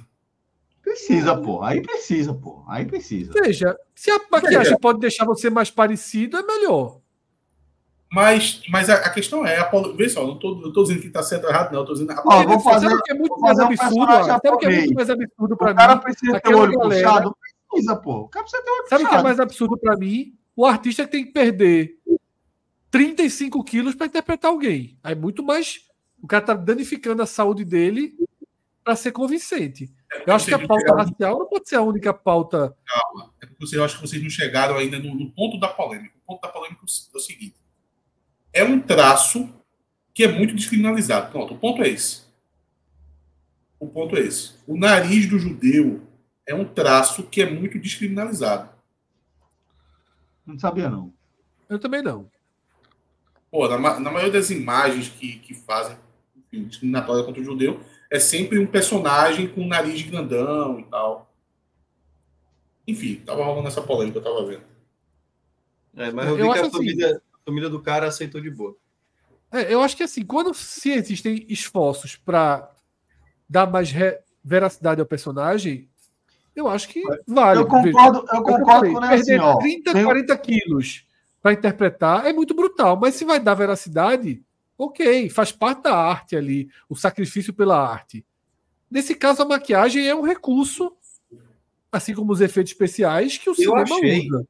Precisa, 0.82 1.38
pô. 1.38 1.62
Aí 1.62 1.82
precisa, 1.82 2.34
pô. 2.34 2.64
Aí 2.68 2.86
precisa. 2.86 3.32
Veja, 3.32 3.78
se 3.94 4.10
a 4.10 4.20
maquiagem 4.32 4.78
pode 4.80 5.00
deixar 5.00 5.24
você 5.26 5.50
mais 5.50 5.70
parecido, 5.70 6.36
é 6.38 6.42
melhor. 6.44 7.00
Mas, 8.12 8.62
mas 8.70 8.90
a, 8.90 8.96
a 8.96 9.10
questão 9.12 9.46
é: 9.46 9.58
a, 9.58 9.66
pol- 9.66 9.96
vê 9.96 10.10
só, 10.10 10.26
não 10.26 10.34
estou 10.36 10.84
dizendo 10.84 11.02
que 11.02 11.08
está 11.08 11.22
certo 11.22 11.44
ou 11.44 11.50
errado, 11.52 11.72
não. 11.72 11.82
Estou 11.82 11.94
dizendo. 11.96 12.12
A 12.12 12.24
Ó, 12.26 12.44
vou 12.44 12.60
fazer- 12.60 12.88
o 12.88 13.02
que 13.04 13.12
é 13.12 13.16
muito 13.16 13.40
mais 13.40 13.58
um 13.60 13.64
absurdo? 13.66 13.78
personagem 14.08 14.26
Sabe 14.26 14.50
o 14.50 14.58
que 14.58 14.66
é 14.66 14.70
muito 14.80 14.94
mais 14.96 15.10
absurdo 15.10 15.54
O 15.54 15.58
pra 15.58 15.74
cara 15.76 15.96
mim? 15.96 16.02
precisa 16.02 16.40
ter 16.42 16.56
o 16.56 16.58
olho 16.60 16.80
galera- 16.80 17.08
puxado? 17.08 17.38
Precisa, 17.70 17.96
pô. 17.98 18.14
O 18.22 18.28
cara 18.30 18.44
precisa 18.44 18.64
ter 18.64 18.72
o 18.72 18.74
olho 18.74 18.88
Sabe 18.90 19.04
o 19.04 19.10
que 19.10 19.16
é 19.16 19.22
mais 19.24 19.40
absurdo 19.40 19.78
pra 19.78 19.96
mim? 19.96 20.34
O 20.56 20.66
artista 20.66 21.06
que 21.06 21.12
tem 21.12 21.26
que 21.26 21.32
perder 21.32 21.98
35 22.92 23.64
quilos 23.64 23.96
pra 23.96 24.08
interpretar 24.08 24.52
alguém. 24.52 24.98
Aí 25.04 25.14
muito 25.16 25.44
mais. 25.44 25.82
O 26.22 26.28
cara 26.28 26.44
tá 26.44 26.54
danificando 26.54 27.22
a 27.22 27.26
saúde 27.26 27.64
dele 27.64 28.14
pra 28.84 28.96
ser 28.96 29.12
convincente. 29.12 29.90
Eu 30.26 30.34
acho 30.34 30.48
que 30.48 30.54
a 30.54 30.68
pauta 30.68 30.96
racial 30.96 31.38
não 31.40 31.46
pode 31.48 31.70
ser 31.70 31.76
a 31.76 31.82
única 31.82 32.12
pauta. 32.14 32.76
É 33.42 33.46
porque 33.46 33.76
eu 33.78 33.84
acho 33.84 33.96
que 33.96 34.02
vocês 34.02 34.22
não 34.22 34.30
chegaram 34.30 34.76
ainda 34.76 34.98
no, 34.98 35.14
no 35.14 35.30
ponto 35.32 35.60
da 35.60 35.68
polêmica. 35.68 36.16
O 36.26 36.34
ponto 36.34 36.42
da 36.42 36.48
polêmica 36.50 36.82
é 36.82 37.18
o 37.18 37.20
seguinte: 37.20 37.56
é 38.54 38.64
um 38.64 38.80
traço 38.80 39.50
que 40.14 40.24
é 40.24 40.28
muito 40.28 40.56
descriminalizado. 40.56 41.32
Pronto, 41.32 41.54
o 41.54 41.58
ponto 41.58 41.82
é 41.82 41.90
esse. 41.90 42.24
O 43.80 43.88
ponto 43.88 44.16
é 44.18 44.20
esse. 44.22 44.54
O 44.68 44.78
nariz 44.78 45.28
do 45.28 45.40
judeu 45.40 46.02
é 46.46 46.54
um 46.54 46.66
traço 46.66 47.24
que 47.24 47.42
é 47.42 47.50
muito 47.50 47.80
descriminalizado. 47.80 48.70
Não 50.46 50.58
sabia, 50.58 50.90
não. 50.90 51.14
Eu 51.70 51.80
também 51.80 52.02
não. 52.02 52.30
Pô, 53.52 53.68
na, 53.68 53.78
na 53.78 54.12
maioria 54.12 54.32
das 54.34 54.50
imagens 54.50 55.10
que, 55.10 55.40
que 55.40 55.54
fazem 55.54 55.98
enfim, 56.36 56.66
discriminatória 56.68 57.24
contra 57.24 57.42
o 57.42 57.46
judeu, 57.46 57.80
é 58.12 58.20
sempre 58.20 58.60
um 58.60 58.66
personagem 58.68 59.48
com 59.48 59.62
um 59.62 59.68
nariz 59.68 60.02
grandão 60.02 60.80
e 60.80 60.84
tal. 60.86 61.32
Enfim, 62.88 63.22
tava 63.26 63.44
rolando 63.44 63.68
essa 63.68 63.82
polêmica, 63.82 64.18
eu 64.18 64.24
tava 64.24 64.46
vendo. 64.46 64.64
É, 65.96 66.12
mas 66.12 66.28
eu 66.28 66.36
vi 66.36 66.42
Eu 66.42 66.52
que 66.52 66.58
a 66.60 66.62
acho 66.62 66.76
assim- 66.76 67.20
família, 67.50 67.68
a 67.68 67.72
do 67.72 67.82
cara 67.82 68.08
aceitou 68.08 68.40
de 68.40 68.50
boa. 68.50 68.76
É, 69.52 69.74
eu 69.74 69.82
acho 69.82 69.98
que 69.98 70.04
assim, 70.04 70.24
quando 70.24 70.54
se 70.54 70.92
existem 70.92 71.46
esforços 71.50 72.16
pra 72.16 72.72
dar 73.50 73.70
mais 73.70 73.92
re- 73.92 74.20
veracidade 74.44 75.02
ao 75.02 75.08
personagem, 75.08 75.90
eu 76.56 76.68
acho 76.68 76.88
que 76.90 77.02
vale. 77.28 77.60
Eu 77.60 77.66
concordo, 77.68 78.20
eu 78.32 78.36
Eu 78.38 78.44
concordo 78.44 78.86
é 79.06 79.14
assim, 79.16 79.26
perder 79.26 79.40
ó. 79.42 79.58
30, 79.58 79.94
tem- 79.94 80.04
40 80.06 80.38
quilos 80.38 81.06
para 81.42 81.54
interpretar 81.54 82.26
é 82.28 82.34
muito 82.34 82.54
brutal, 82.54 82.98
mas 83.00 83.16
se 83.16 83.26
vai 83.26 83.40
dar 83.40 83.54
veracidade, 83.56 84.44
Ok, 84.82 85.30
faz 85.30 85.52
parte 85.52 85.84
da 85.84 85.94
arte 85.94 86.38
ali, 86.38 86.70
o 86.88 86.96
sacrifício 86.96 87.54
pela 87.54 87.78
arte. 87.86 88.26
Nesse 88.90 89.14
caso, 89.14 89.42
a 89.42 89.46
maquiagem 89.46 90.08
é 90.08 90.16
um 90.16 90.22
recurso, 90.22 90.94
assim 91.92 92.14
como 92.16 92.32
os 92.32 92.40
efeitos 92.40 92.72
especiais, 92.72 93.38
que 93.38 93.50
o 93.50 93.54
cinema 93.54 93.82
achei. 93.82 94.26
usa. 94.30 94.48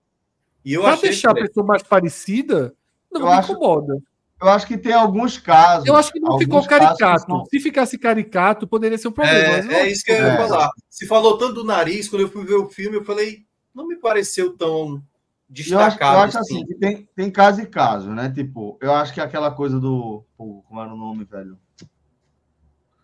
E 0.63 0.73
eu 0.73 0.83
Pra 0.83 0.93
achei 0.93 1.09
deixar 1.09 1.31
a 1.31 1.33
que- 1.33 1.47
pessoa 1.47 1.65
mais 1.65 1.81
parecida, 1.81 2.75
não 3.11 3.21
Eu 3.21 3.27
me 3.27 3.33
acho- 3.33 3.51
incomoda. 3.53 3.97
Eu 4.41 4.47
acho 4.49 4.65
que 4.67 4.77
tem 4.77 4.93
alguns 4.93 5.37
casos. 5.37 5.85
Eu 5.85 5.97
acho 5.97 6.13
que 6.13 6.19
não 6.19 6.37
ficou 6.37 6.65
caricato. 6.65 7.43
Se 7.49 7.59
ficasse 7.59 7.97
caricato, 7.97 8.65
poderia 8.65 8.97
ser 8.97 9.09
um 9.09 9.11
problema. 9.11 9.57
mas 9.57 9.65
não 9.65 9.73
É, 9.73 9.81
é 9.81 9.91
isso 9.91 10.03
que 10.05 10.11
eu 10.11 10.15
ia 10.15 10.27
É. 10.33 10.37
falar. 10.47 10.71
Se 10.89 11.05
falou 11.05 11.37
tanto 11.37 11.55
do 11.55 11.63
nariz, 11.65 12.07
quando 12.07 12.21
eu 12.21 12.29
fui 12.29 12.45
ver 12.45 12.53
o 12.55 12.69
filme, 12.69 12.95
eu 12.95 13.03
falei, 13.03 13.45
não 13.75 13.85
me 13.85 13.97
pareceu 13.97 14.55
tão 14.55 14.69
Eu 14.87 14.95
acho, 14.95 15.01
eu 15.49 15.53
destacado. 15.53 16.17
acho 16.19 16.37
assim, 16.37 16.65
que 16.65 16.75
tem, 16.75 17.09
tem 17.13 17.29
caso 17.29 17.61
e 17.61 17.65
caso, 17.65 18.11
né? 18.11 18.31
Tipo, 18.33 18.77
eu 18.81 18.93
acho 18.93 19.13
que 19.13 19.19
aquela 19.19 19.51
coisa 19.51 19.77
do. 19.77 20.23
pô, 20.37 20.63
como 20.69 20.79
era 20.79 20.93
o 20.93 20.97
nome, 20.97 21.25
velho? 21.25 21.57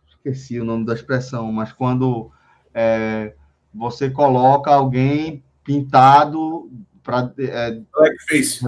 Esqueci 0.08 0.60
o 0.60 0.64
nome 0.66 0.86
da 0.86 0.94
expressão, 0.94 1.52
mas 1.52 1.72
quando 1.74 2.32
é, 2.74 3.34
você 3.74 4.10
coloca 4.10 4.72
alguém 4.74 5.44
pintado 5.66 6.72
para. 7.04 7.32
É, 7.40 7.82
Blackface. 7.94 8.66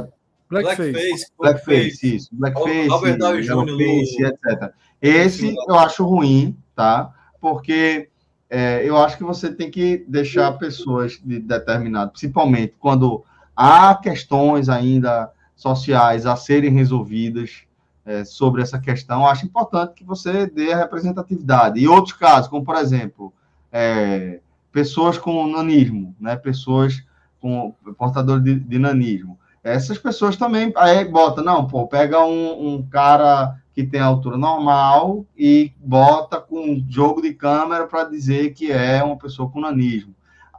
Blackface. 0.50 0.92
Blackface, 0.92 1.26
blackface, 1.38 2.16
isso. 2.16 2.30
Blackface, 2.32 3.18
Downey 3.18 3.42
Jr. 3.42 3.56
no- 3.66 3.82
etc. 3.82 4.74
Esse 5.02 5.56
eu 5.68 5.76
acho 5.76 6.06
ruim, 6.06 6.56
tá? 6.76 7.14
Porque 7.40 8.10
é, 8.50 8.82
eu 8.88 8.98
acho 8.98 9.18
que 9.18 9.24
você 9.24 9.52
tem 9.52 9.70
que 9.70 10.06
deixar 10.08 10.52
pessoas 10.54 11.20
de 11.24 11.40
determinado, 11.40 12.12
principalmente 12.12 12.74
quando 12.80 13.24
há 13.56 13.94
questões 13.96 14.70
ainda 14.70 15.32
sociais 15.56 16.26
a 16.26 16.36
serem 16.36 16.72
resolvidas 16.72 17.64
é, 18.06 18.24
sobre 18.24 18.62
essa 18.62 18.80
questão, 18.80 19.22
eu 19.22 19.28
acho 19.28 19.46
importante 19.46 19.96
que 19.96 20.04
você 20.04 20.48
dê 20.48 20.72
a 20.72 20.78
representatividade. 20.78 21.80
E 21.80 21.88
outros 21.88 22.16
casos, 22.16 22.48
como 22.48 22.64
por 22.64 22.76
exemplo, 22.76 23.34
é, 23.72 24.40
pessoas 24.72 25.18
com 25.18 25.46
nanismo, 25.48 26.16
né? 26.20 26.38
Pessoas 26.38 27.04
com 27.42 27.76
portadores 27.98 28.44
de, 28.44 28.56
de 28.58 28.80
nanismo. 28.80 29.38
Essas 29.68 29.98
pessoas 29.98 30.38
também 30.38 30.72
aí 30.78 31.04
bota, 31.04 31.42
não, 31.42 31.68
pô, 31.68 31.86
pega 31.88 32.24
um, 32.24 32.76
um 32.76 32.82
cara 32.84 33.58
que 33.74 33.84
tem 33.84 34.00
altura 34.00 34.38
normal 34.38 35.26
e 35.38 35.74
bota 35.78 36.40
com 36.40 36.72
um 36.72 36.86
jogo 36.90 37.22
de 37.22 37.34
câmera 37.34 37.86
para 37.86 38.06
dizer 38.06 38.54
que 38.54 38.72
é 38.72 39.04
uma 39.04 39.18
pessoa 39.18 39.50
com 39.50 39.60
nanismo. 39.60 40.16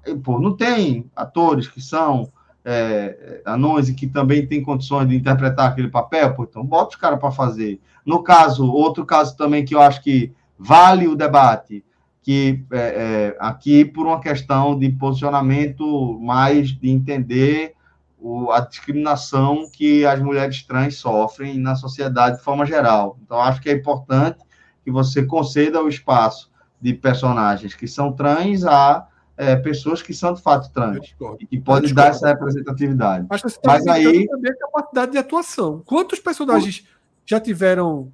Aí, 0.07 0.15
pô, 0.15 0.39
não 0.39 0.55
tem 0.55 1.11
atores 1.17 1.67
que 1.67 1.81
são 1.81 2.31
é, 2.63 3.41
anões 3.47 3.89
e 3.89 3.95
que 3.95 4.07
também 4.07 4.47
têm 4.47 4.63
condições 4.63 5.09
de 5.09 5.17
interpretar 5.17 5.71
aquele 5.71 5.89
papel, 5.89 6.35
pô, 6.35 6.45
então 6.45 6.63
bota 6.63 6.91
os 6.91 6.97
caras 6.97 7.19
para 7.19 7.31
fazer. 7.31 7.81
No 8.05 8.23
caso, 8.23 8.71
outro 8.71 9.07
caso 9.07 9.35
também 9.39 9.65
que 9.65 9.75
eu 9.75 9.81
acho 9.81 10.03
que 10.03 10.33
vale 10.59 11.09
o 11.09 11.17
debate, 11.17 11.83
que 12.23 12.63
é, 12.71 12.79
é, 12.79 13.37
aqui 13.41 13.87
por 13.87 14.07
uma 14.07 14.21
questão 14.21 14.79
de 14.79 14.91
posicionamento 14.91 16.21
mais 16.21 16.69
de 16.69 16.91
entender 16.91 17.78
o- 18.21 18.51
a 18.51 18.61
discriminação 18.61 19.69
que 19.73 20.05
as 20.05 20.21
mulheres 20.21 20.63
trans 20.65 20.97
sofrem 20.97 21.59
na 21.59 21.75
sociedade 21.77 22.39
de 22.39 22.43
forma 22.45 22.67
geral. 22.67 23.19
Então, 23.23 23.41
acho 23.41 23.61
que 23.61 23.69
é 23.71 23.73
importante 23.73 24.39
que 24.85 24.91
você 24.91 25.25
conceda 25.25 25.83
o 25.83 25.89
espaço 25.89 26.51
de 26.81 26.95
personagens 26.95 27.75
que 27.75 27.87
são 27.87 28.13
trans 28.13 28.65
a 28.65 29.07
é, 29.41 29.55
pessoas 29.55 30.03
que 30.03 30.13
são 30.13 30.35
de 30.35 30.43
fato 30.43 30.69
trans 30.73 31.15
e 31.39 31.47
que 31.47 31.61
podem 31.61 31.95
dar 31.95 32.09
essa 32.09 32.27
representatividade. 32.27 33.25
Acho 33.31 33.45
que 33.45 33.51
você 33.51 33.61
Mas 33.65 33.87
aí- 33.87 34.27
também 34.27 34.51
a 34.51 34.57
capacidade 34.57 35.13
de 35.13 35.19
atuação. 35.19 35.81
Quantos 35.87 36.19
personagens 36.19 36.85
já 37.25 37.39
tiveram. 37.39 38.11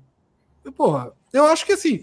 Porra, 0.76 1.12
eu 1.33 1.47
acho 1.47 1.65
que 1.65 1.73
assim. 1.73 2.02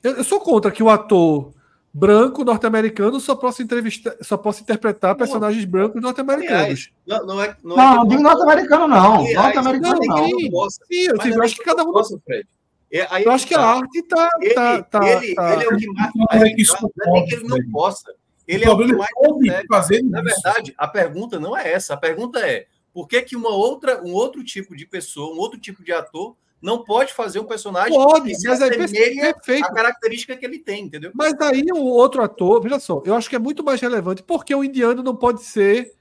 Eu, 0.00 0.12
eu 0.18 0.22
sou 0.22 0.38
contra 0.38 0.70
que 0.70 0.80
o 0.80 0.88
ator 0.88 1.52
branco 1.96 2.44
norte-americano 2.44 3.18
só 3.18 3.34
possa 3.34 3.62
entrevistar, 3.62 4.14
só 4.20 4.36
possa 4.36 4.60
interpretar 4.60 5.16
personagens 5.16 5.64
brancos 5.64 6.02
norte-americanos. 6.02 6.90
Não, 7.06 7.24
não 7.24 7.42
é. 7.42 7.56
Não, 7.64 7.74
Não, 7.74 7.84
é 7.84 7.90
que 7.90 7.96
não 7.96 8.06
digo 8.08 8.22
norte-americano, 8.22 8.88
não. 8.88 9.32
Norte-americano, 9.32 10.00
não, 10.04 10.16
não. 10.16 10.26
sim. 10.28 10.50
eu, 10.90 11.14
não 11.16 11.26
eu 11.26 11.42
é 11.42 11.44
acho 11.46 11.56
que 11.56 11.64
cada 11.64 11.82
um. 11.84 11.92
Possa, 11.92 12.20
Fred. 12.22 12.46
É, 12.92 13.06
aí 13.10 13.24
Eu 13.24 13.32
é 13.32 13.34
acho 13.34 13.46
que 13.46 13.54
tá. 13.54 13.60
a 13.62 13.74
arte 13.76 14.02
tá. 14.02 14.28
Ele, 14.42 14.54
tá, 14.54 14.82
tá, 14.82 15.08
ele, 15.08 15.34
tá- 15.34 15.54
ele 15.54 15.64
é 15.64 15.68
o 15.68 15.76
que 15.76 15.86
mais. 15.86 16.12
É 16.42 16.44
que 16.44 16.50
tá, 16.50 16.62
isso 16.62 16.76
não 16.96 17.16
é 17.16 17.22
que 17.22 17.34
ele 17.34 17.48
não 17.48 17.70
possa. 17.70 18.14
Ele 18.46 18.64
o 18.66 18.68
é 18.68 18.72
o 18.74 18.76
que 18.78 18.92
mais 18.94 19.10
é 19.10 19.12
como 19.14 19.34
consegue. 19.40 19.66
fazer 19.68 20.02
Na 20.02 20.22
isso. 20.22 20.34
verdade, 20.42 20.74
a 20.76 20.86
pergunta 20.88 21.40
não 21.40 21.56
é 21.56 21.72
essa. 21.72 21.94
A 21.94 21.96
pergunta 21.96 22.38
é 22.40 22.66
por 22.92 23.08
que, 23.08 23.22
que 23.22 23.34
uma 23.36 23.50
outra, 23.50 24.02
um 24.04 24.12
outro 24.12 24.44
tipo 24.44 24.76
de 24.76 24.86
pessoa, 24.86 25.34
um 25.34 25.38
outro 25.38 25.58
tipo 25.58 25.82
de 25.82 25.92
ator, 25.92 26.36
não 26.66 26.82
pode 26.82 27.14
fazer 27.14 27.38
um 27.38 27.44
personagem 27.44 27.96
Pode, 27.96 28.28
que 28.28 28.34
se 28.34 28.48
mas 28.48 28.60
é 28.60 28.68
perfeito. 28.68 29.64
à 29.64 29.72
característica 29.72 30.36
que 30.36 30.44
ele 30.44 30.58
tem, 30.58 30.82
entendeu? 30.82 31.12
Mas 31.14 31.40
aí 31.40 31.64
o 31.72 31.84
outro 31.84 32.20
ator, 32.20 32.60
veja 32.60 32.80
só, 32.80 33.00
eu 33.06 33.14
acho 33.14 33.30
que 33.30 33.36
é 33.36 33.38
muito 33.38 33.62
mais 33.62 33.80
relevante 33.80 34.20
porque 34.20 34.52
o 34.52 34.64
indiano 34.64 35.00
não 35.00 35.14
pode 35.14 35.44
ser 35.44 35.94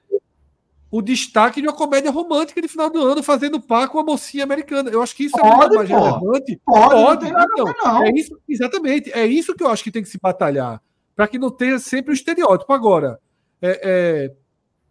o 0.90 1.04
destaque 1.04 1.62
de 1.62 1.68
uma 1.68 1.76
comédia 1.76 2.10
romântica 2.10 2.60
de 2.60 2.68
final 2.68 2.90
do 2.90 3.00
ano 3.00 3.22
fazendo 3.22 3.62
par 3.62 3.88
com 3.90 4.00
a 4.00 4.04
mocinha 4.04 4.44
americana. 4.44 4.90
Eu 4.90 5.04
acho 5.04 5.16
que 5.16 5.26
isso 5.26 5.40
é 5.40 5.44
muito 5.44 5.60
Pode, 5.60 5.76
mais 5.76 5.90
pô. 5.90 6.00
relevante. 6.00 6.62
Pode, 6.66 6.96
não 6.96 7.06
Pode, 7.06 7.26
a 7.26 7.46
então, 7.52 7.74
não. 7.84 8.04
é 8.04 8.12
isso, 8.12 8.40
exatamente. 8.50 9.12
É 9.12 9.26
isso 9.26 9.54
que 9.54 9.64
eu 9.64 9.70
acho 9.70 9.84
que 9.84 9.92
tem 9.92 10.02
que 10.02 10.10
se 10.10 10.18
batalhar. 10.20 10.82
Para 11.16 11.28
que 11.28 11.38
não 11.38 11.52
tenha 11.52 11.78
sempre 11.78 12.12
o 12.12 12.14
estereótipo. 12.14 12.74
Agora, 12.74 13.20
é, 13.62 13.82
é, 13.84 14.34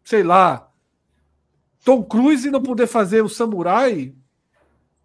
sei 0.05 0.23
lá, 0.23 0.69
Tom 1.85 2.03
Cruise 2.05 2.49
não 2.51 2.63
poder 2.63 2.87
fazer 2.87 3.23
o 3.23 3.29
samurai, 3.29 4.15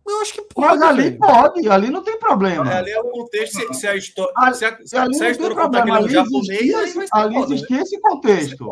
eu 0.10 0.22
acho 0.22 0.34
que 0.34 0.42
pode. 0.42 0.68
Mas 0.80 0.82
ali 0.82 1.04
velho. 1.04 1.18
pode, 1.20 1.70
ali 1.70 1.90
não 1.90 2.04
tem 2.04 2.18
problema. 2.20 2.70
Ali 2.74 2.92
é 2.92 3.00
o 3.00 3.10
contexto, 3.10 3.58
se, 3.58 3.74
se 3.74 3.88
a 3.88 3.96
história. 3.96 4.34
Ali- 4.36 4.56
se 4.56 4.66
a, 4.66 4.70
se 4.70 4.76
ali 4.76 4.86
se 4.86 4.96
a 4.98 5.06
não 5.06 5.12
tem 5.20 5.32
história 5.32 5.56
contar 5.56 5.82
que 5.84 5.88
problema. 5.92 6.08
ele 6.08 6.16
é 6.18 6.20
um 6.20 6.24
Ali 6.24 6.32
japonês, 6.32 6.62
existia, 6.62 7.08
ali 7.14 7.36
né? 7.36 7.42
existia 7.42 7.82
esse 7.82 8.00
contexto. 8.02 8.70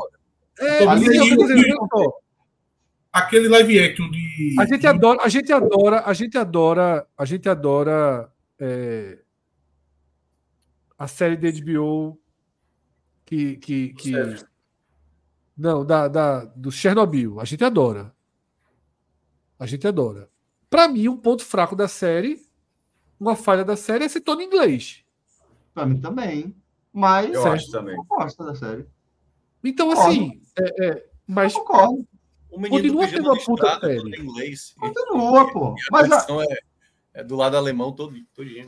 É. 0.59 0.79
Aquele 3.13 3.47
live 3.47 3.79
action 3.79 4.09
de. 4.11 4.55
A 4.59 4.65
gente 4.65 4.85
adora, 4.85 5.19
a 5.23 5.29
gente 5.29 5.51
adora, 5.53 6.03
a 6.05 6.13
gente 6.13 6.37
adora, 6.37 7.07
a 7.17 7.25
gente 7.25 7.49
adora 7.49 8.31
é, 8.59 9.19
a 10.97 11.07
série 11.07 11.37
da 11.37 11.49
HBO 11.49 12.19
que, 13.25 13.57
que, 13.57 13.93
que 13.93 14.13
não 15.57 15.85
da, 15.85 16.07
da 16.07 16.45
do 16.45 16.71
Chernobyl. 16.71 17.39
A 17.39 17.45
gente 17.45 17.63
adora. 17.63 18.13
A 19.59 19.65
gente 19.65 19.87
adora. 19.87 20.29
Para 20.69 20.87
mim, 20.87 21.07
um 21.07 21.17
ponto 21.17 21.43
fraco 21.45 21.75
da 21.75 21.87
série, 21.87 22.41
uma 23.19 23.35
falha 23.35 23.63
da 23.63 23.75
série 23.75 24.03
é 24.03 24.07
esse 24.07 24.19
tom 24.19 24.39
em 24.39 24.45
inglês. 24.45 25.03
Pra 25.73 25.85
mim 25.85 25.99
também. 25.99 26.55
Mas 26.91 27.27
Eu 27.33 27.41
Certo. 27.41 27.53
acho 27.55 27.71
também. 27.71 27.95
eu 27.95 28.03
gosto 28.03 28.43
da 28.43 28.55
série. 28.55 28.85
Então, 29.63 29.91
assim, 29.91 30.41
é, 30.57 30.85
é, 30.87 31.09
mas 31.27 31.53
Eu 31.53 31.61
concordo. 31.61 32.07
O 32.49 32.59
menino 32.59 32.77
Continua 32.97 33.07
sendo 33.07 33.29
uma 33.29 33.37
puta 33.37 33.63
listrado, 33.63 33.81
série. 33.81 33.97
todo 33.97 34.15
em 34.15 34.19
inglês. 34.21 34.75
Continua, 34.79 35.51
pô. 35.53 35.75
E 35.77 35.81
a 35.81 35.87
Mas 35.91 36.11
a- 36.11 36.27
é, 36.43 37.19
é 37.21 37.23
do 37.23 37.35
lado 37.35 37.55
alemão 37.55 37.91
todo, 37.91 38.15
todinho. 38.33 38.65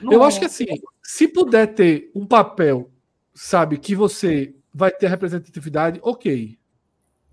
não, 0.00 0.12
Eu 0.12 0.22
acho 0.24 0.40
que 0.40 0.46
assim, 0.46 0.66
se 1.02 1.28
puder 1.28 1.74
ter 1.74 2.10
um 2.14 2.26
papel, 2.26 2.90
sabe, 3.34 3.78
que 3.78 3.94
você 3.94 4.54
vai 4.72 4.90
ter 4.90 5.06
representatividade, 5.08 6.00
ok. 6.02 6.58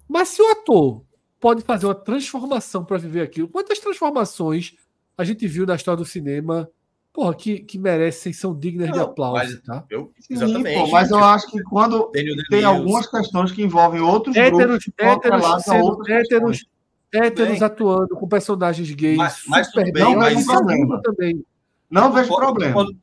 Mas 0.08 0.30
se 0.30 0.42
o 0.42 0.52
ator 0.52 1.04
pode 1.42 1.64
fazer 1.64 1.88
uma 1.88 1.96
transformação 1.96 2.86
para 2.86 2.98
viver 2.98 3.22
aquilo, 3.22 3.50
quantas 3.50 3.80
transformações 3.80 4.76
a 5.18 5.24
gente 5.26 5.46
viu 5.48 5.66
na 5.66 5.76
história 5.76 5.98
do 5.98 6.06
cinema, 6.06 6.70
porra, 7.12 7.34
que, 7.36 7.60
que 7.60 7.78
merecem, 7.78 8.32
são 8.32 8.58
dignas 8.58 8.90
de 8.92 8.98
Não, 8.98 9.06
aplauso, 9.06 9.36
mas- 9.44 9.62
tá? 9.64 9.84
Eu, 9.90 10.12
Sim, 10.20 10.36
exatamente. 10.36 10.80
pô, 10.80 10.88
mas 10.88 11.12
eu 11.12 11.18
acho 11.24 11.48
que 11.52 11.62
quando 11.64 12.10
Daniel 12.14 12.36
tem 12.50 12.64
algumas 12.64 13.08
questões 13.08 13.52
que 13.52 13.62
envolvem 13.64 14.00
outros 14.00 14.36
Héteros, 14.36 14.86
grupos 14.86 14.86
héteros, 14.98 15.64
sendo 15.64 16.04
héteros, 16.06 16.68
héteros 17.12 17.62
atuando 17.62 18.16
com 18.16 18.28
personagens 18.28 18.90
gays 18.92 19.18
Mas- 19.18 19.44
mas 19.48 19.68
super 19.68 19.84
tudo 19.86 19.94
bem, 19.94 20.06
bem, 20.06 20.16
mas- 20.16 20.40
isso 20.40 20.52
ajuda 20.52 21.02
também. 21.02 21.46
Não 21.90 22.14
vejo 22.14 22.30
Concordo- 22.30 22.52
problema. 22.54 22.74
concordo- 22.74 23.02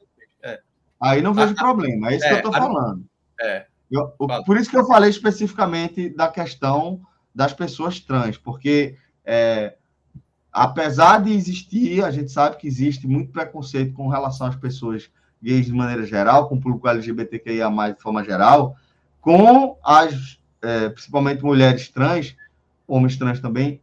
Aí 1.00 1.22
não 1.22 1.32
vejo 1.34 1.52
Ah, 1.52 1.62
problema. 1.62 2.10
É 2.12 2.16
isso 2.16 2.24
é, 2.24 2.28
que 2.28 2.34
eu 2.46 2.50
tô 2.50 2.56
a- 2.56 2.60
falando. 2.60 3.04
É. 3.40 3.66
Eu- 3.90 4.12
o- 4.18 4.44
por 4.44 4.56
isso 4.56 4.68
que 4.70 4.76
eu 4.76 4.84
falei 4.86 5.10
especificamente 5.10 6.08
da 6.10 6.26
questão 6.28 7.00
das 7.38 7.52
pessoas 7.52 8.00
trans, 8.00 8.36
porque 8.36 8.96
é, 9.24 9.76
apesar 10.52 11.22
de 11.22 11.32
existir, 11.32 12.04
a 12.04 12.10
gente 12.10 12.32
sabe 12.32 12.56
que 12.56 12.66
existe 12.66 13.06
muito 13.06 13.30
preconceito 13.30 13.92
com 13.92 14.08
relação 14.08 14.48
às 14.48 14.56
pessoas 14.56 15.08
gays 15.40 15.66
de 15.66 15.72
maneira 15.72 16.04
geral, 16.04 16.48
com 16.48 16.56
o 16.56 16.60
público 16.60 16.88
LGBTQIA+, 16.88 17.70
de 17.94 18.02
forma 18.02 18.24
geral, 18.24 18.74
com 19.20 19.78
as, 19.84 20.40
é, 20.60 20.88
principalmente 20.88 21.44
mulheres 21.44 21.88
trans, 21.88 22.34
homens 22.88 23.16
trans 23.16 23.38
também, 23.38 23.80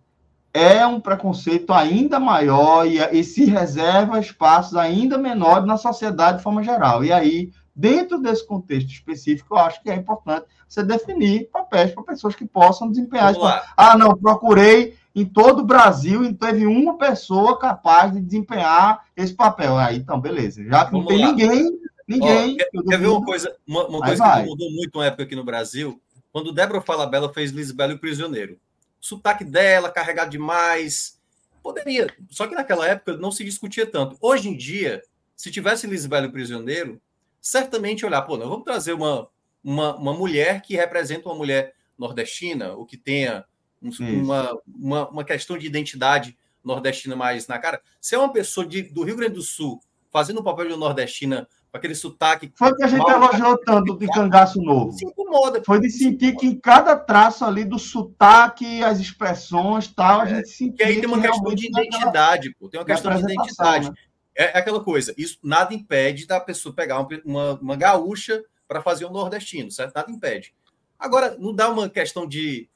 é 0.54 0.86
um 0.86 1.00
preconceito 1.00 1.72
ainda 1.72 2.20
maior 2.20 2.86
e, 2.86 2.98
e 3.18 3.24
se 3.24 3.46
reserva 3.46 4.20
espaços 4.20 4.76
ainda 4.76 5.18
menores 5.18 5.66
na 5.66 5.78
sociedade 5.78 6.40
de 6.40 6.44
forma 6.44 6.62
geral. 6.62 7.06
E 7.06 7.14
aí 7.14 7.54
dentro 7.76 8.18
desse 8.20 8.46
contexto 8.46 8.90
específico, 8.90 9.56
eu 9.56 9.60
acho 9.60 9.82
que 9.84 9.90
é 9.90 9.96
importante 9.96 10.46
você 10.68 10.84
definir 10.84 11.50
papéis 11.52 11.92
para 11.92 12.04
pessoas 12.04 12.36
que 12.36 12.46
possam 12.46 12.90
desempenhar 12.90 13.32
esse. 13.32 13.42
Ah, 13.76 13.98
não, 13.98 14.16
procurei 14.16 14.96
em 15.14 15.26
todo 15.26 15.60
o 15.60 15.66
Brasil 15.66 16.24
e 16.24 16.34
teve 16.34 16.66
uma 16.66 16.98
pessoa 16.98 17.58
capaz 17.58 18.14
de 18.14 18.22
desempenhar 18.22 19.06
esse 19.16 19.34
papel. 19.34 19.78
Aí, 19.78 19.98
então, 19.98 20.20
beleza. 20.20 20.64
Já 20.64 20.86
que 20.86 20.94
não 20.94 21.06
tem 21.06 21.20
lá. 21.20 21.28
ninguém, 21.28 21.80
ninguém. 22.08 22.54
Ó, 22.54 22.58
quer, 22.58 22.84
quer 22.90 23.00
ver 23.00 23.08
uma 23.08 23.24
coisa, 23.24 23.56
uma, 23.68 23.88
uma 23.88 24.00
coisa 24.00 24.24
vai. 24.24 24.44
que 24.44 24.50
mudou 24.50 24.72
muito 24.72 24.96
uma 24.96 25.06
época 25.06 25.24
aqui 25.24 25.36
no 25.36 25.44
Brasil? 25.44 26.02
Quando 26.32 26.52
Débora 26.52 26.82
Falabella 26.82 27.34
fez 27.34 27.52
Lisbela 27.52 27.94
e 27.94 27.96
o 27.96 28.00
Prisioneiro. 28.00 28.60
O 29.02 29.06
sotaque 29.06 29.46
dela, 29.46 29.90
carregado 29.90 30.32
demais. 30.32 31.18
Poderia. 31.64 32.14
Só 32.30 32.46
que 32.46 32.56
naquela 32.56 32.86
época 32.88 33.16
não 33.16 33.32
se 33.32 33.44
discutia 33.44 33.86
tanto. 33.86 34.18
Hoje 34.20 34.50
em 34.50 34.58
dia, 34.58 35.02
se 35.36 35.50
tivesse 35.50 35.88
Lisbela 35.88 36.26
e 36.26 36.30
o 36.30 36.32
Prisioneiro, 36.32 37.02
certamente 37.50 38.04
olhar, 38.04 38.24
pô, 38.24 38.38
nós 38.38 38.50
vamos 38.50 38.64
trazer 38.66 38.94
uma, 38.94 39.28
uma, 39.64 39.96
uma 39.96 40.14
mulher 40.14 40.62
que 40.64 40.76
representa 40.76 41.30
uma 41.30 41.36
mulher 41.36 41.74
nordestina, 41.96 42.72
ou 42.74 42.86
que 42.88 42.98
tenha 42.98 43.46
um- 43.82 43.92
uma, 44.24 44.58
uma, 44.68 45.10
uma 45.10 45.24
questão 45.24 45.56
de 45.56 45.68
identidade 45.68 46.36
nordestina 46.64 47.16
mais 47.16 47.48
na 47.48 47.60
cara. 47.60 47.80
Se 48.02 48.16
é 48.16 48.18
uma 48.18 48.34
pessoa 48.34 48.66
de, 48.66 48.82
do 48.82 49.04
Rio 49.04 49.16
Grande 49.16 49.36
do 49.36 49.44
Sul 49.44 49.80
fazendo 50.12 50.40
o 50.40 50.44
papel 50.44 50.70
de 50.70 50.76
nordestina, 50.76 51.48
com 51.72 51.78
aquele 51.78 51.94
sotaque 51.94 52.52
Foi 52.56 52.72
o 52.72 52.76
que 52.76 52.84
a 52.84 52.88
gente 52.88 53.08
elogiou 53.08 53.58
tanto 53.60 53.96
de 53.98 54.08
cangaço 54.08 54.60
novo. 54.62 54.92
se 54.94 55.06
incomoda. 55.06 55.62
Foi 55.64 55.80
de 55.80 55.90
sentir 55.92 56.36
que 56.36 56.48
em 56.48 56.56
cada 56.60 56.96
traço 56.96 57.46
ali 57.46 57.64
do 57.64 57.78
sotaque, 57.78 58.82
as 58.84 59.00
expressões 59.00 59.88
tal, 59.90 60.22
a 60.22 60.26
gente 60.26 60.48
sentia 60.50 60.78
Que 60.78 60.84
aí 60.84 61.00
tem 61.00 61.06
uma 61.08 61.22
questão 61.22 61.42
realmente 61.44 61.60
de 61.60 61.68
identidade, 61.68 62.56
pô. 62.60 62.70
Tem 62.70 62.80
uma 62.80 62.86
questão 62.86 63.14
de 63.16 63.22
identidade. 63.22 63.90
né? 63.90 63.96
É 64.36 64.58
é 64.58 64.58
aquela 64.60 64.84
coisa. 64.84 65.14
Isso 65.18 65.38
nada 65.44 65.74
impede 65.74 66.28
da 66.28 66.40
pessoa 66.40 66.74
pegar 66.76 67.00
uma, 67.00 67.08
uma, 67.24 67.54
uma 67.62 67.76
gaúcha 67.76 68.44
para 68.68 68.82
fazer 68.82 69.06
um 69.06 69.12
nordestino, 69.12 69.72
certo? 69.72 69.94
Nada 69.96 70.12
impede. 70.12 70.54
Agora, 71.00 71.36
não 71.40 71.54
dá 71.54 71.70
uma 71.70 71.88
questão 71.90 72.28
de 72.28 72.68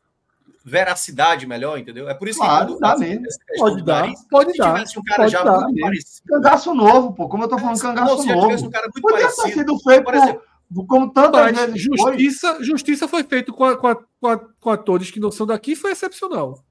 veracidade 0.64 1.48
melhor, 1.48 1.78
entendeu? 1.80 2.08
É 2.10 2.14
por 2.14 2.28
isso 2.28 2.40
Claro, 2.40 2.76
que 2.76 2.80
dá 2.82 2.98
mesmo. 2.98 3.26
Pode 3.58 3.84
dar, 3.84 4.02
nariz, 4.02 4.26
pode 4.30 4.52
se 4.52 4.58
dar. 4.58 4.74
tivesse 4.74 5.00
um 5.00 5.04
cara 5.04 5.20
pode 5.24 5.32
já 5.32 5.44
dar 5.44 5.52
muito 5.62 5.74
mesmo. 5.74 5.82
parecido. 5.88 6.28
Cangaço 6.28 6.74
novo, 6.74 7.14
pô. 7.14 7.30
Como 7.30 7.44
eu 7.44 7.48
tô 7.48 7.58
falando, 7.58 7.76
Não, 7.82 7.96
cangaço 7.96 8.22
se 8.22 8.28
já 8.28 8.34
tivesse 8.36 8.62
um 8.62 8.66
novo. 8.66 8.72
cara 8.72 8.84
muito 8.88 9.02
Podia 9.02 9.18
ter 9.28 9.36
parecido. 9.36 9.60
sido 9.60 9.80
feito 9.80 10.04
Por 10.04 10.14
exemplo, 10.16 10.42
como 10.88 11.12
tantas 11.14 11.52
vezes 11.58 11.86
foi. 11.86 11.98
justiça, 12.14 12.58
justiça 12.64 13.08
foi 13.08 13.24
feito 13.24 13.54
com, 13.54 13.64
a- 13.66 13.78
com, 13.78 13.88
a- 13.88 13.96
com, 13.96 14.28
a- 14.28 14.38
com 14.60 14.70
atores 14.70 15.10
que 15.12 15.20
não 15.20 15.32
são 15.32 15.48
daqui 15.48 15.76
foi 15.76 15.92
excepcional. 15.92 16.64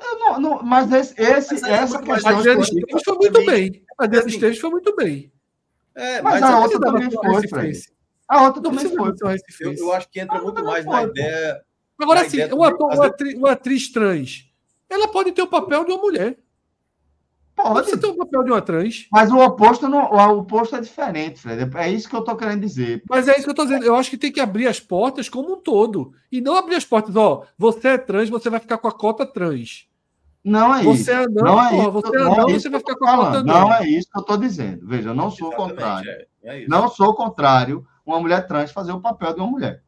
Eu 0.00 0.18
não- 0.18 0.40
não- 0.40 0.62
mas 0.62 0.90
esse, 0.92 1.14
esse- 1.20 1.54
Mas 1.54 1.62
é 1.64 1.70
essa 1.72 2.02
questão 2.02 2.32
A 2.32 2.38
Adriana 2.38 2.60
Justiça 2.60 2.80
Esteves 2.86 3.02
foi 3.04 3.16
muito 3.16 3.44
bem. 3.46 3.84
A 3.98 4.04
Adriana 4.04 4.26
Assim, 4.26 4.34
Esteves 4.36 4.58
foi 4.58 4.70
muito 4.70 4.96
bem. 4.96 5.32
É, 5.94 6.22
Mas 6.22 6.40
mas, 6.40 6.50
a 6.50 6.58
outra 6.60 6.80
também 6.80 7.10
foi, 7.10 7.34
Recifense. 7.34 7.92
A 8.28 8.44
outra 8.44 8.62
Não 8.62 8.70
também 8.70 8.96
foi. 8.96 9.12
eu, 9.60 9.74
eu 9.74 9.92
acho 9.92 10.08
que 10.10 10.20
entra 10.20 10.38
Ah, 10.38 10.42
muito 10.42 10.64
mais 10.64 10.84
foi, 10.84 10.94
na 10.94 11.02
ideia. 11.02 11.62
Agora, 12.00 12.20
na 12.20 12.26
assim, 12.26 12.36
ideia 12.38 12.54
uma, 12.54 12.68
uma, 12.74 12.88
vezes- 12.88 13.04
atri- 13.04 13.34
uma 13.36 13.50
atriz 13.52 13.92
trans, 13.92 14.46
ela 14.88 15.08
pode 15.08 15.32
ter 15.32 15.42
o 15.42 15.46
papel 15.46 15.84
de 15.84 15.92
uma 15.92 16.00
mulher. 16.00 16.38
Pode. 17.54 17.74
precisa 17.74 18.00
ter 18.00 18.06
o 18.08 18.16
papel 18.16 18.44
de 18.44 18.50
uma 18.50 18.62
trans. 18.62 19.06
Mas 19.12 19.30
o 19.30 19.38
oposto, 19.38 19.88
não, 19.88 20.10
o 20.10 20.38
oposto 20.38 20.74
é 20.76 20.80
diferente, 20.80 21.40
Fred. 21.40 21.70
É 21.76 21.90
isso 21.90 22.08
que 22.08 22.16
eu 22.16 22.22
tô 22.24 22.34
querendo 22.34 22.60
dizer. 22.60 23.02
Mas 23.08 23.28
é 23.28 23.32
isso 23.34 23.44
que 23.44 23.50
eu 23.50 23.54
tô 23.54 23.64
dizendo. 23.64 23.84
Eu 23.84 23.94
acho 23.94 24.08
que 24.10 24.16
tem 24.16 24.32
que 24.32 24.40
abrir 24.40 24.66
as 24.66 24.80
portas 24.80 25.28
como 25.28 25.52
um 25.52 25.60
todo. 25.60 26.12
E 26.30 26.40
não 26.40 26.56
abrir 26.56 26.76
as 26.76 26.84
portas, 26.84 27.14
ó, 27.14 27.44
você 27.58 27.88
é 27.88 27.98
trans, 27.98 28.30
você 28.30 28.48
vai 28.50 28.58
ficar 28.58 28.78
com 28.78 28.88
a 28.88 28.92
cota 28.92 29.26
trans. 29.26 29.86
Não 30.42 30.74
é 30.74 30.80
isso. 30.80 31.04
Você 31.04 31.12
é 31.12 31.16
anão, 31.16 31.44
Não 31.44 31.60
é 31.64 31.68
porra, 31.70 31.82
isso, 31.82 31.90
você 31.92 32.08
é 32.08 32.18
não 32.18 32.26
é 32.32 32.34
anão, 32.34 32.48
isso 32.48 32.60
você 32.62 32.68
vai 32.70 32.80
ficar 32.80 32.96
com 32.96 33.04
a 33.04 33.08
cota 33.16 33.22
falando. 33.30 33.50
anão. 33.50 33.60
Não 33.68 33.74
é 33.74 33.88
isso 33.88 34.08
que 34.10 34.18
eu 34.18 34.24
tô 34.24 34.36
dizendo. 34.36 34.86
Veja, 34.88 35.10
eu 35.10 35.14
não 35.14 35.30
sou 35.30 35.48
o 35.48 35.52
Exatamente, 35.52 35.70
contrário. 35.74 36.10
é- 36.10 36.26
é 36.44 36.60
isso. 36.62 36.70
Não 36.70 36.88
sou 36.88 37.08
o 37.10 37.14
contrário 37.14 37.86
uma 38.04 38.18
mulher 38.18 38.46
trans 38.48 38.72
fazer 38.72 38.90
o 38.92 39.00
papel 39.00 39.34
de 39.34 39.40
uma 39.40 39.50
mulher. 39.50 39.82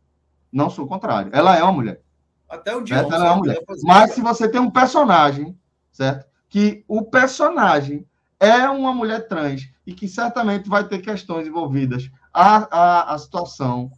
Não 0.52 0.70
sou 0.70 0.84
o 0.84 0.89
contrário. 0.89 1.31
Ela 1.34 1.57
é 1.59 1.62
uma 1.62 1.73
mulher. 1.73 2.01
Até 2.49 2.76
o 2.76 2.83
dia 2.83 2.99
Certo? 2.99 3.12
Ela 3.15 3.26
é 3.26 3.31
uma 3.31 3.36
mulher. 3.39 3.60
fazer, 3.67 3.83
Mas 3.86 4.01
cara. 4.02 4.12
se 4.12 4.20
você 4.20 4.49
tem 4.49 4.60
um 4.60 4.70
personagem, 4.70 5.59
certo? 5.91 6.26
Que 6.55 6.84
o 6.86 7.02
personagem 7.02 8.07
é 8.39 8.68
uma 8.70 8.94
mulher 8.94 9.26
trans 9.26 9.68
e 9.84 9.92
que 9.92 10.07
certamente 10.07 10.68
vai 10.68 10.86
ter 10.86 11.00
questões 11.00 11.49
envolvidas 11.49 12.08
à, 12.33 12.68
à, 13.10 13.12
à 13.12 13.18
situação 13.18 13.91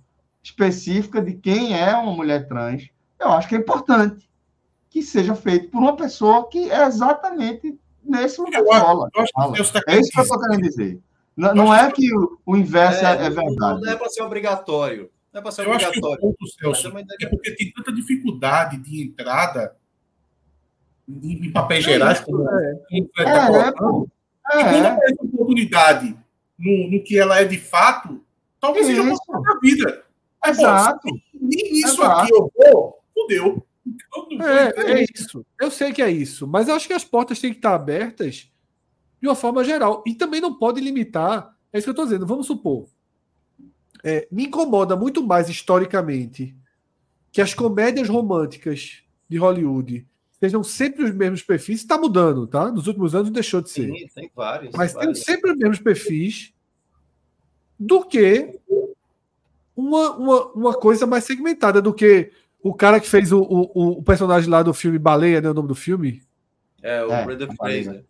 específica 0.43 1.21
de 1.21 1.35
quem 1.35 1.79
é 1.79 1.95
uma 1.95 2.13
mulher 2.13 2.49
trans, 2.49 2.89
eu 3.21 3.29
acho 3.31 3.47
que 3.47 3.57
é 3.57 3.59
importante 3.59 4.27
que 4.89 5.03
seja 5.03 5.35
feito 5.35 5.69
por 5.69 5.83
uma 5.83 5.97
pessoa 5.97 6.49
que 6.49 6.71
é 6.71 6.87
exatamente 6.87 7.79
nesse 8.03 8.41
lugar 8.41 8.61
Eu 8.63 8.67
Fala. 8.69 9.11
Tá 9.11 9.83
É 9.89 9.99
isso 10.01 10.11
que 10.11 10.19
eu 10.19 10.23
estou 10.23 10.41
querendo 10.41 10.63
dizer. 10.63 10.99
Não, 11.37 11.55
não 11.55 11.75
é 11.75 11.93
que 11.93 12.11
o, 12.17 12.39
o 12.47 12.57
inverso 12.57 13.05
é, 13.05 13.27
é 13.27 13.29
não- 13.29 13.45
Não 13.45 13.51
verdade. 13.51 13.89
é 13.91 13.97
para 13.97 14.09
ser 14.09 14.23
obrigatório. 14.23 15.11
Não 15.31 15.41
é 15.41 15.43
para 15.43 15.53
ser 15.53 15.67
Eu 15.67 15.73
acho 15.75 15.79
que 15.81 15.85
o 15.85 15.89
obrigatório. 16.07 16.21
ponto, 16.23 16.37
Mas 16.41 16.55
Celso, 16.55 16.97
é 16.97 17.05
é 17.27 17.29
porque 17.29 17.51
tem 17.55 17.71
tanta 17.71 17.93
dificuldade 17.93 18.79
de 18.79 19.03
entrada 19.03 19.77
em, 21.09 21.47
em 21.47 21.53
papéis 21.53 21.85
gerais, 21.85 22.21
como, 22.21 22.45
Fred 22.45 23.09
tá 23.15 23.23
É, 23.23 23.47
colocando. 23.47 23.77
pô. 23.77 24.09
E 24.49 24.63
quando 24.63 24.75
É, 24.85 24.89
aparece 24.89 25.17
oportunidade 25.23 26.17
no, 26.59 26.91
no 26.91 27.03
que 27.03 27.19
ela 27.19 27.41
é 27.41 27.45
de 27.45 27.59
fato, 27.59 28.25
talvez 28.61 28.87
seja 28.87 29.03
uma 29.03 29.17
coisa 29.19 29.43
da 29.43 29.59
vida. 29.61 30.05
Aí, 30.43 30.55
pô, 30.55 30.61
exato. 30.61 31.09
Nem 31.35 31.73
isso 31.79 32.03
Exato. 32.03 32.21
aqui 32.23 32.33
eu 32.33 32.53
vou, 32.57 32.99
fudeu. 33.15 33.67
Vou 34.13 34.29
É, 34.43 35.01
é 35.01 35.05
isso. 35.15 35.45
Eu 35.61 35.71
sei 35.71 35.93
que 35.93 36.03
é 36.03 36.11
isso. 36.11 36.47
Mas 36.47 36.69
eu 36.69 36.75
acho 36.75 36.87
que 36.87 36.93
as 36.93 37.05
portas 37.05 37.41
têm 37.41 37.53
que 37.53 37.59
estar 37.59 37.75
abertas 37.75 38.51
de 39.21 39.29
uma 39.29 39.35
forma 39.37 39.63
geral. 39.65 40.03
E 40.07 40.15
também 40.15 40.41
não 40.41 40.55
pode 40.59 40.81
limitar. 40.81 41.55
É 41.73 41.79
isso 41.79 41.85
que 41.87 41.91
eu 41.91 41.93
estou 41.93 42.05
dizendo. 42.07 42.27
Vamos 42.27 42.47
supor. 42.47 42.89
é, 44.05 44.27
me 44.31 44.47
incomoda 44.47 44.95
muito 44.97 45.25
mais 45.27 45.49
historicamente 45.49 46.55
que 47.33 47.41
as 47.41 47.53
comédias 47.55 48.09
românticas 48.09 49.03
de 49.29 49.37
Hollywood 49.37 50.07
sejam 50.41 50.63
sempre 50.63 51.05
os 51.05 51.15
mesmos 51.15 51.43
perfis. 51.43 51.81
Está 51.81 51.99
mudando, 51.99 52.47
tá? 52.47 52.71
Nos 52.71 52.87
últimos 52.87 53.15
anos 53.15 53.31
deixou 53.31 53.61
de 53.61 53.71
ser. 53.71 53.87
Sim, 53.87 54.07
tem 54.15 54.31
vários. 54.35 54.75
Mas 54.75 54.93
tem 54.93 55.01
vários. 55.01 55.23
sempre 55.23 55.51
os 55.53 55.57
mesmos 55.57 55.79
perfis 55.79 56.53
do 57.79 58.05
que 58.05 58.59
uma, 59.77 60.17
uma, 60.17 60.47
uma 60.53 60.75
coisa 60.75 61.07
mais 61.07 61.25
segmentada, 61.25 61.83
do 61.83 61.93
que 61.93 62.31
o 62.63 62.75
cara 62.75 62.99
que 62.99 63.09
fez 63.09 63.33
o, 63.33 63.41
o, 63.41 63.99
o 63.99 64.03
personagem 64.03 64.49
lá 64.49 64.63
do 64.63 64.73
filme 64.73 64.99
Baleia, 64.99 65.41
né? 65.41 65.51
O 65.51 65.55
nome 65.55 65.69
do 65.69 65.75
filme. 65.75 66.23
É, 66.83 67.05
o 67.05 67.13
É, 67.13 67.23
falei, 67.57 67.85
Fraser. 67.85 68.05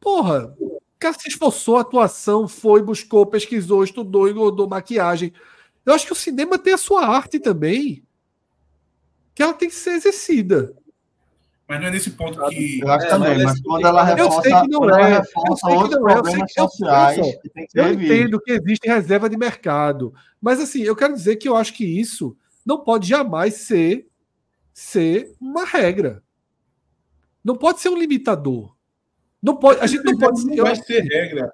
Porra, 0.00 0.54
o 0.58 0.80
cara 0.98 1.14
se 1.18 1.28
esforçou, 1.28 1.76
a 1.76 1.80
atuação, 1.80 2.48
foi, 2.48 2.82
buscou, 2.82 3.26
pesquisou, 3.26 3.84
estudou, 3.84 4.28
engordou 4.28 4.68
maquiagem. 4.68 5.32
Eu 5.84 5.94
acho 5.94 6.06
que 6.06 6.12
o 6.12 6.16
cinema 6.16 6.58
tem 6.58 6.74
a 6.74 6.78
sua 6.78 7.06
arte 7.06 7.38
também, 7.38 8.02
que 9.34 9.42
ela 9.42 9.54
tem 9.54 9.68
que 9.68 9.74
ser 9.74 9.90
exercida. 9.90 10.74
Mas 11.68 11.80
não 11.80 11.88
é 11.88 11.90
nesse 11.90 12.10
ponto 12.10 12.38
que. 12.48 12.80
Eu 12.80 12.90
acho 12.92 13.06
É, 13.06 13.08
também, 13.08 13.42
mas 13.42 13.60
quando 13.60 13.86
ela 13.86 14.02
Eu 14.10 14.16
reforça, 14.28 14.42
sei 14.42 14.60
que 14.60 14.68
não 14.68 14.90
é, 14.90 15.18
eu 15.18 15.24
sei 15.56 15.76
que 15.76 15.96
não 15.96 16.08
é, 16.08 16.18
eu 16.18 16.24
sei 16.24 16.34
que- 16.44 16.60
eu- 16.60 16.68
sociais 16.68 17.18
olha 17.18 17.32
só, 17.32 17.40
que 17.40 17.80
Eu 17.80 17.92
entendo 17.92 18.40
que 18.40 18.52
existe 18.52 18.86
reserva 18.88 19.28
de 19.28 19.36
mercado, 19.36 20.14
mas 20.40 20.60
assim, 20.60 20.82
eu 20.82 20.94
quero 20.94 21.14
dizer 21.14 21.36
que 21.36 21.48
eu 21.48 21.56
acho 21.56 21.74
que 21.74 21.84
isso 21.84 22.36
não 22.64 22.84
pode 22.84 23.08
jamais 23.08 23.54
ser 23.54 24.06
ser 24.72 25.34
uma 25.40 25.64
regra. 25.64 26.22
Não 27.44 27.56
pode 27.56 27.80
ser 27.80 27.88
um 27.88 27.98
limitador. 27.98 28.74
Não 29.42 29.56
pode, 29.56 29.80
a 29.80 29.86
gente 29.86 30.04
não 30.04 30.18
pode. 30.18 30.44
Não 30.44 30.54
Eu, 30.54 30.64
vai 30.64 30.76
ser 30.76 31.00
regra. 31.02 31.52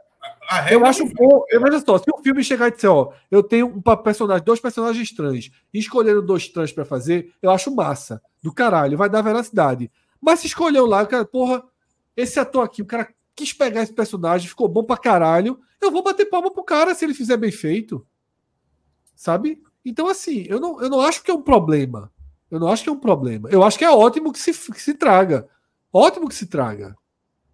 Eu 0.70 0.84
acho 0.84 1.04
bom. 1.14 1.44
Eu 1.50 1.60
veja 1.60 1.80
só, 1.80 1.98
se 1.98 2.04
o 2.12 2.22
filme 2.22 2.44
chegar 2.44 2.68
e 2.68 2.70
disser, 2.72 2.90
ó, 2.90 3.12
eu 3.30 3.42
tenho 3.42 3.66
um 3.66 3.80
personagem, 3.96 4.44
dois 4.44 4.60
personagens 4.60 5.12
trans, 5.12 5.50
e 5.72 5.78
escolheram 5.78 6.24
dois 6.24 6.48
trans 6.48 6.72
pra 6.72 6.84
fazer, 6.84 7.32
eu 7.40 7.50
acho 7.50 7.74
massa. 7.74 8.20
Do 8.42 8.52
caralho, 8.52 8.98
vai 8.98 9.08
dar 9.08 9.22
veracidade. 9.22 9.90
Mas 10.22 10.38
se 10.38 10.46
escolheu 10.46 10.86
lá, 10.86 11.04
cara, 11.04 11.24
porra, 11.24 11.64
esse 12.16 12.38
ator 12.38 12.64
aqui, 12.64 12.80
o 12.80 12.86
cara 12.86 13.12
quis 13.34 13.52
pegar 13.52 13.82
esse 13.82 13.92
personagem, 13.92 14.48
ficou 14.48 14.68
bom 14.68 14.84
pra 14.84 14.96
caralho, 14.96 15.58
eu 15.80 15.90
vou 15.90 16.02
bater 16.02 16.26
palma 16.26 16.50
pro 16.50 16.62
cara 16.62 16.94
se 16.94 17.04
ele 17.04 17.12
fizer 17.12 17.36
bem 17.36 17.50
feito. 17.50 18.06
Sabe? 19.16 19.60
Então, 19.84 20.06
assim, 20.06 20.46
eu 20.48 20.60
não, 20.60 20.80
eu 20.80 20.88
não 20.88 21.00
acho 21.00 21.24
que 21.24 21.30
é 21.30 21.34
um 21.34 21.42
problema. 21.42 22.12
Eu 22.48 22.60
não 22.60 22.68
acho 22.68 22.84
que 22.84 22.88
é 22.88 22.92
um 22.92 23.00
problema. 23.00 23.48
Eu 23.50 23.64
acho 23.64 23.76
que 23.76 23.84
é 23.84 23.90
ótimo 23.90 24.32
que 24.32 24.38
se, 24.38 24.52
que 24.52 24.80
se 24.80 24.94
traga. 24.94 25.48
Ótimo 25.92 26.28
que 26.28 26.34
se 26.34 26.46
traga. 26.46 26.96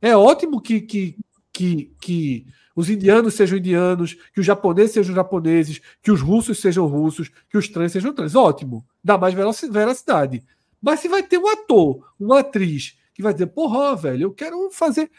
É 0.02 0.14
ótimo 0.14 0.60
que, 0.60 0.80
que, 0.82 1.16
que, 1.52 1.94
que 2.00 2.46
os 2.76 2.90
indianos 2.90 3.34
sejam 3.34 3.58
indianos, 3.58 4.14
que 4.34 4.40
os 4.40 4.46
japoneses 4.46 4.92
sejam 4.92 5.14
japoneses, 5.14 5.80
que 6.02 6.10
os 6.10 6.20
russos 6.20 6.60
sejam 6.60 6.86
russos, 6.86 7.30
que 7.48 7.56
os 7.56 7.68
trans 7.68 7.92
sejam 7.92 8.12
trans. 8.12 8.34
Ótimo. 8.34 8.86
Dá 9.02 9.16
mais 9.16 9.34
veracidade. 9.34 10.44
Mas 10.80 11.00
se 11.00 11.08
vai 11.08 11.22
ter 11.22 11.38
um 11.38 11.48
ator, 11.48 12.12
uma 12.18 12.40
atriz, 12.40 12.96
que 13.14 13.22
vai 13.22 13.32
dizer, 13.32 13.46
porra, 13.48 13.96
velho, 13.96 14.24
eu 14.24 14.32
quero 14.32 14.70
fazer. 14.70 15.10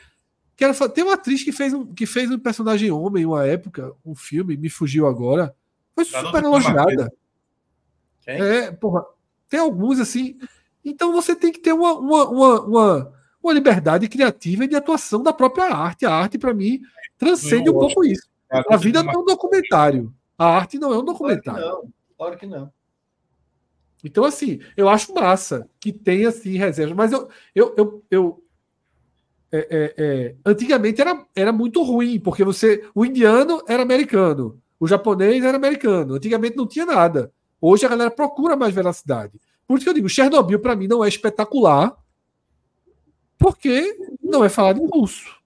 Quero 0.55 0.73
fa- 0.73 0.89
Tem 0.89 1.03
uma 1.03 1.13
atriz 1.13 1.43
que 1.43 1.51
fez, 1.51 1.73
um, 1.73 1.85
que 1.93 2.05
fez 2.05 2.29
um 2.29 2.39
personagem 2.39 2.91
homem 2.91 3.25
uma 3.25 3.45
época, 3.45 3.93
um 4.05 4.15
filme, 4.15 4.57
me 4.57 4.69
fugiu 4.69 5.07
agora. 5.07 5.55
Foi 5.95 6.05
Garota 6.05 6.27
super 6.37 6.43
elogiada. 6.43 7.11
É, 8.41 8.71
porra. 8.71 9.05
Tem 9.49 9.59
alguns 9.59 9.99
assim. 9.99 10.37
Então 10.83 11.11
você 11.11 11.35
tem 11.35 11.51
que 11.51 11.59
ter 11.59 11.73
uma, 11.73 11.93
uma, 11.93 12.29
uma, 12.29 12.61
uma, 12.61 13.13
uma 13.43 13.53
liberdade 13.53 14.07
criativa 14.07 14.63
e 14.63 14.67
de 14.67 14.75
atuação 14.75 15.23
da 15.23 15.33
própria 15.33 15.65
arte. 15.73 16.05
A 16.05 16.13
arte, 16.13 16.37
para 16.37 16.53
mim, 16.53 16.81
transcende 17.17 17.69
um 17.69 17.73
pouco 17.79 18.05
isso. 18.05 18.29
A 18.69 18.77
vida 18.77 19.03
não 19.03 19.11
é 19.11 19.17
um 19.17 19.25
documentário. 19.25 20.13
A 20.37 20.45
arte 20.45 20.77
não 20.79 20.93
é 20.93 20.97
um 20.97 21.03
Claro 21.03 21.05
que 21.05 21.11
documentário. 21.13 21.61
não. 21.65 21.93
Claro 22.17 22.37
que 22.37 22.45
não. 22.45 22.71
Então, 24.03 24.23
assim, 24.23 24.59
eu 24.77 24.87
acho 24.89 25.13
massa 25.13 25.69
que 25.79 25.91
tenha 25.91 26.29
assim 26.29 26.57
reservas, 26.57 26.95
mas 26.95 27.11
eu, 27.11 27.29
eu, 27.55 27.73
eu, 27.77 28.03
eu- 28.09 28.43
é, 29.51 29.57
é, 29.69 29.93
é, 29.97 30.35
antigamente 30.45 31.01
era, 31.01 31.25
era 31.35 31.51
muito 31.51 31.81
ruim, 31.81 32.19
porque 32.19 32.43
você 32.43 32.85
o 32.93 33.03
indiano 33.03 33.63
era 33.67 33.81
americano, 33.81 34.61
o 34.79 34.87
japonês 34.87 35.43
era 35.43 35.57
americano. 35.57 36.15
Antigamente 36.15 36.55
não 36.55 36.67
tinha 36.67 36.85
nada. 36.85 37.31
Hoje 37.59 37.85
a 37.85 37.89
galera 37.89 38.11
procura 38.11 38.55
mais 38.55 38.73
veracidade. 38.73 39.39
Por 39.67 39.75
isso 39.77 39.85
que 39.85 39.89
eu 39.89 39.93
digo, 39.93 40.07
Chernobyl 40.09 40.59
para 40.59 40.75
mim 40.75 40.87
não 40.87 41.03
é 41.03 41.07
espetacular, 41.07 41.95
porque 43.37 43.95
não 44.21 44.43
é 44.43 44.49
falado 44.49 44.81
em 44.81 44.87
russo. 44.87 45.39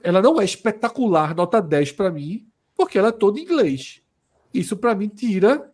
Ela 0.00 0.22
não 0.22 0.40
é 0.40 0.44
espetacular, 0.44 1.34
nota 1.34 1.60
10 1.60 1.90
para 1.92 2.10
mim, 2.10 2.46
porque 2.76 2.98
ela 2.98 3.08
é 3.08 3.12
toda 3.12 3.38
em 3.38 3.42
inglês. 3.42 4.00
Isso 4.54 4.76
para 4.76 4.94
mim 4.94 5.08
tira 5.08 5.68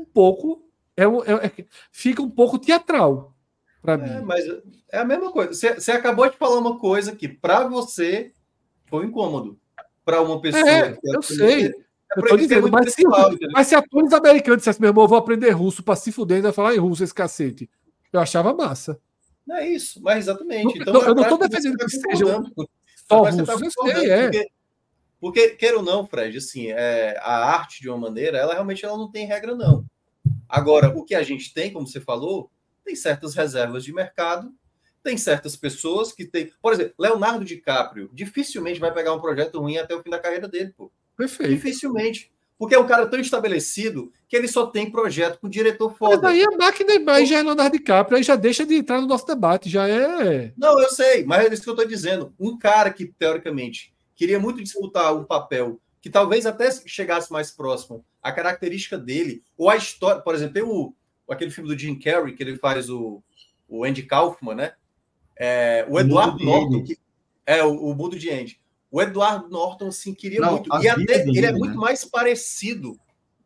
um 0.00 0.04
pouco. 0.04 0.64
É, 0.96 1.04
é- 1.04 1.46
é- 1.46 1.64
fica 1.92 2.22
um 2.22 2.30
pouco 2.30 2.58
teatral 2.58 3.34
para 3.80 3.94
É, 3.94 3.96
mim. 3.96 4.24
mas 4.24 4.44
é 4.92 4.98
a 4.98 5.04
mesma 5.04 5.30
coisa. 5.30 5.52
Você, 5.52 5.74
você 5.74 5.92
acabou 5.92 6.28
de 6.28 6.36
falar 6.36 6.58
uma 6.58 6.78
coisa 6.78 7.14
que 7.14 7.28
para 7.28 7.66
você 7.68 8.32
foi 8.86 9.06
incômodo. 9.06 9.58
Para 10.04 10.22
uma 10.22 10.40
pessoa. 10.40 10.68
É, 10.68 10.92
que 10.92 10.98
eu 11.08 11.18
é- 11.20 11.22
sei. 11.22 11.66
é 11.66 11.72
Eu 12.16 12.34
é 12.34 12.36
dizendo, 12.38 12.70
mas 12.70 12.94
se, 12.94 13.02
mas 13.52 13.66
se 13.66 13.74
atores 13.74 14.12
americanos 14.14 14.58
dissessem, 14.58 14.80
meu 14.80 14.88
irmão, 14.90 15.04
eu 15.04 15.08
vou 15.08 15.18
aprender 15.18 15.50
russo 15.50 15.82
para 15.82 15.94
se 15.94 16.10
fuder 16.10 16.38
ainda 16.38 16.52
falar 16.54 16.74
em 16.74 16.78
russo 16.78 17.04
esse 17.04 17.12
cacete. 17.14 17.68
Eu 18.10 18.18
achava 18.20 18.54
massa. 18.54 18.98
Não 19.46 19.56
é 19.56 19.68
isso, 19.68 20.00
mas 20.02 20.18
exatamente. 20.20 20.64
Não- 20.64 20.82
Então, 20.82 21.02
eu 21.02 21.14
não 21.14 21.22
é 21.24 21.28
tô 21.28 21.36
prático, 21.38 21.60
defendendo 21.62 21.82
você 21.90 21.96
que 21.98 22.02
tá 22.02 22.10
seja. 22.16 22.24
Só 23.06 23.22
tá 23.22 23.30
russo. 23.54 23.74
Eu 23.86 23.96
sei, 23.96 24.10
é. 24.10 24.46
Porque, 25.20 25.50
queira 25.50 25.78
ou 25.78 25.82
não, 25.82 26.06
Fred, 26.06 26.38
assim, 26.38 26.68
é, 26.70 27.18
a 27.20 27.44
arte, 27.44 27.80
de 27.80 27.88
uma 27.88 27.98
maneira, 27.98 28.38
ela 28.38 28.52
realmente 28.52 28.84
ela 28.84 28.96
não 28.96 29.10
tem 29.10 29.26
regra, 29.26 29.54
não. 29.54 29.84
Agora, 30.48 30.88
o 30.96 31.04
que 31.04 31.14
a 31.14 31.22
gente 31.22 31.52
tem, 31.52 31.72
como 31.72 31.86
você 31.86 32.00
falou, 32.00 32.50
tem 32.84 32.94
certas 32.94 33.34
reservas 33.34 33.84
de 33.84 33.92
mercado, 33.92 34.52
tem 35.02 35.16
certas 35.16 35.56
pessoas 35.56 36.12
que 36.12 36.24
tem. 36.24 36.50
Por 36.60 36.72
exemplo, 36.72 36.94
Leonardo 36.98 37.44
DiCaprio 37.44 38.10
dificilmente 38.12 38.80
vai 38.80 38.92
pegar 38.92 39.12
um 39.12 39.20
projeto 39.20 39.60
ruim 39.60 39.76
até 39.76 39.94
o 39.94 40.02
fim 40.02 40.10
da 40.10 40.18
carreira 40.18 40.48
dele, 40.48 40.72
pô. 40.76 40.90
Perfeito. 41.16 41.50
Dificilmente. 41.50 42.32
Porque 42.58 42.74
é 42.74 42.78
um 42.78 42.86
cara 42.86 43.06
tão 43.06 43.20
estabelecido 43.20 44.12
que 44.28 44.36
ele 44.36 44.48
só 44.48 44.66
tem 44.66 44.90
projeto 44.90 45.38
com 45.38 45.48
diretor 45.48 45.90
Mas 45.90 45.98
foda. 45.98 46.28
aí 46.28 46.42
a 46.42 46.56
máquina 46.56 46.94
é 46.94 46.98
mais 46.98 47.28
já 47.28 47.38
é 47.38 47.42
Leonardo 47.42 47.76
DiCaprio, 47.76 48.16
aí 48.16 48.22
já 48.22 48.34
deixa 48.34 48.66
de 48.66 48.74
entrar 48.74 49.00
no 49.00 49.06
nosso 49.06 49.24
debate, 49.24 49.70
já 49.70 49.88
é. 49.88 50.52
Não, 50.56 50.80
eu 50.80 50.90
sei, 50.90 51.24
mas 51.24 51.46
é 51.46 51.54
isso 51.54 51.62
que 51.62 51.68
eu 51.68 51.74
estou 51.74 51.86
dizendo. 51.86 52.34
Um 52.38 52.58
cara 52.58 52.90
que, 52.90 53.06
teoricamente, 53.06 53.94
queria 54.18 54.40
muito 54.40 54.60
disputar 54.60 55.16
um 55.16 55.22
papel 55.22 55.80
que 56.00 56.10
talvez 56.10 56.44
até 56.44 56.68
chegasse 56.84 57.32
mais 57.32 57.52
próximo 57.52 58.04
à 58.20 58.32
característica 58.32 58.98
dele, 58.98 59.44
ou 59.56 59.70
a 59.70 59.76
história. 59.76 60.20
Por 60.20 60.34
exemplo, 60.34 60.54
tem 60.54 60.62
o, 60.64 60.92
aquele 61.30 61.52
filme 61.52 61.70
do 61.70 61.78
Jim 61.78 61.96
Carrey, 61.96 62.34
que 62.34 62.42
ele 62.42 62.56
faz 62.56 62.90
o, 62.90 63.22
o 63.68 63.84
Andy 63.84 64.02
Kaufman, 64.02 64.56
né? 64.56 64.72
É, 65.36 65.86
o 65.88 66.00
Eduardo 66.00 66.44
Norton, 66.44 66.82
que, 66.82 66.98
é 67.46 67.62
o, 67.62 67.72
o 67.72 67.94
Mundo 67.94 68.18
de 68.18 68.28
Andy. 68.28 68.60
O 68.90 69.00
Eduardo 69.00 69.48
Norton, 69.48 69.86
assim, 69.86 70.12
queria 70.12 70.40
Não, 70.40 70.52
muito. 70.52 70.68
E 70.82 70.88
até 70.88 71.18
dele, 71.18 71.38
ele 71.38 71.46
é 71.46 71.52
né? 71.52 71.58
muito 71.58 71.76
mais 71.76 72.04
parecido 72.04 72.98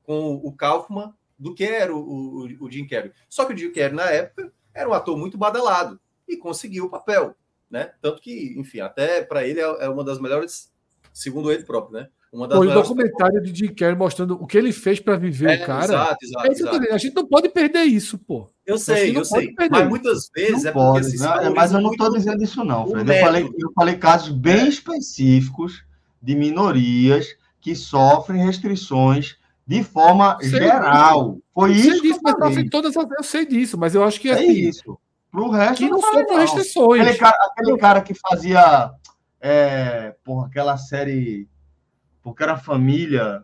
com 0.05 0.37
o 0.37 0.53
Kaufman 0.53 1.13
do 1.39 1.55
que 1.55 1.65
era 1.65 1.95
o, 1.95 1.99
o, 2.01 2.65
o 2.65 2.71
Jim 2.71 2.87
Carrey. 2.87 3.13
Só 3.29 3.45
que 3.45 3.53
o 3.53 3.57
Jim 3.57 3.73
Carrey, 3.73 3.93
na 3.93 4.09
época, 4.11 4.51
era 4.73 4.89
um 4.89 4.95
ator 4.95 5.19
muito 5.19 5.37
badalado 5.37 6.01
e 6.27 6.37
conseguiu 6.37 6.87
o 6.87 6.91
papel, 6.91 7.37
né? 7.73 7.91
Tanto 8.01 8.21
que, 8.21 8.55
enfim, 8.57 8.81
até 8.81 9.23
para 9.23 9.45
ele 9.47 9.59
é 9.61 9.65
é 9.85 9.89
uma 9.89 10.05
das 10.05 10.21
melhores, 10.21 10.71
segundo 11.13 11.51
ele 11.51 11.65
próprio, 11.65 11.99
né? 11.99 12.09
Uma 12.33 12.49
das 12.49 12.57
Foi 12.57 12.67
o 12.67 12.71
melhores. 12.71 12.89
documentário 12.89 13.43
de 13.43 13.55
Jim 13.59 13.75
Carrey 13.75 13.95
mostrando 13.97 14.35
o 14.43 14.47
que 14.47 14.57
ele 14.57 14.73
fez 14.73 14.99
para 14.99 15.17
viver 15.17 15.51
É, 15.61 15.63
o 15.63 15.67
cara. 15.67 15.85
Exato, 15.85 16.17
exato, 16.25 16.47
É 16.47 16.51
exato. 16.51 16.95
A 16.95 16.99
gente 16.99 17.15
não 17.15 17.27
pode 17.27 17.49
perder 17.51 17.83
isso, 17.83 18.17
pô. 18.17 18.49
Eu 18.65 18.79
sei, 18.79 19.15
eu 19.15 19.23
sei. 19.25 19.53
perder. 19.53 19.71
Mas 19.81 19.89
muitas 19.89 20.31
vezes 20.35 20.63
Não 20.63 20.71
é 20.71 20.73
pode, 20.73 21.05
porque 21.11 21.19
né? 21.23 21.51
mas 21.55 21.73
eu 21.73 21.81
não 21.83 21.91
estou 21.91 22.11
dizendo 22.13 22.43
isso, 22.43 22.65
não, 22.65 22.87
Fred. 22.87 23.11
Eu 23.11 23.21
falei, 23.21 23.43
eu 23.59 23.73
falei 23.75 23.97
casos 23.97 24.31
bem 24.31 24.67
específicos 24.69 25.85
de 26.23 26.35
minorias 26.35 27.27
que 27.61 27.75
sofrem 27.75 28.45
restrições 28.47 29.37
de 29.67 29.83
forma 29.85 30.39
Sei 30.41 30.51
geral. 30.51 31.39
Foi 31.55 31.71
Eu 31.71 31.75
sei 31.75 31.91
isso 31.93 32.01
que 32.03 32.09
eu 32.13 32.19
mas 32.23 32.35
falei. 32.39 32.69
todas 32.71 32.97
as- 32.97 33.11
eu 33.19 33.23
sei 33.23 33.45
disso, 33.47 33.77
mas 33.79 33.95
eu 33.95 34.03
acho 34.03 34.19
que 34.21 34.29
É 34.31 34.33
assim, 34.35 34.51
isso. 34.53 34.99
Pro 35.33 35.49
resto, 35.51 35.79
que 35.79 35.89
não 35.89 35.99
não. 35.99 36.39
restrições. 36.39 37.01
Aquele 37.01 37.19
cara, 37.19 37.37
aquele 37.51 37.79
cara 37.79 38.01
que 38.03 38.15
fazia. 38.15 38.93
É, 39.41 40.15
porra, 40.23 40.47
aquela 40.47 40.77
série. 40.77 41.49
Porque 42.23 42.43
era 42.43 42.57
família. 42.59 43.43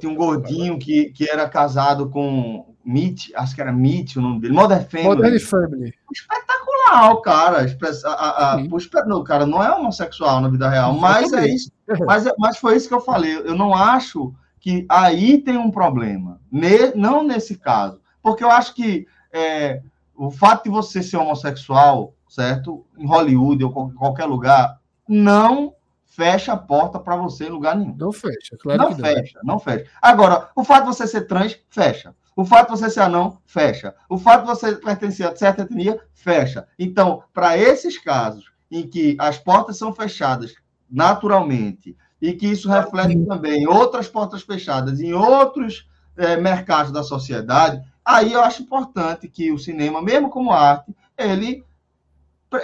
Tinha 0.00 0.10
um 0.10 0.16
gordinho 0.16 0.78
que, 0.80 1.10
que 1.12 1.30
era 1.30 1.48
casado 1.48 2.10
com 2.10 2.74
Mitch, 2.84 3.30
acho 3.36 3.54
que 3.54 3.60
era 3.60 3.72
Mitch 3.72 4.16
o 4.16 4.20
nome 4.20 4.40
dele. 4.40 4.52
Modern 4.52 4.84
Family. 4.84 5.08
Modern 5.08 5.38
Family. 5.38 5.94
Espetacular, 6.12 7.12
o 7.12 7.22
cara. 7.22 7.58
a- 8.04 8.54
a- 8.54 8.58
Sim. 8.58 8.68
o 9.12 9.22
cara 9.24 9.46
não 9.46 9.62
é 9.62 9.72
homossexual 9.72 10.40
na 10.40 10.48
vida 10.48 10.68
real, 10.68 10.92
mas 10.94 11.32
é 11.32 11.46
isso. 11.46 11.70
Mas, 12.04 12.26
é- 12.26 12.34
mas 12.36 12.58
foi 12.58 12.76
isso 12.76 12.88
que 12.88 12.94
eu 12.94 13.00
falei. 13.00 13.36
Eu 13.38 13.54
não 13.54 13.72
acho 13.72 14.34
que 14.60 14.84
aí 14.88 15.38
tem 15.38 15.56
um 15.56 15.70
problema. 15.70 16.40
Ne- 16.50 16.92
não 16.96 17.22
nesse 17.22 17.56
caso. 17.56 18.00
Porque 18.20 18.42
eu 18.42 18.50
acho 18.50 18.74
que 18.74 19.06
é, 19.32 19.82
o 20.16 20.30
fato 20.30 20.64
de 20.64 20.70
você 20.70 21.02
ser 21.02 21.16
homossexual, 21.16 22.14
certo? 22.28 22.84
Em 22.98 23.06
Hollywood 23.06 23.64
ou 23.64 23.72
qual- 23.72 23.90
qualquer 23.90 24.24
lugar, 24.26 24.80
não 25.08 25.74
fecha 26.04 26.52
a 26.52 26.56
porta 26.56 26.98
para 26.98 27.16
você 27.16 27.46
em 27.46 27.50
lugar 27.50 27.76
nenhum. 27.76 27.94
Não 27.96 28.12
fecha, 28.12 28.56
claro 28.58 28.82
não 28.82 28.94
que 28.94 29.02
não. 29.02 29.08
fecha, 29.08 29.40
não 29.44 29.58
fecha. 29.58 29.86
Agora, 30.00 30.48
o 30.56 30.64
fato 30.64 30.84
de 30.84 30.96
você 30.96 31.06
ser 31.06 31.22
trans, 31.26 31.58
fecha. 31.68 32.14
O 32.34 32.44
fato 32.44 32.72
de 32.72 32.78
você 32.80 32.90
ser 32.90 33.00
anão, 33.00 33.38
fecha. 33.46 33.94
O 34.08 34.18
fato 34.18 34.42
de 34.42 34.46
você 34.48 34.74
pertencer 34.76 35.26
a 35.26 35.34
certa 35.36 35.62
etnia, 35.62 36.00
fecha. 36.14 36.66
Então, 36.78 37.22
para 37.32 37.56
esses 37.56 37.98
casos 37.98 38.50
em 38.70 38.86
que 38.86 39.16
as 39.18 39.38
portas 39.38 39.76
são 39.78 39.92
fechadas 39.92 40.54
naturalmente 40.90 41.96
e 42.20 42.32
que 42.32 42.46
isso 42.46 42.68
reflete 42.68 43.16
também 43.26 43.66
outras 43.68 44.08
portas 44.08 44.42
fechadas 44.42 45.00
em 45.00 45.12
outros 45.12 45.88
eh, 46.16 46.36
mercados 46.36 46.90
da 46.90 47.02
sociedade, 47.02 47.80
aí 48.06 48.32
eu 48.32 48.40
acho 48.42 48.62
importante 48.62 49.28
que 49.28 49.50
o 49.50 49.58
cinema, 49.58 50.00
mesmo 50.00 50.30
como 50.30 50.52
arte, 50.52 50.94
ele 51.18 51.64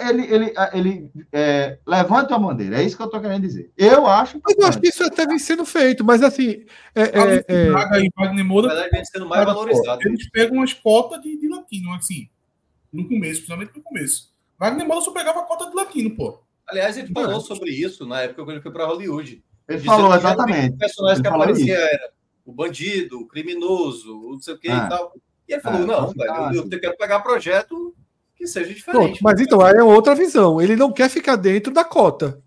ele, 0.08 0.22
ele, 0.32 0.54
ele 0.72 1.10
eh, 1.32 1.76
levante 1.86 2.32
a 2.32 2.38
bandeira. 2.38 2.80
É 2.80 2.84
isso 2.84 2.96
que 2.96 3.02
eu 3.02 3.06
estou 3.06 3.20
querendo 3.20 3.42
dizer. 3.42 3.70
Eu 3.76 4.06
acho 4.06 4.40
Mas 4.42 4.56
eu 4.56 4.66
acho 4.66 4.80
que 4.80 4.88
isso 4.88 5.02
até 5.04 5.26
vem 5.26 5.38
sendo 5.38 5.66
feito, 5.66 6.04
mas 6.04 6.22
assim. 6.22 6.64
É, 6.94 7.02
é, 7.02 7.44
é, 7.48 7.70
Braga 7.70 7.98
e 7.98 8.08
Wagner 8.16 8.44
Moura, 8.44 8.88
vem 8.90 9.04
sendo 9.04 9.28
mais 9.28 9.44
valorizado. 9.44 10.00
eles 10.06 10.30
pegam 10.30 10.58
umas 10.58 10.72
cotas 10.72 11.20
de, 11.20 11.36
de 11.38 11.48
latino, 11.48 11.92
assim, 11.94 12.28
no 12.92 13.06
começo, 13.08 13.40
principalmente 13.40 13.72
no 13.76 13.82
começo. 13.82 14.32
Wagner 14.58 14.86
Moura 14.86 15.02
só 15.02 15.10
pegava 15.10 15.42
cota 15.42 15.68
de 15.68 15.74
latino, 15.74 16.14
pô. 16.14 16.40
Aliás, 16.66 16.96
ele 16.96 17.12
falou 17.12 17.38
É. 17.38 17.40
sobre 17.40 17.70
isso 17.70 18.06
na 18.06 18.22
época 18.22 18.44
que 18.44 18.50
ele 18.52 18.60
foi 18.62 18.70
para 18.72 18.86
Hollywood. 18.86 19.42
Ele 19.68 19.80
falou 19.80 20.14
exatamente. 20.14 20.74
O 20.74 20.78
personagem 20.78 21.16
Ele 21.16 21.22
que 21.24 21.28
falou 21.28 21.44
aparecia 21.44 21.76
era 21.76 22.10
o 22.46 22.52
bandido, 22.52 23.20
o 23.20 23.26
criminoso, 23.26 24.16
o 24.16 24.32
não 24.32 24.40
sei 24.40 24.54
o 24.54 24.58
que 24.58 24.68
Ah. 24.68 24.84
e 24.86 24.88
tal. 24.88 25.12
E 25.52 25.54
ele 25.56 25.62
falou: 25.62 25.82
Ah, 25.82 25.86
não, 25.86 26.10
então 26.10 26.48
velho, 26.48 26.56
eu, 26.56 26.68
eu 26.70 26.80
quero 26.80 26.96
pegar 26.96 27.20
projeto 27.20 27.94
que 28.34 28.46
seja 28.46 28.66
pronto, 28.84 28.98
diferente. 28.98 29.22
mas 29.22 29.40
então, 29.40 29.60
aí 29.60 29.74
é 29.76 29.82
outra 29.82 30.14
visão. 30.14 30.60
Ele 30.60 30.74
não 30.76 30.90
quer 30.92 31.08
ficar 31.08 31.36
dentro 31.36 31.72
da 31.72 31.84
cota. 31.84 32.40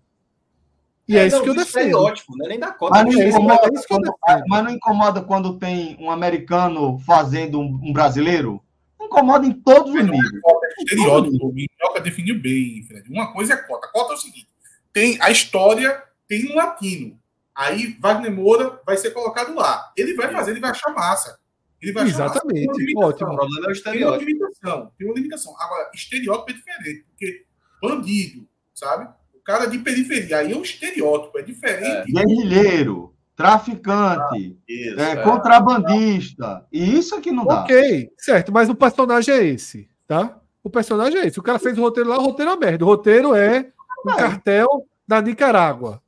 E 1.08 1.16
é, 1.16 1.24
isso 1.26 1.36
não, 1.36 1.42
que 1.44 1.50
eu 1.50 1.54
do 1.54 1.60
defendo. 1.60 1.86
estereótipo, 1.86 2.36
não 2.36 2.46
é 2.46 2.48
nem 2.48 2.58
da 2.58 2.72
cota. 2.72 2.94
Mas 2.94 3.04
do 3.06 3.12
não, 3.12 3.20
é 3.22 3.28
isso- 3.28 3.38
incomoda 3.38 3.60
é 3.62 3.74
isso 3.74 3.86
que 3.86 3.92
eu 3.94 3.98
quando, 3.98 4.14
defendo. 4.26 4.44
mas 4.48 4.64
não 4.64 4.70
incomoda 4.72 5.22
quando 5.22 5.58
tem 5.58 5.96
um 6.00 6.10
americano 6.10 6.98
fazendo 7.06 7.60
um, 7.60 7.80
um 7.82 7.92
brasileiro? 7.92 8.60
Incomoda 9.00 9.46
em 9.46 9.52
todos 9.52 9.94
os 9.94 10.02
níveis. 10.02 10.40
Cota 10.42 10.66
é 10.66 10.82
estereótipo, 10.82 11.46
o 11.48 11.52
Minhoca 11.52 12.00
definiu 12.02 12.40
bem, 12.40 12.82
Fred. 12.82 13.08
Uma 13.08 13.32
coisa 13.32 13.54
é 13.54 13.56
cota. 13.56 13.88
Cota 13.92 14.14
é 14.14 14.16
o 14.16 14.18
seguinte: 14.18 14.48
tem 14.92 15.16
a 15.20 15.30
história, 15.30 16.02
tem 16.26 16.50
um 16.52 16.56
latino. 16.56 17.16
Aí 17.54 17.96
Wagner 18.00 18.32
Moura 18.32 18.80
vai 18.84 18.96
ser 18.96 19.12
colocado 19.12 19.54
lá. 19.54 19.92
Ele 19.96 20.12
vai 20.14 20.30
fazer, 20.32 20.50
ele 20.50 20.60
vai 20.60 20.72
achar 20.72 20.92
massa. 20.92 21.38
Ele 21.86 21.92
vai 21.92 22.04
achar 22.04 22.18
massa. 22.28 22.40
Tem 22.40 22.50
uma 22.50 22.62
Exatamente. 22.64 22.78
limitação. 22.78 23.02
O 23.02 23.08
Ótimo. 23.08 23.36
problema 23.36 23.46
é 23.46 23.58
o 23.58 23.60
Tem 23.60 23.66
uma 23.66 23.72
estereótipo. 23.72 24.24
limitação. 24.24 24.92
Tem 24.98 25.06
uma 25.06 25.14
limitação. 25.16 25.54
Agora, 25.60 25.90
estereótipo 25.94 26.50
é 26.50 26.54
diferente, 26.54 27.04
porque 27.08 27.44
bandido, 27.82 28.48
sabe? 28.74 29.08
O 29.34 29.38
cara 29.44 29.66
de 29.66 29.78
periferia, 29.78 30.38
aí 30.38 30.52
é 30.52 30.56
um 30.56 30.62
estereótipo, 30.62 31.38
é 31.38 31.42
diferente. 31.42 32.12
Guerrilheiro, 32.12 33.14
traficante, 33.36 34.58
Isso, 34.68 35.00
é, 35.00 35.10
é. 35.12 35.16
contrabandista. 35.22 36.66
E 36.72 36.96
isso 36.98 37.14
aqui 37.14 37.30
não 37.30 37.44
dá. 37.44 37.62
Ok, 37.62 38.10
certo, 38.18 38.52
mas 38.52 38.68
o 38.68 38.74
personagem 38.74 39.34
é 39.34 39.44
esse, 39.44 39.88
tá? 40.06 40.40
O 40.64 40.70
personagem 40.70 41.20
é 41.20 41.26
esse. 41.26 41.38
O 41.38 41.42
cara 41.42 41.58
fez 41.60 41.78
o 41.78 41.82
roteiro 41.82 42.08
lá, 42.10 42.18
o 42.18 42.24
roteiro 42.24 42.50
é 42.50 42.56
merda. 42.56 42.84
O 42.84 42.88
roteiro 42.88 43.34
é 43.34 43.70
um 44.04 44.10
É. 44.10 44.16
cartel 44.16 44.68
da 45.06 45.22
Nicarágua. 45.22 46.02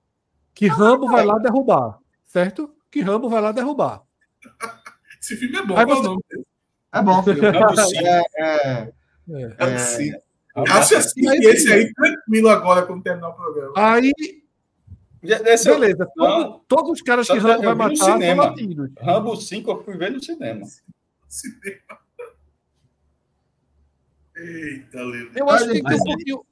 Que 0.53 0.67
Rambo 0.67 1.07
vai 1.07 1.25
lá 1.25 1.39
derrubar, 1.39 1.99
certo? 2.27 2.69
Que 2.91 3.01
Rambo 3.01 3.29
vai 3.29 3.41
lá 3.41 3.53
derrubar. 3.53 4.03
Esse 5.29 5.37
filme 5.37 5.59
é 5.59 5.63
bom. 5.67 5.77
Aí 5.77 5.85
qual 5.85 5.99
é 5.99 6.01
você- 6.01 6.09
nome? 6.09 6.23
É 6.91 7.03
bom, 7.03 7.23
filho. 7.23 7.45
É. 7.45 7.51
É, 8.39 8.93
é, 9.29 9.55
É. 9.59 10.09
É. 10.09 10.21
Acha 10.71 10.99
assim 10.99 11.29
aí, 11.29 11.39
esse 11.41 11.71
aí 11.71 11.93
tranquilo 11.93 12.49
agora 12.49 12.87
quando 12.87 13.03
terminar 13.03 13.29
o 13.29 13.35
programa. 13.35 13.73
Aí, 13.77 14.13
Esse 15.23 15.69
beleza. 15.69 16.09
Todo- 16.17 16.61
todos 16.67 16.93
os 16.93 17.03
caras 17.03 17.27
que 17.29 17.37
Rambo 17.39 17.63
vai 17.63 17.75
matar 17.75 17.97
são 17.97 18.13
cinema. 18.15 18.45
latinos. 18.47 18.91
Rambo 18.99 19.37
5 19.37 19.71
eu 19.71 19.85
fui 19.85 19.97
ver 19.99 20.11
no 20.13 20.23
cinema. 20.23 20.67
Eita, 24.37 24.99
Lilo. 25.03 25.31
Eu 25.35 25.51
acho 25.51 25.69
que 25.69 25.83
tem 25.83 25.97
um 26.01 26.05
pouquinho. 26.05 26.45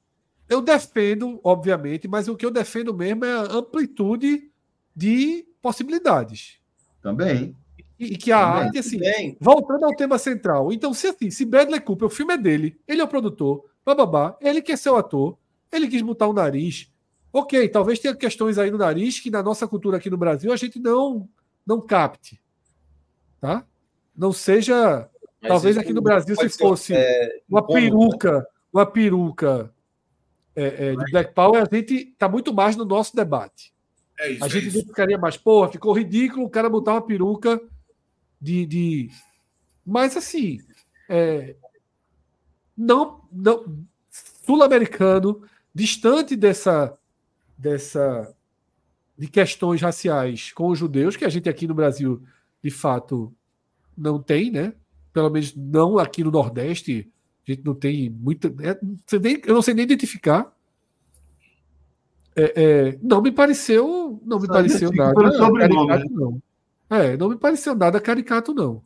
Eu 0.49 0.61
defendo, 0.61 1.39
obviamente, 1.43 2.07
mas 2.07 2.27
o 2.27 2.35
que 2.35 2.45
eu 2.45 2.51
defendo 2.51 2.93
mesmo 2.93 3.25
é 3.25 3.33
a 3.33 3.41
amplitude 3.41 4.49
de 4.95 5.45
possibilidades. 5.61 6.59
Também. 7.01 7.55
E, 7.99 8.13
e 8.13 8.17
que 8.17 8.31
a 8.31 8.39
Também. 8.39 8.63
arte, 8.63 8.79
assim, 8.79 8.99
Bem, 8.99 9.37
voltando 9.39 9.85
ao 9.85 9.95
tema 9.95 10.17
central. 10.17 10.71
Então, 10.71 10.93
se 10.93 11.07
assim, 11.07 11.31
se 11.31 11.45
Bradley 11.45 11.81
Cooper, 11.81 12.07
o 12.07 12.11
filme 12.11 12.33
é 12.33 12.37
dele, 12.37 12.79
ele 12.87 13.01
é 13.01 13.03
o 13.03 13.07
produtor, 13.07 13.65
bababá, 13.85 14.37
ele 14.39 14.61
quer 14.61 14.77
ser 14.77 14.89
o 14.89 14.95
ator, 14.95 15.37
ele 15.71 15.87
quis 15.87 16.01
botar 16.01 16.27
o 16.27 16.33
nariz. 16.33 16.91
Ok, 17.33 17.67
talvez 17.69 17.99
tenha 17.99 18.15
questões 18.15 18.57
aí 18.57 18.71
no 18.71 18.77
nariz 18.77 19.19
que 19.19 19.29
na 19.29 19.43
nossa 19.43 19.67
cultura 19.67 19.97
aqui 19.97 20.09
no 20.09 20.17
Brasil 20.17 20.51
a 20.51 20.55
gente 20.55 20.79
não 20.79 21.27
não 21.65 21.81
capte. 21.81 22.39
Tá? 23.41 23.65
Não 24.15 24.31
seja. 24.31 25.09
mas 25.41 25.49
talvez 25.49 25.77
aqui 25.77 25.91
no 25.91 26.01
Brasil, 26.01 26.35
se 26.35 26.41
pode 26.41 26.53
ser, 26.53 26.59
fosse 26.59 26.93
é, 26.95 27.41
uma 27.49 27.59
incômodo, 27.59 27.73
né? 27.73 27.81
peruca, 27.81 28.47
uma 28.71 28.85
peruca 28.85 29.73
é, 30.55 30.87
é, 30.87 30.95
de 30.95 31.11
Black 31.11 31.33
Power, 31.33 31.61
a 31.61 31.75
gente 31.75 31.93
está 31.93 32.29
muito 32.29 32.53
mais 32.53 32.75
no 32.75 32.85
nosso 32.85 33.15
debate. 33.15 33.73
É 34.19 34.31
isso. 34.31 34.43
A 34.43 34.47
é 34.47 34.49
gente 34.49 34.67
isso. 34.69 34.87
ficaria 34.87 35.17
mais, 35.17 35.37
porra, 35.37 35.69
ficou 35.69 35.93
ridículo 35.93 36.45
o 36.45 36.49
cara 36.49 36.69
botar 36.69 36.93
uma 36.93 37.01
peruca 37.01 37.61
de. 38.39 38.65
de... 38.65 39.09
Mas 39.85 40.17
assim, 40.17 40.59
é, 41.09 41.55
não, 42.77 43.21
não 43.31 43.85
sul-americano, 44.45 45.41
distante 45.73 46.35
dessa, 46.35 46.97
dessa 47.57 48.33
de 49.17 49.27
questões 49.27 49.81
raciais 49.81 50.51
com 50.51 50.67
os 50.67 50.77
judeus, 50.77 51.15
que 51.15 51.25
a 51.25 51.29
gente 51.29 51.49
aqui 51.49 51.67
no 51.67 51.73
Brasil, 51.73 52.21
de 52.63 52.69
fato, 52.69 53.33
não 53.97 54.21
tem, 54.21 54.51
né? 54.51 54.73
Pelo 55.11 55.29
menos 55.29 55.55
não 55.55 55.97
aqui 55.97 56.23
no 56.23 56.29
Nordeste, 56.29 57.11
a 57.47 57.51
gente 57.51 57.65
não 57.65 57.73
tem 57.73 58.09
muita. 58.09 58.47
é, 58.61 58.77
não 58.81 58.97
eu 59.45 59.53
não 59.55 59.61
sei 59.61 59.73
nem 59.73 59.83
identificar. 59.83 60.55
É, 62.35 62.53
é, 62.55 62.99
não 63.01 63.19
me 63.19 63.31
pareceu, 63.31 64.21
não 64.23 64.39
me 64.39 64.47
pareceu 64.47 64.91
nada 64.93 65.31
sobrenome, 65.31 65.87
caricato, 65.87 66.13
não. 66.13 66.41
É, 66.89 67.17
não 67.17 67.29
me 67.29 67.37
pareceu 67.37 67.75
nada 67.75 67.99
caricato, 67.99 68.53
não. 68.53 68.81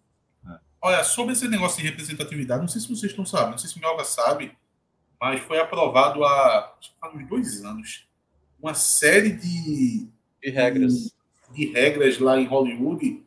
Olha, 0.81 1.03
sobre 1.03 1.33
esse 1.33 1.47
negócio 1.47 1.79
de 1.81 1.87
representatividade, 1.87 2.61
não 2.61 2.67
sei 2.67 2.81
se 2.81 2.87
vocês 2.87 3.11
estão 3.11 3.25
sabendo, 3.25 3.51
não 3.51 3.57
sei 3.59 3.69
se 3.69 3.77
o 3.77 3.79
Minhoca 3.79 4.03
sabe, 4.03 4.51
mas 5.19 5.39
foi 5.41 5.59
aprovado 5.59 6.23
há, 6.25 6.73
faz 6.99 7.13
uns 7.15 7.27
dois 7.27 7.63
anos 7.63 8.07
uma 8.59 8.73
série 8.73 9.31
de, 9.31 10.07
de 10.41 10.49
regras. 10.49 11.13
de 11.51 11.65
regras 11.71 12.17
lá 12.19 12.39
em 12.39 12.45
Hollywood 12.47 13.23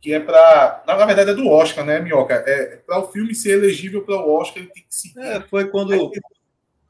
que 0.00 0.12
é 0.14 0.18
para. 0.18 0.82
Na, 0.86 0.96
na 0.96 1.04
verdade, 1.06 1.30
é 1.30 1.34
do 1.34 1.46
Oscar, 1.46 1.84
né, 1.84 2.00
Minhoca? 2.00 2.34
É, 2.46 2.76
para 2.76 2.98
o 3.00 3.12
filme 3.12 3.34
ser 3.34 3.50
elegível 3.58 4.02
para 4.02 4.16
o 4.16 4.30
Oscar, 4.40 4.62
ele 4.62 4.72
tem 4.72 4.82
que 4.82 4.94
seguir. 4.94 5.18
É, 5.20 5.40
foi 5.42 5.68
quando. 5.68 5.92
Aí 5.92 5.98
tem- 5.98 6.20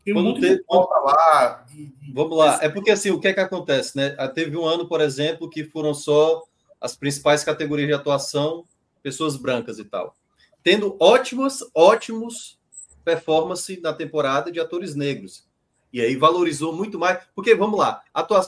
tem 0.05 0.15
quando 0.15 0.35
teve- 0.41 0.57
de 0.59 0.63
pauta 0.65 0.95
lá. 1.01 1.65
De, 1.69 1.87
de- 1.87 2.13
Vamos 2.13 2.39
lá. 2.39 2.59
É 2.63 2.69
porque 2.69 2.91
assim, 2.91 3.11
o 3.11 3.19
que 3.21 3.27
é 3.29 3.33
que 3.35 3.41
acontece, 3.41 3.97
né? 3.97 4.15
Ah, 4.17 4.29
Teve 4.29 4.57
um 4.57 4.65
ano, 4.65 4.87
por 4.89 5.01
exemplo, 5.01 5.51
que 5.51 5.65
foram 5.65 5.93
só 5.93 6.45
as 6.81 6.97
principais 6.97 7.45
categorias 7.45 7.89
de 7.89 7.95
atuação, 7.95 8.65
pessoas 9.03 9.37
brancas 9.37 9.79
e 9.79 9.85
tal. 9.85 10.15
Tendo 10.63 10.97
ótimas, 11.01 11.61
ótimos 11.75 12.59
performance 13.05 13.81
na 13.81 13.93
temporada 13.93 14.51
de 14.51 14.61
atores 14.61 14.95
negros. 14.95 15.47
E 15.93 16.01
aí 16.01 16.17
valorizou 16.17 16.75
muito 16.75 16.99
mais. 16.99 17.19
Porque, 17.35 17.55
vamos 17.55 17.79
lá, 17.79 18.03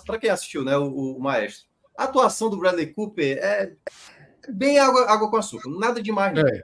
para 0.06 0.18
quem 0.18 0.30
assistiu, 0.30 0.64
né, 0.64 0.76
o, 0.76 1.16
o 1.16 1.20
Maestro, 1.20 1.66
a 1.96 2.04
atuação 2.04 2.48
do 2.48 2.56
Bradley 2.56 2.92
Cooper 2.92 3.38
é 3.38 3.72
bem 4.48 4.78
água, 4.78 5.10
água 5.10 5.30
com 5.30 5.36
açúcar, 5.36 5.68
nada 5.70 6.02
demais. 6.02 6.34
não. 6.34 6.46
É. 6.46 6.62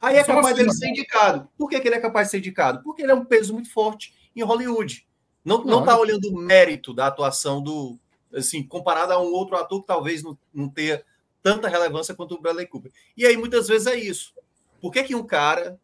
Aí 0.00 0.16
é 0.16 0.24
Só 0.24 0.34
capaz 0.34 0.46
assim, 0.46 0.54
dele 0.54 0.68
né? 0.68 0.74
ser 0.74 0.88
indicado. 0.88 1.48
Por 1.58 1.68
que, 1.68 1.78
que 1.78 1.86
ele 1.86 1.96
é 1.96 2.00
capaz 2.00 2.26
de 2.26 2.30
ser 2.30 2.38
indicado? 2.38 2.82
Porque 2.82 3.02
ele 3.02 3.12
é 3.12 3.14
um 3.14 3.24
peso 3.24 3.52
muito 3.52 3.70
forte 3.70 4.14
em 4.34 4.42
Hollywood. 4.42 5.06
Não, 5.44 5.62
não 5.62 5.84
tá 5.84 5.98
olhando 5.98 6.26
o 6.28 6.38
mérito 6.38 6.94
da 6.94 7.06
atuação 7.06 7.62
do. 7.62 7.98
Assim, 8.34 8.62
comparado 8.62 9.12
a 9.12 9.20
um 9.20 9.32
outro 9.32 9.56
ator 9.56 9.80
que 9.80 9.86
talvez 9.86 10.22
não, 10.22 10.38
não 10.54 10.68
tenha 10.68 11.02
tanta 11.42 11.68
relevância 11.68 12.14
quanto 12.14 12.34
o 12.34 12.40
Bradley 12.40 12.66
Cooper. 12.66 12.92
E 13.16 13.26
aí, 13.26 13.36
muitas 13.36 13.68
vezes, 13.68 13.86
é 13.86 13.96
isso. 13.96 14.34
Por 14.80 14.92
que, 14.92 15.02
que 15.02 15.14
um 15.14 15.26
cara, 15.26 15.78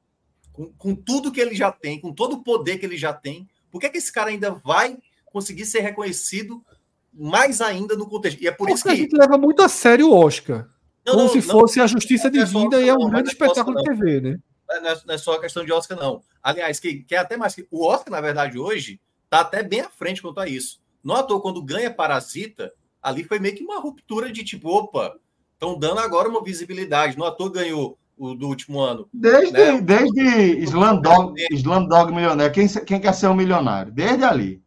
com, 0.53 0.73
com 0.73 0.95
tudo 0.95 1.33
que 1.33 1.41
ele 1.41 1.55
já 1.55 1.71
tem, 1.71 2.01
com 2.01 2.13
todo 2.13 2.35
o 2.35 2.43
poder 2.43 2.79
que 2.79 2.87
ele 2.87 2.97
já 2.97 3.13
tem, 3.13 3.49
por 3.71 3.81
que, 3.81 3.91
que 3.91 3.99
esse 3.99 4.13
cara 4.13 4.31
ainda 4.31 4.51
vai 4.51 4.99
conseguir 5.27 5.67
ser 5.67 5.81
reconhecido 5.81 6.65
mais 7.13 7.61
ainda 7.61 7.97
no 7.97 8.09
contexto? 8.09 8.41
E 8.43 8.47
é 8.47 8.53
por 8.53 8.69
isso 8.69 8.83
Porque 8.83 8.89
a 8.89 8.97
que. 8.97 9.03
gente 9.03 9.17
leva 9.17 9.37
muito 9.37 9.63
a 9.63 9.69
sério 9.69 10.09
o 10.09 10.15
Oscar. 10.15 10.69
Não, 11.05 11.15
como 11.15 11.27
não, 11.27 11.33
se 11.33 11.47
não, 11.47 11.61
fosse 11.61 11.81
a 11.81 11.87
justiça 11.87 12.31
não 12.31 12.41
é 12.41 12.47
só 12.47 12.59
divina 12.59 12.81
e 12.81 12.89
é 12.89 12.95
um 12.95 12.99
não, 12.99 13.11
grande 13.11 13.25
não 13.25 13.33
é 13.33 13.37
só 13.37 13.45
espetáculo 13.45 13.77
de 13.77 13.85
TV, 13.85 14.21
né? 14.21 14.39
não 14.69 14.91
é, 14.91 15.01
não 15.07 15.15
é 15.15 15.19
só 15.19 15.39
questão 15.39 15.65
de 15.65 15.73
Oscar, 15.73 15.99
não. 15.99 16.23
Aliás, 16.43 16.81
que, 16.81 17.05
que 17.05 17.15
é 17.15 17.19
até 17.19 17.37
mais 17.37 17.55
que. 17.55 17.67
O 17.71 17.85
Oscar, 17.87 18.11
na 18.11 18.21
verdade, 18.21 18.59
hoje, 18.59 19.01
tá 19.31 19.41
até 19.41 19.63
bem 19.63 19.81
à 19.81 19.89
frente 19.89 20.21
quanto 20.21 20.41
a 20.41 20.49
isso. 20.49 20.81
No 21.03 21.15
ator, 21.15 21.41
quando 21.41 21.63
ganha 21.63 21.93
Parasita, 21.93 22.73
ali 23.01 23.23
foi 23.23 23.39
meio 23.39 23.55
que 23.55 23.63
uma 23.63 23.79
ruptura 23.79 24.33
de 24.33 24.43
tipo, 24.43 24.69
opa, 24.69 25.17
estão 25.57 25.79
dando 25.79 26.01
agora 26.01 26.29
uma 26.29 26.43
visibilidade. 26.45 27.17
No 27.19 27.25
ator 27.25 27.51
ganhou 27.51 27.99
o 28.17 28.35
do 28.35 28.47
último 28.47 28.81
ano. 28.81 29.09
Desde, 29.13 29.53
Né? 29.53 29.81
desde 29.81 30.61
Slumdog, 30.65 31.35
Slumdog 31.53 32.13
Milionário. 32.15 32.53
Quem, 32.53 32.69
quem 32.69 33.01
quer 33.01 33.13
ser 33.15 33.27
um 33.29 33.35
milionário? 33.35 33.93
Desde 33.93 34.25
ali. 34.25 34.63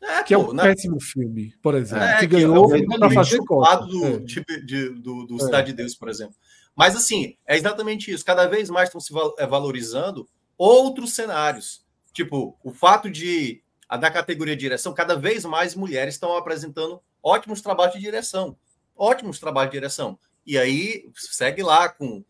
É, 0.00 0.22
Que 0.22 0.34
é 0.34 0.38
pô, 0.38 0.50
um 0.50 0.52
na- 0.52 0.62
péssimo 0.62 1.00
filme, 1.00 1.52
por 1.62 1.74
exemplo. 1.74 2.04
É, 2.04 2.12
que 2.20 2.28
que 2.28 2.36
é 2.36 2.40
ganhou 2.40 2.66
o 2.66 2.68
filme 2.70 2.86
para 2.98 3.08
do 3.08 3.14
fazer 3.14 3.38
do, 3.38 4.06
É. 4.06 4.20
tipo, 4.20 4.60
de- 4.64 4.90
do, 4.90 5.26
do 5.26 5.42
Cidade 5.42 5.68
de 5.68 5.72
Deus, 5.72 5.94
por 5.96 6.08
exemplo. 6.08 6.34
Mas, 6.76 6.94
assim, 6.94 7.34
é 7.46 7.56
exatamente 7.56 8.10
isso. 8.10 8.24
Cada 8.24 8.46
vez 8.46 8.68
mais 8.70 8.88
estão 8.88 9.00
se 9.00 9.12
é, 9.38 9.46
valorizando 9.46 10.28
outros 10.56 11.14
cenários. 11.14 11.84
Tipo, 12.12 12.56
o 12.62 12.70
fato 12.70 13.10
de, 13.10 13.62
a 13.88 13.96
da 13.96 14.10
categoria 14.10 14.54
de 14.54 14.60
direção, 14.60 14.92
cada 14.94 15.16
vez 15.16 15.44
mais 15.44 15.74
mulheres 15.74 16.14
estão 16.14 16.36
apresentando 16.36 17.00
ótimos 17.22 17.60
trabalhos 17.60 17.94
de 17.94 18.00
direção. 18.00 18.56
Ótimos 18.96 19.38
trabalhos 19.38 19.70
de 19.70 19.76
direção. 19.76 20.18
E 20.46 20.56
aí, 20.56 21.08
segue 21.14 21.62
lá 21.62 21.88
com, 21.88 22.24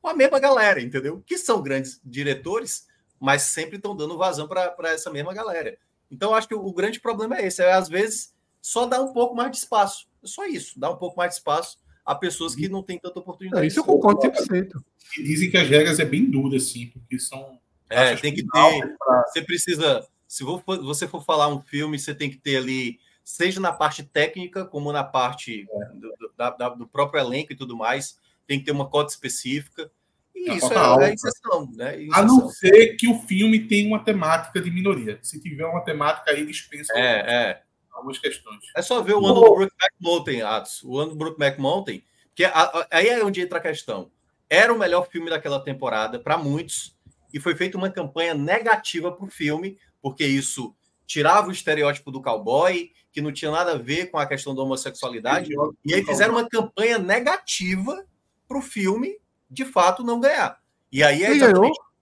com 0.00 0.08
a 0.08 0.14
mesma 0.14 0.38
galera, 0.38 0.80
entendeu? 0.80 1.22
Que 1.26 1.36
são 1.38 1.62
grandes 1.62 2.00
diretores, 2.04 2.86
mas 3.18 3.42
sempre 3.42 3.76
estão 3.76 3.96
dando 3.96 4.18
vazão 4.18 4.46
para 4.46 4.74
essa 4.92 5.10
mesma 5.10 5.32
galera. 5.34 5.76
Então, 6.10 6.34
acho 6.34 6.46
que 6.48 6.54
o, 6.54 6.64
o 6.64 6.72
grande 6.72 7.00
problema 7.00 7.36
é 7.38 7.46
esse. 7.46 7.62
É, 7.62 7.72
às 7.72 7.88
vezes, 7.88 8.34
só 8.60 8.84
dar 8.86 9.00
um 9.00 9.12
pouco 9.12 9.34
mais 9.34 9.50
de 9.50 9.56
espaço. 9.58 10.06
É 10.22 10.26
só 10.26 10.44
isso. 10.46 10.78
Dar 10.78 10.90
um 10.90 10.96
pouco 10.96 11.16
mais 11.16 11.30
de 11.30 11.36
espaço 11.36 11.78
a 12.04 12.14
pessoas 12.14 12.54
que 12.54 12.68
não 12.68 12.82
têm 12.82 12.98
tanta 12.98 13.18
oportunidade. 13.18 13.64
É, 13.64 13.66
isso 13.66 13.80
eu 13.80 13.84
concordo 13.84 14.20
100%. 14.20 14.72
E 15.18 15.22
dizem 15.22 15.50
que 15.50 15.56
as 15.56 15.68
regras 15.68 15.98
é 15.98 16.04
bem 16.04 16.30
dura, 16.30 16.56
assim, 16.58 16.88
porque 16.88 17.18
são. 17.18 17.58
É, 17.88 18.14
tem 18.16 18.34
que 18.34 18.42
ter. 18.42 18.96
pra- 18.98 19.24
Você 19.28 19.42
precisa. 19.42 20.06
Se 20.28 20.42
vo- 20.44 20.62
você 20.66 21.06
for 21.08 21.24
falar 21.24 21.48
um 21.48 21.60
filme, 21.60 21.98
você 21.98 22.14
tem 22.14 22.30
que 22.30 22.38
ter 22.38 22.56
ali, 22.56 22.98
seja 23.24 23.60
na 23.60 23.72
parte 23.72 24.02
técnica, 24.02 24.64
como 24.64 24.92
na 24.92 25.04
parte 25.04 25.66
do, 25.94 26.08
do- 26.18 26.32
da- 26.36 26.50
da- 26.50 26.68
do 26.70 26.86
próprio 26.86 27.20
elenco 27.20 27.52
e 27.52 27.56
tudo 27.56 27.76
mais, 27.76 28.18
tem 28.46 28.58
que 28.58 28.64
ter 28.64 28.72
uma 28.72 28.88
cota 28.88 29.12
específica. 29.12 29.90
E 30.34 30.50
A 30.50 30.54
isso 30.54 30.72
é, 30.72 31.10
é 31.10 31.14
exceção, 31.14 31.70
né? 31.74 32.06
A 32.12 32.22
não 32.22 32.48
ser 32.48 32.96
que 32.96 33.06
o 33.06 33.18
filme 33.20 33.66
tenha 33.68 33.86
uma 33.86 34.02
temática 34.02 34.60
de 34.60 34.70
minoria. 34.70 35.18
Se 35.22 35.40
tiver 35.40 35.64
uma 35.66 35.84
temática 35.84 36.30
aí, 36.30 36.44
dispensa 36.44 36.92
É, 36.96 37.34
é. 37.34 37.62
algumas 37.92 38.18
questões. 38.18 38.58
É 38.76 38.82
só 38.82 39.00
ver 39.02 39.14
o 39.14 39.24
ano 39.24 39.34
do 39.40 39.54
Brookback 39.54 39.94
Mountain, 40.00 40.42
Atos. 40.42 40.82
O 40.82 40.98
ano 40.98 41.10
do 41.10 41.16
Brookback 41.16 41.60
Mountain, 41.60 42.02
que 42.34 42.44
a- 42.44 42.86
aí 42.90 43.08
é 43.08 43.24
onde 43.24 43.40
entra 43.40 43.58
a 43.58 43.62
questão. 43.62 44.10
Era 44.50 44.72
o 44.72 44.78
melhor 44.78 45.08
filme 45.08 45.30
daquela 45.30 45.60
temporada 45.60 46.18
para 46.18 46.36
muitos 46.36 46.96
e 47.32 47.38
foi 47.38 47.54
feita 47.54 47.78
uma 47.78 47.90
campanha 47.90 48.34
negativa 48.34 49.12
para 49.12 49.24
o 49.24 49.30
filme, 49.30 49.78
porque 50.00 50.24
isso 50.26 50.74
tirava 51.12 51.48
o 51.48 51.52
estereótipo 51.52 52.10
do 52.10 52.22
cowboy, 52.22 52.90
que 53.12 53.20
não 53.20 53.30
tinha 53.30 53.50
nada 53.50 53.72
a 53.72 53.78
ver 53.78 54.06
com 54.10 54.18
a 54.18 54.24
questão 54.24 54.54
da 54.54 54.62
homossexualidade, 54.62 55.50
e 55.84 55.94
aí 55.94 56.02
fizeram 56.02 56.32
uma 56.34 56.48
campanha 56.48 56.98
negativa 56.98 58.02
para 58.48 58.56
o 58.58 58.62
filme, 58.62 59.18
de 59.50 59.66
fato, 59.66 60.02
não 60.02 60.18
ganhar. 60.18 60.58
E 60.90 61.02
aí 61.02 61.22
é 61.22 61.30
exatamente 61.32 61.74
quem 61.78 61.92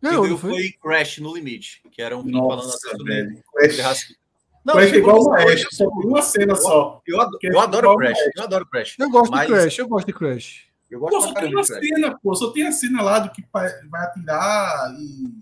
Ganhou, 0.00 0.22
ganhou 0.22 0.38
foi? 0.38 0.50
foi 0.50 0.72
Crash 0.80 1.18
no 1.18 1.34
Limite, 1.34 1.82
que 1.90 2.00
era 2.00 2.16
um 2.16 2.22
filme 2.22 2.38
falando 2.38 2.68
até 2.68 2.78
sobre 2.96 3.42
Crash, 3.52 3.78
racismo. 3.80 4.16
Não, 4.64 4.74
Crash 4.74 4.92
é 4.92 4.96
igual 4.96 5.20
o 5.20 5.30
Maestro, 5.30 5.74
só 5.74 5.90
por 5.90 6.06
uma 6.06 6.22
cena 6.22 6.54
só. 6.54 7.02
eu 7.06 7.20
adoro, 7.20 7.38
é 7.42 7.48
eu 7.52 7.60
adoro 7.60 7.96
Crash. 7.96 8.18
Eu 8.36 8.42
adoro 8.44 8.66
Crash. 8.66 8.96
Eu 8.98 9.10
gosto 9.10 9.30
Mas- 9.30 9.46
de 9.46 9.52
Crash, 9.52 9.78
eu 9.78 9.88
gosto 9.88 10.06
de 10.06 10.12
Crash. 10.14 10.68
Eu 10.90 11.00
Pô, 11.00 11.10
gosto 11.10 11.26
só 11.26 11.32
pra 11.34 11.42
tem 11.42 11.50
uma 11.54 11.64
Crash. 11.66 11.80
cena, 11.86 12.18
pô. 12.22 12.34
Só 12.34 12.50
tem 12.50 12.66
a 12.66 12.72
cena 12.72 13.02
lá 13.02 13.18
do 13.18 13.30
que 13.30 13.44
vai 13.52 13.66
atirar 14.04 14.94
e. 14.98 15.34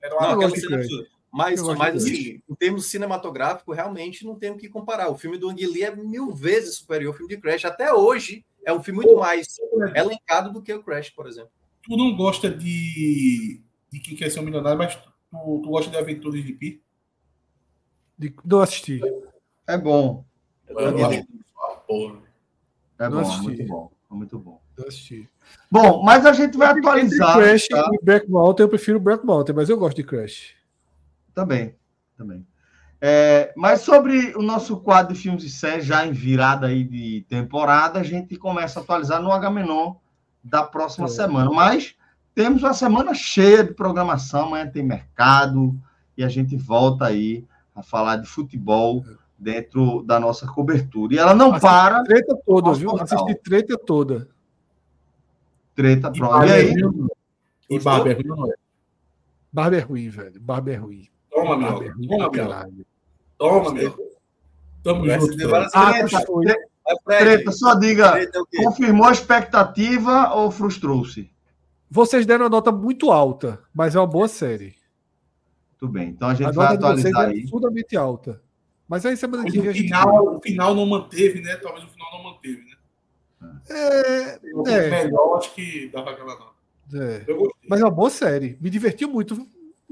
Era 0.00 0.14
uma 0.14 0.22
Não, 0.28 0.34
aquela 0.34 0.50
cena 0.50 0.66
é 0.66 0.68
Crash. 0.68 0.84
absurda. 0.84 1.08
Mas, 1.32 1.62
mas 1.62 1.96
assim, 2.04 2.40
em 2.48 2.54
termos 2.54 2.90
cinematográficos, 2.90 3.74
realmente 3.74 4.24
não 4.24 4.34
tem 4.38 4.50
o 4.50 4.56
que 4.58 4.68
comparar. 4.68 5.08
O 5.08 5.16
filme 5.16 5.38
do 5.38 5.48
Ang 5.48 5.64
Lee 5.66 5.82
é 5.84 5.96
mil 5.96 6.30
vezes 6.34 6.76
superior 6.76 7.12
ao 7.12 7.16
filme 7.16 7.34
de 7.34 7.40
Crash. 7.40 7.64
Até 7.64 7.92
hoje 7.94 8.44
é 8.64 8.72
um 8.72 8.82
filme 8.82 9.02
muito 9.02 9.16
mais 9.16 9.56
elencado 9.94 10.52
do 10.52 10.60
que 10.62 10.72
o 10.74 10.82
Crash, 10.82 11.08
por 11.10 11.26
exemplo. 11.26 11.50
tu 11.82 11.96
não 11.96 12.14
gosta 12.14 12.50
de, 12.50 13.62
de 13.90 13.98
quem 14.00 14.14
quer 14.14 14.30
ser 14.30 14.40
um 14.40 14.44
milionário, 14.44 14.78
mas 14.78 14.94
Tu, 15.32 15.60
tu 15.62 15.70
gosta 15.70 15.90
de 15.90 15.96
aventuras 15.96 16.44
de 16.44 16.52
Pi? 16.52 16.82
De- 18.18 18.34
Não 18.44 18.60
assisti. 18.60 19.00
É 19.66 19.78
bom. 19.78 20.26
Eu, 20.68 20.78
eu 20.78 21.06
acho. 21.06 21.26
É 22.98 23.08
Não 23.08 23.10
bom, 23.10 23.20
assisti. 23.20 23.42
muito 23.42 23.66
bom. 23.66 23.90
é 24.10 24.14
Muito 24.14 24.38
bom. 24.38 24.60
Assisti. 24.86 25.28
Bom, 25.70 26.02
mas 26.02 26.26
a 26.26 26.32
gente 26.34 26.56
vai 26.58 26.68
atualizar. 26.68 27.38
Crash 27.38 27.66
tá? 27.68 27.88
e 27.92 28.04
Black 28.04 28.28
Mountain, 28.30 28.64
eu 28.64 28.68
prefiro 28.68 29.00
Black 29.00 29.24
Mountain, 29.24 29.56
mas 29.56 29.70
eu 29.70 29.78
gosto 29.78 29.96
de 29.96 30.04
Crash. 30.04 30.54
Também, 31.34 31.74
também. 32.16 32.46
É, 33.00 33.52
mas 33.56 33.80
sobre 33.80 34.32
o 34.36 34.42
nosso 34.42 34.76
quadro 34.78 35.12
de 35.12 35.18
filmes 35.20 35.42
e 35.42 35.50
séries, 35.50 35.84
já 35.84 36.06
em 36.06 36.12
virada 36.12 36.68
aí 36.68 36.84
de 36.84 37.24
temporada, 37.28 37.98
a 37.98 38.02
gente 38.04 38.36
começa 38.36 38.78
a 38.78 38.82
atualizar 38.82 39.20
no 39.20 39.32
H-Menon 39.32 39.96
da 40.44 40.62
próxima 40.62 41.06
É. 41.06 41.10
semana. 41.10 41.50
Mas 41.50 41.96
temos 42.34 42.62
uma 42.62 42.74
semana 42.74 43.12
cheia 43.14 43.64
de 43.64 43.74
programação, 43.74 44.46
amanhã 44.46 44.68
tem 44.70 44.82
mercado, 44.84 45.74
e 46.16 46.22
a 46.22 46.28
gente 46.28 46.56
volta 46.56 47.06
aí 47.06 47.44
a 47.74 47.82
falar 47.82 48.16
de 48.16 48.28
futebol 48.28 49.04
dentro 49.36 50.02
da 50.04 50.20
nossa 50.20 50.46
cobertura. 50.46 51.14
E 51.14 51.18
ela 51.18 51.34
não 51.34 51.48
Assiste 51.48 51.62
para, 51.62 52.04
Treta 52.04 52.38
toda, 52.46 52.72
viu? 52.74 52.90
portal. 52.90 53.24
Assisti 53.24 53.42
treta 53.42 53.76
toda. 53.78 54.28
treta, 55.74 56.12
E 56.14 56.18
pronto. 56.18 56.46
E 56.46 56.52
aí? 56.52 56.74
E 57.68 57.78
Barber 57.80 58.24
não 58.24 58.46
é. 58.48 58.54
Barba 59.52 59.76
é 59.76 59.80
ruim, 59.80 60.08
velho. 60.08 60.40
Barba 60.40 60.70
é 60.70 60.76
ruim. 60.76 61.08
Toma, 61.32 61.56
meu. 61.56 61.82
é 61.82 61.92
Toma, 62.08 62.30
meu. 62.30 62.84
Toma, 63.38 63.72
meu. 63.72 64.12
Tamo 64.82 65.08
junto. 65.08 65.48
Mas, 65.48 65.72
Fred, 67.04 67.24
Treta, 67.24 67.52
só 67.52 67.74
diga, 67.76 68.10
treta 68.12 68.40
é 68.54 68.62
confirmou 68.64 69.06
a 69.06 69.12
expectativa 69.12 70.34
ou 70.34 70.50
frustrou-se? 70.50 71.30
Vocês 71.88 72.26
deram 72.26 72.44
uma 72.44 72.50
nota 72.50 72.72
muito 72.72 73.10
alta, 73.12 73.62
mas 73.72 73.94
é 73.94 74.00
uma 74.00 74.06
boa 74.06 74.26
série. 74.26 74.74
Tudo 75.78 75.92
bem, 75.92 76.08
então 76.08 76.28
a 76.28 76.34
gente 76.34 76.48
A 76.48 76.50
vai 76.50 76.66
nota 76.76 76.78
de 76.78 76.82
vocês 77.02 77.14
atualizar 77.14 77.28
é 77.28 77.32
aí. 77.34 77.40
absurdamente 77.42 77.96
alta. 77.96 78.42
Mas 78.88 79.06
aí 79.06 79.16
semana 79.16 79.44
que 79.44 79.52
vem 79.52 79.68
o 79.68 79.70
a 79.70 79.72
gente. 79.72 79.84
final, 79.86 80.36
o 80.36 80.40
final 80.40 80.74
não 80.74 80.86
manteve, 80.86 81.40
né? 81.40 81.56
Talvez 81.56 81.84
o 81.84 81.88
final 81.88 82.08
não 82.12 82.24
manteve, 82.32 82.62
né? 82.64 83.56
É, 83.70 84.38
É. 84.66 84.90
melhor, 85.04 85.38
acho 85.38 85.54
que 85.54 85.88
dava 85.92 86.10
aquela 86.10 86.34
nota. 86.36 86.52
é. 86.94 87.24
Mas 87.68 87.80
é 87.80 87.84
uma 87.84 87.90
boa 87.90 88.10
série. 88.10 88.58
Me 88.60 88.68
divertiu 88.70 89.08
muito, 89.08 89.34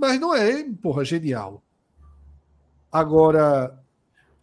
mas 0.01 0.19
não 0.19 0.35
é, 0.35 0.65
porra, 0.81 1.05
genial. 1.05 1.63
Agora, 2.91 3.79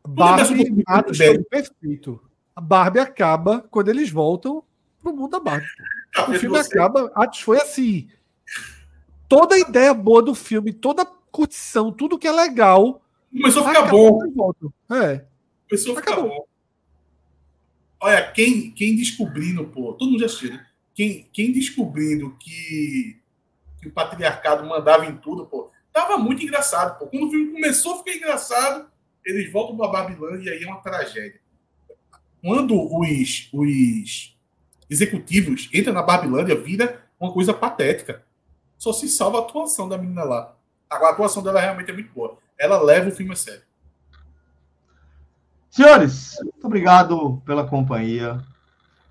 começa 0.04 0.54
Barbie 0.54 0.70
muito 0.70 0.84
Atos 0.88 1.18
bem. 1.18 1.34
foi 1.34 1.44
perfeito. 1.46 2.22
A 2.56 2.62
Barbie 2.62 3.00
acaba 3.00 3.62
quando 3.72 3.90
eles 3.90 4.12
voltam 4.12 4.64
pro 5.02 5.16
mundo 5.16 5.32
da 5.32 5.40
Barbie. 5.40 5.66
O 6.30 6.34
filme 6.34 6.58
você. 6.58 6.78
acaba, 6.78 7.12
Atos 7.16 7.42
foi 7.42 7.58
assim. 7.58 8.08
Toda 9.28 9.56
a 9.56 9.60
ideia 9.60 9.94
boa 9.96 10.22
do 10.22 10.36
filme, 10.36 10.72
toda 10.72 11.02
a 11.02 11.06
curtição, 11.32 11.92
tudo 11.92 12.20
que 12.20 12.28
é 12.28 12.32
legal. 12.32 13.04
Começou 13.32 13.66
a 13.66 13.68
ficar 13.70 13.88
bom. 13.90 14.20
É. 14.92 15.26
Começou 15.68 15.94
a 15.94 15.96
ficar 15.98 16.16
bom. 16.18 16.46
Olha, 18.00 18.32
quem, 18.32 18.72
quem 18.72 18.96
descobrindo, 18.96 19.66
pô, 19.66 19.94
todo 19.94 20.12
mundo 20.12 20.20
já 20.20 20.28
assistiu, 20.28 20.52
né? 20.52 20.66
Quem, 20.94 21.28
quem 21.34 21.52
descobrindo 21.52 22.36
que, 22.40 23.20
que 23.88 23.92
o 23.92 23.94
patriarcado 23.94 24.66
mandava 24.66 25.06
em 25.06 25.16
tudo, 25.16 25.46
pô, 25.46 25.72
tava 25.94 26.18
muito 26.18 26.44
engraçado, 26.44 27.00
pô. 27.00 27.08
Quando 27.08 27.28
o 27.28 27.32
filme 27.32 27.54
começou 27.54 27.96
a 27.96 27.98
ficar 28.00 28.16
engraçado, 28.16 28.88
eles 29.26 29.52
voltam 29.52 29.78
pra 29.78 29.88
Babilônia 29.88 30.44
e 30.44 30.50
aí 30.50 30.64
é 30.64 30.68
uma 30.68 30.82
tragédia. 30.82 31.40
Quando 32.42 32.76
os, 32.76 33.50
os 33.54 34.38
executivos 34.90 35.70
entram 35.74 35.94
na 35.94 36.04
Babilônia, 36.04 36.56
vira 36.56 37.04
uma 37.20 37.32
coisa 37.32 37.54
patética. 37.54 38.24
Só 38.78 38.94
se 38.94 39.08
salva 39.08 39.40
a 39.40 39.42
atuação 39.42 39.90
da 39.90 39.98
menina 39.98 40.24
lá. 40.24 40.56
Agora, 40.90 41.12
a 41.12 41.14
atuação 41.14 41.42
dela 41.42 41.60
realmente 41.60 41.90
é 41.90 41.94
muito 41.94 42.14
boa. 42.14 42.38
Ela 42.58 42.82
leva 42.82 43.10
o 43.10 43.12
filme 43.12 43.34
a 43.34 43.36
sério. 43.36 43.64
Senhores, 45.70 46.38
muito 46.42 46.66
obrigado 46.66 47.42
pela 47.46 47.68
companhia. 47.68 48.42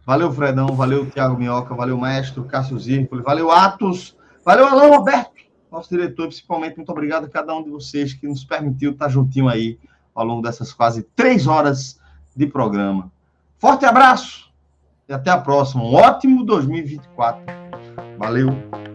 Valeu, 0.06 0.32
Fredão, 0.32 0.68
valeu, 0.68 1.10
Thiago 1.10 1.36
Minhoca, 1.36 1.74
valeu, 1.74 1.98
Maestro 1.98 2.44
Cássio 2.44 2.78
Zirpoli, 2.78 3.22
valeu, 3.22 3.50
Atos, 3.50 4.16
valeu, 4.46 4.66
Alain 4.66 4.90
Roberto, 4.90 5.32
nosso 5.70 5.90
diretor, 5.90 6.28
principalmente, 6.28 6.76
muito 6.76 6.90
obrigado 6.90 7.24
a 7.24 7.28
cada 7.28 7.54
um 7.54 7.62
de 7.62 7.68
vocês 7.68 8.14
que 8.14 8.26
nos 8.26 8.44
permitiu 8.44 8.92
estar 8.92 9.08
juntinho 9.08 9.48
aí 9.48 9.78
ao 10.14 10.24
longo 10.24 10.40
dessas 10.40 10.72
quase 10.72 11.02
três 11.14 11.46
horas 11.46 12.00
de 12.34 12.46
programa. 12.46 13.10
Forte 13.58 13.84
abraço 13.84 14.50
e 15.08 15.12
até 15.12 15.30
a 15.30 15.38
próxima. 15.38 15.82
Um 15.82 15.94
ótimo 15.94 16.44
2024. 16.44 17.44
Valeu. 18.18 18.85